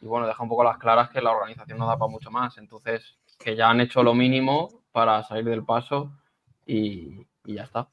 y 0.00 0.06
bueno, 0.06 0.26
deja 0.26 0.42
un 0.42 0.48
poco 0.48 0.62
las 0.64 0.78
claras 0.78 1.10
que 1.10 1.20
la 1.20 1.32
organización 1.32 1.78
no 1.78 1.86
da 1.86 1.98
para 1.98 2.10
mucho 2.10 2.30
más. 2.30 2.56
Entonces, 2.58 3.16
que 3.38 3.56
ya 3.56 3.68
han 3.68 3.80
hecho 3.80 4.02
lo 4.02 4.14
mínimo 4.14 4.68
para 4.92 5.22
salir 5.24 5.44
del 5.44 5.64
paso 5.64 6.12
y, 6.66 7.26
y 7.44 7.54
ya 7.54 7.64
está. 7.64 7.88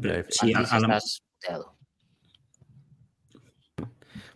Pero 0.00 0.24
sí, 0.28 0.52
a- 0.52 0.58
a 0.58 0.80
la-. 0.80 1.00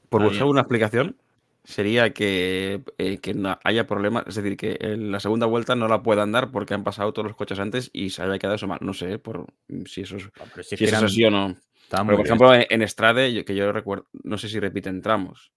Por 0.09 0.23
buscar 0.23 0.47
una 0.47 0.61
explicación, 0.61 1.17
sería 1.65 2.13
que, 2.13 2.83
eh, 2.99 3.19
que 3.19 3.35
no 3.35 3.59
haya 3.65 3.87
problemas, 3.87 4.25
es 4.27 4.35
decir, 4.37 4.57
que 4.57 4.77
en 4.81 5.11
la 5.11 5.19
segunda 5.21 5.47
vuelta 5.47 5.75
no 5.75 5.89
la 5.89 6.03
puedan 6.03 6.31
dar 6.33 6.51
porque 6.51 6.75
han 6.75 6.85
pasado 6.85 7.13
todos 7.13 7.27
los 7.27 7.37
coches 7.37 7.59
antes 7.59 7.91
y 7.93 8.11
se 8.11 8.23
haya 8.23 8.39
quedado 8.39 8.57
eso 8.57 8.67
mal. 8.69 8.79
No 8.83 8.93
sé 8.93 9.19
por 9.19 9.47
si 9.87 10.03
eso 10.03 10.17
es, 10.17 10.29
pero 10.53 10.63
si 10.63 10.75
es 10.75 10.79
si 10.79 10.85
es 10.85 10.93
eran- 10.93 11.05
así 11.05 11.25
o 11.25 11.31
no. 11.31 11.57
Pero, 11.91 12.05
por 12.07 12.15
bien 12.17 12.27
ejemplo, 12.27 12.55
en, 12.55 12.67
en 12.71 12.83
Estrade, 12.83 13.45
que 13.45 13.55
yo 13.55 13.71
recuerdo, 13.73 14.07
no 14.25 14.37
sé 14.39 14.49
si 14.49 14.59
repiten 14.59 15.01
tramos. 15.03 15.53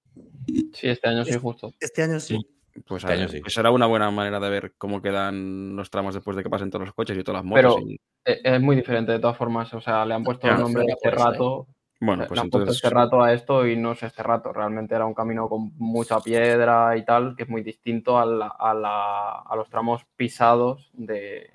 Sí, 0.74 0.88
este 0.90 1.08
año 1.10 1.26
sí, 1.26 1.34
justo. 1.38 1.74
Este 1.80 2.04
año 2.04 2.20
sí. 2.20 2.38
Pues, 2.86 3.04
Este 3.04 3.14
a- 3.14 3.18
año 3.18 3.28
sí. 3.28 3.40
pues 3.42 3.54
será 3.54 3.72
una 3.72 3.88
buena 3.88 4.12
manera 4.12 4.40
de 4.40 4.50
ver 4.50 4.74
cómo 4.78 5.02
quedan 5.02 5.76
los 5.76 5.90
tramos 5.90 6.14
después 6.14 6.38
de 6.38 6.44
que 6.44 6.50
pasen 6.50 6.70
todos 6.70 6.86
los 6.86 6.94
coches 6.94 7.18
y 7.18 7.24
todas 7.24 7.40
las 7.42 7.46
motos. 7.46 7.76
Pero 7.76 7.90
y- 7.90 8.00
e- 8.24 8.42
es 8.44 8.62
muy 8.62 8.76
diferente 8.76 9.12
de 9.14 9.20
todas 9.20 9.36
formas. 9.38 9.74
O 9.74 9.82
sea, 9.82 10.06
le 10.06 10.14
han 10.14 10.24
puesto 10.24 10.48
el 10.48 10.60
nombre 10.60 10.84
¿eh? 10.84 11.10
rato. 11.10 11.68
Bueno, 12.00 12.24
le 12.24 12.28
pues 12.28 12.40
han 12.40 12.50
puesto 12.50 12.64
entonces. 12.66 12.84
este 12.84 12.90
rato 12.96 13.22
a 13.22 13.34
esto 13.34 13.66
y 13.68 13.76
no 13.76 13.94
es 13.94 14.04
este 14.04 14.22
rato. 14.24 14.54
Realmente 14.54 14.94
era 14.96 15.06
un 15.06 15.14
camino 15.14 15.48
con 15.50 15.72
mucha 15.78 16.20
piedra 16.20 16.96
y 16.98 17.04
tal, 17.06 17.36
que 17.36 17.44
es 17.44 17.50
muy 17.50 17.64
distinto 17.64 18.18
a, 18.20 18.26
la- 18.26 18.48
a 18.60 18.74
la- 18.74 19.40
a 19.40 19.56
los 19.56 19.70
tramos 19.70 20.06
pisados 20.16 20.90
de, 20.94 21.50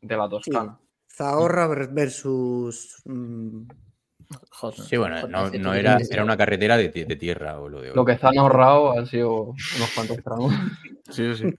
de 0.00 0.16
la 0.16 0.28
Toscana. 0.28 0.78
Zahorra 1.08 1.66
ver- 1.68 1.88
versus. 1.92 3.02
mm, 3.04 3.62
Sí, 4.72 4.96
bueno, 4.96 5.26
no, 5.28 5.50
no 5.50 5.74
era, 5.74 5.98
era 6.08 6.22
una 6.22 6.36
carretera 6.36 6.76
de, 6.76 6.88
ti- 6.88 7.04
de 7.04 7.16
tierra 7.16 7.58
o 7.58 7.68
lo 7.68 7.80
de 7.80 7.90
hoy. 7.90 7.96
Lo 7.96 8.04
que 8.04 8.16
se 8.16 8.26
han 8.26 8.38
ahorrado 8.38 8.96
han 8.96 9.06
sido 9.06 9.42
unos 9.76 9.90
cuantos 9.94 10.22
tramos. 10.22 10.52
Sí, 11.10 11.34
sí. 11.34 11.52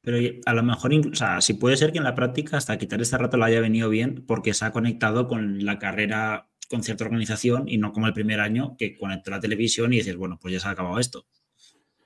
Pero 0.00 0.18
a 0.46 0.52
lo 0.54 0.62
mejor, 0.64 0.92
o 0.92 1.14
sea, 1.14 1.40
si 1.40 1.54
puede 1.54 1.76
ser 1.76 1.92
que 1.92 1.98
en 1.98 2.04
la 2.04 2.16
práctica 2.16 2.56
hasta 2.56 2.76
quitar 2.78 3.00
este 3.00 3.16
rato 3.16 3.36
le 3.36 3.44
haya 3.44 3.60
venido 3.60 3.88
bien 3.88 4.24
porque 4.26 4.54
se 4.54 4.64
ha 4.64 4.72
conectado 4.72 5.28
con 5.28 5.64
la 5.64 5.78
carrera 5.78 6.48
con 6.72 6.82
cierta 6.82 7.04
organización 7.04 7.68
y 7.68 7.76
no 7.78 7.92
como 7.92 8.06
el 8.06 8.14
primer 8.14 8.40
año 8.40 8.76
que 8.78 8.96
conectó 8.96 9.30
la 9.30 9.38
televisión 9.40 9.92
y 9.92 9.98
dices, 9.98 10.16
bueno, 10.16 10.38
pues 10.40 10.54
ya 10.54 10.58
se 10.60 10.68
ha 10.68 10.70
acabado 10.72 10.98
esto. 10.98 11.26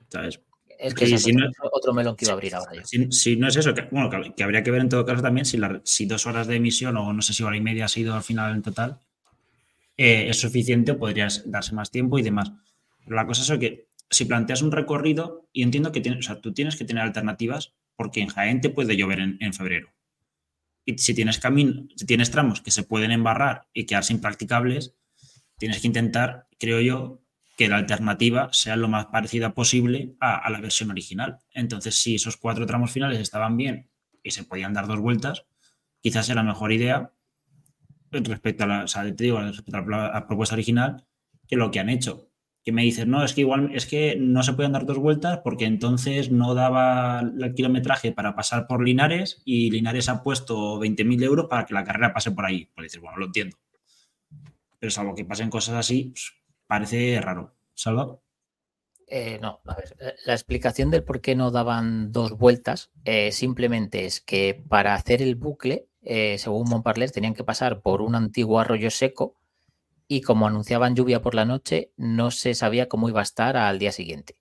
¿Sabes? 0.09 0.41
Es 0.77 0.93
que 0.93 1.05
ese 1.05 1.17
si 1.17 1.29
es 1.31 1.35
no- 1.37 1.47
otro, 1.47 1.69
otro 1.71 1.93
melón 1.93 2.15
que 2.15 2.25
iba 2.25 2.33
a 2.33 2.35
abrir 2.35 2.53
ahora 2.53 2.73
yo. 2.75 2.81
Si, 2.85 3.11
si 3.11 3.35
no 3.37 3.47
es 3.47 3.55
eso, 3.55 3.73
que, 3.73 3.83
bueno, 3.89 4.09
que, 4.09 4.33
que 4.35 4.43
habría 4.43 4.61
que 4.61 4.71
ver 4.71 4.81
en 4.81 4.89
todo 4.89 5.05
caso 5.05 5.21
también 5.23 5.45
si, 5.45 5.57
la- 5.57 5.81
si 5.85 6.05
dos 6.05 6.27
horas 6.27 6.47
de 6.47 6.57
emisión 6.57 6.97
o 6.97 7.13
no 7.13 7.21
sé 7.21 7.33
si 7.33 7.43
hora 7.43 7.57
y 7.57 7.61
media 7.61 7.85
ha 7.85 7.87
sido 7.87 8.13
al 8.13 8.23
final 8.23 8.53
en 8.53 8.61
total, 8.61 8.99
eh, 9.97 10.27
es 10.29 10.39
suficiente 10.39 10.91
o 10.91 10.97
podrías 10.99 11.49
darse 11.49 11.73
más 11.73 11.89
tiempo 11.91 12.19
y 12.19 12.21
demás. 12.23 12.51
Pero 13.03 13.15
la 13.15 13.25
cosa 13.25 13.41
es 13.53 13.59
que 13.59 13.87
si 14.09 14.25
planteas 14.25 14.61
un 14.61 14.71
recorrido, 14.71 15.47
y 15.51 15.63
entiendo 15.63 15.91
que 15.91 16.01
tienes, 16.01 16.19
o 16.19 16.27
sea, 16.27 16.41
tú 16.41 16.53
tienes 16.53 16.75
que 16.75 16.85
tener 16.85 17.03
alternativas 17.03 17.73
porque 17.95 18.21
en 18.21 18.27
Jaén 18.27 18.61
te 18.61 18.69
puede 18.69 18.95
llover 18.95 19.19
en, 19.19 19.37
en 19.41 19.53
febrero. 19.53 19.89
Y 20.87 20.97
si 20.99 21.13
tienes 21.13 21.37
camino, 21.37 21.85
si 21.97 22.05
tienes 22.05 22.31
tramos 22.31 22.61
que 22.61 22.71
se 22.71 22.81
pueden 22.81 23.11
embarrar 23.11 23.67
y 23.73 23.85
quedarse 23.85 24.13
impracticables, 24.13 24.95
tienes 25.57 25.81
que 25.81 25.87
intentar, 25.87 26.47
creo 26.57 26.79
yo, 26.79 27.21
que 27.57 27.67
la 27.67 27.75
alternativa 27.75 28.47
sea 28.53 28.77
lo 28.77 28.87
más 28.87 29.07
parecida 29.07 29.53
posible 29.53 30.15
a, 30.21 30.49
la 30.49 30.61
versión 30.61 30.89
original. 30.89 31.39
Entonces, 31.51 31.95
si 32.01 32.15
esos 32.15 32.37
cuatro 32.37 32.65
tramos 32.65 32.89
finales 32.89 33.19
estaban 33.19 33.57
bien 33.57 33.89
y 34.23 34.31
se 34.31 34.45
podían 34.45 34.73
dar 34.73 34.87
dos 34.87 34.99
vueltas, 34.99 35.43
quizás 35.99 36.29
era 36.29 36.41
mejor 36.41 36.71
idea 36.71 37.11
respecto 38.09 38.63
a 38.63 38.67
la, 38.67 38.85
o 38.85 38.87
te 38.87 39.23
digo, 39.25 39.41
respecto 39.41 39.81
la, 39.81 40.05
a 40.05 40.13
la 40.21 40.27
propuesta 40.27 40.55
original 40.55 41.05
que 41.49 41.57
lo 41.57 41.69
que 41.69 41.81
han 41.81 41.89
hecho. 41.89 42.26
Que 42.67 42.73
me 42.73 42.81
dices, 42.81 43.07
no, 43.07 43.23
es 43.23 43.33
que 43.33 43.39
igual 43.39 43.71
es 43.73 43.85
que 43.85 44.17
no 44.19 44.43
se 44.43 44.51
pueden 44.51 44.73
dar 44.73 44.85
dos 44.85 44.97
vueltas 44.97 45.39
porque 45.41 45.63
entonces 45.63 46.31
no 46.31 46.53
daba 46.53 47.21
el 47.21 47.53
kilometraje 47.53 48.11
para 48.11 48.35
pasar 48.35 48.67
por 48.67 48.83
Linares 48.83 49.41
y 49.45 49.71
Linares 49.71 50.09
ha 50.09 50.21
puesto 50.21 50.77
20.000 50.77 51.23
euros 51.23 51.45
para 51.45 51.65
que 51.65 51.73
la 51.73 51.85
carrera 51.85 52.13
pase 52.13 52.31
por 52.31 52.45
ahí. 52.45 52.69
Pues 52.75 52.83
dices, 52.87 52.99
bueno, 52.99 53.19
lo 53.19 53.27
entiendo. 53.27 53.55
Pero 54.79 54.91
salvo 54.91 55.15
que 55.15 55.23
pasen 55.23 55.49
cosas 55.49 55.75
así, 55.75 56.11
pues, 56.11 56.33
parece 56.67 57.21
raro. 57.21 57.55
¿Salva? 57.73 58.19
Eh, 59.07 59.39
no, 59.41 59.61
a 59.65 59.73
ver, 59.73 59.95
eh, 60.01 60.15
la 60.25 60.33
explicación 60.33 60.91
del 60.91 61.05
por 61.05 61.21
qué 61.21 61.37
no 61.37 61.51
daban 61.51 62.11
dos 62.11 62.37
vueltas 62.37 62.91
eh, 63.05 63.31
simplemente 63.31 64.03
es 64.03 64.19
que 64.19 64.61
para 64.67 64.93
hacer 64.93 65.21
el 65.21 65.35
bucle, 65.35 65.87
eh, 66.01 66.37
según 66.37 66.67
Montparler, 66.67 67.11
tenían 67.11 67.33
que 67.33 67.45
pasar 67.45 67.81
por 67.81 68.01
un 68.01 68.13
antiguo 68.15 68.59
arroyo 68.59 68.91
seco 68.91 69.37
y 70.07 70.21
como 70.21 70.47
anunciaban 70.47 70.95
lluvia 70.95 71.21
por 71.21 71.35
la 71.35 71.45
noche, 71.45 71.91
no 71.97 72.31
se 72.31 72.53
sabía 72.53 72.87
cómo 72.87 73.09
iba 73.09 73.19
a 73.19 73.23
estar 73.23 73.57
al 73.57 73.79
día 73.79 73.91
siguiente. 73.91 74.39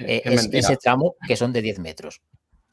Eh, 0.00 0.22
Es 0.24 0.42
mentira. 0.42 0.60
ese 0.60 0.76
tramo 0.76 1.16
que 1.26 1.36
son 1.36 1.52
de 1.52 1.62
10 1.62 1.78
metros. 1.78 2.22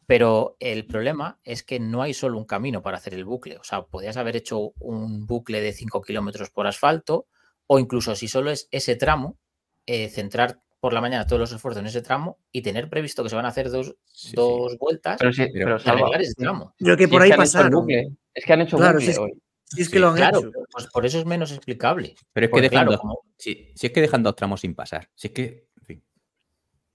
Pero 0.06 0.56
el 0.60 0.86
problema 0.88 1.40
es 1.44 1.64
que 1.64 1.80
no 1.80 2.02
hay 2.02 2.14
solo 2.14 2.38
un 2.38 2.46
camino 2.46 2.82
para 2.82 2.98
hacer 2.98 3.14
el 3.14 3.26
bucle. 3.26 3.58
O 3.58 3.64
sea, 3.64 3.84
podías 3.84 4.16
haber 4.18 4.36
hecho 4.38 4.72
un 4.80 5.26
bucle 5.26 5.60
de 5.62 5.74
5 5.74 6.02
kilómetros 6.02 6.50
por 6.50 6.66
asfalto 6.66 7.28
o 7.68 7.78
incluso 7.80 8.16
si 8.16 8.28
solo 8.30 8.50
es 8.52 8.70
ese 8.72 8.96
tramo, 8.96 9.38
eh, 9.86 10.08
centrar 10.10 10.62
por 10.80 10.94
la 10.94 11.02
mañana 11.02 11.26
todos 11.28 11.40
los 11.40 11.52
esfuerzos 11.52 11.82
en 11.82 11.88
ese 11.88 12.02
tramo 12.02 12.38
y 12.52 12.62
tener 12.62 12.90
previsto 12.90 13.22
que 13.24 13.30
se 13.30 13.36
van 13.36 13.46
a 13.46 13.50
hacer 13.50 13.70
dos, 13.70 13.96
Sí, 14.06 14.30
sí. 14.30 14.36
dos 14.36 14.78
vueltas 14.78 15.18
Pero 15.20 15.34
sí, 15.34 15.48
Pero- 15.52 15.66
pero 15.66 15.76
y 15.78 15.80
Salva, 15.80 16.00
arreglar 16.02 16.22
ese 16.22 16.34
tramo. 16.36 16.74
Yo 16.80 16.96
que 16.96 17.06
si 17.06 17.10
por 17.10 17.22
es 17.22 17.26
ahí 17.26 17.32
que 17.32 17.38
pasaron. 17.38 17.72
bucle, 17.72 18.12
es 18.34 18.46
que 18.46 18.54
han 18.54 18.62
hecho 18.62 18.78
Claro, 18.78 18.94
bucle 18.94 19.06
si 19.06 19.12
es- 19.12 19.18
hoy. 19.18 19.34
Si 19.70 19.82
es 19.82 19.90
que 19.90 19.96
Sí, 19.96 20.00
lo 20.00 20.10
han 20.10 20.16
Claro, 20.16 20.40
hecho. 20.40 20.52
pues 20.72 20.88
por 20.88 21.06
eso 21.06 21.20
es 21.20 21.26
menos 21.26 21.52
explicable. 21.52 22.16
Pero 22.34 22.46
es 22.46 22.50
que 22.50 22.52
Porque, 22.52 22.62
dejan 22.70 22.72
claro, 22.86 22.92
dos, 22.92 23.00
como- 23.02 23.22
si, 23.38 23.72
si 23.76 23.88
es 23.88 23.94
que 23.94 24.02
dejan 24.02 24.24
dos 24.24 24.36
tramos 24.36 24.62
sin 24.62 24.74
pasar. 24.76 25.10
Si 25.16 25.28
es 25.28 25.34
que, 25.34 25.68
en 25.80 25.86
fin. 25.86 26.04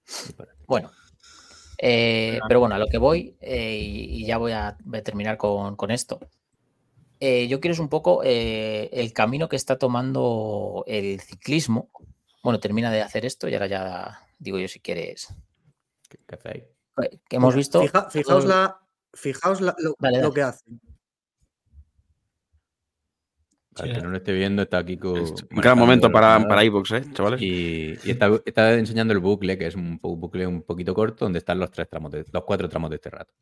Disparate. 0.05 0.59
Bueno, 0.67 0.91
eh, 1.77 2.39
pero 2.47 2.59
bueno, 2.59 2.75
a 2.75 2.79
lo 2.79 2.87
que 2.87 2.97
voy, 2.97 3.35
eh, 3.41 3.77
y, 3.79 4.23
y 4.23 4.25
ya 4.25 4.37
voy 4.37 4.51
a, 4.53 4.77
voy 4.83 4.99
a 4.99 5.03
terminar 5.03 5.37
con, 5.37 5.75
con 5.75 5.91
esto. 5.91 6.19
Eh, 7.19 7.47
yo 7.47 7.59
quiero 7.61 7.73
es 7.73 7.79
un 7.79 7.89
poco 7.89 8.21
eh, 8.23 8.89
el 8.91 9.13
camino 9.13 9.47
que 9.47 9.55
está 9.55 9.77
tomando 9.77 10.83
el 10.87 11.21
ciclismo. 11.21 11.89
Bueno, 12.43 12.59
termina 12.59 12.91
de 12.91 13.01
hacer 13.01 13.25
esto 13.25 13.47
y 13.47 13.53
ahora 13.53 13.67
ya 13.67 14.19
digo 14.39 14.57
yo 14.59 14.67
si 14.67 14.79
quieres. 14.81 15.27
¿Qué, 16.09 16.17
qué 16.27 16.35
hacéis? 16.35 16.63
Eh, 17.01 17.19
Que 17.29 17.35
hemos 17.37 17.55
visto. 17.55 17.81
fija- 17.81 18.09
fijaos 18.09 18.45
la, 18.45 18.81
fijaos 19.13 19.61
la- 19.61 19.75
lo, 19.79 19.95
Dale, 19.99 20.21
lo 20.21 20.33
que 20.33 20.41
hacen. 20.41 20.81
Al 23.79 23.91
que 23.93 24.01
no 24.01 24.09
lo 24.09 24.17
esté 24.17 24.33
viendo, 24.33 24.61
está 24.61 24.77
aquí 24.79 24.97
con. 24.97 25.19
Un 25.19 25.61
gran 25.61 25.77
momento 25.77 26.11
para, 26.11 26.47
para 26.47 26.63
iVoox, 26.63 26.91
¿eh, 26.91 27.03
chavales? 27.13 27.41
Y, 27.41 27.95
y 28.03 28.11
está, 28.11 28.29
está 28.45 28.73
enseñando 28.75 29.13
el 29.13 29.19
bucle, 29.19 29.57
que 29.57 29.67
es 29.67 29.75
un 29.75 29.97
bucle 30.01 30.45
un 30.45 30.61
poquito 30.61 30.93
corto, 30.93 31.25
donde 31.25 31.39
están 31.39 31.59
los 31.59 31.71
tres 31.71 31.89
tramos, 31.89 32.11
de- 32.11 32.25
los 32.31 32.43
cuatro 32.43 32.69
tramos 32.69 32.89
de 32.89 32.97
este 32.97 33.09
rato. 33.09 33.33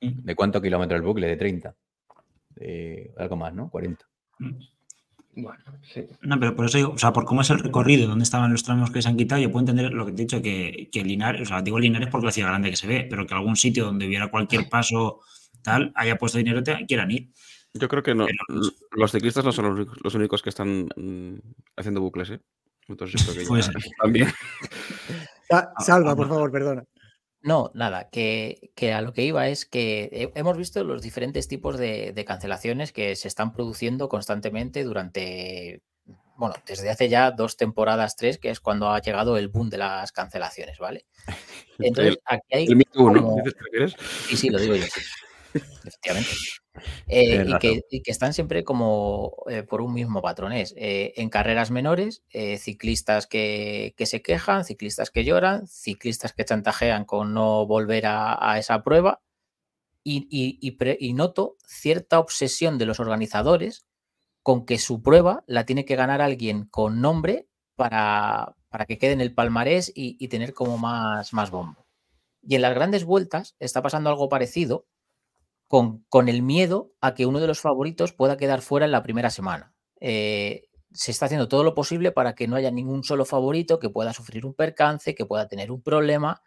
Mm. 0.00 0.24
¿De 0.24 0.34
cuántos 0.34 0.60
kilómetros 0.60 0.98
el 0.98 1.06
bucle? 1.06 1.28
De 1.28 1.36
30. 1.36 1.74
De 2.56 3.12
algo 3.16 3.36
más, 3.36 3.54
¿no? 3.54 3.70
40. 3.70 4.04
Bueno, 5.36 5.58
sí. 5.82 6.06
No, 6.22 6.38
pero 6.38 6.54
por 6.54 6.66
eso 6.66 6.78
digo, 6.78 6.90
o 6.92 6.98
sea, 6.98 7.12
por 7.12 7.24
cómo 7.24 7.40
es 7.40 7.50
el 7.50 7.58
recorrido, 7.58 8.06
dónde 8.08 8.22
estaban 8.22 8.52
los 8.52 8.62
tramos 8.62 8.90
que 8.90 9.02
se 9.02 9.08
han 9.08 9.16
quitado, 9.16 9.40
yo 9.40 9.50
puedo 9.50 9.62
entender 9.62 9.92
lo 9.92 10.06
que 10.06 10.12
te 10.12 10.22
he 10.22 10.24
dicho, 10.26 10.40
que, 10.40 10.88
que 10.92 11.02
Linares, 11.02 11.42
o 11.42 11.44
sea, 11.44 11.60
digo 11.60 11.78
Linares 11.78 12.08
porque 12.08 12.26
la 12.26 12.32
ciudad 12.32 12.50
grande 12.50 12.70
que 12.70 12.76
se 12.76 12.86
ve, 12.86 13.06
pero 13.10 13.26
que 13.26 13.34
algún 13.34 13.56
sitio 13.56 13.84
donde 13.84 14.06
hubiera 14.06 14.30
cualquier 14.30 14.68
paso 14.68 15.20
tal, 15.62 15.92
haya 15.96 16.16
puesto 16.16 16.38
dinero 16.38 16.62
y 16.80 16.86
quieran 16.86 17.10
ir. 17.10 17.30
Yo 17.74 17.88
creo 17.88 18.02
que 18.02 18.14
no. 18.14 18.26
Los 18.92 19.10
ciclistas 19.12 19.44
no 19.44 19.50
son 19.52 19.64
los 19.66 19.74
únicos, 19.74 19.98
los 20.02 20.14
únicos 20.14 20.42
que 20.42 20.50
están 20.50 20.88
mm, 20.96 21.38
haciendo 21.76 22.00
bucles, 22.00 22.30
¿eh? 22.30 22.40
Entonces, 22.88 23.20
yo 23.20 23.32
creo 23.32 23.42
que 23.42 23.48
Puede 23.48 23.62
ya 23.62 23.72
ser. 23.72 23.82
también. 24.00 24.28
Ah, 25.50 25.72
Salva, 25.80 26.12
ah, 26.12 26.16
por 26.16 26.28
favor, 26.28 26.50
perdona. 26.52 26.84
No, 27.42 27.70
nada, 27.74 28.08
que, 28.10 28.70
que 28.74 28.92
a 28.94 29.02
lo 29.02 29.12
que 29.12 29.22
iba 29.24 29.48
es 29.48 29.66
que 29.66 30.08
he- 30.12 30.32
hemos 30.38 30.56
visto 30.56 30.82
los 30.84 31.02
diferentes 31.02 31.46
tipos 31.48 31.76
de, 31.76 32.12
de 32.12 32.24
cancelaciones 32.24 32.92
que 32.92 33.16
se 33.16 33.28
están 33.28 33.52
produciendo 33.52 34.08
constantemente 34.08 34.82
durante, 34.84 35.82
bueno, 36.36 36.54
desde 36.66 36.88
hace 36.90 37.08
ya 37.10 37.32
dos 37.32 37.56
temporadas, 37.58 38.16
tres, 38.16 38.38
que 38.38 38.48
es 38.50 38.60
cuando 38.60 38.88
ha 38.90 39.00
llegado 39.00 39.36
el 39.36 39.48
boom 39.48 39.68
de 39.68 39.78
las 39.78 40.12
cancelaciones, 40.12 40.78
¿vale? 40.78 41.06
Entonces, 41.78 42.18
aquí 42.24 42.46
hay 42.52 42.66
El 42.66 42.84
como- 42.94 43.36
¿Dices 43.36 43.54
que 43.54 43.70
quieres? 43.70 43.96
Sí, 44.28 44.36
sí, 44.36 44.48
lo 44.50 44.58
digo 44.58 44.76
yo, 44.76 44.84
sí. 44.84 45.00
Efectivamente. 45.84 46.30
Eh, 47.08 47.42
y, 47.44 47.58
que, 47.58 47.82
y 47.90 48.02
que 48.02 48.10
están 48.10 48.32
siempre 48.34 48.64
como 48.64 49.36
eh, 49.48 49.62
por 49.62 49.80
un 49.82 49.92
mismo 49.94 50.22
patrón. 50.22 50.52
Es 50.52 50.74
eh, 50.76 51.12
en 51.16 51.30
carreras 51.30 51.70
menores, 51.70 52.22
ciclistas 52.58 53.26
que, 53.26 53.94
que 53.96 54.06
se 54.06 54.22
quejan, 54.22 54.64
ciclistas 54.64 55.10
que 55.10 55.24
lloran, 55.24 55.66
ciclistas 55.66 56.32
que 56.32 56.44
chantajean 56.44 57.04
con 57.04 57.34
no 57.34 57.66
volver 57.66 58.06
a, 58.06 58.52
a 58.52 58.58
esa 58.58 58.82
prueba. 58.82 59.20
Y, 60.06 60.26
y- 60.30 60.58
y 60.60 60.72
pre- 60.72 60.98
y 61.00 61.14
noto 61.14 61.56
cierta 61.66 62.18
obsesión 62.18 62.76
de 62.78 62.86
los 62.86 63.00
organizadores 63.00 63.86
con 64.42 64.66
que 64.66 64.78
su 64.78 65.02
prueba 65.02 65.44
la 65.46 65.66
tiene 65.66 65.84
que 65.86 65.96
ganar 65.96 66.22
alguien 66.22 66.66
con 66.66 67.00
nombre 67.02 67.48
para, 67.76 68.56
para 68.70 68.86
que 68.86 68.98
quede 68.98 69.12
en 69.12 69.20
el 69.22 69.34
palmarés 69.34 69.92
y, 69.94 70.16
y 70.20 70.28
tener 70.28 70.54
como 70.54 70.78
más, 70.78 71.32
más 71.34 71.50
bombo. 71.50 71.86
Y 72.42 72.56
en 72.56 72.62
las 72.62 72.74
grandes 72.74 73.04
vueltas 73.04 73.56
está 73.60 73.82
pasando 73.82 74.10
algo 74.10 74.28
parecido 74.28 74.86
con, 75.68 76.04
con 76.08 76.28
el 76.28 76.42
miedo 76.42 76.92
a 77.00 77.14
que 77.14 77.26
uno 77.26 77.40
de 77.40 77.46
los 77.46 77.60
favoritos 77.60 78.12
pueda 78.12 78.36
quedar 78.36 78.62
fuera 78.62 78.86
en 78.86 78.92
la 78.92 79.02
primera 79.02 79.30
semana. 79.30 79.74
Eh, 80.00 80.64
se 80.92 81.10
está 81.10 81.26
haciendo 81.26 81.48
todo 81.48 81.64
lo 81.64 81.74
posible 81.74 82.12
para 82.12 82.34
que 82.34 82.46
no 82.46 82.56
haya 82.56 82.70
ningún 82.70 83.02
solo 83.02 83.24
favorito 83.24 83.78
que 83.78 83.90
pueda 83.90 84.12
sufrir 84.12 84.46
un 84.46 84.54
percance, 84.54 85.14
que 85.14 85.26
pueda 85.26 85.48
tener 85.48 85.72
un 85.72 85.82
problema. 85.82 86.42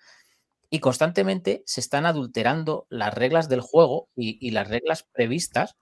Y 0.70 0.80
constantemente 0.80 1.64
se 1.66 1.80
están 1.80 2.06
adulterando 2.06 2.88
las 2.90 3.14
reglas 3.14 3.50
del 3.50 3.62
juego 3.62 4.10
y, 4.16 4.38
y 4.46 4.52
las 4.52 4.70
reglas 4.70 5.08
previstas 5.12 5.76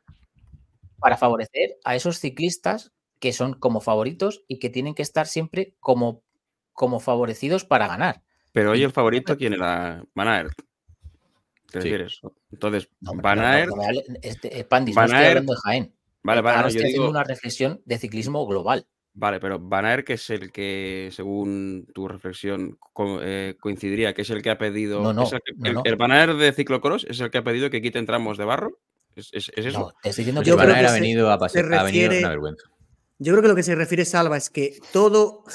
para 0.99 1.17
favorecer 1.17 1.77
a 1.83 1.95
esos 1.95 2.19
ciclistas 2.19 2.91
que 3.19 3.33
son 3.33 3.53
como 3.53 3.81
favoritos 3.81 4.43
y 4.47 4.59
que 4.59 4.69
tienen 4.69 4.95
que 4.95 5.01
estar 5.01 5.27
siempre 5.27 5.75
como, 5.79 6.23
como 6.73 6.99
favorecidos 6.99 7.65
para 7.65 7.87
ganar. 7.87 8.21
Pero 8.51 8.71
hoy 8.71 8.83
el 8.83 8.91
favorito, 8.91 9.35
¿quién 9.37 9.53
era? 9.53 10.03
Van 10.13 10.27
Aert. 10.27 10.53
¿Te 11.75 11.81
Sí. 11.81 11.89
refieres? 11.89 12.21
Entonces, 12.51 12.89
No, 13.01 13.13
Van 13.15 13.37
no, 13.37 13.43
no, 13.43 13.47
Aert. 13.49 13.69
no 13.75 13.81
hable- 13.83 14.03
este, 14.21 14.59
eh, 14.59 14.63
Pandis, 14.63 14.95
Van 14.95 15.09
no 15.09 15.15
estoy 15.15 15.27
hablando 15.29 15.53
de 15.53 15.59
Jaén. 15.63 15.93
Vale, 16.23 16.41
vale, 16.41 16.55
Ahora 16.55 16.61
no, 16.63 16.67
estoy 16.69 16.81
yo 16.81 16.85
haciendo 16.87 17.01
digo. 17.03 17.11
una 17.11 17.23
reflexión 17.23 17.81
de 17.85 17.97
ciclismo 17.97 18.47
global. 18.47 18.87
Vale, 19.13 19.39
pero 19.39 19.59
Van 19.59 19.85
Aert, 19.85 20.05
que 20.07 20.13
es 20.13 20.29
el 20.29 20.51
que, 20.51 21.09
según 21.11 21.87
tu 21.93 22.07
reflexión, 22.07 22.77
co- 22.93 23.19
eh, 23.21 23.55
coincidiría, 23.59 24.13
que 24.13 24.23
es 24.23 24.29
el 24.29 24.41
que 24.41 24.49
ha 24.49 24.57
pedido. 24.57 25.01
No, 25.01 25.13
no, 25.13 25.23
es 25.23 25.33
el, 25.33 25.41
que- 25.45 25.53
no, 25.55 25.67
el- 25.67 25.73
no. 25.75 25.81
el 25.85 25.95
Van 25.95 26.11
Aert 26.11 26.37
de 26.37 26.51
ciclocross 26.53 27.05
es 27.09 27.19
el 27.19 27.29
que 27.29 27.37
ha 27.37 27.43
pedido 27.43 27.69
que 27.69 27.81
quiten 27.81 28.05
tramos 28.05 28.37
de 28.37 28.45
barro. 28.45 28.79
¿Es, 29.15 29.29
es- 29.33 29.51
es 29.55 29.65
eso? 29.67 29.79
No, 29.79 29.93
te 30.01 30.09
estoy 30.09 30.23
diciendo 30.23 30.39
Pues 30.39 30.45
que 30.45 30.49
Yo 30.49 30.57
Van 30.57 30.65
creo 30.65 30.75
Aert 30.75 30.85
que 30.87 30.91
ha 30.91 30.99
venido 30.99 31.29
a 31.29 31.33
ha 31.35 31.37
venido 31.37 31.83
refiere- 31.85 32.19
una 32.19 32.29
vergüenza. 32.29 32.63
Yo 33.17 33.31
creo 33.31 33.41
que 33.43 33.47
lo 33.47 33.55
que 33.55 33.63
se 33.63 33.75
refiere 33.75 34.03
Salva 34.03 34.35
es 34.35 34.49
que 34.49 34.77
todo, 34.91 35.45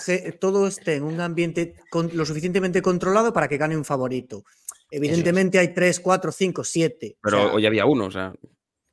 todo 0.40 0.66
esté 0.66 0.94
en 0.94 1.02
un 1.02 1.20
ambiente 1.20 1.74
con- 1.90 2.10
lo 2.14 2.24
suficientemente 2.24 2.80
controlado 2.80 3.34
para 3.34 3.48
que 3.48 3.58
gane 3.58 3.76
un 3.76 3.84
favorito. 3.84 4.44
Evidentemente 4.90 5.58
hay 5.58 5.68
3, 5.74 6.00
4, 6.00 6.32
5, 6.32 6.64
7. 6.64 7.16
Pero 7.22 7.52
hoy 7.54 7.66
había 7.66 7.86
uno, 7.86 8.06
o 8.06 8.10
sea. 8.10 8.32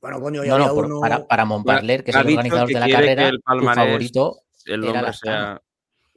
bueno, 0.02 0.19
coño, 0.22 0.41
hoy 0.41 0.48
No, 0.48 0.56
había 0.56 0.68
no, 0.68 0.74
por- 0.76 0.86
uno. 0.86 0.99
para, 1.02 1.28
para 1.28 1.45
Montparler, 1.45 2.03
que 2.03 2.11
es 2.11 2.18
el 2.18 2.28
organizador 2.28 2.68
que 2.68 2.74
de 2.76 2.80
la 2.80 2.90
carrera, 2.90 3.30
el 3.30 3.41
favorito 3.44 4.41
El 4.65 4.84
era 4.84 4.94
nombre 4.94 5.14
sea. 5.14 5.61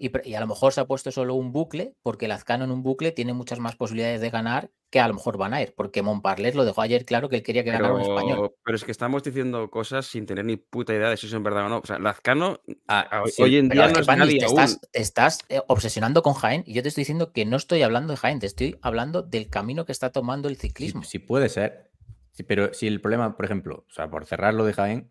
Y, 0.02 0.34
a 0.34 0.40
lo 0.40 0.46
mejor 0.46 0.72
se 0.72 0.80
ha 0.80 0.86
puesto 0.86 1.12
solo 1.12 1.34
un 1.34 1.52
bucle, 1.52 1.92
porque 2.02 2.26
Lazcano 2.26 2.64
en 2.64 2.70
un 2.70 2.82
bucle 2.82 3.12
tiene 3.12 3.34
muchas 3.34 3.58
más 3.58 3.76
posibilidades 3.76 4.22
de 4.22 4.30
ganar 4.30 4.70
que 4.88 4.98
a 4.98 5.06
lo 5.06 5.12
mejor 5.12 5.36
Van 5.36 5.52
Aert, 5.52 5.74
porque 5.76 6.00
Montparler 6.00 6.56
lo 6.56 6.64
dejó 6.64 6.80
ayer 6.80 7.04
claro 7.04 7.28
que 7.28 7.36
él 7.36 7.42
quería 7.42 7.62
que 7.64 7.70
ganara 7.70 7.92
un 7.92 8.00
español. 8.00 8.54
Pero, 8.64 8.76
es 8.76 8.82
que 8.82 8.92
estamos 8.92 9.22
diciendo 9.22 9.70
cosas 9.70 10.06
sin 10.06 10.24
tener 10.24 10.46
ni 10.46 10.56
puta 10.56 10.94
idea 10.94 11.10
de 11.10 11.18
si 11.18 11.26
eso 11.26 11.36
es 11.36 11.42
verdad 11.42 11.66
o 11.66 11.68
no. 11.68 11.78
O 11.80 11.86
sea, 11.86 11.98
Lazcano 11.98 12.60
Ah, 12.88 13.20
hoy, 13.22 13.30
sí, 13.30 13.42
hoy 13.42 13.56
en 13.58 13.68
día 13.68 13.88
no 13.88 13.98
es 14.00 14.06
nadie 14.08 14.38
te 14.38 14.46
aún. 14.46 14.58
estás, 14.58 14.80
te 14.90 15.00
estás 15.02 15.38
eh, 15.50 15.60
obsesionando 15.68 16.22
con 16.22 16.32
Jaén 16.32 16.64
y 16.66 16.72
yo 16.72 16.82
te 16.82 16.88
estoy 16.88 17.02
diciendo 17.02 17.32
que 17.32 17.44
no 17.44 17.58
estoy 17.58 17.82
hablando 17.82 18.14
de 18.14 18.16
Jaén, 18.16 18.38
te 18.40 18.46
estoy 18.46 18.78
hablando 18.80 19.22
del 19.22 19.50
camino 19.50 19.84
que 19.84 19.92
está 19.92 20.10
tomando 20.12 20.48
el 20.48 20.56
Sí, 20.56 20.62
ciclismo. 20.68 21.02
sí 21.04 21.18
puede 21.18 21.50
ser. 21.50 21.90
Sí, 22.32 22.42
pero 22.42 22.72
si 22.72 22.86
el 22.86 23.02
problema, 23.02 23.36
por 23.36 23.44
ejemplo, 23.44 23.84
o 23.86 23.92
sea, 23.92 24.08
por 24.10 24.24
cerrar 24.24 24.54
lo 24.54 24.64
de 24.64 24.72
Jaén, 24.72 25.10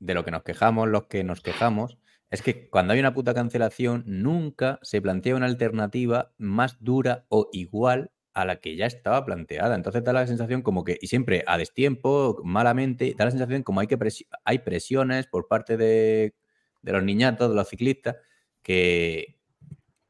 de 0.00 0.14
lo 0.14 0.24
que 0.24 0.32
nos 0.32 0.42
quejamos, 0.42 0.88
los 0.88 1.06
que 1.06 1.22
nos 1.24 1.40
quejamos, 1.40 1.98
es 2.30 2.42
que 2.42 2.68
cuando 2.68 2.92
hay 2.92 3.00
una 3.00 3.14
puta 3.14 3.34
cancelación, 3.34 4.02
nunca 4.06 4.78
se 4.82 5.00
plantea 5.00 5.36
una 5.36 5.46
alternativa 5.46 6.32
más 6.38 6.82
dura 6.82 7.26
o 7.28 7.48
igual 7.52 8.10
a 8.32 8.44
la 8.44 8.56
que 8.56 8.74
ya 8.74 8.86
estaba 8.86 9.24
planteada. 9.24 9.76
Entonces 9.76 10.02
da 10.02 10.12
la 10.12 10.26
sensación 10.26 10.62
como 10.62 10.82
que, 10.82 10.98
y 11.00 11.06
siempre 11.06 11.44
a 11.46 11.56
destiempo, 11.56 12.40
malamente, 12.42 13.14
da 13.16 13.26
la 13.26 13.30
sensación 13.30 13.62
como 13.62 13.80
hay 13.80 13.86
que 13.86 13.98
presi- 13.98 14.26
hay 14.44 14.58
presiones 14.58 15.26
por 15.28 15.46
parte 15.46 15.76
de, 15.76 16.34
de 16.82 16.92
los 16.92 17.04
niñatos, 17.04 17.50
de 17.50 17.54
los 17.54 17.68
ciclistas, 17.68 18.16
que, 18.62 19.38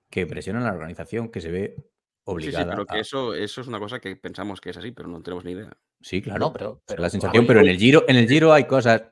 que 0.08 0.26
presionan 0.26 0.62
a 0.62 0.68
la 0.68 0.72
organización, 0.74 1.28
que 1.30 1.40
se 1.42 1.50
ve 1.50 1.74
Sí, 1.76 1.82
sí, 1.82 1.90
obligada 2.24 2.70
pero 2.70 2.86
que 2.86 2.96
a- 2.96 3.00
eso, 3.00 3.34
eso 3.34 3.60
es 3.60 3.66
una 3.66 3.78
cosa 3.78 4.00
que 4.00 4.16
pensamos 4.16 4.58
que 4.62 4.70
es 4.70 4.76
así, 4.78 4.92
pero 4.92 5.08
no 5.10 5.20
tenemos 5.22 5.44
ni 5.44 5.52
idea. 5.52 5.76
Sí, 6.00 6.22
claro. 6.22 6.38
No, 6.46 6.52
pero- 6.54 6.82
pero- 6.86 7.02
la 7.02 7.10
sensación, 7.10 7.46
pero 7.46 7.60
en 7.60 7.68
el 7.68 7.76
Giro, 7.76 8.04
en 8.08 8.16
el 8.16 8.26
Giro 8.26 8.54
hay 8.54 8.64
cosas 8.64 9.02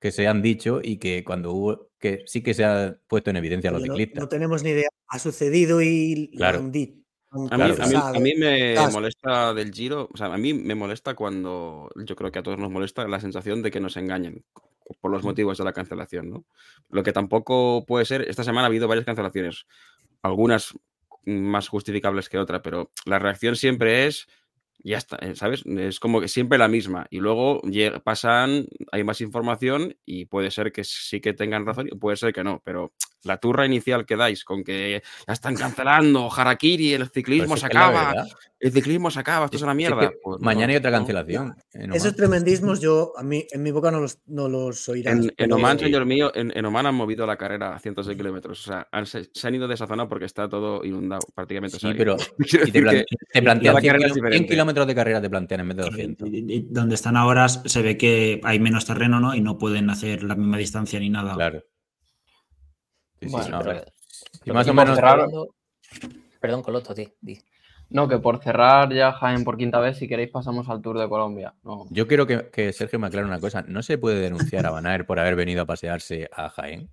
que 0.00 0.12
se 0.12 0.26
han 0.28 0.42
dicho 0.42 0.80
y 0.82 0.98
que 0.98 1.24
cuando 1.24 1.52
hubo, 1.52 1.90
que 1.98 2.22
sí 2.26 2.42
que 2.42 2.54
se 2.54 2.64
ha 2.64 2.96
puesto 3.08 3.30
en 3.30 3.36
evidencia 3.36 3.70
a 3.70 3.72
los 3.72 3.82
no, 3.82 3.94
ciclistas. 3.94 4.22
no 4.22 4.28
tenemos 4.28 4.62
ni 4.62 4.70
idea. 4.70 4.88
Ha 5.08 5.18
sucedido 5.18 5.80
y 5.82 6.30
lo 6.32 6.38
Claro. 6.38 6.58
han 6.58 6.72
dicho. 6.72 6.94
han 7.30 7.52
A 7.52 7.56
mí, 7.58 7.62
a 7.64 7.66
mí- 7.68 7.76
confesado. 7.76 8.16
a 8.16 8.20
mí 8.20 8.34
me 8.36 8.74
molesta 8.90 9.52
del 9.54 9.70
Giro, 9.72 10.08
o 10.12 10.16
sea, 10.16 10.32
a 10.32 10.38
mí 10.38 10.54
me 10.54 10.74
molesta 10.74 11.14
cuando, 11.14 11.90
yo 11.96 12.16
creo 12.16 12.32
que 12.32 12.38
a 12.38 12.42
todos 12.42 12.58
nos 12.58 12.70
molesta 12.70 13.06
la 13.06 13.20
sensación 13.20 13.60
de 13.62 13.70
que 13.70 13.80
nos 13.80 13.96
engañen 13.98 14.44
por 15.02 15.10
los 15.10 15.22
motivos 15.24 15.58
de 15.58 15.64
la 15.64 15.74
cancelación, 15.74 16.30
¿no? 16.30 16.46
Lo 16.88 17.02
que 17.02 17.12
tampoco 17.12 17.84
puede 17.86 18.06
ser, 18.06 18.22
esta 18.22 18.44
semana 18.44 18.62
ha 18.62 18.66
habido 18.68 18.88
varias 18.88 19.04
cancelaciones, 19.04 19.66
algunas 20.22 20.72
más 21.26 21.68
justificables 21.68 22.30
que 22.30 22.38
otra, 22.38 22.62
pero 22.62 22.90
la 23.04 23.18
reacción 23.18 23.56
siempre 23.56 24.06
es, 24.06 24.26
ya 24.78 24.98
está, 24.98 25.16
eh, 25.16 25.34
¿sabes? 25.34 25.64
Es 25.66 26.00
como 26.00 26.20
que 26.20 26.28
siempre 26.28 26.58
la 26.58 26.68
misma 26.68 27.06
y 27.10 27.18
luego 27.18 27.60
pasan, 28.04 28.66
hay 28.92 29.04
más 29.04 29.20
información 29.20 29.96
y 30.04 30.26
puede 30.26 30.50
ser 30.50 30.72
que 30.72 30.84
sí 30.84 31.20
que 31.20 31.32
tengan 31.32 31.66
razón 31.66 31.88
y 31.90 31.96
puede 31.96 32.16
ser 32.16 32.32
que 32.32 32.44
no, 32.44 32.62
pero 32.64 32.92
la 33.24 33.36
turra 33.38 33.66
inicial 33.66 34.06
que 34.06 34.16
dais 34.16 34.44
con 34.44 34.62
que 34.64 35.02
ya 35.26 35.32
están 35.32 35.54
cancelando, 35.56 36.28
Harakiri, 36.34 36.94
el 36.94 37.08
ciclismo 37.08 37.56
se 37.56 37.66
acaba, 37.66 38.14
el 38.60 38.72
ciclismo 38.72 39.10
se 39.10 39.20
acaba, 39.20 39.44
esto 39.46 39.56
es 39.56 39.62
una 39.62 39.74
Si 39.74 39.82
es 39.84 39.88
que 39.88 39.94
mierda. 39.94 40.12
Pues 40.22 40.40
mañana 40.40 40.66
no, 40.66 40.70
hay 40.72 40.76
otra 40.76 40.90
cancelación. 40.90 41.54
en 41.72 41.92
Esos 41.94 42.14
tremendismos 42.16 42.80
yo 42.80 43.12
a 43.16 43.22
mí 43.22 43.46
en 43.50 43.62
mi 43.62 43.70
boca 43.70 43.90
no 43.90 44.00
los, 44.00 44.18
no 44.26 44.48
los 44.48 44.88
oirás. 44.88 45.18
En, 45.36 45.52
Oman, 45.52 45.78
señor 45.78 46.06
mío, 46.06 46.30
en, 46.34 46.52
en 46.56 46.64
Oman 46.64 46.86
han 46.86 46.94
movido 46.94 47.26
la 47.26 47.36
carrera 47.36 47.74
a 47.74 47.78
cientos 47.78 48.06
de 48.06 48.16
kilómetros. 48.16 48.60
O 48.60 48.70
sea, 48.72 48.88
han- 48.92 49.06
se, 49.06 49.28
se 49.32 49.48
han 49.48 49.54
ido 49.54 49.68
de 49.68 49.74
esa 49.74 49.86
zona 49.86 50.08
porque 50.08 50.24
está 50.24 50.48
todo 50.48 50.84
inundado 50.84 51.20
prácticamente. 51.34 51.76
o 51.76 51.80
Sí, 51.80 51.86
sea, 51.88 51.96
pero 51.96 52.16
te, 52.38 53.06
te 53.32 53.42
plantean 53.42 53.74
cada 53.74 53.80
100, 53.80 53.92
carrera 53.92 54.06
es 54.06 54.12
kilo- 54.12 54.14
100 54.14 54.14
diferente. 54.14 54.48
kilómetros 54.48 54.86
de 54.86 54.94
carrera, 54.94 55.20
te 55.22 55.30
plantean 55.30 55.60
en 55.60 55.68
vez 55.68 55.76
de 55.76 55.82
200. 55.84 56.28
Y- 56.28 56.36
y- 56.54 56.66
Donde 56.70 56.94
están 56.94 57.16
ahora 57.16 57.48
se 57.48 57.82
ve 57.82 57.96
que 57.96 58.40
hay 58.44 58.58
menos 58.60 58.86
terreno, 58.86 59.20
¿no? 59.20 59.34
Y 59.34 59.40
no 59.40 59.58
pueden 59.58 59.90
hacer 59.90 60.22
la 60.22 60.34
misma 60.34 60.56
distancia 60.58 60.98
ni 61.00 61.10
nada. 61.10 61.34
Claro. 61.34 61.64
Sí, 63.20 63.26
sí, 63.28 63.32
Bueno, 63.32 63.58
no, 63.58 63.64
pero- 63.64 63.82
Lo 64.44 64.54
más 64.54 64.64
que 64.66 64.70
o 64.70 64.74
menos. 64.74 64.96
cerrar- 64.96 65.12
hablando- 65.20 65.54
Perdón, 66.40 66.62
Coloto, 66.62 66.94
di, 66.94 67.08
di. 67.20 67.38
No, 67.90 68.06
que 68.06 68.18
por 68.18 68.42
cerrar 68.42 68.92
ya 68.92 69.12
Jaén 69.12 69.44
por 69.44 69.56
quinta 69.56 69.80
vez, 69.80 69.96
si 69.96 70.06
queréis 70.06 70.30
pasamos 70.30 70.68
al 70.68 70.82
Tour 70.82 70.98
de 70.98 71.08
Colombia. 71.08 71.54
No. 71.64 71.86
Yo 71.90 72.06
quiero 72.06 72.26
que, 72.26 72.48
que 72.52 72.72
Sergio 72.72 72.98
me 72.98 73.06
aclare 73.06 73.26
una 73.26 73.40
cosa. 73.40 73.62
¿No 73.66 73.82
se 73.82 73.96
puede 73.96 74.20
denunciar 74.20 74.66
a 74.66 74.70
Van 74.70 74.86
Aert 74.86 75.06
por 75.06 75.18
haber 75.18 75.36
venido 75.36 75.62
a 75.62 75.66
pasearse 75.66 76.28
a 76.32 76.50
Jaén? 76.50 76.88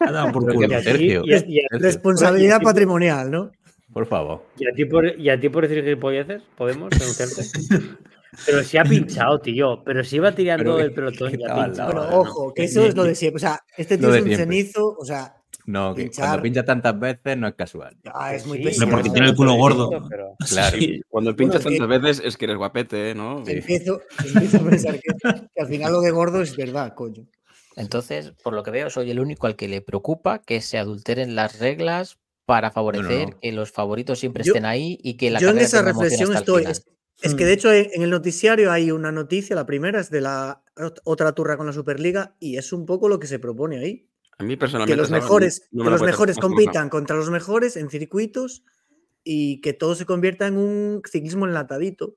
Ha 0.00 0.10
dado 0.12 0.32
por 0.32 0.50
culo. 0.52 0.66
Y 0.78 0.82
Sergio, 0.82 1.22
y 1.24 1.58
y 1.58 1.60
Responsabilidad 1.70 2.60
y- 2.60 2.64
patrimonial, 2.64 3.30
¿no? 3.30 3.50
por 3.92 4.06
favor. 4.06 4.44
¿Y 4.58 4.66
a 4.68 4.72
ti 4.74 4.84
por, 4.86 5.06
y 5.18 5.28
a 5.30 5.38
ti 5.40 5.48
por 5.48 5.66
decir 5.68 5.82
gilipolleces? 5.84 6.42
¿Podemos 6.56 6.90
denunciarte? 6.90 7.42
Pero 8.44 8.62
si 8.62 8.76
ha 8.76 8.84
pinchado, 8.84 9.38
tío. 9.40 9.82
Pero 9.84 10.04
si 10.04 10.16
iba 10.16 10.32
tirando 10.32 10.64
Pero 10.64 10.76
del 10.76 10.88
que- 10.90 10.94
pelotón 10.94 11.30
que 11.32 11.38
y 11.40 11.44
ha 11.44 11.54
pinchado. 11.64 11.92
lado, 11.92 11.92
Bueno, 12.04 12.10
no. 12.10 12.20
ojo, 12.20 12.52
que 12.54 12.64
eso 12.64 12.84
es 12.84 12.94
lo 12.96 13.04
de 13.04 13.14
siempre. 13.14 13.36
O 13.36 13.40
sea, 13.40 13.60
este 13.76 13.96
tío 13.98 14.14
es 14.14 14.22
un 14.22 14.26
siempre. 14.28 14.44
cenizo, 14.44 14.96
o 14.98 15.04
sea, 15.04 15.32
No, 15.66 15.94
que 15.94 16.02
Pinchar. 16.02 16.26
cuando 16.26 16.42
pincha 16.42 16.64
tantas 16.64 16.98
veces 17.00 17.36
no 17.38 17.48
es 17.48 17.54
casual. 17.54 17.96
ya 18.04 18.34
es 18.34 18.46
muy 18.46 18.58
Sí, 18.58 18.64
pesado. 18.64 18.90
porque 18.90 19.10
tiene 19.10 19.28
el 19.28 19.34
culo 19.36 19.54
gordo. 19.54 19.90
pero- 20.08 20.34
Claro. 20.48 20.76
Sí, 20.78 21.00
cuando 21.08 21.34
pinchas 21.34 21.64
Bueno, 21.64 21.78
tantas 21.78 22.02
veces 22.02 22.22
es 22.24 22.36
que 22.36 22.44
eres 22.44 22.56
guapete, 22.56 23.10
¿eh? 23.10 23.14
¿no? 23.14 23.44
Sí. 23.44 23.52
Empiezo, 23.52 24.00
empiezo 24.24 24.56
a 24.58 24.60
pensar 24.60 24.94
que, 25.00 25.12
que 25.54 25.60
al 25.62 25.66
final 25.68 25.92
lo 25.92 26.00
de 26.02 26.10
gordo 26.12 26.40
es 26.42 26.56
verdad, 26.56 26.94
coño. 26.94 27.26
Entonces, 27.74 28.32
por 28.42 28.54
lo 28.54 28.62
que 28.62 28.70
veo, 28.70 28.88
soy 28.90 29.10
el 29.10 29.20
único 29.20 29.46
al 29.46 29.56
que 29.56 29.68
le 29.68 29.80
preocupa 29.82 30.38
que 30.40 30.60
se 30.60 30.78
adulteren 30.78 31.34
las 31.34 31.58
reglas 31.58 32.18
para 32.46 32.70
favorecer 32.70 33.30
no. 33.30 33.38
que 33.40 33.50
los 33.52 33.72
favoritos 33.72 34.20
siempre 34.20 34.44
Yo- 34.44 34.52
estén 34.52 34.64
ahí 34.64 34.98
y 35.02 35.16
que 35.16 35.30
la 35.30 35.40
Yo 35.40 35.48
en 35.48 35.54
carrera 35.54 35.66
esa 35.66 35.82
reflexión 35.82 36.34
estoy. 36.34 36.62
Es, 36.64 36.86
es 37.22 37.34
que 37.34 37.44
Mm. 37.44 37.46
de 37.46 37.52
hecho 37.52 37.72
en, 37.72 38.02
el 38.02 38.10
noticiario 38.10 38.70
hay 38.72 38.90
una 38.90 39.10
noticia, 39.12 39.56
la 39.56 39.66
primera 39.66 40.00
es 40.00 40.10
de 40.10 40.20
la 40.20 40.62
ot- 40.76 41.00
otra 41.04 41.32
turra 41.32 41.56
con 41.56 41.66
la 41.66 41.72
Superliga 41.72 42.36
y 42.40 42.56
es 42.56 42.72
un 42.72 42.84
poco 42.86 43.08
lo 43.08 43.18
que 43.18 43.26
se 43.26 43.38
propone 43.38 43.78
ahí. 43.78 44.08
A 44.38 44.42
mí 44.44 44.50
Que 44.54 44.58
personalmente. 44.58 44.96
los 44.96 45.08
¿sabes? 45.08 45.22
mejores, 45.22 45.68
No 45.72 45.84
me 45.84 45.88
que 45.88 45.90
los 45.92 46.02
mejores 46.02 46.36
compitan 46.36 46.88
contra 46.90 47.16
los 47.16 47.30
mejores 47.30 47.76
en 47.76 47.88
circuitos 47.88 48.64
y 49.24 49.60
que 49.62 49.72
todo 49.72 49.94
se 49.94 50.04
convierta 50.04 50.46
en 50.46 50.56
un 50.58 51.00
ciclismo 51.10 51.46
enlatadito. 51.46 52.16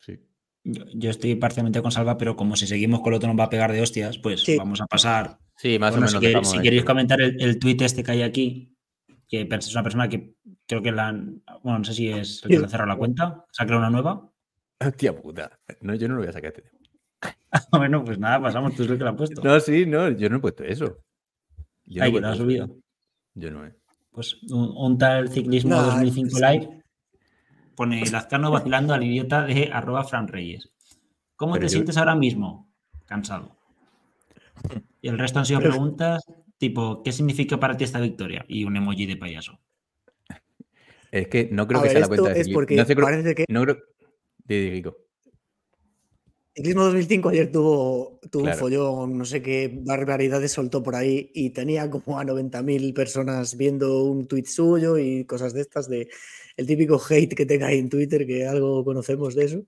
Sí. 0.00 0.18
Yo, 0.64 0.84
yo 0.92 1.10
estoy 1.10 1.36
parcialmente 1.36 1.80
con 1.80 1.92
Salva, 1.92 2.18
pero 2.18 2.34
como 2.34 2.56
si 2.56 2.66
seguimos 2.66 3.00
con 3.00 3.12
el 3.12 3.18
otro 3.18 3.28
nos 3.28 3.38
va 3.38 3.44
a 3.44 3.50
pegar 3.50 3.72
de 3.72 3.80
hostias, 3.80 4.18
pues 4.18 4.40
Sí. 4.42 4.56
vamos 4.56 4.80
a 4.80 4.86
pasar. 4.86 5.38
Sí, 5.56 5.78
más 5.78 5.92
Bueno, 5.92 6.06
o 6.06 6.08
si, 6.10 6.18
menos. 6.18 6.50
si 6.50 6.58
queréis 6.60 6.84
comentar 6.84 7.20
el, 7.20 7.40
el 7.40 7.58
tuit 7.60 7.80
este 7.80 8.02
que 8.02 8.10
hay 8.10 8.22
aquí, 8.22 8.76
que 9.28 9.48
es 9.50 9.72
una 9.72 9.82
persona 9.84 10.08
que 10.08 10.35
creo 10.66 10.82
que 10.82 10.92
la 10.92 11.12
bueno, 11.62 11.78
no 11.78 11.84
sé 11.84 11.94
si 11.94 12.08
es 12.08 12.42
el 12.44 12.50
que 12.50 12.58
le 12.58 12.64
ha 12.66 12.68
cerrado 12.68 12.88
la 12.88 12.96
cuenta, 12.96 13.44
creado 13.56 13.78
una 13.78 13.90
nueva. 13.90 14.30
Hostia 14.84 15.16
puta. 15.16 15.58
No, 15.80 15.94
yo 15.94 16.08
no 16.08 16.14
lo 16.14 16.20
voy 16.20 16.28
a 16.28 16.32
sacar. 16.32 16.52
este 16.56 16.70
bueno, 17.72 18.04
pues 18.04 18.18
nada, 18.18 18.40
pasamos, 18.40 18.74
tú 18.74 18.82
es 18.84 18.90
el 18.90 18.98
que 18.98 19.04
la 19.04 19.10
has 19.10 19.16
puesto. 19.16 19.42
No, 19.42 19.58
sí, 19.60 19.86
no, 19.86 20.10
yo 20.10 20.28
no 20.28 20.36
he 20.36 20.40
puesto 20.40 20.64
eso. 20.64 20.98
Yo 21.86 22.00
no 22.00 22.04
Ay, 22.04 22.12
que 22.12 22.20
lo 22.20 22.28
has 22.28 22.36
subido. 22.36 22.68
Yo 23.34 23.50
no 23.50 23.64
he. 23.64 23.74
Pues 24.10 24.42
un, 24.50 24.72
un 24.76 24.98
tal 24.98 25.28
ciclismo 25.28 25.70
Nah, 25.76 25.82
2005 25.82 26.30
sí. 26.36 26.42
live 26.42 26.82
pone 27.74 28.04
Lazcano 28.10 28.50
vacilando 28.50 28.94
al 28.94 29.04
idiota 29.04 29.44
de 29.44 29.70
arroba 29.72 30.04
Fran 30.04 30.28
Reyes. 30.28 30.70
¿Cómo 31.36 31.52
Pero 31.52 31.66
te 31.66 31.66
yo- 31.68 31.72
sientes 31.78 31.96
ahora 31.96 32.14
mismo? 32.14 32.70
Cansado. 33.06 33.56
Y 35.02 35.08
el 35.08 35.18
resto 35.18 35.38
han 35.38 35.46
sido 35.46 35.60
preguntas 35.60 36.24
tipo, 36.58 37.02
¿qué 37.04 37.12
significa 37.12 37.60
para 37.60 37.76
ti 37.76 37.84
esta 37.84 38.00
victoria? 38.00 38.44
Y 38.48 38.64
un 38.64 38.76
emoji 38.76 39.06
de 39.06 39.16
payaso. 39.16 39.60
Es 41.20 41.28
que 41.28 41.48
no 41.50 41.66
creo 41.66 41.80
A 41.80 41.82
que 41.82 41.88
ver, 41.88 41.92
sea 41.92 42.00
la 42.02 42.08
cuenta 42.08 42.34
de 42.34 42.40
es 42.40 42.48
porque 42.50 42.76
no 42.76 42.84
sé, 42.84 42.94
creo- 42.94 43.06
parece 43.06 43.34
que 43.34 43.44
No 43.48 43.62
creo. 43.62 43.78
Di, 44.44 44.70
Kiko. 44.72 44.96
Ciclismo 46.54 46.84
2005 46.84 47.28
ayer 47.28 47.52
tuvo, 47.52 48.18
tuvo 48.30 48.42
Claro. 48.44 48.56
un 48.56 48.60
follón, 48.60 49.18
no 49.18 49.24
sé 49.26 49.42
qué 49.42 49.70
barbaridades 49.84 50.52
soltó 50.52 50.82
por 50.82 50.94
ahí 50.94 51.30
y 51.34 51.50
tenía 51.50 51.90
como 51.90 52.18
a 52.18 52.24
90.000 52.24 52.94
personas 52.94 53.56
viendo 53.58 54.04
un 54.04 54.26
tuit 54.26 54.46
suyo 54.46 54.96
y 54.96 55.24
cosas 55.26 55.52
de 55.52 55.60
estas, 55.60 55.88
de 55.88 56.08
el 56.56 56.66
típico 56.66 57.00
hate 57.10 57.34
que 57.34 57.44
tenga 57.44 57.66
ahí 57.66 57.78
en 57.78 57.90
Twitter, 57.90 58.26
que 58.26 58.46
algo 58.46 58.84
conocemos 58.84 59.34
de 59.34 59.44
eso. 59.44 59.62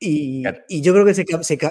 Y, 0.00 0.42
Claro. 0.42 0.58
y 0.68 0.80
yo 0.80 0.92
creo 0.94 1.04
que 1.04 1.14
se, 1.14 1.24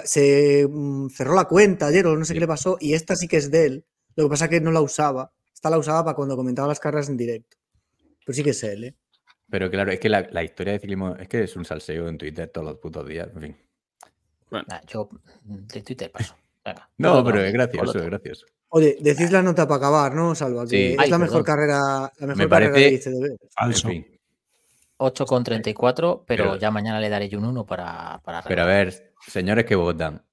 se 0.04 0.66
mm, 0.68 1.08
cerró 1.10 1.34
la 1.34 1.44
cuenta 1.46 1.86
ayer 1.88 2.06
o 2.06 2.16
no 2.16 2.24
sé 2.24 2.28
Sí. 2.28 2.34
qué 2.34 2.40
le 2.40 2.46
pasó 2.46 2.76
y 2.80 2.94
esta 2.94 3.16
sí 3.16 3.26
que 3.26 3.36
es 3.38 3.50
de 3.50 3.66
él. 3.66 3.84
Lo 4.16 4.24
que 4.24 4.30
pasa 4.30 4.44
es 4.44 4.50
que 4.50 4.60
no 4.60 4.70
la 4.70 4.80
usaba. 4.80 5.32
Esta 5.52 5.70
la 5.70 5.78
usaba 5.78 6.04
para 6.04 6.14
cuando 6.16 6.36
comentaba 6.36 6.68
las 6.68 6.78
carreras 6.80 7.08
en 7.08 7.16
directo. 7.16 7.56
Pero 8.24 8.34
sí 8.36 8.42
que 8.42 8.50
es 8.50 8.64
él, 8.64 8.84
¿eh? 8.84 8.94
Pero 9.50 9.70
claro, 9.70 9.92
es 9.92 10.00
que 10.00 10.08
la, 10.08 10.26
la 10.30 10.42
historia 10.42 10.72
de 10.72 10.78
ciclismo 10.80 11.14
es 11.16 11.28
que 11.28 11.42
es 11.44 11.54
un 11.56 11.64
salseo 11.64 12.08
en 12.08 12.18
Twitter 12.18 12.48
todos 12.48 12.66
los 12.66 12.78
putos 12.78 13.06
días. 13.06 13.28
En 13.34 13.40
fin. 13.40 13.56
Nah, 14.50 14.80
yo 14.86 15.08
de 15.42 15.82
Twitter 15.82 16.10
paso. 16.10 16.34
Venga, 16.64 16.88
No, 16.98 17.24
pero 17.24 17.42
es 17.42 17.52
gracioso, 17.52 17.98
es 17.98 18.06
gracioso. 18.06 18.46
Oye, 18.70 18.96
decís 19.00 19.30
la 19.30 19.42
nota 19.42 19.68
para 19.68 19.76
acabar, 19.78 20.14
¿no, 20.14 20.34
Salva? 20.34 20.64
Que 20.64 20.68
Sí. 20.70 20.92
es 20.94 20.98
Ay, 20.98 21.10
la 21.10 21.18
mejor 21.18 21.44
perdón. 21.44 21.44
carrera, 21.44 22.12
la 22.18 22.26
mejor 22.26 22.36
Me 22.42 22.48
carrera 22.48 22.72
de 22.72 22.88
ICDB. 22.94 23.36
Falso. 23.54 23.88
En 23.88 24.04
fin. 24.04 24.18
8,34, 24.96 26.24
pero 26.26 26.44
Pero- 26.44 26.56
ya 26.56 26.70
mañana 26.70 27.00
le 27.00 27.08
daré 27.08 27.28
yo 27.28 27.38
un 27.38 27.44
1 27.46 27.66
para, 27.66 28.20
para 28.24 28.42
Pero 28.42 28.62
a 28.62 28.66
ver, 28.66 29.12
señores 29.26 29.64
que 29.64 29.74
votan, 29.74 30.24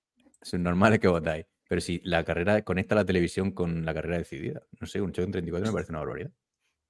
son 0.42 0.64
normales 0.64 1.00
que 1.00 1.08
votáis. 1.08 1.46
Pero 1.68 1.82
si 1.82 2.00
la 2.04 2.24
carrera 2.24 2.62
conecta 2.64 2.96
la 2.96 3.06
televisión 3.06 3.52
con 3.52 3.86
la 3.86 3.94
carrera 3.94 4.18
decidida, 4.18 4.62
no 4.80 4.88
sé, 4.88 5.02
un 5.02 5.10
8 5.10 5.24
en 5.24 5.32
34 5.32 5.68
me 5.68 5.74
parece 5.74 5.92
una 5.92 6.00
barbaridad. 6.00 6.32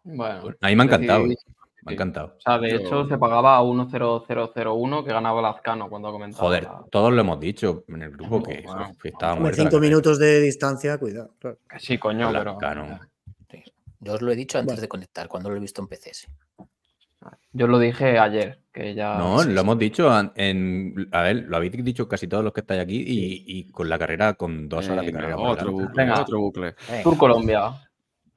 Bueno, 0.03 0.41
A 0.61 0.67
mí 0.67 0.75
me 0.75 0.83
ha 0.83 0.85
encantado, 0.85 1.23
decidí- 1.23 1.37
me 1.83 1.91
ha 1.91 1.93
encantado. 1.93 2.35
O 2.37 2.41
sea, 2.41 2.57
de 2.59 2.69
Yo- 2.71 2.77
hecho, 2.77 3.07
se 3.07 3.17
pagaba 3.17 3.57
a 3.57 3.61
1.0001 3.63 5.03
que 5.03 5.11
ganaba 5.13 5.41
Lazcano 5.41 5.89
cuando 5.89 6.07
ha 6.09 6.11
comentado. 6.11 6.43
Joder, 6.43 6.63
la- 6.63 6.83
todos 6.91 7.11
lo 7.13 7.21
hemos 7.21 7.39
dicho 7.39 7.83
en 7.87 8.01
el 8.03 8.11
grupo 8.11 8.41
que, 8.43 8.61
bueno. 8.65 8.91
que 9.01 9.09
estaba 9.09 9.53
cinco 9.53 9.79
minutos 9.79 10.19
de 10.19 10.41
distancia, 10.41 10.97
cuidado. 10.97 11.33
claro. 11.39 11.57
Sí, 11.79 11.97
coño, 11.97 12.31
pero. 12.31 12.57
Yo 14.03 14.13
os 14.13 14.21
lo 14.23 14.31
he 14.31 14.35
dicho 14.35 14.57
antes 14.57 14.81
de 14.81 14.87
conectar, 14.87 15.27
cuando 15.27 15.49
lo 15.51 15.57
he 15.57 15.59
visto 15.59 15.79
en 15.81 15.87
PCS. 15.87 16.27
Yo 17.53 17.67
lo 17.67 17.77
dije 17.77 18.17
ayer, 18.17 18.59
que 18.73 18.95
ya. 18.95 19.15
No, 19.15 19.43
lo 19.43 19.61
hemos 19.61 19.77
dicho 19.77 20.09
en. 20.35 21.07
A 21.11 21.21
ver, 21.21 21.45
lo 21.47 21.57
habéis 21.57 21.71
dicho 21.83 22.07
casi 22.07 22.27
todos 22.27 22.43
los 22.43 22.51
que 22.51 22.61
estáis 22.61 22.81
aquí 22.81 22.95
y, 22.95 23.43
y 23.45 23.69
con 23.71 23.89
la 23.89 23.99
carrera, 23.99 24.33
con 24.33 24.67
dos 24.67 24.89
horas 24.89 25.05
de 25.05 25.11
carrera. 25.11 25.37
otro 25.37 25.71
bucle, 25.71 25.89
Venga. 25.95 26.21
otro 26.21 26.39
bucle. 26.39 26.75
Venga. 26.89 27.03
Tour 27.03 27.17
Colombia. 27.17 27.73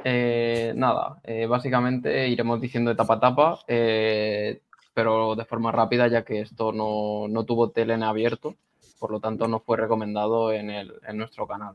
Eh, 0.06 0.72
nada, 0.76 1.20
eh, 1.24 1.46
básicamente 1.46 2.28
iremos 2.28 2.60
diciendo 2.60 2.90
etapa 2.90 3.14
a 3.14 3.16
etapa, 3.16 3.58
eh, 3.68 4.60
pero 4.92 5.34
de 5.34 5.44
forma 5.46 5.72
rápida, 5.72 6.08
ya 6.08 6.24
que 6.24 6.40
esto 6.40 6.72
no, 6.72 7.26
no 7.28 7.44
tuvo 7.44 7.70
tele 7.70 7.94
en 7.94 8.02
abierto, 8.02 8.54
por 8.98 9.10
lo 9.10 9.20
tanto 9.20 9.48
no 9.48 9.60
fue 9.60 9.76
recomendado 9.78 10.52
en, 10.52 10.70
el- 10.70 10.94
en 11.08 11.16
nuestro 11.16 11.46
canal. 11.46 11.74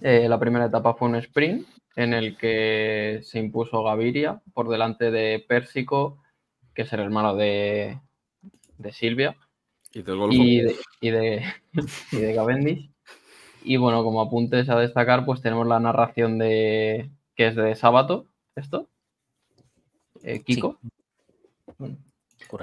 La 0.00 0.38
primera 0.38 0.66
etapa 0.66 0.94
fue 0.94 1.08
un 1.08 1.16
sprint 1.16 1.66
en 1.96 2.12
el 2.14 2.36
que 2.36 3.20
se 3.22 3.38
impuso 3.38 3.82
Gaviria 3.82 4.40
por 4.54 4.68
delante 4.68 5.10
de 5.10 5.44
Pérsico, 5.48 6.22
que 6.74 6.82
es 6.82 6.92
el 6.92 7.00
hermano 7.00 7.34
de, 7.34 7.98
de 8.78 8.92
Silvia 8.92 9.36
Y 10.34 10.58
y 10.58 10.60
de, 10.60 10.76
y 11.00 11.10
de, 11.10 11.44
y 12.12 12.16
de 12.16 12.34
Cavendish. 12.34 12.90
Y 13.64 13.78
bueno, 13.78 14.04
como 14.04 14.20
apuntes 14.20 14.68
a 14.68 14.78
destacar, 14.78 15.24
pues 15.24 15.40
tenemos 15.42 15.66
la 15.66 15.80
narración 15.80 16.38
de 16.38 17.10
que 17.36 17.48
es 17.48 17.56
de 17.56 17.74
Sábato, 17.76 18.26
esto. 18.56 18.88
Eh, 20.22 20.42
Kiko. 20.42 20.78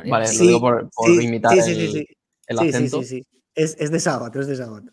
Vale, 0.05 0.33
lo 0.33 0.45
digo 0.45 0.59
por, 0.59 0.89
por 0.91 1.07
sí, 1.09 1.25
imitar 1.25 1.53
sí, 1.55 1.61
sí, 1.61 1.71
el, 1.71 1.77
sí, 1.77 1.87
sí. 1.99 2.07
el 2.47 2.57
Sí, 2.57 2.63
sí, 2.63 2.69
acento. 2.69 3.03
sí, 3.03 3.05
sí. 3.05 3.27
Es, 3.55 3.75
es 3.79 3.91
de 3.91 3.99
sábado, 3.99 4.39
es 4.39 4.47
de 4.47 4.55
sábado. 4.55 4.85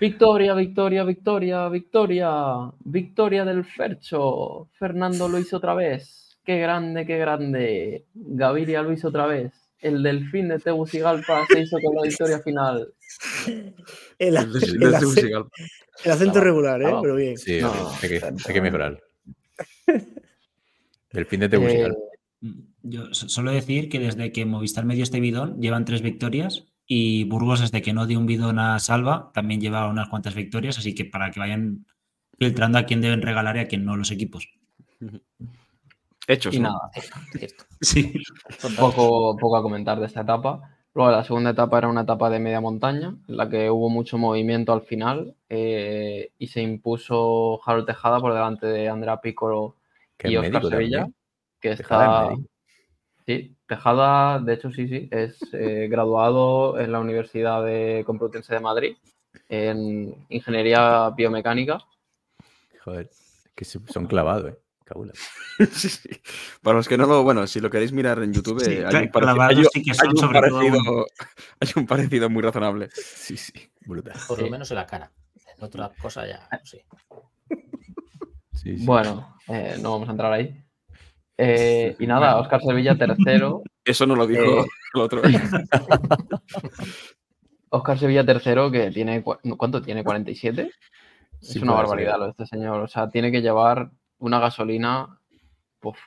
Victoria, 0.00 0.54
victoria, 0.54 1.04
victoria, 1.04 1.68
victoria, 1.68 2.72
victoria 2.84 3.44
del 3.44 3.64
Fercho. 3.64 4.68
Fernando 4.78 5.28
lo 5.28 5.38
hizo 5.38 5.56
otra 5.58 5.74
vez. 5.74 6.38
Qué 6.44 6.58
grande, 6.58 7.04
qué 7.04 7.18
grande. 7.18 8.06
Gaviria 8.14 8.80
lo 8.82 8.92
hizo 8.92 9.08
otra 9.08 9.26
vez. 9.26 9.52
El 9.80 10.02
delfín 10.02 10.48
de 10.48 10.58
Tegucigalpa 10.58 11.46
se 11.46 11.60
hizo 11.60 11.78
con 11.82 11.94
la 11.96 12.02
victoria 12.02 12.38
final. 12.40 12.94
El, 14.18 14.36
El 14.36 14.52
de- 14.52 14.58
el 14.66 14.72
el 14.74 14.80
de 14.80 14.96
acento- 14.96 15.50
el 16.04 16.10
acento 16.12 16.40
regular, 16.40 16.80
¿eh? 16.82 16.94
Pero 17.02 17.14
bien. 17.16 17.36
Sí, 17.36 17.60
No, 17.60 17.72
hay, 18.02 18.08
que, 18.08 18.20
hay 18.24 18.54
que 18.54 18.60
mejorar. 18.60 19.00
El 21.10 21.26
fin 21.26 21.40
de 21.40 21.46
Eh, 21.46 21.48
Tegucigalpa. 21.48 21.98
Yo 22.82 23.12
so- 23.14 23.28
solo 23.28 23.50
decir 23.50 23.88
que 23.88 23.98
desde 23.98 24.30
que 24.32 24.44
Movistar 24.46 24.84
me 24.84 24.94
dio 24.94 25.02
este 25.02 25.20
bidón 25.20 25.60
llevan 25.60 25.84
tres 25.84 26.02
victorias 26.02 26.66
y 26.86 27.24
Burgos 27.24 27.60
desde 27.60 27.82
que 27.82 27.92
no 27.92 28.06
dio 28.06 28.18
un 28.18 28.26
bidón 28.26 28.58
a 28.58 28.78
Salva 28.78 29.30
también 29.34 29.60
lleva 29.60 29.88
unas 29.88 30.08
cuantas 30.08 30.34
victorias, 30.34 30.78
así 30.78 30.94
que 30.94 31.04
para 31.04 31.30
que 31.30 31.40
vayan 31.40 31.86
filtrando 32.38 32.78
a 32.78 32.84
quién 32.84 33.00
deben 33.00 33.20
regalar 33.22 33.56
y 33.56 33.60
a 33.60 33.66
quién 33.68 33.84
no 33.84 33.96
los 33.96 34.10
equipos. 34.10 34.48
Hechos. 36.26 36.54
y 36.54 36.60
¿no? 36.60 36.68
nada, 36.70 36.90
Cierto. 37.32 37.64
Sí. 37.80 38.12
poco, 38.78 39.36
poco 39.36 39.56
a 39.56 39.62
comentar 39.62 39.98
de 39.98 40.06
esta 40.06 40.20
etapa. 40.22 40.77
Luego 40.98 41.12
la 41.12 41.22
segunda 41.22 41.50
etapa 41.50 41.78
era 41.78 41.86
una 41.86 42.00
etapa 42.00 42.28
de 42.28 42.40
media 42.40 42.60
montaña, 42.60 43.14
en 43.28 43.36
la 43.36 43.48
que 43.48 43.70
hubo 43.70 43.88
mucho 43.88 44.18
movimiento 44.18 44.72
al 44.72 44.82
final 44.82 45.36
eh, 45.48 46.32
y 46.40 46.48
se 46.48 46.60
impuso 46.60 47.60
Harold 47.64 47.86
Tejada 47.86 48.18
por 48.18 48.34
delante 48.34 48.66
de 48.66 48.88
Andrea 48.88 49.20
Piccolo 49.20 49.76
Que 50.16 50.28
y 50.28 50.36
Oscar 50.36 50.64
Sevilla, 50.64 50.98
también. 51.02 51.14
que 51.60 51.70
está... 51.70 52.30
Sí, 53.24 53.54
Tejada, 53.68 54.40
de 54.40 54.54
hecho 54.54 54.72
sí, 54.72 54.88
sí, 54.88 55.08
es 55.12 55.38
eh, 55.52 55.86
graduado 55.88 56.80
en 56.80 56.90
la 56.90 56.98
Universidad 56.98 57.64
de 57.64 58.02
Complutense 58.04 58.54
de 58.54 58.60
Madrid 58.60 58.96
en 59.48 60.26
Ingeniería 60.30 61.10
Biomecánica. 61.10 61.78
Joder, 62.82 63.08
que 63.54 63.64
son 63.64 64.06
clavados, 64.08 64.52
¿eh? 64.52 64.58
Cabula. 64.88 65.12
Sí, 65.72 65.88
sí. 65.88 66.08
Para 66.62 66.76
los 66.78 66.88
que 66.88 66.96
no 66.96 67.06
lo, 67.06 67.22
bueno, 67.24 67.46
si 67.46 67.60
lo 67.60 67.68
queréis 67.68 67.92
mirar 67.92 68.22
en 68.22 68.32
YouTube, 68.32 68.60
Sí, 68.60 68.78
hay, 68.86 69.04
un 69.04 69.10
parecido, 69.10 69.68
hay 69.74 69.82
hay 70.00 70.08
un 70.10 71.04
hay 71.60 72.16
un 72.24 72.32
muy 72.32 72.42
razonable. 72.42 72.88
Sí, 72.92 73.36
sí, 73.36 73.52
brutal. 73.86 74.14
Por 74.26 74.40
lo 74.40 74.48
menos 74.50 74.70
en 74.70 74.76
la 74.76 74.86
cara. 74.86 75.10
En 75.56 75.64
otra 75.64 75.90
cosa 76.00 76.26
ya. 76.26 76.48
Sí. 78.52 78.76
Bueno, 78.84 79.36
eh, 79.48 79.76
no 79.80 79.92
vamos 79.92 80.08
a 80.08 80.12
entrar 80.12 80.32
ahí. 80.32 80.62
Eh, 81.36 81.96
y 81.98 82.06
nada, 82.06 82.36
Oscar 82.38 82.60
Sevilla 82.62 82.96
tercero, 82.96 83.62
Eso 83.84 84.06
no 84.06 84.16
lo 84.16 84.26
dijo 84.26 84.42
Eh. 84.42 84.66
el 84.94 85.00
otro. 85.00 85.22
Oscar 87.70 87.98
Sevilla 87.98 88.24
tercero, 88.24 88.70
que 88.70 88.90
tiene, 88.90 89.22
¿cuánto 89.22 89.82
tiene? 89.82 90.04
¿47? 90.04 90.68
Es 91.40 91.48
Sí, 91.52 91.58
una 91.60 91.72
puede 91.72 91.82
barbaridad 91.86 92.12
ser. 92.12 92.18
lo 92.18 92.24
de 92.24 92.30
este 92.32 92.46
señor. 92.46 92.80
O 92.80 92.88
sea, 92.88 93.08
tiene 93.10 93.30
que 93.30 93.40
llevar 93.42 93.90
una 94.18 94.38
gasolina. 94.40 95.18
Puf, 95.80 95.98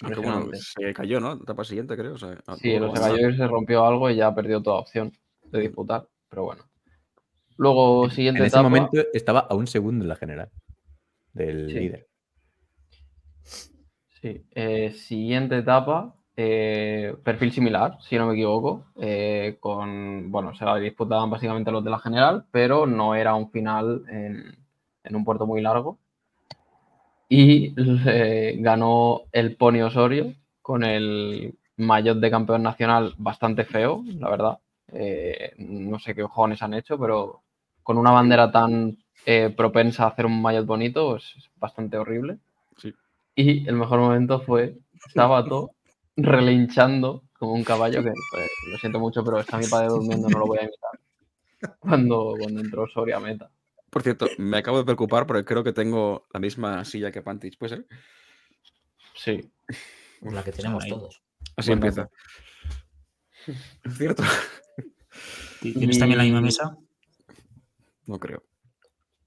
bueno, 0.00 0.50
se 0.54 0.92
cayó, 0.92 1.20
¿no? 1.20 1.32
Etapa 1.34 1.64
siguiente, 1.64 1.96
creo. 1.96 2.14
o 2.14 2.18
sea, 2.18 2.36
Sí, 2.56 2.72
se 2.78 3.00
cayó 3.00 3.28
y 3.30 3.36
se 3.36 3.46
rompió 3.46 3.84
algo 3.86 4.10
y 4.10 4.16
ya 4.16 4.34
perdió 4.34 4.62
toda 4.62 4.80
opción 4.80 5.12
de 5.50 5.60
disputar. 5.60 6.06
Pero 6.28 6.44
bueno. 6.44 6.64
Luego, 7.56 8.10
siguiente 8.10 8.40
En 8.40 8.46
ese 8.46 8.56
etapa. 8.56 8.68
momento 8.68 8.98
estaba 9.12 9.40
a 9.40 9.54
un 9.54 9.66
segundo 9.66 10.04
en 10.04 10.08
la 10.08 10.16
general 10.16 10.50
del 11.32 11.68
Sí. 11.68 11.74
líder. 11.78 12.08
Sí, 14.20 14.44
eh, 14.52 14.90
siguiente 14.92 15.58
etapa, 15.58 16.16
eh, 16.36 17.14
perfil 17.22 17.52
similar, 17.52 17.98
si 18.00 18.16
no 18.16 18.26
me 18.26 18.32
equivoco, 18.32 18.86
eh, 18.96 19.58
con, 19.60 20.30
bueno, 20.32 20.54
se 20.54 20.64
la 20.64 20.76
disputaban 20.76 21.30
básicamente 21.30 21.70
los 21.70 21.84
de 21.84 21.90
la 21.90 21.98
general, 21.98 22.46
pero 22.50 22.86
no 22.86 23.14
era 23.14 23.34
un 23.34 23.50
final 23.50 24.04
en, 24.08 24.56
en 25.04 25.16
un 25.16 25.24
puerto 25.24 25.46
muy 25.46 25.60
largo. 25.60 25.98
Y 27.28 27.74
eh, 28.06 28.56
ganó 28.58 29.22
el 29.32 29.56
Pony 29.56 29.82
Osorio 29.82 30.34
con 30.62 30.84
el 30.84 31.54
maillot 31.76 32.18
de 32.18 32.30
campeón 32.30 32.62
nacional 32.62 33.14
bastante 33.18 33.64
feo, 33.64 34.04
la 34.18 34.30
verdad. 34.30 34.58
Eh, 34.92 35.54
no 35.58 35.98
sé 35.98 36.14
qué 36.14 36.22
cojones 36.22 36.62
han 36.62 36.74
hecho, 36.74 36.98
pero 36.98 37.42
con 37.82 37.98
una 37.98 38.10
bandera 38.10 38.50
tan 38.50 38.98
eh, 39.26 39.52
propensa 39.56 40.04
a 40.04 40.08
hacer 40.08 40.26
un 40.26 40.40
maillot 40.40 40.66
bonito, 40.66 41.16
es 41.16 41.34
bastante 41.56 41.96
horrible. 41.96 42.38
Sí. 42.76 42.94
Y 43.34 43.68
el 43.68 43.74
mejor 43.74 44.00
momento 44.00 44.40
fue 44.40 44.76
Sábato 45.12 45.72
relinchando 46.16 47.22
como 47.38 47.52
un 47.52 47.64
caballo 47.64 48.02
que, 48.02 48.12
pues, 48.30 48.50
lo 48.70 48.78
siento 48.78 49.00
mucho, 49.00 49.24
pero 49.24 49.40
está 49.40 49.58
mi 49.58 49.66
padre 49.66 49.88
durmiendo, 49.88 50.28
no 50.28 50.38
lo 50.38 50.46
voy 50.46 50.58
a 50.58 50.62
imitar. 50.62 51.00
Cuando, 51.78 52.34
cuando 52.38 52.60
entró 52.60 52.86
Soria 52.88 53.16
a 53.16 53.20
meta. 53.20 53.50
Por 53.94 54.02
cierto, 54.02 54.26
me 54.38 54.56
acabo 54.56 54.78
de 54.78 54.84
preocupar 54.84 55.24
porque 55.24 55.44
creo 55.44 55.62
que 55.62 55.72
tengo 55.72 56.26
la 56.32 56.40
misma 56.40 56.84
silla 56.84 57.12
que 57.12 57.22
Pantich, 57.22 57.56
¿puede 57.56 57.76
ser? 57.76 57.86
Sí. 59.14 59.52
La 60.20 60.42
que 60.42 60.50
tenemos 60.50 60.82
Ahí. 60.82 60.90
todos. 60.90 61.22
Así 61.54 61.70
empieza. 61.70 62.10
¿Es 63.46 63.94
cierto? 63.96 64.24
¿Tienes 65.60 66.00
también 66.00 66.18
la 66.18 66.24
misma 66.24 66.40
mesa? 66.40 66.76
No 68.06 68.18
creo. 68.18 68.42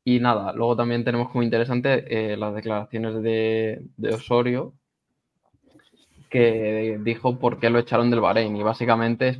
Y 0.03 0.19
nada, 0.19 0.51
luego 0.51 0.75
también 0.75 1.05
tenemos 1.05 1.29
como 1.29 1.43
interesante 1.43 2.33
eh, 2.33 2.35
las 2.35 2.53
declaraciones 2.53 3.23
de, 3.23 3.81
de 3.95 4.13
Osorio, 4.15 4.73
que 6.29 6.99
dijo 7.05 7.39
por 7.39 7.57
qué 7.61 7.69
lo 7.69 7.79
echaron 7.79 8.09
del 8.09 8.19
Bahrein 8.19 8.57
y 8.57 8.63
básicamente 8.63 9.29
es 9.29 9.39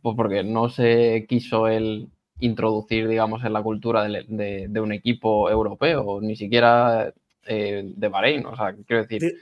pues 0.00 0.14
porque 0.14 0.44
no 0.44 0.68
se 0.68 1.26
quiso 1.28 1.66
él 1.66 2.08
introducir, 2.40 3.06
digamos, 3.08 3.44
en 3.44 3.52
la 3.52 3.62
cultura 3.62 4.04
de, 4.04 4.24
de- 4.28 4.66
de 4.68 4.80
un 4.80 4.92
equipo 4.92 5.48
europeo, 5.50 6.20
ni 6.20 6.36
siquiera 6.36 7.12
eh, 7.46 7.82
de 7.96 8.08
Bahrein. 8.08 8.44
O 8.46 8.56
sea, 8.56 8.74
quiero 8.86 9.02
decir, 9.02 9.34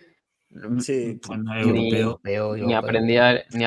Sí, 0.81 1.21
Pues 1.27 1.39
no, 1.41 1.55
ni, 1.55 1.61
europeo. 1.61 2.01
Europeo, 2.01 2.55
ni 2.55 2.61
europeo. 2.61 2.79
aprendía, 2.79 3.45
ni 3.53 3.65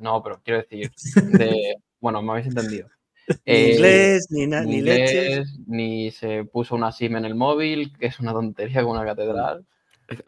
no, 0.00 0.22
pero 0.22 0.40
quiero 0.44 0.60
decir, 0.62 0.90
de, 1.54 1.76
bueno, 2.00 2.22
me 2.22 2.32
habéis 2.32 2.48
entendido. 2.48 2.88
ni 3.28 3.36
Eh, 3.46 3.72
inglés, 3.74 4.26
ni, 4.30 4.46
na- 4.46 4.62
ni 4.62 4.76
ni 4.76 4.82
leches. 4.82 5.58
ni 5.66 6.10
se 6.10 6.44
puso 6.44 6.74
una 6.74 6.90
SIM 6.92 7.16
en 7.16 7.24
el 7.24 7.34
móvil, 7.36 7.92
que 7.96 8.06
es 8.06 8.18
una 8.20 8.32
tontería 8.32 8.80
como 8.82 8.94
una 8.94 9.04
catedral. 9.04 9.64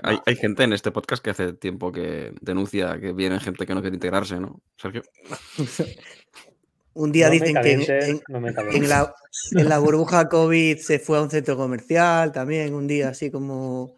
Hay, 0.02 0.18
hay 0.26 0.36
gente 0.36 0.62
en 0.62 0.74
este 0.74 0.90
podcast 0.90 1.24
que 1.24 1.30
hace 1.30 1.54
tiempo 1.54 1.90
que 1.90 2.34
denuncia 2.42 3.00
que 3.00 3.12
viene 3.12 3.40
gente 3.40 3.66
que 3.66 3.74
no 3.74 3.80
quiere 3.80 3.96
integrarse, 3.96 4.38
¿no? 4.38 4.60
Sergio. 4.76 5.02
Un 6.94 7.12
día 7.12 7.26
No 7.26 7.34
me 7.34 7.38
dicen 7.40 7.62
que 7.62 7.72
en, 7.72 8.20
no 8.28 8.40
la, 8.88 9.14
en 9.52 9.68
la 9.68 9.78
burbuja 9.80 10.28
COVID 10.28 10.78
se 10.78 10.98
fue 10.98 11.18
a 11.18 11.22
un 11.22 11.30
centro 11.30 11.56
comercial 11.56 12.32
también, 12.32 12.74
un 12.74 12.86
día 12.86 13.10
así 13.10 13.30
como... 13.30 13.96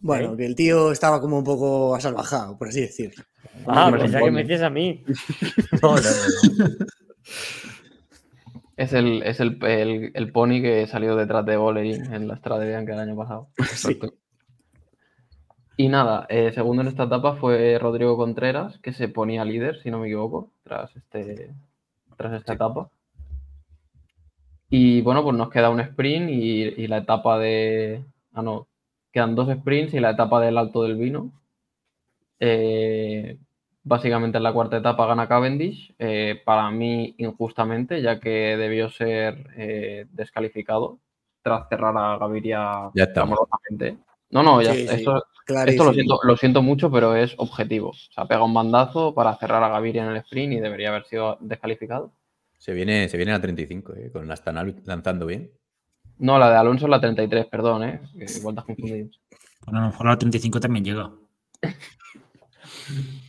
Bueno, 0.00 0.34
¿Eh? 0.34 0.36
que 0.36 0.46
el 0.46 0.54
tío 0.54 0.92
estaba 0.92 1.20
como 1.20 1.38
un 1.38 1.44
poco 1.44 1.94
asalvajado, 1.94 2.58
por 2.58 2.68
así 2.68 2.80
decirlo. 2.80 3.24
Ah, 3.66 3.86
Hombre, 3.86 4.02
pensaba 4.02 4.24
que 4.24 4.30
me 4.30 4.42
dices 4.42 4.62
a 4.62 4.70
mí. 4.70 5.04
No, 5.82 5.96
no, 5.96 6.02
no, 6.02 6.68
no. 6.68 6.86
Es 8.76 8.92
el, 8.92 9.22
es 9.22 9.38
el, 9.40 9.58
el, 9.64 10.10
el 10.14 10.32
pony 10.32 10.60
que 10.60 10.86
salió 10.88 11.14
detrás 11.14 11.46
de 11.46 11.56
Bolerín 11.56 12.12
en 12.12 12.26
la 12.26 12.34
Estrada 12.34 12.60
de 12.60 12.68
Bianca 12.68 12.94
el 12.94 13.00
año 13.00 13.16
pasado. 13.16 13.48
Exacto. 13.58 14.14
Y 15.76 15.88
nada, 15.88 16.26
eh, 16.28 16.52
segundo 16.52 16.82
en 16.82 16.88
esta 16.88 17.04
etapa 17.04 17.34
fue 17.36 17.78
Rodrigo 17.80 18.16
Contreras, 18.16 18.78
que 18.78 18.92
se 18.92 19.08
ponía 19.08 19.44
líder, 19.44 19.80
si 19.82 19.90
no 19.90 19.98
me 19.98 20.06
equivoco, 20.06 20.52
tras, 20.62 20.94
este, 20.96 21.52
tras 22.16 22.32
esta 22.34 22.54
etapa. 22.54 22.88
Y 24.70 25.02
bueno, 25.02 25.22
pues 25.22 25.36
nos 25.36 25.50
queda 25.50 25.70
un 25.70 25.80
sprint 25.80 26.30
y, 26.30 26.62
y 26.82 26.86
la 26.88 26.98
etapa 26.98 27.38
de... 27.38 28.04
Ah, 28.32 28.42
no, 28.42 28.66
quedan 29.12 29.34
dos 29.36 29.48
sprints 29.48 29.94
y 29.94 30.00
la 30.00 30.10
etapa 30.10 30.40
del 30.40 30.58
Alto 30.58 30.82
del 30.82 30.96
Vino. 30.96 31.30
Eh, 32.40 33.38
básicamente 33.84 34.38
en 34.38 34.42
la 34.42 34.52
cuarta 34.52 34.76
etapa 34.78 35.06
gana 35.06 35.28
Cavendish, 35.28 35.94
eh, 35.98 36.42
para 36.44 36.70
mí 36.70 37.14
injustamente, 37.18 38.02
ya 38.02 38.18
que 38.18 38.56
debió 38.56 38.90
ser 38.90 39.50
eh, 39.56 40.06
descalificado 40.10 40.98
tras 41.42 41.68
cerrar 41.68 41.96
a 41.96 42.16
Gaviria 42.18 42.90
Ya 42.94 43.04
estamos. 43.04 43.38
clamorosamente. 43.38 43.98
No, 44.30 44.42
no, 44.42 44.62
ya, 44.62 44.72
Sí, 44.72 44.86
sí, 44.88 44.94
esto, 44.94 45.84
lo 45.84 45.92
siento, 45.92 46.20
lo 46.22 46.36
siento 46.36 46.62
mucho, 46.62 46.90
pero 46.90 47.14
es 47.16 47.34
objetivo. 47.36 47.90
O 47.90 48.12
sea, 48.12 48.26
pega 48.26 48.44
un 48.44 48.54
bandazo 48.54 49.14
para 49.14 49.36
cerrar 49.36 49.62
a 49.62 49.68
Gaviria 49.68 50.04
en 50.04 50.10
el 50.10 50.16
sprint 50.18 50.54
y 50.54 50.60
debería 50.60 50.88
haber 50.88 51.04
sido 51.04 51.36
descalificado. 51.40 52.12
Se 52.58 52.72
viene, 52.72 53.08
se 53.08 53.16
viene 53.16 53.32
a 53.32 53.40
35, 53.40 53.94
¿eh? 53.94 54.10
con 54.10 54.26
la 54.26 54.34
Astana 54.34 54.64
lanzando 54.84 55.26
bien. 55.26 55.50
No, 56.18 56.38
la 56.38 56.50
de 56.50 56.56
Alonso 56.56 56.86
es 56.86 56.90
la 56.90 57.00
33, 57.00 57.46
perdón, 57.46 57.84
¿eh? 57.84 58.00
Igual 58.14 58.54
te 58.54 58.60
has 58.60 58.66
confundido. 58.66 59.08
Bueno, 59.66 59.78
a 59.78 59.82
lo 59.82 59.88
mejor 59.88 60.06
la 60.06 60.18
35 60.18 60.60
también 60.60 60.84
llega. 60.84 61.10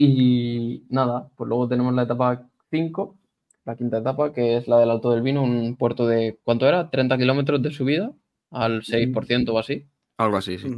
Y 0.00 0.86
nada, 0.90 1.28
pues 1.36 1.48
luego 1.48 1.66
tenemos 1.66 1.92
la 1.92 2.04
etapa 2.04 2.48
5, 2.70 3.18
la 3.64 3.74
quinta 3.74 3.98
etapa, 3.98 4.32
que 4.32 4.56
es 4.56 4.68
la 4.68 4.78
del 4.78 4.92
Alto 4.92 5.10
del 5.10 5.22
Vino, 5.22 5.42
un 5.42 5.74
puerto 5.74 6.06
de, 6.06 6.38
¿cuánto 6.44 6.68
era? 6.68 6.88
30 6.88 7.18
kilómetros 7.18 7.60
de 7.60 7.72
subida 7.72 8.12
al 8.50 8.82
6% 8.82 9.54
o 9.54 9.58
así, 9.58 9.86
Algo 10.16 10.36
así, 10.36 10.58
sí. 10.58 10.68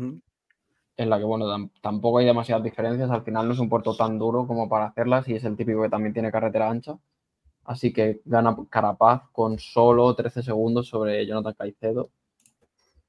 En 0.96 1.08
la 1.08 1.18
que, 1.18 1.24
bueno, 1.24 1.46
tam- 1.46 1.70
tampoco 1.80 2.18
hay 2.18 2.26
demasiadas 2.26 2.62
diferencias, 2.64 3.10
al 3.10 3.22
final 3.22 3.46
no 3.48 3.54
es 3.54 3.58
un 3.60 3.68
puerto 3.70 3.96
tan 3.96 4.18
duro 4.18 4.46
como 4.46 4.68
para 4.68 4.86
hacerlas 4.86 5.26
y 5.28 5.34
es 5.34 5.44
el 5.44 5.56
típico 5.56 5.82
que 5.82 5.88
también 5.88 6.12
tiene 6.12 6.30
carretera 6.30 6.68
ancha. 6.70 6.98
Así 7.64 7.92
que 7.92 8.20
gana 8.24 8.56
Carapaz 8.68 9.22
con 9.32 9.58
solo 9.58 10.14
13 10.14 10.42
segundos 10.42 10.88
sobre 10.88 11.24
Jonathan 11.26 11.54
Caicedo 11.56 12.10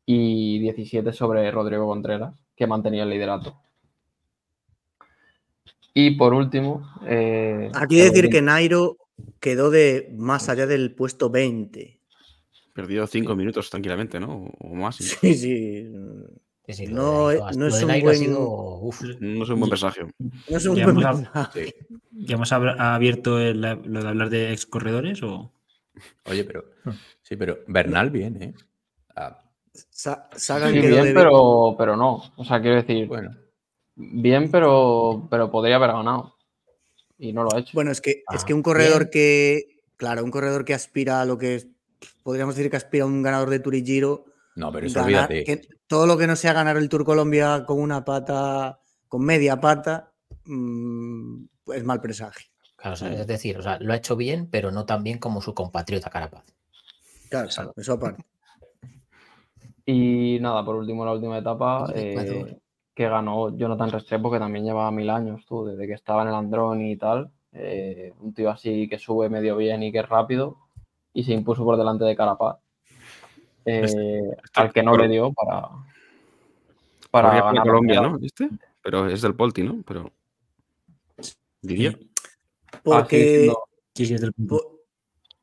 y 0.05 0.59
17 0.59 1.13
sobre 1.13 1.49
Rodrigo 1.51 1.87
Contreras, 1.87 2.33
que 2.55 2.67
mantenía 2.67 3.03
el 3.03 3.09
liderato. 3.09 3.55
Y 5.93 6.11
por 6.11 6.33
último... 6.33 6.87
eh, 7.05 7.71
Aquí 7.73 7.97
decir 7.97 8.29
que 8.29 8.41
Nairo 8.41 8.97
quedó 9.39 9.69
de 9.69 10.13
más 10.17 10.47
allá 10.49 10.67
del 10.67 10.93
puesto 10.95 11.29
20. 11.29 11.99
Perdió 12.73 13.05
cinco 13.07 13.35
minutos 13.35 13.69
tranquilamente, 13.69 14.19
¿no? 14.19 14.51
O 14.59 14.75
más. 14.75 14.95
Sí, 14.97 15.33
sí. 15.35 15.91
Sí, 16.67 16.73
sí, 16.73 16.87
lo 16.87 16.95
No, 16.95 17.31
eh, 17.31 17.39
no 17.57 17.67
es 17.67 17.83
buen- 18.03 18.15
sido, 18.17 18.47
uf, 18.79 19.01
No 19.19 19.43
es 19.43 19.49
un 19.49 19.59
buen 19.59 19.69
presagio. 19.69 20.09
No 20.19 20.57
es 20.57 20.65
un 20.65 20.75
Ya 20.75 20.85
buen 20.85 20.97
hemos. 21.05 21.21
¿Ya 22.11 22.35
hemos 22.35 22.51
abierto 22.51 23.39
el- 23.39 23.61
lo 23.61 24.03
de 24.03 24.07
hablar 24.07 24.29
de 24.29 24.53
ex 24.53 24.65
corredores 24.67 25.21
o...? 25.23 25.51
Oye, 26.25 26.43
pero. 26.43 26.65
Sí, 27.21 27.35
pero 27.35 27.59
Bernal 27.67 28.09
bien, 28.11 28.41
¿eh? 28.41 28.53
Ah, 29.15 29.37
Sa- 29.89 30.29
Sagan 30.35 30.73
Sí, 30.73 30.81
quedó 30.81 30.95
bien, 30.95 31.05
de- 31.07 31.13
pero, 31.13 31.75
pero 31.77 31.97
no. 31.97 32.21
O 32.37 32.45
sea, 32.45 32.61
quiero 32.61 32.75
decir, 32.77 33.07
bueno. 33.07 33.35
bien, 33.95 34.49
pero, 34.51 35.27
pero 35.29 35.49
podría 35.51 35.77
haber 35.77 35.91
ganado. 35.91 36.35
Y 37.17 37.33
no 37.33 37.43
lo 37.43 37.53
ha 37.53 37.59
hecho. 37.59 37.71
Bueno, 37.73 37.91
es 37.91 38.01
que, 38.01 38.11
es 38.11 38.23
Ah, 38.27 38.45
que 38.45 38.53
un 38.53 38.63
corredor 38.63 39.03
bien. 39.03 39.11
que, 39.11 39.81
claro, 39.97 40.23
un 40.23 40.31
corredor 40.31 40.63
que 40.65 40.73
aspira 40.73 41.21
a 41.21 41.25
lo 41.25 41.37
que 41.37 41.55
es, 41.55 41.67
podríamos 42.23 42.55
decir 42.55 42.69
que 42.71 42.77
aspira 42.77 43.03
a 43.03 43.07
un 43.07 43.21
ganador 43.21 43.49
de 43.49 43.59
Tour 43.59 43.75
y 43.75 43.85
Giro, 43.85 44.25
No, 44.55 44.71
pero 44.71 44.87
eso 44.87 44.99
ganar- 44.99 45.25
olvídate. 45.29 45.43
que 45.43 45.61
todo 45.87 46.05
lo 46.07 46.17
que 46.17 46.27
no 46.27 46.35
sea 46.35 46.53
ganar 46.53 46.77
el 46.77 46.89
Tour 46.89 47.03
Colombia 47.05 47.63
con 47.65 47.79
una 47.79 48.03
pata, 48.05 48.79
con 49.07 49.23
media 49.23 49.59
pata, 49.59 50.11
mm, 50.45 51.43
es 51.73 51.83
mal 51.83 52.01
presagio. 52.01 52.47
claro, 52.75 52.93
o 52.93 52.97
sea, 52.97 53.13
es 53.13 53.27
decir, 53.27 53.57
o 53.57 53.61
sea, 53.61 53.77
lo 53.79 53.93
ha 53.93 53.97
hecho 53.97 54.15
bien, 54.15 54.47
pero 54.49 54.71
no 54.71 54.85
tan 54.85 55.03
bien 55.03 55.19
como 55.19 55.41
su 55.41 55.53
compatriota 55.53 56.09
Carapaz. 56.09 56.43
Claro, 57.29 57.47
claro, 57.53 57.73
eso 57.77 57.93
aparte. 57.93 58.23
Y 59.85 60.37
nada, 60.41 60.63
por 60.63 60.75
último, 60.75 61.05
la 61.05 61.13
última 61.13 61.37
etapa, 61.37 61.87
Joder, 61.87 62.17
eh, 62.27 62.57
que 62.93 63.07
ganó 63.09 63.55
Jonathan 63.55 63.91
Restrepo, 63.91 64.31
que 64.31 64.39
también 64.39 64.65
llevaba 64.65 64.91
mil 64.91 65.09
años, 65.09 65.45
tú, 65.47 65.65
desde 65.65 65.87
que 65.87 65.93
estaba 65.93 66.21
en 66.23 66.29
el 66.29 66.35
Androni 66.35 66.91
y 66.91 66.97
tal. 66.97 67.31
Eh, 67.53 68.13
un 68.19 68.33
tío 68.33 68.49
así 68.49 68.87
que 68.87 68.97
sube 68.99 69.29
medio 69.29 69.57
bien 69.57 69.83
y 69.83 69.91
que 69.91 69.99
es 69.99 70.07
rápido, 70.09 70.57
y 71.13 71.23
se 71.23 71.33
impuso 71.33 71.63
por 71.63 71.77
delante 71.77 72.05
de 72.05 72.15
Carapaz. 72.15 72.57
eh, 73.65 74.35
al 74.55 74.73
que 74.73 74.81
no 74.83 74.97
le 74.97 75.07
dio 75.07 75.31
para, 75.33 75.69
para 77.11 77.29
ganar 77.43 77.63
Colombia. 77.63 78.01
¿no? 78.01 78.17
¿Viste? 78.17 78.49
Pero 78.81 79.07
es 79.07 79.21
del 79.21 79.35
Polti, 79.35 79.63
¿no? 79.63 79.83
Pero. 79.85 80.11
Diría. 81.61 81.97
Ah, 82.73 82.79
Porque, 82.83 83.51
sí, 83.93 84.13
es 84.13 84.21
del 84.21 84.33
punto. 84.33 84.57
po- 84.57 84.79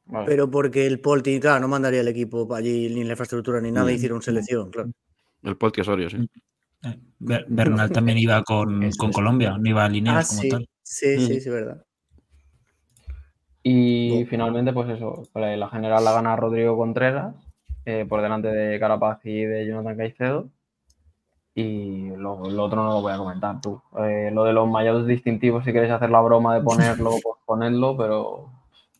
vale. 0.06 0.26
pero 0.26 0.50
porque 0.50 0.86
el 0.86 1.00
Polti, 1.00 1.38
claro, 1.38 1.60
no 1.60 1.68
mandaría 1.68 2.00
el 2.00 2.08
equipo 2.08 2.48
para 2.48 2.58
allí, 2.58 2.88
ni 2.92 3.04
la 3.04 3.10
infraestructura, 3.10 3.60
ni 3.60 3.70
nada, 3.70 3.90
Mm. 3.90 3.94
hicieron 3.94 4.22
selección, 4.22 4.70
claro. 4.70 4.90
El 5.42 5.56
Polti 5.56 5.80
Osorio, 5.82 6.10
sí. 6.10 6.16
Eh, 6.82 6.98
Ber- 7.20 7.46
Bernal 7.48 7.90
también 7.90 8.18
iba 8.18 8.42
con, 8.42 8.90
con. 8.92 9.12
Colombia, 9.12 9.56
no 9.58 9.68
iba 9.68 9.84
a 9.84 9.86
Ah, 9.86 10.24
como 10.26 10.42
sí, 10.42 10.48
tal. 10.48 10.68
sí, 10.82 11.18
sí, 11.18 11.34
Mm. 11.36 11.40
sí, 11.40 11.50
verdad. 11.50 11.84
Y 13.70 14.24
finalmente, 14.30 14.72
pues 14.72 14.88
eso, 14.88 15.24
la 15.34 15.56
la 15.56 15.68
general 15.68 16.04
la 16.04 16.12
gana 16.12 16.36
Rodrigo 16.36 16.76
Contreras, 16.76 17.34
eh, 17.84 18.06
por 18.08 18.22
delante 18.22 18.48
de 18.48 18.78
Carapaz 18.80 19.20
y 19.24 19.42
de 19.44 19.66
Jonathan 19.66 19.96
Caicedo. 19.96 20.48
Y 21.54 22.10
lo, 22.10 22.48
lo 22.48 22.64
otro 22.64 22.82
no 22.84 22.92
lo 22.92 23.00
voy 23.02 23.12
a 23.12 23.18
comentar 23.18 23.60
tú. 23.60 23.82
Eh, 23.98 24.30
lo 24.32 24.44
de 24.44 24.52
los 24.52 24.68
maillots 24.68 25.06
distintivos, 25.06 25.64
si 25.64 25.72
queréis 25.72 25.92
hacer 25.92 26.08
la 26.10 26.20
broma 26.20 26.54
de 26.54 26.62
ponerlo, 26.62 27.10
pues 27.22 27.36
ponedlo, 27.46 27.96
pero 27.96 28.50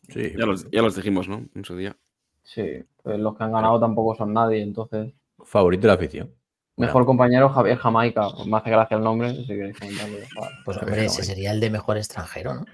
Sí, 0.09 0.33
Ya 0.37 0.45
los, 0.45 0.69
ya 0.71 0.81
los 0.81 0.95
dijimos, 0.95 1.29
¿no? 1.29 1.45
En 1.55 1.63
su 1.63 1.75
día. 1.77 1.95
sí, 2.43 2.83
pues 3.03 3.19
los 3.19 3.37
que 3.37 3.43
han 3.43 3.51
ganado 3.53 3.79
tampoco 3.79 4.15
son 4.15 4.33
nadie, 4.33 4.61
entonces. 4.61 5.13
favorito 5.45 5.83
de 5.83 5.87
la 5.87 5.93
afición. 5.93 6.33
Mejor 6.77 7.05
compañero 7.05 7.49
Javier 7.49 7.77
Jamaica, 7.77 8.27
me 8.47 8.57
hace 8.57 8.69
gracia 8.71 8.97
el 8.97 9.03
nombre, 9.03 9.33
si 9.35 9.47
queréis 9.47 9.77
comentarlo. 9.79 10.17
Vale. 10.39 10.55
Pues 10.65 10.77
hombre, 10.77 11.05
ese 11.05 11.23
sería 11.23 11.51
el 11.51 11.59
de 11.59 11.69
mejor 11.69 11.97
extranjero, 11.97 12.53
¿no? 12.55 12.65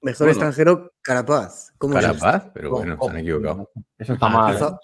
Mejor 0.00 0.26
Bueno. 0.26 0.30
extranjero, 0.32 0.92
Carapaz. 1.02 1.72
¿Cómo 1.78 1.98
es? 1.98 2.04
Carapaz, 2.04 2.50
pero 2.54 2.70
¿Cómo- 2.70 2.80
bueno, 2.80 2.94
se 2.94 2.98
cómo? 2.98 3.10
han 3.10 3.16
equivocado. 3.18 3.70
Eso 3.98 4.12
está 4.14 4.26
Ah, 4.26 4.30
mal. 4.30 4.56
¿eh? 4.56 4.76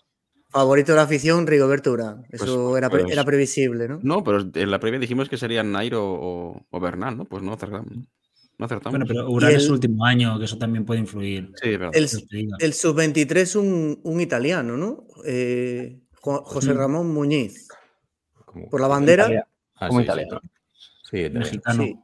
Favorito 0.51 0.93
de 0.93 0.97
la 0.97 1.03
afición, 1.03 1.47
Rigoberto 1.47 1.93
Urán. 1.93 2.25
Eso 2.31 2.69
Pues- 2.71 2.79
era, 2.79 2.91
pre- 2.91 3.03
pues- 3.03 3.13
era 3.13 3.25
previsible, 3.25 3.89
¿no? 3.89 3.99
No, 4.03 4.23
pero 4.25 4.39
en 4.55 4.71
la 4.71 4.79
previa 4.81 4.99
dijimos 5.01 5.29
que 5.29 5.37
serían 5.37 5.73
Nairo 5.73 6.05
o, 6.05 6.67
o 6.71 6.81
Bernal, 6.81 7.17
¿no? 7.17 7.25
Pues 7.25 7.43
no 7.43 7.53
acertamos. 7.53 7.89
No 8.57 8.67
acertamos. 8.67 8.93
Bueno, 8.93 9.07
pero 9.07 9.29
Urán 9.31 9.51
es 9.51 9.57
el- 9.57 9.61
su 9.63 9.73
último 9.73 10.05
año, 10.05 10.39
que 10.39 10.45
eso 10.45 10.59
también 10.59 10.85
puede 10.85 11.01
influir. 11.01 11.51
Sí, 11.61 11.71
verdad. 11.71 11.91
El, 11.93 12.05
Eso 12.05 12.21
te 12.29 12.37
diga. 12.37 12.57
el 12.61 12.73
sub-23, 12.73 13.57
un, 13.57 14.01
un 14.05 14.21
italiano, 14.21 14.77
¿no? 14.77 15.05
Eh, 15.25 16.01
Jo- 16.21 16.45
José. 16.45 16.73
Ramón 16.73 17.13
Muñiz. 17.13 17.69
Por 18.71 18.81
la 18.81 18.87
bandera. 18.87 19.25
Italia- 19.25 19.49
Ah, 19.77 19.89
como 19.89 19.99
sí, 20.01 20.05
italiano. 20.05 20.41
Sí, 21.11 21.17
italiano. 21.19 21.41
Mexicano. 21.41 21.83
Sí. 21.83 21.99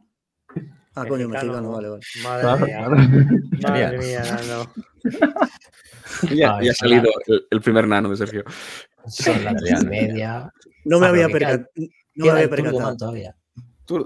Ah, 0.94 1.07
coño, 1.07 1.28
mexicano, 1.28 1.70
vale, 1.70 1.89
vale. 1.89 2.01
Madre 2.23 2.67
mía. 2.67 2.89
Madre 3.62 3.99
mía, 3.99 4.23
no. 4.49 4.73
Ya, 6.35 6.57
Ay, 6.57 6.67
ya 6.67 6.73
ha 6.73 6.75
salido 6.75 7.05
el, 7.27 7.47
el 7.51 7.60
primer 7.60 7.86
nano 7.86 8.10
de 8.10 8.17
Sergio. 8.17 8.44
Son 9.07 9.43
las 9.44 9.55
diez 9.62 9.83
y 9.83 9.86
media. 9.86 10.52
No 10.85 10.99
me 11.01 11.07
Ah, 11.07 11.10
había 11.10 11.28
percatado. 11.28 11.67
No 12.17 12.25
me 12.27 12.31
había 12.33 12.51
percatado. 12.51 12.97
Todavía. 12.97 13.35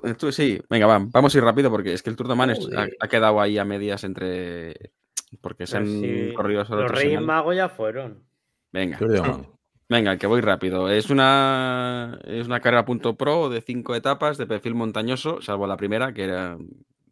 El 0.03 0.17
Tour- 0.17 0.33
sí, 0.33 0.61
venga, 0.71 0.87
va, 0.87 0.99
vamos 1.01 1.35
a 1.35 1.39
ir 1.39 1.45
rápido 1.45 1.71
porque 1.71 1.93
es 1.95 2.03
que 2.03 2.11
el 2.11 2.17
Tour 2.17 2.29
de 2.29 2.35
Man 2.35 2.51
es- 2.51 2.69
ha, 3.01 3.09
quedado 3.09 3.41
ahí 3.41 3.59
a 3.59 3.65
medias 3.65 4.05
entre. 4.05 4.93
Porque 5.41 5.67
se 5.67 5.79
han 5.79 5.87
si 5.87 6.33
corrido 6.35 6.65
solo 6.65 6.83
los 6.83 6.93
tres 6.93 7.05
Reyes. 7.05 7.21
Magos 7.21 7.57
ya 7.57 7.69
fueron. 7.69 8.23
Venga. 8.71 8.99
Tour 8.99 9.11
de 9.11 9.21
Oman. 9.21 9.47
Venga, 9.89 10.17
que 10.17 10.27
voy 10.27 10.41
rápido. 10.41 10.89
Es 10.91 11.11
una, 11.11 12.19
es 12.25 12.47
una 12.47 12.61
carrera 12.61 12.85
punto 12.85 13.17
pro 13.17 13.49
de 13.51 13.61
cinco 13.61 13.95
etapas 13.95 14.39
de 14.39 14.47
perfil 14.47 14.75
montañoso, 14.75 15.43
salvo 15.43 15.67
la 15.67 15.77
primera, 15.77 16.13
que 16.15 16.25
era, 16.25 16.57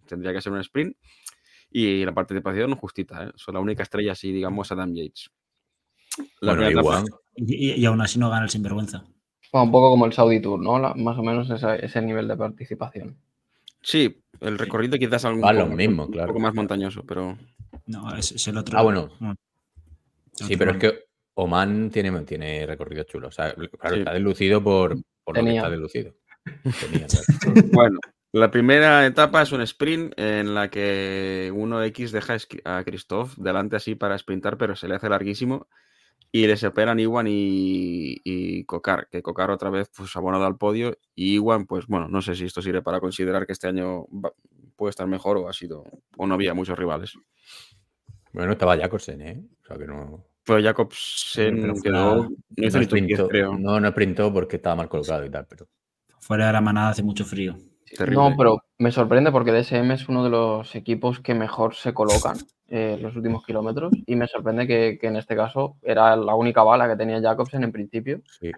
tendría 0.06 0.32
que 0.32 0.40
ser 0.40 0.52
un 0.52 0.60
sprint. 0.60 0.96
Y 1.70 2.04
la 2.04 2.12
participación 2.12 2.74
justita, 2.76 3.24
¿eh? 3.24 3.30
Son 3.36 3.54
la 3.54 3.60
única 3.60 3.82
estrella 3.82 4.12
así, 4.12 4.32
digamos, 4.32 4.70
Adam 4.72 4.92
Yates. 4.94 5.30
La 6.40 6.52
Bueno, 6.54 6.68
etapa- 6.68 6.80
igual. 6.80 7.04
Y, 7.34 7.84
aún 7.86 8.00
así 8.02 8.18
no 8.18 8.28
gana 8.30 8.44
el 8.44 8.50
sinvergüenza. 8.50 9.04
Bueno, 9.52 9.64
un 9.64 9.72
poco 9.72 9.90
como 9.90 10.04
el 10.06 10.12
Saudi 10.12 10.40
Tour, 10.40 10.60
¿no? 10.60 10.78
La- 10.78 10.94
más 10.94 11.16
o 11.18 11.22
menos 11.22 11.48
ese, 11.50 11.84
ese 11.84 12.02
nivel 12.02 12.28
de 12.28 12.36
participación. 12.36 13.16
Sí, 13.82 14.22
el 14.40 14.58
recorrido 14.58 14.98
quizás 14.98 15.24
lo 15.24 15.40
poco- 15.40 15.66
mismo, 15.76 16.04
un 16.06 16.12
poco 16.26 16.38
más 16.40 16.54
montañoso, 16.54 17.04
pero 17.06 17.36
No, 17.86 18.14
es, 18.16 18.32
es 18.32 18.48
el 18.48 18.56
otro. 18.58 18.78
Ah, 18.78 18.82
bueno. 18.82 19.10
Sí, 20.34 20.56
pero 20.56 20.72
es 20.72 20.76
que 20.78 21.04
Oman 21.34 21.90
tiene, 21.90 22.10
tiene 22.22 22.66
recorrido 22.66 23.04
chulo. 23.04 23.28
O 23.28 23.30
sea, 23.32 23.54
claro, 23.54 23.94
Sí. 23.94 23.98
está 24.00 24.12
deslucido 24.12 24.62
por, 24.62 24.96
por 25.24 25.36
lo 25.38 25.44
que 25.44 25.56
está 25.56 25.70
deslucido. 25.70 26.14
Tenía, 26.80 27.06
claro. 27.06 27.68
bueno. 27.72 27.98
La 28.34 28.50
primera 28.50 29.04
etapa 29.06 29.42
es 29.42 29.52
un 29.52 29.60
sprint 29.60 30.14
en 30.18 30.54
la 30.54 30.70
que 30.70 31.50
1X 31.54 32.10
deja 32.12 32.36
a 32.64 32.82
Christoph 32.82 33.34
delante 33.36 33.76
así 33.76 33.94
para 33.94 34.16
sprintar, 34.16 34.56
pero 34.56 34.74
se 34.74 34.88
le 34.88 34.94
hace 34.94 35.10
larguísimo 35.10 35.68
y 36.32 36.46
le 36.46 36.56
superan 36.56 36.98
Iwan 36.98 37.26
y, 37.28 38.22
y 38.24 38.64
Kokar, 38.64 39.08
que 39.10 39.20
Kokar 39.20 39.50
otra 39.50 39.68
vez 39.68 39.90
pues 39.94 40.16
abonado 40.16 40.46
al 40.46 40.56
podio 40.56 40.96
y 41.14 41.34
Iwan 41.34 41.66
pues 41.66 41.86
bueno, 41.86 42.08
no 42.08 42.22
sé 42.22 42.34
si 42.34 42.46
esto 42.46 42.62
sirve 42.62 42.80
para 42.80 43.00
considerar 43.00 43.44
que 43.46 43.52
este 43.52 43.68
año 43.68 44.06
va- 44.06 44.32
puede 44.76 44.88
estar 44.90 45.06
mejor 45.06 45.36
o 45.36 45.46
ha 45.50 45.52
sido 45.52 45.84
o 46.16 46.26
no 46.26 46.32
había 46.32 46.54
muchos 46.54 46.78
rivales. 46.78 47.12
Bueno, 48.32 48.52
estaba 48.52 48.78
Jacobsen, 48.78 49.20
¿eh? 49.20 49.42
O 49.62 49.66
sea 49.66 49.76
que 49.76 49.86
no. 49.86 50.24
Pero 50.44 50.60
Jacobsen 50.60 51.60
pero 51.60 51.74
fue 51.74 51.82
quedó, 51.82 51.94
la- 51.94 52.28
no 52.56 52.66
hizo 52.66 52.78
no, 52.78 52.80
ni 52.80 52.86
top 52.86 52.98
10, 52.98 53.06
sprintó, 53.08 53.28
creo. 53.28 53.58
no, 53.58 53.80
no 53.80 53.90
sprintó 53.90 54.32
porque 54.32 54.56
estaba 54.56 54.76
mal 54.76 54.88
colocado 54.88 55.24
y 55.24 55.30
tal, 55.30 55.46
pero. 55.46 55.66
Fuera 56.20 56.46
de 56.46 56.52
la 56.52 56.60
manada 56.60 56.90
hace 56.90 57.02
mucho 57.02 57.24
frío. 57.24 57.56
Terrible. 57.96 58.16
No, 58.30 58.36
pero 58.36 58.62
me 58.78 58.90
sorprende 58.90 59.30
porque 59.30 59.52
DSM 59.52 59.92
es 59.94 60.08
uno 60.08 60.24
de 60.24 60.30
los 60.30 60.74
equipos 60.74 61.20
que 61.20 61.34
mejor 61.34 61.74
se 61.74 61.92
colocan 61.92 62.38
eh, 62.68 62.94
en 62.96 63.02
los 63.02 63.14
últimos 63.16 63.44
kilómetros 63.44 63.92
y 64.06 64.16
me 64.16 64.26
sorprende 64.28 64.66
que, 64.66 64.98
que 65.00 65.08
en 65.08 65.16
este 65.16 65.36
caso 65.36 65.76
era 65.82 66.16
la 66.16 66.34
única 66.34 66.62
bala 66.62 66.88
que 66.88 66.96
tenía 66.96 67.20
Jacobsen 67.20 67.64
en 67.64 67.72
principio. 67.72 68.22
Sí. 68.40 68.50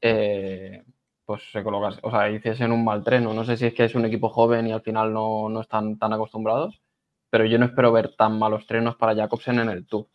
eh, 0.00 0.82
pues 1.24 1.42
se 1.52 1.62
colocase, 1.62 2.00
o 2.02 2.10
sea, 2.10 2.28
hiciesen 2.30 2.72
un 2.72 2.84
mal 2.84 3.04
treno. 3.04 3.32
No 3.32 3.44
sé 3.44 3.56
si 3.56 3.66
es 3.66 3.74
que 3.74 3.84
es 3.84 3.94
un 3.94 4.04
equipo 4.04 4.28
joven 4.28 4.66
y 4.66 4.72
al 4.72 4.82
final 4.82 5.12
no, 5.12 5.48
no 5.48 5.60
están 5.60 5.96
tan 5.98 6.12
acostumbrados, 6.12 6.82
pero 7.30 7.44
yo 7.46 7.58
no 7.58 7.66
espero 7.66 7.92
ver 7.92 8.16
tan 8.16 8.38
malos 8.38 8.66
trenos 8.66 8.96
para 8.96 9.14
Jacobsen 9.14 9.60
en 9.60 9.68
el 9.70 9.86
Tour. 9.86 10.08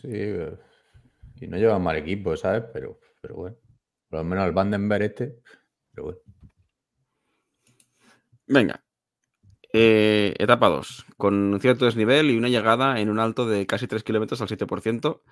Sí. 0.00 0.08
eh, 0.10 0.56
Y 1.40 1.46
no 1.48 1.56
lleva 1.58 1.78
mal 1.78 1.96
equipo, 1.96 2.36
¿sabes? 2.36 2.64
Pero, 2.72 3.00
pero 3.22 3.36
bueno. 3.36 3.56
Por 4.08 4.20
lo 4.20 4.24
menos 4.24 4.46
el 4.46 4.52
Vandenberg 4.52 5.02
este. 5.04 5.40
Pero 5.92 6.04
bueno. 6.04 6.20
Venga. 8.46 8.82
Eh, 9.72 10.34
etapa 10.38 10.68
2. 10.68 11.06
Con 11.16 11.34
un 11.54 11.60
cierto 11.60 11.84
desnivel 11.84 12.30
y 12.30 12.36
una 12.38 12.48
llegada 12.48 13.00
en 13.00 13.10
un 13.10 13.18
alto 13.18 13.46
de 13.46 13.66
casi 13.66 13.86
3 13.86 14.02
kilómetros 14.04 14.40
al 14.40 14.48
7%. 14.48 15.22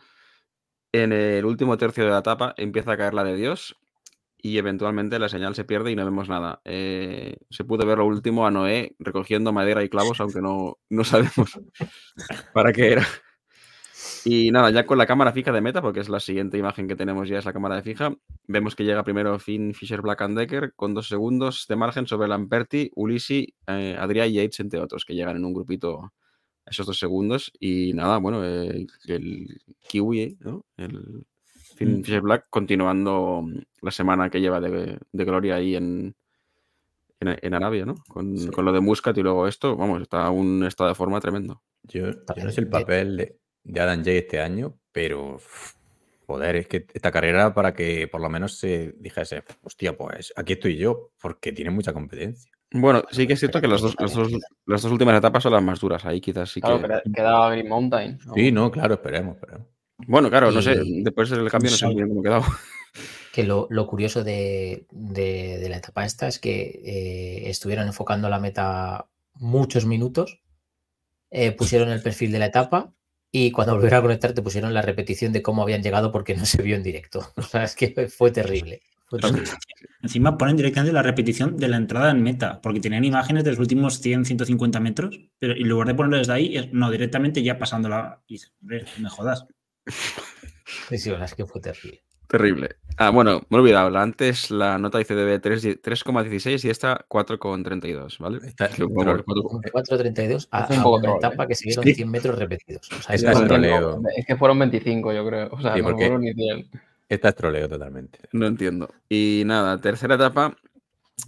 En 0.92 1.12
el 1.12 1.44
último 1.44 1.76
tercio 1.76 2.04
de 2.04 2.10
la 2.10 2.18
etapa 2.20 2.54
empieza 2.56 2.92
a 2.92 2.96
caer 2.96 3.14
la 3.14 3.24
de 3.24 3.36
Dios 3.36 3.76
y 4.38 4.58
eventualmente 4.58 5.18
la 5.18 5.28
señal 5.28 5.54
se 5.54 5.64
pierde 5.64 5.92
y 5.92 5.96
no 5.96 6.04
vemos 6.04 6.28
nada. 6.28 6.60
Eh, 6.64 7.38
se 7.50 7.64
pudo 7.64 7.86
ver 7.86 7.98
lo 7.98 8.06
último 8.06 8.46
a 8.46 8.50
Noé 8.50 8.96
recogiendo 8.98 9.52
madera 9.52 9.84
y 9.84 9.88
clavos, 9.90 10.20
aunque 10.20 10.42
no, 10.42 10.78
no 10.90 11.04
sabemos 11.04 11.60
para 12.54 12.72
qué 12.72 12.92
era. 12.92 13.06
Y 14.28 14.50
nada, 14.50 14.70
ya 14.70 14.84
con 14.86 14.98
la 14.98 15.06
cámara 15.06 15.30
fija 15.32 15.52
de 15.52 15.60
meta, 15.60 15.80
porque 15.80 16.00
es 16.00 16.08
la 16.08 16.18
siguiente 16.18 16.58
imagen 16.58 16.88
que 16.88 16.96
tenemos 16.96 17.28
ya, 17.28 17.38
es 17.38 17.44
la 17.44 17.52
cámara 17.52 17.76
de 17.76 17.82
fija, 17.82 18.12
vemos 18.48 18.74
que 18.74 18.82
llega 18.84 19.04
primero 19.04 19.38
Finn 19.38 19.72
Fisher 19.72 20.02
Black 20.02 20.20
and 20.22 20.36
Decker 20.36 20.72
con 20.74 20.94
dos 20.94 21.06
segundos 21.06 21.66
de 21.68 21.76
margen 21.76 22.08
sobre 22.08 22.26
Lamperti, 22.26 22.90
Ulisi, 22.96 23.54
eh, 23.68 23.96
Adrià 23.96 24.26
y 24.26 24.32
Yates, 24.34 24.58
entre 24.58 24.80
otros, 24.80 25.04
que 25.04 25.14
llegan 25.14 25.36
en 25.36 25.44
un 25.44 25.54
grupito 25.54 26.00
a 26.66 26.70
esos 26.70 26.86
dos 26.86 26.98
segundos. 26.98 27.52
Y 27.60 27.92
nada, 27.94 28.18
bueno, 28.18 28.44
eh, 28.44 28.86
el 29.06 29.60
Kiwi, 29.88 30.38
¿no? 30.40 30.64
El 30.76 31.24
Finn 31.76 32.00
Mm. 32.00 32.02
Fisher 32.02 32.20
Black 32.22 32.46
continuando 32.50 33.42
mm, 33.42 33.58
la 33.82 33.90
semana 33.92 34.28
que 34.28 34.40
lleva 34.40 34.60
de, 34.60 34.98
de 35.12 35.24
gloria 35.24 35.54
ahí 35.54 35.76
en, 35.76 36.16
en, 37.20 37.38
en 37.40 37.54
Arabia, 37.54 37.86
¿no? 37.86 37.94
Con, 38.08 38.36
Sí. 38.36 38.48
con 38.50 38.64
lo 38.64 38.72
de 38.72 38.80
Muscat 38.80 39.16
y 39.18 39.22
luego 39.22 39.46
esto, 39.46 39.76
vamos, 39.76 40.02
está 40.02 40.28
un 40.30 40.64
estado 40.64 40.88
de 40.88 40.96
forma 40.96 41.20
tremendo. 41.20 41.62
Yo, 41.84 42.06
yo 42.06 42.24
También 42.24 42.46
no 42.48 42.52
sé 42.52 42.60
el 42.62 42.66
de- 42.66 42.70
papel 42.72 43.16
de, 43.18 43.36
de 43.68 43.80
Adam 43.80 44.04
Jay 44.04 44.18
este 44.18 44.40
año, 44.40 44.78
pero 44.92 45.38
joder, 46.26 46.56
es 46.56 46.66
que 46.68 46.86
esta 46.94 47.10
carrera 47.10 47.52
para 47.54 47.72
que 47.74 48.08
por 48.08 48.20
lo 48.20 48.28
menos 48.28 48.58
se 48.58 48.94
dijese, 48.98 49.42
hostia, 49.62 49.96
pues 49.96 50.32
aquí 50.36 50.54
estoy 50.54 50.76
yo, 50.76 51.10
porque 51.20 51.52
tiene 51.52 51.70
mucha 51.70 51.92
competencia. 51.92 52.50
Bueno, 52.72 53.02
sí 53.12 53.26
que 53.26 53.34
es 53.34 53.38
cierto 53.38 53.60
que 53.60 53.68
las 53.68 53.80
dos, 53.80 53.94
las 53.98 54.12
dos, 54.12 54.30
las 54.66 54.82
dos 54.82 54.90
últimas 54.92 55.16
etapas 55.16 55.42
son 55.42 55.52
las 55.52 55.62
más 55.62 55.78
duras. 55.80 56.04
Ahí 56.04 56.20
quizás 56.20 56.50
sí 56.50 56.60
Claro, 56.60 56.80
que. 56.80 56.88
queda- 56.88 57.02
queda 57.14 57.50
Green 57.50 57.68
Mountain. 57.68 58.18
¿no? 58.26 58.34
Sí, 58.34 58.50
no, 58.50 58.70
claro, 58.72 58.94
esperemos, 58.94 59.36
esperemos. 59.36 59.66
Bueno, 60.06 60.28
claro, 60.28 60.50
no 60.50 60.60
sé. 60.60 60.76
Después 60.84 61.30
del 61.30 61.48
cambio 61.50 61.70
no 61.70 61.76
sé 61.76 61.80
Sol. 61.80 61.88
muy 61.94 61.96
bien 62.02 62.08
cómo 62.08 62.20
ha 62.20 62.24
quedado. 62.24 62.44
Que 63.32 63.44
lo, 63.44 63.66
lo 63.70 63.86
curioso 63.86 64.24
de, 64.24 64.86
de- 64.90 65.58
de 65.58 65.68
la 65.68 65.76
etapa 65.76 66.04
esta 66.04 66.26
es 66.26 66.38
que 66.38 66.80
eh, 66.84 67.50
estuvieron 67.50 67.86
enfocando 67.86 68.28
la 68.28 68.40
meta 68.40 69.08
muchos 69.34 69.86
minutos, 69.86 70.40
eh, 71.30 71.52
pusieron 71.52 71.90
el 71.90 72.02
perfil 72.02 72.32
de 72.32 72.38
la 72.40 72.46
etapa 72.46 72.92
y 73.38 73.50
cuando 73.50 73.74
volvieron 73.74 73.98
a 73.98 74.02
conectar 74.02 74.32
te 74.32 74.40
pusieron 74.40 74.72
la 74.72 74.80
repetición 74.80 75.30
de 75.30 75.42
cómo 75.42 75.62
habían 75.62 75.82
llegado 75.82 76.10
porque 76.10 76.34
no 76.34 76.46
se 76.46 76.62
vio 76.62 76.74
en 76.74 76.82
directo. 76.82 77.32
O 77.36 77.42
sea, 77.42 77.64
es 77.64 77.76
que 77.76 78.08
fue 78.08 78.30
terrible. 78.30 78.80
fue 79.04 79.20
terrible. 79.20 79.50
Encima 80.02 80.38
ponen 80.38 80.56
directamente 80.56 80.94
la 80.94 81.02
repetición 81.02 81.58
de 81.58 81.68
la 81.68 81.76
entrada 81.76 82.10
en 82.10 82.22
meta, 82.22 82.62
porque 82.62 82.80
tenían 82.80 83.04
imágenes 83.04 83.44
de 83.44 83.50
los 83.50 83.58
últimos 83.58 84.00
100, 84.00 84.24
150 84.24 84.80
metros, 84.80 85.20
pero 85.38 85.52
en 85.54 85.68
lugar 85.68 85.86
de 85.88 85.94
ponerlo 85.94 86.16
desde 86.16 86.32
ahí, 86.32 86.70
no, 86.72 86.90
directamente 86.90 87.42
ya 87.42 87.58
pasándola. 87.58 88.22
Y 88.26 88.40
me 88.62 89.10
jodas. 89.10 89.46
Sí, 90.88 90.98
sí, 90.98 91.10
es 91.12 91.34
que 91.34 91.46
fue 91.46 91.60
terrible. 91.60 92.02
Terrible. 92.28 92.76
Ah, 92.98 93.10
bueno, 93.10 93.42
me 93.50 93.58
he 93.58 93.60
olvidado. 93.60 93.90
La 93.90 94.02
antes 94.02 94.50
la 94.50 94.78
nota 94.78 95.00
ICDB 95.00 95.40
3 95.40 95.82
3,16 95.82 96.64
y 96.64 96.70
esta 96.70 97.04
4,32, 97.08 98.18
¿vale? 98.18 98.38
Cuatro- 98.94 99.24
Un 99.26 99.62
4.32 99.62 100.48
a, 100.50 100.64
Es 100.64 100.70
un 100.70 100.76
a 100.78 100.82
poco 100.82 100.96
una 100.98 101.16
etapa 101.16 101.44
¿eh? 101.44 101.46
que 101.48 101.54
siguieron 101.54 101.84
Sí. 101.84 101.94
100 101.94 102.10
metros 102.10 102.38
repetidos. 102.38 102.90
O 102.92 103.02
sea, 103.02 103.14
Es 103.14 103.22
es 103.22 103.44
troleo. 103.46 104.00
Es 104.16 104.26
que 104.26 104.36
fueron 104.36 104.58
25, 104.58 105.12
yo 105.12 105.26
creo. 105.26 105.48
O 105.52 105.60
sea, 105.60 105.74
Sí, 105.74 105.82
no 105.82 105.90
fueron 105.96 106.22
ni 106.22 106.32
100. 106.32 106.70
Esta 107.08 107.28
es 107.28 107.34
troleo 107.36 107.68
totalmente. 107.68 108.18
No 108.32 108.46
entiendo. 108.46 108.88
Y 109.08 109.42
nada, 109.46 109.78
tercera 109.78 110.14
etapa, 110.16 110.56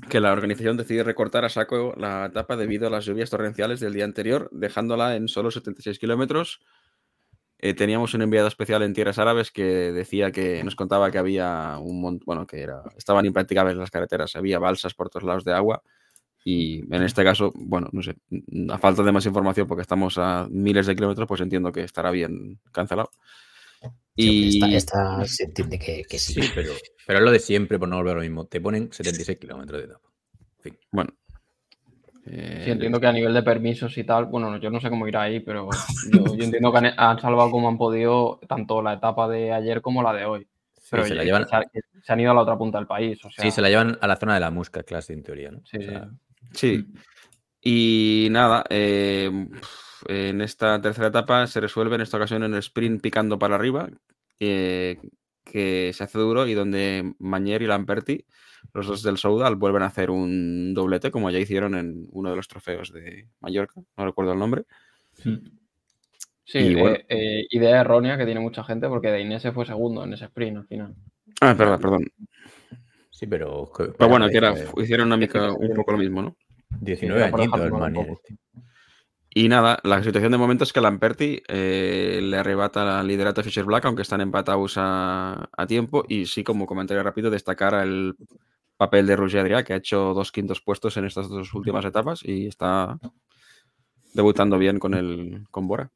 que 0.09 0.21
la 0.21 0.33
organización 0.33 0.77
decide 0.77 1.05
recortar 1.05 1.45
a 1.45 1.49
saco 1.51 1.95
la 1.97 2.27
etapa 2.27 2.57
debido 2.57 2.87
a 2.87 2.91
las 2.91 3.05
lluvias 3.05 3.31
torrenciales 3.31 3.79
del 3.79 3.93
día 3.93 4.05
anterior, 4.05 4.49
dejándola 4.53 5.17
en 5.17 5.29
solo 5.29 5.51
76 5.51 5.99
kilómetros. 5.99 6.61
Eh, 7.61 7.75
teníamos 7.75 8.15
un 8.15 8.23
enviado 8.23 8.47
especial 8.47 8.83
en 8.83 8.95
tierras 8.95 9.19
árabes 9.19 9.51
que 9.51 9.65
decía 9.65 10.31
que 10.31 10.63
nos 10.63 10.77
contaba 10.77 11.11
que 11.11 11.19
había 11.19 11.77
un 11.81 12.01
montón, 12.01 12.25
bueno, 12.25 12.47
que 12.47 12.61
era, 12.61 12.83
estaban 12.97 13.27
impracticables 13.27 13.77
las 13.77 13.91
carreteras, 13.91 14.37
había 14.37 14.61
balsas 14.61 14.95
por 14.95 15.11
todos 15.11 15.25
lados 15.25 15.45
de 15.45 15.53
agua. 15.53 15.83
Y 16.45 16.83
en 16.95 17.03
este 17.03 17.25
caso, 17.25 17.53
bueno, 17.55 17.89
no 17.93 18.01
sé, 18.01 18.17
a 18.71 18.79
falta 18.79 19.03
de 19.03 19.11
más 19.11 19.27
información, 19.27 19.67
porque 19.67 19.83
estamos 19.83 20.17
a 20.19 20.47
miles 20.49 20.87
de 20.87 20.95
kilómetros, 20.95 21.27
pues 21.27 21.41
entiendo 21.41 21.73
que 21.73 21.83
estará 21.83 22.13
bien 22.13 22.61
cancelado. 22.71 23.11
Y 24.15 24.57
esta, 24.57 24.77
esta 24.77 25.27
se 25.27 25.45
entiende 25.45 25.79
que, 25.79 26.05
que 26.09 26.19
sí. 26.19 26.35
Sí, 26.35 26.51
pero, 26.55 26.73
pero 27.07 27.19
es 27.19 27.25
lo 27.25 27.31
de 27.33 27.41
siempre, 27.41 27.79
por 27.79 27.89
no 27.89 27.97
volver 27.97 28.13
a 28.13 28.17
lo 28.17 28.23
mismo. 28.23 28.47
Te 28.47 28.61
ponen 28.61 28.91
76 28.93 29.39
kilómetros 29.39 29.81
de 29.81 29.87
etapa. 29.87 30.09
En 30.59 30.63
fin. 30.63 30.79
bueno. 30.91 31.18
Eh, 32.31 32.63
Sí, 32.65 32.71
entiendo 32.71 33.01
que 33.01 33.07
a 33.07 33.13
nivel 33.13 33.35
de 33.35 33.43
permisos 33.43 33.97
y 33.99 34.05
tal, 34.05 34.27
bueno, 34.27 34.57
yo 34.59 34.71
no 34.71 34.81
sé 34.81 34.91
cómo 34.91 35.09
irá 35.09 35.23
ahí, 35.23 35.41
pero 35.41 35.69
yo, 36.13 36.37
yo 36.37 36.45
entiendo 36.45 36.73
que 36.73 36.79
han, 36.79 36.93
han 36.97 37.21
salvado 37.21 37.51
como 37.51 37.69
han 37.69 37.79
podido 37.79 38.41
tanto 38.49 38.83
la 38.83 38.95
etapa 38.95 39.29
de 39.29 39.53
ayer 39.53 39.81
como 39.81 40.03
la 40.03 40.13
de 40.13 40.25
hoy. 40.25 40.47
Sí, 40.75 40.89
Pero 40.91 41.05
se, 41.05 41.15
la 41.15 41.25
llevan, 41.25 41.47
han 42.07 42.21
ido 42.21 42.31
a 42.31 42.35
la 42.35 42.41
otra 42.41 42.57
punta 42.57 42.79
del 42.79 42.87
país. 42.87 43.23
O 43.25 43.31
sea, 43.31 43.45
sí, 43.45 43.51
se 43.51 43.61
la 43.61 43.69
llevan 43.69 43.99
a 44.01 44.07
la 44.07 44.17
zona 44.17 44.35
de 44.35 44.41
la 44.41 44.51
Musca 44.51 44.83
Class, 44.83 45.11
en 45.11 45.23
teoría, 45.23 45.51
¿no? 45.51 45.61
sí, 45.65 45.79
O 45.79 45.83
sea, 45.83 46.11
Sí. 46.53 46.87
Y 47.61 48.29
nada, 48.31 48.65
eh, 48.71 49.31
en 50.07 50.41
esta 50.41 50.81
tercera 50.81 51.09
etapa 51.09 51.47
se 51.47 51.61
resuelve 51.61 51.97
en 51.97 52.03
esta 52.03 52.17
ocasión 52.17 52.43
en 52.45 52.55
el 52.55 52.61
sprint 52.61 53.03
picando 53.03 53.39
para 53.39 53.57
arriba, 53.57 53.89
eh, 54.41 54.99
que 55.51 55.93
se 55.95 56.05
hace 56.05 56.19
duro 56.19 56.47
y 56.47 56.55
donde 56.55 57.15
Mañer 57.19 57.63
y 57.63 57.67
Lamperti, 57.67 58.25
los 58.75 58.87
dos 58.87 59.03
del 59.03 59.19
Soudal, 59.19 59.57
vuelven 59.57 59.83
a 59.83 59.87
hacer 59.87 60.11
un 60.11 60.75
doblete, 60.75 61.11
como 61.11 61.31
ya 61.31 61.39
hicieron 61.39 61.75
en 61.75 62.07
uno 62.13 62.31
de 62.31 62.37
los 62.37 62.49
trofeos 62.49 62.93
de 62.93 63.29
Mallorca, 63.41 63.81
no 63.97 64.05
recuerdo 64.05 64.33
el 64.33 64.39
nombre. 64.39 64.65
Sí, 66.45 66.59
Y 66.59 66.73
eh, 66.73 66.81
bueno. 66.81 66.97
eh, 67.09 67.47
idea 67.51 67.81
errónea 67.81 68.17
que 68.17 68.25
tiene 68.25 68.41
mucha 68.41 68.65
gente 68.65 68.89
porque 68.89 69.11
de 69.11 69.21
Inés 69.21 69.43
se 69.43 69.53
fue 69.53 69.67
segundo 69.67 70.05
en 70.05 70.13
ese 70.13 70.27
sprint 70.27 70.59
al 70.59 70.67
final. 70.67 70.95
Ah, 71.41 71.55
perdón, 71.57 71.81
perdón. 71.81 72.05
Sí, 73.11 73.27
pero. 73.27 73.71
Pero 73.77 74.09
bueno, 74.09 74.29
que 74.29 74.37
era, 74.37 74.55
hicieron 74.77 75.09
una 75.09 75.17
mica, 75.17 75.53
un 75.53 75.75
poco 75.75 75.93
lo 75.93 75.99
mismo, 75.99 76.23
¿no? 76.23 76.37
19 76.81 77.21
era 77.21 77.31
por 77.31 77.41
añitos 77.41 77.61
el 77.61 77.97
este. 77.97 78.37
Y 79.35 79.49
nada, 79.49 79.79
la 79.85 80.03
situación 80.03 80.33
de 80.33 80.39
momento 80.39 80.65
es 80.65 80.73
que 80.73 80.81
Lamperti 80.81 81.43
eh, 81.49 82.21
le 82.23 82.37
arrebata 82.39 83.01
el 83.01 83.07
liderato 83.07 83.41
a 83.41 83.45
Fisher 83.45 83.65
Black, 83.65 83.85
aunque 83.85 84.03
están 84.03 84.21
empatados 84.21 84.75
a, 84.77 85.49
a 85.57 85.67
tiempo. 85.67 86.05
Y 86.09 86.27
sí, 86.27 86.43
como 86.43 86.67
comentario 86.67 87.03
rápido, 87.03 87.31
destacar 87.31 87.75
el 87.75 88.17
papel 88.77 89.07
de 89.07 89.17
Roger 89.17 89.45
Adrià, 89.45 89.65
que 89.65 89.75
ha 89.75 89.77
hecho 89.77 90.15
dos 90.15 90.33
quintos 90.33 90.61
puestos 90.61 90.97
en 90.97 91.05
estas 91.05 91.29
dos 91.29 91.53
últimas 91.53 91.85
etapas 91.85 92.21
y 92.25 92.47
está 92.47 92.99
debutando 94.15 94.59
bien 94.59 94.79
con 94.79 94.95
el 94.95 95.45
con 95.51 95.69
Bora. 95.69 95.91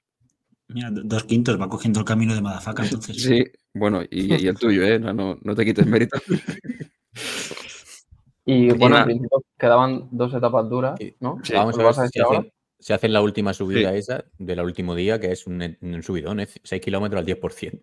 Mira, 0.68 0.90
do- 0.90 1.02
dos 1.04 1.24
quintos, 1.24 1.60
va 1.60 1.68
cogiendo 1.68 2.00
el 2.00 2.06
camino 2.06 2.34
de 2.34 2.42
Madafaka 2.42 2.84
entonces. 2.84 3.22
Sí, 3.22 3.44
bueno, 3.74 4.02
y, 4.02 4.42
y 4.42 4.46
el 4.46 4.58
tuyo, 4.58 4.82
¿eh? 4.82 4.98
No, 4.98 5.12
no, 5.12 5.38
no 5.42 5.54
te 5.54 5.64
quites 5.64 5.86
mérito. 5.86 6.18
Y 8.44 8.72
bueno, 8.72 8.98
en 8.98 9.04
principio 9.04 9.42
quedaban 9.58 10.08
dos 10.10 10.34
etapas 10.34 10.68
duras. 10.68 10.98
¿no? 11.20 11.40
Sí. 11.44 11.54
Vamos 11.54 11.74
a 11.74 11.78
¿Lo 11.78 11.84
ver 11.84 11.86
vas 11.86 11.98
a 11.98 12.02
si 12.02 12.06
decir 12.08 12.22
ahora? 12.22 12.44
Si 12.82 12.92
hacen 12.92 13.12
la 13.12 13.22
última 13.22 13.54
subida 13.54 13.94
esa 13.94 14.24
del 14.38 14.60
último 14.60 14.96
día, 14.96 15.20
que 15.20 15.30
es 15.30 15.46
un, 15.46 15.76
un 15.80 16.02
subidón, 16.02 16.40
es 16.40 16.60
6 16.64 16.82
kilómetros 16.82 17.20
al 17.20 17.26
10%. 17.26 17.80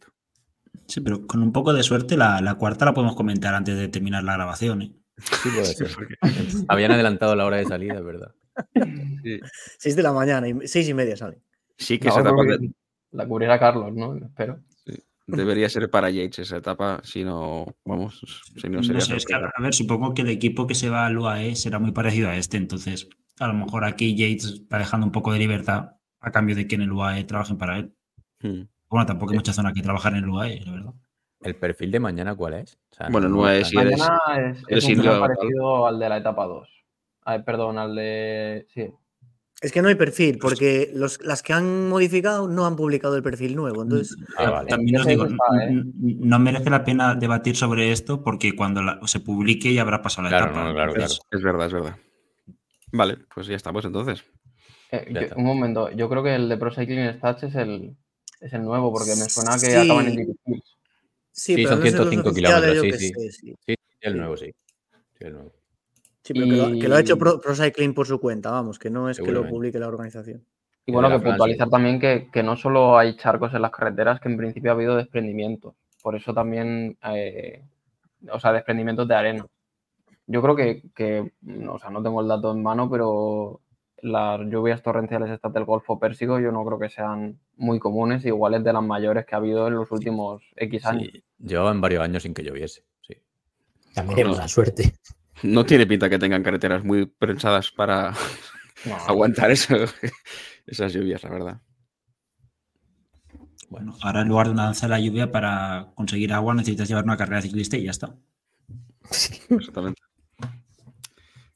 Sí, 0.87 0.99
pero 1.01 1.25
con 1.25 1.41
un 1.41 1.53
poco 1.53 1.71
de 1.71 1.83
suerte 1.83 2.17
la, 2.17 2.41
la 2.41 2.55
cuarta 2.55 2.83
la 2.85 2.93
podemos 2.93 3.15
comentar 3.15 3.55
antes 3.55 3.77
de 3.77 3.87
terminar 3.87 4.23
la 4.25 4.33
grabación. 4.33 4.81
¿eh? 4.81 4.91
Sí, 5.17 5.49
puede 5.49 5.65
ser. 5.73 5.89
Habían 6.67 6.91
adelantado 6.91 7.33
la 7.35 7.45
hora 7.45 7.57
de 7.57 7.65
salida, 7.65 7.95
es 7.95 8.03
verdad. 8.03 8.35
Sí, 9.23 9.39
6 9.77 9.95
de 9.95 10.03
la 10.03 10.11
mañana, 10.11 10.49
y 10.49 10.67
6 10.67 10.89
y 10.89 10.93
media 10.93 11.15
sale. 11.15 11.41
sí 11.77 11.97
que 11.97 12.09
No, 12.09 12.11
esa 12.11 12.21
etapa 12.21 12.41
La 13.11 13.25
cubrirá 13.25 13.57
Carlos, 13.57 13.93
¿no? 13.95 14.17
Espero. 14.17 14.59
debería 15.27 15.69
ser 15.69 15.89
para 15.89 16.09
Yates 16.09 16.39
esa 16.39 16.57
etapa, 16.57 16.99
si 17.05 17.23
no, 17.23 17.77
vamos, 17.85 18.19
si 18.57 18.67
no 18.67 18.79
No 18.79 18.83
sería 18.83 18.99
sé, 18.99 19.15
es 19.15 19.25
que, 19.25 19.33
a 19.33 19.51
ver, 19.61 19.73
supongo 19.73 20.13
que 20.13 20.23
el 20.23 20.29
equipo 20.29 20.67
que 20.67 20.75
se 20.75 20.89
va 20.89 21.05
al 21.05 21.17
UAE 21.17 21.55
será 21.55 21.79
muy 21.79 21.93
parecido 21.93 22.27
a 22.27 22.35
este, 22.35 22.57
entonces 22.57 23.07
a 23.39 23.47
lo 23.47 23.53
mejor 23.53 23.85
aquí 23.85 24.15
Yates 24.15 24.45
está 24.45 24.77
dejando 24.77 25.05
un 25.05 25.11
poco 25.11 25.31
de 25.33 25.39
libertad 25.39 25.91
a 26.19 26.31
cambio 26.31 26.55
de 26.55 26.67
que 26.67 26.75
en 26.75 26.81
el 26.81 26.91
UAE 26.91 27.23
trabajen 27.23 27.57
para 27.57 27.77
él. 27.79 27.93
Hmm. 28.41 28.63
Bueno, 28.89 29.05
tampoco 29.05 29.31
hay 29.31 29.37
mucha 29.37 29.53
zona 29.53 29.71
que 29.73 29.81
trabajar 29.81 30.13
en 30.13 30.23
el 30.23 30.29
UAE, 30.29 30.61
la 30.65 30.71
verdad. 30.71 30.93
¿El 31.41 31.55
perfil 31.55 31.91
de 31.91 31.99
mañana 32.01 32.35
cuál 32.35 32.55
es? 32.55 32.77
O 32.91 32.95
sea, 32.95 33.07
Bueno, 33.09 33.49
es- 33.49 33.67
Si 33.69 33.77
eres- 33.77 33.97
Mañana 33.99 34.19
es, 34.51 34.63
es 34.85 34.97
un 34.97 35.03
tal. 35.03 35.19
parecido 35.21 35.87
al 35.87 35.99
de 35.99 36.09
la 36.09 36.17
etapa 36.17 36.45
2. 36.45 36.67
Ay, 37.23 37.43
perdón, 37.43 37.77
al 37.77 37.95
de. 37.95 38.65
Sí. 38.73 38.87
Es 39.61 39.71
que 39.73 39.81
no 39.81 39.89
hay 39.89 39.95
perfil, 39.95 40.37
porque 40.39 40.89
los, 40.93 41.21
las 41.21 41.43
que 41.43 41.51
han 41.53 41.89
modificado 41.89 42.47
no 42.47 42.65
han 42.65 42.75
publicado 42.77 43.15
el 43.17 43.23
perfil 43.23 43.55
nuevo. 43.57 43.83
Entonces, 43.83 44.15
Ah, 44.37 44.49
vale. 44.49 44.69
También 44.69 44.97
os 45.01 45.05
digo, 45.05 45.25
está, 45.25 45.37
¿eh? 45.65 45.83
no 45.95 46.39
merece 46.39 46.69
la 46.69 46.83
pena 46.85 47.13
debatir 47.15 47.55
sobre 47.57 47.91
esto 47.91 48.23
porque 48.23 48.55
cuando 48.55 48.81
la- 48.81 48.99
se 49.05 49.19
publique 49.19 49.73
ya 49.73 49.81
habrá 49.81 50.01
pasado 50.01 50.23
la 50.23 50.29
Claro, 50.29 50.45
etapa. 50.51 50.63
no, 50.65 50.73
claro, 50.73 50.91
Entonces, 50.93 51.19
Es 51.31 51.41
verdad, 51.41 51.67
es 51.67 51.73
verdad. 51.73 51.95
Vale, 52.91 53.17
pues 53.33 53.47
ya 53.47 53.55
estamos 53.55 53.85
entonces. 53.85 54.23
Eh, 54.91 55.05
Ya 55.11 55.21
yo- 55.21 55.27
está. 55.27 55.35
un 55.37 55.43
momento, 55.45 55.91
yo 55.91 56.09
creo 56.09 56.23
que 56.23 56.35
el 56.35 56.49
de 56.49 56.57
Pro 56.57 56.71
Cycling 56.73 57.13
Stats 57.17 57.43
es 57.43 57.55
el, 57.55 57.95
es 58.41 58.53
el 58.53 58.63
nuevo, 58.63 58.91
porque 58.91 59.11
me 59.11 59.29
suena 59.29 59.51
que 59.53 59.67
Sí. 59.67 59.75
acaban 59.75 60.07
en 60.07 60.15
difícil. 60.15 60.63
sí, 61.31 61.55
Sí, 61.55 61.55
pero 61.63 61.69
son 61.69 61.79
no 61.79 61.85
sé 61.85 61.91
los 61.97 62.09
105 62.09 62.29
oficiales, 62.29 62.69
kilómetros, 62.71 62.99
sí, 63.01 63.07
sí. 63.07 63.13
sé, 63.13 63.31
sí. 63.31 63.55
Sí, 63.67 63.75
el 64.01 64.17
nuevo, 64.17 64.37
sí. 64.37 64.51
Sí, 65.17 65.25
el 65.25 65.33
nuevo. 65.33 65.51
Sí, 66.23 66.33
pero 66.33 66.45
que, 66.47 66.51
lo, 66.55 66.79
que 66.79 66.87
lo 66.89 66.95
ha 66.95 66.99
hecho 66.99 67.17
Pro, 67.17 67.39
Pro 67.39 67.55
Cycling 67.55 67.93
por 67.93 68.05
su 68.07 68.19
cuenta, 68.19 68.51
vamos, 68.51 68.77
que 68.79 68.89
no 68.89 69.09
es 69.09 69.19
que 69.19 69.31
lo 69.31 69.47
publique 69.47 69.79
la 69.79 69.87
organización. 69.87 70.43
Y 70.85 70.91
bueno, 70.91 71.09
que 71.09 71.19
puntualizar 71.19 71.69
también 71.69 71.99
que, 71.99 72.29
que 72.33 72.41
no 72.43 72.57
solo 72.57 72.97
hay 72.97 73.15
charcos 73.15 73.53
en 73.53 73.61
las 73.61 73.71
carreteras, 73.71 74.19
que 74.19 74.27
en 74.29 74.37
principio 74.37 74.71
ha 74.71 74.73
habido 74.73 74.95
desprendimientos. 74.95 75.75
Por 76.01 76.15
eso 76.15 76.33
también, 76.33 76.97
eh, 77.13 77.61
o 78.31 78.39
sea, 78.39 78.51
desprendimientos 78.53 79.07
de 79.07 79.15
arena. 79.15 79.45
Yo 80.31 80.43
creo 80.43 80.55
que, 80.55 80.83
que, 80.93 81.33
no, 81.41 81.73
o 81.73 81.79
sea, 81.79 81.89
no 81.89 82.03
tengo 82.03 82.21
el 82.21 82.27
dato 82.27 82.51
en 82.51 82.61
mano, 82.61 82.87
pero 82.87 83.61
las 84.03 84.39
lluvias 84.41 84.83
torrenciales 84.83 85.31
estas 85.31 85.51
del 85.51 85.65
Golfo 85.65 85.99
Pérsico 85.99 86.39
yo 86.39 86.51
no 86.51 86.63
creo 86.63 86.77
que 86.77 86.89
sean 86.89 87.39
muy 87.57 87.79
comunes, 87.79 88.23
iguales 88.25 88.63
de 88.63 88.71
las 88.71 88.83
mayores 88.83 89.25
que 89.25 89.33
ha 89.33 89.39
habido 89.39 89.67
en 89.67 89.73
los 89.73 89.91
últimos 89.91 90.43
X 90.55 90.85
años. 90.85 91.09
Sí, 91.11 91.23
llevaban 91.39 91.81
varios 91.81 92.03
años 92.03 92.21
sin 92.21 92.35
que 92.35 92.43
lloviese. 92.43 92.83
Sí. 93.07 93.15
También 93.95 94.19
es 94.19 94.25
no. 94.27 94.31
mala 94.33 94.47
suerte. 94.47 94.93
No 95.41 95.65
tiene 95.65 95.87
pinta 95.87 96.11
que 96.11 96.19
tengan 96.19 96.43
carreteras 96.43 96.83
muy 96.83 97.07
prensadas 97.07 97.71
para 97.71 98.13
No, 98.85 98.95
aguantar 99.07 99.49
eso, 99.49 99.75
esas 100.67 100.93
lluvias, 100.93 101.23
la 101.23 101.29
verdad. 101.31 101.61
bueno, 103.67 103.95
ahora 104.03 104.21
en 104.21 104.27
lugar 104.27 104.45
de 104.45 104.53
una 104.53 104.65
danza 104.65 104.85
de 104.85 104.91
la 104.91 104.99
lluvia 104.99 105.31
para 105.31 105.91
conseguir 105.95 106.33
agua 106.33 106.53
necesitas 106.53 106.87
llevar 106.87 107.05
una 107.05 107.17
carrera 107.17 107.41
ciclista 107.41 107.77
y 107.77 107.85
ya 107.85 107.91
está. 107.91 108.15
Exactamente. 109.09 109.98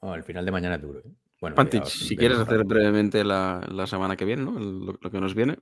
Oh, 0.05 0.15
el 0.15 0.23
final 0.23 0.43
de 0.45 0.51
mañana 0.51 0.75
es 0.75 0.81
duro. 0.81 0.99
¿eh? 0.99 1.11
Bueno, 1.39 1.55
Pantich, 1.55 1.85
si 1.85 2.17
quieres 2.17 2.37
hacer 2.37 2.63
brevemente 2.65 3.23
la, 3.23 3.65
la 3.71 3.87
semana 3.87 4.15
que 4.17 4.25
viene, 4.25 4.43
¿no? 4.43 4.51
Lo, 4.59 4.97
lo 4.99 5.11
que 5.11 5.19
nos 5.21 5.33
viene. 5.33 5.57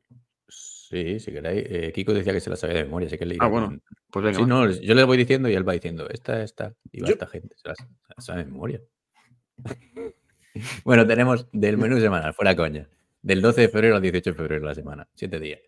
Sí, 0.48 1.20
si 1.20 1.32
queréis. 1.32 1.66
Eh, 1.70 1.92
Kiko 1.94 2.12
decía 2.14 2.34
que 2.34 2.40
se 2.40 2.50
la 2.50 2.56
sabía 2.56 2.78
de 2.78 2.84
memoria, 2.86 3.08
así 3.08 3.18
que 3.20 3.26
le 3.26 3.38
Ah, 3.40 3.48
bueno, 3.48 3.68
con- 3.68 3.82
Pues 4.12 4.26
venga, 4.26 4.40
Sí, 4.40 4.46
no, 4.46 4.70
yo 4.70 4.96
le 4.96 5.04
voy 5.04 5.18
diciendo 5.18 5.48
y 5.48 5.54
él 5.54 5.68
va 5.68 5.74
diciendo, 5.74 6.10
esta, 6.10 6.42
esta, 6.44 6.74
y 6.92 7.02
va 7.02 7.08
Yo- 7.08 7.14
esta 7.14 7.28
gente, 7.28 7.56
se 7.56 7.68
la 7.70 7.76
sabe 8.18 8.44
de 8.44 8.52
memoria. 8.52 8.82
bueno, 10.84 11.06
tenemos 11.06 11.48
del 11.52 11.78
menú 11.78 12.00
semanal, 12.00 12.34
fuera 12.34 12.56
coña, 12.56 12.90
del 13.22 13.42
12 13.42 13.62
de 13.62 13.70
febrero 13.70 13.96
al 13.96 14.02
18 14.02 14.32
de 14.32 14.36
febrero 14.36 14.62
de 14.62 14.68
la 14.68 14.76
semana, 14.76 15.08
siete 15.16 15.40
días. 15.40 15.62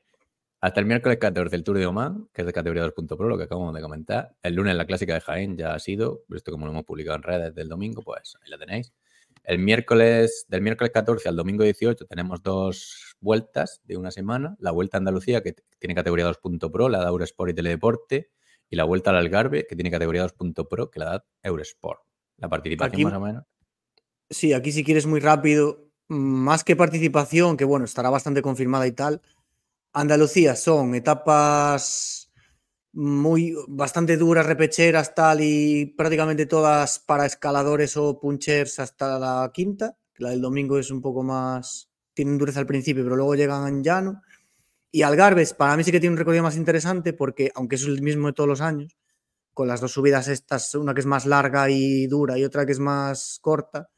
Hasta 0.64 0.80
el 0.80 0.86
miércoles 0.86 1.18
14 1.18 1.54
el 1.58 1.64
Tour 1.66 1.78
de 1.78 1.86
Oman, 1.86 2.30
que 2.32 2.42
es 2.44 2.46
de 2.46 2.54
categoría 2.54 2.86
2.pro, 2.86 3.28
lo 3.28 3.38
que 3.38 3.44
acabamos 3.44 3.76
de 3.76 3.82
comentar. 3.82 4.34
El 4.42 4.54
lunes 4.54 4.74
la 4.78 4.86
clásica 4.86 5.14
de 5.14 5.20
Jaén 5.20 5.58
ya 5.58 5.74
ha 5.74 5.80
sido, 5.80 6.24
esto 6.34 6.54
como 6.54 6.66
lo 6.66 6.72
hemos 6.72 6.86
publicado 6.86 7.18
en 7.18 7.24
redes 7.24 7.54
del 7.54 7.68
domingo, 7.68 8.02
pues 8.02 8.38
ahí 8.42 8.50
la 8.50 8.58
tenéis. 8.58 8.94
El 9.44 9.60
miércoles, 9.60 10.46
del 10.48 10.62
miércoles 10.62 10.94
14 10.94 11.28
al 11.28 11.36
domingo 11.36 11.66
18 11.66 12.06
tenemos 12.06 12.42
dos 12.44 13.18
vueltas 13.20 13.82
de 13.84 13.98
una 13.98 14.10
semana. 14.10 14.56
La 14.58 14.72
Vuelta 14.72 14.96
a 14.96 15.00
Andalucía, 15.00 15.44
que 15.44 15.54
tiene 15.80 15.96
categoría 15.96 16.32
2.pro, 16.32 16.88
la 16.88 17.00
da 17.00 17.10
Eurosport 17.10 17.52
y 17.52 17.56
Teledeporte. 17.56 18.32
Y 18.70 18.78
la 18.78 18.86
Vuelta 18.86 19.10
al 19.10 19.18
Algarve, 19.18 19.68
que 19.68 19.76
tiene 19.76 19.92
categoría 19.92 20.26
2.pro, 20.26 20.90
que 20.90 21.00
la 21.00 21.06
da 21.08 21.26
Eurosport. 21.44 22.00
La 22.38 22.48
participación 22.48 22.94
Aquí- 22.94 23.04
más 23.04 23.16
o 23.16 23.20
menos. 23.20 23.44
Sí, 24.30 24.54
aquí 24.54 24.72
si 24.72 24.86
quieres 24.86 25.08
muy 25.08 25.20
rápido, 25.20 25.90
más 26.08 26.64
que 26.64 26.78
participación, 26.78 27.58
que 27.58 27.66
bueno, 27.66 27.84
estará 27.84 28.10
bastante 28.10 28.42
confirmada 28.42 28.88
y 28.88 28.94
tal. 28.94 29.22
Andalucía 29.94 30.56
son 30.56 30.96
etapas 30.96 32.32
muy 32.94 33.56
bastante 33.68 34.18
duras, 34.18 34.46
repecheras, 34.46 35.14
tal, 35.14 35.42
y 35.42 35.86
prácticamente 35.86 36.48
todas 36.48 36.98
para 37.00 37.28
escaladores 37.28 37.96
o 37.98 38.20
punchers 38.20 38.80
hasta 38.80 39.20
la 39.20 39.52
quinta. 39.54 39.96
La 40.18 40.32
del 40.32 40.42
domingo 40.42 40.80
es 40.80 40.90
un 40.90 41.02
poco 41.02 41.22
más. 41.22 41.92
Tienen 42.16 42.40
dureza 42.40 42.60
al 42.60 42.66
principio, 42.66 43.04
pero 43.04 43.16
luego 43.16 43.36
llegan 43.36 43.68
en 43.68 43.84
llano. 43.84 44.22
Y 44.92 45.04
Algarves, 45.04 45.54
para 45.54 45.78
mí 45.78 45.84
sí 45.84 45.92
que 45.92 46.00
tiene 46.00 46.14
un 46.14 46.20
recorrido 46.20 46.44
más 46.44 46.58
interesante, 46.58 47.14
porque 47.14 47.52
aunque 47.54 47.76
es 47.76 47.84
el 47.84 48.02
mismo 48.02 48.28
de 48.28 48.34
todos 48.34 48.50
los 48.50 48.62
años, 48.62 48.98
con 49.54 49.68
las 49.68 49.82
dos 49.82 49.92
subidas 49.92 50.28
estas, 50.28 50.74
una 50.76 50.96
que 50.96 51.02
es 51.02 51.08
más 51.08 51.28
larga 51.28 51.70
y 51.70 52.08
dura 52.08 52.38
y 52.40 52.44
otra 52.46 52.66
que 52.66 52.72
es 52.72 52.80
más 52.80 53.38
corta, 53.42 53.90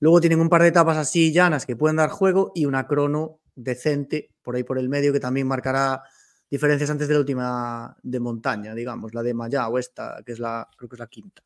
Luego 0.00 0.20
tienen 0.22 0.40
un 0.40 0.48
par 0.48 0.62
de 0.62 0.68
etapas 0.68 0.96
así 0.96 1.30
llanas 1.30 1.66
que 1.66 1.76
pueden 1.76 1.96
dar 1.96 2.08
juego 2.08 2.52
y 2.54 2.64
una 2.64 2.86
crono 2.86 3.39
decente 3.54 4.30
por 4.42 4.56
ahí 4.56 4.64
por 4.64 4.78
el 4.78 4.88
medio 4.88 5.12
que 5.12 5.20
también 5.20 5.46
marcará 5.46 6.02
diferencias 6.50 6.90
antes 6.90 7.06
de 7.08 7.14
la 7.14 7.20
última 7.20 7.96
de 8.02 8.20
montaña, 8.20 8.74
digamos, 8.74 9.14
la 9.14 9.22
de 9.22 9.34
Mayao, 9.34 9.78
esta, 9.78 10.22
que 10.24 10.32
es 10.32 10.38
la, 10.38 10.68
creo 10.76 10.88
que 10.88 10.96
es 10.96 11.00
la 11.00 11.06
quinta. 11.06 11.42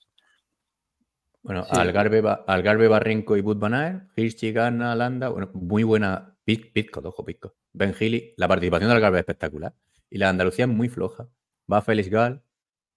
Bueno, 1.42 1.62
Sí. 1.65 1.70
Algarve, 1.73 2.23
Algarve, 2.47 2.89
Barrenco 2.89 3.36
y 3.36 3.42
Bud 3.42 3.58
Van 3.58 3.74
Aert, 3.74 4.10
Hirschi, 4.16 4.52
Gana, 4.52 4.94
Landa, 4.94 5.28
bueno, 5.28 5.50
muy 5.52 5.83
buena, 5.83 6.34
Pit- 6.44 6.73
Pitco, 6.73 7.00
ojo, 7.05 7.23
Pitco. 7.24 7.55
Ben 7.73 7.92
Gili, 7.92 8.33
la 8.39 8.49
participación 8.49 8.89
de 8.89 8.94
Algarve 8.94 9.18
es 9.18 9.23
espectacular. 9.23 9.74
Y 10.08 10.16
la 10.18 10.26
de 10.26 10.31
Andalucía 10.31 10.65
es 10.65 10.70
muy 10.70 10.89
floja. 10.89 11.28
Va 11.70 11.83
Félix 11.83 12.08
Gal, 12.08 12.42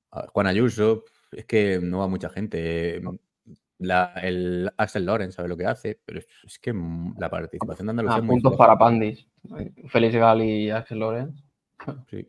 Juan 0.10 0.48
Ayuso, 0.48 1.03
es 1.32 1.45
que 1.45 1.80
no 1.82 2.00
va 2.00 2.08
mucha 2.08 2.30
gente. 2.30 3.02
La, 3.80 4.14
el 4.24 4.72
Axel 4.78 5.06
Loren 5.06 5.32
sabe 5.32 5.50
lo 5.50 5.58
que 5.58 5.66
hace, 5.66 6.00
pero 6.04 6.20
es, 6.20 6.60
que 6.60 6.74
mm, 6.74 7.16
la 7.20 7.30
participación 7.30 7.88
de 7.88 7.92
Andalucía 7.92 8.18
Ah, 8.18 8.22
es 8.24 8.28
puntos 8.28 8.56
para 8.56 8.78
Pandis. 8.78 9.28
Félix 9.88 10.16
Gal 10.16 10.42
y 10.42 10.70
Axel 10.72 11.00
Lorenz. 11.00 11.44
Sí. 12.10 12.28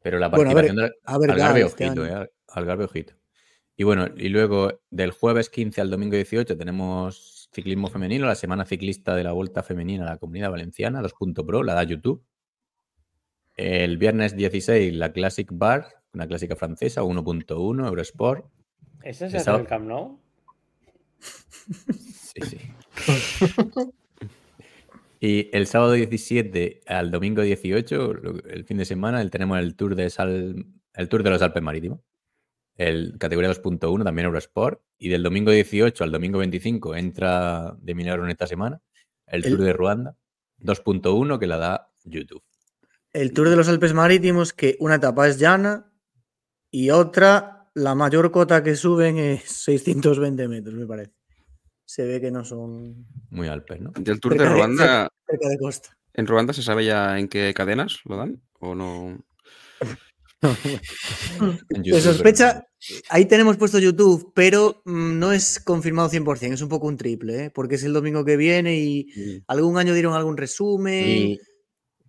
Pero 0.00 0.18
la 0.20 0.28
Bueno, 0.28 0.50
a 0.50 0.54
ver, 0.54 0.66
participación 0.66 0.76
de 0.76 0.92
a 1.04 1.18
ver, 1.18 1.30
Algarve, 1.32 1.60
este 1.62 1.86
ojito, 1.86 2.02
año. 2.04 2.22
eh, 2.22 2.30
Algarve, 2.48 2.84
ojito. 2.84 3.14
Y 3.76 3.84
bueno, 3.84 4.06
y 4.16 4.28
luego 4.28 4.80
del 4.90 5.10
jueves 5.10 5.50
15 5.50 5.80
al 5.80 5.90
domingo 5.90 6.14
18 6.16 6.56
tenemos 6.56 7.48
ciclismo 7.52 7.88
femenino, 7.88 8.26
la 8.26 8.34
semana 8.34 8.64
ciclista 8.64 9.14
de 9.14 9.24
la 9.24 9.32
Vuelta 9.32 9.62
Femenina 9.62 10.04
a 10.04 10.10
la 10.10 10.16
Comunidad 10.18 10.50
Valenciana, 10.50 11.02
2.pro, 11.02 11.44
Pro, 11.46 11.62
la 11.62 11.74
da 11.74 11.82
YouTube. 11.82 12.24
El 13.56 13.98
viernes 13.98 14.36
16 14.36 14.94
la 14.94 15.12
Classic 15.12 15.48
Bar, 15.52 15.86
una 16.12 16.26
clásica 16.26 16.54
francesa, 16.56 17.02
1.1, 17.02 17.86
Eurosport. 17.86 18.46
¿Ese 19.02 19.26
es 19.26 19.46
El 19.46 19.54
el 19.56 19.66
Camp 19.66 19.86
Nou? 19.86 20.20
Sí, 21.20 22.40
sí. 22.42 22.58
y 25.20 25.50
el 25.56 25.66
sábado 25.66 25.92
17 25.92 26.82
al 26.86 27.10
domingo 27.10 27.42
18, 27.42 28.14
lo- 28.14 28.42
el 28.44 28.64
fin 28.64 28.76
de 28.78 28.84
semana, 28.84 29.20
el- 29.20 29.30
tenemos 29.30 29.58
el 29.58 29.74
Tour 29.74 29.94
de 29.94 30.10
Sal, 30.10 30.66
el 30.94 31.08
Tour 31.08 31.22
de 31.22 31.30
los 31.30 31.42
Alpes 31.42 31.62
Marítimos. 31.62 32.00
el 32.76 33.16
categoría 33.18 33.50
2.1, 33.50 34.04
también 34.04 34.26
Eurosport. 34.26 34.80
Y 34.98 35.08
del 35.08 35.22
domingo 35.24 35.50
18 35.50 36.04
al 36.04 36.12
domingo 36.12 36.38
25 36.38 36.94
entra 36.96 37.76
de 37.80 37.94
milagro 37.94 38.24
en 38.24 38.30
esta 38.30 38.46
semana 38.46 38.80
el, 39.26 39.44
El- 39.44 39.50
Tour 39.50 39.64
de 39.64 39.72
Ruanda 39.72 40.16
2.1 40.60 41.38
que 41.40 41.46
la 41.48 41.56
da 41.56 41.90
YouTube. 42.04 42.42
El 43.12 43.32
Tour 43.32 43.48
de 43.48 43.56
los 43.56 43.68
Alpes 43.68 43.94
Marítimos, 43.94 44.52
que 44.52 44.76
una 44.80 44.96
etapa 44.96 45.26
es 45.28 45.38
llana 45.40 45.90
y 46.70 46.90
otra, 46.90 47.57
la 47.78 47.94
mayor 47.94 48.30
cota 48.30 48.62
que 48.62 48.74
suben 48.76 49.18
es 49.18 49.42
620 49.64 50.48
metros, 50.48 50.74
me 50.74 50.86
parece. 50.86 51.12
Se 51.84 52.04
ve 52.04 52.20
que 52.20 52.30
no 52.30 52.44
son 52.44 53.06
Muy 53.30 53.48
Alpes, 53.48 53.80
¿no? 53.80 53.92
Del 53.98 54.20
Tour 54.20 54.32
de 54.34 54.38
Cerca 54.40 54.50
de- 54.50 54.56
Ruanda, 54.56 55.08
cerca 55.26 55.48
de 55.48 55.58
costa. 55.58 55.96
¿en 56.14 56.26
Ruanda 56.26 56.52
se 56.52 56.62
sabe 56.62 56.84
ya 56.84 57.18
en 57.18 57.28
qué 57.28 57.54
cadenas 57.54 58.00
lo 58.04 58.16
dan? 58.16 58.42
¿O 58.60 58.74
no? 58.74 59.18
Se 61.84 62.00
sospecha, 62.00 62.64
ahí 63.08 63.24
tenemos 63.26 63.56
puesto 63.56 63.78
YouTube, 63.78 64.32
pero 64.34 64.82
mm, 64.84 65.18
no 65.18 65.32
es 65.32 65.58
confirmado 65.60 66.08
100%, 66.10 66.52
es 66.54 66.62
un 66.62 66.68
poco 66.68 66.86
un 66.86 66.96
triple, 66.96 67.46
¿eh? 67.46 67.50
porque 67.50 67.74
es 67.76 67.82
el 67.84 67.92
domingo 67.92 68.24
que 68.24 68.36
viene 68.36 68.76
y 68.78 69.06
Mm. 69.16 69.44
algún 69.48 69.78
año 69.78 69.94
dieron 69.94 70.14
algún 70.14 70.36
resumen. 70.36 71.04
Y 71.08 71.38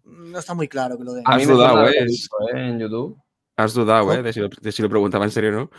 No 0.03 0.39
está 0.39 0.53
muy 0.53 0.67
claro 0.67 0.97
que 0.97 1.03
lo 1.03 1.13
den. 1.13 1.23
A 1.25 1.37
mí 1.37 1.45
me 1.45 1.53
dudado, 1.53 1.87
¿eh? 1.87 1.93
En 2.53 2.79
YouTube. 2.79 3.17
Has 3.59 3.73
dudado. 3.73 4.13
¿eh? 4.13 4.23
De 4.23 4.31
si, 4.31 4.39
lo, 4.39 4.47
de 4.49 4.71
si 4.71 4.81
lo 4.81 4.89
preguntaba 4.89 5.25
en 5.25 5.31
serio, 5.31 5.51
¿no? 5.51 5.71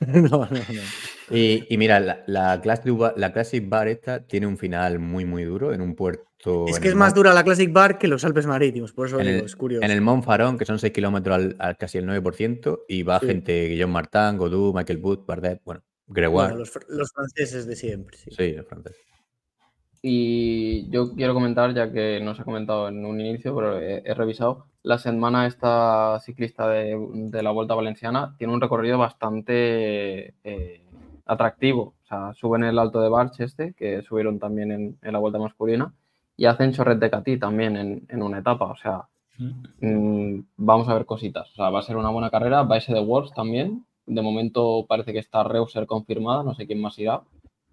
no, 0.06 0.28
no, 0.28 0.46
no. 0.50 1.36
Y, 1.36 1.66
y 1.68 1.76
mira, 1.78 2.00
la, 2.00 2.24
la, 2.26 2.60
Classic 2.60 2.96
Bar, 2.96 3.14
la 3.16 3.32
Classic 3.32 3.68
Bar 3.68 3.88
esta 3.88 4.26
tiene 4.26 4.46
un 4.46 4.56
final 4.56 4.98
muy, 4.98 5.24
muy 5.24 5.44
duro 5.44 5.72
en 5.72 5.80
un 5.82 5.94
puerto. 5.94 6.66
Es 6.66 6.80
que 6.80 6.88
es 6.88 6.94
más 6.94 7.14
dura 7.14 7.34
la 7.34 7.44
Classic 7.44 7.70
Bar 7.70 7.98
que 7.98 8.08
los 8.08 8.24
Alpes 8.24 8.46
Marítimos, 8.46 8.92
por 8.92 9.06
eso 9.08 9.20
En 9.20 9.26
digo, 9.26 9.38
el, 9.40 9.44
es 9.44 9.54
curioso. 9.56 9.84
en 9.84 9.90
el 9.90 10.00
Mont 10.00 10.24
Farón, 10.24 10.56
que 10.56 10.64
son 10.64 10.78
6 10.78 10.92
kilómetros 10.92 11.36
al, 11.36 11.56
al 11.58 11.76
casi 11.76 11.98
el 11.98 12.06
9%, 12.06 12.84
y 12.88 13.02
va 13.02 13.20
Sí. 13.20 13.26
gente, 13.26 13.68
Guillaume 13.68 13.92
Martin, 13.92 14.38
Godou, 14.38 14.72
Michael 14.74 14.98
Booth, 14.98 15.26
Bardet, 15.26 15.60
bueno, 15.64 15.82
Gregoire. 16.06 16.54
Bueno, 16.54 16.60
los, 16.60 16.72
los 16.88 17.12
franceses 17.12 17.66
de 17.66 17.76
siempre, 17.76 18.16
sí. 18.16 18.30
Sí, 18.34 18.52
los 18.52 18.66
franceses. 18.66 19.02
Y 20.02 20.88
yo 20.90 21.14
quiero 21.14 21.34
comentar, 21.34 21.74
ya 21.74 21.92
que 21.92 22.20
no 22.22 22.34
se 22.34 22.42
ha 22.42 22.44
comentado 22.46 22.88
en 22.88 23.04
un 23.04 23.20
inicio, 23.20 23.54
pero 23.54 23.78
he, 23.78 24.14
revisado, 24.14 24.66
la 24.82 24.96
semana 24.98 25.46
esta 25.46 26.18
ciclista 26.20 26.68
de, 26.68 27.42
la 27.42 27.50
Vuelta 27.50 27.74
Valenciana 27.74 28.34
tiene 28.38 28.54
un 28.54 28.62
recorrido 28.62 28.96
bastante 28.96 30.34
eh, 30.42 30.82
atractivo. 31.26 31.94
O 32.02 32.06
sea, 32.06 32.32
suben 32.34 32.64
el 32.64 32.78
Alto 32.78 33.02
de 33.02 33.10
Barch 33.10 33.40
este, 33.40 33.74
que 33.74 34.00
subieron 34.02 34.38
también 34.38 34.98
en, 35.02 35.12
la 35.12 35.18
Vuelta 35.18 35.38
masculina, 35.38 35.92
y 36.36 36.46
hacen 36.46 36.72
Chorret 36.72 36.98
de 36.98 37.10
Catí 37.10 37.38
también 37.38 37.76
en, 37.76 38.22
una 38.22 38.38
etapa. 38.38 38.66
O 38.66 38.76
sea, 38.76 39.08
mm, 39.38 40.40
vamos 40.56 40.88
a 40.88 40.94
ver 40.94 41.04
cositas. 41.04 41.50
O 41.52 41.54
sea, 41.56 41.68
va 41.70 41.80
a 41.80 41.82
ser 41.82 41.96
una 41.98 42.10
buena 42.10 42.30
carrera, 42.30 42.62
va 42.62 42.78
ese 42.78 42.94
de 42.94 43.00
Worlds 43.00 43.34
también. 43.34 43.84
De 44.06 44.22
momento 44.22 44.86
parece 44.88 45.12
que 45.12 45.18
está 45.18 45.44
Reuser 45.44 45.86
confirmada, 45.86 46.42
no 46.42 46.54
sé 46.54 46.66
quién 46.66 46.80
más 46.80 46.98
irá 46.98 47.22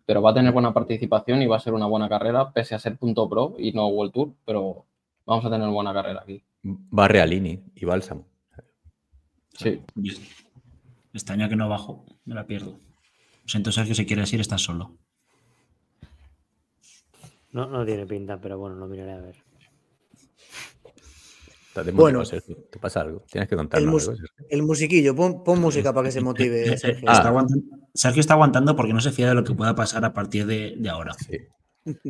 pero 0.08 0.22
va 0.22 0.32
a 0.32 0.34
tener 0.34 0.53
buena 0.53 0.74
participación 0.74 1.42
y 1.42 1.48
va 1.48 1.58
a 1.58 1.60
ser 1.60 1.74
una 1.74 1.86
buena 1.86 2.08
carrera, 2.08 2.53
pese 2.53 2.74
a 2.74 2.80
ser 2.80 2.98
punto 2.98 3.27
pro 3.27 3.56
y 3.60 3.74
no 3.74 3.88
World 3.88 4.14
Tour, 4.14 4.34
pero 4.45 4.86
vamos 5.26 5.44
a 5.44 5.50
tener 5.50 5.68
buena 5.68 5.94
carrera 5.94 6.22
aquí. 6.22 6.42
Va 6.98 7.10
Realini 7.10 7.61
y 7.76 7.84
Bálsamo. 7.84 8.26
Sí. 9.52 9.82
Este 11.11 11.34
año 11.34 11.50
que 11.50 11.58
no 11.58 11.68
bajo, 11.68 12.06
me 12.24 12.36
la 12.36 12.48
pierdo. 12.48 12.80
Siento, 13.45 13.74
Sergio, 13.74 13.95
si 13.95 14.06
quieres 14.06 14.32
ir, 14.32 14.40
estás 14.40 14.61
solo. 14.61 14.98
No, 17.52 17.66
no 17.66 17.86
tiene 17.86 18.06
pinta, 18.06 18.40
pero 18.40 18.58
bueno, 18.58 18.77
lo 18.77 18.88
miraré 18.88 19.11
a 19.11 19.19
ver. 19.19 19.36
Estás 21.80 21.86
de 21.86 21.92
Bueno. 21.92 22.24
¿Te 22.72 22.80
pasa 22.80 23.02
algo? 23.02 23.24
Tienes 23.32 23.48
que 23.48 23.56
contarnos 23.56 23.88
algo, 23.88 24.00
Sergio. 24.00 24.28
El 24.50 24.64
musiquillo, 24.64 25.16
pon, 25.16 25.44
pon 25.44 25.60
música 25.62 25.94
para 25.94 26.06
que 26.08 26.12
se 26.12 26.22
motive, 26.22 26.64
Eh, 26.74 26.78
Sergio. 26.78 27.08
Ah. 27.08 27.14
Está 27.14 27.30
aguantando- 27.30 27.66
Sergio 27.94 28.20
está 28.20 28.34
aguantando 28.34 28.76
porque 28.76 28.94
no 28.94 29.00
se 29.02 29.12
fía 29.12 29.28
de 29.30 29.36
lo 29.36 29.44
que 29.44 29.54
pueda 29.54 29.76
pasar 29.76 30.04
a 30.06 30.14
partir 30.14 30.46
de, 30.48 30.76
de 30.78 30.90
ahora. 30.90 31.14
Sí. 31.14 31.38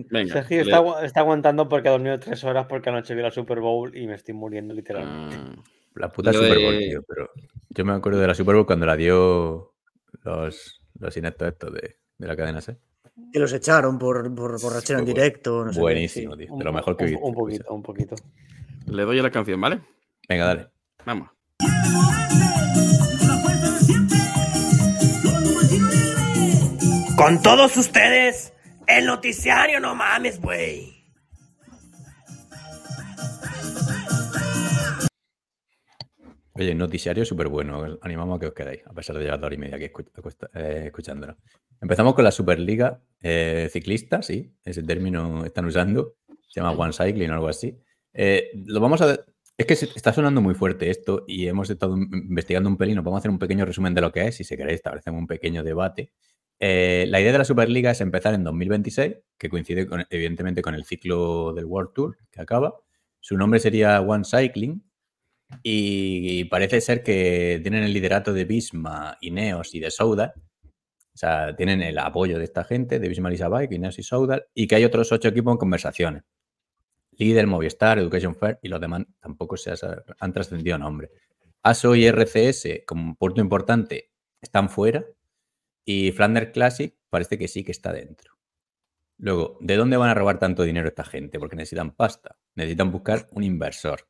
Venga. 0.09 0.33
Sergio 0.33 0.61
está, 0.61 0.79
agu- 0.79 1.03
está 1.03 1.19
aguantando 1.19 1.67
porque 1.69 1.89
ha 1.89 1.91
dormido 1.91 2.17
tres 2.19 2.43
horas 2.43 2.65
porque 2.67 2.89
anoche 2.89 3.13
vi 3.13 3.21
la 3.21 3.31
Super 3.31 3.59
Bowl 3.59 3.95
y 3.95 4.07
me 4.07 4.15
estoy 4.15 4.33
muriendo 4.33 4.73
literalmente. 4.73 5.35
Ah, 5.37 5.55
La 5.95 6.09
puta 6.09 6.31
Super 6.33 6.57
Bowl, 6.59 6.73
de- 6.73 6.87
tío, 6.89 7.03
pero 7.07 7.29
yo 7.69 7.85
me 7.85 7.93
acuerdo 7.93 8.19
de 8.19 8.27
la 8.27 8.33
Super 8.35 8.55
Bowl 8.55 8.65
cuando 8.65 8.85
la 8.85 8.95
dio 8.95 9.73
los, 10.23 10.81
los 10.99 11.17
ineptos 11.17 11.47
estos 11.49 11.73
de, 11.73 11.97
de 12.17 12.27
la 12.27 12.35
cadena 12.35 12.61
C. 12.61 12.77
Que 13.33 13.39
los 13.39 13.51
echaron 13.53 13.97
por, 13.99 14.33
por 14.33 14.61
borrachera 14.61 14.99
en 14.99 15.05
directo. 15.05 15.65
No 15.65 15.71
sé 15.73 15.77
qué, 15.77 15.81
Buenísimo, 15.81 16.35
sí. 16.35 16.45
tío. 16.45 16.55
De 16.57 16.63
lo 16.63 16.71
mejor 16.73 16.95
que 16.97 17.03
he 17.03 17.07
un- 17.07 17.11
visto. 17.13 17.25
Un 17.27 17.33
poquito, 17.35 17.73
un 17.73 17.83
poquito. 17.83 18.15
Le 18.87 19.03
doy 19.03 19.19
a 19.19 19.23
la 19.23 19.31
canción, 19.31 19.59
¿vale? 19.61 19.81
Venga, 20.27 20.45
dale. 20.45 20.67
Vamos. 21.05 21.29
Con 27.15 27.41
todos 27.41 27.75
ustedes, 27.77 28.53
el 28.87 29.05
noticiario, 29.05 29.79
no 29.79 29.95
mames, 29.95 30.39
güey. 30.39 30.95
Oye, 36.53 36.73
noticiario 36.73 37.23
súper 37.25 37.47
bueno. 37.49 37.79
os 37.79 37.99
Animamos 38.01 38.37
a 38.37 38.39
que 38.39 38.47
os 38.47 38.53
quedáis, 38.53 38.81
a 38.87 38.93
pesar 38.93 39.15
de 39.17 39.23
llevar 39.23 39.39
dos 39.39 39.47
horas 39.47 39.57
y 39.57 39.61
media 39.61 39.77
acuesta- 40.15 40.49
eh, 40.55 40.83
escuchándolo. 40.87 41.37
Empezamos 41.79 42.15
con 42.15 42.23
la 42.23 42.31
Superliga 42.31 42.99
eh, 43.21 43.69
ciclista, 43.71 44.21
sí, 44.23 44.51
ese 44.63 44.81
término 44.83 45.45
están 45.45 45.65
usando. 45.65 46.15
Se 46.47 46.59
llama 46.59 46.71
One 46.71 46.93
Cycling 46.93 47.29
o 47.29 47.33
algo 47.35 47.47
así. 47.47 47.77
Eh, 48.13 48.49
lo 48.65 48.79
vamos 48.79 49.01
a. 49.01 49.19
Es 49.57 49.65
que 49.65 49.73
está 49.73 50.13
sonando 50.13 50.39
muy 50.41 50.53
fuerte 50.53 50.89
esto 50.91 51.23
y 51.27 51.47
hemos 51.47 51.69
estado 51.69 51.97
in- 51.97 52.09
investigando 52.13 52.69
un 52.69 52.77
pelín. 52.77 52.95
Nos 52.95 53.05
vamos 53.05 53.17
a 53.17 53.19
hacer 53.19 53.31
un 53.31 53.39
pequeño 53.39 53.65
resumen 53.65 53.93
de 53.95 54.01
lo 54.01 54.11
que 54.11 54.27
es. 54.27 54.35
Si 54.35 54.43
se 54.43 54.55
queréis, 54.57 54.75
establecemos 54.77 55.19
un 55.19 55.27
pequeño 55.27 55.63
debate. 55.63 56.11
Eh, 56.59 57.05
la 57.09 57.19
idea 57.21 57.31
de 57.31 57.37
la 57.39 57.45
Superliga 57.45 57.91
es 57.91 58.01
empezar 58.01 58.33
en 58.33 58.43
2026, 58.43 59.15
que 59.37 59.49
coincide 59.49 59.87
evidentemente 60.09 60.61
con 60.61 60.73
el 60.75 60.85
ciclo 60.85 61.53
del 61.53 61.65
World 61.65 61.91
Tour 61.93 62.17
que 62.31 62.41
acaba. 62.41 62.75
Su 63.19 63.37
nombre 63.37 63.59
sería 63.59 63.99
One 64.01 64.23
Cycling 64.25 64.83
y 65.63 66.45
parece 66.45 66.81
ser 66.81 67.03
que 67.03 67.59
tienen 67.63 67.83
el 67.83 67.93
liderato 67.93 68.33
de 68.33 68.45
Bisma, 68.45 69.17
Ineos 69.21 69.73
y 69.75 69.79
de 69.79 69.91
Soudal. 69.91 70.33
O 71.13 71.17
sea, 71.17 71.55
tienen 71.55 71.81
el 71.81 71.97
apoyo 71.97 72.37
de 72.37 72.43
esta 72.45 72.63
gente, 72.63 72.99
de 72.99 73.09
Bisma 73.09 73.29
Lisa 73.29 73.49
Bike, 73.49 73.73
Ineos 73.73 73.97
y 73.99 74.03
Soudal, 74.03 74.45
y 74.53 74.67
que 74.67 74.75
hay 74.75 74.85
otros 74.85 75.11
ocho 75.11 75.29
equipos 75.29 75.53
en 75.53 75.57
conversaciones. 75.57 76.23
Líder, 77.17 77.47
Movistar, 77.47 77.97
Education 77.99 78.35
Fair 78.35 78.59
y 78.61 78.67
los 78.67 78.79
demás 78.79 79.03
tampoco 79.19 79.57
se 79.57 79.73
han 80.19 80.33
trascendido 80.33 80.77
nombre. 80.77 81.11
ASO 81.63 81.95
y 81.95 82.07
RCS, 82.07 82.83
como 82.85 83.15
puerto 83.15 83.41
importante, 83.41 84.11
están 84.41 84.69
fuera. 84.69 85.03
Y 85.83 86.11
Flanders 86.11 86.51
Classic 86.51 86.95
parece 87.09 87.37
que 87.37 87.47
sí 87.47 87.63
que 87.63 87.71
está 87.71 87.91
dentro. 87.91 88.37
Luego, 89.17 89.57
¿de 89.61 89.75
dónde 89.75 89.97
van 89.97 90.09
a 90.09 90.13
robar 90.13 90.37
tanto 90.37 90.63
dinero 90.63 90.87
esta 90.87 91.03
gente? 91.03 91.39
Porque 91.39 91.55
necesitan 91.55 91.95
pasta. 91.95 92.37
Necesitan 92.55 92.91
buscar 92.91 93.27
un 93.31 93.43
inversor. 93.43 94.07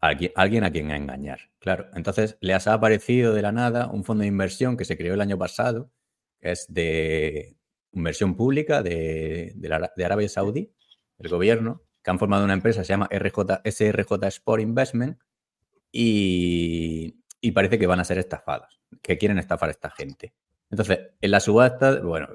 Alguien, 0.00 0.64
a 0.64 0.70
quien 0.70 0.90
engañar. 0.90 1.50
Claro. 1.58 1.88
Entonces, 1.94 2.36
les 2.40 2.66
ha 2.66 2.74
aparecido 2.74 3.34
de 3.34 3.42
la 3.42 3.52
nada 3.52 3.88
un 3.88 4.04
fondo 4.04 4.22
de 4.22 4.28
inversión 4.28 4.76
que 4.76 4.84
se 4.84 4.96
creó 4.96 5.14
el 5.14 5.20
año 5.20 5.38
pasado, 5.38 5.90
es 6.40 6.66
de 6.68 7.56
inversión 7.92 8.36
pública 8.36 8.82
de, 8.82 9.52
de 9.54 10.04
Arabia 10.04 10.28
Saudí, 10.28 10.72
el 11.18 11.28
gobierno, 11.28 11.82
que 12.02 12.10
han 12.10 12.18
formado 12.18 12.44
una 12.44 12.52
empresa, 12.54 12.82
se 12.84 12.88
llama 12.92 13.08
RJ, 13.10 13.60
SRJ 13.64 14.26
Sport 14.28 14.62
Investment, 14.62 15.18
y, 15.90 17.16
y 17.40 17.52
parece 17.52 17.78
que 17.78 17.86
van 17.86 18.00
a 18.00 18.04
ser 18.04 18.18
estafados, 18.18 18.80
que 19.02 19.18
quieren 19.18 19.38
estafar 19.38 19.68
a 19.68 19.72
esta 19.72 19.90
gente. 19.90 20.32
Entonces, 20.70 20.98
en 21.20 21.30
la 21.30 21.40
subasta, 21.40 22.00
bueno, 22.00 22.28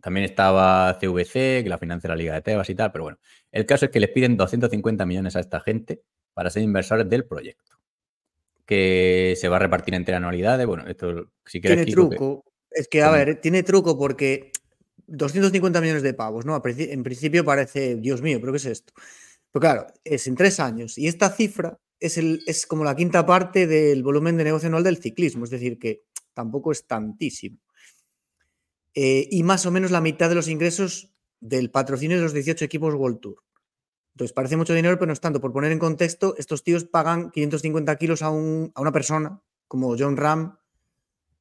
también 0.00 0.24
estaba 0.24 0.98
CVC, 1.00 1.62
que 1.62 1.68
la 1.68 1.78
financia 1.78 2.08
la 2.08 2.16
Liga 2.16 2.34
de 2.34 2.42
Tebas 2.42 2.68
y 2.68 2.74
tal, 2.74 2.92
pero 2.92 3.04
bueno, 3.04 3.18
el 3.52 3.64
caso 3.64 3.86
es 3.86 3.90
que 3.90 4.00
les 4.00 4.10
piden 4.10 4.36
250 4.36 5.06
millones 5.06 5.34
a 5.36 5.40
esta 5.40 5.60
gente 5.60 6.02
para 6.34 6.50
ser 6.50 6.62
inversores 6.62 7.08
del 7.08 7.24
proyecto, 7.24 7.78
que 8.66 9.34
se 9.36 9.48
va 9.48 9.56
a 9.56 9.60
repartir 9.60 9.94
entre 9.94 10.14
anualidades. 10.14 10.66
Bueno, 10.66 10.86
esto 10.86 11.30
si 11.46 11.60
quieres 11.60 11.78
Tiene 11.86 11.90
Kiko, 11.90 12.10
que- 12.10 12.16
truco. 12.16 12.44
Es 12.70 12.88
que, 12.88 13.02
a 13.02 13.10
ver, 13.10 13.40
tiene 13.40 13.62
truco 13.62 13.96
porque 13.96 14.50
250 15.06 15.80
millones 15.80 16.02
de 16.02 16.14
pavos, 16.14 16.44
¿no? 16.46 16.60
En 16.64 17.02
principio 17.02 17.44
parece, 17.44 17.96
Dios 17.96 18.22
mío, 18.22 18.38
¿pero 18.40 18.52
qué 18.52 18.58
es 18.58 18.66
esto? 18.66 18.92
Pero 19.52 19.60
claro, 19.60 19.86
es 20.04 20.26
en 20.26 20.34
tres 20.36 20.60
años. 20.60 20.98
Y 20.98 21.06
esta 21.08 21.30
cifra 21.30 21.78
es, 22.00 22.18
el, 22.18 22.42
es 22.46 22.66
como 22.66 22.84
la 22.84 22.96
quinta 22.96 23.24
parte 23.26 23.66
del 23.66 24.02
volumen 24.02 24.36
de 24.36 24.44
negocio 24.44 24.68
anual 24.68 24.84
del 24.84 24.98
ciclismo. 24.98 25.44
Es 25.44 25.50
decir, 25.50 25.78
que 25.78 26.02
tampoco 26.34 26.72
es 26.72 26.86
tantísimo. 26.86 27.58
Eh, 28.94 29.26
y 29.30 29.42
más 29.42 29.66
o 29.66 29.70
menos 29.70 29.90
la 29.90 30.00
mitad 30.00 30.28
de 30.28 30.34
los 30.36 30.48
ingresos 30.48 31.10
del 31.40 31.70
patrocinio 31.70 32.16
de 32.16 32.22
los 32.22 32.32
18 32.32 32.64
equipos 32.64 32.94
World 32.94 33.20
Tour. 33.20 33.36
Entonces 34.14 34.32
parece 34.32 34.56
mucho 34.56 34.74
dinero, 34.74 34.96
pero 34.96 35.08
no 35.08 35.12
es 35.12 35.20
tanto. 35.20 35.40
Por 35.40 35.52
poner 35.52 35.72
en 35.72 35.78
contexto, 35.80 36.36
estos 36.38 36.62
tíos 36.62 36.84
pagan 36.84 37.30
550 37.30 37.96
kilos 37.96 38.22
a, 38.22 38.30
un- 38.30 38.70
a 38.74 38.80
una 38.80 38.92
persona, 38.92 39.40
como 39.68 39.96
John 39.98 40.16
Ram, 40.16 40.56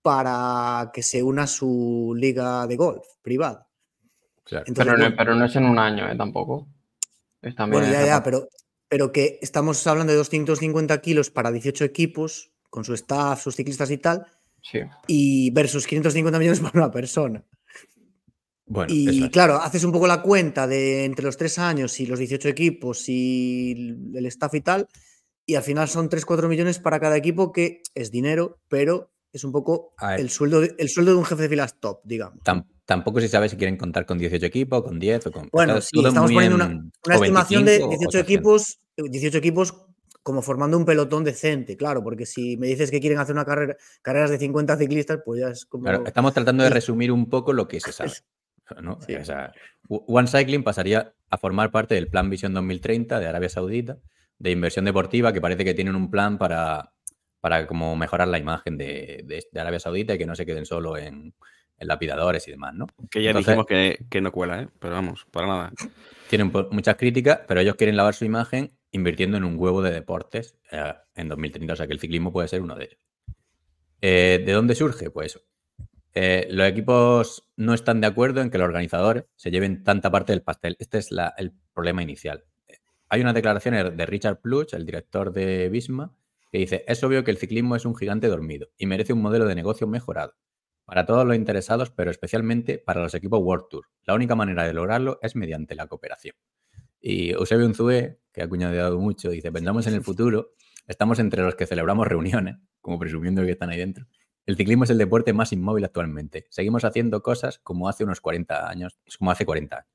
para 0.03 0.91
que 0.93 1.01
se 1.01 1.23
una 1.23 1.47
su 1.47 2.13
liga 2.15 2.67
de 2.67 2.75
golf 2.75 3.03
privada. 3.23 3.67
Entonces, 4.45 4.73
Pero, 4.75 4.91
no, 4.91 4.97
bueno, 4.99 5.15
pero 5.17 5.35
no 5.35 5.45
es 5.45 5.55
en 5.55 5.65
un 5.65 5.79
año, 5.79 6.07
¿eh? 6.11 6.15
Tampoco. 6.15 6.67
Es 7.41 7.55
también 7.55 7.81
bueno, 7.83 7.93
ya, 7.93 8.05
ya, 8.05 8.23
pero, 8.23 8.47
pero 8.87 9.11
que 9.11 9.39
estamos 9.41 9.85
hablando 9.87 10.11
de 10.11 10.17
250 10.17 11.01
kilos 11.01 11.31
para 11.31 11.51
18 11.51 11.83
equipos, 11.85 12.51
con 12.69 12.83
su 12.83 12.93
staff, 12.93 13.41
sus 13.41 13.55
ciclistas 13.55 13.89
y 13.89 13.97
tal, 13.97 14.27
Sí. 14.61 14.79
y 15.07 15.51
versus 15.51 15.87
550 15.87 16.37
millones 16.39 16.59
para 16.61 16.77
una 16.77 16.91
persona. 16.91 17.43
Bueno, 18.65 18.93
Y 18.93 19.25
es. 19.25 19.29
claro, 19.29 19.55
haces 19.57 19.83
un 19.83 19.91
poco 19.91 20.07
la 20.07 20.21
cuenta 20.21 20.67
de 20.67 21.05
entre 21.05 21.25
los 21.25 21.37
tres 21.37 21.57
años 21.59 21.99
y 21.99 22.05
los 22.05 22.19
18 22.19 22.47
equipos 22.49 23.05
y 23.07 23.71
el 24.13 24.25
staff 24.27 24.53
y 24.55 24.61
tal, 24.61 24.87
y 25.45 25.55
al 25.55 25.63
final 25.63 25.87
son 25.89 26.09
3-4 26.09 26.47
millones 26.47 26.79
para 26.79 26.99
cada 26.99 27.17
equipo, 27.17 27.51
que 27.51 27.81
es 27.93 28.11
dinero, 28.11 28.59
pero 28.69 29.11
es 29.33 29.43
un 29.43 29.51
poco 29.51 29.93
el 30.17 30.29
sueldo, 30.29 30.61
de, 30.61 30.73
el 30.77 30.87
sueldo 30.87 31.11
de 31.11 31.17
un 31.17 31.25
jefe 31.25 31.41
de 31.41 31.49
filas 31.49 31.79
top, 31.79 31.99
digamos. 32.05 32.39
Tam- 32.43 32.65
tampoco 32.85 33.19
se 33.19 33.27
sabe 33.27 33.49
si 33.49 33.57
quieren 33.57 33.75
contar 33.77 34.05
con 34.05 34.17
18 34.17 34.45
equipos, 34.45 34.83
con 34.83 34.99
10 34.99 35.27
o 35.27 35.31
con. 35.31 35.49
Bueno, 35.51 35.81
sí, 35.81 35.99
estamos 36.05 36.31
poniendo 36.31 36.55
una, 36.55 36.81
estimación 37.15 37.65
de 37.65 37.79
25 37.79 37.85
o 37.87 37.89
18 37.89 38.07
800. 38.07 38.21
equipos, 38.21 38.79
18 38.97 39.37
equipos 39.39 39.85
como 40.21 40.41
formando 40.41 40.77
un 40.77 40.85
pelotón 40.85 41.23
decente, 41.25 41.75
claro, 41.75 42.01
porque 42.01 42.25
si 42.25 42.55
me 42.55 42.67
dices 42.67 42.89
que 42.91 43.01
quieren 43.01 43.19
hacer 43.19 43.35
una 43.35 43.43
carrera, 43.43 43.75
carreras 44.01 44.29
de 44.29 44.37
50 44.37 44.77
ciclistas, 44.77 45.19
pues 45.25 45.41
ya 45.41 45.49
es 45.49 45.65
como... 45.65 45.83
Claro, 45.83 46.03
estamos 46.05 46.33
tratando 46.33 46.63
de 46.63 46.69
es- 46.69 46.73
resumir 46.73 47.11
un 47.11 47.27
poco 47.29 47.51
lo 47.51 47.67
que 47.67 47.81
se 47.81 47.91
sabe. 47.91 48.11
¿no? 48.81 48.99
Sí. 49.05 49.15
O 49.15 49.25
sea, 49.25 49.51
One 49.89 50.27
Cycling 50.29 50.63
pasaría 50.63 51.13
a 51.29 51.37
formar 51.37 51.71
parte 51.71 51.95
del 51.95 52.07
Plan 52.07 52.29
Visión 52.29 52.53
2030 52.53 53.19
de 53.19 53.27
Arabia 53.27 53.49
Saudita, 53.49 53.97
de 54.39 54.51
inversión 54.51 54.85
deportiva, 54.85 55.33
que 55.33 55.41
parece 55.41 55.65
que 55.65 55.73
tienen 55.73 55.95
un 55.95 56.09
plan 56.09 56.37
para, 56.37 56.92
para 57.43 57.67
como 57.67 57.93
mejorar 57.97 58.29
la 58.29 58.37
imagen 58.37 58.77
de, 58.77 59.21
de- 59.25 59.43
de 59.51 59.59
Arabia 59.59 59.81
Saudita 59.81 60.13
y 60.13 60.17
que 60.17 60.25
no 60.25 60.33
se 60.33 60.45
queden 60.45 60.65
solo 60.65 60.95
en, 60.95 61.33
en 61.77 61.87
lapidadores 61.89 62.47
y 62.47 62.51
demás, 62.51 62.73
¿no? 62.73 62.87
Que 63.11 63.21
ya 63.21 63.31
Entonces- 63.31 63.47
dijimos 63.51 63.65
que, 63.65 64.05
que 64.09 64.21
no 64.21 64.31
cuela, 64.31 64.61
¿eh? 64.61 64.69
Pero 64.79 64.93
vamos, 64.93 65.27
para 65.29 65.47
nada. 65.47 65.73
Tienen 66.29 66.53
muchas 66.71 66.95
críticas, 66.95 67.41
pero 67.45 67.59
ellos 67.59 67.75
quieren 67.75 67.97
lavar 67.97 68.13
su 68.13 68.23
imagen 68.23 68.71
invirtiendo 68.91 69.35
en 69.35 69.43
un 69.43 69.55
huevo 69.59 69.81
de 69.81 69.91
deportes 69.91 70.55
eh, 70.71 70.93
en 71.15 71.27
2030. 71.27 71.73
O 71.73 71.75
sea 71.75 71.85
que 71.85 71.91
el 71.91 71.99
ciclismo 71.99 72.31
puede 72.31 72.47
ser 72.47 72.61
uno 72.61 72.75
de 72.75 72.85
ellos. 72.85 72.99
Eh, 74.01 74.41
¿De 74.45 74.51
dónde 74.53 74.73
surge? 74.75 75.09
Pues 75.09 75.37
eh, 76.13 76.47
los 76.49 76.65
equipos 76.65 77.49
no 77.57 77.73
están 77.73 77.99
de 77.99 78.07
acuerdo 78.07 78.39
en 78.39 78.51
que 78.51 78.57
los 78.57 78.65
organizadores 78.65 79.25
se 79.35 79.51
lleven 79.51 79.83
tanta 79.83 80.09
parte 80.11 80.31
del 80.31 80.43
pastel. 80.43 80.77
Este 80.79 80.97
es 80.97 81.11
la- 81.11 81.33
el 81.37 81.51
problema 81.73 82.01
inicial. 82.03 82.45
Hay 83.09 83.19
unas 83.19 83.33
declaraciones 83.33 83.97
de 83.97 84.05
Richard 84.05 84.39
Pluch, 84.39 84.73
el 84.73 84.85
director 84.85 85.33
de 85.33 85.67
Visma, 85.69 86.13
que 86.53 86.59
dice, 86.59 86.85
es 86.87 87.03
obvio 87.03 87.23
que 87.23 87.31
el 87.31 87.37
ciclismo 87.37 87.75
es 87.75 87.83
un 87.83 87.95
gigante 87.95 88.27
dormido 88.27 88.69
y 88.77 88.85
merece 88.85 89.11
un 89.11 89.23
modelo 89.23 89.47
de 89.47 89.55
negocio 89.55 89.87
mejorado 89.87 90.35
para 90.85 91.03
todos 91.03 91.25
los 91.25 91.35
interesados, 91.35 91.89
pero 91.89 92.11
especialmente 92.11 92.77
para 92.77 93.01
los 93.01 93.15
equipos 93.15 93.39
World 93.41 93.65
Tour. 93.71 93.87
La 94.03 94.13
única 94.13 94.35
manera 94.35 94.63
de 94.63 94.71
lograrlo 94.73 95.17
es 95.23 95.35
mediante 95.35 95.73
la 95.73 95.87
cooperación. 95.87 96.35
Y 97.01 97.31
Eusebio 97.31 97.65
Unzué, 97.65 98.19
que 98.31 98.43
ha 98.43 98.47
cuñadeado 98.47 98.99
mucho, 98.99 99.31
dice, 99.31 99.51
pensamos 99.51 99.87
en 99.87 99.95
el 99.95 100.03
futuro, 100.03 100.51
estamos 100.85 101.17
entre 101.17 101.41
los 101.41 101.55
que 101.55 101.65
celebramos 101.65 102.05
reuniones, 102.07 102.57
como 102.81 102.99
presumiendo 102.99 103.41
que 103.43 103.49
están 103.51 103.71
ahí 103.71 103.79
dentro. 103.79 104.05
El 104.45 104.55
ciclismo 104.55 104.83
es 104.83 104.91
el 104.91 104.99
deporte 104.99 105.33
más 105.33 105.53
inmóvil 105.53 105.85
actualmente. 105.85 106.45
Seguimos 106.51 106.83
haciendo 106.83 107.23
cosas 107.23 107.57
como 107.63 107.89
hace 107.89 108.03
unos 108.03 108.21
40 108.21 108.69
años, 108.69 108.99
es 109.07 109.17
como 109.17 109.31
hace 109.31 109.43
40 109.43 109.75
años. 109.77 109.89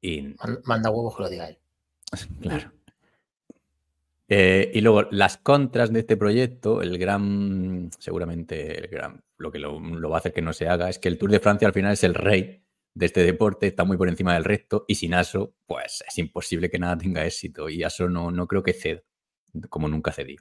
Y 0.00 0.22
Man- 0.22 0.60
Manda 0.64 0.88
huevos 0.90 1.14
que 1.16 1.22
lo 1.24 1.28
diga 1.28 1.48
él. 1.50 1.58
Claro. 2.40 2.72
Eh, 4.28 4.70
y 4.74 4.80
luego, 4.82 5.04
las 5.10 5.38
contras 5.38 5.92
de 5.92 6.00
este 6.00 6.16
proyecto, 6.16 6.82
el 6.82 6.98
gran, 6.98 7.90
seguramente, 7.98 8.78
el 8.78 8.88
gran, 8.88 9.24
lo 9.38 9.50
que 9.50 9.58
lo, 9.58 9.80
lo 9.80 10.10
va 10.10 10.16
a 10.16 10.20
hacer 10.20 10.34
que 10.34 10.42
no 10.42 10.52
se 10.52 10.68
haga 10.68 10.90
es 10.90 10.98
que 10.98 11.08
el 11.08 11.18
Tour 11.18 11.30
de 11.30 11.40
Francia 11.40 11.66
al 11.66 11.74
final 11.74 11.92
es 11.92 12.04
el 12.04 12.14
rey 12.14 12.62
de 12.94 13.06
este 13.06 13.22
deporte, 13.22 13.68
está 13.68 13.84
muy 13.84 13.96
por 13.96 14.08
encima 14.08 14.34
del 14.34 14.44
resto 14.44 14.84
y 14.88 14.96
sin 14.96 15.14
ASO, 15.14 15.54
pues 15.66 16.04
es 16.06 16.18
imposible 16.18 16.68
que 16.68 16.78
nada 16.78 16.98
tenga 16.98 17.24
éxito 17.24 17.68
y 17.68 17.84
ASO 17.84 18.08
no, 18.08 18.30
no 18.30 18.46
creo 18.46 18.62
que 18.62 18.72
ceda, 18.72 19.02
como 19.70 19.88
nunca 19.88 20.12
cedió. 20.12 20.40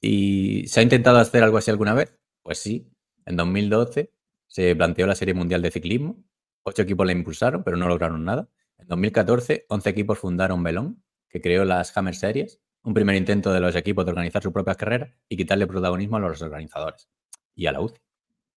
¿Y 0.00 0.66
se 0.68 0.80
ha 0.80 0.82
intentado 0.82 1.18
hacer 1.18 1.42
algo 1.42 1.58
así 1.58 1.70
alguna 1.70 1.94
vez? 1.94 2.16
Pues 2.42 2.58
sí, 2.58 2.88
en 3.24 3.36
2012 3.36 4.12
se 4.46 4.76
planteó 4.76 5.06
la 5.06 5.14
Serie 5.14 5.34
Mundial 5.34 5.62
de 5.62 5.70
Ciclismo, 5.70 6.24
ocho 6.62 6.82
equipos 6.82 7.06
la 7.06 7.12
impulsaron, 7.12 7.64
pero 7.64 7.76
no 7.76 7.88
lograron 7.88 8.24
nada. 8.24 8.48
En 8.78 8.88
2014, 8.88 9.66
11 9.68 9.90
equipos 9.90 10.18
fundaron 10.18 10.62
Belón, 10.62 11.02
que 11.36 11.42
creó 11.42 11.66
las 11.66 11.94
Hammer 11.96 12.14
Series, 12.14 12.60
un 12.82 12.94
primer 12.94 13.14
intento 13.14 13.52
de 13.52 13.60
los 13.60 13.76
equipos 13.76 14.06
de 14.06 14.12
organizar 14.12 14.42
sus 14.42 14.54
propias 14.54 14.78
carreras 14.78 15.10
y 15.28 15.36
quitarle 15.36 15.66
protagonismo 15.66 16.16
a 16.16 16.20
los 16.20 16.40
organizadores 16.40 17.10
y 17.54 17.66
a 17.66 17.72
la 17.72 17.80
UCI. 17.82 18.00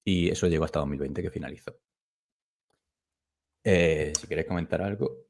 Y 0.06 0.30
eso 0.30 0.48
llegó 0.48 0.64
hasta 0.64 0.80
2020, 0.80 1.22
que 1.22 1.30
finalizó. 1.30 1.76
Eh, 3.66 4.14
si 4.18 4.28
queréis 4.28 4.48
comentar 4.48 4.82
algo. 4.82 5.26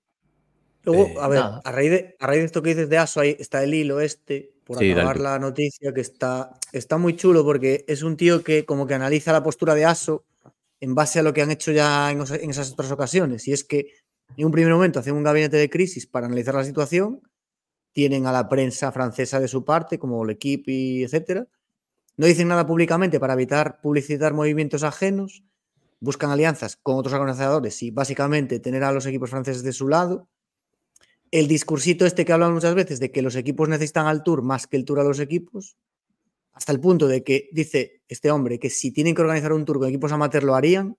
Luego, 0.83 1.07
Eh, 1.07 1.15
a 1.19 1.27
ver, 1.27 1.41
a 1.63 1.71
raíz, 1.71 1.89
de, 1.89 2.15
a 2.19 2.27
raíz 2.27 2.41
de 2.41 2.45
esto 2.45 2.61
que 2.61 2.69
dices 2.69 2.87
de 2.89 2.97
ASO, 2.99 3.19
ahí 3.21 3.35
está 3.39 3.63
el 3.63 3.73
hilo 3.73 3.99
este, 3.99 4.53
por 4.63 4.77
Sí, 4.77 4.91
acabar 4.91 5.19
la 5.19 5.39
noticia, 5.39 5.91
que 5.91 6.01
está, 6.01 6.51
está 6.71 6.99
muy 6.99 7.15
chulo 7.15 7.43
porque 7.43 7.83
es 7.87 8.03
un 8.03 8.15
tío 8.15 8.43
que 8.43 8.63
como 8.63 8.85
que 8.85 8.93
analiza 8.93 9.33
la 9.33 9.41
postura 9.41 9.73
de 9.73 9.85
ASO 9.85 10.23
en 10.81 10.93
base 10.93 11.17
a 11.17 11.23
lo 11.23 11.33
que 11.33 11.41
han 11.41 11.49
hecho 11.49 11.71
ya 11.71 12.11
en, 12.11 12.19
en 12.21 12.49
esas 12.51 12.71
otras 12.73 12.91
ocasiones. 12.91 13.47
Y 13.47 13.53
es 13.53 13.63
que 13.63 13.91
en 14.37 14.45
un 14.45 14.51
primer 14.51 14.71
momento 14.71 14.99
hacen 14.99 15.15
un 15.15 15.23
gabinete 15.23 15.57
de 15.57 15.67
crisis 15.67 16.05
para 16.05 16.27
analizar 16.27 16.53
la 16.53 16.63
situación, 16.63 17.21
tienen 17.91 18.25
a 18.27 18.31
la 18.31 18.47
prensa 18.49 18.91
francesa 18.91 19.39
de 19.39 19.47
su 19.47 19.65
parte, 19.65 19.99
como 19.99 20.25
L'Equipe 20.25 20.71
y 20.71 21.03
etcétera. 21.03 21.47
No 22.17 22.25
dicen 22.25 22.47
nada 22.47 22.65
públicamente 22.65 23.19
para 23.19 23.33
evitar 23.33 23.81
publicitar 23.81 24.33
movimientos 24.33 24.83
ajenos, 24.83 25.43
buscan 25.99 26.31
alianzas 26.31 26.77
con 26.77 26.97
otros 26.97 27.13
organizadores 27.13 27.81
y 27.83 27.91
básicamente 27.91 28.59
tener 28.59 28.83
a 28.83 28.91
los 28.91 29.05
equipos 29.05 29.29
franceses 29.29 29.63
de 29.63 29.73
su 29.73 29.87
lado 29.87 30.27
el 31.31 31.47
discursito 31.47 32.05
este 32.05 32.25
que 32.25 32.33
hablan 32.33 32.53
muchas 32.53 32.73
veces 32.75 32.99
de 32.99 33.11
que 33.11 33.21
los 33.21 33.35
equipos 33.35 33.69
necesitan 33.69 34.07
al 34.07 34.23
tour 34.23 34.41
más 34.41 34.67
que 34.67 34.77
el 34.77 34.85
tour 34.85 34.99
a 34.99 35.03
los 35.03 35.19
equipos, 35.19 35.77
hasta 36.53 36.71
el 36.71 36.79
punto 36.79 37.07
de 37.07 37.23
que 37.23 37.49
dice 37.51 38.01
este 38.07 38.31
hombre 38.31 38.59
que 38.59 38.69
si 38.69 38.91
tienen 38.91 39.13
que 39.15 39.21
organizar 39.21 39.53
un 39.53 39.65
tour 39.65 39.79
con 39.79 39.89
equipos 39.89 40.11
amateur 40.11 40.43
lo 40.43 40.55
harían, 40.55 40.97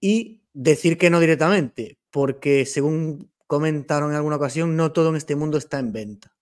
y 0.00 0.42
decir 0.52 0.98
que 0.98 1.10
no 1.10 1.20
directamente, 1.20 1.98
porque 2.10 2.66
según 2.66 3.30
comentaron 3.46 4.10
en 4.10 4.16
alguna 4.16 4.36
ocasión, 4.36 4.76
no 4.76 4.92
todo 4.92 5.10
en 5.10 5.16
este 5.16 5.36
mundo 5.36 5.58
está 5.58 5.78
en 5.78 5.92
venta. 5.92 6.32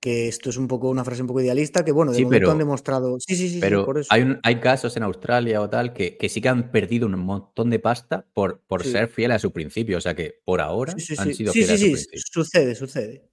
Que 0.00 0.28
esto 0.28 0.48
es 0.48 0.56
un 0.56 0.68
poco 0.68 0.88
una 0.90 1.04
frase 1.04 1.22
un 1.22 1.26
poco 1.28 1.40
idealista, 1.40 1.84
que 1.84 1.90
bueno, 1.90 2.12
de 2.12 2.18
Sí, 2.18 2.24
momento 2.24 2.40
pero- 2.42 2.52
han 2.52 2.58
demostrado. 2.58 3.18
Sí, 3.18 3.34
sí, 3.34 3.48
sí, 3.48 3.54
sí, 3.54 3.60
Pero 3.60 3.84
por 3.84 3.98
eso. 3.98 4.06
hay, 4.12 4.22
un- 4.22 4.38
hay 4.44 4.60
casos 4.60 4.96
en 4.96 5.02
Australia 5.02 5.60
o 5.60 5.68
tal 5.68 5.92
que, 5.92 6.16
que 6.16 6.28
sí 6.28 6.40
que 6.40 6.48
han 6.48 6.70
perdido 6.70 7.06
un 7.06 7.18
montón 7.18 7.68
de 7.68 7.80
pasta 7.80 8.24
por, 8.32 8.60
por 8.60 8.84
Sí. 8.84 8.92
ser 8.92 9.08
fieles 9.08 9.36
a 9.36 9.38
su 9.40 9.52
principio. 9.52 9.98
O 9.98 10.00
sea 10.00 10.14
que 10.14 10.40
por 10.44 10.60
ahora 10.60 10.92
Sí, 10.96 11.00
sí, 11.00 11.14
han 11.18 11.28
sí. 11.28 11.34
sido 11.34 11.52
Sí, 11.52 11.64
fieles 11.64 11.68
sí, 11.68 11.74
a 11.74 11.78
su 11.78 11.84
sí, 11.84 11.92
principio. 12.06 12.20
sucede, 12.32 12.74
sucede. 12.76 13.28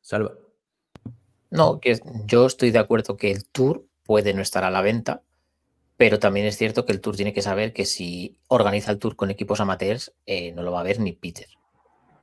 Salva. 0.00 0.36
No, 1.50 1.78
que 1.80 2.00
yo 2.26 2.46
estoy 2.46 2.72
de 2.72 2.80
acuerdo 2.80 3.16
que 3.16 3.30
el 3.30 3.44
Tour 3.46 3.86
puede 4.02 4.34
no 4.34 4.42
estar 4.42 4.64
a 4.64 4.70
la 4.70 4.82
venta, 4.82 5.22
pero 5.96 6.18
también 6.18 6.46
es 6.46 6.56
cierto 6.58 6.84
que 6.84 6.92
el 6.92 7.00
Tour 7.00 7.16
tiene 7.16 7.32
que 7.32 7.42
saber 7.42 7.72
que 7.72 7.86
si 7.86 8.38
organiza 8.48 8.90
el 8.92 8.98
Tour 8.98 9.16
con 9.16 9.30
equipos 9.30 9.60
amateurs, 9.60 10.14
eh, 10.26 10.52
no 10.52 10.62
lo 10.62 10.72
va 10.72 10.80
a 10.80 10.84
ver 10.84 11.00
ni 11.00 11.12
Peter. 11.12 11.46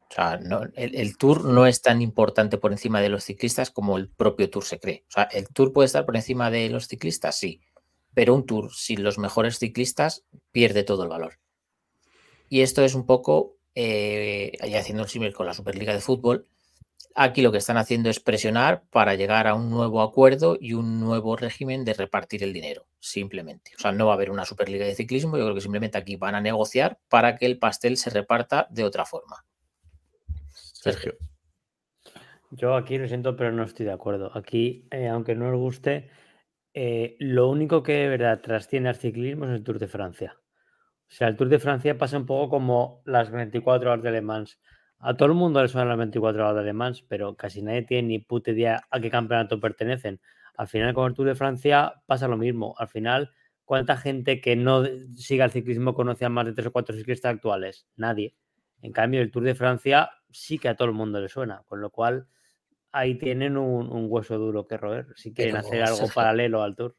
O 0.10 0.14
sea, 0.14 0.38
no- 0.38 0.64
el, 0.76 0.96
el 0.96 1.18
Tour 1.18 1.46
no 1.46 1.66
es 1.66 1.82
tan 1.82 2.02
importante 2.02 2.58
por 2.58 2.72
encima 2.72 3.02
de 3.02 3.10
los 3.10 3.24
ciclistas 3.24 3.72
como 3.72 3.98
el 3.98 4.10
propio 4.10 4.50
Tour 4.50 4.64
se 4.66 4.80
cree. 4.80 5.06
O 5.10 5.12
sea, 5.12 5.24
el 5.24 5.48
Tour 5.50 5.74
puede 5.74 5.88
estar 5.88 6.06
por 6.06 6.16
encima 6.16 6.52
de 6.52 6.70
los 6.70 6.88
ciclistas, 6.88 7.38
sí, 7.38 7.62
pero 8.14 8.36
un 8.36 8.46
Tour 8.46 8.72
sin 8.74 9.04
los 9.04 9.18
mejores 9.18 9.58
ciclistas 9.60 10.24
pierde 10.52 10.84
todo 10.84 11.04
el 11.04 11.10
valor. 11.10 11.40
Y 12.50 12.62
esto 12.62 12.84
es 12.84 12.94
un 12.96 13.06
poco, 13.06 13.58
eh, 13.76 14.52
ya 14.70 14.80
haciendo 14.80 15.04
el 15.04 15.10
símil 15.10 15.34
con 15.34 15.46
la 15.46 15.54
Superliga 15.54 15.94
de 15.94 16.02
Fútbol, 16.02 16.48
Aquí 17.16 17.42
lo 17.42 17.52
que 17.52 17.60
están 17.60 17.78
haciendo 17.78 18.10
es 18.10 18.20
presionar 18.20 18.84
para 18.90 19.14
llegar 19.14 19.48
a 19.48 19.54
un 19.54 19.70
nuevo 19.70 20.02
acuerdo 20.02 20.58
y 20.60 20.74
un 20.74 21.00
nuevo 21.00 21.36
régimen 21.36 21.86
de 21.86 21.94
repartir 21.94 22.44
el 22.44 22.54
dinero, 22.54 22.88
simplemente. 23.00 23.72
O 23.78 23.82
sea, 23.82 23.92
no 23.92 24.08
va 24.08 24.14
a 24.14 24.16
haber 24.16 24.32
una 24.32 24.46
Superliga 24.46 24.86
de 24.86 24.96
ciclismo, 24.96 25.38
yo 25.38 25.44
creo 25.44 25.56
que 25.56 25.62
simplemente 25.62 25.98
aquí 25.98 26.16
van 26.16 26.34
a 26.34 26.42
negociar 26.42 26.98
para 27.10 27.36
que 27.36 27.46
el 27.46 27.60
pastel 27.60 27.98
se 27.98 28.10
reparta 28.10 28.68
de 28.72 28.84
otra 28.84 29.06
forma. 29.06 29.46
Sergio. 30.56 31.16
Yo 32.50 32.76
aquí 32.76 32.98
lo 32.98 33.08
siento, 33.08 33.36
pero 33.36 33.52
no 33.52 33.64
estoy 33.64 33.86
de 33.86 33.94
acuerdo. 33.94 34.32
Aquí, 34.36 34.88
eh, 34.92 35.08
aunque 35.08 35.36
no 35.36 35.50
os 35.50 35.56
guste, 35.56 36.10
eh, 36.74 37.16
lo 37.20 37.50
único 37.50 37.84
que 37.84 37.94
de 37.94 38.10
verdad 38.10 38.42
trasciende 38.42 38.90
al 38.90 38.96
ciclismo 38.96 39.46
es 39.46 39.52
el 39.52 39.64
Tour 39.64 39.80
de 39.80 39.88
Francia. 39.88 40.36
O 41.08 41.16
sea, 41.16 41.28
el 41.28 41.36
Tour 41.36 41.50
de 41.50 41.60
Francia 41.60 41.98
pasa 41.98 42.18
un 42.18 42.26
poco 42.26 42.50
como 42.50 43.02
las 43.06 43.32
24 43.32 43.92
horas 43.92 44.04
de 44.04 44.12
Le 44.12 44.22
Mans. 44.22 44.60
A 45.06 45.18
todo 45.18 45.28
el 45.28 45.36
mundo 45.36 45.62
le 45.62 45.68
suenan 45.68 45.90
las 45.90 45.98
24 45.98 46.42
horas 46.42 46.56
de 46.56 46.64
Le 46.64 46.72
Mans, 46.72 47.02
pero 47.02 47.36
casi 47.36 47.62
nadie 47.62 47.82
tiene 47.82 48.08
ni 48.08 48.20
puta 48.20 48.52
idea 48.52 48.88
a 48.90 49.02
qué 49.02 49.10
campeonato 49.10 49.60
pertenecen. 49.60 50.22
Al 50.56 50.70
final, 50.70 50.94
con 50.94 51.08
el 51.08 51.14
Tour 51.14 51.28
de 51.28 51.36
Francia 51.36 52.02
pasa 52.06 52.30
lo 52.30 52.38
mismo. 52.38 52.74
Al 52.78 52.88
final, 52.88 53.32
¿cuánta 53.66 53.98
gente 53.98 54.40
que 54.40 54.56
no 54.56 54.86
siga 55.16 55.44
el 55.44 55.52
ciclismo 55.52 55.94
conoce 55.94 56.24
a 56.24 56.30
más 56.30 56.46
de 56.46 56.54
tres 56.54 56.68
o 56.68 56.72
cuatro 56.72 56.96
ciclistas 56.96 57.34
actuales? 57.34 57.86
Nadie. 57.98 58.36
En 58.82 58.94
cambio, 58.94 59.22
el 59.22 59.30
Tour 59.30 59.44
de 59.44 59.56
Francia 59.56 60.10
sí 60.32 60.58
que 60.58 60.70
a 60.70 60.76
todo 60.76 60.88
el 60.88 60.94
mundo 60.94 61.20
le 61.20 61.28
suena, 61.28 61.64
con 61.68 61.82
lo 61.82 61.90
cual 61.90 62.28
ahí 62.94 63.16
tienen 63.16 63.58
un, 63.58 63.92
un 63.92 64.06
hueso 64.08 64.38
duro 64.38 64.68
que 64.68 64.78
roer 64.78 65.08
si 65.18 65.34
quieren 65.34 65.56
Pero, 65.56 65.68
hacer 65.68 65.82
algo 65.84 65.98
Sergio, 65.98 66.14
paralelo 66.14 66.64
al 66.64 66.78
Tour. 66.78 66.96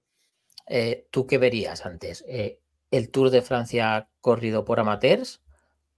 Eh, 0.66 1.08
¿Tú 1.10 1.26
qué 1.26 1.39
verías 1.39 1.86
antes? 1.86 2.23
Eh, 2.28 2.60
¿El 2.91 3.10
Tour 3.10 3.31
de 3.31 3.41
Francia 3.41 4.10
corrido 4.20 4.65
por 4.65 4.78
amateurs? 4.78 5.43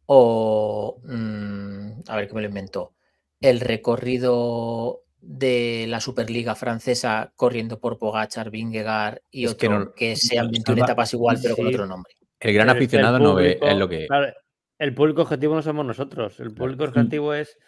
¿O, 0.07 1.01
mm, 1.05 2.03
a 2.09 2.17
ver 2.17 2.29
qué 2.29 2.35
me 2.35 2.43
lo 2.43 2.49
invento, 2.49 2.95
el 3.41 3.61
recorrido 3.61 5.03
de 5.21 5.87
la 5.89 6.01
Superliga 6.01 6.55
francesa 6.55 7.33
corriendo 7.35 7.81
por 7.81 7.99
Pogachar, 7.99 8.51
Vingegaard 8.51 9.19
y 9.31 9.45
Es 9.47 9.55
que 9.57 9.67
otro 9.67 9.79
no- 9.81 9.93
que 9.93 10.15
sean 10.17 10.47
no 10.47 10.53
21 10.53 10.77
estaba- 10.77 10.93
etapas 10.93 11.13
igual, 11.15 11.39
pero 11.43 11.57
con 11.57 11.67
otro 11.67 11.87
nombre? 11.87 12.13
El 12.39 12.55
gran 12.55 12.67
Pero 12.69 12.73
es 12.85 12.89
que 12.91 12.97
el 12.97 13.01
aficionado 13.05 13.19
no 13.19 13.35
ve, 13.35 13.59
es 13.61 13.77
lo 13.77 13.89
que. 13.89 14.07
claro, 14.07 14.33
el 14.79 14.95
público 14.95 15.23
objetivo 15.23 15.55
no 15.55 15.63
somos 15.63 15.85
nosotros. 15.87 16.39
El 16.39 16.53
público 16.55 16.85
objetivo 16.85 17.35
es 17.35 17.59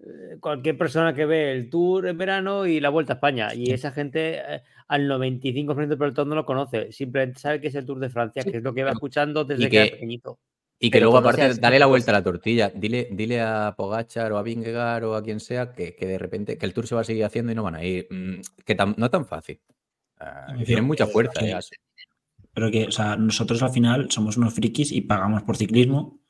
eh, 0.00 0.38
cualquier 0.40 0.76
persona 0.76 1.14
que 1.14 1.24
ve 1.26 1.52
el 1.52 1.70
Tour 1.70 2.08
en 2.08 2.18
verano 2.18 2.66
y 2.66 2.80
la 2.80 2.88
Vuelta 2.88 3.12
a 3.12 3.16
España. 3.16 3.54
Y 3.54 3.70
esa 3.72 3.92
gente 3.92 4.38
eh, 4.38 4.62
al 4.88 5.06
95% 5.06 5.88
del 5.88 5.98
pelotón 5.98 6.28
no 6.30 6.34
lo 6.34 6.44
conoce. 6.44 6.90
Simplemente 6.90 7.38
sabe 7.38 7.60
que 7.60 7.68
es 7.68 7.74
el 7.76 7.86
Tour 7.86 8.00
de 8.00 8.08
Francia, 8.10 8.42
que 8.42 8.56
es 8.56 8.62
lo 8.62 8.74
que 8.74 8.82
va 8.82 8.90
escuchando 8.90 9.44
desde 9.44 9.66
y 9.66 9.68
que, 9.70 9.76
era 9.76 9.84
que- 9.86 9.92
pequeñito. 9.92 10.38
Y 10.86 10.90
que 10.90 10.98
Pero 10.98 11.06
luego, 11.10 11.18
aparte, 11.18 11.54
dale 11.60 11.78
la 11.78 11.86
vuelta 11.86 12.10
a 12.10 12.14
la 12.14 12.22
tortilla. 12.22 12.70
Dile, 12.74 13.08
dile 13.10 13.40
a 13.40 13.74
Pogachar 13.76 14.32
o 14.32 14.38
a 14.38 14.42
Vingegaard 14.42 15.04
o 15.04 15.14
a 15.14 15.22
quien 15.22 15.40
sea 15.40 15.72
que, 15.72 15.94
que 15.96 16.06
de 16.06 16.18
repente 16.18 16.58
que 16.58 16.66
el 16.66 16.74
tour 16.74 16.86
se 16.86 16.94
va 16.94 17.00
a 17.00 17.04
seguir 17.04 17.24
haciendo 17.24 17.52
y 17.52 17.54
no 17.54 17.62
van 17.62 17.76
a 17.76 17.84
ir. 17.84 18.06
Mm, 18.10 18.40
Que 18.64 18.76
tam- 18.76 18.94
no 18.96 19.06
es 19.06 19.10
tan 19.12 19.24
fácil. 19.26 19.60
Que 20.58 20.64
tienen 20.64 20.84
mucha 20.84 21.06
fuerza. 21.06 21.40
que- 21.40 21.50
eh, 21.50 21.58
Pero 22.52 22.70
que, 22.70 22.84
o 22.84 22.90
sea, 22.92 23.16
nosotros 23.16 23.62
al 23.62 23.70
final 23.70 24.10
somos 24.10 24.36
unos 24.36 24.54
frikis 24.54 24.92
y 24.92 25.00
pagamos 25.00 25.42
por 25.42 25.56
ciclismo, 25.56 26.20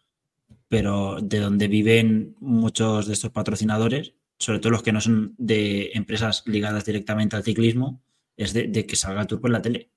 pero 0.68 1.18
de 1.20 1.39
donde 1.41 1.68
viven 1.68 2.36
muchos 2.41 3.07
de 3.07 3.12
estos 3.12 3.31
patrocinadores, 3.31 4.15
sobre 4.39 4.58
todo 4.58 4.70
los 4.73 4.83
que 4.83 4.92
no 4.92 5.00
son 5.00 5.34
de 5.36 5.91
empresas 5.94 6.42
ligadas 6.47 6.84
directamente 6.84 7.36
al 7.36 7.42
ciclismo, 7.44 8.00
es 8.36 8.52
de, 8.52 8.68
de 8.68 8.86
que 8.86 8.97
salga 8.97 9.20
el 9.23 9.26
tour 9.26 9.41
por 9.41 9.50
la 9.50 9.60
tele. 9.62 9.91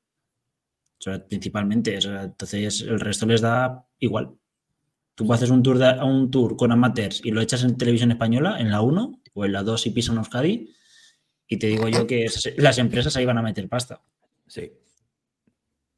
O 0.99 1.03
sea, 1.03 1.23
principalmente. 1.25 1.97
o 1.97 2.01
sea, 2.01 2.23
entonces 2.23 2.81
el 2.81 2.99
resto 2.99 3.25
les 3.25 3.41
da 3.41 3.85
igual. 3.99 4.31
Tú 5.17 5.33
haces 5.33 5.49
un 5.49 5.63
tour, 5.63 5.79
de- 5.79 5.99
un 6.03 6.29
tour 6.29 6.55
con 6.55 6.71
amateurs 6.71 7.21
y 7.23 7.31
lo 7.31 7.41
echas 7.41 7.63
en 7.63 7.75
televisión 7.75 8.11
española, 8.11 8.57
en 8.59 8.69
la 8.69 8.81
1 8.81 9.19
o 9.33 9.45
en 9.45 9.51
la 9.51 9.63
2 9.63 9.87
y 9.87 9.89
pisan 9.89 10.17
Euskadi, 10.17 10.71
y 11.47 11.57
te 11.57 11.65
digo 11.67 11.87
yo 11.89 12.05
que 12.05 12.25
esas- 12.25 12.53
las 12.57 12.77
empresas 12.77 13.17
ahí 13.17 13.25
van 13.25 13.39
a 13.39 13.41
meter 13.41 13.67
pasta. 13.67 13.99
Sí. 14.45 14.71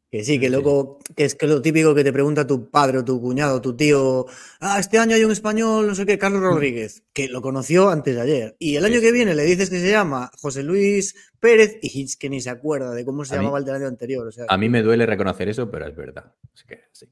Que 0.10 0.24
sí, 0.24 0.40
que 0.40 0.50
luego, 0.50 1.00
que 1.18 1.26
es 1.26 1.36
que 1.36 1.46
lo 1.48 1.62
típico 1.62 1.94
que 1.94 2.04
te 2.06 2.14
pregunta 2.14 2.48
tu 2.48 2.70
padre 2.72 3.00
o 3.00 3.04
tu 3.06 3.20
cuñado 3.22 3.58
o 3.58 3.62
tu 3.62 3.76
tío, 3.76 4.26
ah, 4.62 4.80
este 4.80 4.98
año 4.98 5.16
hay 5.16 5.24
un 5.26 5.32
español, 5.32 5.86
no 5.86 5.94
sé 5.96 6.06
qué, 6.06 6.18
Carlos 6.18 6.42
Rodríguez, 6.42 7.04
que 7.14 7.28
lo 7.28 7.42
conoció 7.42 7.90
antes 7.90 8.16
de 8.16 8.22
ayer. 8.22 8.56
Y 8.58 8.78
el 8.78 8.86
año 8.86 9.02
que 9.02 9.12
viene 9.12 9.36
le 9.36 9.44
dices 9.44 9.70
que 9.70 9.80
se 9.82 9.92
llama 9.92 10.32
José 10.42 10.64
Luis 10.64 11.14
Pérez 11.42 11.78
y 11.84 12.08
que 12.18 12.30
ni 12.30 12.40
se 12.42 12.50
acuerda 12.50 12.92
de 12.94 13.04
cómo 13.06 13.24
se 13.26 13.36
A 13.36 13.38
mí- 13.38 13.44
llamaba 13.44 13.60
el 13.60 13.66
del 13.66 13.76
año 13.76 13.88
anterior. 13.88 14.26
O 14.28 14.32
sea, 14.32 14.46
A 14.48 14.58
mí 14.58 14.68
me 14.70 14.82
duele 14.82 15.06
reconocer 15.06 15.48
eso, 15.50 15.70
pero 15.70 15.86
es 15.88 15.96
verdad. 15.96 16.34
Así 16.56 16.64
que 16.66 16.80
sí. 16.92 17.06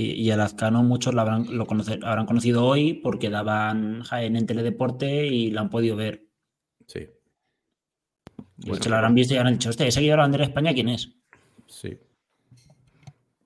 Y, 0.00 0.12
y 0.12 0.30
a 0.30 0.36
Lazcano 0.36 0.84
muchos 0.84 1.12
lo 1.12 1.22
habrán, 1.22 1.46
lo 1.58 1.66
conocer- 1.66 2.04
habrán 2.04 2.24
conocido 2.24 2.64
hoy 2.64 2.94
porque 2.94 3.30
daban 3.30 4.02
Jaén 4.04 4.36
en 4.36 4.46
Teledeporte 4.46 5.26
y 5.26 5.50
lo 5.50 5.60
han 5.60 5.70
podido 5.70 5.96
ver. 5.96 6.24
Sí. 6.86 7.08
Pues 8.64 8.78
se 8.78 8.88
lo 8.88 8.94
habrán 8.94 9.16
visto 9.16 9.34
y 9.34 9.38
habrán 9.38 9.54
dicho, 9.54 9.70
hostia, 9.70 9.88
ese 9.88 9.98
que 9.98 10.04
lleva 10.06 10.18
la 10.18 10.22
bandera 10.22 10.44
de 10.44 10.50
España, 10.50 10.72
¿quién 10.72 10.88
es? 10.90 11.16
Sí. 11.66 11.98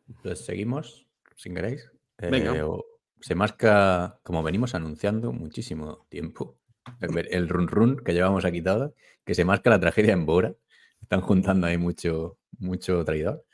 Entonces 0.08 0.44
seguimos, 0.44 1.06
si 1.36 1.54
queréis. 1.54 1.90
Eh, 2.18 2.28
Venga. 2.30 2.66
o- 2.66 2.84
se 3.20 3.34
marca, 3.34 4.18
como 4.22 4.42
venimos 4.42 4.74
anunciando 4.74 5.32
muchísimo 5.32 6.06
tiempo, 6.10 6.58
el, 7.00 7.28
el 7.30 7.48
run 7.48 7.68
run 7.68 7.96
que 8.04 8.12
llevamos 8.12 8.44
aquí 8.44 8.60
todos, 8.60 8.92
que 9.24 9.34
se 9.34 9.44
marca 9.46 9.70
la 9.70 9.80
tragedia 9.80 10.12
en 10.12 10.26
Bora. 10.26 10.54
Están 11.00 11.20
juntando 11.22 11.66
ahí 11.66 11.78
mucho, 11.78 12.36
mucho 12.58 13.02
traidor. 13.06 13.44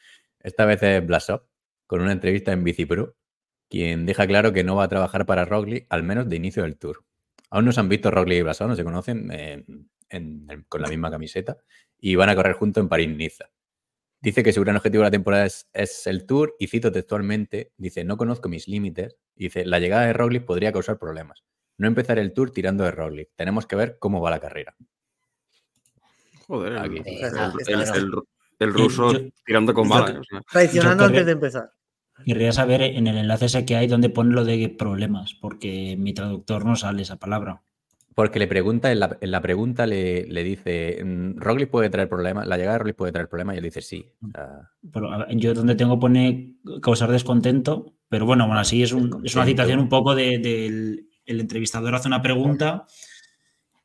Esta 0.40 0.64
vez 0.64 0.82
es 0.82 1.06
Blasov, 1.06 1.42
con 1.88 2.00
una 2.02 2.12
entrevista 2.12 2.52
en 2.52 2.62
Bicipro, 2.62 3.16
quien 3.68 4.06
deja 4.06 4.26
claro 4.28 4.52
que 4.52 4.62
no 4.62 4.76
va 4.76 4.84
a 4.84 4.88
trabajar 4.88 5.26
para 5.26 5.44
Roglic, 5.44 5.86
al 5.88 6.02
menos 6.04 6.28
de 6.28 6.36
inicio 6.36 6.62
del 6.62 6.76
tour. 6.76 7.04
Aún 7.50 7.64
no 7.64 7.72
se 7.72 7.80
han 7.80 7.88
visto 7.88 8.10
Roglic 8.10 8.38
y 8.38 8.42
Blasov, 8.42 8.68
no 8.68 8.76
se 8.76 8.84
conocen 8.84 9.30
eh, 9.32 9.64
en- 10.10 10.46
en- 10.50 10.62
con 10.68 10.82
la 10.82 10.88
misma 10.88 11.10
camiseta, 11.10 11.56
y 11.98 12.14
van 12.14 12.28
a 12.28 12.36
correr 12.36 12.52
juntos 12.52 12.82
en 12.82 12.88
París-Niza. 12.88 13.46
Dice 14.20 14.42
que 14.42 14.52
su 14.52 14.60
gran 14.60 14.76
objetivo 14.76 15.02
de 15.02 15.06
la 15.06 15.10
temporada 15.12 15.46
es, 15.46 15.68
es 15.72 16.06
el 16.06 16.26
Tour 16.26 16.54
y 16.58 16.66
cito 16.66 16.92
textualmente, 16.92 17.72
dice, 17.78 18.04
no 18.04 18.16
conozco 18.16 18.48
mis 18.50 18.68
límites. 18.68 19.16
Dice, 19.34 19.64
la 19.64 19.78
llegada 19.78 20.06
de 20.06 20.12
Roglic 20.12 20.44
podría 20.44 20.72
causar 20.72 20.98
problemas. 20.98 21.44
No 21.78 21.86
empezar 21.86 22.18
el 22.18 22.32
Tour 22.34 22.50
tirando 22.50 22.84
de 22.84 22.90
Roglic. 22.90 23.30
Tenemos 23.36 23.66
que 23.66 23.76
ver 23.76 23.96
cómo 23.98 24.20
va 24.20 24.30
la 24.30 24.40
carrera. 24.40 24.74
Joder, 26.46 26.72
el, 26.72 26.78
Aquí. 26.78 26.96
el- 27.04 27.06
Está- 27.24 27.52
el- 27.66 27.80
está- 27.80 27.96
el- 27.96 28.12
el 28.58 28.74
ruso 28.74 29.12
yo- 29.12 29.20
tirando 29.44 29.72
con 29.72 29.88
balas. 29.88 30.26
traicionando 30.50 31.04
antes 31.04 31.26
de 31.26 31.32
empezar. 31.32 31.70
Querría 32.24 32.52
saber 32.52 32.82
en 32.82 33.06
el 33.06 33.16
enlace 33.16 33.46
ese 33.46 33.64
que 33.64 33.76
hay 33.76 33.86
dónde 33.86 34.10
pone 34.10 34.34
lo 34.34 34.44
de 34.44 34.68
problemas, 34.68 35.34
porque 35.34 35.92
en 35.92 36.02
mi 36.02 36.12
traductor 36.14 36.64
no 36.64 36.76
sale 36.76 37.02
esa 37.02 37.16
palabra. 37.16 37.62
Porque 38.14 38.40
le 38.40 38.48
pregunta, 38.48 38.90
en 38.90 38.98
la, 38.98 39.16
en 39.20 39.30
la 39.30 39.40
pregunta 39.40 39.86
le, 39.86 40.24
le 40.26 40.42
dice, 40.42 41.02
mm, 41.04 41.36
Roglic 41.36 41.70
puede 41.70 41.88
traer 41.88 42.08
problemas, 42.08 42.46
la 42.48 42.56
llegada 42.56 42.72
de 42.74 42.78
Roglic 42.80 42.96
puede 42.96 43.12
traer 43.12 43.28
problemas, 43.28 43.54
y 43.54 43.58
él 43.58 43.64
dice 43.64 43.80
sí. 43.80 44.04
Pero 44.92 45.10
ver, 45.18 45.36
yo 45.36 45.54
donde 45.54 45.76
tengo 45.76 46.00
pone 46.00 46.56
causar 46.82 47.12
descontento, 47.12 47.94
pero 48.08 48.26
bueno, 48.26 48.46
bueno, 48.46 48.60
así 48.60 48.82
es, 48.82 48.92
un- 48.92 49.24
es 49.24 49.34
una 49.36 49.44
citación 49.46 49.78
un 49.78 49.88
poco 49.88 50.14
de- 50.16 50.38
del 50.38 51.04
el 51.26 51.40
entrevistador 51.40 51.94
hace 51.94 52.08
una 52.08 52.22
pregunta, 52.22 52.86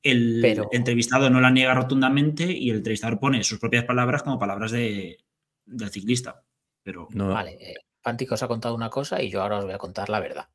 el 0.01 0.39
Pero- 0.41 0.69
entrevistado 0.71 1.29
no 1.29 1.39
la 1.41 1.51
niega 1.51 1.73
rotundamente 1.73 2.51
y 2.51 2.69
el 2.71 2.77
entrevistador 2.77 3.19
pone 3.19 3.43
sus 3.43 3.59
propias 3.59 3.83
palabras 3.85 4.23
como 4.23 4.39
palabras 4.39 4.71
de, 4.71 5.17
del 5.65 5.89
ciclista. 5.89 6.43
Pero 6.83 7.07
no, 7.11 7.29
Vale, 7.29 7.51
eh, 7.61 7.75
Pantic 8.03 8.31
os 8.31 8.43
ha 8.43 8.47
contado 8.47 8.75
una 8.75 8.89
cosa 8.89 9.21
y 9.21 9.29
yo 9.29 9.41
ahora 9.41 9.59
os 9.59 9.65
voy 9.65 9.73
a 9.73 9.77
contar 9.77 10.09
la 10.09 10.19
verdad. 10.19 10.47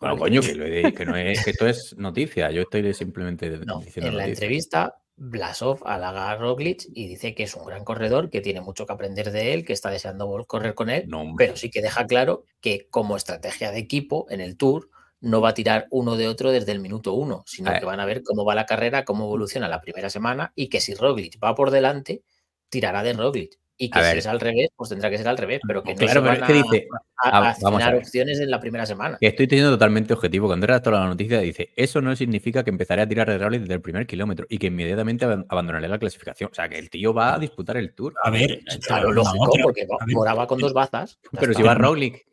bueno, 0.00 0.16
coño, 0.16 0.40
que, 0.40 0.54
lo 0.54 0.66
he- 0.66 0.92
que 0.94 1.04
no 1.04 1.16
es, 1.16 1.44
que 1.44 1.50
esto 1.50 1.66
es 1.66 1.94
noticia. 1.98 2.50
Yo 2.50 2.62
estoy 2.62 2.92
simplemente 2.94 3.50
No, 3.58 3.80
diciendo 3.80 4.10
en 4.10 4.16
la 4.16 4.22
noticia. 4.24 4.30
entrevista, 4.44 4.94
Blasov 5.16 5.80
halaga 5.86 6.30
a 6.30 6.36
Roglic 6.36 6.84
y 6.92 7.06
dice 7.08 7.34
que 7.34 7.44
es 7.44 7.54
un 7.54 7.64
gran 7.66 7.84
corredor, 7.84 8.30
que 8.30 8.40
tiene 8.40 8.60
mucho 8.60 8.84
que 8.86 8.92
aprender 8.92 9.30
de 9.30 9.54
él, 9.54 9.64
que 9.64 9.72
está 9.72 9.90
deseando 9.90 10.28
correr 10.46 10.74
con 10.74 10.90
él, 10.90 11.04
No, 11.08 11.34
pero 11.36 11.56
sí 11.56 11.70
que 11.70 11.82
deja 11.82 12.06
claro 12.06 12.44
que 12.60 12.88
como 12.90 13.16
estrategia 13.16 13.70
de 13.70 13.78
equipo 13.78 14.26
en 14.28 14.40
el 14.40 14.56
Tour 14.56 14.90
no 15.20 15.40
va 15.40 15.50
a 15.50 15.54
tirar 15.54 15.86
uno 15.90 16.16
de 16.16 16.28
otro 16.28 16.50
desde 16.50 16.72
el 16.72 16.80
minuto 16.80 17.14
uno, 17.14 17.44
sino 17.46 17.72
que 17.78 17.84
van 17.86 18.00
a 18.00 18.04
ver 18.04 18.22
cómo 18.22 18.44
va 18.44 18.54
la 18.54 18.66
carrera, 18.66 19.04
cómo 19.04 19.24
evoluciona 19.24 19.68
la 19.68 19.80
primera 19.80 20.10
semana 20.10 20.52
y 20.54 20.68
que 20.68 20.80
si 20.80 20.94
Roglic 20.94 21.38
va 21.42 21.54
por 21.54 21.70
delante, 21.70 22.22
tirará 22.68 23.02
de 23.02 23.14
Roglic. 23.14 23.58
Y 23.76 23.90
que 23.90 23.98
A 23.98 24.02
si 24.02 24.08
ver. 24.10 24.18
es 24.18 24.26
al 24.28 24.38
revés, 24.38 24.68
pues 24.76 24.90
tendrá 24.90 25.10
que 25.10 25.18
ser 25.18 25.26
al 25.26 25.36
revés, 25.36 25.60
pero 25.66 25.82
que 25.82 25.94
no 25.94 25.98
Claro, 25.98 26.12
se 26.12 26.20
pero 26.20 26.26
van 26.30 26.36
es 26.42 26.46
que 26.46 26.52
a- 26.52 26.62
dice, 26.62 26.86
a, 27.24 27.28
ah, 27.28 27.38
a 27.38 27.40
vamos 27.40 27.64
a 27.64 27.68
cenar 27.78 27.92
ver. 27.94 28.02
opciones 28.02 28.38
en 28.38 28.50
la 28.50 28.60
primera 28.60 28.86
semana. 28.86 29.18
Que 29.20 29.26
estoy 29.26 29.48
teniendo 29.48 29.72
totalmente 29.72 30.12
objetivo. 30.14 30.46
Cuando 30.46 30.64
he 30.64 30.68
redactado 30.68 30.96
la 30.96 31.06
noticia, 31.06 31.40
dice: 31.40 31.72
Eso 31.74 32.00
no 32.00 32.14
significa 32.14 32.62
que 32.62 32.70
empezaré 32.70 33.02
a 33.02 33.08
tirar 33.08 33.28
de 33.28 33.36
Roglic 33.36 33.62
desde 33.62 33.74
el 33.74 33.80
primer 33.80 34.06
kilómetro 34.06 34.46
y 34.48 34.58
que 34.58 34.68
inmediatamente 34.68 35.24
aban- 35.24 35.44
abandonaré 35.48 35.88
la 35.88 35.98
clasificación. 35.98 36.50
O 36.52 36.54
sea, 36.54 36.68
que 36.68 36.78
el 36.78 36.88
tío 36.88 37.12
va 37.12 37.34
a 37.34 37.38
disputar 37.40 37.76
el 37.76 37.94
tour. 37.94 38.14
a 38.22 38.30
ver, 38.30 38.60
Claro, 38.86 39.10
lógico, 39.12 39.50
porque 39.62 39.86
moraba 40.12 40.46
con 40.46 40.60
dos 40.60 40.72
bazas. 40.72 41.18
Pero 41.32 41.50
está. 41.50 41.56
si 41.62 41.66
va 41.66 41.74
Roglic, 41.74 42.26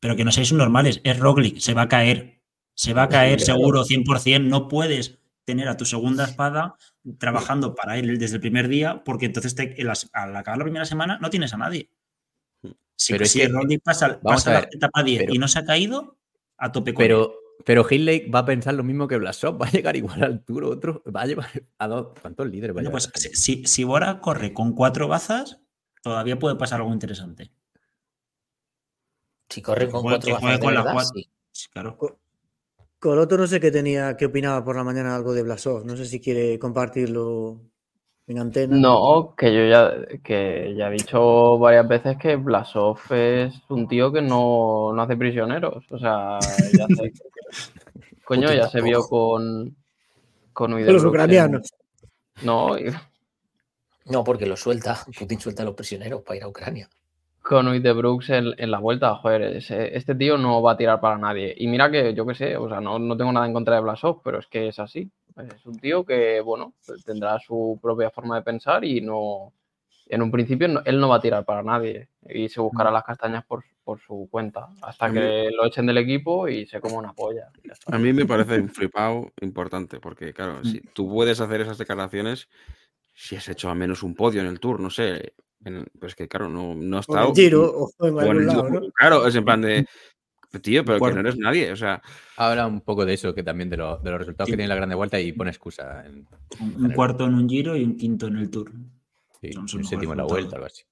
pero 0.00 0.16
que 0.16 0.24
no 0.24 0.32
seáis 0.32 0.52
normales, 0.52 1.00
es 1.04 1.18
Roglic, 1.20 1.58
se 1.60 1.72
va 1.72 1.82
a 1.82 1.88
caer, 1.88 2.40
se 2.74 2.94
va 2.94 3.04
a 3.04 3.08
caer 3.08 3.40
seguro 3.40 3.84
100%, 3.84 4.48
no 4.48 4.66
puedes 4.66 5.20
tener 5.44 5.68
a 5.68 5.76
tu 5.76 5.84
segunda 5.84 6.24
espada 6.24 6.74
trabajando 7.18 7.74
para 7.74 7.98
él 7.98 8.18
desde 8.18 8.36
el 8.36 8.40
primer 8.40 8.68
día, 8.68 9.02
porque 9.04 9.26
entonces 9.26 9.54
te- 9.54 9.80
en 9.80 9.86
las- 9.86 10.10
al 10.12 10.34
acabar 10.36 10.58
la 10.58 10.64
primera 10.64 10.84
semana 10.84 11.18
no 11.20 11.30
tienes 11.30 11.52
a 11.54 11.56
nadie. 11.56 11.90
Si, 12.96 13.12
Pero 13.14 13.24
es 13.24 13.30
si 13.32 13.38
que- 13.40 13.48
Roglic 13.48 13.82
pasa, 13.82 14.20
pasa 14.20 14.50
a 14.58 14.60
la 14.62 14.68
etapa 14.70 15.02
10 15.02 15.20
pero- 15.22 15.34
y 15.34 15.38
no 15.38 15.48
se 15.48 15.58
ha 15.58 15.64
caído, 15.64 16.18
a 16.58 16.70
tope 16.72 16.92
con 16.92 17.02
él. 17.02 17.08
pero, 17.08 17.34
pero 17.64 17.86
Hindley 17.90 18.28
va 18.28 18.40
a 18.40 18.44
pensar 18.44 18.74
lo 18.74 18.84
mismo 18.84 19.08
que 19.08 19.16
Blasov. 19.16 19.60
Va 19.62 19.66
a 19.66 19.70
llegar 19.70 19.96
igual 19.96 20.22
al 20.22 20.44
tour, 20.44 20.64
otro. 20.64 21.02
Va 21.14 21.22
a 21.22 21.26
llevar 21.26 21.48
a 21.78 21.88
dos. 21.88 22.08
¿Cuántos 22.20 22.46
líderes 22.48 22.76
va 22.76 22.80
a 22.80 22.84
Bueno, 22.84 22.90
llevar? 22.98 23.10
pues 23.12 23.30
si, 23.38 23.64
si- 23.64 23.84
Bora 23.84 24.20
corre 24.20 24.52
con 24.52 24.74
cuatro 24.74 25.08
bazas, 25.08 25.60
todavía 26.02 26.38
puede 26.38 26.56
pasar 26.56 26.80
algo 26.80 26.92
interesante. 26.92 27.50
Si 29.48 29.62
corren 29.62 29.90
con 29.90 30.02
cuatro 30.02 30.30
bazas 30.34 30.40
juegue 30.42 30.58
de 30.58 30.64
con 30.64 30.74
las 30.74 30.84
verdad, 30.84 30.94
cuatro. 30.94 31.12
sí. 31.14 31.30
Sí, 31.52 31.68
claro. 31.70 31.98
Coloto 33.00 33.38
no 33.38 33.46
sé 33.46 33.58
qué 33.60 33.70
tenía, 33.70 34.14
qué 34.16 34.26
opinaba 34.26 34.62
por 34.62 34.76
la 34.76 34.84
mañana 34.84 35.16
algo 35.16 35.32
de 35.32 35.42
Blasov. 35.42 35.84
No 35.86 35.96
sé 35.96 36.04
si 36.04 36.20
quiere 36.20 36.58
compartirlo 36.58 37.62
en 38.26 38.38
antena. 38.38 38.76
No, 38.76 39.34
que 39.36 39.54
yo 39.54 39.66
ya, 39.66 39.90
que 40.22 40.74
ya 40.76 40.88
he 40.88 40.92
dicho 40.92 41.58
varias 41.58 41.88
veces 41.88 42.18
que 42.18 42.36
Blasov 42.36 42.98
es 43.10 43.54
un 43.70 43.88
tío 43.88 44.12
que 44.12 44.20
no, 44.20 44.92
no 44.92 45.02
hace 45.02 45.16
prisioneros. 45.16 45.82
O 45.90 45.98
sea, 45.98 46.38
ya 46.76 46.86
se, 46.94 47.12
coño, 48.24 48.52
ya 48.52 48.68
se 48.68 48.82
vio 48.82 49.00
con, 49.08 49.74
con 50.52 50.70
los 50.72 51.02
ucranianos. 51.04 51.70
No, 52.42 52.78
y- 52.78 52.92
No, 54.06 54.22
porque 54.24 54.44
lo 54.44 54.56
suelta. 54.56 54.98
Putin 55.18 55.40
suelta 55.40 55.62
a 55.62 55.66
los 55.66 55.74
prisioneros 55.74 56.20
para 56.22 56.36
ir 56.36 56.42
a 56.42 56.48
Ucrania. 56.48 56.88
Con 57.42 57.68
Uiderbrooks 57.68 58.30
en, 58.30 58.54
en 58.58 58.70
la 58.70 58.78
vuelta, 58.78 59.14
joder, 59.16 59.42
ese- 59.56 59.96
este 59.96 60.14
tío 60.14 60.36
no 60.38 60.62
va 60.62 60.72
a 60.72 60.76
tirar 60.76 61.00
para 61.00 61.16
nadie. 61.18 61.54
Y 61.56 61.66
mira 61.68 61.90
que 61.90 62.14
yo 62.14 62.26
qué 62.26 62.34
sé, 62.34 62.56
o 62.56 62.68
sea, 62.68 62.80
no, 62.80 62.98
no 62.98 63.16
tengo 63.16 63.32
nada 63.32 63.46
en 63.46 63.52
contra 63.52 63.74
de 63.76 63.80
Blasov, 63.80 64.22
pero 64.22 64.38
es 64.38 64.46
que 64.46 64.68
es 64.68 64.78
así. 64.78 65.10
Es 65.36 65.64
un 65.66 65.78
tío 65.78 66.04
que, 66.04 66.40
bueno, 66.40 66.74
pues 66.86 67.02
tendrá 67.04 67.38
su 67.40 67.78
propia 67.82 68.10
forma 68.10 68.36
de 68.36 68.42
pensar 68.42 68.84
y 68.84 69.00
no, 69.00 69.52
en 70.06 70.22
un 70.22 70.30
principio 70.30 70.68
no- 70.68 70.82
él 70.84 71.00
no 71.00 71.08
va 71.08 71.16
a 71.16 71.20
tirar 71.20 71.44
para 71.44 71.62
nadie 71.62 72.08
y 72.28 72.48
se 72.48 72.60
buscará 72.60 72.90
las 72.90 73.04
castañas 73.04 73.44
por, 73.46 73.64
por 73.84 74.00
su 74.00 74.28
cuenta, 74.30 74.68
hasta 74.82 75.10
que 75.12 75.50
lo 75.56 75.64
echen 75.66 75.86
del 75.86 75.98
equipo 75.98 76.46
y 76.48 76.66
se 76.66 76.80
coma 76.80 76.98
una 76.98 77.12
polla. 77.14 77.48
A 77.86 77.98
mí 77.98 78.12
me 78.12 78.26
parece 78.26 78.60
un 78.60 78.68
flipado 78.68 79.32
importante, 79.40 79.98
porque 79.98 80.32
claro, 80.34 80.60
Mm. 80.60 80.64
si 80.66 80.80
tú 80.92 81.08
puedes 81.08 81.40
hacer 81.40 81.60
esas 81.62 81.78
declaraciones 81.78 82.48
si 83.14 83.36
has 83.36 83.48
hecho 83.48 83.70
al 83.70 83.76
menos 83.76 84.02
un 84.02 84.14
podio 84.14 84.40
en 84.40 84.46
el 84.46 84.60
tour, 84.60 84.78
no 84.80 84.90
sé. 84.90 85.34
En- 85.64 85.86
pues 85.98 86.14
que 86.14 86.28
claro, 86.28 86.48
no, 86.48 86.74
no 86.74 86.98
has 86.98 87.08
O 87.08 87.12
en 87.12 87.18
estado. 87.18 87.34
Giro 87.34 87.70
o 87.70 88.06
en 88.06 88.14
o 88.14 88.20
en 88.22 88.28
algún 88.28 88.46
lado. 88.46 88.70
¿no? 88.70 88.80
Claro, 88.92 89.26
es 89.26 89.34
en 89.34 89.44
plan 89.44 89.60
de. 89.62 89.86
Tío, 90.62 90.84
pero 90.84 90.96
que 90.96 91.00
Bueno. 91.00 91.14
no 91.22 91.28
eres 91.28 91.38
nadie. 91.38 91.70
O 91.72 91.76
sea, 91.76 92.02
Habla 92.36 92.66
un 92.66 92.80
poco 92.80 93.04
de 93.04 93.14
eso, 93.14 93.34
que 93.34 93.42
también 93.42 93.68
de, 93.70 93.76
lo- 93.76 93.98
de 93.98 94.10
los 94.10 94.18
resultados 94.20 94.46
Sí. 94.48 94.52
que 94.52 94.56
tiene 94.56 94.68
la 94.68 94.74
grande 94.74 94.94
vuelta 94.96 95.20
y 95.20 95.30
pone 95.32 95.50
excusa. 95.50 96.04
En, 96.06 96.26
Un, 96.60 96.86
un 96.86 96.92
cuarto 96.92 97.26
en 97.26 97.34
un 97.34 97.48
giro 97.48 97.76
y 97.76 97.84
un 97.84 97.96
quinto 97.96 98.26
en 98.26 98.36
el 98.38 98.50
tour. 98.50 98.72
sí, 99.40 99.52
Son 99.52 99.62
un 99.74 99.84
séptimo 99.84 100.12
en 100.12 100.18
la 100.18 100.24
vuelta, 100.24 100.56
algo 100.56 100.66
así. 100.66 100.82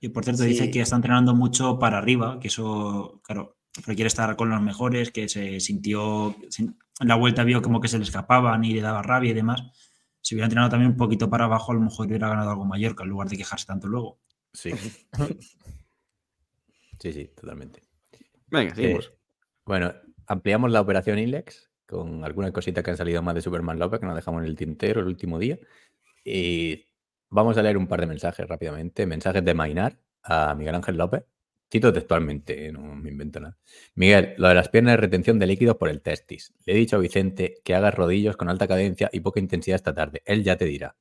Y 0.00 0.08
por 0.08 0.24
cierto, 0.24 0.42
Sí. 0.42 0.48
dice 0.48 0.70
que 0.70 0.80
está 0.80 0.96
entrenando 0.96 1.34
mucho 1.34 1.78
para 1.78 1.98
arriba, 1.98 2.40
que 2.40 2.48
eso, 2.48 3.20
claro, 3.22 3.56
pero 3.84 3.94
quiere 3.94 4.08
estar 4.08 4.34
con 4.36 4.48
los 4.50 4.60
mejores, 4.62 5.10
que 5.12 5.28
se 5.28 5.60
sintió, 5.60 6.34
sin- 6.48 6.76
en 7.00 7.08
la 7.08 7.14
vuelta 7.14 7.44
vio 7.44 7.60
como 7.62 7.80
que 7.80 7.88
se 7.88 7.98
le 7.98 8.04
escapaban 8.04 8.64
y 8.64 8.72
le 8.74 8.80
daba 8.80 9.02
rabia 9.02 9.30
y 9.30 9.34
demás. 9.34 9.62
Si 10.20 10.34
hubiera 10.34 10.46
entrenado 10.46 10.70
también 10.70 10.90
un 10.92 10.96
poquito 10.96 11.28
para 11.30 11.44
abajo, 11.46 11.72
a 11.72 11.74
lo 11.74 11.80
mejor 11.80 12.06
hubiera 12.06 12.28
ganado 12.28 12.50
algo 12.50 12.64
Mallorca, 12.64 13.04
en 13.04 13.10
lugar 13.10 13.28
de 13.28 13.36
quejarse 13.36 13.66
tanto 13.66 13.88
luego. 13.88 14.20
Sí. 14.52 14.72
sí, 16.98 17.12
sí, 17.12 17.30
totalmente. 17.34 17.82
venga, 18.48 18.72
Eh, 18.72 18.74
seguimos. 18.74 19.12
bueno, 19.64 19.92
ampliamos 20.26 20.70
la 20.70 20.80
operación 20.80 21.18
ILEX 21.18 21.70
con 21.86 22.24
algunas 22.24 22.52
cositas 22.52 22.84
que 22.84 22.90
han 22.90 22.96
salido 22.96 23.22
más 23.22 23.34
de 23.34 23.42
Superman 23.42 23.78
López 23.78 24.00
que 24.00 24.06
nos 24.06 24.14
dejamos 24.14 24.42
en 24.42 24.48
el 24.48 24.56
tintero 24.56 25.00
el 25.00 25.06
último 25.06 25.38
día. 25.38 25.58
Y 26.24 26.86
vamos 27.28 27.56
a 27.58 27.62
leer 27.62 27.76
un 27.76 27.88
par 27.88 28.00
de 28.00 28.06
mensajes 28.06 28.46
rápidamente. 28.46 29.06
Mensajes 29.06 29.44
de 29.44 29.54
Mainar 29.54 29.98
a 30.22 30.54
Miguel 30.54 30.74
Ángel 30.76 30.96
López. 30.96 31.24
Cito 31.70 31.92
textualmente, 31.92 32.66
eh, 32.66 32.72
no 32.72 32.80
me 32.96 33.10
invento 33.10 33.38
nada. 33.38 33.56
Miguel, 33.94 34.34
lo 34.38 34.48
de 34.48 34.54
las 34.54 34.68
piernas 34.68 34.94
de 34.94 34.96
retención 34.96 35.38
de 35.38 35.46
líquidos 35.46 35.76
por 35.76 35.88
el 35.88 36.02
testis. 36.02 36.52
Le 36.66 36.72
he 36.72 36.76
dicho 36.76 36.96
a 36.96 36.98
Vicente 36.98 37.58
que 37.62 37.76
haga 37.76 37.92
rodillos 37.92 38.36
con 38.36 38.48
alta 38.48 38.66
cadencia 38.66 39.08
y 39.12 39.20
poca 39.20 39.38
intensidad 39.38 39.76
esta 39.76 39.94
tarde. 39.94 40.22
Él 40.24 40.42
ya 40.42 40.56
te 40.56 40.64
dirá. 40.64 40.96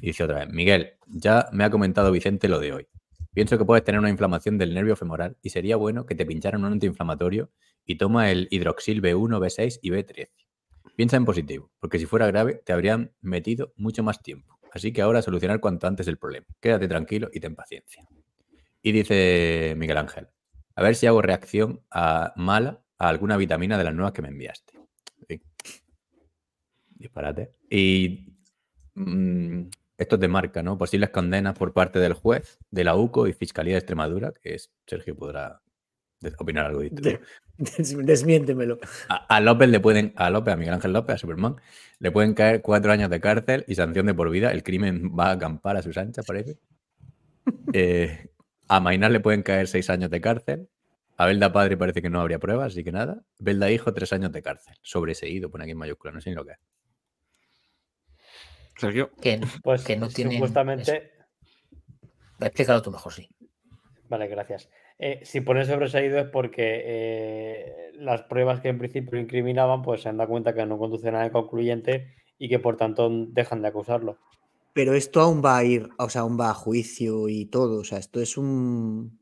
Y 0.00 0.08
dice 0.08 0.24
otra 0.24 0.40
vez, 0.40 0.48
Miguel, 0.48 0.94
ya 1.06 1.48
me 1.52 1.62
ha 1.62 1.70
comentado 1.70 2.10
Vicente 2.10 2.48
lo 2.48 2.58
de 2.58 2.72
hoy. 2.72 2.88
Pienso 3.32 3.56
que 3.56 3.64
puedes 3.64 3.84
tener 3.84 4.00
una 4.00 4.10
inflamación 4.10 4.58
del 4.58 4.74
nervio 4.74 4.96
femoral 4.96 5.36
y 5.42 5.50
sería 5.50 5.76
bueno 5.76 6.04
que 6.06 6.16
te 6.16 6.26
pincharan 6.26 6.64
un 6.64 6.72
antiinflamatorio 6.72 7.52
y 7.86 7.96
toma 7.96 8.32
el 8.32 8.48
hidroxil 8.50 9.00
B1, 9.00 9.38
B6 9.38 9.78
y 9.80 9.90
B13. 9.90 10.30
Piensa 10.96 11.16
en 11.16 11.24
positivo, 11.24 11.70
porque 11.78 12.00
si 12.00 12.06
fuera 12.06 12.26
grave 12.26 12.60
te 12.64 12.72
habrían 12.72 13.12
metido 13.20 13.72
mucho 13.76 14.02
más 14.02 14.20
tiempo. 14.22 14.58
Así 14.72 14.92
que 14.92 15.02
ahora 15.02 15.22
solucionar 15.22 15.60
cuanto 15.60 15.86
antes 15.86 16.08
el 16.08 16.18
problema. 16.18 16.46
Quédate 16.60 16.88
tranquilo 16.88 17.28
y 17.32 17.38
ten 17.38 17.54
paciencia. 17.54 18.04
Y 18.82 18.92
dice 18.92 19.74
Miguel 19.76 19.98
Ángel, 19.98 20.28
a 20.74 20.82
ver 20.82 20.94
si 20.94 21.06
hago 21.06 21.20
reacción 21.22 21.82
a 21.90 22.32
mala 22.36 22.82
a 22.98 23.08
alguna 23.08 23.36
vitamina 23.36 23.76
de 23.78 23.84
las 23.84 23.94
nuevas 23.94 24.12
que 24.12 24.22
me 24.22 24.28
enviaste. 24.28 24.72
Sí. 25.28 25.42
Disparate. 26.96 27.52
Y 27.70 28.34
mm, 28.94 29.62
esto 29.98 30.18
te 30.18 30.28
marca, 30.28 30.62
¿no? 30.62 30.76
Posibles 30.78 31.10
condenas 31.10 31.56
por 31.58 31.72
parte 31.72 31.98
del 31.98 32.12
juez, 32.14 32.58
de 32.70 32.84
la 32.84 32.96
UCO 32.96 33.26
y 33.26 33.32
Fiscalía 33.32 33.74
de 33.74 33.78
Extremadura, 33.78 34.32
que 34.42 34.54
es, 34.54 34.70
Sergio 34.86 35.16
podrá 35.16 35.62
de- 36.20 36.32
opinar 36.38 36.66
algo 36.66 36.80
distinto. 36.80 37.08
De- 37.08 37.20
des- 37.58 37.96
desmiéntemelo. 38.06 38.78
A, 39.08 39.36
a 39.36 39.40
López 39.40 39.68
le 39.68 39.80
pueden, 39.80 40.12
a 40.16 40.30
López, 40.30 40.54
a 40.54 40.56
Miguel 40.56 40.74
Ángel 40.74 40.92
López, 40.92 41.14
a 41.14 41.18
Superman, 41.18 41.56
le 41.98 42.10
pueden 42.10 42.34
caer 42.34 42.60
cuatro 42.62 42.92
años 42.92 43.10
de 43.10 43.20
cárcel 43.20 43.64
y 43.68 43.74
sanción 43.74 44.06
de 44.06 44.14
por 44.14 44.30
vida. 44.30 44.52
El 44.52 44.62
crimen 44.62 45.14
va 45.18 45.28
a 45.28 45.32
acampar 45.32 45.76
a 45.76 45.82
sus 45.82 45.96
anchas, 45.98 46.24
parece. 46.26 46.58
Eh, 47.72 48.29
a 48.70 48.78
Mainar 48.78 49.10
le 49.10 49.18
pueden 49.18 49.42
caer 49.42 49.66
seis 49.66 49.90
años 49.90 50.10
de 50.10 50.20
cárcel. 50.20 50.68
A 51.16 51.26
Belda 51.26 51.52
Padre 51.52 51.76
parece 51.76 52.00
que 52.00 52.08
no 52.08 52.20
habría 52.20 52.38
pruebas, 52.38 52.68
así 52.68 52.84
que 52.84 52.92
nada. 52.92 53.24
Belda 53.40 53.68
Hijo, 53.68 53.92
tres 53.92 54.12
años 54.12 54.30
de 54.30 54.42
cárcel. 54.42 54.76
Sobreseído, 54.80 55.50
pone 55.50 55.64
aquí 55.64 55.72
en 55.72 55.78
mayúscula, 55.78 56.12
no 56.12 56.20
sé 56.20 56.30
ni 56.30 56.36
lo 56.36 56.44
que 56.44 56.52
es. 56.52 56.58
Sergio. 58.76 59.10
Que, 59.20 59.40
Pues 59.64 59.82
que 59.82 59.96
no 59.96 60.08
tienen. 60.08 60.34
supuestamente. 60.34 61.10
Explícalo 62.38 62.80
tú 62.80 62.92
mejor, 62.92 63.12
sí. 63.12 63.28
Vale, 64.08 64.28
gracias. 64.28 64.70
Eh, 65.00 65.18
si 65.24 65.40
pone 65.40 65.64
sobreseído 65.64 66.20
es 66.20 66.28
porque 66.28 66.82
eh, 66.84 67.90
las 67.94 68.22
pruebas 68.22 68.60
que 68.60 68.68
en 68.68 68.78
principio 68.78 69.14
lo 69.14 69.20
incriminaban, 69.20 69.82
pues 69.82 70.02
se 70.02 70.08
han 70.08 70.16
dado 70.16 70.30
cuenta 70.30 70.54
que 70.54 70.64
no 70.64 70.78
conducen 70.78 71.16
a 71.16 71.18
nada 71.18 71.32
concluyente 71.32 72.14
y 72.38 72.48
que 72.48 72.60
por 72.60 72.76
tanto 72.76 73.10
dejan 73.10 73.62
de 73.62 73.68
acusarlo. 73.68 74.20
Pero 74.72 74.94
esto 74.94 75.20
aún 75.20 75.42
va 75.44 75.56
a 75.58 75.64
ir, 75.64 75.88
o 75.98 76.08
sea, 76.08 76.22
aún 76.22 76.38
va 76.38 76.50
a 76.50 76.54
juicio 76.54 77.28
y 77.28 77.46
todo. 77.46 77.80
O 77.80 77.84
sea, 77.84 77.98
esto 77.98 78.20
es 78.20 78.36
un. 78.36 79.18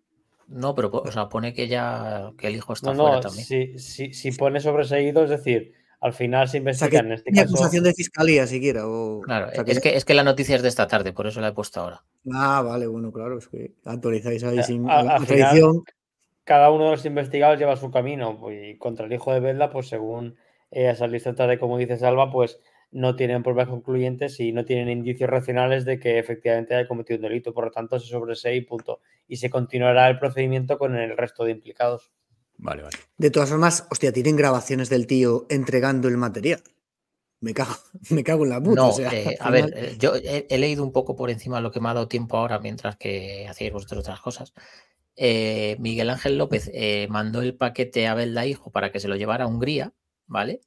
No, 0.46 0.74
pero 0.74 0.90
o 0.92 1.12
sea, 1.12 1.28
pone 1.28 1.52
que 1.52 1.68
ya 1.68 2.32
que 2.38 2.46
el 2.48 2.56
hijo 2.56 2.72
está 2.72 2.92
No, 2.92 2.98
fuera 3.02 3.16
no, 3.16 3.20
también. 3.20 3.44
si, 3.44 3.78
si, 3.78 4.12
si 4.14 4.32
pone 4.32 4.60
sobreseído, 4.60 5.24
es 5.24 5.30
decir, 5.30 5.74
al 6.00 6.12
final 6.12 6.48
se 6.48 6.58
O 6.58 6.62
sea, 6.74 6.88
investiga 6.88 6.90
que 6.90 7.06
en 7.06 7.12
este 7.12 7.30
ni 7.32 7.38
caso. 7.38 7.50
acusación 7.54 7.84
de 7.84 7.92
fiscalía 7.94 8.46
siquiera. 8.46 8.86
O, 8.86 9.20
Claro, 9.20 9.48
o 9.48 9.50
sea, 9.52 9.64
es 9.66 9.80
que, 9.80 9.96
es 9.96 10.04
que 10.04 10.14
la 10.14 10.24
noticia 10.24 10.56
es 10.56 10.62
de 10.62 10.68
esta 10.68 10.86
tarde, 10.86 11.12
por 11.12 11.26
eso 11.26 11.40
la 11.40 11.48
he 11.48 11.52
puesto 11.52 11.80
ahora. 11.80 12.02
Ah, 12.32 12.62
vale, 12.62 12.86
bueno, 12.86 13.12
claro, 13.12 13.38
es 13.38 13.48
que 13.48 13.72
actualizáis 13.84 14.42
ahí 14.44 14.58
Eh, 14.58 14.62
sin 14.62 14.88
a- 14.88 15.20
final, 15.20 15.82
cada 16.44 16.70
uno 16.70 16.84
de 16.84 16.90
los 16.92 17.04
investigados 17.04 17.58
lleva 17.58 17.76
su 17.76 17.90
camino. 17.90 18.38
pues, 18.40 18.58
Y 18.74 18.78
contra 18.78 19.06
el 19.06 19.12
hijo 19.12 19.32
de 19.32 19.40
Belda, 19.40 19.70
pues 19.70 19.88
según 19.88 20.36
eh, 20.70 20.90
esas 20.90 21.10
listas 21.10 21.36
de, 21.36 21.58
como 21.58 21.76
dice 21.78 21.96
Salva, 21.98 22.30
pues 22.30 22.58
no 22.90 23.16
tienen 23.16 23.42
pruebas 23.42 23.68
concluyentes 23.68 24.40
y 24.40 24.52
no 24.52 24.64
tienen 24.64 24.88
indicios 24.88 25.28
racionales 25.28 25.84
de 25.84 25.98
que 25.98 26.18
efectivamente 26.18 26.74
haya 26.74 26.88
cometido 26.88 27.16
un 27.16 27.22
delito. 27.22 27.52
Por 27.52 27.64
lo 27.66 27.70
tanto, 27.70 27.98
se 28.00 28.06
sobresee 28.08 28.56
y 28.56 28.60
punto. 28.62 29.00
Y 29.26 29.36
se 29.36 29.50
continuará 29.50 30.08
el 30.08 30.18
procedimiento 30.18 30.78
con 30.78 30.96
el 30.96 31.16
resto 31.16 31.44
de 31.44 31.50
implicados. 31.52 32.10
Vale, 32.56 32.82
vale. 32.82 32.96
De 33.18 33.30
todas 33.30 33.50
formas, 33.50 33.86
hostia, 33.90 34.12
tienen 34.12 34.36
grabaciones 34.36 34.88
del 34.88 35.06
tío 35.06 35.46
entregando 35.50 36.08
el 36.08 36.16
material. 36.16 36.60
Me 37.40 37.54
cago, 37.54 37.74
me 38.10 38.24
cago 38.24 38.44
en 38.44 38.50
la 38.50 38.60
puta. 38.60 38.80
No, 38.80 38.88
o 38.88 38.92
sea, 38.92 39.12
eh, 39.12 39.36
a 39.38 39.50
ver, 39.50 39.66
final- 39.66 39.84
eh, 39.84 39.96
yo 39.98 40.14
he, 40.16 40.46
he 40.48 40.58
leído 40.58 40.82
un 40.82 40.92
poco 40.92 41.14
por 41.14 41.30
encima 41.30 41.60
lo 41.60 41.70
que 41.70 41.80
me 41.80 41.88
ha 41.88 41.94
dado 41.94 42.08
tiempo 42.08 42.36
ahora 42.36 42.58
mientras 42.58 42.96
que 42.96 43.46
hacéis 43.48 43.72
vosotros 43.72 44.00
otras 44.00 44.20
cosas. 44.20 44.54
Eh, 45.14 45.76
Miguel 45.78 46.10
Ángel 46.10 46.38
López 46.38 46.70
eh, 46.72 47.06
mandó 47.10 47.42
el 47.42 47.54
paquete 47.56 48.06
a 48.06 48.14
Belda 48.14 48.46
Hijo 48.46 48.70
para 48.70 48.90
que 48.92 49.00
se 49.00 49.08
lo 49.08 49.16
llevara 49.16 49.44
a 49.44 49.46
Hungría, 49.48 49.92
¿vale? 50.26 50.60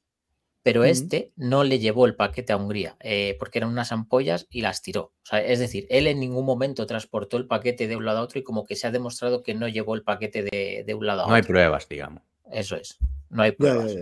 Pero 0.64 0.84
este 0.84 1.32
no 1.36 1.64
le 1.64 1.80
llevó 1.80 2.06
el 2.06 2.14
paquete 2.14 2.52
a 2.52 2.56
Hungría 2.56 2.96
eh, 3.00 3.36
porque 3.40 3.58
eran 3.58 3.70
unas 3.70 3.90
ampollas 3.90 4.46
y 4.48 4.60
las 4.60 4.80
tiró. 4.80 5.06
O 5.22 5.24
sea, 5.24 5.40
es 5.44 5.58
decir, 5.58 5.86
él 5.90 6.06
en 6.06 6.20
ningún 6.20 6.44
momento 6.44 6.86
transportó 6.86 7.36
el 7.36 7.46
paquete 7.48 7.88
de 7.88 7.96
un 7.96 8.04
lado 8.04 8.18
a 8.18 8.22
otro 8.22 8.38
y 8.38 8.44
como 8.44 8.64
que 8.64 8.76
se 8.76 8.86
ha 8.86 8.92
demostrado 8.92 9.42
que 9.42 9.54
no 9.54 9.66
llevó 9.66 9.96
el 9.96 10.02
paquete 10.04 10.44
de, 10.44 10.84
de 10.86 10.94
un 10.94 11.04
lado 11.06 11.24
a 11.24 11.26
No 11.26 11.34
hay 11.34 11.40
otro. 11.40 11.52
pruebas, 11.52 11.88
digamos. 11.88 12.22
Eso 12.50 12.76
es, 12.76 12.96
no 13.28 13.42
hay 13.42 13.52
pruebas. 13.52 13.92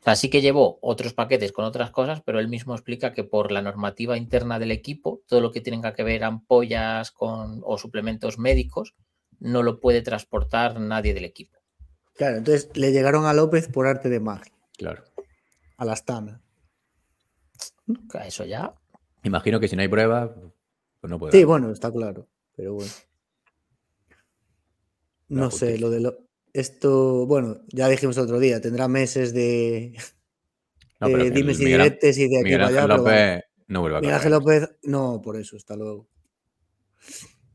O 0.00 0.02
sea, 0.08 0.16
sí 0.16 0.30
que 0.30 0.40
llevó 0.40 0.78
otros 0.82 1.14
paquetes 1.14 1.52
con 1.52 1.64
otras 1.64 1.90
cosas, 1.90 2.22
pero 2.24 2.38
él 2.38 2.48
mismo 2.48 2.74
explica 2.74 3.12
que 3.12 3.24
por 3.24 3.50
la 3.52 3.60
normativa 3.62 4.16
interna 4.16 4.58
del 4.58 4.70
equipo, 4.70 5.22
todo 5.26 5.40
lo 5.40 5.50
que 5.52 5.60
tenga 5.60 5.94
que 5.94 6.04
ver 6.04 6.22
ampollas 6.24 7.10
con, 7.10 7.60
o 7.64 7.76
suplementos 7.76 8.38
médicos, 8.38 8.94
no 9.40 9.62
lo 9.62 9.80
puede 9.80 10.02
transportar 10.02 10.80
nadie 10.80 11.12
del 11.12 11.24
equipo. 11.24 11.58
Claro, 12.14 12.38
entonces 12.38 12.70
le 12.74 12.92
llegaron 12.92 13.26
a 13.26 13.32
López 13.32 13.68
por 13.68 13.86
arte 13.86 14.08
de 14.08 14.20
magia, 14.20 14.52
Claro. 14.78 15.02
A 15.76 15.84
la 15.84 15.92
Astana. 15.92 16.42
Eso 18.24 18.44
ya. 18.44 18.74
Imagino 19.22 19.60
que 19.60 19.68
si 19.68 19.76
no 19.76 19.82
hay 19.82 19.88
pruebas, 19.88 20.30
pues 21.00 21.10
no 21.10 21.18
puede. 21.18 21.32
Sí, 21.32 21.38
haber. 21.38 21.46
bueno, 21.46 21.70
está 21.72 21.92
claro, 21.92 22.28
pero 22.54 22.74
bueno. 22.74 22.90
La 25.28 25.40
No 25.40 25.50
sé, 25.50 25.78
lo 25.78 25.90
de 25.90 26.00
lo... 26.00 26.18
Esto, 26.52 27.26
bueno, 27.26 27.58
ya 27.68 27.88
dijimos 27.88 28.16
el 28.16 28.24
otro 28.24 28.38
día, 28.38 28.60
tendrá 28.60 28.88
meses 28.88 29.34
de, 29.34 29.94
No, 31.00 31.08
pero 31.08 31.24
de 31.24 31.30
dimes 31.30 31.60
y 31.60 31.64
Miguel 31.64 31.82
diretes 31.82 32.18
y 32.18 32.28
de 32.28 32.36
aquí 32.38 32.44
Miguel 32.44 32.60
para 32.60 32.68
allá. 32.70 32.82
Pero. 32.82 32.96
López 32.96 33.44
no 33.68 33.80
vuelve 33.80 33.98
a 33.98 34.00
Miguel. 34.00 34.14
Ángel 34.14 34.32
López, 34.32 34.76
no, 34.84 35.20
por 35.22 35.36
eso, 35.36 35.56
hasta 35.56 35.76
luego. 35.76 36.08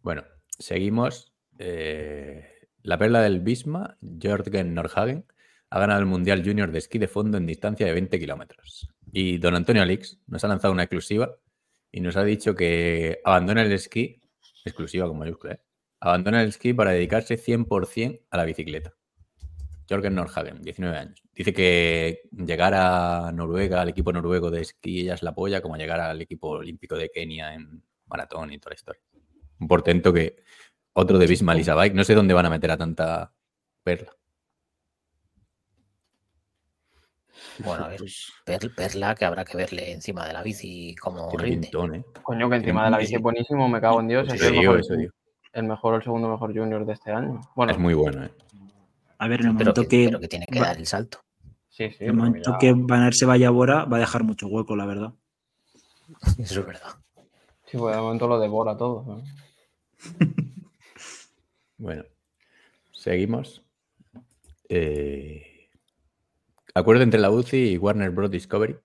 Bueno, 0.03 0.23
seguimos. 0.59 1.33
Eh, 1.57 2.47
la 2.83 2.97
perla 2.97 3.21
del 3.21 3.39
Bisma, 3.39 3.97
Jørgen 4.01 4.73
Nordhagen, 4.73 5.25
ha 5.71 5.79
ganado 5.79 6.01
el 6.01 6.05
Mundial 6.05 6.43
Junior 6.45 6.69
de 6.71 6.79
esquí 6.79 6.99
de 6.99 7.07
fondo 7.07 7.37
en 7.37 7.45
distancia 7.45 7.85
de 7.85 7.93
20 7.93 8.19
kilómetros. 8.19 8.89
Y 9.11 9.37
don 9.37 9.55
Antonio 9.55 9.81
Alix 9.81 10.19
nos 10.27 10.43
ha 10.43 10.49
lanzado 10.49 10.73
una 10.73 10.83
exclusiva 10.83 11.33
y 11.91 12.01
nos 12.01 12.17
ha 12.17 12.23
dicho 12.23 12.53
que 12.53 13.21
abandona 13.23 13.61
el 13.61 13.71
esquí, 13.71 14.21
exclusiva 14.65 15.07
con 15.07 15.17
mayúscula, 15.17 15.53
¿eh? 15.53 15.61
abandona 16.01 16.43
el 16.43 16.49
esquí 16.49 16.73
para 16.73 16.91
dedicarse 16.91 17.37
100% 17.37 18.25
a 18.29 18.37
la 18.37 18.45
bicicleta. 18.45 18.93
Jørgen 19.89 20.13
Nordhagen, 20.13 20.61
19 20.61 20.97
años. 20.97 21.23
Dice 21.33 21.53
que 21.53 22.21
llegar 22.31 22.73
a 22.73 23.31
Noruega, 23.33 23.81
al 23.81 23.89
equipo 23.89 24.11
noruego 24.13 24.51
de 24.51 24.61
esquí, 24.61 25.01
ella 25.01 25.15
es 25.15 25.23
la 25.23 25.33
polla, 25.33 25.61
como 25.61 25.77
llegar 25.77 25.99
al 25.99 26.21
equipo 26.21 26.49
olímpico 26.49 26.95
de 26.95 27.09
Kenia 27.09 27.53
en 27.53 27.83
maratón 28.07 28.51
y 28.53 28.57
toda 28.57 28.71
la 28.71 28.75
historia. 28.75 29.01
Un 29.59 29.67
portento 29.67 30.13
que 30.13 30.43
otro 30.93 31.17
de 31.17 31.27
Bisma 31.27 31.55
Lisa 31.55 31.75
Bike. 31.75 31.95
No 31.95 32.03
sé 32.03 32.13
dónde 32.13 32.33
van 32.33 32.45
a 32.45 32.49
meter 32.49 32.71
a 32.71 32.77
tanta 32.77 33.33
perla. 33.83 34.13
Bueno, 37.59 37.85
a 37.85 37.87
ver, 37.89 37.99
Pues, 37.99 38.31
Per- 38.45 38.73
Perla 38.75 39.15
que 39.15 39.25
habrá 39.25 39.45
que 39.45 39.57
verle 39.57 39.91
encima 39.91 40.25
de 40.27 40.33
la 40.33 40.41
bici 40.43 40.95
como 40.95 41.29
rinde. 41.37 41.67
pintón, 41.67 41.95
¿eh? 41.95 42.05
Coño, 42.23 42.49
que 42.49 42.55
encima 42.57 42.85
de 42.85 42.91
la 42.91 42.97
bici 42.97 43.15
es 43.15 43.21
buenísimo, 43.21 43.67
me 43.69 43.79
cago 43.81 43.99
en 43.99 44.07
Dios. 44.07 44.27
Pues 44.27 44.35
es 44.41 44.41
eso 44.47 44.53
el 44.53 44.59
digo, 44.59 44.73
mejor- 44.73 45.13
el 45.53 45.63
mejor 45.63 45.93
o 45.93 45.97
el 45.97 46.03
segundo 46.03 46.29
mejor 46.29 46.53
junior 46.57 46.85
de 46.85 46.93
este 46.93 47.11
año. 47.11 47.41
Bueno, 47.55 47.71
Es 47.73 47.77
muy 47.79 47.93
bueno, 47.93 48.23
¿eh? 48.25 48.31
A 49.17 49.27
ver, 49.27 49.41
en 49.41 49.47
el 49.47 49.53
Pero 49.57 49.71
momento 49.71 49.81
que, 49.83 49.87
que, 49.87 50.05
pero 50.05 50.19
que 50.19 50.27
tiene 50.27 50.45
que 50.47 50.59
va- 50.59 50.67
dar 50.67 50.77
el 50.77 50.87
salto. 50.87 51.19
sí, 51.69 51.89
sí. 51.91 51.97
en 52.05 52.07
el 52.09 52.13
momento 52.15 52.51
ya- 52.51 52.57
que 52.57 52.73
Van 52.73 53.01
Aert 53.03 53.13
se 53.15 53.25
vaya 53.25 53.47
a 53.49 53.51
Bora, 53.51 53.85
va 53.85 53.97
a 53.97 53.99
dejar 53.99 54.23
mucho 54.23 54.47
hueco, 54.47 54.75
la 54.75 54.85
verdad. 54.85 55.13
Eso 56.39 56.61
es 56.61 56.65
verdad. 56.65 56.95
Sí, 57.65 57.77
pues 57.77 57.95
de 57.95 58.01
momento 58.01 58.27
lo 58.27 58.39
devora 58.39 58.75
todo. 58.77 59.03
¿no? 59.05 59.23
Bueno, 61.77 62.03
seguimos. 62.91 63.63
Eh, 64.69 65.50
acuerdo 66.79 67.03
entre 67.03 67.19
la 67.19 67.29
UCI 67.31 67.73
y 67.73 67.77
Warner 67.77 68.11
Bros. 68.11 68.31
Discovery. 68.31 68.77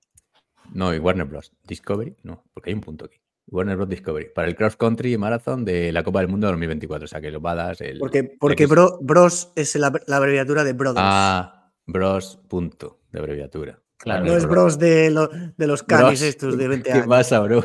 No, 0.73 0.92
y 0.94 0.98
Warner 0.98 1.26
Bros. 1.26 1.52
Discovery, 1.65 2.16
no, 2.24 2.44
porque 2.52 2.70
hay 2.70 2.74
un 2.74 2.81
punto 2.81 3.05
aquí. 3.05 3.18
Warner 3.48 3.76
Bros. 3.76 3.89
Discovery. 3.89 4.31
Para 4.34 4.48
el 4.48 4.56
Cross 4.56 4.76
Country 4.76 5.16
Marathon 5.16 5.65
de 5.65 5.92
la 5.92 6.02
Copa 6.02 6.18
del 6.20 6.28
Mundo 6.28 6.48
2024. 6.48 7.05
O 7.05 7.08
sea, 7.08 7.20
que 7.20 7.31
lo 7.31 7.40
va 7.40 7.52
a 7.52 7.55
dar 7.55 7.76
el. 7.82 7.98
Porque, 7.98 8.24
porque 8.24 8.66
bro- 8.66 8.98
Bros 9.00 9.52
es 9.55 9.76
la, 9.76 9.92
la 10.06 10.16
abreviatura 10.16 10.65
de 10.65 10.73
Brothers. 10.73 11.00
Ah, 11.08 11.73
Bros. 11.86 12.40
Punto 12.48 13.00
de 13.12 13.18
abreviatura. 13.20 13.81
Claro, 13.98 14.26
no 14.26 14.36
es 14.36 14.44
Bros 14.47 14.78
de, 14.78 15.10
lo- 15.10 15.28
de 15.28 15.66
los 15.66 15.82
canis 15.84 16.20
estos 16.23 16.58
de 16.58 16.68
20 16.68 16.84
¿Qué 16.90 16.92
años. 16.92 17.06
pasa, 17.06 17.40
bro? 17.40 17.65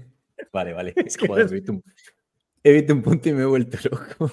vale, 0.52 0.72
vale. 0.72 0.94
Es 1.04 1.16
que 1.16 1.26
Joder, 1.26 1.46
no- 1.46 1.50
he, 1.50 1.54
visto 1.54 1.72
un, 1.72 1.82
he 2.62 2.72
visto 2.72 2.94
un 2.94 3.02
punto 3.02 3.28
y 3.28 3.32
me 3.32 3.42
he 3.42 3.46
vuelto 3.46 3.76
loco. 3.90 4.30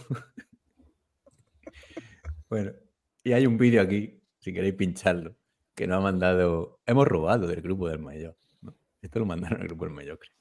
bueno, 2.50 2.72
y 3.24 3.34
hay 3.34 3.45
un 3.48 3.58
vídeo 3.58 3.82
aquí, 3.82 4.22
si 4.44 4.54
queréis 4.54 4.76
pincharlo, 4.76 5.36
que 5.74 5.88
nos 5.88 5.98
ha 5.98 6.02
mandado. 6.02 6.80
Hemos 6.86 7.08
robado 7.08 7.48
del 7.48 7.62
grupo 7.62 7.88
del 7.90 8.00
mayor. 8.00 8.36
¿no? 8.62 8.76
Esto 9.02 9.20
lo 9.20 9.26
mandaron 9.26 9.62
al 9.62 9.68
grupo 9.68 9.86
del 9.86 9.94
mayor, 9.94 10.20
creo. 10.20 10.34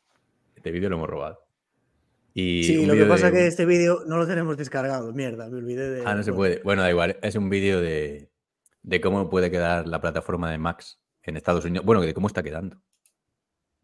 Este 0.57 0.71
vídeo 0.71 0.89
lo 0.91 0.97
hemos 0.97 1.09
robado. 1.09 1.39
Y 2.35 2.65
Sí, 2.65 2.87
lo 2.87 2.95
que 2.95 3.05
pasa 3.05 3.31
de 3.31 3.33
es 3.33 3.35
que 3.39 3.47
este 3.47 3.67
vídeo 3.67 4.05
no 4.07 4.17
lo 4.17 4.27
tenemos 4.27 4.57
descargado. 4.57 5.13
Mierda, 5.13 5.49
me 5.49 5.59
olvidé 5.59 5.91
de. 5.91 6.03
Ah, 6.05 6.15
no 6.15 6.23
se 6.23 6.33
puede. 6.33 6.61
Bueno, 6.65 6.83
da 6.83 6.91
igual. 6.91 7.17
Es 7.23 7.37
un 7.37 7.49
vídeo 7.51 7.81
de, 7.81 8.31
de 8.83 9.01
cómo 9.01 9.29
puede 9.31 9.51
quedar 9.51 9.87
la 9.87 10.01
plataforma 10.01 10.51
de 10.51 10.59
Max 10.59 10.99
en 11.23 11.37
Estados 11.37 11.65
Unidos. 11.65 11.85
Bueno, 11.85 12.01
de 12.01 12.15
cómo 12.15 12.27
está 12.29 12.43
quedando. 12.43 12.79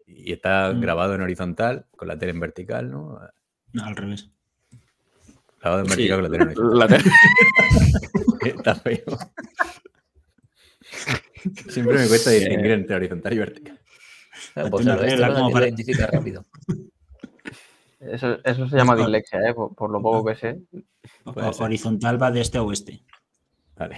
Y 0.07 0.33
está 0.33 0.73
Mm. 0.73 0.81
grabado 0.81 1.15
en 1.15 1.21
horizontal, 1.21 1.87
con 1.97 2.09
la 2.09 2.19
tele 2.19 2.33
en 2.33 2.41
vertical, 2.41 2.91
¿no? 2.91 3.21
No, 3.75 3.85
al 3.85 3.95
revés. 3.97 4.31
Grabado 5.61 5.83
en 5.83 5.91
Sí, 5.91 6.09
vertical 6.09 6.23
con 6.23 6.23
la 6.23 6.31
tele 6.31 6.43
en 6.53 6.59
horizontal. 6.59 6.79
la 6.79 6.89
te- 6.89 8.49
Está 8.51 8.75
feo. 8.77 9.05
Siempre 11.69 11.99
me 11.99 12.09
cuesta 12.09 12.31
distinguir 12.31 12.71
entre 12.73 12.97
horizontal 12.97 13.33
y 13.33 13.39
vertical. 13.39 13.79
Pues 14.55 14.71
Tiene 14.71 14.83
claro, 14.85 15.05
esto 15.05 15.27
lo 15.27 15.35
como 15.35 15.51
para- 15.51 15.67
identifica 15.67 16.07
rápido. 16.07 16.45
Eso, 18.01 18.39
eso 18.45 18.69
se 18.69 18.77
llama 18.77 18.95
dislexia, 18.97 19.41
¿eh? 19.41 19.55
por, 19.55 19.75
por 19.75 19.91
lo 19.91 20.01
poco 20.01 20.27
que 20.27 20.37
sé. 20.37 20.63
Horizontal 21.25 22.23
va 22.23 22.31
de 22.31 22.43
este 22.43 22.57
a 22.59 22.63
oeste. 22.63 23.03
Vale. 23.77 23.97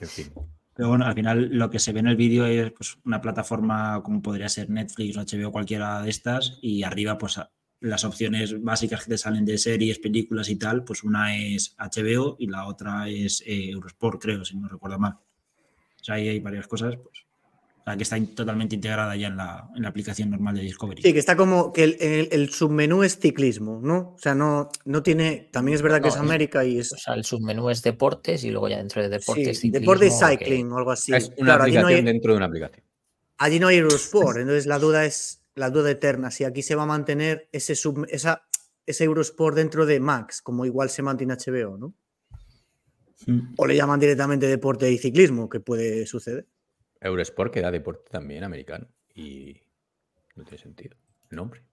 En 0.00 0.06
fin. 0.08 0.26
Pero 0.74 0.90
bueno, 0.90 1.06
al 1.06 1.14
final 1.14 1.48
lo 1.52 1.70
que 1.70 1.78
se 1.78 1.94
ve 1.94 2.00
en 2.00 2.08
el 2.08 2.16
vídeo 2.16 2.44
es 2.44 2.70
pues, 2.72 2.98
una 3.06 3.22
plataforma 3.22 4.02
como 4.02 4.20
podría 4.20 4.50
ser 4.50 4.68
Netflix 4.68 5.16
o 5.16 5.22
HBO, 5.22 5.50
cualquiera 5.50 6.02
de 6.02 6.10
estas, 6.10 6.58
y 6.60 6.82
arriba 6.82 7.16
pues 7.16 7.40
las 7.80 8.04
opciones 8.04 8.62
básicas 8.62 9.04
que 9.04 9.10
te 9.10 9.18
salen 9.18 9.44
de 9.44 9.58
series, 9.58 9.98
películas 9.98 10.48
y 10.48 10.56
tal, 10.56 10.82
pues 10.84 11.02
una 11.04 11.36
es 11.36 11.74
HBO 11.78 12.36
y 12.38 12.46
la 12.46 12.66
otra 12.66 13.08
es 13.08 13.42
eh, 13.46 13.70
Eurosport, 13.70 14.20
creo, 14.20 14.44
si 14.44 14.56
no 14.56 14.68
recuerdo 14.68 14.98
mal. 14.98 15.12
O 15.14 16.04
sea, 16.04 16.14
ahí 16.16 16.28
hay 16.28 16.40
varias 16.40 16.66
cosas, 16.66 16.96
pues, 16.96 17.20
o 17.80 17.84
sea, 17.84 17.96
que 17.96 18.02
está 18.02 18.16
in- 18.16 18.34
totalmente 18.34 18.74
integrada 18.76 19.14
ya 19.14 19.28
en 19.28 19.36
la, 19.36 19.68
en 19.76 19.82
la 19.82 19.88
aplicación 19.88 20.30
normal 20.30 20.56
de 20.56 20.62
Discovery. 20.62 21.02
Sí, 21.02 21.12
que 21.12 21.18
está 21.18 21.36
como 21.36 21.72
que 21.72 21.84
el, 21.84 21.96
el- 22.00 22.28
el 22.32 22.50
submenú 22.50 23.02
es 23.02 23.18
ciclismo, 23.18 23.80
¿no? 23.82 24.14
O 24.14 24.18
sea, 24.18 24.34
no, 24.34 24.70
no 24.86 25.02
tiene. 25.02 25.48
También 25.52 25.74
es 25.76 25.82
verdad 25.82 25.98
que 25.98 26.02
No, 26.02 26.08
es 26.08 26.14
es- 26.14 26.20
América 26.20 26.64
y 26.64 26.78
es. 26.78 26.92
O 26.92 26.96
sea, 26.96 27.14
el 27.14 27.24
submenú 27.24 27.68
es 27.70 27.82
deportes 27.82 28.42
y 28.44 28.50
luego 28.50 28.68
ya 28.68 28.78
dentro 28.78 29.02
de 29.02 29.08
deportes 29.08 29.58
sí, 29.58 29.68
ciclismo, 29.68 29.80
deporte 29.80 30.06
y 30.06 30.08
que- 30.08 30.44
cycling 30.46 30.72
o 30.72 30.78
algo 30.78 30.90
así. 30.90 31.14
es 31.14 31.28
una 31.36 31.44
Claro, 31.56 31.64
allí 31.64 31.74
no, 31.74 31.80
aplicación 31.80 32.06
hay, 32.06 32.12
dentro 32.12 32.32
de 32.32 32.36
una 32.38 32.46
aplicación. 32.46 32.84
allí 33.38 33.60
no 33.60 33.68
hay 33.68 33.76
Eurosport, 33.76 34.38
entonces 34.38 34.66
la 34.66 34.78
duda 34.80 35.04
es 35.04 35.42
la 35.56 35.70
duda 35.70 35.90
eterna. 35.90 36.30
Si 36.30 36.44
aquí 36.44 36.62
se 36.62 36.74
va 36.76 36.84
a 36.84 36.86
mantener 36.86 37.48
ese, 37.50 37.74
sub- 37.74 38.06
esa, 38.10 38.46
ese 38.84 39.04
Eurosport 39.04 39.56
dentro 39.56 39.86
de 39.86 39.98
Max, 39.98 40.40
como 40.42 40.64
igual 40.64 40.90
se 40.90 41.02
mantiene 41.02 41.34
HBO, 41.34 41.76
¿no? 41.78 41.94
Mm. 43.26 43.54
O 43.56 43.66
le 43.66 43.74
llaman 43.74 43.98
directamente 43.98 44.46
deporte 44.46 44.90
y 44.90 44.98
ciclismo, 44.98 45.48
que 45.48 45.58
puede 45.60 46.06
suceder. 46.06 46.46
Eurosport 47.00 47.52
que 47.52 47.62
da 47.62 47.70
deporte 47.70 48.10
también 48.10 48.44
americano. 48.44 48.86
Y 49.14 49.60
no 50.34 50.44
tiene 50.44 50.58
sentido. 50.58 50.96
El 51.30 51.36
nombre. 51.36 51.64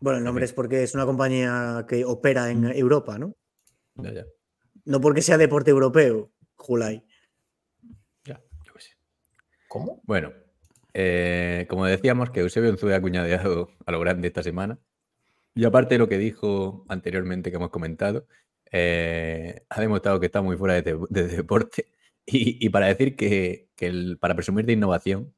Bueno, 0.00 0.18
el 0.18 0.24
nombre 0.24 0.44
es 0.44 0.52
porque 0.52 0.82
es 0.82 0.94
una 0.94 1.06
compañía 1.06 1.86
que 1.88 2.04
opera 2.04 2.50
en 2.50 2.64
Europa, 2.66 3.16
¿no? 3.18 3.36
Ya, 3.94 4.12
ya. 4.12 4.26
No 4.84 5.00
porque 5.00 5.22
sea 5.22 5.38
deporte 5.38 5.70
europeo, 5.70 6.32
Julai. 6.56 7.06
Ya, 8.24 8.42
yo 8.64 8.74
qué 8.74 8.80
sé. 8.80 8.90
¿Cómo? 9.68 10.02
Bueno, 10.04 10.32
eh, 10.94 11.66
como 11.68 11.86
decíamos, 11.86 12.30
que 12.30 12.40
Eusebio 12.40 12.70
Unzue 12.70 12.94
ha 12.94 13.00
cuñadeado 13.00 13.70
a 13.86 13.92
lo 13.92 14.00
grande 14.00 14.28
esta 14.28 14.42
semana. 14.42 14.78
Y 15.54 15.64
aparte 15.64 15.94
de 15.96 15.98
lo 16.00 16.08
que 16.08 16.18
dijo 16.18 16.84
anteriormente 16.88 17.50
que 17.50 17.56
hemos 17.56 17.70
comentado, 17.70 18.26
eh, 18.72 19.64
ha 19.70 19.80
demostrado 19.80 20.20
que 20.20 20.26
está 20.26 20.42
muy 20.42 20.56
fuera 20.56 20.74
de, 20.74 20.82
de- 20.82 21.06
de 21.10 21.28
deporte. 21.28 21.86
Y, 22.26 22.70
para 22.70 22.86
decir 22.86 23.16
que, 23.16 23.68
para 24.20 24.34
presumir 24.34 24.64
de 24.66 24.72
innovación, 24.74 25.34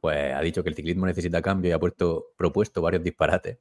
pues 0.00 0.32
ha 0.34 0.40
dicho 0.40 0.62
que 0.62 0.70
el 0.70 0.74
ciclismo 0.76 1.06
necesita 1.06 1.42
cambio 1.42 1.70
y 1.70 1.72
ha 1.74 1.78
puesto, 1.78 2.28
propuesto 2.38 2.82
varios 2.82 3.02
disparates. 3.04 3.58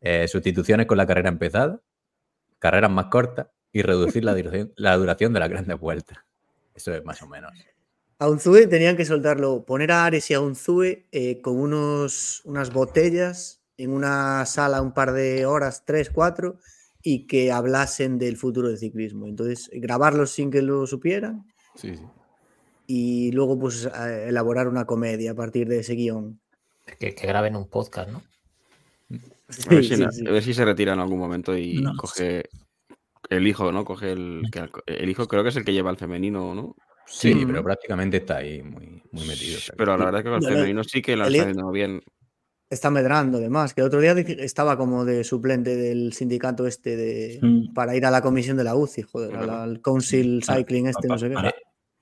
Eh, 0.00 0.26
sustituciones 0.28 0.86
con 0.86 0.96
la 0.98 1.06
carrera 1.06 1.28
empezada, 1.28 1.80
carreras 2.58 2.90
más 2.90 3.06
cortas 3.06 3.48
y 3.72 3.82
reducir 3.82 4.24
la 4.24 4.34
duración, 4.36 4.72
la 4.76 4.96
duración 4.96 5.32
de 5.34 5.40
las 5.40 5.50
grandes 5.50 5.78
vueltas. 5.78 6.18
Eso 6.74 6.94
es 6.94 7.04
más 7.04 7.22
o 7.22 7.28
menos. 7.28 7.52
A 8.18 8.28
Unzue 8.28 8.66
tenían 8.66 8.96
que 8.96 9.04
soltarlo, 9.04 9.64
poner 9.64 9.90
a 9.92 10.04
Ares 10.06 10.30
y 10.30 10.34
a 10.34 10.40
Unzue 10.40 11.06
eh, 11.12 11.40
con 11.40 11.56
unos, 11.58 12.42
unas 12.44 12.72
botellas 12.72 13.60
en 13.76 13.90
una 13.90 14.46
sala 14.46 14.80
un 14.82 14.94
par 14.94 15.12
de 15.12 15.46
horas, 15.46 15.84
tres, 15.84 16.10
cuatro, 16.10 16.58
y 17.02 17.26
que 17.26 17.50
hablasen 17.52 18.18
del 18.18 18.36
futuro 18.36 18.68
del 18.68 18.78
ciclismo. 18.78 19.26
Entonces, 19.26 19.68
grabarlos 19.74 20.30
sin 20.30 20.50
que 20.50 20.62
lo 20.62 20.86
supieran 20.86 21.44
Sí, 21.74 21.96
sí. 21.96 22.02
y 22.86 23.32
luego 23.32 23.58
pues 23.58 23.88
elaborar 24.26 24.68
una 24.68 24.86
comedia 24.86 25.32
a 25.32 25.34
partir 25.34 25.66
de 25.68 25.80
ese 25.80 25.94
guion. 25.94 26.40
Que, 26.98 27.14
que 27.14 27.26
graben 27.26 27.56
un 27.56 27.68
podcast, 27.68 28.10
¿no? 28.10 28.22
A 29.10 29.70
ver, 29.74 29.84
si, 29.84 29.96
sí, 29.96 30.02
na- 30.02 30.10
sí. 30.12 30.26
a 30.26 30.30
ver 30.30 30.42
si 30.42 30.54
se 30.54 30.64
retira 30.64 30.92
en 30.94 31.00
algún 31.00 31.18
momento 31.18 31.56
y 31.56 31.82
No. 31.82 31.94
coge 31.96 32.44
el 33.28 33.46
hijo, 33.46 33.72
¿no? 33.72 33.84
Coge 33.84 34.12
el. 34.12 34.42
el 34.86 35.10
hijo 35.10 35.26
creo 35.28 35.42
que 35.42 35.48
es 35.50 35.56
el 35.56 35.64
que 35.64 35.72
lleva 35.72 35.90
al 35.90 35.96
femenino, 35.98 36.54
¿no? 36.54 36.76
Sí, 37.06 37.44
pero 37.46 37.62
prácticamente 37.62 38.16
está 38.18 38.38
ahí 38.38 38.62
muy, 38.62 39.02
muy 39.12 39.26
metido. 39.26 39.58
Pero 39.76 39.96
la 39.96 40.04
verdad 40.06 40.20
es 40.20 40.24
que 40.24 40.30
con 40.30 40.42
el 40.42 40.48
femenino 40.48 40.84
sí 40.84 41.02
que 41.02 41.16
lo 41.16 41.28
hijo- 41.30 41.42
haciendo 41.42 41.70
bien. 41.70 42.02
Está 42.70 42.90
medrando, 42.90 43.38
además, 43.38 43.74
que 43.74 43.82
el 43.82 43.86
otro 43.86 44.00
día 44.00 44.12
estaba 44.12 44.76
como 44.76 45.04
de 45.04 45.22
suplente 45.22 45.76
del 45.76 46.12
sindicato 46.14 46.66
este 46.66 46.96
de 46.96 47.40
para 47.74 47.94
ir 47.94 48.04
a 48.06 48.10
la 48.10 48.22
comisión 48.22 48.56
de 48.56 48.64
la 48.64 48.74
UCI, 48.74 49.02
joder, 49.02 49.32
Es 49.34 49.48
al, 49.48 49.80
Council 49.82 50.42
Para- 50.44 50.58
Cycling 50.58 50.86
este, 50.88 51.06
no 51.06 51.18
sé 51.18 51.28
qué. 51.28 51.34
para, 51.34 51.54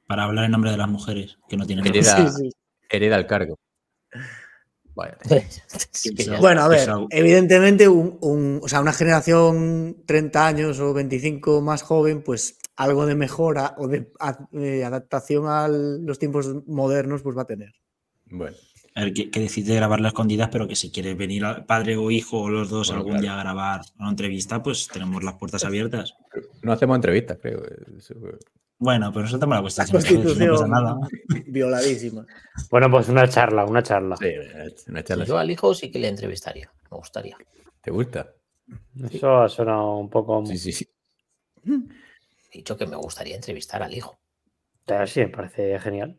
para 0.06 0.24
hablar 0.24 0.44
en 0.46 0.52
nombre 0.52 0.70
de 0.70 0.76
las 0.76 0.88
mujeres, 0.88 1.36
que 1.48 1.56
no 1.56 1.66
tienen 1.66 1.84
Hereda, 1.86 2.30
Sí, 2.30 2.42
sí. 2.44 2.50
hereda 2.88 3.16
el 3.16 3.26
cargo. 3.26 3.58
Vaya. 4.94 5.16
Bueno, 6.40 6.62
a 6.62 6.68
ver, 6.68 6.88
evidentemente, 7.10 7.88
un, 7.88 8.18
un- 8.20 8.60
o 8.62 8.68
sea, 8.68 8.80
una 8.80 8.92
generación 8.92 10.02
30 10.06 10.46
años 10.46 10.78
o 10.80 10.92
25 10.94 11.60
más 11.60 11.82
joven, 11.82 12.22
pues 12.22 12.58
algo 12.76 13.06
de 13.06 13.14
mejora 13.14 13.74
o 13.78 13.88
de 13.88 14.10
a- 14.20 14.48
eh, 14.52 14.84
adaptación 14.84 15.46
a 15.46 15.68
los 15.68 16.18
tiempos 16.18 16.66
modernos, 16.66 17.22
pues 17.22 17.36
va 17.36 17.42
a 17.42 17.46
tener. 17.46 17.72
Bueno, 18.26 18.56
A 18.94 19.04
ver, 19.04 19.12
que, 19.14 19.30
que 19.30 19.40
decide 19.40 19.74
grabarla 19.76 20.08
a 20.08 20.10
escondidas, 20.10 20.48
pero 20.50 20.68
que 20.68 20.76
si 20.76 20.90
quiere 20.90 21.14
venir 21.14 21.44
padre 21.66 21.96
o 21.96 22.10
hijo 22.10 22.40
o 22.42 22.50
los 22.50 22.68
dos 22.70 22.88
Bueno, 22.88 22.98
algún 23.00 23.12
claro. 23.12 23.22
día 23.22 23.34
a 23.34 23.42
grabar 23.42 23.80
una 23.98 24.10
entrevista, 24.10 24.62
pues 24.62 24.88
tenemos 24.88 25.22
las 25.24 25.34
puertas 25.34 25.64
abiertas. 25.64 26.14
no 26.62 26.72
hacemos 26.72 26.96
entrevistas, 26.96 27.38
creo. 27.40 27.62
Eso- 27.96 28.14
Bueno, 28.78 29.12
pero 29.12 29.26
eso 29.26 29.38
también 29.38 29.56
la 29.56 29.56
La 29.58 29.62
cuestión. 29.62 29.86
no 29.86 29.92
pasa 29.92 30.14
constitución 30.14 30.70
nada. 30.70 30.96
violadísima. 31.46 32.26
Bueno, 32.70 32.90
pues 32.90 33.08
una 33.08 33.28
charla, 33.28 33.64
una 33.64 33.82
charla. 33.82 34.16
Sí, 34.16 34.26
una 34.88 35.02
charla 35.04 35.24
Yo 35.24 35.38
al 35.38 35.50
hijo 35.50 35.72
sí 35.74 35.90
que 35.90 35.98
le 35.98 36.08
entrevistaría, 36.08 36.70
me 36.90 36.96
gustaría. 36.96 37.36
¿Te 37.80 37.90
gusta? 37.90 38.32
Eso 39.10 39.42
ha 39.42 39.48
sonado 39.48 39.96
un 39.98 40.08
poco. 40.10 40.44
Sí, 40.46 40.56
sí, 40.58 40.72
sí. 40.72 40.88
He 42.52 42.58
dicho 42.58 42.76
que 42.76 42.86
me 42.86 42.96
gustaría 42.96 43.34
entrevistar 43.34 43.82
al 43.82 43.94
hijo. 43.94 44.18
Sí, 45.06 45.20
me 45.20 45.28
parece 45.28 45.78
genial. 45.80 46.18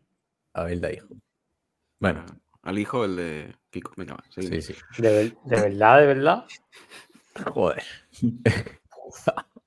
Abel 0.52 0.80
da 0.80 0.92
hijo. 0.92 1.06
Bueno, 2.00 2.24
Al 2.62 2.78
hijo, 2.78 3.04
el 3.04 3.16
de 3.16 3.54
Kiko. 3.70 3.92
Venga, 3.96 4.14
va, 4.14 4.24
sí, 4.30 4.60
sí. 4.62 4.74
De, 4.98 5.12
ver- 5.12 5.36
de 5.44 5.60
verdad, 5.60 6.00
de 6.00 6.06
verdad. 6.06 6.44
Joder. 7.52 7.82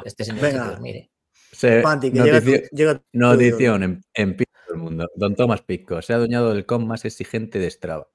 Este 0.04 0.24
señor 0.26 0.42
Venga. 0.42 0.64
que 0.64 0.70
dormir, 0.72 0.96
¿eh? 0.96 1.12
Se- 1.52 1.82
Panti, 1.82 2.12
que 2.12 2.20
llega, 2.22 2.42
tu- 2.42 2.46
noticio- 2.48 2.70
llega 2.72 2.96
tu- 3.00 3.06
Notición 3.14 3.84
en, 3.84 4.04
en 4.14 4.36
del 4.38 4.48
mundo. 4.78 5.08
Don 5.16 5.36
Tomás 5.36 5.62
Pisco 5.62 6.02
se 6.02 6.14
ha 6.14 6.18
adueñado 6.18 6.54
del 6.54 6.66
con 6.66 6.86
más 6.88 7.06
exigente 7.06 7.60
de 7.60 7.70
Strava. 7.72 8.08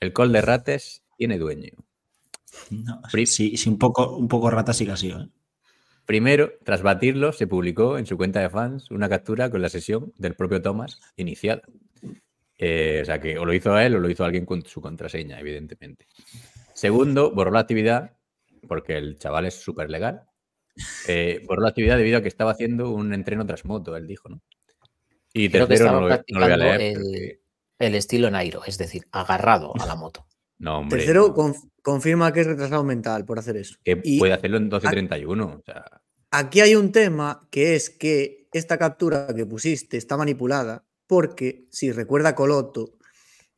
El 0.00 0.12
col 0.12 0.32
de 0.32 0.40
Rates 0.42 1.04
tiene 1.16 1.38
dueño. 1.38 1.72
No, 2.70 3.02
sí, 3.26 3.56
sí, 3.56 3.68
un 3.68 3.78
poco, 3.78 4.16
un 4.16 4.28
poco 4.28 4.50
rata 4.50 4.72
sí 4.72 4.86
que 4.86 4.92
ha 4.92 4.96
sido. 4.96 5.20
¿eh? 5.20 5.28
Primero, 6.06 6.52
tras 6.64 6.82
batirlo, 6.82 7.32
se 7.32 7.46
publicó 7.48 7.98
en 7.98 8.06
su 8.06 8.16
cuenta 8.16 8.40
de 8.40 8.48
fans 8.48 8.90
una 8.90 9.08
captura 9.08 9.50
con 9.50 9.60
la 9.60 9.68
sesión 9.68 10.12
del 10.16 10.34
propio 10.34 10.62
Thomas 10.62 11.00
iniciada. 11.16 11.62
Eh, 12.58 13.00
o 13.02 13.04
sea 13.04 13.20
que 13.20 13.38
o 13.38 13.44
lo 13.44 13.52
hizo 13.52 13.78
él 13.78 13.96
o 13.96 13.98
lo 13.98 14.08
hizo 14.08 14.24
alguien 14.24 14.46
con 14.46 14.64
su 14.64 14.80
contraseña, 14.80 15.38
evidentemente. 15.40 16.06
Segundo, 16.72 17.32
borró 17.32 17.50
la 17.50 17.60
actividad, 17.60 18.12
porque 18.68 18.96
el 18.96 19.18
chaval 19.18 19.46
es 19.46 19.54
súper 19.54 19.90
legal. 19.90 20.22
eh, 21.08 21.42
borró 21.46 21.62
la 21.62 21.70
actividad 21.70 21.96
debido 21.96 22.18
a 22.18 22.22
que 22.22 22.28
estaba 22.28 22.52
haciendo 22.52 22.90
un 22.90 23.12
entreno 23.12 23.44
tras 23.46 23.64
moto, 23.64 23.96
él 23.96 24.06
dijo, 24.06 24.28
¿no? 24.28 24.40
Y 25.32 25.48
Creo 25.50 25.66
tercero, 25.66 25.92
no 25.92 26.00
lo, 26.02 26.08
no 26.08 26.40
lo 26.40 26.40
voy 26.46 26.52
a 26.52 26.56
leer. 26.56 26.80
el, 26.80 26.94
porque- 26.94 27.40
el 27.78 27.94
estilo 27.94 28.30
Nairo, 28.30 28.62
es 28.64 28.78
decir, 28.78 29.06
agarrado 29.10 29.72
a 29.78 29.84
la 29.86 29.96
moto. 29.96 30.26
No, 30.58 30.78
hombre. 30.78 30.98
Tercero, 30.98 31.28
no, 31.28 31.34
conf- 31.34 31.68
confirma 31.82 32.32
que 32.32 32.40
es 32.40 32.46
retrasado 32.46 32.82
mental 32.84 33.24
por 33.24 33.38
hacer 33.38 33.56
eso. 33.56 33.76
que 33.84 34.00
y- 34.04 34.18
puede 34.18 34.32
hacerlo 34.32 34.56
en 34.56 34.70
12.31. 34.70 35.44
O 35.58 35.62
sea, 35.64 35.84
Aquí 36.30 36.60
hay 36.60 36.74
un 36.74 36.92
tema 36.92 37.46
que 37.50 37.76
es 37.76 37.88
que 37.90 38.48
esta 38.52 38.76
captura 38.78 39.28
que 39.34 39.46
pusiste 39.46 39.96
está 39.96 40.16
manipulada 40.16 40.84
porque, 41.06 41.66
si 41.70 41.92
recuerda 41.92 42.34
Coloto, 42.34 42.94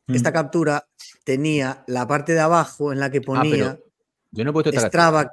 esta 0.07 0.31
Mm. 0.31 0.33
captura 0.33 0.89
tenía 1.25 1.85
la 1.87 2.07
parte 2.07 2.35
de 2.35 2.41
abajo 2.41 2.93
en 2.93 3.01
la 3.01 3.11
que 3.11 3.19
ah, 3.19 3.23
ponía 3.25 3.51
pero 3.51 3.85
yo 4.33 4.45
no 4.45 4.51
he 4.51 4.53
puesto 4.53 4.71
esta 4.71 4.83
captura. 4.91 5.33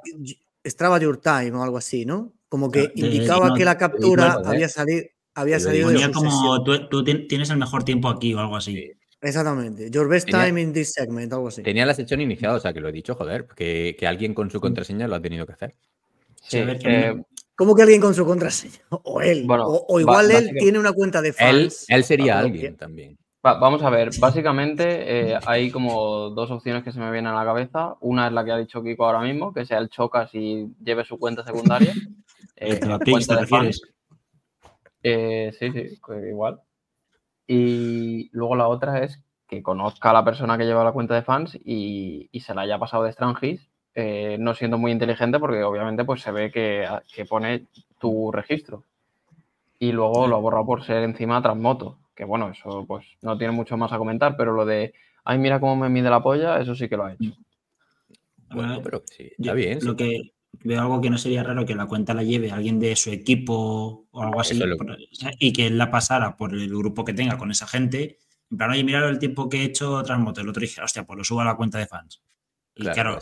Strava 0.64 0.98
Your 1.00 1.18
Time 1.18 1.52
o 1.52 1.62
algo 1.62 1.76
así, 1.78 2.06
¿no? 2.06 2.32
Como 2.48 2.70
que 2.70 2.80
Ah, 2.80 2.92
de- 2.94 3.06
indicaba 3.06 3.48
no, 3.48 3.54
que 3.54 3.64
la 3.64 3.74
de- 3.74 3.78
captura 3.80 4.40
había, 4.44 4.68
salido 4.68 5.04
había 5.34 5.60
salido 5.60 5.90
de 5.90 6.12
como 6.12 6.64
tú, 6.64 6.88
tú 6.88 7.04
tien- 7.04 7.26
tienes 7.28 7.50
el 7.50 7.58
mejor 7.58 7.84
tiempo 7.84 8.08
aquí 8.08 8.32
o 8.34 8.40
algo 8.40 8.56
así. 8.56 8.92
Exactamente. 9.26 9.90
Your 9.90 10.08
best 10.08 10.26
Tenía- 10.26 10.46
time 10.46 10.60
in 10.60 10.72
this 10.72 10.92
segment, 10.92 11.32
algo 11.32 11.48
así. 11.48 11.62
Tenía 11.62 11.84
la 11.84 11.94
sesión 11.94 12.20
iniciada, 12.20 12.56
o 12.56 12.60
sea 12.60 12.72
que 12.72 12.80
lo 12.80 12.88
he 12.88 12.92
dicho, 12.92 13.14
joder, 13.14 13.46
que, 13.56 13.96
que 13.98 14.06
alguien 14.06 14.34
con 14.34 14.50
su 14.50 14.60
contraseña 14.60 15.08
lo 15.08 15.16
ha 15.16 15.20
tenido 15.20 15.46
que 15.46 15.52
hacer. 15.52 15.74
Sí, 16.42 16.58
eh, 16.58 17.20
¿Cómo 17.56 17.74
que 17.74 17.82
alguien 17.82 18.00
con 18.00 18.14
su 18.14 18.24
contraseña? 18.24 18.74
O 18.90 19.20
él. 19.20 19.44
Bueno, 19.46 19.64
o, 19.66 19.98
igual 19.98 20.30
él 20.30 20.50
tiene 20.58 20.78
una 20.78 20.92
cuenta 20.92 21.20
de 21.22 21.32
fans. 21.32 21.86
él 21.88 22.04
sería 22.04 22.36
Ah, 22.36 22.40
alguien 22.40 22.76
también. 22.76 23.18
Va- 23.44 23.58
vamos 23.58 23.82
a 23.82 23.90
ver, 23.90 24.10
básicamente 24.18 24.84
eh, 25.32 25.38
hay 25.46 25.70
como 25.70 26.30
dos 26.30 26.50
opciones 26.50 26.82
que 26.84 26.92
se 26.92 26.98
me 26.98 27.10
vienen 27.10 27.32
a 27.32 27.36
la 27.36 27.44
cabeza. 27.44 27.94
Una 28.00 28.26
es 28.26 28.32
la 28.32 28.44
que 28.44 28.52
ha 28.52 28.58
dicho 28.58 28.82
Kiko 28.82 29.06
ahora 29.06 29.20
mismo, 29.20 29.52
que 29.52 29.64
sea 29.64 29.78
el 29.78 29.88
Chocas 29.88 30.30
y 30.34 30.66
lleve 30.84 31.04
su 31.04 31.18
cuenta 31.18 31.44
secundaria. 31.44 31.92
eh, 32.56 32.76
¿te 32.76 33.34
refieres? 33.36 33.80
Eh, 35.02 35.52
sí, 35.58 35.70
sí, 35.72 36.00
que 36.04 36.28
igual. 36.28 36.60
Y 37.46 38.28
luego 38.32 38.56
la 38.56 38.68
otra 38.68 39.02
es 39.04 39.20
que 39.48 39.62
conozca 39.62 40.10
a 40.10 40.12
la 40.12 40.24
persona 40.24 40.58
que 40.58 40.64
lleva 40.64 40.84
la 40.84 40.92
cuenta 40.92 41.14
de 41.14 41.22
fans 41.22 41.56
y, 41.64 42.28
y 42.32 42.40
se 42.40 42.54
la 42.54 42.62
haya 42.62 42.78
pasado 42.78 43.04
de 43.04 43.12
Strangis, 43.12 43.68
eh, 43.94 44.36
no 44.40 44.54
siendo 44.54 44.76
muy 44.78 44.92
inteligente 44.92 45.38
porque 45.38 45.62
obviamente 45.62 46.04
pues 46.04 46.20
se 46.20 46.32
ve 46.32 46.50
que, 46.50 46.86
que 47.14 47.24
pone 47.24 47.66
tu 47.98 48.32
registro. 48.32 48.82
Y 49.78 49.92
luego 49.92 50.26
lo 50.26 50.36
ha 50.36 50.40
borrado 50.40 50.66
por 50.66 50.84
ser 50.84 51.02
encima 51.02 51.42
Transmoto, 51.42 51.98
que 52.14 52.24
bueno, 52.24 52.48
eso 52.50 52.84
pues 52.86 53.06
no 53.22 53.38
tiene 53.38 53.52
mucho 53.52 53.76
más 53.76 53.92
a 53.92 53.98
comentar, 53.98 54.36
pero 54.36 54.52
lo 54.52 54.64
de, 54.64 54.94
ay, 55.24 55.38
mira 55.38 55.60
cómo 55.60 55.76
me 55.76 55.88
mide 55.88 56.10
la 56.10 56.22
polla, 56.22 56.60
eso 56.60 56.74
sí 56.74 56.88
que 56.88 56.96
lo 56.96 57.04
ha 57.04 57.12
hecho. 57.12 57.32
Bueno, 58.50 58.80
pero 58.82 59.02
sí, 59.06 59.30
Yo 59.38 59.52
está 59.52 59.54
bien. 59.54 59.80
sí. 59.80 59.86
Lo 59.86 59.96
que 59.96 60.32
veo 60.64 60.80
algo 60.80 61.00
que 61.00 61.10
no 61.10 61.18
sería 61.18 61.42
raro 61.42 61.64
que 61.66 61.74
la 61.74 61.86
cuenta 61.86 62.14
la 62.14 62.22
lleve 62.22 62.50
alguien 62.50 62.78
de 62.80 62.94
su 62.96 63.10
equipo 63.10 64.06
o 64.10 64.22
algo 64.22 64.40
así 64.40 64.54
Eso 64.54 64.64
es 64.64 64.70
lo- 64.70 64.76
por- 64.76 64.96
y 65.38 65.52
que 65.52 65.66
él 65.66 65.78
la 65.78 65.90
pasara 65.90 66.36
por 66.36 66.54
el 66.54 66.68
grupo 66.68 67.04
que 67.04 67.12
tenga 67.14 67.36
con 67.38 67.50
esa 67.50 67.66
gente. 67.66 68.18
En 68.50 68.56
plan, 68.58 68.70
oye, 68.70 68.84
mira 68.84 69.06
el 69.08 69.18
tiempo 69.18 69.48
que 69.48 69.58
he 69.62 69.64
hecho 69.64 70.02
Transmoto. 70.02 70.40
El 70.40 70.48
otro 70.48 70.60
dije, 70.60 70.80
hostia, 70.80 71.04
pues 71.04 71.16
lo 71.18 71.24
subo 71.24 71.40
a 71.40 71.44
la 71.44 71.56
cuenta 71.56 71.78
de 71.78 71.86
fans. 71.86 72.22
Y 72.74 72.84
Claro, 72.84 73.18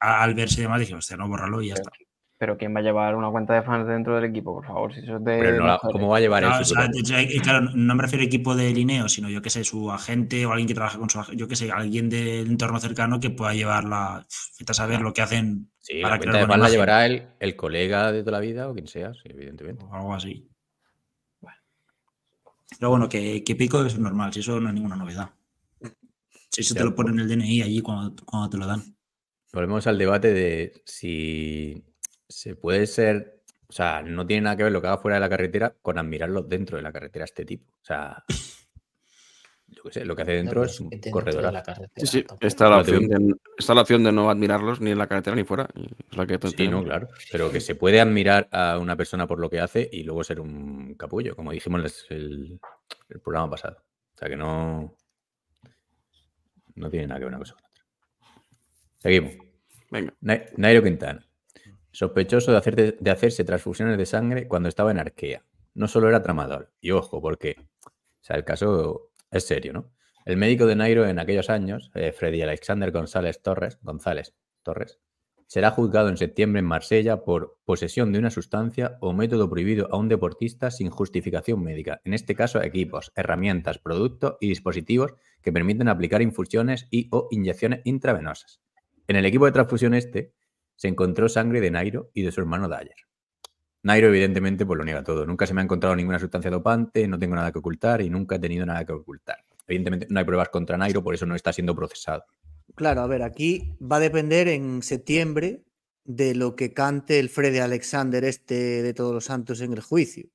al 0.00 0.34
verse 0.34 0.60
y 0.60 0.62
demás 0.64 0.80
dije, 0.80 0.94
hostia, 0.94 1.16
no, 1.16 1.28
bórralo 1.28 1.62
y 1.62 1.68
ya 1.68 1.74
está. 1.74 1.90
Pero 2.38 2.58
¿quién 2.58 2.74
va 2.76 2.80
a 2.80 2.82
llevar 2.82 3.14
una 3.16 3.30
cuenta 3.30 3.54
de 3.54 3.62
fans 3.62 3.88
dentro 3.88 4.14
del 4.14 4.24
equipo, 4.24 4.52
por 4.54 4.66
favor? 4.66 4.92
Si 4.92 5.00
eso 5.00 5.16
es 5.16 5.24
de 5.24 5.38
Pero 5.38 5.56
no 5.60 5.66
la-. 5.68 5.78
¿cómo 5.78 6.08
va 6.08 6.18
a 6.18 6.20
llevar 6.20 6.42
Claro, 6.42 6.56
él 6.56 6.60
o 6.60 6.64
su 6.66 6.74
sea, 6.74 6.84
propia- 6.84 6.92
de 6.92 7.00
hecho, 7.24 7.34
eh, 7.34 7.40
claro, 7.42 7.70
no 7.74 7.94
me 7.94 8.02
refiero 8.02 8.22
a 8.22 8.26
equipo 8.26 8.54
de 8.54 8.74
Lineo, 8.74 9.08
sino 9.08 9.30
yo 9.30 9.40
que 9.40 9.48
sé, 9.48 9.64
su 9.64 9.90
agente 9.90 10.44
o 10.44 10.50
alguien 10.52 10.68
que 10.68 10.74
trabaja 10.74 10.98
con 10.98 11.08
su 11.08 11.18
agente, 11.18 11.40
yo 11.40 11.48
que 11.48 11.56
sé, 11.56 11.72
alguien 11.72 12.10
del 12.10 12.46
entorno 12.48 12.78
cercano 12.78 13.20
que 13.20 13.30
pueda 13.30 13.54
llevarla, 13.54 14.26
vete 14.58 14.70
a 14.70 14.74
saber 14.74 15.00
lo 15.00 15.14
que 15.14 15.22
hacen 15.22 15.70
Sí, 15.86 16.02
para 16.02 16.16
la 16.16 16.18
cuenta 16.18 16.38
de 16.38 16.58
la 16.58 16.68
llevará 16.68 17.06
el, 17.06 17.28
el 17.38 17.54
colega 17.54 18.10
de 18.10 18.24
toda 18.24 18.32
la 18.32 18.40
vida 18.40 18.68
o 18.68 18.74
quien 18.74 18.88
sea, 18.88 19.14
sí, 19.14 19.20
evidentemente. 19.26 19.84
o 19.84 19.94
algo 19.94 20.14
así. 20.14 20.50
Pero 22.76 22.90
bueno, 22.90 23.08
que, 23.08 23.44
que 23.44 23.54
pico 23.54 23.84
es 23.86 23.96
normal, 23.96 24.32
si 24.32 24.40
eso 24.40 24.58
no 24.58 24.68
es 24.68 24.74
ninguna 24.74 24.96
novedad. 24.96 25.30
Si 26.50 26.62
eso 26.62 26.74
te 26.74 26.82
lo 26.82 26.92
ponen 26.92 27.20
en 27.20 27.20
el 27.20 27.28
DNI 27.28 27.62
allí 27.62 27.82
cuando, 27.82 28.16
cuando 28.24 28.50
te 28.50 28.56
lo 28.56 28.66
dan. 28.66 28.82
Volvemos 29.52 29.86
al 29.86 29.96
debate 29.96 30.32
de 30.32 30.82
si 30.84 31.84
se 32.28 32.56
puede 32.56 32.88
ser, 32.88 33.44
o 33.68 33.72
sea, 33.72 34.02
no 34.02 34.26
tiene 34.26 34.42
nada 34.42 34.56
que 34.56 34.64
ver 34.64 34.72
lo 34.72 34.80
que 34.80 34.88
haga 34.88 34.98
fuera 34.98 35.18
de 35.18 35.20
la 35.20 35.28
carretera 35.28 35.72
con 35.82 35.98
admirarlo 35.98 36.42
dentro 36.42 36.78
de 36.78 36.82
la 36.82 36.92
carretera 36.92 37.26
este 37.26 37.44
tipo. 37.44 37.72
O 37.74 37.84
sea, 37.84 38.24
lo 40.04 40.16
que 40.16 40.22
hace 40.22 40.32
dentro 40.32 40.60
No, 40.60 40.66
es 40.66 40.80
un 40.80 40.90
corredor. 41.10 41.52
la 41.52 41.62
carretera 41.62 41.90
Sí, 41.96 42.06
sí, 42.06 42.24
está 42.40 42.68
la, 42.68 42.78
opción 42.80 43.06
de, 43.08 43.34
está 43.58 43.74
la 43.74 43.80
opción 43.82 44.04
de 44.04 44.12
no 44.12 44.30
admirarlos 44.30 44.80
ni 44.80 44.90
en 44.90 44.98
la 44.98 45.06
carretera 45.06 45.36
ni 45.36 45.44
fuera. 45.44 45.68
es 46.10 46.16
la 46.16 46.26
que 46.26 46.38
Sí, 46.48 46.68
no, 46.68 46.82
claro. 46.84 47.08
Pero 47.32 47.50
que 47.50 47.60
se 47.60 47.74
puede 47.74 48.00
admirar 48.00 48.48
a 48.52 48.78
una 48.78 48.96
persona 48.96 49.26
por 49.26 49.38
lo 49.38 49.48
que 49.50 49.60
hace 49.60 49.88
y 49.92 50.02
luego 50.02 50.24
ser 50.24 50.40
un 50.40 50.94
capullo, 50.94 51.34
como 51.36 51.52
dijimos 51.52 52.04
en 52.10 52.16
el, 52.16 52.60
el 53.10 53.20
programa 53.20 53.50
pasado. 53.50 53.78
O 54.14 54.18
sea, 54.18 54.28
que 54.28 54.36
no. 54.36 54.94
No 56.74 56.90
tiene 56.90 57.06
nada 57.06 57.18
que 57.18 57.24
ver 57.24 57.28
una 57.34 57.38
cosa 57.38 57.54
con 57.54 57.64
otra. 57.64 57.84
Seguimos. 58.98 59.32
Venga. 59.90 60.14
Na- 60.20 60.42
Nairo 60.56 60.82
Quintana. 60.82 61.26
Sospechoso 61.90 62.52
de, 62.52 62.58
hacer- 62.58 62.98
de 62.98 63.10
hacerse 63.10 63.44
transfusiones 63.44 63.96
de 63.96 64.04
sangre 64.06 64.46
cuando 64.48 64.68
estaba 64.68 64.90
en 64.90 64.98
Arkea. 64.98 65.42
No 65.74 65.88
solo 65.88 66.08
era 66.08 66.22
tramador. 66.22 66.72
Y 66.80 66.90
ojo, 66.90 67.20
porque. 67.22 67.56
O 67.86 68.24
sea, 68.26 68.36
el 68.36 68.44
caso 68.44 69.10
es 69.36 69.46
serio, 69.46 69.72
¿no? 69.72 69.92
El 70.24 70.36
médico 70.36 70.66
de 70.66 70.74
Nairo 70.74 71.06
en 71.06 71.18
aquellos 71.18 71.50
años, 71.50 71.90
eh, 71.94 72.12
Freddy 72.12 72.42
Alexander 72.42 72.90
González 72.90 73.42
Torres, 73.42 73.78
González 73.82 74.34
Torres, 74.62 74.98
será 75.46 75.70
juzgado 75.70 76.08
en 76.08 76.16
septiembre 76.16 76.60
en 76.60 76.66
Marsella 76.66 77.22
por 77.22 77.58
posesión 77.64 78.12
de 78.12 78.18
una 78.18 78.30
sustancia 78.30 78.98
o 79.00 79.12
método 79.12 79.48
prohibido 79.48 79.88
a 79.92 79.96
un 79.96 80.08
deportista 80.08 80.70
sin 80.70 80.90
justificación 80.90 81.62
médica. 81.62 82.00
En 82.04 82.14
este 82.14 82.34
caso, 82.34 82.60
equipos, 82.60 83.12
herramientas, 83.14 83.78
productos 83.78 84.36
y 84.40 84.48
dispositivos 84.48 85.14
que 85.42 85.52
permiten 85.52 85.88
aplicar 85.88 86.22
infusiones 86.22 86.88
y 86.90 87.08
o 87.12 87.28
inyecciones 87.30 87.82
intravenosas. 87.84 88.60
En 89.06 89.14
el 89.14 89.26
equipo 89.26 89.46
de 89.46 89.52
transfusión 89.52 89.94
este 89.94 90.34
se 90.74 90.88
encontró 90.88 91.28
sangre 91.28 91.60
de 91.60 91.70
Nairo 91.70 92.10
y 92.12 92.22
de 92.22 92.32
su 92.32 92.40
hermano 92.40 92.68
Dyer. 92.68 92.96
Nairo, 93.86 94.08
evidentemente, 94.08 94.66
pues 94.66 94.78
lo 94.78 94.84
niega 94.84 95.04
todo. 95.04 95.24
Nunca 95.24 95.46
se 95.46 95.54
me 95.54 95.60
ha 95.60 95.64
encontrado 95.64 95.94
ninguna 95.94 96.18
sustancia 96.18 96.50
dopante, 96.50 97.06
no 97.06 97.20
tengo 97.20 97.36
nada 97.36 97.52
que 97.52 97.60
ocultar 97.60 98.02
y 98.02 98.10
nunca 98.10 98.34
he 98.34 98.38
tenido 98.40 98.66
nada 98.66 98.84
que 98.84 98.92
ocultar. 98.92 99.38
Evidentemente, 99.64 100.08
no 100.10 100.18
hay 100.18 100.24
pruebas 100.24 100.48
contra 100.48 100.76
Nairo, 100.76 101.04
por 101.04 101.14
eso 101.14 101.24
no 101.24 101.36
está 101.36 101.52
siendo 101.52 101.76
procesado. 101.76 102.24
Claro, 102.74 103.02
a 103.02 103.06
ver, 103.06 103.22
aquí 103.22 103.76
va 103.80 103.98
a 103.98 104.00
depender 104.00 104.48
en 104.48 104.82
septiembre 104.82 105.62
de 106.02 106.34
lo 106.34 106.56
que 106.56 106.72
cante 106.72 107.20
el 107.20 107.28
Freddy 107.28 107.58
Alexander 107.58 108.24
este 108.24 108.82
de 108.82 108.92
Todos 108.92 109.14
los 109.14 109.26
Santos 109.26 109.60
en 109.60 109.72
el 109.72 109.82
juicio. 109.82 110.30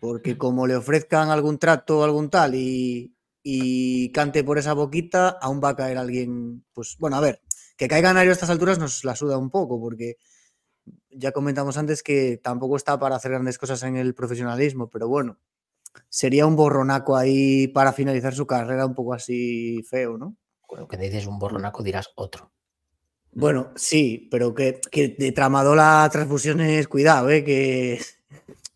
Porque 0.00 0.38
como 0.38 0.66
le 0.66 0.76
ofrezcan 0.76 1.28
algún 1.28 1.58
trato 1.58 1.98
o 1.98 2.02
algún 2.02 2.30
tal 2.30 2.54
y, 2.54 3.14
y 3.42 4.10
cante 4.12 4.42
por 4.42 4.56
esa 4.56 4.72
boquita, 4.72 5.36
aún 5.42 5.60
va 5.62 5.68
a 5.68 5.76
caer 5.76 5.98
alguien. 5.98 6.64
Pues 6.72 6.96
bueno, 6.98 7.16
a 7.16 7.20
ver, 7.20 7.42
que 7.76 7.88
caiga 7.88 8.14
Nairo 8.14 8.30
a 8.30 8.32
estas 8.32 8.48
alturas 8.48 8.78
nos 8.78 9.04
la 9.04 9.14
suda 9.14 9.36
un 9.36 9.50
poco, 9.50 9.78
porque 9.78 10.16
ya 11.10 11.32
comentamos 11.32 11.76
antes 11.78 12.02
que 12.02 12.38
tampoco 12.42 12.76
está 12.76 12.98
para 12.98 13.16
hacer 13.16 13.30
grandes 13.32 13.58
cosas 13.58 13.82
en 13.82 13.96
el 13.96 14.14
profesionalismo, 14.14 14.88
pero 14.90 15.08
bueno, 15.08 15.38
sería 16.08 16.46
un 16.46 16.56
borronaco 16.56 17.16
ahí 17.16 17.68
para 17.68 17.92
finalizar 17.92 18.34
su 18.34 18.46
carrera 18.46 18.86
un 18.86 18.94
poco 18.94 19.14
así 19.14 19.82
feo, 19.88 20.18
¿no? 20.18 20.36
Bueno, 20.68 20.86
que 20.88 20.96
dices 20.96 21.26
un 21.26 21.38
borronaco 21.38 21.82
dirás 21.82 22.10
otro. 22.16 22.52
Bueno, 23.32 23.72
sí, 23.76 24.28
pero 24.30 24.54
que, 24.54 24.80
que 24.90 25.08
de 25.08 25.32
tramadol 25.32 25.78
a 25.80 26.08
transfusiones, 26.10 26.88
cuidado, 26.88 27.28
¿eh? 27.30 27.44
Que, 27.44 28.00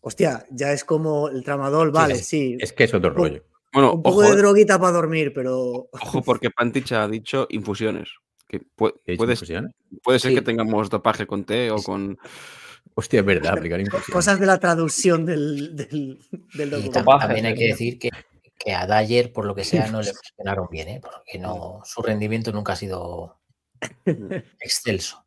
hostia, 0.01 0.45
ya 0.51 0.71
es 0.71 0.85
como 0.85 1.29
el 1.29 1.43
tramadol, 1.43 1.91
vale, 1.91 2.15
es- 2.15 2.27
sí. 2.27 2.57
Es 2.59 2.71
que 2.73 2.83
es 2.85 2.93
otro 2.93 3.09
rollo. 3.11 3.43
Bueno, 3.73 3.93
un 3.93 4.03
poco 4.03 4.19
ojo, 4.19 4.29
de 4.29 4.35
droguita 4.41 4.77
para 4.79 4.91
dormir, 4.91 5.31
pero 5.33 5.89
ojo, 5.91 6.21
porque 6.23 6.49
Pantich 6.51 6.91
ha 6.91 7.07
dicho 7.07 7.47
infusiones. 7.49 8.09
Que 8.51 8.59
pu- 8.59 8.93
¿Qué 9.05 9.13
he 9.13 9.17
dicho 9.17 9.17
puede, 9.17 9.35
puede 10.03 10.19
ser 10.19 10.31
Sí. 10.31 10.35
que 10.35 10.41
tengamos 10.41 10.89
dopaje 10.89 11.25
con 11.25 11.45
té 11.45 11.71
o 11.71 11.77
con. 11.77 12.17
Hostia, 12.95 13.21
es 13.21 13.25
verdad, 13.25 13.53
aplicar 13.53 13.81
cosas 14.11 14.37
de 14.41 14.45
la 14.45 14.59
traducción 14.59 15.25
del, 15.25 15.75
del, 15.77 16.69
documento. 16.69 17.05
También 17.19 17.45
hay 17.45 17.55
que 17.55 17.67
decir 17.67 17.97
que, 17.97 18.09
que 18.59 18.73
a 18.73 18.85
Dyer, 18.85 19.31
por 19.31 19.45
lo 19.45 19.55
que 19.55 19.63
sea, 19.63 19.89
no 19.89 20.01
le 20.01 20.11
funcionaron 20.13 20.67
bien, 20.69 20.89
¿eh? 20.89 20.99
porque 21.01 21.39
no, 21.39 21.79
su 21.85 22.01
rendimiento 22.01 22.51
nunca 22.51 22.73
ha 22.73 22.75
sido 22.75 23.39
excelso. 24.59 25.23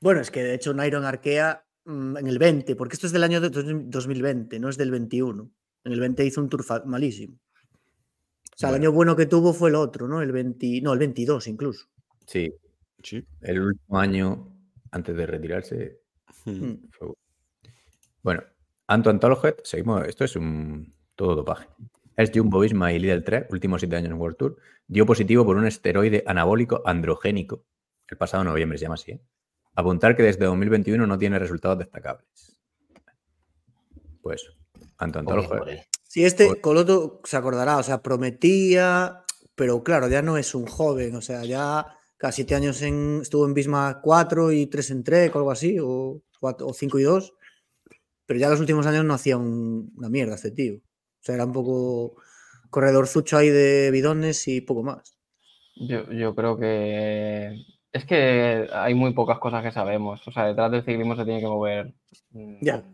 Bueno, 0.00 0.20
es 0.20 0.30
que 0.32 0.42
de 0.42 0.54
hecho 0.54 0.74
Nairo 0.74 0.98
en 0.98 1.04
Arkea 1.04 1.64
mm, 1.84 2.16
en 2.16 2.26
el 2.26 2.38
20, 2.38 2.74
porque 2.74 2.94
esto 2.94 3.06
es 3.06 3.12
del 3.12 3.22
año 3.24 3.40
de 3.40 3.50
dos- 3.50 3.64
2020, 3.66 4.58
no 4.58 4.68
es 4.68 4.76
del 4.76 4.90
21. 4.90 5.50
En 5.84 5.92
el 5.92 6.00
20 6.00 6.24
hizo 6.24 6.40
un 6.40 6.48
tour 6.48 6.64
malísimo. 6.86 7.34
O 7.36 8.56
sea, 8.58 8.70
el 8.70 8.74
año 8.76 8.90
bueno 8.92 9.14
que 9.14 9.26
tuvo 9.26 9.52
fue 9.52 9.68
el 9.70 9.76
otro, 9.76 10.08
¿no? 10.08 10.20
El 10.20 10.32
20, 10.32 10.80
no, 10.82 10.92
el 10.92 10.98
22 10.98 11.46
incluso. 11.46 11.86
Sí. 12.28 12.52
Sí. 13.02 13.26
El 13.40 13.60
último 13.62 13.98
año 13.98 14.52
antes 14.90 15.16
de 15.16 15.26
retirarse. 15.26 16.00
Mm. 16.44 16.74
fue- 16.90 17.14
Bueno, 18.22 18.42
Anto 18.86 19.08
Antologed, 19.10 19.54
seguimos. 19.64 20.06
Esto 20.06 20.24
es 20.24 20.36
un 20.36 20.94
todo 21.14 21.34
dopaje. 21.34 21.66
Es 22.16 22.30
Jumbo 22.34 22.60
Visma 22.60 22.92
y 22.92 22.98
Lidl 22.98 23.22
3, 23.24 23.46
últimos 23.50 23.80
siete 23.80 23.96
años 23.96 24.10
en 24.10 24.18
World 24.20 24.36
Tour, 24.36 24.56
dio 24.86 25.06
positivo 25.06 25.44
por 25.44 25.56
un 25.56 25.66
esteroide 25.66 26.22
anabólico 26.26 26.82
androgénico. 26.84 27.64
El 28.08 28.16
pasado 28.18 28.44
noviembre 28.44 28.76
se 28.78 28.82
llama 28.84 28.94
así. 28.94 29.12
¿eh? 29.12 29.20
Apuntar 29.74 30.16
que 30.16 30.22
desde 30.24 30.44
2021 30.46 31.06
no 31.06 31.18
tiene 31.18 31.38
resultados 31.38 31.78
destacables. 31.78 32.58
Pues, 34.22 34.44
Anto 34.98 35.20
Antologed. 35.20 35.78
Si 36.04 36.24
este 36.24 36.46
Por- 36.46 36.60
Coloto 36.60 37.20
se 37.24 37.36
acordará, 37.36 37.76
o 37.78 37.82
sea, 37.82 38.02
prometía, 38.02 39.22
pero 39.54 39.82
claro, 39.84 40.08
ya 40.08 40.22
no 40.22 40.36
es 40.38 40.54
un 40.54 40.66
joven, 40.66 41.14
o 41.14 41.20
sea, 41.20 41.44
ya 41.44 41.94
casi 42.18 42.36
siete 42.42 42.54
años 42.56 42.82
en, 42.82 43.20
estuvo 43.22 43.46
en 43.46 43.54
Bismarck 43.54 44.00
4 44.02 44.52
y 44.52 44.66
3 44.66 44.90
en 44.90 45.02
Trek 45.04 45.34
o 45.34 45.38
algo 45.38 45.50
así, 45.50 45.78
o, 45.80 46.20
5 46.74 46.98
y 46.98 47.02
2, 47.04 47.32
pero 48.26 48.38
ya 48.38 48.50
los 48.50 48.60
últimos 48.60 48.86
años 48.86 49.04
no 49.04 49.14
hacía 49.14 49.36
un- 49.38 49.92
una 49.96 50.08
mierda 50.10 50.34
este 50.34 50.50
tío. 50.50 50.74
O 50.76 51.20
sea, 51.22 51.34
era 51.36 51.44
un 51.46 51.52
poco 51.52 52.16
corredor 52.70 53.06
zucho 53.06 53.38
ahí 53.38 53.48
de 53.48 53.90
bidones 53.90 54.46
y 54.48 54.60
poco 54.60 54.82
más. 54.82 55.16
Yo, 55.76 56.10
yo 56.12 56.34
creo 56.34 56.58
que 56.58 57.56
es 57.92 58.04
que 58.04 58.68
hay 58.72 58.94
muy 58.94 59.12
pocas 59.14 59.38
cosas 59.38 59.62
que 59.62 59.72
sabemos. 59.72 60.26
O 60.28 60.32
sea, 60.32 60.46
detrás 60.46 60.70
del 60.70 60.84
ciclismo 60.84 61.16
se 61.16 61.24
tiene 61.24 61.40
que 61.40 61.46
mover 61.46 61.94
mm, 62.32 62.58
Ya. 62.60 62.84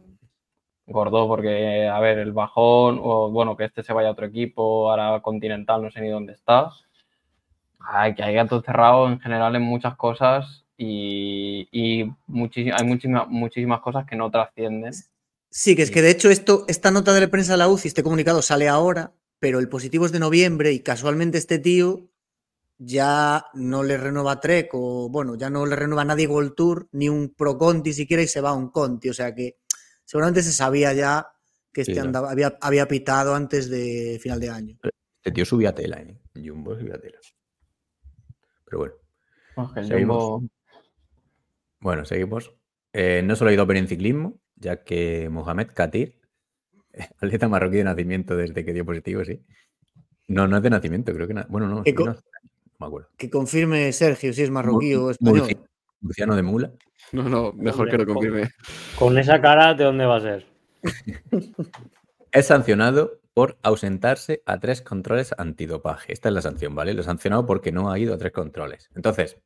gordo 0.86 1.26
porque, 1.26 1.88
a 1.88 1.98
ver, 2.00 2.18
el 2.18 2.32
bajón 2.32 3.00
o 3.02 3.30
bueno, 3.30 3.56
que 3.56 3.64
este 3.64 3.82
se 3.82 3.92
vaya 3.94 4.08
a 4.08 4.12
otro 4.12 4.26
equipo, 4.26 4.90
ahora 4.90 5.20
Continental, 5.22 5.82
no 5.82 5.90
sé 5.90 6.00
ni 6.02 6.08
dónde 6.10 6.34
está. 6.34 6.70
Hay 7.86 8.14
que 8.14 8.22
hay 8.22 8.34
gato 8.34 8.62
cerrado 8.62 9.08
en 9.08 9.20
general 9.20 9.56
en 9.56 9.62
muchas 9.62 9.96
cosas 9.96 10.64
y, 10.76 11.68
y 11.70 12.02
hay 12.02 12.14
muchísimas, 12.26 13.28
muchísimas 13.28 13.80
cosas 13.80 14.06
que 14.06 14.16
no 14.16 14.30
trascienden. 14.30 14.92
Sí, 15.50 15.76
que 15.76 15.82
es 15.82 15.90
que 15.90 16.02
de 16.02 16.10
hecho 16.10 16.30
esto, 16.30 16.64
esta 16.66 16.90
nota 16.90 17.12
de 17.12 17.20
la 17.20 17.28
prensa 17.28 17.52
de 17.52 17.58
la 17.58 17.68
UCI, 17.68 17.88
este 17.88 18.02
comunicado 18.02 18.42
sale 18.42 18.68
ahora, 18.68 19.12
pero 19.38 19.60
el 19.60 19.68
positivo 19.68 20.06
es 20.06 20.12
de 20.12 20.18
noviembre 20.18 20.72
y 20.72 20.80
casualmente 20.80 21.38
este 21.38 21.58
tío 21.58 22.08
ya 22.78 23.46
no 23.54 23.82
le 23.82 23.96
renueva 23.96 24.40
Trek 24.40 24.70
o 24.72 25.08
bueno, 25.08 25.36
ya 25.36 25.50
no 25.50 25.64
le 25.64 25.76
renueva 25.76 26.02
a 26.02 26.06
nadie 26.06 26.26
World 26.26 26.54
Tour 26.54 26.88
ni 26.92 27.08
un 27.08 27.34
Pro 27.34 27.56
Conti 27.56 27.92
siquiera 27.92 28.22
y 28.22 28.26
se 28.26 28.40
va 28.40 28.50
a 28.50 28.54
un 28.54 28.70
Conti, 28.70 29.08
o 29.08 29.14
sea 29.14 29.34
que 29.34 29.58
seguramente 30.04 30.42
se 30.42 30.52
sabía 30.52 30.92
ya 30.92 31.28
que 31.72 31.82
este 31.82 31.98
andaba, 31.98 32.30
había, 32.30 32.56
había 32.60 32.86
pitado 32.86 33.34
antes 33.34 33.68
de 33.68 34.18
final 34.22 34.40
de 34.40 34.50
año. 34.50 34.78
Este 35.16 35.32
tío 35.32 35.44
subía 35.44 35.74
tela, 35.74 36.00
¿eh? 36.00 36.16
Jumbo 36.34 36.78
subía 36.78 36.98
tela. 36.98 37.18
Pero 38.74 38.94
bueno. 39.74 39.82
Seguimos. 39.86 40.24
Jumbo- 40.24 40.48
Bueno, 41.80 42.04
seguimos. 42.04 42.52
Eh, 42.92 43.22
no 43.24 43.36
solo 43.36 43.50
hay 43.50 43.56
doping 43.56 43.76
en 43.76 43.88
ciclismo, 43.88 44.40
ya 44.56 44.82
que 44.82 45.28
Mohamed 45.30 45.68
Katir, 45.74 46.20
atleta 47.20 47.48
marroquí 47.48 47.76
de 47.78 47.84
nacimiento 47.84 48.36
desde 48.36 48.64
que 48.64 48.72
dio 48.72 48.84
positivo, 48.84 49.24
sí. 49.24 49.44
No, 50.26 50.48
no 50.48 50.56
es 50.56 50.62
de 50.62 50.70
nacimiento, 50.70 51.12
creo 51.12 51.28
que. 51.28 51.34
na- 51.34 51.46
Bueno, 51.48 51.68
no, 51.68 51.82
¿Qué 51.84 51.90
sí, 51.90 51.94
co- 51.96 52.06
no, 52.06 52.12
no 52.14 52.20
me 52.80 52.86
acuerdo. 52.86 53.08
Que 53.16 53.30
confirme 53.30 53.92
Sergio 53.92 54.32
si 54.32 54.42
es 54.42 54.50
marroquí 54.50 54.94
Mur- 54.96 55.04
o 55.06 55.10
español. 55.10 55.40
Murci- 55.48 55.68
Murciano 56.00 56.36
de 56.36 56.42
Mula. 56.42 56.72
No, 57.12 57.28
no, 57.28 57.52
mejor 57.52 57.82
Hombre, 57.82 57.90
que 57.92 57.98
lo 57.98 58.04
con- 58.06 58.14
confirme. 58.14 58.50
Con 58.98 59.18
esa 59.18 59.40
cara, 59.40 59.74
¿de 59.74 59.84
dónde 59.84 60.06
va 60.06 60.16
a 60.16 60.20
ser? 60.20 60.46
Es 62.32 62.46
sancionado 62.46 63.20
por 63.34 63.58
ausentarse 63.62 64.42
a 64.46 64.58
tres 64.60 64.80
controles 64.80 65.34
antidopaje. 65.36 66.12
Esta 66.12 66.28
es 66.28 66.34
la 66.34 66.40
sanción, 66.42 66.74
¿vale? 66.74 66.94
Lo 66.94 67.00
ha 67.00 67.04
sancionado 67.04 67.44
porque 67.46 67.72
no 67.72 67.90
ha 67.90 67.98
ido 67.98 68.14
a 68.14 68.18
tres 68.18 68.32
controles. 68.32 68.88
Entonces, 68.94 69.36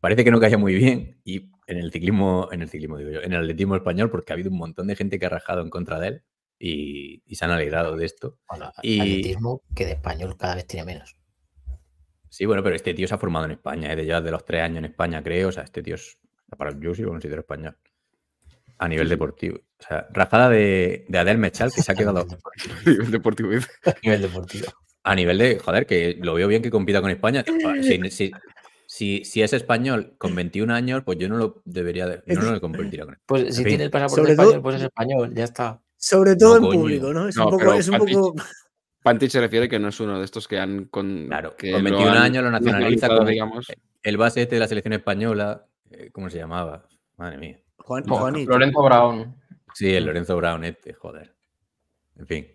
parece 0.00 0.24
que 0.24 0.30
no 0.30 0.40
calla 0.40 0.56
muy 0.58 0.74
bien 0.74 1.20
y 1.22 1.50
en 1.66 1.76
el 1.76 1.92
ciclismo, 1.92 2.48
en 2.50 2.62
el 2.62 2.68
ciclismo 2.70 2.96
digo 2.96 3.10
yo, 3.10 3.20
en 3.22 3.32
el 3.34 3.40
atletismo 3.40 3.76
español, 3.76 4.10
porque 4.10 4.32
ha 4.32 4.34
habido 4.34 4.50
un 4.50 4.56
montón 4.58 4.86
de 4.86 4.96
gente 4.96 5.18
que 5.18 5.26
ha 5.26 5.30
rajado 5.30 5.60
en 5.62 5.68
contra 5.70 6.00
de 6.00 6.08
él 6.08 6.22
y, 6.58 7.22
y 7.26 7.34
se 7.36 7.44
han 7.44 7.50
alegrado 7.50 7.94
de 7.96 8.06
esto. 8.06 8.38
Bueno, 8.48 8.72
Y- 8.82 8.98
atletismo 9.00 9.62
que 9.76 9.84
de 9.84 9.92
español 9.92 10.36
cada 10.38 10.54
vez 10.54 10.66
tiene 10.66 10.86
menos. 10.86 11.14
Sí, 12.30 12.46
bueno, 12.46 12.62
pero 12.62 12.76
este 12.76 12.94
tío 12.94 13.06
se 13.08 13.14
ha 13.14 13.18
formado 13.18 13.44
en 13.44 13.50
España, 13.52 13.92
¿eh? 13.92 13.96
de 13.96 14.06
ya 14.06 14.20
de 14.20 14.30
los 14.30 14.44
tres 14.44 14.62
años 14.62 14.78
en 14.78 14.84
España, 14.86 15.22
creo. 15.22 15.48
O 15.48 15.52
sea, 15.52 15.64
este 15.64 15.82
tío 15.82 15.96
es. 15.96 16.18
Para, 16.56 16.78
yo 16.78 16.94
sí 16.94 17.02
lo 17.02 17.10
considero 17.10 17.40
español. 17.40 17.76
A 18.82 18.88
nivel 18.88 19.08
deportivo. 19.08 19.58
O 19.78 19.82
sea, 19.86 20.06
rajada 20.12 20.48
de, 20.48 21.04
de 21.08 21.18
Adel 21.18 21.38
Mechal, 21.38 21.70
que 21.72 21.82
se 21.82 21.92
ha 21.92 21.94
quedado. 21.94 22.26
Nivel 22.86 23.10
deportivo. 23.10 23.50
A 23.84 23.94
nivel 24.02 24.22
deportivo. 24.22 24.66
A 25.04 25.14
nivel 25.14 25.38
de. 25.38 25.58
Joder, 25.58 25.86
que 25.86 26.18
lo 26.20 26.34
veo 26.34 26.48
bien 26.48 26.62
que 26.62 26.70
compita 26.70 27.00
con 27.02 27.10
España. 27.10 27.44
Si, 27.82 28.10
si- 28.10 28.30
si- 28.86 29.24
si 29.24 29.42
es 29.42 29.52
español 29.52 30.14
con 30.18 30.34
21 30.34 30.74
años, 30.74 31.02
pues 31.04 31.16
yo 31.18 31.28
no 31.28 31.36
lo 31.36 31.62
debería. 31.64 32.06
de- 32.08 32.22
yo 32.26 32.40
no 32.40 32.50
lo 32.52 32.60
competiría 32.60 33.04
con 33.04 33.14
él. 33.14 33.20
Pues 33.26 33.42
En 33.44 33.52
si 33.52 33.58
fin. 33.58 33.68
tiene 33.68 33.84
el 33.84 33.90
pasaporte 33.90 34.20
Sobre 34.22 34.32
español, 34.32 34.52
todo- 34.54 34.62
pues 34.62 34.76
es 34.76 34.82
español, 34.82 35.34
ya 35.34 35.44
está. 35.44 35.80
Sobre 35.96 36.34
todo 36.36 36.56
en 36.56 36.62
coño. 36.62 36.80
público, 36.80 37.12
¿no? 37.12 37.28
Es 37.28 37.36
No, 37.36 37.44
un 37.44 37.50
poco, 37.50 37.58
pero 37.60 37.74
es 37.74 37.88
un 37.88 37.94
Pantich- 37.98 38.14
poco 38.14 38.34
Pantich 39.02 39.30
se 39.30 39.40
refiere 39.40 39.68
que 39.68 39.78
no 39.78 39.88
es 39.88 40.00
uno 40.00 40.18
de 40.18 40.24
estos 40.24 40.48
que 40.48 40.58
han 40.58 40.86
con, 40.86 41.26
Claro, 41.28 41.54
que 41.56 41.70
con 41.72 41.84
lo 41.84 41.90
21 41.90 42.10
han 42.12 42.18
años 42.22 42.42
lo 42.44 42.50
nacionaliza 42.50 43.08
como- 43.08 43.24
digamos. 43.28 43.66
El 44.02 44.16
base 44.16 44.42
este 44.42 44.56
de 44.56 44.60
la 44.60 44.66
selección 44.68 44.92
española, 44.94 45.66
eh, 45.90 46.10
¿cómo 46.12 46.28
se 46.30 46.38
llamaba? 46.38 46.86
Madre 47.16 47.36
mía. 47.38 47.58
Juan, 47.90 48.04
No, 48.06 48.16
Juanito. 48.18 48.52
Lorenzo 48.52 48.82
Brown. 48.84 49.36
Sí, 49.74 49.92
el 49.92 50.04
Lorenzo 50.04 50.36
Brown 50.36 50.62
este, 50.64 50.92
joder. 50.92 51.34
En 52.16 52.26
fin. 52.28 52.46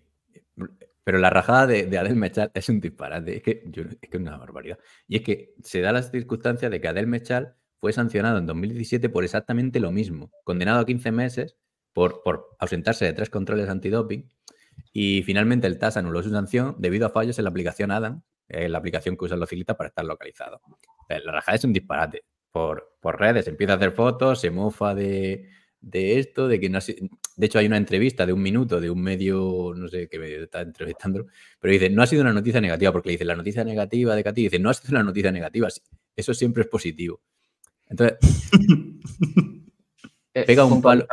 Pero 1.03 1.17
la 1.17 1.29
rajada 1.29 1.67
de, 1.67 1.87
de 1.87 1.97
Adel 1.97 2.15
Mechal 2.15 2.51
es 2.53 2.69
un 2.69 2.79
disparate. 2.79 3.35
Es 3.35 3.43
que, 3.43 3.63
yo- 3.67 3.83
es 3.83 3.97
que 4.09 4.17
es 4.17 4.21
una 4.21 4.37
barbaridad. 4.37 4.79
Y 5.09 5.17
es 5.17 5.23
que 5.23 5.53
se 5.61 5.81
da 5.81 5.91
la 5.91 6.01
circunstancia 6.03 6.69
de 6.69 6.79
que 6.79 6.87
Adel 6.87 7.07
Mechal 7.07 7.55
fue 7.81 7.91
sancionado 7.91 8.37
en 8.37 8.45
2017 8.45 9.09
por 9.09 9.25
exactamente 9.25 9.81
lo 9.81 9.91
mismo. 9.91 10.31
Condenado 10.45 10.79
a 10.79 10.85
15 10.85 11.11
meses 11.11 11.57
por, 11.91 12.23
por 12.23 12.55
ausentarse 12.59 13.03
de 13.03 13.11
tres 13.11 13.29
controles 13.29 13.67
antidoping. 13.67 14.29
Y 14.93 15.21
finalmente 15.23 15.67
el 15.67 15.77
TAS 15.77 15.97
anuló 15.97 16.23
su 16.23 16.29
sanción 16.29 16.75
debido 16.79 17.05
a 17.07 17.09
fallos 17.09 17.37
en 17.37 17.43
la 17.43 17.49
aplicación 17.49 17.91
ADAM, 17.91 18.21
eh, 18.47 18.69
la 18.69 18.77
aplicación 18.77 19.17
que 19.17 19.25
usan 19.25 19.39
los 19.41 19.49
ciclistas 19.49 19.75
para 19.75 19.89
estar 19.89 20.05
localizados. 20.05 20.61
La 21.09 21.31
rajada 21.33 21.55
es 21.57 21.63
un 21.65 21.73
disparate. 21.73 22.23
Por, 22.55 22.95
por 23.01 23.19
redes 23.19 23.49
empieza 23.49 23.73
a 23.73 23.75
hacer 23.75 23.91
fotos, 23.91 24.39
se 24.39 24.49
mofa 24.49 24.95
de, 24.95 25.49
de 25.81 26.19
esto, 26.19 26.47
de 26.47 26.57
que 26.57 26.69
no 26.69 26.77
ha 26.77 26.81
si- 26.81 26.95
De 27.35 27.47
hecho, 27.47 27.59
hay 27.59 27.65
una 27.65 27.75
entrevista 27.75 28.25
de 28.25 28.31
un 28.31 28.41
minuto 28.41 28.79
de 28.79 28.89
un 28.89 29.01
medio, 29.01 29.73
no 29.75 29.89
sé 29.89 30.07
qué 30.07 30.17
medio 30.17 30.41
está 30.41 30.61
entrevistándolo, 30.61 31.25
pero 31.59 31.73
dice, 31.73 31.89
no 31.89 32.01
ha 32.01 32.07
sido 32.07 32.21
una 32.21 32.31
noticia 32.31 32.61
negativa, 32.61 32.93
porque 32.93 33.09
le 33.09 33.13
dice, 33.15 33.25
la 33.25 33.35
noticia 33.35 33.65
negativa 33.65 34.15
de 34.15 34.23
Katy, 34.23 34.43
dice, 34.43 34.59
no 34.59 34.69
ha 34.69 34.73
sido 34.73 34.91
una 34.91 35.03
noticia 35.03 35.33
negativa, 35.33 35.67
eso 36.15 36.33
siempre 36.33 36.63
es 36.63 36.69
positivo. 36.69 37.19
Entonces, 37.89 38.19
Pega 40.31 40.63
un 40.63 40.81
palo. 40.81 41.05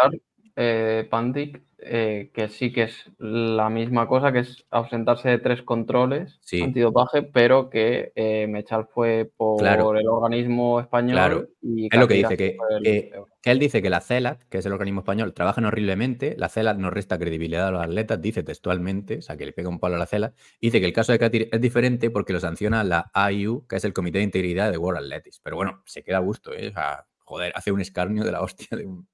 eh, 0.55 1.09
Pantic, 1.11 1.61
eh, 1.85 2.31
que 2.35 2.49
sí 2.49 2.73
que 2.73 2.85
es 2.85 3.11
la 3.19 3.69
misma 3.71 4.07
cosa, 4.09 4.33
que 4.33 4.41
es 4.41 4.65
ausentarse 4.71 5.29
de 5.29 5.39
tres 5.39 5.63
controles 5.63 6.39
Sí. 6.43 6.63
antidopaje, 6.63 7.23
pero 7.23 7.69
que 7.71 8.13
eh, 8.15 8.47
Mechal 8.47 8.87
fue 8.87 9.31
por 9.37 9.59
Claro. 9.59 9.97
el 9.97 10.07
organismo 10.07 10.81
español 10.81 11.13
Claro. 11.17 11.49
y 11.61 11.87
Es 11.93 11.99
lo 12.01 12.09
que 12.09 12.15
dice, 12.15 12.37
que, 12.37 12.57
el- 12.85 13.11
él 13.45 13.59
dice 13.59 13.83
que 13.83 13.91
la 13.91 14.01
CELAT, 14.01 14.43
que 14.49 14.59
es 14.59 14.67
el 14.67 14.73
organismo 14.73 15.01
español, 15.01 15.35
trabajan 15.35 15.65
horriblemente, 15.65 16.35
la 16.39 16.49
CELAT 16.49 16.79
no 16.79 16.91
resta 16.91 17.19
credibilidad 17.19 17.69
a 17.69 17.71
los 17.71 17.83
atletas, 17.83 18.21
dice 18.23 18.43
textualmente, 18.43 19.19
o 19.19 19.23
sea, 19.23 19.37
que 19.37 19.47
le 19.47 19.53
pega 19.53 19.69
un 19.69 19.79
palo 19.81 19.97
a 19.97 19.99
la 19.99 20.07
CELAT, 20.07 20.35
dice 20.61 20.81
que 20.81 20.87
el 20.87 20.93
caso 20.93 21.13
de 21.13 21.19
Katir 21.19 21.49
es 21.51 21.61
diferente 21.61 22.11
porque 22.11 22.33
lo 22.33 22.41
sanciona 22.41 22.85
la 22.85 23.11
AIU, 23.15 23.67
que 23.67 23.77
es 23.77 23.85
el 23.85 23.93
Comité 23.93 24.19
de 24.19 24.25
Integridad 24.25 24.71
de 24.71 24.79
World 24.79 24.99
Athletics. 25.05 25.41
Pero 25.43 25.57
bueno, 25.57 25.83
se 25.87 26.03
queda 26.03 26.19
a 26.19 26.21
gusto, 26.21 26.53
¿eh? 26.55 26.69
O 26.69 26.73
sea, 26.73 27.05
joder, 27.25 27.53
hace 27.55 27.73
un 27.73 27.81
escarnio 27.81 28.25
de 28.25 28.33
la 28.33 28.43
hostia 28.43 28.77
de 28.77 28.85
un- 28.87 29.09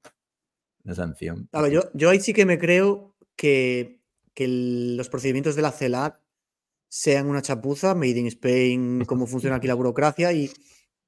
una 0.84 0.94
sanción. 0.94 1.48
A 1.52 1.62
ver, 1.62 1.72
yo, 1.72 1.82
yo 1.94 2.10
ahí 2.10 2.20
sí 2.20 2.32
que 2.32 2.46
me 2.46 2.58
creo 2.58 3.14
que, 3.36 4.00
que 4.34 4.44
el- 4.44 4.96
los 4.96 5.08
procedimientos 5.08 5.56
de 5.56 5.62
la 5.62 5.72
CELAC 5.72 6.20
sean 6.88 7.28
una 7.28 7.42
chapuza, 7.42 7.94
Made 7.94 8.18
in 8.18 8.26
Spain, 8.28 9.04
cómo 9.06 9.26
funciona 9.28 9.56
aquí 9.56 9.66
la 9.66 9.74
burocracia 9.74 10.32
y 10.32 10.50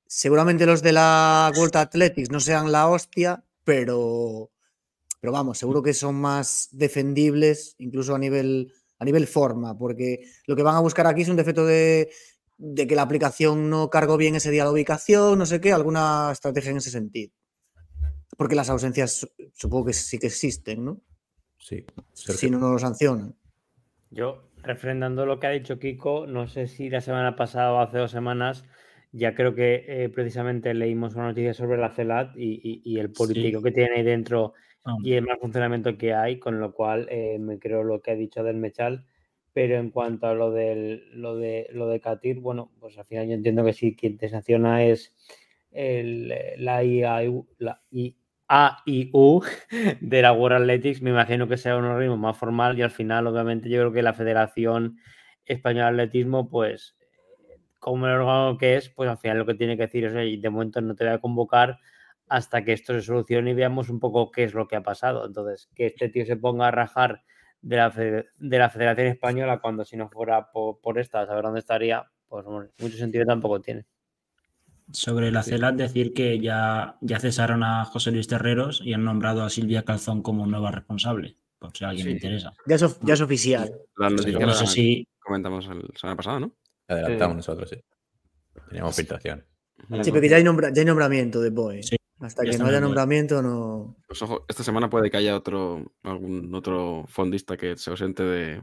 seguramente 0.06 0.66
los 0.66 0.82
de 0.82 0.92
la 0.92 1.52
World 1.56 1.76
Athletics 1.76 2.30
no 2.30 2.40
sean 2.40 2.72
la 2.72 2.88
hostia, 2.88 3.44
pero, 3.64 4.50
pero 5.20 5.32
vamos, 5.32 5.58
seguro 5.58 5.82
que 5.82 5.94
son 5.94 6.16
más 6.16 6.68
defendibles 6.72 7.74
incluso 7.78 8.14
a 8.14 8.18
nivel, 8.18 8.72
a 8.98 9.04
nivel 9.04 9.26
forma, 9.26 9.76
porque 9.78 10.20
lo 10.46 10.56
que 10.56 10.62
van 10.62 10.76
a 10.76 10.80
buscar 10.80 11.06
aquí 11.06 11.22
es 11.22 11.28
un 11.28 11.36
defecto 11.36 11.66
de, 11.66 12.10
de 12.58 12.86
que 12.86 12.96
la 12.96 13.02
aplicación 13.02 13.70
no 13.70 13.90
cargó 13.90 14.16
bien 14.16 14.34
ese 14.36 14.50
día 14.50 14.64
la 14.64 14.72
ubicación, 14.72 15.38
no 15.38 15.46
sé 15.46 15.60
qué, 15.60 15.72
alguna 15.72 16.30
estrategia 16.32 16.70
en 16.72 16.78
ese 16.78 16.90
sentido. 16.90 17.32
Porque 18.40 18.54
las 18.54 18.70
ausencias 18.70 19.12
su- 19.12 19.30
supongo 19.52 19.88
que 19.88 19.92
sí 19.92 20.18
que 20.18 20.28
existen, 20.28 20.82
¿no? 20.82 21.02
Sí. 21.58 21.84
Si 22.14 22.48
no, 22.48 22.58
no 22.58 22.72
lo 22.72 22.78
sancionan. 22.78 23.34
Yo, 24.08 24.48
refrendando 24.62 25.26
lo 25.26 25.38
que 25.38 25.46
ha 25.46 25.50
dicho 25.50 25.78
Kiko, 25.78 26.26
no 26.26 26.48
sé 26.48 26.66
si 26.66 26.88
la 26.88 27.02
semana 27.02 27.36
pasada 27.36 27.70
o 27.74 27.80
hace 27.80 27.98
dos 27.98 28.10
semanas, 28.10 28.64
ya 29.12 29.34
creo 29.34 29.54
que 29.54 29.84
eh, 29.86 30.08
precisamente 30.08 30.72
leímos 30.72 31.16
una 31.16 31.26
noticia 31.26 31.52
sobre 31.52 31.76
la 31.76 31.90
CELAT 31.90 32.34
y, 32.34 32.58
y- 32.64 32.80
y 32.82 32.98
el 32.98 33.12
político 33.12 33.60
que 33.60 33.72
tiene 33.72 33.96
ahí 33.96 34.02
dentro 34.04 34.54
Ah, 34.86 34.96
y 35.04 35.12
el 35.12 35.26
mal 35.26 35.36
funcionamiento 35.38 35.98
que 35.98 36.14
hay, 36.14 36.38
con 36.38 36.60
lo 36.60 36.72
cual 36.72 37.08
eh, 37.10 37.38
me 37.38 37.58
creo 37.58 37.84
lo 37.84 38.00
que 38.00 38.12
ha 38.12 38.14
dicho 38.14 38.42
del 38.42 38.56
Mechal. 38.56 39.04
Pero 39.52 39.76
en 39.76 39.90
cuanto 39.90 40.28
a 40.28 40.32
lo 40.34 40.50
del 40.50 41.10
lo 41.20 41.36
de 41.36 41.66
lo 41.72 41.88
de 41.88 42.00
Katir, 42.00 42.40
bueno, 42.40 42.72
pues 42.80 42.96
al 42.96 43.04
final 43.04 43.28
yo 43.28 43.34
entiendo 43.34 43.62
que 43.66 43.74
sí, 43.74 43.94
quien 43.94 44.16
te 44.16 44.30
sanciona 44.30 44.82
es 44.86 45.14
el, 45.72 46.32
la, 46.56 46.82
IAU, 46.82 47.46
la 47.58 47.82
AIU 48.50 49.42
de 50.00 50.22
la 50.22 50.32
World 50.32 50.62
Athletics, 50.62 51.02
me 51.02 51.10
imagino 51.10 51.48
que 51.48 51.56
sea 51.56 51.76
un 51.76 51.84
organismo 51.86 52.16
más 52.18 52.36
formal 52.36 52.78
y 52.78 52.82
al 52.82 52.90
final, 52.90 53.26
obviamente, 53.28 53.68
yo 53.70 53.80
creo 53.80 53.92
que 53.92 54.02
la 54.02 54.14
Federación 54.14 54.98
Española 55.46 55.86
de 55.86 55.92
Atletismo, 56.04 56.48
pues, 56.50 56.96
como 57.78 58.06
el 58.06 58.12
órgano 58.14 58.58
que 58.58 58.76
es, 58.76 58.88
pues 58.90 59.08
al 59.10 59.18
final 59.18 59.38
lo 59.38 59.46
que 59.46 59.54
tiene 59.54 59.76
que 59.76 59.84
decir 59.84 60.04
es, 60.04 60.14
"Oye, 60.14 60.38
de 60.38 60.50
momento 60.50 60.80
no 60.80 60.94
te 60.94 61.04
voy 61.04 61.14
a 61.14 61.18
convocar 61.20 61.78
hasta 62.28 62.64
que 62.64 62.72
esto 62.72 62.92
se 62.94 63.02
solucione 63.02 63.50
y 63.52 63.54
veamos 63.54 63.88
un 63.90 64.00
poco 64.00 64.30
qué 64.30 64.44
es 64.44 64.54
lo 64.54 64.68
que 64.68 64.76
ha 64.76 64.82
pasado. 64.82 65.26
Entonces, 65.26 65.68
que 65.74 65.86
este 65.86 66.08
tío 66.10 66.24
se 66.26 66.36
ponga 66.36 66.68
a 66.68 66.70
rajar 66.70 67.22
de 67.62 67.76
la, 67.76 67.90
de 67.90 68.58
la 68.58 68.70
Federación 68.70 69.08
Española 69.08 69.60
cuando 69.60 69.84
si 69.84 69.96
no 69.96 70.08
fuera 70.10 70.50
por, 70.52 70.80
por 70.80 70.98
esta, 70.98 71.20
a 71.22 71.26
saber 71.26 71.42
dónde 71.44 71.60
estaría, 71.60 72.04
pues 72.28 72.46
mucho 72.46 72.96
sentido 72.96 73.26
tampoco 73.26 73.60
tiene. 73.60 73.84
Sobre 74.92 75.30
la 75.30 75.42
CELAT, 75.42 75.76
decir 75.76 76.12
que 76.12 76.40
ya, 76.40 76.96
ya 77.00 77.20
cesaron 77.20 77.62
a 77.62 77.84
José 77.84 78.10
Luis 78.10 78.26
Terreros 78.28 78.80
y 78.84 78.92
han 78.92 79.04
nombrado 79.04 79.42
a 79.44 79.50
Silvia 79.50 79.84
Calzón 79.84 80.22
como 80.22 80.46
nueva 80.46 80.70
responsable, 80.70 81.36
por 81.58 81.76
si 81.76 81.84
a 81.84 81.90
alguien 81.90 82.06
le 82.06 82.12
interesa. 82.14 82.52
Ya 82.66 82.74
es, 82.76 82.82
of- 82.82 82.98
ya 83.02 83.14
es 83.14 83.20
oficial. 83.20 83.72
La 83.96 84.10
noticia 84.10 84.38
no 84.46 84.52
sé 84.54 84.66
si- 84.66 85.06
comentamos 85.20 85.66
la 85.66 85.74
semana 85.94 86.16
pasada, 86.16 86.40
¿no? 86.40 86.52
La 86.88 86.96
adelantamos 86.96 87.34
Sí. 87.34 87.36
nosotros, 87.36 87.70
sí. 87.70 87.76
Teníamos 88.68 88.96
filtración. 88.96 89.44
Sí, 90.02 90.10
porque 90.10 90.28
ya 90.28 90.36
hay, 90.36 90.44
nombra- 90.44 90.72
ya 90.74 90.80
hay 90.80 90.86
nombramiento 90.86 91.40
de 91.40 91.50
Boe. 91.50 91.82
Sí, 91.82 91.96
Hasta 92.20 92.44
ya 92.44 92.50
que 92.50 92.58
no 92.58 92.66
haya 92.66 92.80
nombramiento, 92.80 93.40
no. 93.42 93.96
Pues 94.06 94.20
ojo, 94.22 94.44
esta 94.48 94.62
semana 94.62 94.90
puede 94.90 95.10
que 95.10 95.16
haya 95.16 95.36
otro 95.36 95.92
algún 96.02 96.54
otro 96.54 97.04
fondista 97.08 97.56
que 97.56 97.76
se 97.76 97.90
ausente 97.90 98.22
de, 98.22 98.60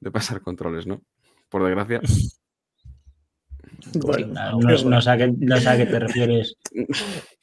de 0.00 0.10
pasar 0.10 0.40
controles, 0.42 0.86
¿no? 0.86 1.02
Por 1.48 1.64
desgracia. 1.64 2.00
Bueno, 3.94 4.26
No, 4.28 4.58
no- 4.58 4.82
no 4.90 5.00
sé 5.00 5.10
a 5.10 5.16
qué, 5.16 5.32
no 5.38 5.56
sé 5.60 5.68
a 5.68 5.76
qué 5.76 5.86
te 5.86 5.98
refieres. 5.98 6.56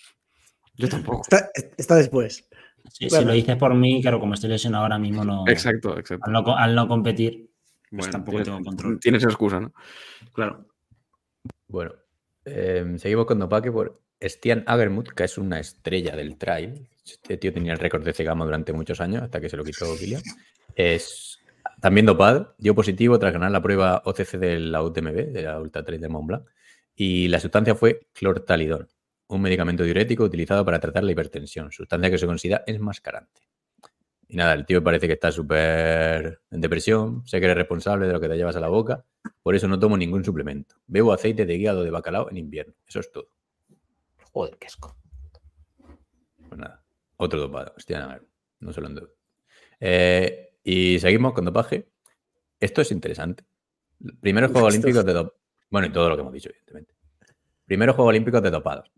Yo 0.77 0.89
tampoco. 0.89 1.21
está, 1.21 1.49
está 1.77 1.95
después. 1.95 2.47
Si, 2.91 3.09
lo 3.09 3.31
dices 3.33 3.55
por 3.55 3.73
mí, 3.73 4.01
claro, 4.01 4.19
como 4.19 4.33
estoy 4.35 4.49
lesionado 4.49 4.83
ahora 4.83 4.99
mismo, 4.99 5.23
no, 5.25 5.45
Exacto, 5.47 5.97
exacto. 5.97 6.25
al, 6.25 6.31
no, 6.33 6.43
co- 6.43 6.55
al 6.55 6.75
no 6.75 6.87
competir, 6.87 7.49
pues 7.89 7.91
Bueno, 7.91 8.11
tampoco 8.11 8.31
tienes, 8.37 8.45
tengo 8.47 8.63
control. 8.63 8.99
tienes 8.99 9.23
excusa, 9.23 9.59
¿no? 9.59 9.73
Claro. 10.33 10.67
Bueno, 11.67 11.93
eh, 12.45 12.93
seguimos 12.97 13.25
con 13.25 13.39
Dopaque 13.39 13.71
por 13.71 14.01
Stian 14.21 14.63
Agermuth, 14.67 15.09
que 15.09 15.23
es 15.23 15.37
una 15.37 15.59
estrella 15.59 16.15
del 16.15 16.37
trail. 16.37 16.87
Este 17.05 17.37
tío 17.37 17.51
tenía 17.53 17.73
el 17.73 17.79
récord 17.79 18.03
de 18.03 18.13
Cegama 18.13 18.45
durante 18.45 18.71
muchos 18.73 19.01
años, 19.01 19.23
hasta 19.23 19.39
que 19.41 19.49
se 19.49 19.57
lo 19.57 19.63
quitó 19.63 19.97
Kilian. 19.97 20.21
Es 20.75 21.34
también 21.85 22.07
dopado, 22.07 22.55
dio 22.57 22.73
positivo 22.73 23.19
tras 23.19 23.31
ganar 23.31 23.51
la 23.51 23.61
prueba 23.61 24.01
OCC 24.05 24.39
de 24.39 24.59
la 24.59 24.81
UTMB, 24.81 25.31
de 25.31 25.43
la 25.43 25.61
Ultra 25.61 25.85
Trail 25.85 26.01
de 26.01 26.09
Mont 26.09 26.25
Blanc, 26.25 26.47
y 26.95 27.27
la 27.27 27.39
sustancia 27.39 27.75
fue 27.75 28.07
clortalidol, 28.11 28.87
un 29.27 29.43
medicamento 29.43 29.83
diurético 29.83 30.23
utilizado 30.23 30.65
para 30.65 30.79
tratar 30.79 31.03
la 31.03 31.11
hipertensión, 31.11 31.71
sustancia 31.71 32.09
que 32.09 32.17
se 32.17 32.25
considera 32.25 32.63
enmascarante. 32.65 33.41
Y 34.27 34.35
nada, 34.35 34.53
el 34.53 34.65
tío 34.65 34.83
parece 34.83 35.05
que 35.05 35.13
está 35.13 35.31
súper 35.31 36.41
en 36.49 36.59
depresión, 36.59 37.21
sé 37.27 37.39
que 37.39 37.45
eres 37.45 37.57
responsable 37.57 38.07
de 38.07 38.13
lo 38.13 38.19
que 38.19 38.29
te 38.29 38.35
llevas 38.35 38.55
a 38.55 38.61
la 38.61 38.69
boca, 38.69 39.05
por 39.43 39.53
eso 39.53 39.67
no 39.67 39.77
tomo 39.77 39.95
ningún 39.95 40.25
suplemento. 40.25 40.77
Bebo 40.87 41.13
aceite 41.13 41.45
de 41.45 41.53
hígado 41.53 41.83
de 41.83 41.91
bacalao 41.91 42.31
en 42.31 42.37
invierno, 42.37 42.73
eso 42.87 42.99
es 42.99 43.11
todo. 43.11 43.29
Joder, 44.31 44.57
qué 44.57 44.65
asco. 44.65 44.97
Pues 46.49 46.59
nada, 46.59 46.83
otro 47.17 47.41
dopado. 47.41 47.75
Hostia, 47.77 48.05
a 48.05 48.07
ver, 48.07 48.23
no 48.61 48.73
solo 48.73 48.87
en 48.87 48.95
dope. 48.95 49.13
Eh, 49.79 50.54
y 50.65 50.99
seguimos 50.99 51.33
con 51.33 51.45
dopaje. 51.45 51.87
Esto 52.59 52.81
es 52.81 52.91
interesante. 52.91 53.45
Primeros 54.19 54.51
Juegos 54.51 54.73
Olímpicos 54.73 55.05
de 55.05 55.13
dopaje. 55.13 55.37
Bueno, 55.69 55.87
y 55.87 55.91
todo 55.91 56.09
lo 56.09 56.15
que 56.15 56.21
hemos 56.21 56.33
dicho, 56.33 56.49
evidentemente. 56.49 56.95
Primeros 57.65 57.95
Juegos 57.95 58.09
Olímpicos 58.09 58.41
de 58.41 58.49
dopados. 58.49 58.91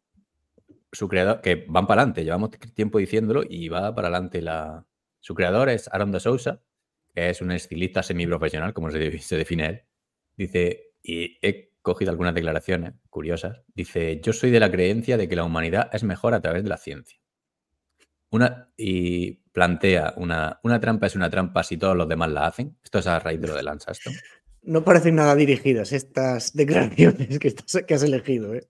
Su 0.91 1.09
creador, 1.09 1.41
que 1.41 1.65
van 1.67 1.85
para 1.85 2.01
adelante, 2.01 2.23
llevamos 2.23 2.51
tiempo 2.73 2.97
diciéndolo 2.97 3.43
y 3.47 3.67
va 3.67 3.93
para 3.93 4.07
adelante 4.07 4.41
la. 4.41 4.85
Su 5.19 5.35
creador 5.35 5.69
es 5.69 5.89
Aaron 5.91 6.13
de 6.13 6.21
Sousa, 6.21 6.61
que 7.13 7.29
es 7.29 7.41
un 7.41 7.51
estilista 7.51 8.01
semiprofesional, 8.01 8.73
como 8.73 8.89
se 8.89 8.97
define 9.35 9.65
él. 9.65 9.81
Dice, 10.37 10.93
y 11.03 11.37
he 11.45 11.73
cogido 11.81 12.11
algunas 12.11 12.33
declaraciones 12.33 12.93
curiosas. 13.09 13.61
Dice, 13.75 14.21
yo 14.21 14.31
soy 14.31 14.51
de 14.51 14.61
la 14.61 14.71
creencia 14.71 15.17
de 15.17 15.27
que 15.27 15.35
la 15.35 15.43
humanidad 15.43 15.89
es 15.91 16.05
mejor 16.05 16.33
a 16.33 16.41
través 16.41 16.63
de 16.63 16.69
la 16.69 16.77
ciencia. 16.77 17.19
Una, 18.29 18.69
y 18.75 19.31
plantea 19.51 20.13
una, 20.17 20.59
una 20.63 20.79
trampa 20.79 21.07
es 21.07 21.15
una 21.15 21.29
trampa 21.29 21.63
si 21.63 21.77
todos 21.77 21.95
los 21.95 22.07
demás 22.07 22.29
la 22.31 22.47
hacen. 22.47 22.77
Esto 22.83 22.99
es 22.99 23.07
a 23.07 23.19
raíz 23.19 23.39
de 23.41 23.47
lo 23.47 23.55
de 23.55 23.63
Lance 23.63 23.85
Armstrong. 23.89 24.15
No 24.63 24.83
parecen 24.83 25.15
nada 25.15 25.33
dirigidas 25.35 25.93
estas 25.93 26.53
declaraciones 26.53 27.39
que, 27.39 27.47
estás- 27.47 27.83
que 27.87 27.93
has 27.93 28.03
elegido, 28.03 28.53
¿eh? 28.53 28.67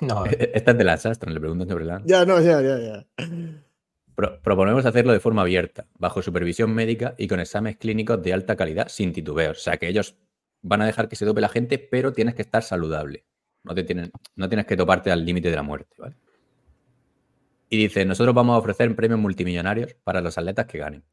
No, 0.00 0.24
Esta 0.30 0.70
es 0.70 0.78
de 0.78 0.84
Lance 0.84 1.08
Armstrong, 1.08 1.34
le 1.34 1.40
preguntan 1.40 1.68
sobre 1.68 1.84
Lance. 1.84 2.08
Ya, 2.08 2.24
no, 2.24 2.40
ya, 2.40 2.60
ya, 2.62 2.78
ya. 2.78 3.06
Pro- 4.14 4.40
proponemos 4.42 4.84
hacerlo 4.86 5.12
de 5.12 5.20
forma 5.20 5.42
abierta, 5.42 5.86
bajo 5.98 6.22
supervisión 6.22 6.72
médica 6.74 7.14
y 7.18 7.26
con 7.26 7.40
exámenes 7.40 7.78
clínicos 7.78 8.22
de 8.22 8.32
alta 8.32 8.56
calidad 8.56 8.88
sin 8.88 9.12
titubeos. 9.12 9.58
O 9.58 9.60
sea, 9.60 9.76
que 9.78 9.88
ellos 9.88 10.16
van 10.62 10.82
a 10.82 10.86
dejar 10.86 11.08
que 11.08 11.16
se 11.16 11.24
dope 11.24 11.40
la 11.40 11.48
gente, 11.48 11.78
pero 11.78 12.12
tienes 12.12 12.34
que 12.34 12.42
estar 12.42 12.62
saludable. 12.62 13.24
No, 13.64 13.74
te 13.74 13.82
tienen, 13.82 14.10
no 14.36 14.48
tienes 14.48 14.66
que 14.66 14.76
toparte 14.76 15.10
al 15.10 15.24
límite 15.24 15.50
de 15.50 15.56
la 15.56 15.62
muerte, 15.62 15.94
¿vale? 15.98 16.16
Y 17.70 17.78
dice, 17.78 18.04
nosotros 18.04 18.34
vamos 18.34 18.54
a 18.54 18.58
ofrecer 18.58 18.94
premios 18.96 19.20
multimillonarios 19.20 19.94
para 20.04 20.20
los 20.20 20.36
atletas 20.36 20.66
que 20.66 20.78
ganen. 20.78 21.04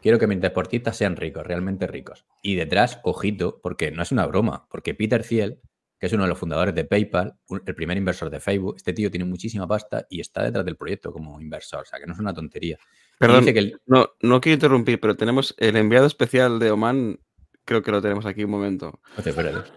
Quiero 0.00 0.18
que 0.18 0.26
mis 0.26 0.40
deportistas 0.40 0.96
sean 0.96 1.16
ricos, 1.16 1.44
realmente 1.46 1.86
ricos. 1.86 2.24
Y 2.40 2.54
detrás, 2.54 3.00
ojito, 3.02 3.60
porque 3.62 3.90
no 3.90 4.02
es 4.02 4.12
una 4.12 4.24
broma, 4.26 4.66
porque 4.70 4.94
Peter 4.94 5.24
Thiel, 5.26 5.60
que 5.98 6.06
es 6.06 6.12
uno 6.12 6.22
de 6.22 6.28
los 6.28 6.38
fundadores 6.38 6.74
de 6.74 6.84
PayPal, 6.84 7.34
un- 7.48 7.62
el 7.66 7.74
primer 7.74 7.96
inversor 7.96 8.30
de 8.30 8.38
Facebook, 8.38 8.74
este 8.76 8.92
tío 8.92 9.10
tiene 9.10 9.24
muchísima 9.24 9.66
pasta 9.66 10.06
y 10.08 10.20
está 10.20 10.42
detrás 10.44 10.64
del 10.64 10.76
proyecto 10.76 11.12
como 11.12 11.40
inversor, 11.40 11.82
o 11.82 11.84
sea, 11.84 11.98
que 11.98 12.06
no 12.06 12.12
es 12.12 12.18
una 12.20 12.32
tontería. 12.32 12.78
Perdón, 13.18 13.40
dice 13.40 13.52
que 13.54 13.58
el- 13.60 13.80
no, 13.86 14.10
no 14.20 14.40
quiero 14.40 14.54
interrumpir, 14.54 15.00
pero 15.00 15.16
tenemos 15.16 15.54
el 15.58 15.76
enviado 15.76 16.06
especial 16.06 16.58
de 16.58 16.70
Oman, 16.70 17.18
creo 17.64 17.82
que 17.82 17.90
lo 17.90 18.02
tenemos 18.02 18.26
aquí 18.26 18.44
un 18.44 18.50
momento. 18.50 19.00
Hostia, 19.16 19.30
espérate. 19.30 19.70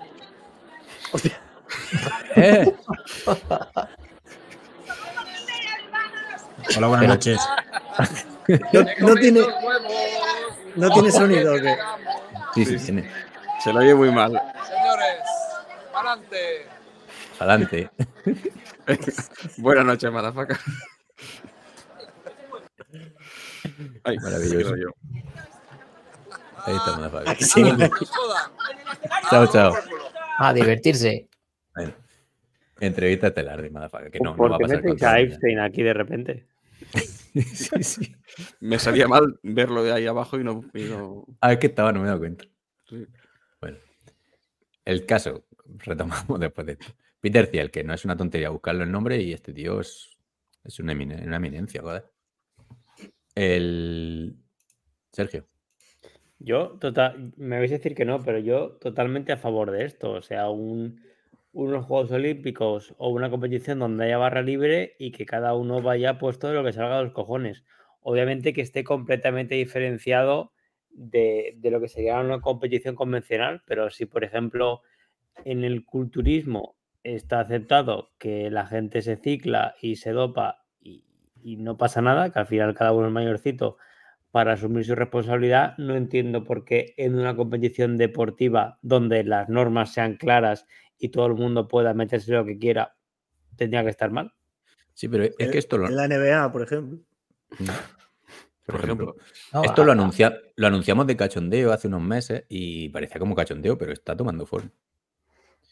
Hostia. 1.13 1.41
¡Eh! 2.35 2.73
Hola, 6.75 6.87
buenas 6.87 7.07
noches. 7.07 7.39
No, 8.73 9.07
no 9.09 9.15
tiene, 9.15 9.41
no 10.75 10.89
tiene 10.91 11.11
sonido, 11.11 11.55
¿o 11.55 11.59
qué? 11.61 11.75
Sí, 12.53 12.65
sí, 12.65 12.77
tiene. 12.85 13.09
Se 13.63 13.73
lo 13.73 13.79
oye 13.79 13.93
muy 13.95 14.11
mal. 14.11 14.31
Señores, 14.65 15.19
adelante. 15.93 16.65
Adelante. 17.39 17.89
Buenas 19.57 19.85
noches, 19.85 20.11
madafaca. 20.11 20.59
Ay, 24.03 24.17
Maravilloso. 24.17 24.75
yo. 24.75 24.89
Ahí 26.65 26.75
está, 26.75 26.97
motherfucker. 26.97 27.43
Sí. 27.43 27.63
Chao, 29.29 29.47
chao. 29.47 29.73
a 30.39 30.53
divertirse. 30.53 31.27
Bueno, 31.75 31.93
entrevista 32.79 33.27
estelar 33.27 33.61
de 33.61 33.69
motherfucker, 33.69 34.11
que 34.11 34.19
no, 34.19 34.31
no 34.31 34.35
¿Por 34.37 34.51
va 34.51 34.55
a 34.55 34.57
qué 34.57 34.63
pasar 34.63 34.77
metéis 34.77 34.99
con 35.01 35.09
a 35.09 35.19
Epstein 35.19 35.59
aquí 35.59 35.83
de 35.83 35.93
repente? 35.93 36.47
sí, 37.33 37.83
sí. 37.83 38.15
Me 38.59 38.79
sabía 38.79 39.07
mal 39.07 39.39
verlo 39.43 39.83
de 39.83 39.91
ahí 39.93 40.05
abajo 40.05 40.39
y 40.39 40.43
no. 40.43 40.63
y 40.73 40.81
no- 40.81 41.25
Ah, 41.41 41.53
es 41.53 41.59
que 41.59 41.67
estaba, 41.67 41.91
no 41.91 41.99
me 41.99 42.05
he 42.05 42.07
dado 42.07 42.19
cuenta. 42.19 42.45
sí. 42.89 43.05
Bueno, 43.61 43.77
el 44.85 45.05
caso, 45.05 45.45
retomamos 45.65 46.39
después 46.39 46.67
de 46.67 46.73
esto. 46.73 46.87
Peter 47.19 47.47
Thiel, 47.49 47.71
que 47.71 47.83
no 47.83 47.93
es 47.93 48.05
una 48.05 48.15
tontería 48.15 48.49
buscarlo 48.49 48.83
el 48.83 48.91
nombre 48.91 49.21
y 49.21 49.33
este 49.33 49.51
tío 49.53 49.79
es, 49.81 50.17
es 50.63 50.79
una, 50.79 50.93
emine- 50.93 51.25
una 51.25 51.37
eminencia, 51.37 51.81
joder. 51.81 52.05
El. 53.35 54.35
Sergio. 55.11 55.45
Yo, 56.39 56.77
total, 56.79 57.33
me 57.37 57.57
vais 57.57 57.71
a 57.71 57.75
decir 57.77 57.95
que 57.95 58.05
no, 58.05 58.21
pero 58.23 58.37
yo 58.39 58.73
totalmente 58.79 59.31
a 59.31 59.37
favor 59.37 59.71
de 59.71 59.85
esto. 59.85 60.11
O 60.11 60.21
sea, 60.21 60.49
un, 60.49 61.01
unos 61.57 61.85
Juegos 61.85 62.11
Olímpicos 62.11 62.93
o 62.99 63.09
una 63.09 63.31
competición 63.31 63.79
donde 63.79 64.05
haya 64.05 64.19
barra 64.19 64.43
libre 64.43 64.95
y 64.99 65.11
que 65.11 65.25
cada 65.25 65.55
uno 65.55 65.81
vaya 65.81 66.19
puesto 66.19 66.47
de 66.47 66.53
lo 66.53 66.63
que 66.63 66.71
salga 66.71 66.97
de 66.97 67.05
los 67.05 67.13
cojones. 67.13 67.63
Obviamente 68.01 68.53
que 68.53 68.61
esté 68.61 68.83
completamente 68.83 69.55
diferenciado 69.55 70.51
de, 70.91 71.55
de 71.57 71.71
lo 71.71 71.81
que 71.81 71.87
sería 71.87 72.19
una 72.19 72.41
competición 72.41 72.93
convencional, 72.93 73.63
pero 73.65 73.89
si, 73.89 74.05
por 74.05 74.23
ejemplo, 74.23 74.83
en 75.45 75.63
el 75.63 75.83
culturismo 75.83 76.75
está 77.01 77.39
aceptado 77.39 78.11
que 78.19 78.51
la 78.51 78.67
gente 78.67 79.01
se 79.01 79.15
cicla 79.15 79.73
y 79.81 79.95
se 79.95 80.11
dopa 80.11 80.63
y, 80.79 81.05
y 81.41 81.57
no 81.57 81.75
pasa 81.75 82.03
nada, 82.03 82.31
que 82.31 82.37
al 82.37 82.45
final 82.45 82.75
cada 82.75 82.91
uno 82.91 83.07
es 83.07 83.13
mayorcito 83.13 83.77
para 84.29 84.53
asumir 84.53 84.85
su 84.85 84.93
responsabilidad, 84.93 85.75
no 85.79 85.95
entiendo 85.95 86.43
por 86.43 86.65
qué 86.65 86.93
en 86.97 87.17
una 87.17 87.35
competición 87.35 87.97
deportiva 87.97 88.77
donde 88.83 89.23
las 89.23 89.49
normas 89.49 89.91
sean 89.93 90.17
claras 90.17 90.67
y 90.99 91.09
todo 91.09 91.27
el 91.27 91.33
mundo 91.35 91.67
pueda 91.67 91.93
meterse 91.93 92.31
lo 92.31 92.45
que 92.45 92.57
quiera, 92.57 92.95
tendría 93.55 93.83
que 93.83 93.89
estar 93.89 94.11
mal. 94.11 94.33
Sí, 94.93 95.07
pero 95.07 95.23
es 95.25 95.49
que 95.51 95.57
esto 95.57 95.77
lo. 95.77 95.87
En 95.87 95.95
la 95.95 96.05
NBA, 96.07 96.51
por 96.51 96.61
ejemplo. 96.63 96.99
Por 98.65 98.75
ejemplo, 98.83 99.15
No, 99.53 99.63
esto 99.63 99.83
lo, 99.85 99.91
a- 99.91 99.93
anuncia, 99.93 100.37
lo 100.55 100.67
anunciamos 100.67 101.07
de 101.07 101.15
cachondeo 101.15 101.71
hace 101.71 101.87
unos 101.87 102.01
meses 102.01 102.43
y 102.49 102.89
parecía 102.89 103.17
como 103.19 103.33
cachondeo, 103.35 103.77
pero 103.77 103.93
está 103.93 104.15
tomando 104.17 104.45
forma. 104.45 104.71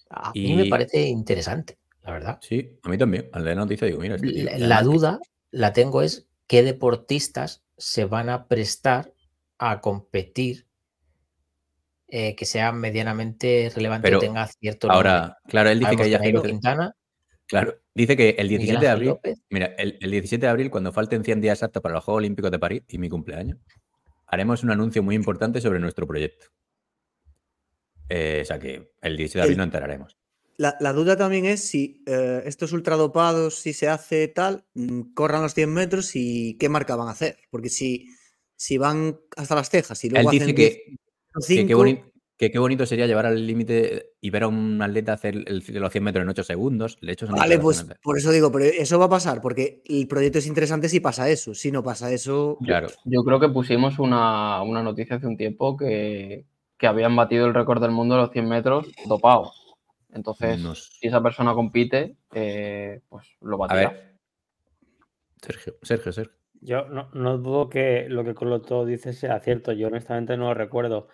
A 0.10 0.32
mí 0.34 0.54
me 0.56 0.66
parece 0.68 1.02
interesante. 1.08 1.78
la 2.04 2.12
verdad. 2.12 2.38
Sí, 2.42 2.80
a 2.84 2.90
mí 2.90 2.98
también. 2.98 3.30
Al 3.34 3.44
leer 3.44 3.58
la 3.58 3.64
noticia 3.64 3.88
digo, 3.88 4.00
mira, 4.00 4.16
este 4.16 4.32
tío. 4.32 4.46
La, 4.58 4.78
que- 4.78 4.84
duda 4.86 5.20
la 5.52 5.74
tengo 5.74 6.02
es 6.04 6.28
qué 6.48 6.64
deportistas 6.64 7.64
se 7.78 8.06
van 8.06 8.30
a 8.30 8.48
prestar 8.48 9.12
a 9.58 9.82
competir 9.82 10.65
eh, 12.08 12.36
que 12.36 12.46
sea 12.46 12.72
medianamente 12.72 13.72
relevante 13.76 14.08
Pero 14.08 14.20
tenga 14.20 14.48
cierto 14.48 14.88
nombre. 14.88 15.10
ahora, 15.10 15.38
claro, 15.48 15.70
él 15.70 15.80
dice 15.80 15.96
que 15.96 16.16
agentes- 16.16 16.42
Quintana, 16.52 16.94
Claro, 17.48 17.76
dice 17.94 18.18
que 18.18 18.30
el 18.40 18.48
Miguel 18.48 18.60
17 18.60 18.86
de 18.86 18.92
abril, 18.92 19.08
López. 19.10 19.40
mira, 19.52 19.68
el, 19.78 19.98
el 20.02 20.10
17 20.12 20.46
de 20.46 20.50
abril, 20.50 20.72
cuando 20.72 20.92
falten 20.92 21.24
100 21.24 21.42
días 21.42 21.60
exactos 21.60 21.82
para 21.84 21.94
los 21.96 22.04
Juegos 22.04 22.20
Olímpicos 22.20 22.50
de 22.50 22.58
París 22.58 22.82
y 22.88 22.98
mi 22.98 23.08
cumpleaños, 23.08 23.60
haremos 24.26 24.64
un 24.64 24.72
anuncio 24.72 25.04
muy 25.04 25.14
importante 25.16 25.62
sobre 25.62 25.80
nuestro 25.80 26.08
proyecto. 26.08 26.48
Eh, 28.10 28.40
o 28.42 28.46
sea 28.46 28.60
que 28.60 28.92
el 29.02 29.18
17 29.18 29.38
de 29.40 29.42
abril 29.44 29.54
El- 29.54 29.58
nos 29.58 29.66
enteraremos. 29.66 30.18
La, 30.58 30.76
la 30.80 30.94
duda 30.94 31.18
también 31.18 31.46
es 31.46 31.68
si 31.68 32.02
eh, 32.08 32.42
estos 32.46 32.72
ultradopados, 32.72 33.56
si 33.60 33.74
se 33.74 33.90
hace 33.90 34.30
tal, 34.30 34.66
mm, 34.74 35.14
corran 35.14 35.42
los 35.42 35.54
100 35.54 35.72
metros 35.74 36.12
y 36.16 36.56
qué 36.58 36.70
marca 36.70 36.96
van 36.96 37.10
a 37.10 37.12
hacer. 37.12 37.38
Porque 37.52 37.68
si, 37.70 38.08
si 38.56 38.78
van 38.78 39.20
hasta 39.36 39.54
las 39.56 39.70
cejas 39.70 40.02
y 40.04 40.08
Él 40.08 40.14
luego 40.14 40.32
dice 40.32 40.46
hacen 40.46 40.56
que, 40.56 40.62
10 40.88 41.00
o 41.00 41.05
que 41.40 41.56
qué 41.56 41.66
5, 41.68 41.80
boni- 41.80 42.04
que 42.38 42.52
qué 42.52 42.60
bonito 42.60 42.86
sería 42.86 43.08
llevar 43.08 43.26
al 43.26 43.48
límite 43.48 44.12
y 44.20 44.30
ver 44.30 44.44
a 44.44 44.48
un 44.50 44.82
atleta 44.82 45.14
hacer 45.14 45.36
el, 45.36 45.64
los 45.70 45.92
100 45.92 46.04
metros 46.04 46.24
en 46.24 46.30
8 46.30 46.44
segundos. 46.44 46.98
De 47.02 47.14
hecho, 47.14 47.28
son 47.28 47.36
Vale, 47.38 47.60
pues 47.60 47.86
por 48.04 48.18
eso 48.18 48.32
digo, 48.32 48.52
pero 48.52 48.66
eso 48.66 49.00
va 49.00 49.06
a 49.06 49.10
pasar, 49.10 49.42
porque 49.42 49.82
el 49.86 50.08
proyecto 50.08 50.40
es 50.40 50.48
interesante 50.48 50.90
si 50.90 51.00
pasa 51.00 51.30
eso. 51.30 51.54
Si 51.54 51.72
no 51.72 51.82
pasa 51.84 52.12
eso, 52.12 52.58
Claro. 52.64 52.88
Yo 53.06 53.24
creo 53.24 53.40
que 53.40 53.50
pusimos 53.50 54.00
una, 54.00 54.62
una 54.64 54.84
noticia 54.84 55.16
hace 55.16 55.28
un 55.28 55.38
tiempo 55.38 55.78
que, 55.78 56.46
que 56.78 56.88
habían 56.88 57.16
batido 57.16 57.46
el 57.48 57.54
récord 57.54 57.82
del 57.82 57.92
mundo 57.92 58.16
de 58.16 58.22
los 58.22 58.32
100 58.32 58.50
metros 58.50 58.88
dopado. 59.08 59.52
Entonces, 60.14 60.60
No 60.60 60.76
sé. 60.76 60.90
si 61.00 61.08
esa 61.08 61.22
persona 61.24 61.54
compite, 61.54 62.18
eh, 62.34 63.02
pues 63.10 63.28
lo 63.42 63.56
A 63.56 63.60
batirá. 63.60 63.90
ver. 63.92 64.16
Sergio, 65.42 65.76
Sergio, 65.82 66.12
Sergio. 66.12 66.36
Yo 66.62 66.86
no, 66.88 67.10
no 67.14 67.38
dudo 67.38 67.70
que 67.70 68.08
lo 68.10 68.24
que 68.24 68.34
Coloto 68.34 68.86
dice 68.86 69.14
sea 69.14 69.40
cierto, 69.40 69.72
yo 69.74 69.88
honestamente 69.88 70.36
no 70.38 70.46
lo 70.46 70.54
recuerdo, 70.54 71.08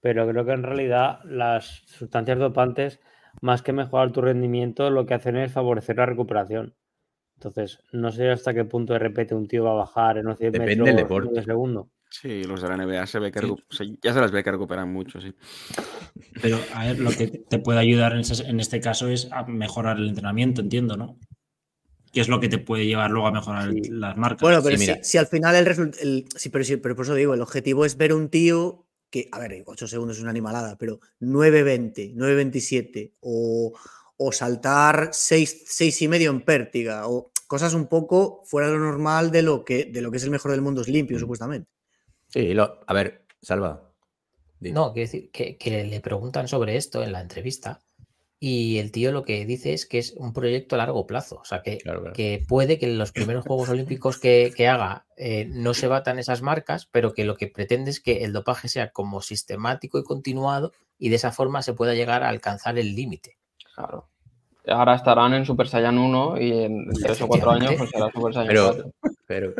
pero 0.00 0.28
creo 0.28 0.44
que 0.44 0.52
en 0.52 0.62
realidad 0.62 1.20
las 1.24 1.82
sustancias 1.86 2.38
dopantes, 2.38 3.00
más 3.40 3.62
que 3.62 3.72
mejorar 3.72 4.12
tu 4.12 4.20
rendimiento, 4.20 4.90
lo 4.90 5.06
que 5.06 5.14
hacen 5.14 5.36
es 5.36 5.52
favorecer 5.52 5.96
la 5.96 6.06
recuperación. 6.06 6.74
Entonces, 7.36 7.78
no 7.92 8.10
sé 8.10 8.30
hasta 8.30 8.52
qué 8.52 8.64
punto 8.64 8.92
de 8.94 8.98
repente 8.98 9.34
un 9.34 9.46
tío 9.46 9.64
va 9.64 9.70
a 9.70 9.74
bajar 9.74 10.18
en 10.18 10.26
unos 10.26 10.38
100 10.38 10.52
Depende 10.52 10.74
del 10.84 10.94
metros 10.96 11.08
deporte. 11.08 11.40
de 11.40 11.44
segundo. 11.44 11.90
Sí, 12.10 12.42
los 12.44 12.62
de 12.62 12.68
la 12.68 12.74
NBA 12.76 13.06
se 13.06 13.18
ve 13.18 13.30
que 13.30 13.40
Sí. 13.70 13.98
ya 14.02 14.12
se 14.14 14.20
las 14.20 14.32
ve 14.32 14.42
que 14.42 14.50
recuperan 14.50 14.90
mucho, 14.92 15.20
sí. 15.20 15.32
Pero, 16.40 16.58
a 16.74 16.86
ver, 16.86 16.98
lo 16.98 17.10
que 17.10 17.26
te 17.28 17.58
puede 17.58 17.78
ayudar 17.80 18.12
en, 18.14 18.20
ese- 18.20 18.48
en 18.48 18.60
este 18.60 18.80
caso 18.80 19.08
es 19.08 19.28
a 19.30 19.44
mejorar 19.44 19.98
el 19.98 20.08
entrenamiento, 20.08 20.60
entiendo, 20.62 20.96
¿no? 20.96 21.18
Que 22.12 22.20
es 22.22 22.28
lo 22.28 22.40
que 22.40 22.48
te 22.48 22.58
puede 22.58 22.86
llevar 22.86 23.10
luego 23.10 23.28
a 23.28 23.32
mejorar 23.32 23.70
Sí. 23.72 23.82
las 23.90 24.16
marcas. 24.16 24.40
Bueno, 24.40 24.60
pero 24.62 24.76
Sí, 24.78 24.86
si, 24.86 24.90
mira. 24.92 25.04
si 25.04 25.18
al 25.18 25.26
final 25.26 25.54
el 25.54 25.66
resultado. 25.66 26.02
Sí, 26.36 26.48
pero, 26.48 26.64
sí, 26.64 26.76
pero 26.78 26.96
por 26.96 27.04
eso 27.04 27.14
digo, 27.14 27.34
el 27.34 27.42
objetivo 27.42 27.84
es 27.84 27.96
ver 27.98 28.14
un 28.14 28.30
tío 28.30 28.86
que, 29.10 29.28
a 29.32 29.38
ver, 29.38 29.62
8 29.66 29.86
segundos 29.86 30.16
es 30.16 30.22
una 30.22 30.30
animalada, 30.30 30.76
pero 30.78 31.00
9.20, 31.20 32.14
9.27 32.14 33.12
o, 33.20 33.72
o 34.16 34.32
saltar 34.32 35.10
6, 35.12 35.62
6 35.66 36.02
y 36.02 36.08
medio 36.08 36.30
en 36.30 36.42
pértiga 36.42 37.08
o 37.08 37.30
cosas 37.46 37.72
un 37.74 37.86
poco 37.86 38.42
fuera 38.44 38.68
de 38.68 38.74
lo 38.74 38.80
normal 38.80 39.30
de 39.30 39.42
lo 39.42 39.64
que, 39.64 39.86
de 39.86 40.02
lo 40.02 40.10
que 40.10 40.18
es 40.18 40.24
el 40.24 40.30
mejor 40.30 40.50
del 40.50 40.60
mundo 40.62 40.82
es 40.82 40.88
limpio, 40.88 41.16
Mm. 41.16 41.20
supuestamente. 41.20 41.70
Sí, 42.28 42.52
lo- 42.52 42.80
a 42.86 42.92
ver, 42.92 43.24
Salva. 43.40 43.90
No, 44.60 44.92
quiero 44.92 45.06
decir 45.06 45.30
que, 45.30 45.56
que 45.56 45.84
le 45.84 46.00
preguntan 46.00 46.48
sobre 46.48 46.76
esto 46.76 47.02
en 47.02 47.12
la 47.12 47.20
entrevista 47.20 47.80
y 48.40 48.78
el 48.78 48.92
tío 48.92 49.10
lo 49.10 49.24
que 49.24 49.44
dice 49.44 49.72
es 49.72 49.84
que 49.84 49.98
es 49.98 50.12
un 50.16 50.32
proyecto 50.32 50.76
a 50.76 50.78
largo 50.78 51.06
plazo. 51.06 51.40
O 51.40 51.44
sea, 51.44 51.62
que, 51.62 51.78
Claro, 51.78 52.00
claro. 52.00 52.14
que 52.14 52.44
puede 52.46 52.78
que 52.78 52.86
en 52.86 52.98
los 52.98 53.10
primeros 53.10 53.44
Juegos 53.44 53.68
Olímpicos 53.68 54.18
que, 54.18 54.52
que 54.56 54.68
haga 54.68 55.06
eh, 55.16 55.46
no 55.50 55.74
se 55.74 55.88
batan 55.88 56.18
esas 56.18 56.40
marcas, 56.42 56.86
pero 56.86 57.12
que 57.14 57.24
lo 57.24 57.36
que 57.36 57.48
pretende 57.48 57.90
es 57.90 58.00
que 58.00 58.24
el 58.24 58.32
dopaje 58.32 58.68
sea 58.68 58.90
como 58.90 59.22
sistemático 59.22 59.98
y 59.98 60.04
continuado 60.04 60.72
y 60.98 61.08
de 61.08 61.16
esa 61.16 61.32
forma 61.32 61.62
se 61.62 61.74
pueda 61.74 61.94
llegar 61.94 62.22
a 62.22 62.28
alcanzar 62.28 62.78
el 62.78 62.94
límite. 62.94 63.38
Claro. 63.74 64.08
Ahora 64.70 64.94
estarán 64.96 65.34
en 65.34 65.44
Super 65.46 65.66
Saiyan 65.68 65.98
1 65.98 66.40
y 66.40 66.52
en 66.64 66.88
3 66.90 67.22
o 67.22 67.28
4 67.28 67.50
años 67.50 67.74
pues 67.78 67.90
será 67.90 68.10
Super 68.12 68.34
Saiyan 68.34 68.48
Pero, 68.48 68.64
4. 68.66 68.92
pero, 69.26 69.54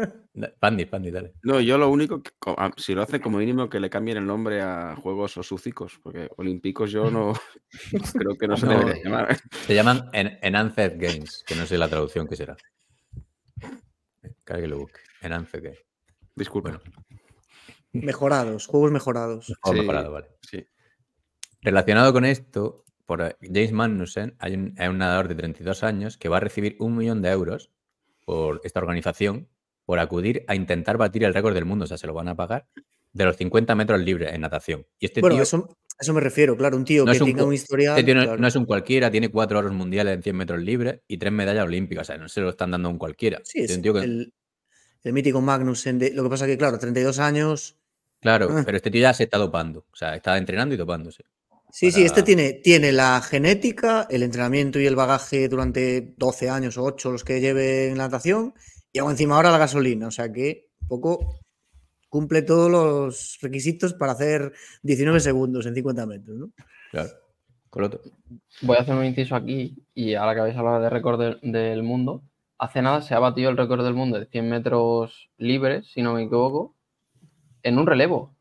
Pandi, 0.60 0.84
Pandi, 0.86 1.10
dale. 1.10 1.34
No, 1.42 1.60
yo 1.60 1.78
lo 1.78 1.88
único, 1.90 2.22
que, 2.22 2.30
si 2.76 2.94
lo 2.94 3.02
hace 3.02 3.20
como 3.20 3.38
mínimo, 3.38 3.68
que 3.68 3.80
le 3.80 3.90
cambien 3.90 4.18
el 4.18 4.26
nombre 4.26 4.60
a 4.60 4.96
Juegos 4.96 5.36
Osúcicos, 5.36 5.98
porque 6.02 6.28
Olímpicos 6.36 6.90
yo 6.90 7.10
no 7.10 7.32
creo 8.14 8.36
que 8.38 8.46
no 8.48 8.56
se 8.56 8.66
No, 8.66 8.78
debería 8.78 9.02
llamar. 9.04 9.36
Se 9.66 9.74
llaman 9.74 10.10
en- 10.12 10.38
Enhanced 10.42 10.94
Games, 10.98 11.42
que 11.46 11.54
no 11.54 11.66
sé 11.66 11.78
la 11.78 11.88
traducción 11.88 12.26
que 12.28 12.36
será. 12.36 12.56
Cada 14.44 14.60
que 14.60 14.68
lo 14.68 14.78
busque. 14.78 15.00
Enhanced 15.22 15.62
Games. 15.62 15.84
Disculpa. 16.34 16.70
Bueno, 16.70 16.82
Mejorados, 17.92 18.66
juegos 18.66 18.92
mejorados. 18.92 19.50
o 19.62 19.72
Sí. 19.72 19.78
mejorado, 19.80 20.12
vale. 20.12 20.28
Sí. 20.42 20.64
Relacionado 21.62 22.12
con 22.12 22.24
esto, 22.24 22.84
por 23.08 23.22
eh, 23.22 23.36
James 23.40 23.72
Magnussen, 23.72 24.34
hay 24.38 24.52
un, 24.54 24.74
hay 24.76 24.88
un 24.88 24.98
nadador 24.98 25.28
de 25.28 25.34
32 25.34 25.82
años 25.82 26.18
que 26.18 26.28
va 26.28 26.36
a 26.36 26.40
recibir 26.40 26.76
un 26.78 26.94
millón 26.94 27.22
de 27.22 27.30
euros 27.30 27.70
por 28.26 28.60
esta 28.64 28.80
organización 28.80 29.48
por 29.86 29.98
acudir 29.98 30.44
a 30.46 30.54
intentar 30.54 30.98
batir 30.98 31.24
el 31.24 31.32
récord 31.32 31.54
del 31.54 31.64
mundo, 31.64 31.86
o 31.86 31.88
sea, 31.88 31.96
se 31.96 32.06
lo 32.06 32.12
van 32.12 32.28
a 32.28 32.36
pagar, 32.36 32.66
de 33.14 33.24
los 33.24 33.34
50 33.38 33.74
metros 33.74 33.98
libres 34.00 34.34
en 34.34 34.42
natación. 34.42 34.86
Y 34.98 35.06
este 35.06 35.22
bueno, 35.22 35.36
tío, 35.36 35.42
eso, 35.44 35.68
a 35.98 36.02
eso 36.02 36.12
me 36.12 36.20
refiero, 36.20 36.54
claro, 36.54 36.76
un 36.76 36.84
tío 36.84 37.06
No 37.06 37.12
que 37.12 37.18
un 37.20 37.24
tenga 37.24 37.42
cu- 37.44 37.48
un 37.48 37.54
historial. 37.54 37.92
este 37.98 38.04
tío 38.04 38.14
no, 38.14 38.22
claro. 38.24 38.38
no 38.38 38.46
es 38.46 38.56
un 38.56 38.66
cualquiera, 38.66 39.10
tiene 39.10 39.30
cuatro 39.30 39.58
oros 39.58 39.72
mundiales 39.72 40.14
en 40.14 40.22
100 40.22 40.36
metros 40.36 40.60
libres 40.60 41.00
y 41.08 41.16
tres 41.16 41.32
medallas 41.32 41.64
olímpicas, 41.64 42.02
o 42.02 42.12
sea, 42.12 42.18
no 42.18 42.28
se 42.28 42.42
lo 42.42 42.50
están 42.50 42.70
dando 42.72 42.90
a 42.90 42.92
un 42.92 42.98
cualquiera. 42.98 43.40
Sí, 43.44 43.60
Este 43.60 43.72
es 43.72 43.76
un 43.78 43.82
tío 43.82 43.94
que- 43.94 44.00
el, 44.00 44.34
el 45.04 45.12
mítico 45.14 45.40
Magnussen. 45.40 45.98
De, 45.98 46.12
lo 46.12 46.22
que 46.24 46.28
pasa 46.28 46.46
que, 46.46 46.58
claro, 46.58 46.78
32 46.78 47.18
años. 47.18 47.78
Claro, 48.20 48.48
Ah. 48.50 48.62
pero 48.66 48.76
este 48.76 48.90
tío 48.90 49.00
ya 49.00 49.14
se 49.14 49.22
está 49.24 49.38
dopando, 49.38 49.86
o 49.90 49.96
sea, 49.96 50.14
está 50.14 50.36
entrenando 50.36 50.74
y 50.74 50.78
dopándose. 50.78 51.24
Sí, 51.70 51.90
sí, 51.92 52.02
este 52.04 52.22
tiene, 52.22 52.54
tiene 52.54 52.92
la 52.92 53.20
genética, 53.20 54.06
el 54.10 54.22
entrenamiento 54.22 54.80
y 54.80 54.86
el 54.86 54.96
bagaje 54.96 55.48
durante 55.48 56.14
12 56.16 56.48
años 56.50 56.78
o 56.78 56.84
8 56.84 57.12
los 57.12 57.24
que 57.24 57.40
lleve 57.40 57.88
en 57.88 57.98
la 57.98 58.04
natación, 58.04 58.54
y 58.92 58.98
aún 58.98 59.10
encima 59.12 59.36
ahora 59.36 59.50
la 59.52 59.58
gasolina. 59.58 60.06
O 60.08 60.10
sea 60.10 60.32
que 60.32 60.68
un 60.82 60.88
poco 60.88 61.40
cumple 62.08 62.42
todos 62.42 62.70
los 62.70 63.38
requisitos 63.42 63.92
para 63.94 64.12
hacer 64.12 64.52
19 64.82 65.20
segundos 65.20 65.66
en 65.66 65.74
50 65.74 66.06
metros, 66.06 66.36
¿no? 66.38 66.50
Claro. 66.90 67.10
Coloto. 67.70 68.00
Voy 68.62 68.78
a 68.78 68.80
hacer 68.80 68.94
un 68.94 69.04
inciso 69.04 69.36
aquí 69.36 69.76
y 69.94 70.14
ahora 70.14 70.34
que 70.34 70.40
habéis 70.40 70.56
hablado 70.56 70.80
de 70.80 70.88
récord 70.88 71.20
del- 71.20 71.38
del 71.42 71.82
mundo, 71.82 72.22
hace 72.56 72.80
nada 72.80 73.02
se 73.02 73.12
ha 73.14 73.18
batido 73.18 73.50
el 73.50 73.58
récord 73.58 73.84
del 73.84 73.92
mundo 73.92 74.18
de 74.18 74.24
100 74.24 74.48
metros 74.48 75.28
libres, 75.36 75.86
si 75.92 76.00
no 76.00 76.14
me 76.14 76.22
equivoco, 76.22 76.74
en 77.62 77.78
un 77.78 77.86
relevo. 77.86 78.34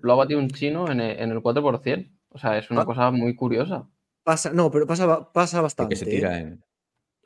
Lo 0.00 0.14
ha 0.14 0.16
batido 0.16 0.40
un 0.40 0.48
chino 0.48 0.90
en 0.90 1.00
el, 1.00 1.20
en 1.20 1.30
el 1.30 1.42
4%. 1.42 2.08
O 2.30 2.38
sea, 2.38 2.58
es 2.58 2.70
una 2.70 2.84
cosa 2.84 3.10
muy 3.10 3.34
curiosa. 3.34 3.88
Pasa, 4.22 4.52
no, 4.52 4.70
pero 4.70 4.86
pasa, 4.86 5.32
pasa 5.32 5.60
bastante. 5.60 5.96
Porque 5.96 6.04
se 6.04 6.10
¿eh? 6.10 6.16
tira 6.18 6.38
en. 6.38 6.64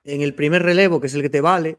En 0.05 0.21
el 0.21 0.35
primer 0.35 0.63
relevo, 0.63 1.01
que 1.01 1.07
es 1.07 1.15
el 1.15 1.23
que 1.23 1.31
te 1.31 1.41
vale, 1.41 1.79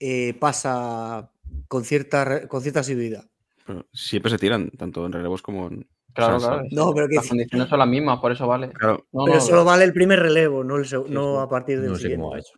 eh, 0.00 0.34
pasa 0.34 1.30
con 1.68 1.84
cierta, 1.84 2.48
con 2.48 2.60
cierta 2.60 2.80
asiduidad. 2.80 3.24
Pero 3.64 3.86
siempre 3.92 4.30
se 4.32 4.38
tiran, 4.38 4.68
tanto 4.70 5.06
en 5.06 5.12
relevos 5.12 5.42
como 5.42 5.68
en. 5.68 5.88
Claro, 6.12 6.36
o 6.36 6.40
sea, 6.40 6.48
claro. 6.50 6.64
No, 6.72 6.92
pero 6.92 7.08
que 7.08 7.14
Las 7.14 7.28
condiciones 7.28 7.68
son 7.68 7.78
las 7.78 7.88
mismas, 7.88 8.18
por 8.18 8.32
eso 8.32 8.46
vale. 8.48 8.70
Claro, 8.72 9.06
No, 9.12 9.24
pero 9.24 9.36
no, 9.36 9.40
solo 9.40 9.64
vale 9.64 9.84
el 9.84 9.92
primer 9.92 10.18
relevo, 10.20 10.62
no, 10.64 10.76
el 10.76 10.84
Sí, 10.86 10.96
no 11.08 11.40
a 11.40 11.48
partir 11.48 11.80
del 11.80 11.90
No 11.90 11.96
sé 11.96 12.02
siguiente. 12.02 12.22
cómo 12.22 12.34
ha 12.34 12.38
hecho. 12.40 12.52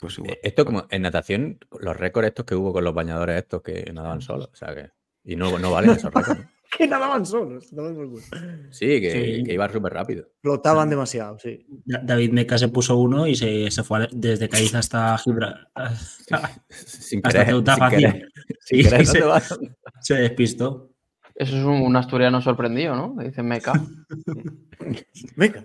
pues 0.00 0.18
igual. 0.18 0.32
Eh, 0.32 0.40
Esto 0.42 0.64
como 0.64 0.86
en 0.90 1.02
natación, 1.02 1.58
los 1.78 1.96
récords 1.96 2.28
estos 2.28 2.46
que 2.46 2.54
hubo 2.54 2.72
con 2.72 2.82
los 2.84 2.94
bañadores 2.94 3.36
estos 3.36 3.62
que 3.62 3.92
nadaban 3.92 4.20
solos, 4.22 4.48
o 4.52 4.56
sea 4.56 4.74
que. 4.74 4.90
Y 5.22 5.36
no, 5.36 5.58
no 5.58 5.70
valen 5.70 5.90
esos 5.90 6.12
récords. 6.12 6.46
Que 6.76 6.86
nadaban 6.86 7.24
solos. 7.24 7.70
Sí, 8.70 9.00
que, 9.00 9.10
Sí. 9.38 9.42
que 9.44 9.54
iba 9.54 9.68
súper 9.72 9.92
rápido. 9.94 10.28
Flotaban 10.42 10.90
demasiado, 10.90 11.38
sí. 11.38 11.66
Da- 11.86 12.00
David 12.04 12.30
Meca 12.32 12.58
se 12.58 12.68
puso 12.68 12.96
uno 12.98 13.26
y 13.26 13.34
se, 13.34 13.70
se 13.70 13.82
fue 13.82 14.06
desde 14.12 14.48
Cádiz 14.50 14.74
hasta 14.74 15.16
Gibraltar. 15.18 15.66
Sin 16.68 17.20
Hasta 17.24 17.30
querer. 17.40 17.46
Ceuta 17.46 17.72
sin 17.74 17.78
fácil. 17.80 17.98
querer. 17.98 18.28
Sí, 18.60 18.82
Sin 18.82 18.90
querer, 18.90 19.06
se, 20.00 20.14
despistó. 20.14 20.90
Eso 21.34 21.56
es 21.56 21.64
un, 21.64 21.80
un 21.82 21.96
asturiano 21.96 22.42
sorprendido, 22.42 22.94
¿no? 22.94 23.14
Dice 23.22 23.42
Meca. 23.42 23.72
Venga. 25.36 25.64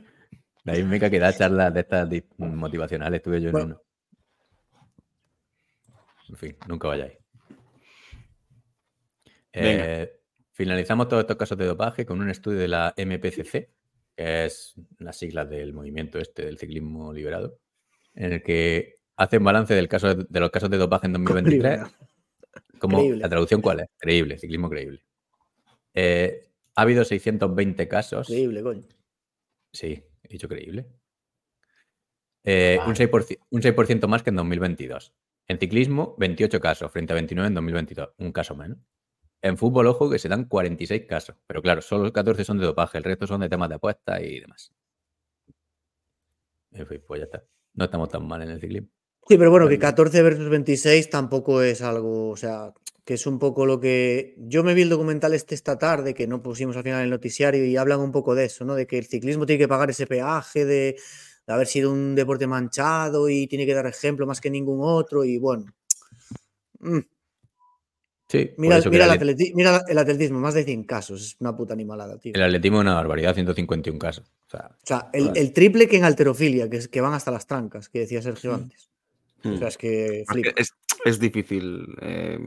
David 0.63 0.85
Meca 0.85 1.09
que 1.09 1.19
da 1.19 1.33
charlas 1.33 1.73
de 1.73 1.79
estas 1.81 2.07
motivacionales, 2.37 3.17
estuve 3.17 3.41
yo 3.41 3.47
en 3.49 3.51
Bueno. 3.51 3.65
uno. 3.65 3.81
En 6.29 6.35
fin, 6.37 6.55
nunca 6.67 6.87
vayáis. 6.87 7.13
Venga. 9.53 9.85
Eh, 9.85 10.19
finalizamos 10.53 11.07
todos 11.09 11.21
estos 11.21 11.35
casos 11.35 11.57
de 11.57 11.65
dopaje 11.65 12.05
con 12.05 12.21
un 12.21 12.29
estudio 12.29 12.59
de 12.59 12.67
la 12.67 12.93
MPCC, 12.95 13.69
que 14.15 14.45
es 14.45 14.75
las 14.99 15.17
siglas 15.17 15.49
del 15.49 15.73
movimiento 15.73 16.19
este 16.19 16.45
del 16.45 16.57
ciclismo 16.57 17.11
liberado, 17.11 17.59
en 18.13 18.33
el 18.33 18.43
que 18.43 18.99
hacen 19.17 19.43
balance 19.43 19.73
del 19.73 19.87
caso 19.87 20.15
de, 20.15 20.39
los 20.39 20.51
casos 20.51 20.69
de 20.69 20.77
dopaje 20.77 21.07
en 21.07 21.13
2023. 21.13 21.81
Como, 22.79 22.97
Creíble. 22.97 23.21
¿La 23.21 23.29
traducción 23.29 23.61
cuál 23.61 23.81
es? 23.81 23.87
Creíble, 23.97 24.37
ciclismo 24.37 24.69
creíble. 24.69 25.03
Eh, 25.93 26.49
ha 26.75 26.81
habido 26.81 27.05
620 27.05 27.87
casos. 27.87 28.29
Increíble, 28.29 28.61
coño. 28.61 28.83
Sí, 29.71 30.03
he 30.23 30.27
dicho 30.27 30.47
creíble. 30.47 30.85
Eh, 32.43 32.77
un, 32.81 32.93
Vale. 32.93 33.09
6%, 33.09 33.39
un 33.49 33.61
6% 33.61 34.07
más 34.07 34.21
que 34.21 34.31
en 34.31 34.35
2022. 34.35 35.13
En 35.47 35.59
ciclismo, 35.59 36.15
28 36.17 36.59
casos 36.59 36.91
frente 36.91 37.13
a 37.13 37.15
29 37.15 37.47
en 37.47 37.53
2022. 37.53 38.09
Un 38.17 38.31
caso 38.31 38.55
menos. 38.55 38.77
En 39.43 39.57
fútbol, 39.57 39.87
ojo, 39.87 40.09
que 40.09 40.19
se 40.19 40.29
dan 40.29 40.45
46 40.45 41.05
casos. 41.05 41.35
Pero 41.45 41.61
claro, 41.61 41.81
solo 41.81 42.11
14 42.13 42.45
son 42.45 42.59
de 42.59 42.65
dopaje. 42.65 42.97
El 42.97 43.03
resto 43.03 43.27
son 43.27 43.41
de 43.41 43.49
temas 43.49 43.67
de 43.67 43.75
apuestas 43.75 44.21
y 44.21 44.39
demás. 44.39 44.71
En 46.71 46.87
fin, 46.87 47.03
pues 47.05 47.19
ya 47.19 47.25
está. 47.25 47.43
No 47.73 47.83
estamos 47.83 48.07
tan 48.07 48.25
mal 48.25 48.41
en 48.41 48.51
el 48.51 48.61
ciclismo. 48.61 48.87
Sí, 49.27 49.37
pero 49.37 49.51
bueno, 49.51 49.67
que 49.67 49.75
Vale. 49.75 49.79
14 49.79 50.21
versus 50.21 50.49
26 50.49 51.09
tampoco 51.09 51.61
es 51.61 51.81
algo, 51.81 52.29
o 52.29 52.37
sea, 52.37 52.73
que 53.03 53.15
es 53.15 53.27
un 53.27 53.37
poco 53.37 53.65
lo 53.65 53.81
que... 53.81 54.33
Yo 54.37 54.63
me 54.63 54.73
vi 54.73 54.83
el 54.83 54.89
documental 54.89 55.33
este 55.33 55.55
esta 55.55 55.77
tarde, 55.77 56.13
que 56.13 56.25
no 56.25 56.41
pusimos 56.41 56.77
al 56.77 56.83
final 56.83 56.99
en 56.99 57.05
el 57.05 57.09
noticiario, 57.09 57.65
y 57.65 57.75
hablan 57.75 57.99
un 57.99 58.13
poco 58.13 58.35
de 58.35 58.45
eso, 58.45 58.63
¿no? 58.63 58.75
De 58.75 58.87
que 58.87 58.97
el 58.97 59.07
ciclismo 59.07 59.45
tiene 59.45 59.59
que 59.59 59.67
pagar 59.67 59.89
ese 59.89 60.07
peaje 60.07 60.63
de, 60.63 60.95
de 61.45 61.53
haber 61.53 61.67
sido 61.67 61.91
un 61.91 62.15
deporte 62.15 62.47
manchado 62.47 63.27
y 63.27 63.47
tiene 63.47 63.65
que 63.65 63.73
dar 63.73 63.87
ejemplo 63.87 64.25
más 64.25 64.39
que 64.39 64.49
ningún 64.49 64.79
otro, 64.81 65.25
y 65.25 65.37
bueno. 65.37 65.65
Mm, 68.27 68.31
Sí, 68.31 68.51
Mira, 68.57 68.77
el, 68.77 68.83
el 68.87 69.01
atle- 69.01 69.19
atleti- 69.19 69.51
mira 69.53 69.81
el 69.87 69.97
atletismo, 69.97 70.39
más 70.39 70.53
de 70.53 70.63
100 70.63 70.83
casos, 70.85 71.21
es 71.21 71.35
una 71.39 71.55
puta 71.55 71.73
animalada, 71.73 72.17
tío. 72.17 72.31
el 72.33 72.41
atletismo 72.41 72.77
es 72.77 72.81
una 72.81 72.95
barbaridad, 72.95 73.33
151 73.35 73.99
casos. 73.99 74.25
O 74.47 74.49
sea, 74.49 74.71
O 74.71 74.85
sea, 74.85 75.09
el, 75.13 75.27
Vale. 75.27 75.39
el 75.39 75.53
triple 75.53 75.87
que 75.87 75.97
en 75.97 76.05
alterofilia, 76.05 76.69
que, 76.69 76.77
es, 76.77 76.87
que 76.87 77.01
van 77.01 77.13
hasta 77.13 77.31
las 77.31 77.45
trancas, 77.45 77.89
que 77.89 77.99
decía 77.99 78.21
Sergio 78.21 78.55
antes. 78.55 78.89
O 79.43 79.49
Hmm. 79.49 79.57
sea, 79.59 79.67
es 79.67 79.77
que 79.77 80.23
flipa. 80.27 80.51
Es, 80.55 80.69
es 81.03 81.19
difícil 81.19 81.85
eh, 82.01 82.39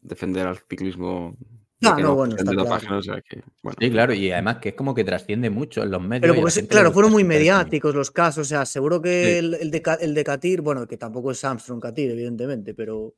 defender 0.00 0.46
al 0.46 0.58
ciclismo. 0.68 1.36
Ah, 1.82 1.94
que 1.96 2.02
no, 2.02 2.14
bueno, 2.14 2.34
está 2.36 2.52
dopaje, 2.52 2.80
claro. 2.86 2.94
¿no? 2.96 2.98
O 2.98 3.02
sea 3.02 3.20
que, 3.22 3.42
bueno, 3.62 3.76
sí, 3.80 3.90
claro, 3.90 4.12
y 4.14 4.30
además 4.32 4.56
que 4.58 4.70
es 4.70 4.74
como 4.74 4.94
que 4.94 5.04
trasciende 5.04 5.48
mucho 5.50 5.82
en 5.82 5.90
los 5.90 6.00
medios. 6.02 6.30
Pero 6.30 6.34
porque, 6.42 6.66
claro, 6.66 6.92
fueron 6.92 7.12
muy 7.12 7.24
mediáticos 7.24 7.94
los 7.94 8.10
casos. 8.10 8.46
O 8.46 8.48
sea, 8.48 8.64
seguro 8.66 9.00
que 9.00 9.24
Sí. 9.24 9.38
el, 9.38 9.54
el 9.54 9.70
de, 9.70 9.82
el 10.00 10.14
de 10.14 10.24
Katir, 10.24 10.60
bueno, 10.62 10.86
que 10.86 10.96
tampoco 10.96 11.30
es 11.30 11.42
Armstrong 11.44 11.80
Katir, 11.80 12.10
evidentemente, 12.10 12.74
pero 12.74 13.14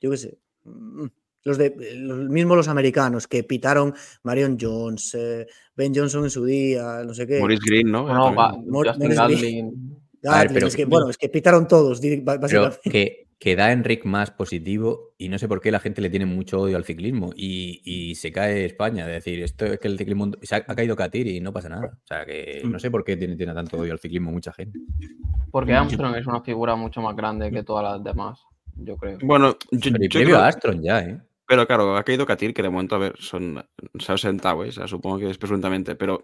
yo 0.00 0.10
qué 0.10 0.16
sé. 0.16 0.38
mm, 0.64 1.06
Los 1.44 1.56
de 1.58 1.74
los, 1.96 2.28
mismos 2.28 2.56
los 2.56 2.68
americanos 2.68 3.26
que 3.26 3.44
pitaron 3.44 3.94
Marion 4.24 4.58
Jones, 4.60 5.14
eh, 5.18 5.46
Ben 5.74 5.94
Johnson 5.94 6.24
en 6.24 6.30
su 6.30 6.44
día, 6.44 7.02
no 7.06 7.14
sé 7.14 7.26
qué. 7.26 7.38
Maurice 7.38 7.62
Green, 7.64 7.90
¿no? 7.90 8.06
Ga- 8.06 8.62
Mor- 8.66 8.88
Justin. 8.88 9.14
Gatlin. 9.14 10.00
Ver, 10.22 10.50
pero- 10.52 10.66
es 10.66 10.76
que, 10.76 10.84
bueno, 10.84 11.08
es 11.08 11.16
que 11.16 11.30
pitaron 11.30 11.66
todos, 11.66 11.98
Pero 12.00 12.22
básicamente. 12.38 12.90
que, 12.90 13.26
que 13.38 13.56
da 13.56 13.72
Enric 13.72 14.04
más 14.04 14.30
positivo 14.30 15.14
y 15.16 15.30
no 15.30 15.38
sé 15.38 15.48
por 15.48 15.62
qué 15.62 15.70
la 15.70 15.80
gente 15.80 16.02
le 16.02 16.10
tiene 16.10 16.26
mucho 16.26 16.60
odio 16.60 16.76
al 16.76 16.84
ciclismo 16.84 17.30
y, 17.34 17.80
y 17.86 18.14
se 18.16 18.30
cae 18.30 18.66
España. 18.66 19.06
Es 19.06 19.24
decir, 19.24 19.42
esto 19.42 19.64
es 19.64 19.78
que 19.78 19.88
el 19.88 19.96
ciclismo 19.96 20.30
se 20.42 20.56
ha, 20.56 20.58
ha 20.58 20.74
caído 20.76 20.94
Katir 20.94 21.26
y 21.26 21.40
no 21.40 21.54
pasa 21.54 21.70
nada. 21.70 21.86
O 22.04 22.06
sea, 22.06 22.26
que 22.26 22.60
no 22.66 22.78
sé 22.78 22.90
por 22.90 23.02
qué 23.02 23.16
tiene, 23.16 23.34
tiene 23.36 23.54
tanto 23.54 23.78
odio 23.78 23.92
al 23.92 23.98
ciclismo 23.98 24.30
mucha 24.30 24.52
gente. 24.52 24.78
Porque 25.50 25.72
Armstrong 25.72 26.14
es 26.16 26.26
una 26.26 26.42
figura 26.42 26.76
mucho 26.76 27.00
más 27.00 27.16
grande 27.16 27.50
que 27.50 27.62
todas 27.62 27.84
las 27.96 28.04
demás, 28.04 28.40
yo 28.76 28.98
creo. 28.98 29.16
Bueno, 29.22 29.56
yo, 29.72 29.78
Pero 29.92 30.02
yo 30.04 30.08
previo 30.10 30.26
creo- 30.34 30.38
a 30.40 30.48
Astron 30.48 30.82
ya, 30.82 31.00
¿eh? 31.00 31.18
Pero 31.50 31.66
claro, 31.66 31.96
ha 31.96 32.04
caído 32.04 32.24
Katir, 32.26 32.54
que 32.54 32.62
de 32.62 32.70
momento, 32.70 32.94
a 32.94 32.98
ver, 32.98 33.16
son. 33.18 33.66
Se 33.98 34.12
ha 34.12 34.16
sentado, 34.16 34.64
¿eh? 34.64 34.68
O 34.68 34.72
sea, 34.72 34.86
supongo 34.86 35.18
que 35.18 35.28
es 35.30 35.36
presuntamente, 35.36 35.96
pero 35.96 36.22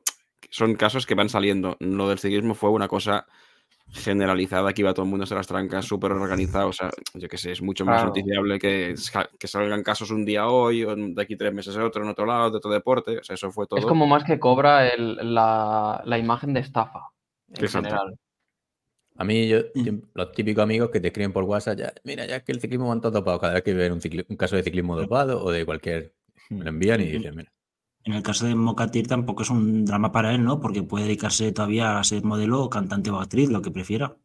son 0.51 0.77
casos 0.77 1.05
que 1.05 1.17
van 1.17 1.29
saliendo. 1.29 1.77
Lo 1.81 2.09
del 2.09 2.21
ciclismo 2.21 2.55
fue 2.55 2.71
una 2.71 2.87
cosa 2.87 3.27
generalizada, 3.91 4.73
que 4.73 4.83
iba 4.83 4.95
todo 4.95 5.03
el 5.05 5.11
mundo 5.11 5.27
a 5.29 5.35
las 5.35 5.49
trancas, 5.49 5.85
súper 5.85 6.13
organizado. 6.13 6.69
O 6.69 6.73
sea, 6.73 6.91
yo 7.15 7.29
qué 7.29 7.39
sé, 7.39 7.51
es 7.51 7.61
mucho 7.61 7.85
más 7.85 7.97
Claro. 8.03 8.09
noticiable 8.11 8.61
que, 8.61 8.95
que 9.37 9.49
salgan 9.49 9.83
casos 9.83 10.13
un 10.13 10.25
día 10.25 10.47
hoy, 10.47 10.85
o 10.85 10.95
de 10.95 11.21
aquí 11.21 11.35
tres 11.37 11.53
meses 11.53 11.77
otro, 11.77 12.05
en 12.05 12.11
otro 12.11 12.25
lado, 12.25 12.53
de 12.53 12.59
otro 12.59 12.71
deporte. 12.71 13.19
O 13.19 13.25
sea, 13.25 13.35
eso 13.35 13.51
fue 13.51 13.67
todo. 13.67 13.81
Es 13.81 13.87
como 13.87 14.07
más 14.07 14.23
que 14.23 14.39
cobra 14.39 14.87
el- 14.89 15.35
la, 15.35 16.03
la 16.05 16.19
imagen 16.19 16.53
de 16.55 16.61
estafa, 16.61 17.09
en 17.53 17.65
Exacto. 17.65 17.89
general. 17.89 18.17
A 19.19 19.25
mí, 19.25 19.49
yo, 19.49 19.59
Mm. 19.75 19.83
tiem- 19.83 20.03
los 20.15 20.33
típicos 20.33 20.63
amigos 20.63 20.91
que 20.91 21.01
te 21.01 21.09
escriben 21.09 21.33
por 21.33 21.45
WhatsApp, 21.45 21.79
ya, 21.79 21.93
mira, 22.05 22.27
ya 22.27 22.37
es 22.37 22.43
que 22.43 22.53
el 22.53 22.61
ciclismo 22.61 22.89
van 22.89 23.01
todos 23.01 23.15
dopados. 23.15 23.41
Cada 23.41 23.55
vez 23.55 23.63
que 23.63 23.75
ven 23.75 23.93
un, 23.93 24.37
caso 24.37 24.57
de 24.57 24.63
ciclismo 24.63 24.97
dopado 24.97 25.43
o 25.43 25.51
de 25.51 25.65
cualquier. 25.65 26.15
Me 26.51 26.63
lo 26.65 26.71
envían 26.71 27.01
y 27.01 27.07
dicen, 27.07 27.35
mira. 27.37 27.53
En 28.05 28.13
el 28.13 28.23
caso 28.23 28.47
de 28.47 28.55
Mokatir 28.55 29.09
tampoco 29.09 29.43
es 29.43 29.51
un 29.51 29.85
drama 29.85 30.13
para 30.13 30.33
él, 30.33 30.45
¿no? 30.45 30.61
Porque 30.61 30.85
puede 30.85 31.07
dedicarse 31.07 31.51
todavía 31.51 31.99
a 31.99 32.05
ser 32.05 32.23
modelo, 32.23 32.71
cantante 32.71 33.11
o 33.11 33.19
actriz, 33.19 33.51
lo 33.51 33.63
que 33.63 33.73
prefiera. 33.73 34.17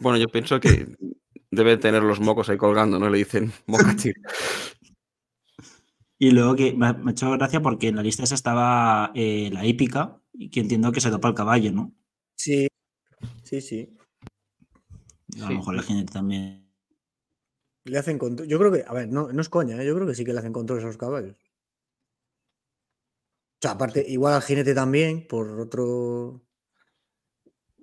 Bueno, 0.00 0.18
yo 0.18 0.26
pienso 0.28 0.58
que 0.58 0.96
debe 1.50 1.76
tener 1.76 2.02
los 2.02 2.18
mocos 2.20 2.48
ahí 2.48 2.56
colgando, 2.56 2.98
¿no? 2.98 3.08
Le 3.08 3.18
dicen 3.18 3.52
Mokatir. 3.66 4.14
Y 6.22 6.32
luego 6.32 6.54
que 6.54 6.74
me 6.74 6.86
ha, 6.86 6.92
me 6.92 7.10
ha 7.10 7.12
hecho 7.12 7.30
gracia 7.30 7.62
porque 7.62 7.88
en 7.88 7.96
la 7.96 8.02
lista 8.02 8.24
esa 8.24 8.34
estaba 8.34 9.10
eh, 9.14 9.48
la 9.54 9.64
hípica, 9.64 10.20
y 10.34 10.50
que 10.50 10.60
entiendo 10.60 10.92
que 10.92 11.00
se 11.00 11.08
dopa 11.08 11.28
el 11.28 11.34
caballo, 11.34 11.72
¿no? 11.72 11.94
Sí, 12.36 12.68
sí, 13.50 13.60
sí. 13.60 13.96
A 15.36 15.40
lo 15.40 15.46
Sí. 15.48 15.54
mejor 15.54 15.74
el 15.74 15.82
jinete 15.82 16.12
también. 16.12 16.70
Le 17.84 17.98
hacen 17.98 18.18
control. 18.18 18.46
Yo 18.46 18.58
creo 18.58 18.70
que, 18.70 18.84
a 18.86 18.92
ver, 18.92 19.08
no, 19.08 19.32
no 19.32 19.40
es 19.40 19.48
coña, 19.48 19.80
¿eh? 19.82 19.86
yo 19.86 19.94
creo 19.96 20.06
que 20.06 20.14
sí 20.14 20.24
que 20.24 20.32
le 20.32 20.38
hacen 20.38 20.52
controles 20.52 20.84
a 20.84 20.88
los 20.88 20.96
caballos. 20.96 21.34
O 23.56 23.60
sea, 23.62 23.72
aparte, 23.72 24.04
igual 24.08 24.34
al 24.34 24.42
jinete 24.42 24.74
también, 24.74 25.26
por 25.26 25.48
otro. 25.60 26.42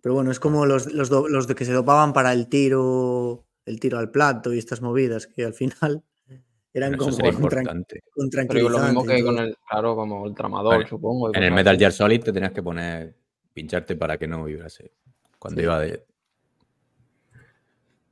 Pero 0.01 0.15
bueno, 0.15 0.31
es 0.31 0.39
como 0.39 0.65
los, 0.65 0.91
los, 0.93 1.09
do- 1.09 1.27
los 1.27 1.47
de 1.47 1.55
que 1.55 1.65
se 1.65 1.73
dopaban 1.73 2.13
para 2.13 2.31
el 2.31 2.47
tiro, 2.47 3.45
el 3.65 3.79
tiro 3.79 3.97
al 3.97 4.09
plato 4.09 4.53
y 4.53 4.57
estas 4.59 4.81
movidas, 4.81 5.27
que 5.27 5.43
al 5.43 5.53
final 5.53 6.03
eran 6.73 6.95
como 6.95 7.11
con, 7.17 7.25
tran- 7.25 7.33
importante. 7.33 8.03
con 8.11 8.29
Pero 8.29 8.69
lo 8.69 8.79
mismo 8.79 9.03
que 9.05 9.23
con 9.23 9.37
el, 9.39 9.57
claro, 9.69 9.95
como 9.95 10.25
el 10.27 10.33
tramador, 10.33 10.77
Vale. 10.77 10.87
supongo. 10.87 11.35
En 11.35 11.43
el 11.43 11.51
Metal. 11.51 11.77
Gear 11.77 11.91
Solid 11.91 12.23
te 12.23 12.31
tenías 12.31 12.53
que 12.53 12.63
poner, 12.63 13.17
pincharte 13.53 13.95
para 13.97 14.17
que 14.17 14.27
no 14.27 14.43
vibrase. 14.45 14.93
Cuando 15.39 15.59
Sí. 15.59 15.63
iba 15.65 15.79
de. 15.79 16.05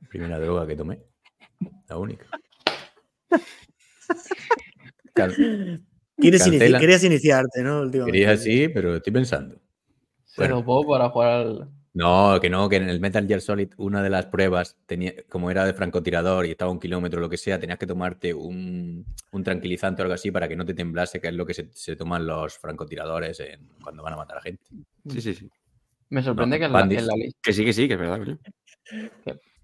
Primera 0.08 0.38
droga 0.38 0.66
que 0.66 0.76
tomé. 0.76 1.00
La 1.88 1.98
única. 1.98 2.26
Can- 5.14 5.84
Quieres 6.18 6.46
inici- 6.46 6.78
querías 6.80 7.04
iniciarte, 7.04 7.62
¿no? 7.62 7.90
Quería 7.90 8.30
así, 8.32 8.68
pero 8.68 8.96
estoy 8.96 9.12
pensando. 9.12 9.60
Bueno. 10.36 10.56
dopó 10.56 10.86
para 10.86 11.08
jugar 11.10 11.30
al. 11.32 11.68
No, 11.94 12.38
que 12.42 12.50
no, 12.50 12.68
que 12.68 12.76
en 12.76 12.90
el 12.90 13.00
Metal 13.00 13.26
Gear 13.26 13.40
Solid 13.40 13.70
una 13.78 14.02
de 14.02 14.10
las 14.10 14.26
pruebas, 14.26 14.76
tenía, 14.84 15.14
como 15.30 15.50
era 15.50 15.64
de 15.64 15.72
francotirador 15.72 16.44
y 16.44 16.50
estaba 16.50 16.70
un 16.70 16.78
kilómetro 16.78 17.18
o 17.18 17.22
lo 17.22 17.30
que 17.30 17.38
sea, 17.38 17.58
tenías 17.58 17.78
que 17.78 17.86
tomarte 17.86 18.34
un, 18.34 19.06
un 19.32 19.42
tranquilizante 19.44 20.02
o 20.02 20.04
algo 20.04 20.14
así 20.14 20.30
para 20.30 20.46
que 20.46 20.56
no 20.56 20.66
te 20.66 20.74
temblase, 20.74 21.20
que 21.22 21.28
es 21.28 21.34
lo 21.34 21.46
que 21.46 21.54
se, 21.54 21.70
se 21.72 21.96
toman 21.96 22.26
los 22.26 22.58
francotiradores 22.58 23.40
en- 23.40 23.66
cuando 23.82 24.02
van 24.02 24.12
a 24.12 24.16
matar 24.16 24.36
a 24.38 24.42
gente. 24.42 24.62
Sí, 25.08 25.20
sí, 25.22 25.34
sí. 25.34 25.50
Me 26.08 26.22
sorprende 26.22 26.56
No, 26.56 26.60
que 26.60 26.66
en 26.66 26.72
la, 26.72 26.80
en 26.80 27.06
la 27.06 27.14
lista. 27.16 27.38
Que 27.42 27.52
sí, 27.52 27.64
que 27.64 27.72
sí, 27.72 27.88
que 27.88 27.94
es 27.94 28.00
verdad, 28.00 28.18
coño. 28.18 28.38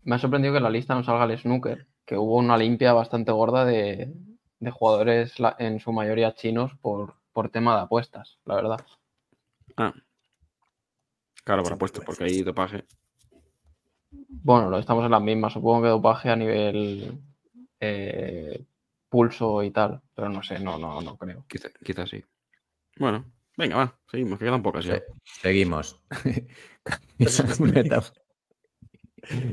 Me 0.04 0.16
ha 0.16 0.18
sorprendido 0.18 0.52
que 0.52 0.58
en 0.58 0.64
la 0.64 0.70
lista 0.70 0.94
no 0.94 1.04
salga 1.04 1.24
el 1.24 1.38
snooker, 1.38 1.86
que 2.04 2.16
hubo 2.16 2.36
una 2.36 2.56
limpia 2.58 2.92
bastante 2.92 3.30
gorda 3.30 3.64
de, 3.64 4.12
de 4.58 4.70
jugadores, 4.70 5.34
en 5.58 5.78
su 5.78 5.92
mayoría 5.92 6.34
chinos, 6.34 6.72
por, 6.80 7.14
por 7.32 7.50
tema 7.50 7.76
de 7.76 7.82
apuestas, 7.82 8.38
la 8.44 8.56
verdad. 8.56 8.80
Ah. 9.76 9.94
Claro, 11.44 11.62
por 11.62 11.70
Sí, 11.70 11.74
apuesto, 11.74 12.00
pues, 12.04 12.18
porque 12.18 12.24
hay 12.32 12.42
dopaje. 12.42 12.84
Bueno, 14.10 14.68
lo 14.70 14.78
estamos 14.78 15.04
en 15.04 15.10
las 15.12 15.22
mismas. 15.22 15.52
Supongo 15.52 15.82
que 15.82 15.88
dopaje 15.88 16.28
a 16.30 16.36
nivel 16.36 17.18
eh, 17.80 18.64
pulso 19.08 19.62
y 19.62 19.70
tal, 19.70 20.00
pero 20.14 20.28
no 20.28 20.42
sé, 20.42 20.58
no, 20.58 20.78
no, 20.78 21.00
no 21.00 21.16
creo. 21.16 21.44
Quizá- 21.48 21.70
Quizás 21.84 22.10
sí. 22.10 22.24
Bueno, 22.98 23.24
venga, 23.56 23.76
va, 23.76 24.00
seguimos, 24.10 24.38
que 24.38 24.44
quedan 24.44 24.62
pocas 24.62 24.84
ya. 24.84 24.94
Se- 24.96 25.04
seguimos. 25.40 26.02
Cancelan 27.18 27.62
una 27.62 27.80
etapa. 27.80 28.12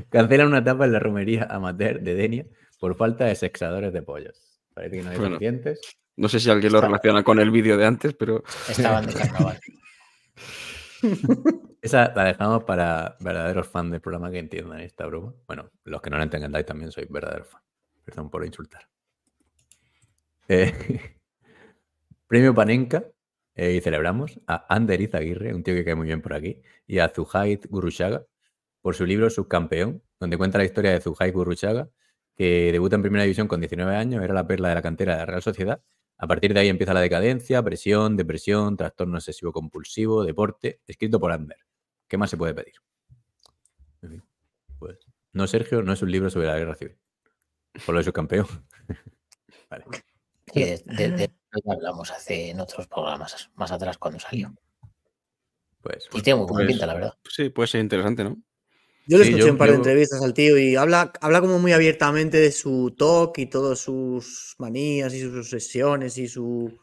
Cancelan 0.10 0.48
una 0.48 0.58
etapa 0.60 0.86
en 0.86 0.92
la 0.94 1.00
romería 1.00 1.48
amateur 1.50 2.02
de 2.02 2.16
Denia 2.16 2.46
por 2.80 2.96
falta 2.96 3.26
de 3.26 3.36
sexadores 3.36 3.94
de 3.94 4.02
pollos. 4.02 4.62
Parece 4.74 4.98
que 4.98 5.04
no 5.04 5.10
hay 5.12 5.18
Bueno. 5.18 5.36
suficientes. 5.36 5.82
No 6.16 6.28
sé 6.28 6.40
si 6.40 6.50
alguien 6.50 6.74
lo 6.74 6.82
relaciona 6.82 7.24
con 7.24 7.40
el 7.40 7.50
vídeo 7.52 7.78
de 7.78 7.86
antes, 7.86 8.14
pero 8.14 8.44
Estaban 8.68 9.06
de 9.06 9.14
carnaval. 9.14 9.60
Esa 11.82 12.12
la 12.14 12.26
dejamos 12.26 12.64
para 12.66 13.16
verdaderos 13.22 13.68
fans 13.70 13.92
del 13.92 14.02
programa 14.02 14.30
que 14.32 14.40
entiendan 14.40 14.82
esta 14.82 15.06
broma. 15.06 15.34
Bueno, 15.48 15.70
los 15.86 16.02
que 16.02 16.10
no 16.10 16.18
la 16.18 16.24
entendáis 16.24 16.66
también 16.66 16.92
sois 16.92 17.08
verdaderos 17.10 17.48
fans. 17.48 17.64
Perdón 18.04 18.30
por 18.30 18.46
insultar. 18.46 18.88
Eh, 20.50 20.74
Premio 22.28 22.54
Panenka 22.54 23.04
eh, 23.60 23.74
y 23.74 23.82
celebramos 23.82 24.40
a 24.48 24.74
Ander 24.74 25.02
Izaguirre, 25.02 25.54
un 25.54 25.64
tío 25.64 25.74
que 25.76 25.84
cae 25.84 25.94
muy 25.94 26.08
bien 26.08 26.22
por 26.22 26.34
aquí, 26.34 26.62
y 26.88 27.00
a 27.00 27.10
Zuhaid 27.10 27.66
Gurushaga 27.70 28.26
por 28.80 28.96
su 28.96 29.06
libro 29.06 29.30
Subcampeón, 29.30 30.02
donde 30.18 30.38
cuenta 30.38 30.58
la 30.60 30.64
historia 30.64 30.92
de 30.94 31.02
Zuhaid 31.02 31.34
Gurushaga, 31.34 31.90
que 32.38 32.72
debuta 32.72 32.96
en 32.96 33.02
primera 33.02 33.24
división 33.24 33.50
con 33.50 33.60
19 33.60 33.98
años, 33.98 34.24
era 34.24 34.34
la 34.34 34.48
perla 34.48 34.70
de 34.70 34.76
la 34.76 34.82
cantera 34.82 35.12
de 35.16 35.20
la 35.20 35.26
Real 35.26 35.42
Sociedad. 35.42 35.84
A 36.18 36.26
partir 36.26 36.54
de 36.54 36.62
ahí 36.62 36.70
empieza 36.70 36.94
la 36.94 37.02
decadencia, 37.02 37.62
presión, 37.62 38.16
depresión, 38.16 38.78
trastorno 38.78 39.18
obsesivo 39.18 39.52
compulsivo, 39.52 40.24
deporte, 40.24 40.80
escrito 40.88 41.20
por 41.20 41.34
Ander. 41.34 41.58
¿Qué 42.08 42.18
más 42.18 42.30
se 42.30 42.38
puede 42.38 42.54
pedir? 42.54 42.76
Pues, 44.80 45.00
no, 45.34 45.48
Sergio, 45.48 45.84
no 45.84 45.92
es 45.92 46.02
un 46.02 46.12
libro 46.12 46.30
sobre 46.30 46.48
la 46.48 46.58
guerra 46.58 46.76
civil. 46.76 46.98
Por 47.86 47.94
lo 47.94 48.00
de 48.00 48.06
subcampeón. 48.06 48.48
vale. 49.70 49.84
Sí, 50.54 50.64
de, 50.86 51.30
hablamos 51.68 52.12
hace 52.12 52.50
en 52.52 52.60
otros 52.60 52.88
programas 52.88 53.50
más 53.56 53.72
atrás 53.72 53.98
cuando 53.98 54.20
salió. 54.20 54.54
Pues, 55.82 56.08
Y 56.14 56.22
tiene 56.22 56.38
muy 56.40 56.48
buena 56.48 56.66
Pues- 56.66 56.74
pinta, 56.74 56.86
la 56.86 56.94
verdad. 56.94 57.14
sí, 57.30 57.50
puede 57.50 57.68
ser 57.68 57.82
interesante, 57.82 58.24
¿no? 58.24 58.38
Yo 59.08 59.18
le 59.18 59.24
Sí, 59.24 59.30
escuché 59.32 59.46
yo- 59.48 59.52
un 59.54 59.58
par 59.58 59.70
de 59.70 59.74
yo- 59.74 59.78
entrevistas 59.78 60.22
al 60.22 60.34
tío 60.34 60.58
y 60.58 60.76
habla, 60.76 61.12
habla 61.22 61.42
como 61.42 61.58
muy 61.58 61.72
abiertamente 61.72 62.38
de 62.38 62.52
su 62.52 62.94
talk 62.98 63.38
y 63.40 63.48
todas 63.48 63.80
sus 63.80 64.56
manías 64.60 65.14
y 65.14 65.22
sus 65.22 65.36
obsesiones 65.36 66.18
y 66.18 66.28
su... 66.28 66.78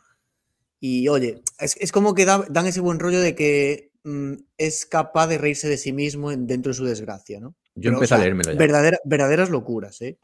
Y 0.80 1.08
oye, 1.08 1.40
es, 1.58 1.76
es 1.80 1.92
como 1.92 2.14
que 2.14 2.24
da- 2.24 2.44
dan 2.50 2.66
ese 2.66 2.80
buen 2.80 2.98
rollo 2.98 3.20
de 3.20 3.34
que 3.34 3.92
mm, 4.04 4.34
es 4.58 4.86
capaz 4.86 5.26
de 5.28 5.38
reírse 5.38 5.68
de 5.68 5.76
sí 5.78 5.92
mismo 5.92 6.32
en- 6.32 6.46
dentro 6.46 6.70
de 6.70 6.74
su 6.76 6.84
desgracia, 6.84 7.38
¿no? 7.40 7.54
Yo 7.74 7.82
Pero, 7.82 7.92
o 7.92 7.94
empecé 7.98 8.14
a 8.14 8.18
leérmelo 8.18 8.52
ya. 8.52 8.58
verdadera- 8.58 9.00
verdaderas 9.04 9.50
locuras, 9.50 10.00
¿eh? 10.02 10.18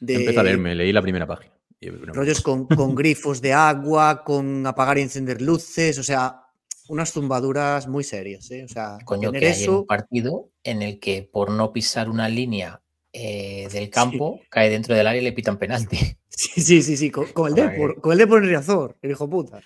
De 0.00 0.14
Empecé 0.14 0.38
a 0.40 0.42
leerme, 0.42 0.74
leí 0.74 0.92
la 0.92 1.02
primera 1.02 1.26
página. 1.26 1.52
Rollos 1.90 2.40
con, 2.40 2.66
con 2.66 2.94
grifos 2.94 3.40
de 3.40 3.52
agua, 3.52 4.22
con 4.24 4.66
apagar 4.66 4.98
y 4.98 5.02
encender 5.02 5.42
luces, 5.42 5.98
o 5.98 6.02
sea, 6.02 6.42
unas 6.88 7.12
zumbaduras 7.12 7.88
muy 7.88 8.04
serias, 8.04 8.50
¿eh? 8.50 8.64
O 8.64 8.68
sea, 8.68 8.98
Coño, 9.04 9.30
tener 9.30 9.40
que 9.40 9.46
hay 9.48 9.62
eso... 9.62 9.80
un 9.80 9.86
partido 9.86 10.50
en 10.62 10.82
el 10.82 11.00
que 11.00 11.28
por 11.30 11.50
no 11.50 11.72
pisar 11.72 12.08
una 12.08 12.28
línea 12.28 12.82
eh, 13.12 13.68
del 13.72 13.90
campo 13.90 14.40
cae 14.48 14.70
dentro 14.70 14.94
del 14.94 15.06
área 15.06 15.20
y 15.20 15.24
le 15.24 15.32
pitan 15.32 15.58
penalti. 15.58 15.98
Sí, 16.34 16.62
sí, 16.62 16.82
sí, 16.82 16.96
sí, 16.96 17.10
con, 17.10 17.26
con 17.26 17.48
el. 17.48 17.54
Depor, 17.54 18.00
con 18.00 18.12
el 18.12 18.18
Depor 18.18 18.42
en 18.42 18.48
Riazor, 18.48 18.96
el 19.02 19.10
hijo 19.10 19.28
puta. 19.28 19.60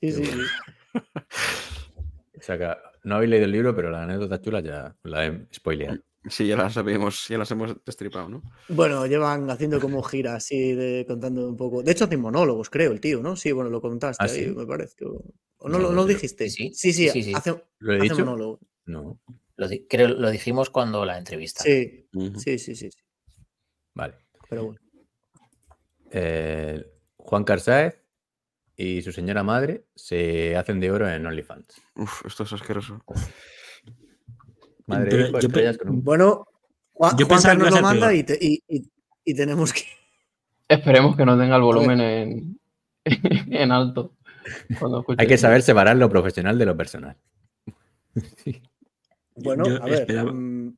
Sí, 0.00 0.10
sí, 0.10 0.24
sí. 0.24 0.38
O 2.36 2.42
sea 2.42 2.58
que 2.58 2.68
no 3.04 3.16
habéis 3.16 3.30
leído 3.30 3.46
el 3.46 3.52
libro, 3.52 3.74
pero 3.74 3.90
la 3.90 4.02
anécdota 4.02 4.40
chula 4.40 4.60
ya 4.60 4.94
la 5.04 5.26
he 5.26 5.46
spoileado. 5.54 5.98
Sí, 6.30 6.46
ya 6.46 6.56
las 6.56 6.74
sabemos, 6.74 7.26
ya 7.28 7.38
las 7.38 7.50
hemos 7.50 7.74
destripado, 7.84 8.28
¿no? 8.28 8.42
Bueno, 8.68 9.06
llevan 9.06 9.48
haciendo 9.50 9.80
como 9.80 10.02
giras 10.02 10.34
así, 10.34 10.72
de, 10.74 11.04
contando 11.06 11.48
un 11.48 11.56
poco. 11.56 11.82
De 11.82 11.92
hecho, 11.92 12.04
hacen 12.04 12.20
monólogos, 12.20 12.70
creo, 12.70 12.92
el 12.92 13.00
tío, 13.00 13.20
¿no? 13.22 13.36
Sí, 13.36 13.52
bueno, 13.52 13.70
lo 13.70 13.80
contaste 13.80 14.24
¿Ah, 14.24 14.30
ahí, 14.30 14.46
me 14.48 14.66
parece. 14.66 15.04
¿O 15.04 15.68
No, 15.68 15.78
no, 15.78 15.88
lo- 15.88 15.92
no 15.92 16.06
dijiste? 16.06 16.48
sí, 16.50 16.72
sí, 16.74 16.92
sí, 16.92 17.08
sí, 17.10 17.22
sí. 17.22 17.32
hace, 17.34 17.62
¿Lo 17.78 17.92
he 17.92 17.96
hace 17.96 18.02
dicho? 18.04 18.18
monólogo. 18.18 18.60
No. 18.86 19.20
Lo, 19.56 19.68
di- 19.68 19.86
creo, 19.88 20.08
lo 20.08 20.30
dijimos 20.30 20.70
cuando 20.70 21.04
la 21.04 21.18
entrevista. 21.18 21.62
Sí, 21.62 22.08
sí, 22.36 22.58
sí, 22.58 22.74
sí, 22.76 22.90
Vale. 23.94 24.14
pero 24.48 24.64
bueno. 24.66 24.80
Eh, 26.10 26.84
Juan 27.16 27.44
Carsáez 27.44 28.02
y 28.76 29.02
su 29.02 29.12
señora 29.12 29.42
madre 29.42 29.86
se 29.94 30.56
hacen 30.56 30.80
de 30.80 30.90
oro 30.90 31.08
en 31.08 31.26
OnlyFans. 31.26 31.66
Uf, 31.96 32.24
esto 32.26 32.44
es 32.44 32.52
asqueroso. 32.52 33.02
Madre 34.88 35.10
Pero 35.10 35.22
hijo, 35.28 35.32
yo 35.32 35.40
pe- 35.40 35.46
estrellas 35.46 35.78
con 35.78 35.88
un- 35.90 36.02
Bueno, 36.04 36.46
Juan, 36.92 37.16
Yo 37.16 37.26
Juan 37.26 37.42
Carlos 37.42 37.70
lo 37.70 37.80
manda 37.82 38.12
y, 38.14 38.24
te- 38.24 38.38
y- 38.40 38.62
y- 38.68 38.90
y 39.24 39.34
tenemos 39.34 39.72
que... 39.72 39.82
Esperemos 40.68 41.16
que 41.16 41.24
no 41.24 41.38
tenga 41.38 41.56
el 41.56 41.62
volumen 41.62 42.00
en, 42.00 42.60
en 43.04 43.72
alto. 43.72 44.16
Hay 45.16 45.26
que 45.26 45.38
saber 45.38 45.62
separar 45.62 45.96
lo 45.96 46.08
profesional 46.10 46.58
de 46.58 46.66
lo 46.66 46.76
personal. 46.76 47.16
Bueno, 49.40 49.68
yo 49.68 49.76
a 49.80 49.86
ver. 49.86 50.00
esperaba- 50.00 50.32
mm, 50.32 50.76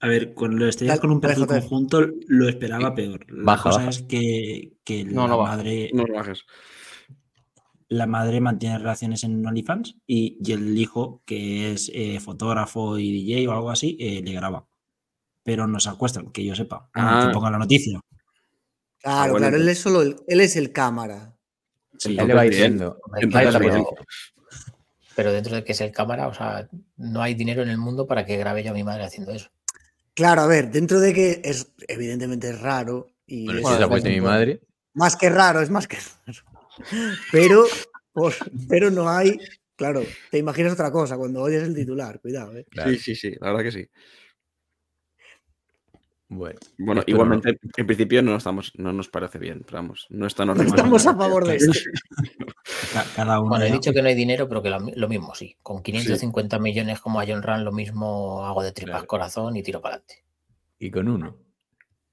A 0.00 0.06
ver, 0.06 0.34
cuando 0.34 0.58
lo 0.58 0.70
Dale, 0.70 1.00
con 1.00 1.10
un 1.10 1.20
perfil 1.20 1.46
conjunto, 1.48 2.06
lo 2.28 2.48
esperaba 2.48 2.94
peor. 2.94 3.26
La 3.32 3.42
Baja, 3.44 3.62
cosa 3.64 3.78
baja. 3.78 3.90
es 3.90 4.02
que, 4.02 4.74
que 4.84 5.04
No, 5.04 5.22
la, 5.22 5.28
no 5.34 5.42
madre, 5.42 5.90
No 5.92 6.06
lo 6.06 6.14
bajes. 6.14 6.44
La 7.88 8.06
madre 8.06 8.40
mantiene 8.40 8.78
relaciones 8.78 9.24
en 9.24 9.44
OnlyFans 9.46 9.96
y, 10.06 10.38
y 10.44 10.52
el 10.52 10.76
hijo, 10.76 11.22
que 11.24 11.72
es 11.72 11.90
eh, 11.94 12.20
fotógrafo 12.20 12.98
y 12.98 13.10
DJ 13.12 13.48
o 13.48 13.52
algo 13.52 13.70
así, 13.70 13.96
eh, 14.00 14.20
le 14.22 14.32
graba. 14.32 14.66
Pero 15.42 15.66
no 15.66 15.80
se 15.80 15.88
acuestan, 15.88 16.30
que 16.30 16.44
yo 16.44 16.54
sepa. 16.54 16.90
Ah. 16.94 17.24
que 17.26 17.32
ponga 17.34 17.50
la 17.50 17.58
noticia. 17.58 18.00
Claro, 19.00 19.36
claro, 19.36 19.56
él 19.56 19.68
es 19.68 19.78
solo 19.78 20.02
el, 20.02 20.16
él 20.26 20.40
es 20.40 20.56
el 20.56 20.72
cámara. 20.72 21.34
Sí, 21.96 22.16
Él 22.18 22.26
le 22.28 22.34
va 22.34 22.42
diciendo. 22.42 23.00
Pero, 23.20 23.86
pero 25.16 25.32
dentro 25.32 25.54
de 25.56 25.64
que 25.64 25.72
es 25.72 25.80
el 25.80 25.90
cámara, 25.90 26.28
o 26.28 26.34
sea, 26.34 26.68
no 26.96 27.22
hay 27.22 27.34
dinero 27.34 27.62
en 27.62 27.70
el 27.70 27.78
mundo 27.78 28.06
para 28.06 28.24
que 28.24 28.36
grabe 28.36 28.62
yo 28.62 28.70
a 28.70 28.74
mi 28.74 28.84
madre 28.84 29.04
haciendo 29.04 29.32
eso. 29.32 29.48
Claro, 30.14 30.42
a 30.42 30.46
ver, 30.46 30.70
dentro 30.70 31.00
de 31.00 31.12
que 31.12 31.40
es 31.44 31.72
evidentemente 31.88 32.50
es 32.50 32.60
raro 32.60 33.08
y 33.26 33.46
Bueno, 33.46 33.60
es- 33.60 33.66
si 33.68 33.74
se 33.76 33.82
ha 33.82 33.88
puesto 33.88 34.08
mi 34.08 34.20
madre, 34.20 34.60
más 34.94 35.16
que 35.16 35.28
raro, 35.30 35.60
es 35.60 35.70
más 35.70 35.88
que 35.88 35.96
raro. 35.96 36.57
Pero, 37.32 37.64
por- 38.12 38.34
pero 38.68 38.90
no 38.90 39.08
hay, 39.08 39.38
claro, 39.76 40.02
te 40.30 40.38
imaginas 40.38 40.72
otra 40.72 40.90
cosa 40.90 41.16
cuando 41.16 41.42
oyes 41.42 41.62
el 41.62 41.74
titular, 41.74 42.20
cuidado, 42.20 42.56
¿eh? 42.56 42.66
claro. 42.70 42.90
Sí, 42.90 42.98
sí, 42.98 43.14
sí, 43.14 43.34
la 43.40 43.48
verdad 43.52 43.64
que 43.64 43.72
sí. 43.72 43.88
Bueno, 46.30 47.02
igualmente, 47.06 47.58
en 47.78 47.86
principio 47.86 48.22
no, 48.22 48.36
estamos, 48.36 48.72
no 48.76 48.92
nos 48.92 49.08
parece 49.08 49.38
bien, 49.38 49.62
pero 49.64 49.78
vamos, 49.78 50.06
no 50.10 50.26
está 50.26 50.44
No 50.44 50.54
normal. 50.54 50.66
estamos 50.66 51.06
a 51.06 51.16
favor 51.16 51.46
de 51.46 51.56
esto. 51.56 51.72
Ca- 52.92 53.06
Cada 53.16 53.40
uno. 53.40 53.48
Bueno, 53.48 53.64
he 53.64 53.72
dicho 53.72 53.94
que 53.94 54.02
no 54.02 54.08
hay 54.08 54.14
dinero, 54.14 54.46
pero 54.46 54.62
que 54.62 54.68
lo, 54.68 54.78
lo 54.78 55.08
mismo 55.08 55.34
sí. 55.34 55.56
Con 55.62 55.82
550 55.82 56.58
millones 56.58 57.00
como 57.00 57.18
a 57.18 57.24
John 57.26 57.42
Rand, 57.42 57.64
lo 57.64 57.72
mismo 57.72 58.44
hago 58.44 58.62
de 58.62 58.72
tripas 58.72 58.92
Claro. 58.96 59.06
corazón 59.06 59.56
y 59.56 59.62
tiro 59.62 59.80
para 59.80 59.94
adelante. 59.96 60.22
y 60.78 60.90
con 60.90 61.08
uno. 61.08 61.38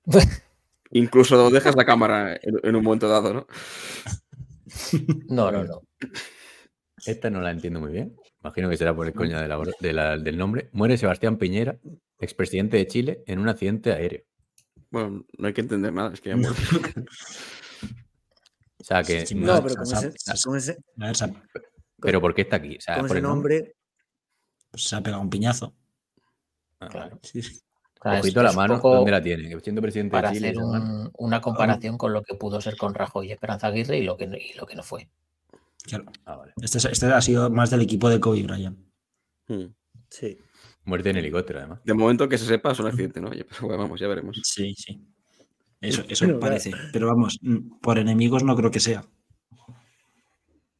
Incluso 0.92 1.50
dejas 1.50 1.76
la 1.76 1.84
cámara 1.84 2.36
en, 2.42 2.58
en 2.64 2.76
un 2.76 2.84
momento 2.84 3.10
dado, 3.10 3.34
¿no? 3.34 3.48
No, 5.30 5.52
no, 5.52 5.64
no. 5.64 5.82
Esta 7.06 7.30
no 7.30 7.42
la 7.42 7.52
entiendo 7.52 7.80
muy 7.80 7.92
bien. 7.92 8.16
Imagino 8.42 8.70
que 8.70 8.78
será 8.78 8.96
por 8.96 9.06
el 9.08 9.14
coño 9.14 9.40
de 9.40 9.48
la 9.48 9.60
de 9.80 9.94
la- 9.94 10.18
del 10.18 10.38
nombre. 10.38 10.70
Muere 10.72 10.98
Sebastián 10.98 11.38
Piñera, 11.38 11.78
expresidente 12.20 12.78
de 12.78 12.88
Chile, 12.88 13.24
en 13.28 13.40
un 13.40 13.50
accidente 13.50 13.92
aéreo. 13.92 14.24
Bueno, 14.92 15.26
no 15.38 15.48
hay 15.48 15.54
que 15.54 15.62
entender 15.62 15.92
nada, 15.94 16.14
es 16.14 16.22
que 16.22 16.30
ya 16.30 16.36
muerto. 16.38 16.62
O 18.80 18.84
sea 18.84 19.04
que. 19.04 19.26
Sí, 19.26 19.36
no- 19.36 19.62
pero 19.64 19.76
con 19.76 19.84
ese, 19.84 20.12
sa- 20.18 20.36
con 20.44 20.58
ese, 20.58 20.78
A 21.00 21.06
ver, 21.08 21.16
se 21.16 21.26
ha, 21.26 21.44
pero 22.00 22.22
¿por 22.22 22.34
qué 22.36 22.42
está 22.44 22.58
aquí? 22.58 22.78
O 22.78 22.82
sea, 22.82 22.96
con 22.96 23.08
por 23.08 23.18
ese 23.18 23.18
el 23.18 23.24
nombre. 23.24 23.56
nombre, 23.60 23.76
pues 24.72 24.84
se 24.84 24.96
ha 24.96 25.02
pegado 25.02 25.22
un 25.22 25.30
piñazo. 25.30 25.76
Ah, 26.80 26.88
Claro. 26.88 27.20
Sí, 27.24 27.42
sí. 27.42 27.60
Sea, 28.12 28.20
Ojito 28.20 28.44
la 28.44 28.54
mano, 28.54 28.80
¿dónde 28.80 29.12
la 29.12 29.22
tiene? 29.22 29.50
Que 29.50 29.60
siendo 29.62 29.82
presidente 29.82 30.12
para 30.12 30.30
de 30.30 30.36
Chile. 30.36 30.50
hacer 30.50 30.62
un- 30.64 31.10
una 31.18 31.42
comparación 31.42 31.98
con 31.98 32.14
lo 32.14 32.22
que 32.22 32.36
pudo 32.36 32.62
ser 32.62 32.78
con 32.78 32.94
Rajoy 32.94 33.30
y 33.30 33.32
Esperanza 33.32 33.68
Aguirre 33.68 33.98
y 33.98 34.04
lo 34.04 34.16
que, 34.16 34.28
no- 34.28 34.38
y 34.38 34.54
lo 34.56 34.66
que 34.68 34.76
no 34.76 34.84
fue. 34.84 35.10
Claro. 35.84 36.06
Ah, 36.26 36.36
vale. 36.36 36.54
Este, 36.62 36.78
es- 36.78 36.86
este 36.86 37.08
ha 37.08 37.22
sido 37.22 37.50
más 37.50 37.72
del 37.72 37.82
equipo 37.82 38.08
de 38.10 38.20
Kobe 38.20 38.44
Bryant. 38.44 38.78
Hmm. 39.48 39.66
sí. 40.10 40.38
Muerte 40.84 41.10
en 41.10 41.18
helicóptero, 41.18 41.60
además. 41.60 41.80
De 41.84 41.96
momento 41.96 42.30
que 42.30 42.38
se 42.38 42.46
sepa 42.46 42.72
es 42.72 42.80
un 42.80 42.86
accidente, 42.86 43.20
¿no? 43.20 43.32
Pero 43.32 43.46
bueno, 43.62 43.78
vamos, 43.80 44.00
ya 44.00 44.08
veremos. 44.08 44.40
Sí, 44.44 44.76
sí. 44.78 45.02
Eso, 45.82 46.04
eso 46.08 46.40
parece. 46.40 46.72
Pero 46.94 47.08
vamos, 47.08 47.40
mm, 47.42 47.80
por 47.82 47.98
enemigos 47.98 48.44
no 48.44 48.56
creo 48.56 48.70
que 48.70 48.80
sea. 48.80 49.04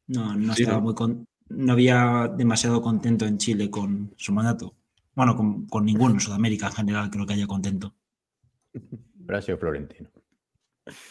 No, 0.08 0.36
no 0.36 0.54
Sí, 0.54 0.62
estaba 0.62 0.78
¿no? 0.78 0.84
muy 0.84 0.94
con- 0.94 1.28
no 1.50 1.74
había 1.74 2.32
demasiado 2.38 2.82
contento 2.84 3.26
en 3.26 3.38
Chile 3.40 3.70
con 3.72 4.14
su 4.18 4.32
mandato. 4.32 4.76
Bueno, 5.16 5.36
con, 5.36 5.66
con 5.68 5.86
ninguno 5.86 6.14
en 6.14 6.20
Sudamérica 6.20 6.68
en 6.68 6.74
general 6.74 7.10
creo 7.10 7.26
que 7.26 7.34
haya 7.34 7.48
contento. 7.48 7.96
Brasil 9.14 9.58
Florentino. 9.58 10.10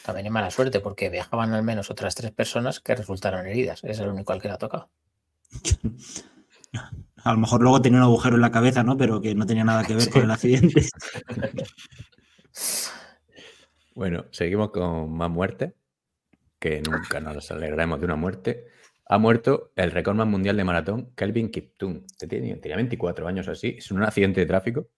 También 0.04 0.26
es 0.26 0.32
mala 0.32 0.50
suerte 0.50 0.80
porque 0.80 1.10
viajaban 1.10 1.52
al 1.52 1.64
menos 1.64 1.90
otras 1.90 2.14
tres 2.14 2.30
personas 2.30 2.80
que 2.80 2.94
resultaron 2.94 3.46
heridas. 3.46 3.82
Es 3.82 3.98
el 3.98 4.08
único 4.08 4.32
al 4.32 4.40
que 4.40 4.48
le 4.48 4.54
ha 4.54 4.58
tocado. 4.58 4.90
A 7.24 7.32
lo 7.32 7.38
mejor 7.38 7.62
luego 7.62 7.80
tenía 7.80 7.98
un 7.98 8.04
agujero 8.04 8.34
en 8.36 8.42
la 8.42 8.50
cabeza, 8.50 8.82
¿no? 8.82 8.98
Pero 8.98 9.20
que 9.20 9.34
no 9.34 9.46
tenía 9.46 9.64
nada 9.64 9.84
que 9.84 9.94
ver 9.94 10.10
con 10.10 10.22
el 10.22 10.30
accidente. 10.30 10.86
Bueno, 13.94 14.26
seguimos 14.30 14.70
con 14.70 15.10
más 15.10 15.30
muertes, 15.30 15.72
que 16.58 16.82
nunca 16.82 17.20
nos 17.20 17.50
alegraremos 17.50 17.98
de 18.00 18.04
una 18.04 18.16
muerte. 18.16 18.66
Ha 19.06 19.18
muerto 19.18 19.72
el 19.76 19.90
recordman 19.90 20.30
mundial 20.30 20.56
de 20.56 20.64
maratón, 20.64 21.12
Kelvin 21.14 21.50
Kiptum. 21.50 22.06
que 22.18 22.26
Tenía, 22.26 22.58
tenía 22.60 22.76
24 22.76 23.26
años 23.28 23.48
así. 23.48 23.74
Es 23.78 23.90
un 23.90 24.02
accidente 24.02 24.40
de 24.40 24.46
tráfico 24.46 24.88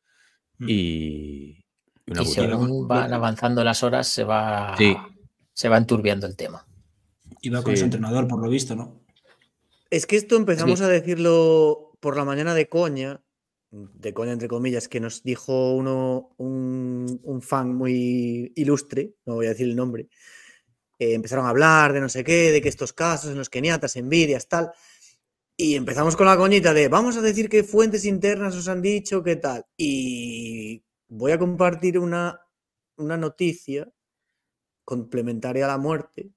Mm. 0.59 0.67
y, 0.70 0.73
y 2.07 2.12
una 2.12 2.23
y 2.23 2.26
según 2.26 2.89
van 2.89 3.12
avanzando 3.12 3.62
las 3.62 3.83
horas, 3.83 4.07
se 4.09 4.25
va, 4.25 4.75
Sí. 4.78 4.97
se 5.52 5.68
va 5.68 5.76
enturbiando 5.76 6.26
el 6.26 6.35
tema. 6.36 6.67
Iba 7.43 7.62
con 7.62 7.73
Sí. 7.75 7.81
su 7.81 7.85
entrenador, 7.85 8.26
por 8.26 8.43
lo 8.43 8.49
visto, 8.49 8.75
¿no? 8.75 9.02
Es 9.91 10.07
que 10.07 10.17
esto 10.17 10.36
empezamos 10.36 10.81
a 10.81 10.89
decirlo 10.89 11.93
por 12.01 12.17
la 12.17 12.25
mañana 12.25 12.55
de 12.55 12.68
coña, 12.68 13.20
de 13.70 14.15
coña 14.15 14.33
entre 14.33 14.49
comillas, 14.49 14.89
que 14.89 15.01
nos 15.01 15.23
dijo 15.23 15.75
uno, 15.75 16.31
un, 16.39 17.20
un 17.23 17.43
fan 17.43 17.75
muy 17.75 18.52
ilustre, 18.57 19.15
no 19.26 19.35
voy 19.35 19.47
a 19.47 19.51
decir 19.51 19.67
el 19.68 19.76
nombre, 19.76 20.09
eh, 20.99 21.15
empezaron 21.15 21.47
a 21.47 21.50
hablar 21.50 21.92
de 21.92 22.00
no 22.00 22.08
sé 22.08 22.25
qué, 22.25 22.50
de 22.52 22.60
que 22.62 22.68
estos 22.68 22.92
casos 22.92 23.31
en 23.31 23.39
los 23.39 23.50
keniatas, 23.50 23.97
envidias, 23.97 24.49
tal, 24.49 24.73
y 25.57 25.75
empezamos 25.75 26.16
con 26.16 26.26
la 26.26 26.36
coñita 26.36 26.75
de 26.75 26.89
vamos 26.89 27.16
a 27.16 27.23
decir 27.23 27.49
que 27.49 27.65
fuentes 27.65 28.05
internas 28.05 28.55
os 28.57 28.68
han 28.68 28.83
dicho 28.83 29.23
qué 29.23 29.36
tal, 29.36 29.65
y 29.76 30.83
voy 31.08 31.33
a 31.33 31.39
compartir 31.39 31.99
una, 31.99 32.41
una 32.97 33.16
noticia 33.16 33.89
complementaria 34.84 35.65
a 35.65 35.68
la 35.68 35.78
muerte, 35.78 36.31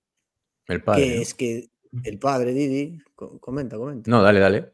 El 0.67 0.83
padre. 0.83 1.03
que 1.03 1.15
¿no? 1.15 1.21
es 1.21 1.33
que 1.33 1.69
el 2.03 2.19
padre, 2.19 2.53
Didi, 2.53 2.99
co- 3.15 3.39
comenta, 3.39 3.77
comenta. 3.77 4.09
No, 4.09 4.21
dale, 4.21 4.39
dale. 4.39 4.71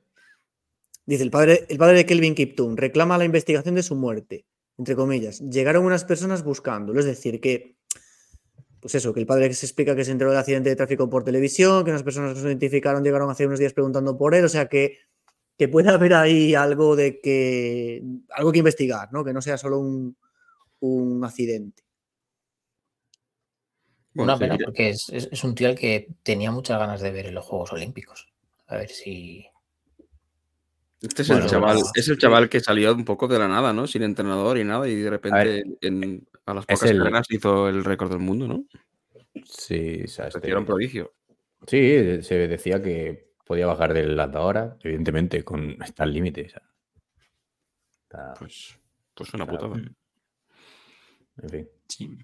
Dice, 1.05 1.23
el 1.23 1.29
padre, 1.31 1.65
el 1.69 1.77
padre 1.77 1.97
de 1.97 2.05
Kelvin 2.05 2.35
Kiptum 2.35 2.75
reclama 2.75 3.17
la 3.17 3.25
investigación 3.25 3.75
de 3.75 3.83
su 3.83 3.95
muerte. 3.95 4.45
Entre 4.77 4.95
comillas, 4.95 5.39
llegaron 5.39 5.85
unas 5.85 6.03
personas 6.03 6.43
buscándolo. 6.43 6.99
Es 6.99 7.05
decir, 7.05 7.39
que, 7.39 7.74
pues 8.85 8.93
eso, 8.93 9.11
que 9.15 9.19
el 9.19 9.25
padre 9.25 9.51
se 9.55 9.65
explica 9.65 9.95
que 9.95 10.05
se 10.05 10.11
enteró 10.11 10.29
del 10.29 10.39
accidente 10.39 10.69
de 10.69 10.75
tráfico 10.75 11.09
por 11.09 11.23
televisión, 11.23 11.83
que 11.83 11.89
unas 11.89 12.03
personas 12.03 12.35
que 12.35 12.41
se 12.41 12.45
identificaron 12.45 13.03
llegaron 13.03 13.31
hace 13.31 13.47
unos 13.47 13.57
días 13.57 13.73
preguntando 13.73 14.15
por 14.15 14.35
él. 14.35 14.45
O 14.45 14.49
sea 14.49 14.67
que 14.67 14.99
que 15.57 15.67
pueda 15.67 15.93
haber 15.95 16.13
ahí 16.13 16.53
algo 16.53 16.95
de 16.95 17.19
que. 17.19 18.03
algo 18.29 18.51
que 18.51 18.59
investigar, 18.59 19.11
¿no? 19.11 19.23
Que 19.25 19.33
no 19.33 19.41
sea 19.41 19.57
solo 19.57 19.79
un, 19.79 20.15
un 20.81 21.25
accidente. 21.25 21.81
Una 24.13 24.37
pena, 24.37 24.55
porque 24.63 24.89
es, 24.89 25.09
es- 25.09 25.29
es 25.31 25.43
un 25.43 25.55
tío 25.55 25.67
al 25.67 25.75
que 25.75 26.07
tenía 26.23 26.51
muchas 26.51 26.77
ganas 26.77 27.01
de 27.01 27.09
ver 27.11 27.25
en 27.25 27.33
los 27.35 27.43
Juegos 27.45 27.73
Olímpicos. 27.73 28.27
A 28.67 28.77
ver 28.77 28.89
si. 28.89 29.47
Este 31.01 31.23
es 31.23 31.27
Bueno, 31.27 31.45
el 31.45 31.49
chaval, 31.49 31.79
es 31.95 32.07
el 32.07 32.17
chaval 32.19 32.49
que 32.49 32.59
salió 32.59 32.93
un 32.93 33.03
poco 33.03 33.27
de 33.27 33.39
la 33.39 33.47
nada, 33.47 33.73
¿no? 33.73 33.87
Sin 33.87 34.03
entrenador 34.03 34.57
y 34.59 34.63
nada, 34.63 34.87
y 34.87 34.95
de 34.95 35.09
repente 35.09 35.63
en- 35.81 36.27
a 36.45 36.53
las 36.53 36.65
es 36.67 36.79
pocas 36.79 36.91
el- 36.91 36.97
carreras 36.99 37.27
hizo 37.29 37.67
el 37.69 37.83
récord 37.83 38.09
del 38.11 38.19
mundo, 38.19 38.47
¿no? 38.47 38.65
Sí, 39.45 40.01
o 40.03 40.07
sea, 40.07 40.27
este- 40.27 40.47
Era 40.47 40.59
un 40.59 40.65
prodigio. 40.65 41.13
Sí, 41.67 42.21
se 42.21 42.47
decía 42.47 42.81
que 42.81 43.31
podía 43.45 43.67
bajar 43.67 43.93
de 43.93 44.05
las 44.07 44.31
dos 44.31 44.43
horas, 44.43 44.75
evidentemente, 44.81 45.43
con 45.43 45.81
está 45.83 46.03
al 46.03 46.13
límite. 46.13 46.45
o 46.45 46.49
sea, 46.49 46.61
está- 48.03 48.33
Pues, 48.39 48.79
pues 49.13 49.33
una 49.33 49.43
está- 49.45 49.57
putada. 49.57 49.81
En 51.41 51.49
fin. 51.49 51.67
Sí. 51.87 52.17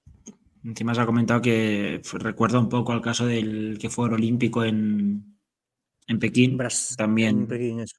Encima 0.64 0.94
se 0.96 1.02
ha 1.02 1.06
comentado 1.06 1.42
que 1.42 2.02
recuerda 2.14 2.60
un 2.60 2.70
poco 2.70 2.92
al 2.94 3.02
caso 3.02 3.26
del 3.26 3.78
que 3.80 3.90
fue 3.90 4.08
olímpico 4.10 4.64
en, 4.64 5.38
en 6.08 6.20
Pekín. 6.20 6.58
Bras- 6.58 6.96
También, 6.96 7.40
en 7.42 7.48
Pekín, 7.48 7.80
eso. 7.82 7.98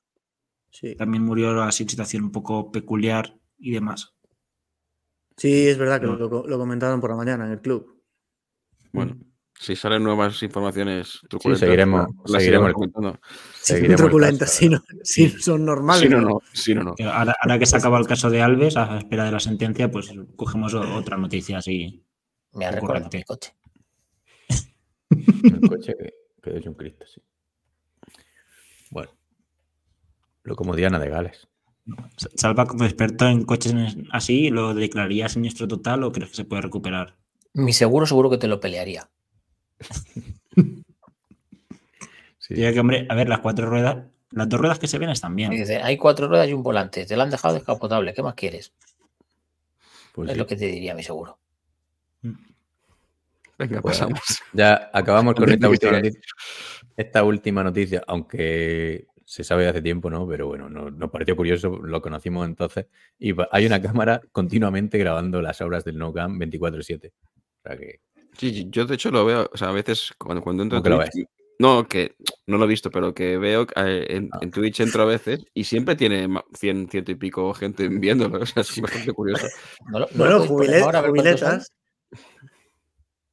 Sí. 0.71 0.95
también 0.97 1.23
murió 1.23 1.61
así 1.63 1.83
en 1.83 1.91
situación 1.91 2.25
un 2.25 2.33
poco 2.33 2.73
peculiar 2.73 3.37
y 3.59 3.73
demás. 3.73 4.15
Sí, 5.43 5.67
es 5.67 5.77
verdad 5.77 6.01
que 6.01 6.07
No. 6.07 6.15
lo, 6.15 6.47
lo 6.47 6.57
comentaron 6.59 7.01
por 7.01 7.11
la 7.11 7.17
mañana 7.17 7.45
en 7.47 7.51
el 7.51 7.61
club. 7.61 8.01
Bueno, 8.93 9.17
si 9.59 9.75
salen 9.75 10.05
nuevas 10.05 10.41
informaciones 10.45 11.19
truculentas, 11.29 11.69
seguiremos- 11.69 12.07
las 12.27 12.43
iremos 12.45 12.71
seguiremos- 12.71 12.73
comentando. 12.75 13.21
Si 13.55 13.73
Seguiremos 13.73 13.91
el 13.91 14.07
truculentas, 14.07 14.51
si, 14.53 14.69
no, 14.69 14.85
si 15.03 15.29
son 15.31 15.65
normales. 15.65 16.03
Si 16.03 16.09
no, 16.09 16.21
no. 16.21 16.39
Si 16.53 16.75
no, 16.77 16.85
no. 16.85 16.95
Pero 16.95 17.11
ahora, 17.11 17.35
ahora 17.43 17.59
que 17.59 17.67
se 17.67 17.77
acaba 17.77 17.99
el 17.99 18.07
caso 18.07 18.31
de 18.31 18.41
Alves, 18.41 18.77
a 18.77 18.99
espera 18.99 19.25
de 19.25 19.33
la 19.33 19.41
sentencia, 19.41 19.91
pues 19.91 20.13
cogemos 20.37 20.75
otra 20.75 21.17
noticia 21.17 21.59
así. 21.59 22.05
Me 22.53 22.65
ha 22.67 22.71
recordado 22.71 23.09
mi 23.13 23.25
coche. 23.25 23.57
El 25.11 25.69
coche 25.69 25.95
que, 25.99 26.15
que 26.41 26.57
es 26.59 26.67
un 26.67 26.75
Cristo, 26.75 27.05
sí. 27.13 27.21
Bueno. 28.91 29.11
Lo 30.45 30.55
como 30.55 30.77
Diana 30.77 31.01
de 31.01 31.09
Gales. 31.09 31.49
Salva, 32.37 32.67
como 32.67 32.85
experto 32.85 33.27
en 33.27 33.45
coches 33.45 33.75
así, 34.13 34.51
¿lo 34.51 34.73
declararía 34.75 35.29
siniestro 35.29 35.67
total 35.67 36.05
o 36.05 36.13
crees 36.13 36.31
que 36.31 36.37
se 36.37 36.45
puede 36.45 36.63
recuperar? 36.63 37.17
Mi 37.55 37.73
seguro 37.73 38.07
seguro 38.07 38.31
que 38.31 38.39
te 38.39 38.49
lo 38.49 38.61
pelearía. 38.61 39.09
Sí. 42.39 42.55
Diría 42.55 42.73
que, 42.73 42.81
hombre, 42.81 43.07
a 43.09 43.15
ver, 43.15 43.29
las 43.29 43.39
cuatro 43.39 43.67
ruedas, 43.67 43.99
las 44.33 44.49
dos 44.49 44.59
ruedas 44.61 44.81
que 44.81 44.89
se 44.89 44.99
ven 44.99 45.11
están 45.11 45.37
bien. 45.37 45.51
dice, 45.53 45.77
hay 45.81 45.97
cuatro 45.97 46.27
ruedas 46.27 46.49
y 46.49 46.53
un 46.53 46.65
volante. 46.65 47.07
Te 47.07 47.17
lo 47.17 47.23
han 47.23 47.31
dejado 47.31 47.55
descapotable. 47.55 48.13
¿Qué 48.13 48.23
más 48.23 48.35
quieres? 48.35 48.73
Pues 50.13 50.29
es 50.29 50.35
sí. 50.35 50.39
lo 50.41 50.47
que 50.49 50.57
te 50.57 50.67
diría 50.67 50.93
mi 50.95 51.05
seguro. 51.05 51.39
Venga, 53.59 53.81
Pues, 53.81 53.97
pasamos. 53.99 54.21
Ya 54.53 54.91
acabamos 54.93 55.35
con 55.37 55.45
esta 55.51 55.69
última, 55.69 55.99
Investigué. 55.99 56.11
noticia, 56.11 56.21
esta 56.97 57.23
última 57.23 57.63
noticia, 57.63 58.03
aunque 58.09 59.07
se 59.25 59.45
sabe 59.45 59.65
de 59.65 59.69
hace 59.71 59.83
tiempo, 59.83 60.11
¿no? 60.11 60.27
Pero 60.29 60.47
bueno, 60.49 60.69
no- 60.69 60.91
nos 60.91 61.11
pareció 61.11 61.37
curioso, 61.37 61.71
lo 61.83 62.01
conocimos 62.03 62.47
entonces. 62.47 62.87
Y 63.19 63.33
hay 63.51 63.67
una 63.67 63.81
cámara 63.83 64.21
continuamente 64.33 64.99
grabando 64.99 65.41
las 65.43 65.61
obras 65.61 65.85
del 65.85 65.99
No 65.99 66.13
Cam 66.13 66.39
24-7. 66.39 67.13
O 67.65 67.69
sea 67.69 67.77
que, 67.77 68.01
Sí, 68.39 68.67
yo 68.71 68.87
de 68.87 68.95
hecho 68.95 69.11
lo 69.11 69.27
veo, 69.27 69.51
o 69.53 69.57
sea, 69.59 69.69
a 69.69 69.73
veces 69.73 70.11
cuando, 70.17 70.43
cuando 70.43 70.63
entro 70.63 70.79
en 70.79 70.83
¿Cómo 70.85 70.99
que 70.99 71.05
lo 71.05 71.11
Twitch, 71.11 71.27
no, 71.59 71.87
que 71.87 72.15
no 72.47 72.57
lo 72.57 72.65
he 72.65 72.69
visto, 72.69 72.91
pero 72.91 73.13
que 73.13 73.37
veo 73.37 73.67
eh, 73.77 74.07
en, 74.09 74.31
Ah. 74.33 74.39
en 74.41 74.51
Twitch 74.51 74.81
entro 74.81 75.03
a 75.03 75.07
veces 75.07 75.45
y 75.53 75.65
siempre 75.65 75.97
tiene 75.97 76.27
ma- 76.29 76.43
100, 76.59 76.89
ciento 76.89 77.13
y 77.13 77.17
pico 77.17 77.53
gente 77.53 77.87
viéndolo, 77.89 78.41
o 78.43 78.47
sea, 78.47 78.63
es 78.63 78.81
bastante 78.81 79.13
curioso. 79.13 79.47
No 79.93 79.99
lo- 79.99 80.07
no 80.07 80.19
Bueno, 80.19 80.37
a 80.37 80.47
jubiletas. 80.47 81.73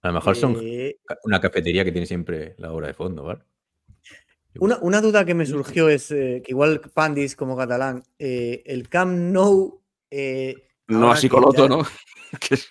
a 0.02 0.08
lo 0.10 0.14
mejor 0.14 0.36
son 0.36 0.58
eh, 0.62 0.98
una 1.24 1.40
cafetería 1.40 1.84
que 1.86 1.92
tiene 1.94 2.06
siempre 2.06 2.56
la 2.58 2.72
obra 2.74 2.88
de 2.88 2.94
fondo, 2.94 3.24
¿vale? 3.24 3.42
Una, 4.60 4.78
una 4.82 5.00
duda 5.02 5.26
que 5.26 5.36
me 5.36 5.46
surgió 5.46 5.90
es 5.90 6.10
eh, 6.12 6.42
que 6.44 6.52
igual 6.52 6.82
Pandis 6.94 7.36
como 7.36 7.56
catalán, 7.56 8.04
eh, 8.18 8.64
el 8.66 8.90
Camp 8.90 9.12
Nou. 9.16 9.82
eh, 10.10 10.56
No 10.88 11.12
así 11.12 11.30
otro, 11.32 11.54
ya- 11.54 11.68
¿no? 11.70 11.84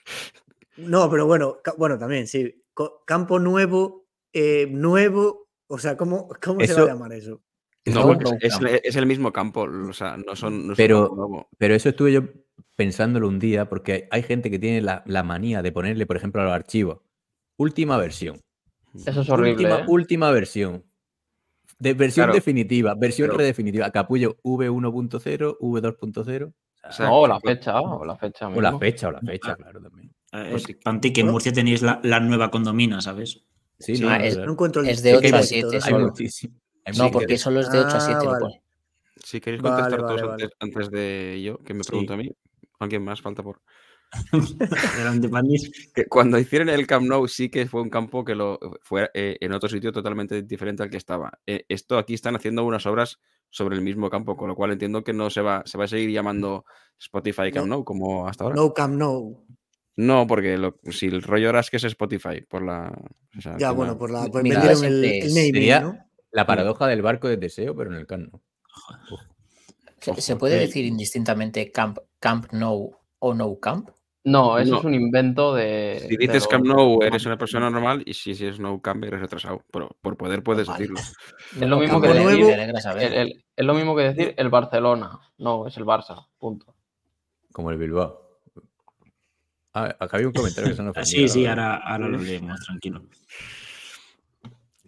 No, 0.76 1.10
pero 1.10 1.26
bueno, 1.26 1.58
bueno, 1.76 1.98
también, 1.98 2.26
sí. 2.26 2.62
Campo 3.06 3.38
nuevo, 3.38 4.06
eh, 4.32 4.68
nuevo. 4.70 5.48
O 5.66 5.78
sea, 5.78 5.96
¿cómo, 5.96 6.28
cómo 6.42 6.60
se 6.64 6.72
va 6.74 6.82
a 6.82 6.86
llamar 6.86 7.12
eso? 7.12 7.42
no, 7.86 8.02
porque 8.18 8.46
es, 8.46 8.60
no. 8.60 8.68
es- 8.68 8.80
es 8.84 8.96
el 8.96 9.06
mismo 9.06 9.32
campo, 9.32 9.62
o 9.62 9.92
sea, 9.92 10.16
no 10.16 10.36
son. 10.36 10.68
No 10.68 10.74
Pero- 10.76 11.08
campo 11.08 11.16
nuevo. 11.16 11.48
Pero 11.58 11.74
eso 11.74 11.88
estuve 11.88 12.12
yo 12.12 12.22
pensándolo 12.76 13.26
un 13.28 13.38
día, 13.40 13.68
porque 13.68 14.06
hay 14.10 14.22
gente 14.22 14.50
que 14.50 14.58
tiene 14.58 14.80
la, 14.82 15.02
la 15.06 15.22
manía 15.24 15.62
de 15.62 15.72
ponerle, 15.72 16.06
por 16.06 16.16
ejemplo, 16.16 16.40
a 16.40 16.44
los 16.44 16.54
archivos, 16.54 17.00
última 17.56 17.96
versión. 17.98 18.40
Eso 19.04 19.20
es 19.22 19.28
horrible. 19.30 19.52
última, 19.64 19.78
¿eh? 19.80 19.84
última 19.88 20.30
versión. 20.30 20.84
De 21.78 21.94
versión 21.94 22.24
Claro, 22.24 22.34
definitiva, 22.34 22.94
versión 22.96 23.28
pero- 23.28 23.38
redefinitiva. 23.38 23.90
Capullo 23.90 24.36
V1.0, 24.42 25.58
V2.0. 25.60 26.52
O 26.88 26.92
sea, 26.92 27.06
No, 27.06 27.26
la 27.26 27.38
que- 27.40 27.48
fecha, 27.50 27.80
o 27.80 28.04
la 28.04 28.16
fecha. 28.16 28.48
O 28.48 28.60
la 28.60 28.70
mismo. 28.70 28.78
fecha, 28.80 29.08
o 29.08 29.10
la 29.12 29.20
fecha, 29.20 29.54
claro, 29.56 29.80
también. 29.80 30.08
Eh, 30.32 30.48
Pues 30.50 30.62
es- 30.62 30.62
sí. 30.64 30.74
Panti, 30.74 31.12
que 31.12 31.20
en 31.22 31.28
Murcia 31.30 31.52
tenéis 31.52 31.82
la, 31.82 32.00
la 32.02 32.20
nueva 32.20 32.50
condomina, 32.50 33.00
¿sabes? 33.00 33.44
Sí, 33.78 33.96
Sí, 33.96 34.02
no, 34.02 34.08
ah, 34.10 34.16
es- 34.24 34.34
claro. 34.34 34.46
No 34.46 34.52
encuentro 34.52 34.82
el 34.82 34.88
Es 34.88 35.02
de 35.02 35.12
Es 35.12 35.20
que 35.20 35.26
8 35.28 35.36
a 35.36 35.38
hay 35.38 35.44
7 35.44 35.66
¿no? 35.66 35.72
Hay 35.72 35.80
solo. 35.80 36.06
muchísimo. 36.06 36.54
hay 36.84 36.98
No, 36.98 37.10
porque 37.10 37.38
solo 37.38 37.60
es 37.60 37.70
de 37.70 37.78
8 37.80 37.88
a 37.94 37.96
Ah, 37.96 38.00
7. 38.00 38.24
lo 38.24 38.30
vale. 38.32 38.62
Si 39.24 39.40
queréis 39.40 39.62
contestar 39.62 39.90
vale, 40.00 40.16
todos 40.16 40.22
vale. 40.30 40.42
antes, 40.44 40.50
antes 40.60 40.90
de 40.90 41.42
yo, 41.44 41.58
que 41.58 41.74
me 41.74 41.82
Sí. 41.84 41.88
pregunta 41.90 42.14
a 42.14 42.16
mí, 42.16 42.30
alguien 42.80 43.04
más 43.04 43.20
falta 43.20 43.42
por. 43.42 43.60
Que 45.94 46.06
cuando 46.06 46.38
hicieron 46.38 46.68
el 46.68 46.86
Camp 46.86 47.06
Nou 47.06 47.26
sí 47.28 47.48
que 47.50 47.66
fue 47.66 47.82
un 47.82 47.90
campo 47.90 48.24
que 48.24 48.34
lo 48.34 48.58
fue 48.82 49.10
eh, 49.14 49.36
en 49.40 49.52
otro 49.52 49.68
sitio 49.68 49.92
totalmente 49.92 50.42
diferente 50.42 50.82
al 50.82 50.90
que 50.90 50.96
estaba. 50.96 51.32
Eh, 51.46 51.64
esto 51.68 51.98
aquí 51.98 52.14
están 52.14 52.36
haciendo 52.36 52.64
unas 52.64 52.86
obras 52.86 53.18
sobre 53.50 53.76
el 53.76 53.82
mismo 53.82 54.10
campo, 54.10 54.36
con 54.36 54.48
lo 54.48 54.54
cual 54.56 54.72
entiendo 54.72 55.02
que 55.04 55.12
no 55.12 55.30
se 55.30 55.40
va, 55.40 55.62
se 55.66 55.78
va 55.78 55.84
a 55.84 55.88
seguir 55.88 56.10
llamando 56.10 56.64
Spotify 56.98 57.50
Camp 57.52 57.66
No. 57.66 57.76
Nou 57.76 57.84
como 57.84 58.26
hasta 58.28 58.44
ahora. 58.44 58.56
No 58.56 58.72
Camp 58.72 58.94
Nou. 58.96 59.44
No, 59.96 60.26
porque 60.26 60.56
lo- 60.56 60.78
si 60.90 61.06
el 61.06 61.22
rollo 61.22 61.48
ahora 61.48 61.60
es 61.60 61.70
que 61.70 61.76
es 61.78 61.84
Spotify, 61.84 62.40
por 62.48 62.62
la. 62.62 62.92
o 63.36 63.40
sea, 63.40 63.56
Ya, 63.58 63.72
bueno, 63.72 63.92
la- 63.92 63.98
por 63.98 64.10
la. 64.10 64.26
Pues 64.30 64.44
Mira, 64.44 64.62
el, 64.70 64.76
siempre 64.76 65.18
el 65.18 65.26
es- 65.26 65.34
naming, 65.34 65.52
Sería- 65.54 65.80
¿no? 65.80 65.98
La 66.30 66.46
paradoja 66.46 66.86
del 66.86 67.02
barco 67.02 67.26
de 67.26 67.36
deseo, 67.38 67.74
pero 67.74 67.90
en 67.90 67.96
el 67.98 68.06
cano. 68.06 68.30
¿Se, 70.00 70.14
se 70.20 70.32
Ojo, 70.34 70.40
puede 70.40 70.56
eh. 70.56 70.60
decir 70.60 70.84
indistintamente 70.84 71.72
camp, 71.72 71.98
camp 72.20 72.52
no 72.52 72.90
o 73.18 73.34
no 73.34 73.58
camp? 73.58 73.88
No, 74.24 74.58
eso 74.58 74.72
No. 74.72 74.78
es 74.80 74.84
un 74.84 74.94
invento 74.94 75.54
de. 75.54 76.04
Si 76.08 76.16
dices 76.16 76.46
Camp 76.48 76.66
Nou, 76.66 77.02
eres 77.02 77.24
una 77.24 77.38
persona 77.38 77.70
normal 77.70 78.02
y 78.04 78.12
si, 78.14 78.34
si 78.34 78.46
es 78.46 78.58
No 78.60 78.80
Camp, 78.82 79.04
eres 79.04 79.20
retrasado. 79.20 79.64
Pero 79.72 79.96
por 80.02 80.16
poder 80.16 80.42
puedes 80.42 80.66
Vale. 80.66 80.78
decirlo. 80.80 81.00
Es 81.60 81.68
lo 81.68 81.78
mismo 81.78 82.00
que 82.00 82.08
decir. 82.08 82.50
el- 82.98 83.12
el- 83.14 83.44
es 83.56 83.64
lo 83.64 83.74
mismo 83.74 83.96
que 83.96 84.02
decir 84.02 84.34
el 84.36 84.48
Barcelona. 84.50 85.18
No, 85.38 85.66
es 85.66 85.76
el 85.76 85.84
Barça. 85.84 86.26
Punto. 86.36 86.74
Como 87.52 87.70
el 87.70 87.78
Bilbao. 87.78 88.40
Ah, 89.74 89.94
acá 90.00 90.16
había 90.16 90.26
un 90.28 90.32
comentario 90.34 90.70
que 90.70 90.76
se 90.76 90.82
nos 90.82 90.96
Ah, 90.96 91.04
Sí, 91.04 91.28
sí, 91.28 91.46
ahora, 91.46 91.76
ahora 91.76 92.08
lo 92.08 92.18
leemos, 92.18 92.60
tranquilo. 92.66 93.02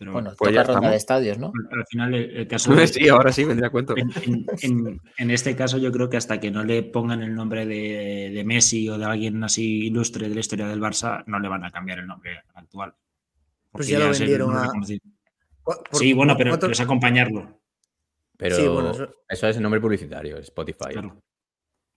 Pero 0.01 0.13
Bueno, 0.13 0.33
Pues 0.39 0.55
ya 0.55 0.63
toca 0.63 0.73
ronda 0.73 0.79
estamos. 0.79 0.91
de 0.93 0.97
estadios, 0.97 1.39
¿no? 1.39 1.53
al 1.73 1.85
final 1.87 2.15
el, 2.15 2.31
el 2.39 2.49
caso 2.49 2.71
de- 2.75 2.87
Sí, 2.87 3.07
ahora 3.11 3.31
sí, 3.33 3.45
vendría 3.45 3.69
a 3.69 3.71
cuento. 3.71 3.95
en, 3.99 4.11
en- 4.25 4.47
en- 4.63 5.01
en 5.19 5.31
este 5.31 5.55
caso 5.55 5.77
yo 5.77 5.93
creo 5.93 6.09
que 6.09 6.17
hasta 6.17 6.41
que 6.41 6.51
no 6.51 6.65
le 6.65 6.83
pongan 6.83 7.23
el 7.23 7.35
nombre 7.35 7.67
de, 7.67 8.31
de 8.35 8.45
Messi 8.45 8.89
o 8.89 8.97
de 8.97 9.05
alguien 9.05 9.45
así 9.45 9.87
ilustre 9.89 10.29
de 10.31 10.35
la 10.35 10.41
historia 10.41 10.67
del 10.69 10.81
Barça, 10.81 11.23
no 11.27 11.39
le 11.39 11.49
van 11.49 11.65
a 11.67 11.71
cambiar 11.71 11.99
el 11.99 12.07
nombre 12.07 12.31
actual. 12.55 12.95
Pues 13.73 13.89
ya 13.89 13.99
lo 13.99 14.09
vendieron 14.11 14.57
a- 14.57 14.71
Sí, 15.93 16.15
bueno, 16.15 16.35
pero, 16.37 16.53
¿cuánto- 16.53 16.67
pero 16.67 16.73
es 16.73 16.81
acompañarlo. 16.81 17.61
Pero 18.39 18.57
Sí, 18.57 18.67
bueno, 18.69 18.91
eso- 18.93 19.15
eso... 19.29 19.49
es 19.49 19.57
el 19.59 19.63
nombre 19.63 19.83
publicitario, 19.83 20.39
Spotify. 20.39 20.93
Claro. 20.93 21.21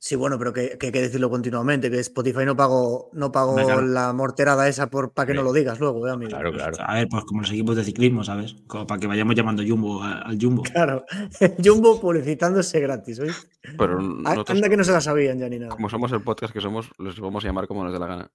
Sí, 0.05 0.17
bueno, 0.17 0.37
pero 0.37 0.51
que, 0.51 0.77
que 0.77 0.87
hay 0.87 0.91
que 0.91 0.99
decirlo 1.01 1.29
continuamente, 1.29 1.89
que 1.89 1.97
Spotify 2.01 2.43
no 2.45 2.57
pagó, 2.57 3.09
no 3.13 3.31
pagó 3.31 3.55
claro. 3.55 3.81
la 3.83 4.11
morterada 4.11 4.67
esa 4.67 4.89
por 4.89 5.13
para 5.13 5.27
que 5.27 5.33
no 5.33 5.43
lo 5.43 5.53
digas 5.53 5.79
luego, 5.79 6.05
¿eh, 6.05 6.11
amigo? 6.11 6.27
Claro, 6.31 6.51
Pues, 6.51 6.61
claro. 6.61 6.77
A 6.85 6.95
ver, 6.95 7.07
pues 7.07 7.23
como 7.23 7.39
los 7.39 7.49
equipos 7.51 7.77
de 7.77 7.85
ciclismo, 7.85 8.21
¿sabes? 8.21 8.53
Como 8.67 8.85
para 8.85 8.99
que 8.99 9.07
vayamos 9.07 9.33
llamando 9.33 9.63
Jumbo 9.65 10.03
al 10.03 10.37
Jumbo. 10.37 10.63
Claro. 10.63 11.05
Jumbo 11.63 12.01
publicitándose 12.01 12.81
gratis, 12.81 13.17
¿oíste? 13.21 13.47
Pero 13.77 13.97
A- 13.97 14.01
nosotros, 14.01 14.49
Anda 14.57 14.67
que 14.67 14.75
no 14.75 14.83
se 14.83 14.91
la 14.91 14.99
sabían 14.99 15.39
ya 15.39 15.47
ni 15.47 15.57
nada. 15.59 15.69
como 15.71 15.87
somos 15.89 16.11
el 16.11 16.21
podcast 16.21 16.51
que 16.51 16.59
somos, 16.59 16.91
los 16.97 17.17
vamos 17.21 17.45
a 17.45 17.47
llamar 17.47 17.65
como 17.69 17.85
nos 17.85 17.93
dé 17.93 17.99
la 17.99 18.07
gana. 18.07 18.31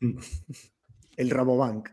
El 1.16 1.30
Rabobank. 1.30 1.88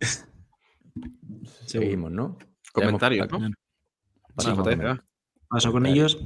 Seguimos, 1.66 2.10
¿no? 2.10 2.36
Comentarios, 2.72 3.30
¿no? 3.30 3.38
Pasamos 4.34 4.66
Sí. 4.68 4.80
Paso 5.48 5.70
con 5.70 5.86
ellos. 5.86 6.18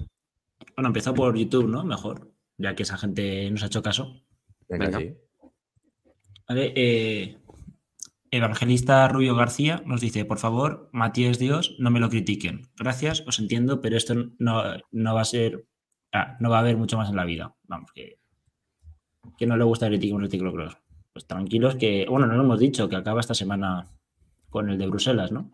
Bueno, 0.78 0.90
empezó 0.90 1.12
por 1.12 1.36
YouTube, 1.36 1.66
¿no? 1.68 1.82
Mejor, 1.82 2.30
ya 2.56 2.76
que 2.76 2.84
esa 2.84 2.96
gente 2.96 3.50
nos 3.50 3.64
ha 3.64 3.66
hecho 3.66 3.82
caso. 3.82 4.22
Venga, 4.68 4.84
Venga. 4.86 4.98
sí. 5.00 5.16
Vale, 6.48 6.72
eh, 6.76 7.36
Evangelista 8.30 9.08
Rubio 9.08 9.34
García 9.34 9.82
nos 9.86 10.00
dice, 10.00 10.24
por 10.24 10.38
favor, 10.38 10.88
Matías 10.92 11.40
Dios, 11.40 11.74
no 11.80 11.90
me 11.90 11.98
lo 11.98 12.08
critiquen. 12.08 12.68
Gracias, 12.76 13.24
os 13.26 13.40
entiendo, 13.40 13.80
pero 13.80 13.96
esto 13.96 14.14
no, 14.38 14.62
no 14.92 15.14
va 15.16 15.20
a 15.22 15.24
ser, 15.24 15.66
ah, 16.12 16.36
no 16.38 16.48
va 16.48 16.58
a 16.58 16.60
haber 16.60 16.76
mucho 16.76 16.96
más 16.96 17.10
en 17.10 17.16
la 17.16 17.24
vida. 17.24 17.56
Vamos, 17.64 17.90
que, 17.90 18.20
que 19.36 19.46
no 19.48 19.56
le 19.56 19.64
gusta 19.64 19.88
criticar 19.88 20.16
un 20.16 20.30
ciclocross. 20.30 20.78
Pues 21.12 21.26
tranquilos 21.26 21.74
que, 21.74 22.06
bueno, 22.08 22.28
no 22.28 22.34
lo 22.36 22.44
hemos 22.44 22.60
dicho, 22.60 22.88
que 22.88 22.94
acaba 22.94 23.18
esta 23.18 23.34
semana 23.34 23.88
con 24.48 24.70
el 24.70 24.78
de 24.78 24.86
Bruselas, 24.86 25.32
¿no? 25.32 25.50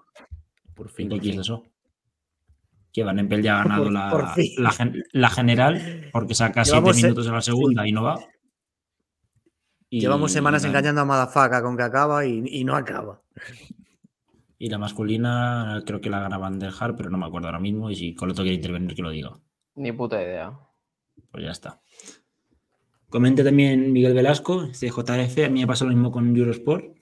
Por 0.74 0.90
fin. 0.90 1.08
¿De 1.08 1.14
por 1.16 1.22
quién 1.22 1.32
fin. 1.32 1.40
es 1.40 1.46
eso? 1.46 1.64
Que 2.94 3.02
Van 3.04 3.18
Empel 3.18 3.42
ya 3.42 3.60
ha 3.60 3.64
ganado 3.64 3.82
Por- 3.84 3.92
la, 3.92 4.10
por 4.10 4.24
la, 4.58 4.70
gen- 4.70 5.02
la 5.12 5.28
general 5.28 6.08
porque 6.12 6.34
saca 6.34 6.64
siete 6.64 6.76
Llevamos, 6.78 6.98
eh, 6.98 7.02
minutos 7.02 7.26
en 7.26 7.32
la 7.34 7.40
segunda 7.42 7.86
y 7.88 7.92
no 7.92 8.04
va. 8.04 8.20
Y- 9.90 10.00
Llevamos 10.00 10.32
semanas 10.32 10.62
la- 10.62 10.68
engañando 10.68 11.00
a 11.00 11.04
Madafaka 11.04 11.60
con 11.62 11.76
que 11.76 11.82
acaba 11.82 12.24
y, 12.24 12.42
y 12.46 12.64
no 12.64 12.76
acaba. 12.76 13.20
Y 14.58 14.68
la 14.70 14.78
masculina 14.78 15.82
creo 15.84 16.00
que 16.00 16.08
la 16.08 16.20
gana 16.20 16.38
Van 16.38 16.58
der 16.58 16.72
Haar, 16.78 16.94
pero 16.96 17.10
no 17.10 17.18
me 17.18 17.26
acuerdo 17.26 17.48
ahora 17.48 17.58
mismo. 17.60 17.90
Y 17.90 17.96
si 17.96 18.14
Coloto 18.14 18.42
quiere 18.42 18.54
intervenir, 18.56 18.94
que 18.94 19.02
lo 19.02 19.10
diga. 19.10 19.36
Ni 19.74 19.90
puta 19.92 20.22
idea. 20.22 20.56
Pues 21.32 21.44
ya 21.44 21.50
está. 21.50 21.80
Comenta 23.08 23.44
también 23.44 23.92
Miguel 23.92 24.14
Velasco, 24.14 24.64
dice 24.66 24.88
JF, 24.88 25.44
a 25.44 25.50
mí 25.50 25.60
me 25.60 25.66
pasó 25.66 25.84
lo 25.84 25.90
mismo 25.92 26.10
con 26.10 26.34
Eurosport, 26.36 26.96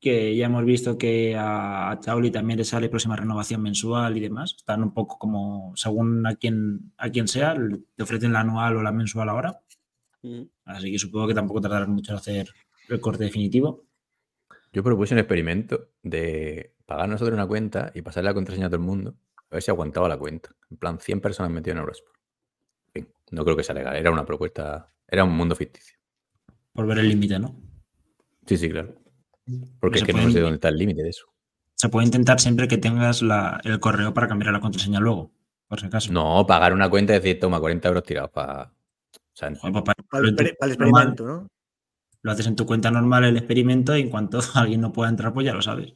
que 0.00 0.36
ya 0.36 0.46
hemos 0.46 0.64
visto 0.64 0.96
que 0.96 1.36
a, 1.36 1.90
a 1.90 2.00
Chauli 2.00 2.30
también 2.30 2.58
le 2.58 2.64
sale 2.64 2.88
próxima 2.88 3.16
renovación 3.16 3.62
mensual 3.62 4.16
y 4.16 4.20
demás. 4.20 4.54
Están 4.56 4.82
un 4.82 4.94
poco 4.94 5.18
como, 5.18 5.72
según 5.76 6.26
a 6.26 6.36
quien, 6.36 6.92
a 6.96 7.10
quien 7.10 7.26
sea, 7.26 7.56
te 7.96 8.02
ofrecen 8.02 8.32
la 8.32 8.40
anual 8.40 8.76
o 8.76 8.82
la 8.82 8.92
mensual 8.92 9.28
ahora. 9.28 9.60
Así 10.64 10.92
que 10.92 10.98
supongo 10.98 11.28
que 11.28 11.34
tampoco 11.34 11.60
tardarán 11.60 11.90
mucho 11.90 12.12
en 12.12 12.18
hacer 12.18 12.48
el 12.88 13.00
corte 13.00 13.24
definitivo. 13.24 13.86
Yo 14.72 14.82
propuse 14.82 15.14
un 15.14 15.20
experimento 15.20 15.88
de 16.02 16.74
pagar 16.86 17.08
nosotros 17.08 17.34
una 17.34 17.46
cuenta 17.46 17.90
y 17.94 18.02
pasarle 18.02 18.30
la 18.30 18.34
contraseña 18.34 18.66
a 18.66 18.70
todo 18.70 18.80
el 18.80 18.86
mundo. 18.86 19.16
A 19.50 19.56
ver 19.56 19.62
si 19.62 19.70
aguantaba 19.70 20.08
la 20.08 20.18
cuenta. 20.18 20.54
En 20.70 20.76
plan, 20.76 20.98
100 21.00 21.20
personas 21.20 21.50
metidas 21.50 21.76
en 21.76 21.80
Eurosport. 21.80 22.16
En 22.92 23.04
fin, 23.04 23.14
no 23.30 23.44
creo 23.44 23.56
que 23.56 23.64
sea 23.64 23.74
legal. 23.74 23.96
Era 23.96 24.10
una 24.10 24.26
propuesta. 24.26 24.92
Era 25.06 25.24
un 25.24 25.34
mundo 25.34 25.56
ficticio. 25.56 25.98
Por 26.72 26.86
ver 26.86 26.98
el 26.98 27.08
límite, 27.08 27.38
¿no? 27.38 27.56
Sí, 28.46 28.58
sí, 28.58 28.68
claro. 28.68 28.94
Porque 29.80 29.98
Se 29.98 30.04
es 30.04 30.06
que 30.06 30.12
no 30.12 30.30
sé 30.30 30.40
dónde 30.40 30.56
está 30.56 30.68
el 30.68 30.76
límite 30.76 31.02
de 31.02 31.10
eso. 31.10 31.26
Se 31.74 31.88
puede 31.88 32.06
intentar 32.06 32.40
siempre 32.40 32.66
que 32.68 32.78
tengas 32.78 33.22
la- 33.22 33.60
el 33.64 33.78
correo 33.80 34.12
para 34.12 34.28
cambiar 34.28 34.52
la 34.52 34.60
contraseña 34.60 35.00
luego, 35.00 35.30
por 35.68 35.78
si 35.80 35.86
acaso. 35.86 36.12
No, 36.12 36.44
pagar 36.46 36.72
una 36.72 36.90
cuenta 36.90 37.12
y 37.14 37.20
decir, 37.20 37.38
toma, 37.38 37.60
40 37.60 37.88
euros 37.88 38.02
tirados 38.02 38.30
para. 38.30 38.64
O 38.64 38.70
sea, 39.34 39.54
Joder, 39.54 39.72
pues 39.72 39.84
para- 39.84 40.02
Para 40.10 40.28
el, 40.28 40.34
para 40.34 40.72
el 40.72 40.78
normal, 40.78 41.08
experimento, 41.08 41.26
¿no? 41.26 41.48
Lo 42.22 42.32
haces 42.32 42.46
en 42.48 42.56
tu 42.56 42.66
cuenta 42.66 42.90
normal 42.90 43.24
el 43.24 43.36
experimento 43.36 43.96
y 43.96 44.00
en 44.00 44.10
cuanto 44.10 44.40
alguien 44.54 44.80
no 44.80 44.92
pueda 44.92 45.08
entrar, 45.08 45.32
pues 45.32 45.46
ya 45.46 45.54
lo 45.54 45.62
sabes. 45.62 45.94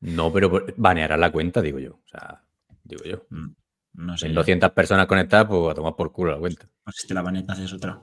no, 0.00 0.32
pero 0.32 0.50
por- 0.50 0.74
baneará 0.76 1.16
la 1.16 1.32
cuenta, 1.32 1.62
digo 1.62 1.78
yo. 1.78 1.92
O 1.94 2.08
sea, 2.08 2.42
digo 2.84 3.04
yo. 3.04 3.24
Mm, 3.30 3.54
No 3.94 4.16
sé. 4.18 4.26
En 4.26 4.34
200 4.34 4.70
personas 4.72 5.06
conectadas, 5.06 5.46
pues 5.46 5.70
a 5.70 5.74
tomar 5.74 5.94
por 5.96 6.12
culo 6.12 6.32
la 6.32 6.38
cuenta. 6.38 6.68
Pues 6.84 6.96
si 6.96 7.06
te 7.08 7.14
la 7.14 7.22
baneta 7.22 7.52
haces 7.54 7.72
otra. 7.72 8.02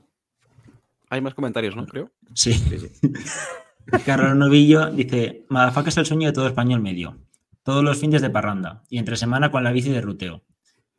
Hay 1.09 1.21
más 1.21 1.33
comentarios, 1.35 1.75
¿no? 1.75 1.85
Creo. 1.85 2.11
Sí. 2.33 2.53
Sí, 2.53 2.79
sí. 2.79 2.89
Carlos 4.05 4.35
Novillo 4.35 4.87
dice: 4.91 5.45
Madafaka 5.49 5.89
es 5.89 5.97
el 5.97 6.05
sueño 6.05 6.27
de 6.27 6.33
todo 6.33 6.47
español 6.47 6.81
medio. 6.81 7.17
Todos 7.63 7.83
los 7.83 7.97
fines 7.97 8.21
de 8.21 8.29
parranda 8.29 8.83
y 8.89 8.97
entre 8.97 9.15
semana 9.17 9.51
con 9.51 9.63
la 9.63 9.71
bici 9.71 9.91
de 9.91 10.01
ruteo. 10.01 10.43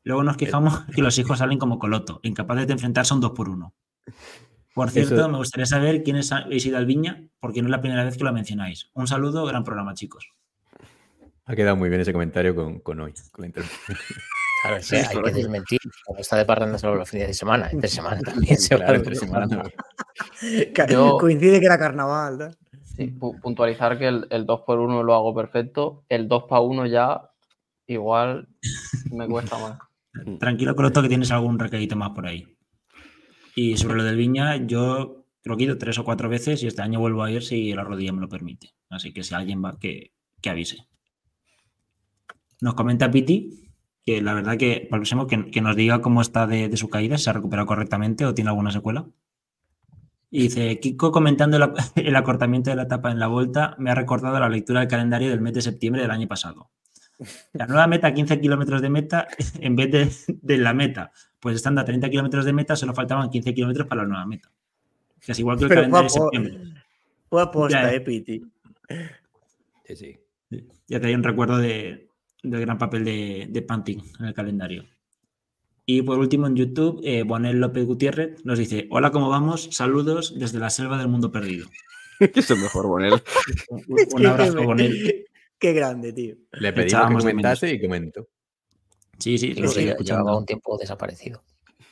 Luego 0.05 0.23
nos 0.23 0.37
quejamos 0.37 0.85
que 0.95 1.03
los 1.03 1.19
hijos 1.19 1.39
salen 1.39 1.59
como 1.59 1.79
coloto, 1.79 2.21
incapaces 2.23 2.67
de 2.67 2.73
enfrentarse 2.75 3.13
a 3.13 3.17
un 3.17 3.21
2 3.21 3.33
por 3.33 3.49
1 3.51 3.75
Por 4.75 4.91
cierto, 4.91 5.15
Eso- 5.17 5.29
me 5.29 5.37
gustaría 5.39 5.67
saber 5.67 6.03
quiénes 6.03 6.33
habéis 6.33 6.65
ido 6.65 6.79
al 6.79 6.87
Viña, 6.87 7.25
porque 7.41 7.61
no 7.61 7.69
es 7.69 7.73
la 7.73 7.81
primera 7.81 8.05
vez 8.05 8.17
que 8.17 8.25
lo 8.25 8.33
mencionáis. 8.33 8.91
Un 8.95 9.07
saludo, 9.07 9.45
gran 9.47 9.65
programa, 9.65 9.95
chicos. 9.95 10.29
Ha 11.45 11.57
quedado 11.57 11.77
muy 11.77 11.89
bien 11.89 12.01
ese 12.01 12.13
comentario 12.13 12.55
con, 12.55 12.79
con 12.81 13.01
hoy. 13.01 13.13
Con 13.33 13.43
la 13.43 13.47
intervención. 13.49 13.99
Claro, 14.63 14.77
que 14.89 14.97
hay 14.97 15.23
que 15.25 15.33
desmentir. 15.33 15.81
Está 16.19 16.37
de 16.37 16.45
parranda 16.45 16.79
solo 16.79 16.97
los 16.97 17.09
fines 17.11 17.29
de 17.29 17.35
semana, 17.35 17.69
entre 17.73 17.89
semana 17.89 18.21
también 18.25 18.57
se 18.59 18.77
Claro, 18.77 18.95
entre 18.95 19.15
semana 19.17 19.47
no. 19.47 21.19
Coincide 21.19 21.61
que 21.61 21.67
era 21.67 21.79
carnaval. 21.79 22.39
¿no? 22.39 22.51
Sí, 23.01 23.07
pu- 23.19 23.41
puntualizar 23.41 23.99
que 23.99 24.09
el, 24.09 24.27
el 24.29 24.47
2x1 24.47 25.03
lo 25.03 25.15
hago 25.15 25.35
perfecto. 25.35 26.05
El 26.11 26.29
2x1 26.29 26.91
ya 26.91 27.31
igual 27.87 28.49
me 29.11 29.27
cuesta 29.29 29.57
más. 29.59 29.79
Tranquilo, 30.39 30.77
Coloto, 30.77 31.01
que 31.01 31.09
tienes 31.09 31.31
algún 31.31 31.59
recadito 31.59 31.97
más 31.97 32.11
por 32.11 32.27
ahí. 32.27 32.47
Y 33.55 33.79
sobre 33.79 33.97
lo 33.97 34.05
del 34.05 34.17
Viña, 34.17 34.57
yo 34.67 35.25
creo 35.43 35.57
que 35.57 35.63
he 35.63 35.67
ido 35.67 35.79
tres 35.79 35.99
o 35.99 36.05
cuatro 36.05 36.29
veces 36.29 36.63
y 36.63 36.67
este 36.67 36.83
año 36.83 37.01
vuelvo 37.01 37.23
a 37.23 37.31
ir 37.31 37.43
si 37.43 37.73
la 37.73 37.85
rodilla 37.85 38.13
me 38.13 38.21
lo 38.21 38.29
permite. 38.29 38.75
Así 38.91 39.15
que 39.15 39.23
si 39.23 39.35
alguien 39.35 39.65
va, 39.65 39.79
que, 39.79 40.13
que 40.43 40.51
avise. 40.51 40.87
Nos 42.61 42.75
comenta 42.75 43.11
Piti 43.11 43.73
que 44.05 44.21
la 44.21 44.35
verdad 44.35 44.59
que 44.59 44.89
que, 45.29 45.51
que 45.51 45.61
nos 45.63 45.77
diga 45.77 46.03
cómo 46.03 46.21
está 46.21 46.47
de, 46.47 46.69
de 46.69 46.77
su 46.77 46.91
caída, 46.91 47.17
si 47.17 47.25
se 47.25 47.31
ha 47.31 47.33
recuperado 47.35 47.67
correctamente 47.67 48.27
o 48.27 48.35
tiene 48.35 48.51
alguna 48.51 48.71
secuela. 48.71 49.07
Y 50.31 50.43
dice, 50.43 50.79
Kiko 50.79 51.11
comentando 51.11 51.57
el, 51.57 51.65
ac- 51.65 51.93
el 51.97 52.15
acortamiento 52.17 52.71
de 52.71 52.77
la 52.77 52.83
etapa 52.83 53.11
en 53.11 53.19
la 53.19 53.27
vuelta 53.27 53.75
me 53.79 53.91
ha 53.91 53.95
recordado 53.95 54.39
la 54.39 54.49
lectura 54.49 54.81
del 54.81 54.89
calendario 54.89 55.29
del 55.31 55.41
mes 55.41 55.55
de 55.55 55.63
septiembre 55.63 56.03
del 56.03 56.11
año 56.11 56.29
pasado. 56.29 56.71
La 57.53 57.67
nueva 57.67 57.87
meta, 57.87 58.15
15 58.15 58.41
kilómetros 58.41 58.81
de 58.81 58.89
meta 58.91 59.27
en 59.61 59.77
vez 59.77 59.91
de, 60.27 60.37
de 60.41 60.57
la 60.59 60.73
meta. 60.73 61.13
Pues 61.39 61.57
estando 61.57 61.81
a 61.81 61.85
30 61.85 62.09
kilómetros 62.11 62.45
de 62.45 62.53
meta, 62.53 62.77
solo 62.77 62.95
faltaban 62.95 63.29
15 63.31 63.53
kilómetros 63.55 63.87
para 63.87 64.03
la 64.03 64.09
nueva 64.09 64.27
meta. 64.27 64.51
Que 65.21 65.33
es 65.33 65.39
igual 65.39 65.59
que 65.59 65.65
el 65.65 65.69
Pero 65.69 65.81
calendario 65.83 66.05
de 66.05 66.11
fue 66.11 66.19
po- 66.21 66.31
septiembre. 66.31 66.83
Fue 67.29 67.43
aposta, 67.43 67.83
Ya, 67.83 67.93
eh, 67.93 68.01
Piti. 68.01 68.43
Sí, 69.85 69.97
sí. 69.97 70.19
Ya 70.89 71.01
te 71.01 71.07
hay 71.09 71.15
un 71.15 71.23
recuerdo 71.23 71.59
de, 71.59 72.09
del 72.43 72.61
gran 72.61 72.79
papel 72.79 73.05
de, 73.05 73.47
de 73.51 73.63
Panting 73.63 74.03
en 74.21 74.27
el 74.27 74.35
calendario. 74.35 74.85
Y 75.87 76.03
por 76.03 76.19
último, 76.19 76.47
en 76.47 76.57
YouTube, 76.57 77.01
eh, 77.05 77.23
Bonel 77.23 77.59
López 77.59 77.87
Gutiérrez 77.87 78.45
nos 78.45 78.59
dice: 78.59 78.87
Hola, 78.91 79.11
¿cómo 79.11 79.29
vamos? 79.29 79.69
Saludos 79.73 80.39
desde 80.39 80.59
la 80.59 80.71
selva 80.71 80.99
del 80.99 81.09
mundo 81.09 81.33
perdido. 81.33 81.67
es 82.21 82.51
el 82.51 82.59
mejor, 82.59 82.87
Bonel. 82.87 83.15
Un, 83.69 83.85
un 84.13 84.27
abrazo, 84.27 84.63
Bonel. 84.63 85.27
Qué 85.59 85.73
grande, 85.73 86.13
tío. 86.13 86.37
Le 86.53 86.73
pedimos 86.73 86.93
Echábamos 86.93 87.25
que 87.25 87.31
comentase 87.31 87.75
y 87.75 87.81
comentó. 87.81 88.29
Sí, 89.19 89.37
sí, 89.37 89.55
Sí, 89.55 89.61
lo 89.61 89.69
sí, 89.69 89.93
llevaba 90.01 90.39
un 90.39 90.47
tiempo 90.47 90.79
desaparecido. 90.79 91.43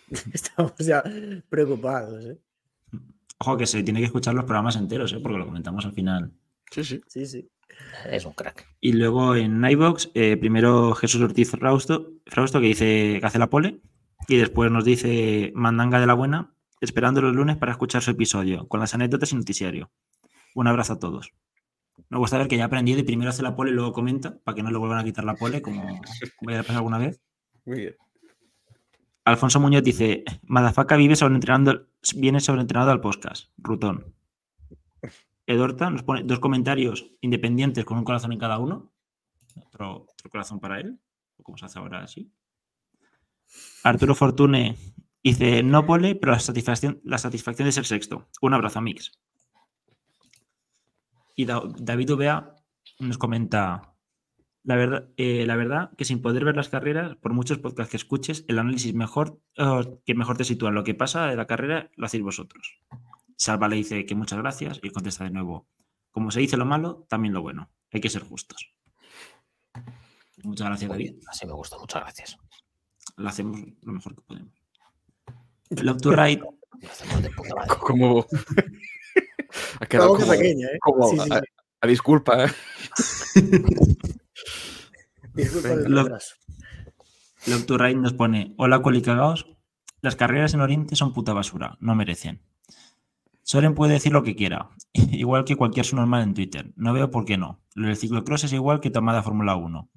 Estamos 0.33 0.79
ya 0.79 1.05
preocupados, 1.51 2.25
¿eh? 2.25 2.39
Ojo, 3.41 3.57
que 3.57 3.67
se 3.67 3.83
tiene 3.83 4.01
que 4.01 4.07
escuchar 4.07 4.35
los 4.35 4.45
programas 4.45 4.77
enteros, 4.77 5.13
¿eh? 5.13 5.21
porque 5.23 5.39
lo 5.39 5.45
comentamos 5.47 5.85
al 5.85 5.93
final. 5.93 6.33
Sí, 6.71 6.83
sí. 6.83 7.01
Sí, 7.07 7.27
sí. 7.27 7.49
Es 8.11 8.25
un 8.25 8.33
crack. 8.33 8.67
Y 8.81 8.93
luego 8.93 9.35
en 9.35 9.65
iVox, 9.65 10.11
eh, 10.15 10.37
primero 10.37 10.95
Jesús 10.95 11.21
Ortiz 11.21 11.51
Frausto, 11.51 12.13
Frausto, 12.27 12.61
que 12.61 12.69
dice 12.69 13.19
que 13.21 13.27
hace 13.27 13.39
la 13.39 13.51
pole, 13.51 13.81
y 14.29 14.37
después 14.37 14.71
nos 14.71 14.85
dice 14.85 15.53
Mandanga 15.55 16.01
de 16.01 16.07
la 16.07 16.15
Buena, 16.15 16.55
esperando 16.81 17.21
los 17.21 17.35
lunes 17.35 17.57
para 17.57 17.73
escuchar 17.73 18.03
su 18.03 18.11
episodio, 18.11 18.69
con 18.69 18.81
las 18.81 18.95
anécdotas 18.95 19.33
y 19.33 19.37
noticiario. 19.37 19.91
Un 20.55 20.67
abrazo 20.69 20.95
a 20.95 20.99
todos. 20.99 21.33
Me 22.09 22.19
gusta 22.19 22.39
ver 22.39 22.49
que 22.49 22.57
ya 22.57 22.65
ha 22.65 22.67
aprendido 22.67 23.01
y 23.01 23.03
primero 23.03 23.31
hace 23.31 23.43
la 23.43 23.57
pole 23.57 23.71
y 23.71 23.75
luego 23.75 23.93
comenta, 23.93 24.39
para 24.45 24.55
que 24.55 24.63
no 24.63 24.71
le 24.71 24.79
vuelvan 24.79 24.99
a 24.99 25.05
quitar 25.05 25.25
la 25.25 25.35
pole, 25.35 25.61
como, 25.61 25.83
como 26.37 26.51
ya 26.51 26.61
ha 26.61 26.63
pasado 26.63 26.79
alguna 26.79 26.99
vez. 26.99 27.21
Muy 27.65 27.79
bien. 27.79 27.97
Alfonso 29.25 29.61
Muñoz 29.61 29.83
dice, 29.83 30.25
Madafaka 30.45 30.97
vive 30.97 31.15
sobreentrenando, 31.15 31.89
viene 32.17 32.41
sobreentrenado 32.41 32.91
al 32.91 33.01
podcast. 33.01 33.51
Rutón. 33.59 34.15
Edorta 35.49 35.89
nos 35.89 36.03
pone 36.03 36.23
dos 36.25 36.41
comentarios 36.41 37.11
independientes 37.23 37.85
con 37.87 37.97
un 37.97 38.05
corazón 38.05 38.33
en 38.33 38.39
cada 38.39 38.59
uno. 38.59 38.93
Otro, 39.67 40.07
corazón 40.31 40.61
para 40.61 40.79
él. 40.79 40.99
Como 41.43 41.57
se 41.57 41.65
hace 41.65 41.79
ahora 41.79 42.03
así. 42.03 42.31
Arturo 43.83 44.15
Fortune 44.15 44.77
dice, 45.25 45.63
no 45.63 45.87
pole, 45.87 46.15
pero 46.17 46.33
la 46.33 46.39
satisfacción, 46.39 47.01
la 47.03 47.17
satisfacción 47.17 47.67
de 47.67 47.73
ser 47.73 47.87
sexto. 47.87 48.29
Un 48.43 48.53
abrazo, 48.53 48.81
Mix. 48.83 49.13
Y 51.35 51.47
Da- 51.47 51.63
David 51.79 52.11
Uvea 52.11 52.55
nos 52.99 53.17
comenta, 53.17 53.95
la 54.65 54.77
verdad, 54.77 55.09
eh, 55.17 55.47
la 55.47 55.57
verdad 55.57 55.93
que 55.97 56.05
sin 56.05 56.21
poder 56.21 56.45
ver 56.45 56.57
las 56.57 56.69
carreras, 56.69 57.17
por 57.17 57.33
muchos 57.33 57.59
podcasts 57.59 57.91
que 57.93 57.97
escuches, 57.97 58.45
el 58.49 58.59
análisis 58.59 58.93
mejor 58.93 59.41
eh, 59.57 59.99
que 60.05 60.15
mejor 60.15 60.37
te 60.37 60.45
sitúa 60.45 60.69
en 60.69 60.75
lo 60.75 60.85
que 60.85 60.95
pasa 60.95 61.27
de 61.29 61.37
la 61.37 61.47
carrera 61.47 61.91
lo 61.97 62.05
hacéis 62.05 62.23
vosotros. 62.23 62.81
Salva 63.39 63.69
le 63.69 63.77
dice 63.77 64.05
que 64.05 64.17
muchas 64.17 64.41
gracias 64.41 64.81
y 64.83 64.91
contesta 64.91 65.23
de 65.23 65.31
nuevo, 65.31 65.69
como 66.11 66.33
se 66.33 66.41
dice 66.41 66.57
lo 66.57 66.67
malo, 66.67 67.07
también 67.09 67.33
lo 67.33 67.41
bueno. 67.41 67.71
Hay 67.93 68.01
que 68.01 68.11
ser 68.11 68.23
justos. 68.25 68.75
Muchas 70.43 70.67
gracias, 70.67 70.91
David. 70.91 71.15
así 71.29 71.47
me 71.47 71.53
gusta, 71.53 71.79
muchas 71.79 72.03
gracias. 72.03 72.37
Lo 73.17 73.29
hacemos 73.29 73.61
lo 73.83 73.93
mejor 73.93 74.17
que 74.17 74.23
podemos. 74.23 74.53
Love 75.71 76.01
to 76.01 76.11
Ride. 76.11 76.43
Como. 77.81 78.27
ha 79.81 79.87
quedado 79.87 80.09
boca 80.09 80.23
como. 80.23 80.33
pequeña, 80.33 80.67
¿eh? 80.67 80.79
como 80.81 81.09
Sí, 81.09 81.19
sí, 81.19 81.29
a, 81.81 81.87
disculpa, 81.87 82.45
¿eh? 82.45 82.49
Disculpa. 85.35 86.19
Love 87.47 87.67
to 87.67 87.79
Ride 87.79 87.95
nos 87.95 88.15
pone, 88.15 88.55
hola 88.59 88.83
colicagaos, 88.83 89.47
las 90.01 90.17
carreras 90.17 90.55
en 90.55 90.61
Oriente 90.61 90.97
son 90.97 91.13
puta 91.13 91.33
basura, 91.33 91.77
no 91.81 91.95
merecen. 91.95 92.43
Soren 93.51 93.75
puede 93.75 93.95
decir 93.95 94.13
lo 94.13 94.23
que 94.23 94.37
quiera, 94.37 94.69
igual 94.93 95.45
que 95.47 95.57
cualquier 95.57 95.87
subnormal 95.87 96.23
en 96.23 96.35
Twitter. 96.35 96.71
No 96.77 96.93
veo 96.93 97.11
por 97.11 97.25
qué 97.25 97.39
no. 97.39 97.63
Lo 97.75 97.87
del 97.87 97.97
ciclocross 97.97 98.45
es 98.45 98.53
igual 98.53 98.79
que 98.81 98.91
tomada 98.91 99.23
Fórmula 99.23 99.57
1. 99.57 99.89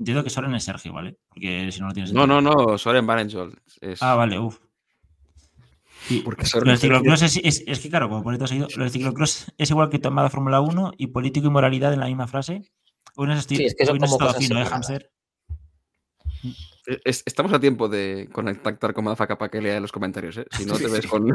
Entiendo 0.00 0.22
que 0.22 0.28
Soren 0.28 0.54
es 0.54 0.64
Sergio, 0.64 0.92
¿vale? 0.92 1.16
Porque 1.30 1.72
si 1.72 1.80
no 1.80 1.86
lo 1.88 1.94
tienes. 1.94 2.12
No, 2.12 2.26
no, 2.26 2.42
no, 2.42 2.76
Soren 2.76 3.06
Barenschol. 3.06 3.58
Es... 3.80 4.02
Ah, 4.02 4.16
vale, 4.16 4.38
uff. 4.38 4.58
Sí, 6.08 6.20
Porque 6.22 6.44
lo 6.56 6.60
del 6.72 6.78
ciclocross 6.78 7.22
es, 7.22 7.36
es- 7.42 7.64
es 7.66 7.80
que, 7.80 7.88
claro, 7.88 8.10
como 8.10 8.22
por 8.22 8.34
esto 8.34 8.46
seguido, 8.46 8.68
lo 8.76 8.82
del 8.82 8.92
ciclocross 8.92 9.50
es 9.56 9.70
igual 9.70 9.88
que 9.88 9.98
tomada 9.98 10.28
Fórmula 10.28 10.60
1 10.60 10.92
y 10.98 11.06
político 11.06 11.46
y 11.46 11.50
moralidad 11.50 11.94
en 11.94 12.00
la 12.00 12.06
misma 12.06 12.26
frase. 12.26 12.70
Hoy 13.16 13.28
no 13.28 13.40
Sí, 13.40 13.64
es 13.64 13.74
que 13.74 13.90
hoy 13.90 13.98
no 13.98 14.04
estado 14.04 14.34
fino, 14.34 14.60
¿eh. 14.60 14.66
Hamster? 14.66 15.10
Es- 17.04 17.22
estamos 17.26 17.52
a 17.52 17.60
tiempo 17.60 17.88
de 17.88 18.28
contactar 18.32 18.94
con 18.94 19.04
Madafaka 19.04 19.36
para 19.38 19.50
que 19.50 19.60
lea 19.60 19.80
los 19.80 19.92
comentarios, 19.92 20.36
¿eh? 20.38 20.46
Si 20.52 20.64
no 20.66 20.76
te 20.78 20.88
ves 20.88 21.06
con. 21.06 21.34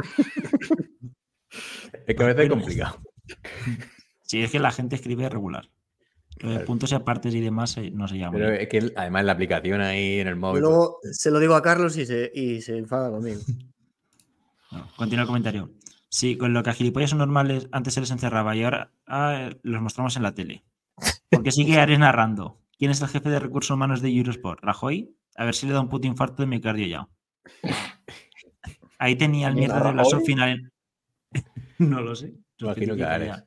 Es 2.06 2.16
que 2.16 2.22
a 2.22 2.26
veces 2.26 2.44
es 2.44 2.50
complicado. 2.50 3.00
Sí, 4.24 4.42
es 4.42 4.50
que 4.50 4.58
la 4.58 4.70
gente 4.70 4.96
escribe 4.96 5.28
regular. 5.28 5.68
Lo 6.38 6.48
de 6.48 6.54
Claro. 6.54 6.66
puntos 6.66 6.90
y 6.90 6.94
apartes 6.94 7.34
y 7.34 7.40
demás 7.42 7.76
eh, 7.76 7.90
no 7.90 8.08
se 8.08 8.16
llama. 8.16 8.38
Pero 8.38 8.50
es 8.54 8.66
que 8.66 8.90
además 8.96 9.26
la 9.26 9.32
aplicación 9.32 9.82
ahí 9.82 10.20
en 10.20 10.26
el 10.28 10.36
móvil. 10.36 10.62
luego 10.62 11.00
se 11.12 11.30
lo 11.30 11.38
digo 11.38 11.54
a 11.54 11.60
Carlos 11.62 11.98
y 11.98 12.06
se, 12.06 12.30
y 12.34 12.62
se 12.62 12.78
enfada 12.78 13.10
conmigo. 13.10 13.40
Bueno, 14.70 14.88
continúa 14.96 15.22
el 15.24 15.26
comentario. 15.26 15.70
Sí, 16.08 16.38
con 16.38 16.54
lo 16.54 16.62
que 16.62 16.70
a 16.70 16.72
gilipollas 16.72 17.10
son 17.10 17.18
normales 17.18 17.68
antes 17.72 17.92
se 17.92 18.00
les 18.00 18.10
encerraba 18.10 18.56
y 18.56 18.64
ahora 18.64 18.90
ah, 19.06 19.50
los 19.62 19.82
mostramos 19.82 20.16
en 20.16 20.22
la 20.22 20.32
tele. 20.34 20.64
¿Por 21.28 21.42
qué 21.42 21.52
sigue 21.52 21.78
Ares 21.78 21.98
narrando? 21.98 22.58
¿Quién 22.78 22.90
es 22.90 23.02
el 23.02 23.08
jefe 23.08 23.28
de 23.28 23.38
recursos 23.38 23.74
humanos 23.74 24.00
de 24.00 24.08
Eurosport? 24.08 24.60
¿Rajoy? 24.64 25.14
A 25.36 25.44
ver 25.44 25.54
si 25.54 25.66
le 25.66 25.72
da 25.72 25.80
un 25.80 25.88
puto 25.88 26.06
infarto 26.06 26.42
de 26.42 26.46
miocardio 26.46 26.86
ya. 26.86 27.08
Ahí 28.98 29.16
tenía 29.16 29.48
el 29.48 29.54
mierda 29.54 29.82
de 29.82 29.92
Blasov 29.92 30.22
final. 30.22 30.72
no 31.78 32.00
lo 32.00 32.14
sé. 32.14 32.34
Imagino 32.58 32.94
que 32.94 33.04
Ares. 33.04 33.44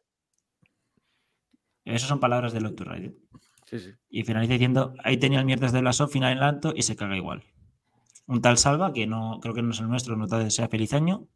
Esas 1.85 2.09
son 2.09 2.19
palabras 2.19 2.51
de 2.51 2.61
Love 2.61 2.75
to 2.75 2.83
Ride. 2.83 3.05
¿eh? 3.07 3.15
Sí, 3.65 3.79
sí. 3.79 3.91
Y 4.09 4.23
finaliza 4.23 4.53
diciendo, 4.53 4.93
ahí 5.03 5.17
tenía 5.17 5.39
el 5.39 5.45
mierdas 5.45 5.71
de 5.71 5.81
Blasov 5.81 6.09
final 6.09 6.33
en 6.33 6.43
alto 6.43 6.73
y 6.75 6.81
se 6.81 6.95
caga 6.95 7.15
igual. 7.15 7.43
Un 8.27 8.41
tal 8.41 8.57
Salva, 8.57 8.91
que 8.91 9.05
no 9.05 9.39
creo 9.41 9.53
que 9.53 9.61
no 9.61 9.71
es 9.71 9.79
el 9.79 9.87
nuestro, 9.87 10.15
no 10.15 10.27
te 10.27 10.37
desea 10.37 10.67
feliz 10.67 10.93
año. 10.93 11.27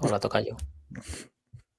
Hola, 0.00 0.20
toca 0.20 0.40
yo. 0.42 0.56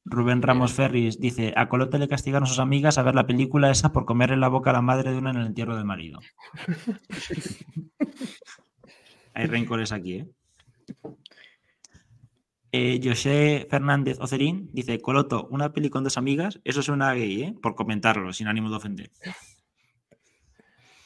Rubén 0.06 0.44
Ramos 0.44 0.74
Ferris 0.74 1.20
dice, 1.20 1.54
a 1.56 1.68
Colote 1.68 1.98
le 1.98 2.08
castigaron 2.08 2.44
a 2.44 2.50
sus 2.50 2.60
amigas 2.60 2.98
a 2.98 3.04
ver 3.04 3.16
la 3.16 3.26
película 3.26 3.72
esa 3.72 3.92
por 3.92 4.06
comerle 4.06 4.38
la 4.38 4.48
boca 4.48 4.70
a 4.70 4.74
la 4.74 4.82
madre 4.82 5.12
de 5.12 5.18
una 5.18 5.32
en 5.32 5.38
el 5.38 5.48
entierro 5.48 5.76
del 5.76 5.86
marido. 5.86 6.20
Hay 9.34 9.48
rencores 9.48 9.92
aquí, 9.92 10.14
¿eh? 10.14 10.28
Eh, 12.72 13.00
José 13.02 13.68
Fernández 13.70 14.20
Ocerín 14.20 14.70
dice, 14.74 15.00
Coloto, 15.00 15.48
una 15.50 15.72
peli 15.72 15.90
con 15.90 16.04
dos 16.04 16.18
amigas, 16.18 16.60
eso 16.66 16.84
suena 16.84 17.14
gay, 17.14 17.42
¿eh? 17.42 17.56
Por 17.62 17.74
comentarlo, 17.74 18.32
sin 18.32 18.48
ánimo 18.48 18.70
de 18.70 18.76
ofender. 18.76 19.10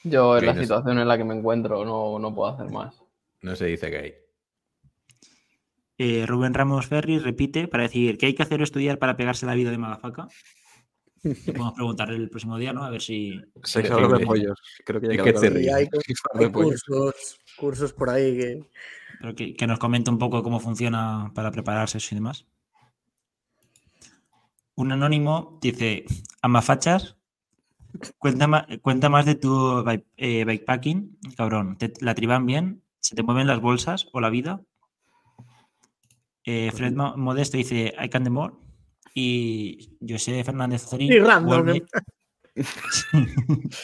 Yo 0.03 0.37
en 0.37 0.45
la 0.45 0.55
situación 0.55 0.99
en 0.99 1.07
la 1.07 1.17
que 1.17 1.23
me 1.23 1.35
encuentro 1.35 1.85
no, 1.85 2.19
no 2.19 2.33
puedo 2.33 2.51
hacer 2.51 2.71
más. 2.71 3.01
No 3.41 3.55
se 3.55 3.67
dice 3.67 3.89
que 3.89 3.97
hay. 3.97 4.13
Eh, 6.01 6.25
Rubén 6.25 6.53
Ramos 6.53 6.87
Ferris 6.87 7.21
repite 7.21 7.67
para 7.67 7.83
decir, 7.83 8.17
¿qué 8.17 8.27
hay 8.27 8.33
que 8.33 8.41
hacer 8.43 8.61
o 8.61 8.63
estudiar 8.63 8.99
para 8.99 9.17
pegarse 9.17 9.45
la 9.45 9.53
vida 9.53 9.69
de 9.69 9.77
Madafaka? 9.77 10.29
Le 11.21 11.35
podemos 11.35 11.73
preguntar 11.73 12.09
el 12.09 12.29
próximo 12.29 12.57
día, 12.57 12.71
¿no? 12.71 12.85
A 12.85 12.89
ver 12.89 13.01
si... 13.01 13.37
Sexo 13.63 13.95
de 13.97 14.01
Terrible. 14.03 14.25
pollos. 14.25 14.59
Creo 14.85 15.01
que 15.01 15.17
ya 15.17 15.23
que 15.23 15.33
terrible. 15.33 15.61
Y 15.61 15.67
hay, 15.67 15.89
de 16.35 16.49
pollos. 16.49 16.83
cursos, 16.85 17.37
cursos 17.57 17.91
por 17.91 18.09
ahí 18.09 18.37
que. 18.37 18.69
Pero 19.19 19.35
que, 19.35 19.53
que 19.53 19.67
nos 19.67 19.77
comente 19.77 20.09
un 20.09 20.17
poco 20.17 20.41
cómo 20.41 20.61
funciona 20.61 21.33
para 21.35 21.51
prepararse 21.51 21.97
eso 21.97 22.15
y 22.15 22.19
demás. 22.19 22.45
Un 24.75 24.93
anónimo 24.93 25.59
dice, 25.61 26.05
Amafachas, 26.41 27.17
cuenta, 28.17 28.65
cuenta 28.81 29.09
más 29.09 29.25
de 29.25 29.35
tu 29.35 29.83
bike- 29.83 30.05
eh, 30.15 30.45
bikepacking, 30.45 31.17
cabrón. 31.35 31.77
¿Te, 31.77 31.91
¿La 31.99 32.15
triban 32.15 32.45
bien? 32.45 32.81
¿Se 33.01 33.13
te 33.17 33.23
mueven 33.23 33.47
las 33.47 33.59
bolsas 33.59 34.07
o 34.13 34.21
la 34.21 34.29
vida? 34.29 34.61
Eh, 36.51 36.71
Fred 36.73 36.93
Mo- 36.93 37.15
Modesto 37.15 37.57
dice, 37.57 37.93
I 38.03 38.09
can 38.09 38.23
the 38.23 38.31
more. 38.31 38.53
Y 39.13 39.95
José 40.07 40.43
Fernández 40.43 40.81
Zorín 40.87 41.11
Y 41.13 41.19
random. 41.19 41.49
vuelve- 41.65 41.85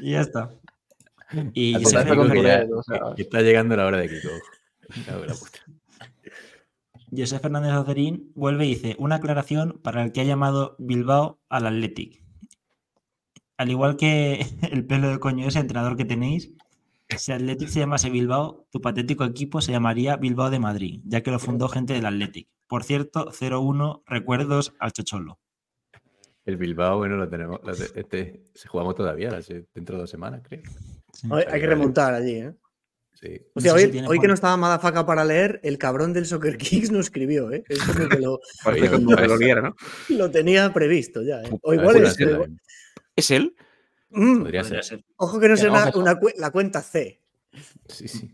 y 0.00 0.10
ya 0.10 0.20
está. 0.22 0.50
Y 1.52 1.74
José 1.74 1.98
Fernández- 2.04 2.42
ya- 2.42 2.66
o 2.76 2.82
sea. 2.82 3.00
que 3.16 3.22
está 3.22 3.40
llegando 3.42 3.76
la 3.76 3.86
hora 3.86 3.98
de 3.98 4.08
Kiko. 4.08 4.28
José 7.16 7.38
Fernández 7.38 7.72
Ocerín 7.74 8.32
vuelve 8.34 8.66
y 8.66 8.70
dice 8.74 8.96
una 8.98 9.16
aclaración 9.16 9.78
para 9.82 10.02
el 10.02 10.12
que 10.12 10.20
ha 10.22 10.24
llamado 10.24 10.74
Bilbao 10.78 11.38
al 11.48 11.66
Athletic. 11.66 12.22
Al 13.56 13.70
igual 13.70 13.96
que 13.96 14.46
el 14.72 14.84
pelo 14.86 15.10
de 15.10 15.18
coño 15.20 15.46
ese 15.46 15.60
entrenador 15.60 15.96
que 15.96 16.04
tenéis, 16.04 16.52
si 17.08 17.32
Athletic 17.32 17.68
se 17.68 17.80
llamase 17.80 18.10
Bilbao, 18.10 18.66
tu 18.70 18.80
patético 18.80 19.24
equipo 19.24 19.60
se 19.60 19.72
llamaría 19.72 20.16
Bilbao 20.16 20.50
de 20.50 20.58
Madrid, 20.58 21.00
ya 21.04 21.22
que 21.22 21.30
lo 21.30 21.38
fundó 21.38 21.68
gente 21.68 21.92
del 21.92 22.06
Athletic. 22.06 22.48
Por 22.66 22.82
cierto, 22.84 23.30
0-1, 23.30 24.02
recuerdos 24.06 24.74
al 24.78 24.92
Chocholo. 24.92 25.38
El 26.44 26.56
Bilbao, 26.56 26.98
bueno, 26.98 27.16
lo 27.16 27.28
tenemos. 27.28 27.60
lo 27.62 27.74
de- 27.74 27.90
este, 27.94 28.42
se 28.54 28.68
jugamos 28.68 28.94
todavía, 28.94 29.30
dentro 29.74 29.96
de 29.96 30.00
dos 30.02 30.10
semanas, 30.10 30.42
creo. 30.46 30.62
Sí. 31.12 31.28
Hay 31.32 31.60
que 31.60 31.66
remontar 31.66 32.14
allí, 32.14 32.32
¿eh? 32.36 32.52
Sí. 33.14 33.40
O 33.54 33.60
sea, 33.60 33.72
No 33.72 33.78
sé 33.78 33.92
si 33.92 34.00
hoy, 34.00 34.18
que 34.18 34.26
no 34.28 34.34
estaba 34.34 34.56
Madafaka 34.56 35.06
para 35.06 35.24
leer, 35.24 35.60
el 35.62 35.78
cabrón 35.78 36.12
del 36.12 36.26
Soccer 36.26 36.56
Kicks 36.58 36.90
no 36.90 36.98
escribió, 37.00 37.50
¿eh? 37.52 37.64
Es 37.68 37.82
como 37.82 38.08
que 38.08 38.18
lo, 38.18 38.40
Parece 38.64 38.88
Oye, 38.88 38.90
como 39.04 39.16
que 39.16 39.26
lo 39.28 39.36
liera, 39.38 39.62
¿no? 39.62 39.76
lo 40.10 40.30
tenía 40.30 40.72
previsto 40.72 41.22
ya, 41.22 41.40
¿eh? 41.42 41.50
O 41.62 41.72
igual 41.72 41.96
es. 42.04 42.18
igual- 42.18 42.58
¿Es 43.16 43.30
él? 43.30 43.54
Mm, 44.14 44.38
Podría 44.42 44.62
Podría 44.62 44.82
ser. 44.82 44.84
ser. 44.98 45.04
ojo 45.16 45.40
que 45.40 45.48
no 45.48 45.56
sea 45.56 45.68
no, 45.92 45.98
una, 46.00 46.18
la 46.36 46.50
cuenta 46.50 46.80
C. 46.82 47.20
Sí, 47.88 48.08
sí. 48.08 48.30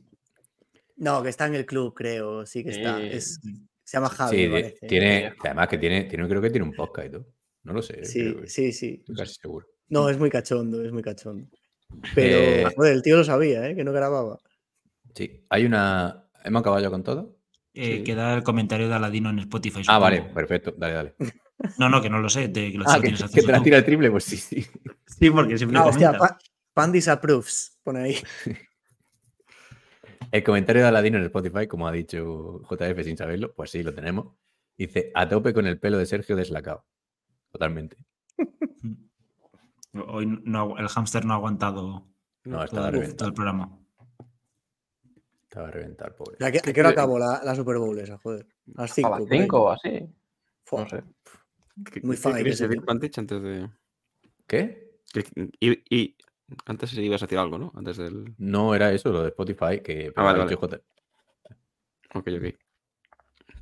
No, 0.97 1.23
que 1.23 1.31
está 1.31 1.47
en 1.47 1.55
el 1.55 1.65
club, 1.67 1.94
creo. 1.94 2.44
Sí 2.47 2.62
que 2.62 2.70
está. 2.70 2.99
Sí. 2.99 3.09
Es- 3.10 3.41
se 3.83 3.97
llama 3.97 4.09
Javi, 4.10 4.36
Sí, 4.36 4.49
me 4.49 4.62
tiene, 4.86 5.33
además 5.42 5.67
que 5.68 5.78
tiene, 5.78 6.05
tiene, 6.05 6.28
creo 6.28 6.41
que 6.41 6.50
tiene 6.50 6.65
un 6.67 6.73
podcast 6.75 7.09
y 7.09 7.10
todo. 7.10 7.26
No 7.65 7.73
lo 7.73 7.83
sé. 7.83 8.05
Sí, 8.05 8.20
creo 8.20 8.42
que- 8.42 8.47
sí, 8.49 8.73
sí. 8.73 8.97
Estoy 9.00 9.17
casi 9.17 9.34
seguro. 9.34 9.67
No, 9.89 10.09
es 10.09 10.17
muy 10.18 10.31
cachondo, 10.31 10.84
es 10.84 10.92
muy 10.92 11.02
cachondo. 11.02 11.49
Pero, 12.15 12.36
Eh, 12.36 12.65
joder, 12.76 12.92
el 12.92 13.02
tío 13.02 13.17
lo 13.17 13.25
sabía, 13.25 13.68
¿eh? 13.68 13.75
Que 13.75 13.83
no 13.83 13.92
grababa. 13.92 14.39
Sí. 15.15 15.44
Hay 15.49 15.65
una. 15.65 16.25
¿Hemos 16.44 16.60
acabado 16.60 16.81
ya 16.83 16.91
con 16.91 17.02
todo? 17.02 17.36
Eh, 17.75 17.97
Sí. 17.99 18.05
Queda 18.05 18.34
el 18.34 18.42
comentario 18.44 18.89
de 18.89 18.94
Aladino 18.94 19.28
en 19.31 19.41
Spotify. 19.41 19.83
Ah, 19.89 19.99
vale, 19.99 20.23
perfecto. 20.23 20.73
Dale, 20.76 20.94
dale. 20.94 21.15
No, 21.78 21.89
no, 21.89 22.00
que 22.00 22.08
no 22.10 22.20
lo 22.20 22.28
sé. 22.28 22.48
de 22.48 22.72
que 22.72 22.78
lo, 22.78 22.84
Ah, 22.89 22.97
lo 22.97 23.02
que, 23.02 23.08
tienes 23.08 23.20
que 23.20 23.24
acceso 23.26 23.47
te 23.47 23.52
la 23.52 23.62
tira 23.62 23.78
el 23.78 23.84
triple, 23.84 24.10
pues 24.10 24.24
sí, 24.24 24.36
sí. 24.36 24.66
Sí, 25.06 25.30
porque 25.30 25.58
siempre 25.58 25.78
Ah, 25.78 25.86
hostia, 25.86 26.06
comenta. 26.16 26.28
Pa- 26.28 26.39
Pandis 26.72 27.08
approves. 27.08 27.78
Pone 27.82 28.00
ahí. 28.00 28.16
El 30.32 30.44
comentario 30.44 30.82
de 30.82 30.89
Aladino 30.89 31.18
en 31.18 31.24
Spotify, 31.24 31.66
como 31.66 31.89
ha 31.89 31.92
dicho 31.92 32.62
JF 32.70 33.02
sin 33.05 33.16
saberlo, 33.16 33.52
pues 33.55 33.70
sí, 33.72 33.82
lo 33.82 33.92
tenemos. 33.92 34.34
Dice, 34.78 35.10
a 35.14 35.28
tope 35.28 35.52
con 35.52 35.66
el 35.66 35.78
pelo 35.80 35.98
de 35.98 36.06
Sergio 36.06 36.36
deslacado. 36.36 36.86
Totalmente. 37.50 37.97
Hoy 40.06 40.26
no, 40.44 40.78
el 40.78 40.89
hámster 40.89 41.24
no 41.24 41.34
ha 41.34 41.36
aguantado 41.36 42.06
No, 42.44 42.56
todo, 42.58 42.64
estaba 42.64 42.86
el- 42.89 42.92
reventado. 42.92 43.16
todo 43.16 43.28
el 43.28 43.34
programa. 43.34 43.76
Estaba 45.42 45.66
a 45.68 45.70
reventar, 45.72 46.14
pobre. 46.14 46.36
¿A 46.47 46.52
qué, 46.52 46.58
a 46.58 46.72
qué 46.72 46.80
hora 46.80 46.90
acabó 46.90 47.18
la, 47.18 47.42
la 47.42 47.55
Super 47.56 47.78
Bowl 47.78 47.98
esa? 47.98 48.16
Joder. 48.18 48.47
A 48.76 48.82
las 48.82 48.94
5. 48.94 49.08
A 49.14 49.18
las 49.18 49.28
5 49.28 49.60
o 49.62 49.70
así. 49.72 50.06
No 50.70 50.89
sé. 50.89 51.02
¿Qué, 51.92 52.00
Muy 52.02 52.16
decir. 52.16 52.84
Pantich, 52.84 53.18
antes 53.18 53.42
de. 53.42 53.70
¿Qué? 54.47 54.90
y, 55.60 55.97
y- 55.97 56.16
antes 56.66 56.92
ibas 56.94 57.23
a 57.23 57.26
decir 57.26 57.39
algo, 57.39 57.58
¿no? 57.58 57.73
Antes 57.76 57.97
del. 57.97 58.34
No 58.39 58.74
era 58.74 58.92
eso, 58.92 59.10
lo 59.12 59.23
de 59.23 59.28
Spotify, 59.28 59.81
que 59.82 60.12
Ah, 60.16 60.23
vale, 60.24 60.55
J. 60.57 60.81
Ok, 62.15 62.26
ok. 62.28 62.55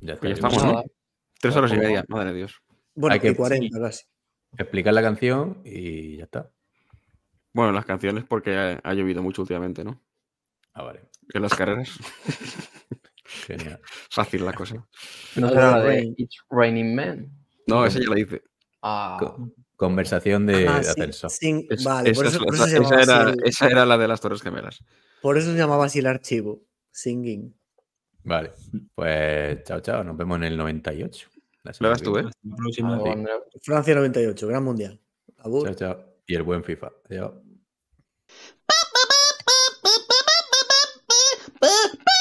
Ya 0.01 0.13
está. 0.13 0.19
Pues 0.21 0.39
ya 0.39 0.47
estamos. 0.47 0.63
¿no? 0.63 0.83
Tres 1.39 1.55
horas 1.55 1.71
y 1.73 1.77
media, 1.77 2.03
madre 2.07 2.31
de 2.31 2.37
Dios. 2.37 2.61
Bueno, 2.95 3.13
Hay 3.13 3.19
que- 3.19 3.29
y 3.29 3.35
40 3.35 3.79
casi. 3.79 4.05
Explicar 4.57 4.93
la 4.93 5.01
canción 5.03 5.61
y 5.63 6.17
ya 6.17 6.23
está. 6.23 6.51
Bueno, 7.53 7.71
las 7.71 7.85
canciones 7.85 8.23
porque 8.25 8.55
ha, 8.57 8.79
ha 8.83 8.93
llovido 8.93 9.21
mucho 9.21 9.43
últimamente, 9.43 9.83
¿no? 9.83 10.01
Ah, 10.73 10.83
vale. 10.83 11.01
En 11.33 11.41
las 11.43 11.53
carreras. 11.53 11.91
Genial. 13.25 13.79
Fácil 14.09 14.43
la 14.45 14.53
cosa. 14.53 14.87
No 15.35 15.49
será 15.49 15.71
la 15.71 15.79
de 15.81 15.87
Rain. 15.87 16.13
It's 16.17 16.37
Raining 16.49 16.95
Men. 16.95 17.38
No, 17.69 17.85
esa 17.85 17.99
ya 17.99 18.09
la 18.09 18.15
dice. 18.15 18.41
Ah, 18.81 19.17
Co- 19.19 19.51
Conversación 19.75 20.45
de, 20.45 20.67
Ah, 20.67 20.79
de 20.79 21.13
sin- 21.29 21.65
Es- 21.69 21.83
vale, 21.83 22.11
por 22.13 22.25
esa, 22.25 22.35
eso, 22.37 22.45
la- 22.45 22.57
se 22.57 22.63
esa 22.63 22.81
llamaba 22.81 23.01
era, 23.03 23.29
el- 23.31 23.43
esa 23.45 23.67
era 23.67 23.85
la 23.85 23.97
de 23.97 24.07
las 24.07 24.19
Torres 24.21 24.41
Gemelas. 24.41 24.83
por 25.21 25.37
eso 25.37 25.51
se 25.51 25.57
llamaba 25.57 25.85
así 25.85 25.99
el 25.99 26.07
archivo. 26.07 26.63
Singing. 26.91 27.55
Vale. 28.23 28.51
Pues 28.95 29.63
chao, 29.63 29.79
chao. 29.79 30.03
Nos 30.03 30.17
vemos 30.17 30.37
en 30.37 30.43
el 30.43 30.57
98. 30.57 31.29
La 31.63 31.71
Lo 31.79 31.95
tú. 31.97 32.17
¿eh? 32.17 32.25
Próxima. 32.57 32.99
Francia 33.61 33.95
98, 33.95 34.47
Gran 34.47 34.63
Mundial. 34.63 34.99
Abur. 35.37 35.65
Chao, 35.67 35.75
chao. 35.75 36.05
Y 36.27 36.35
el 36.35 36.43
buen 36.43 36.63
FIFA. 36.63 36.91
Ba, 37.09 37.33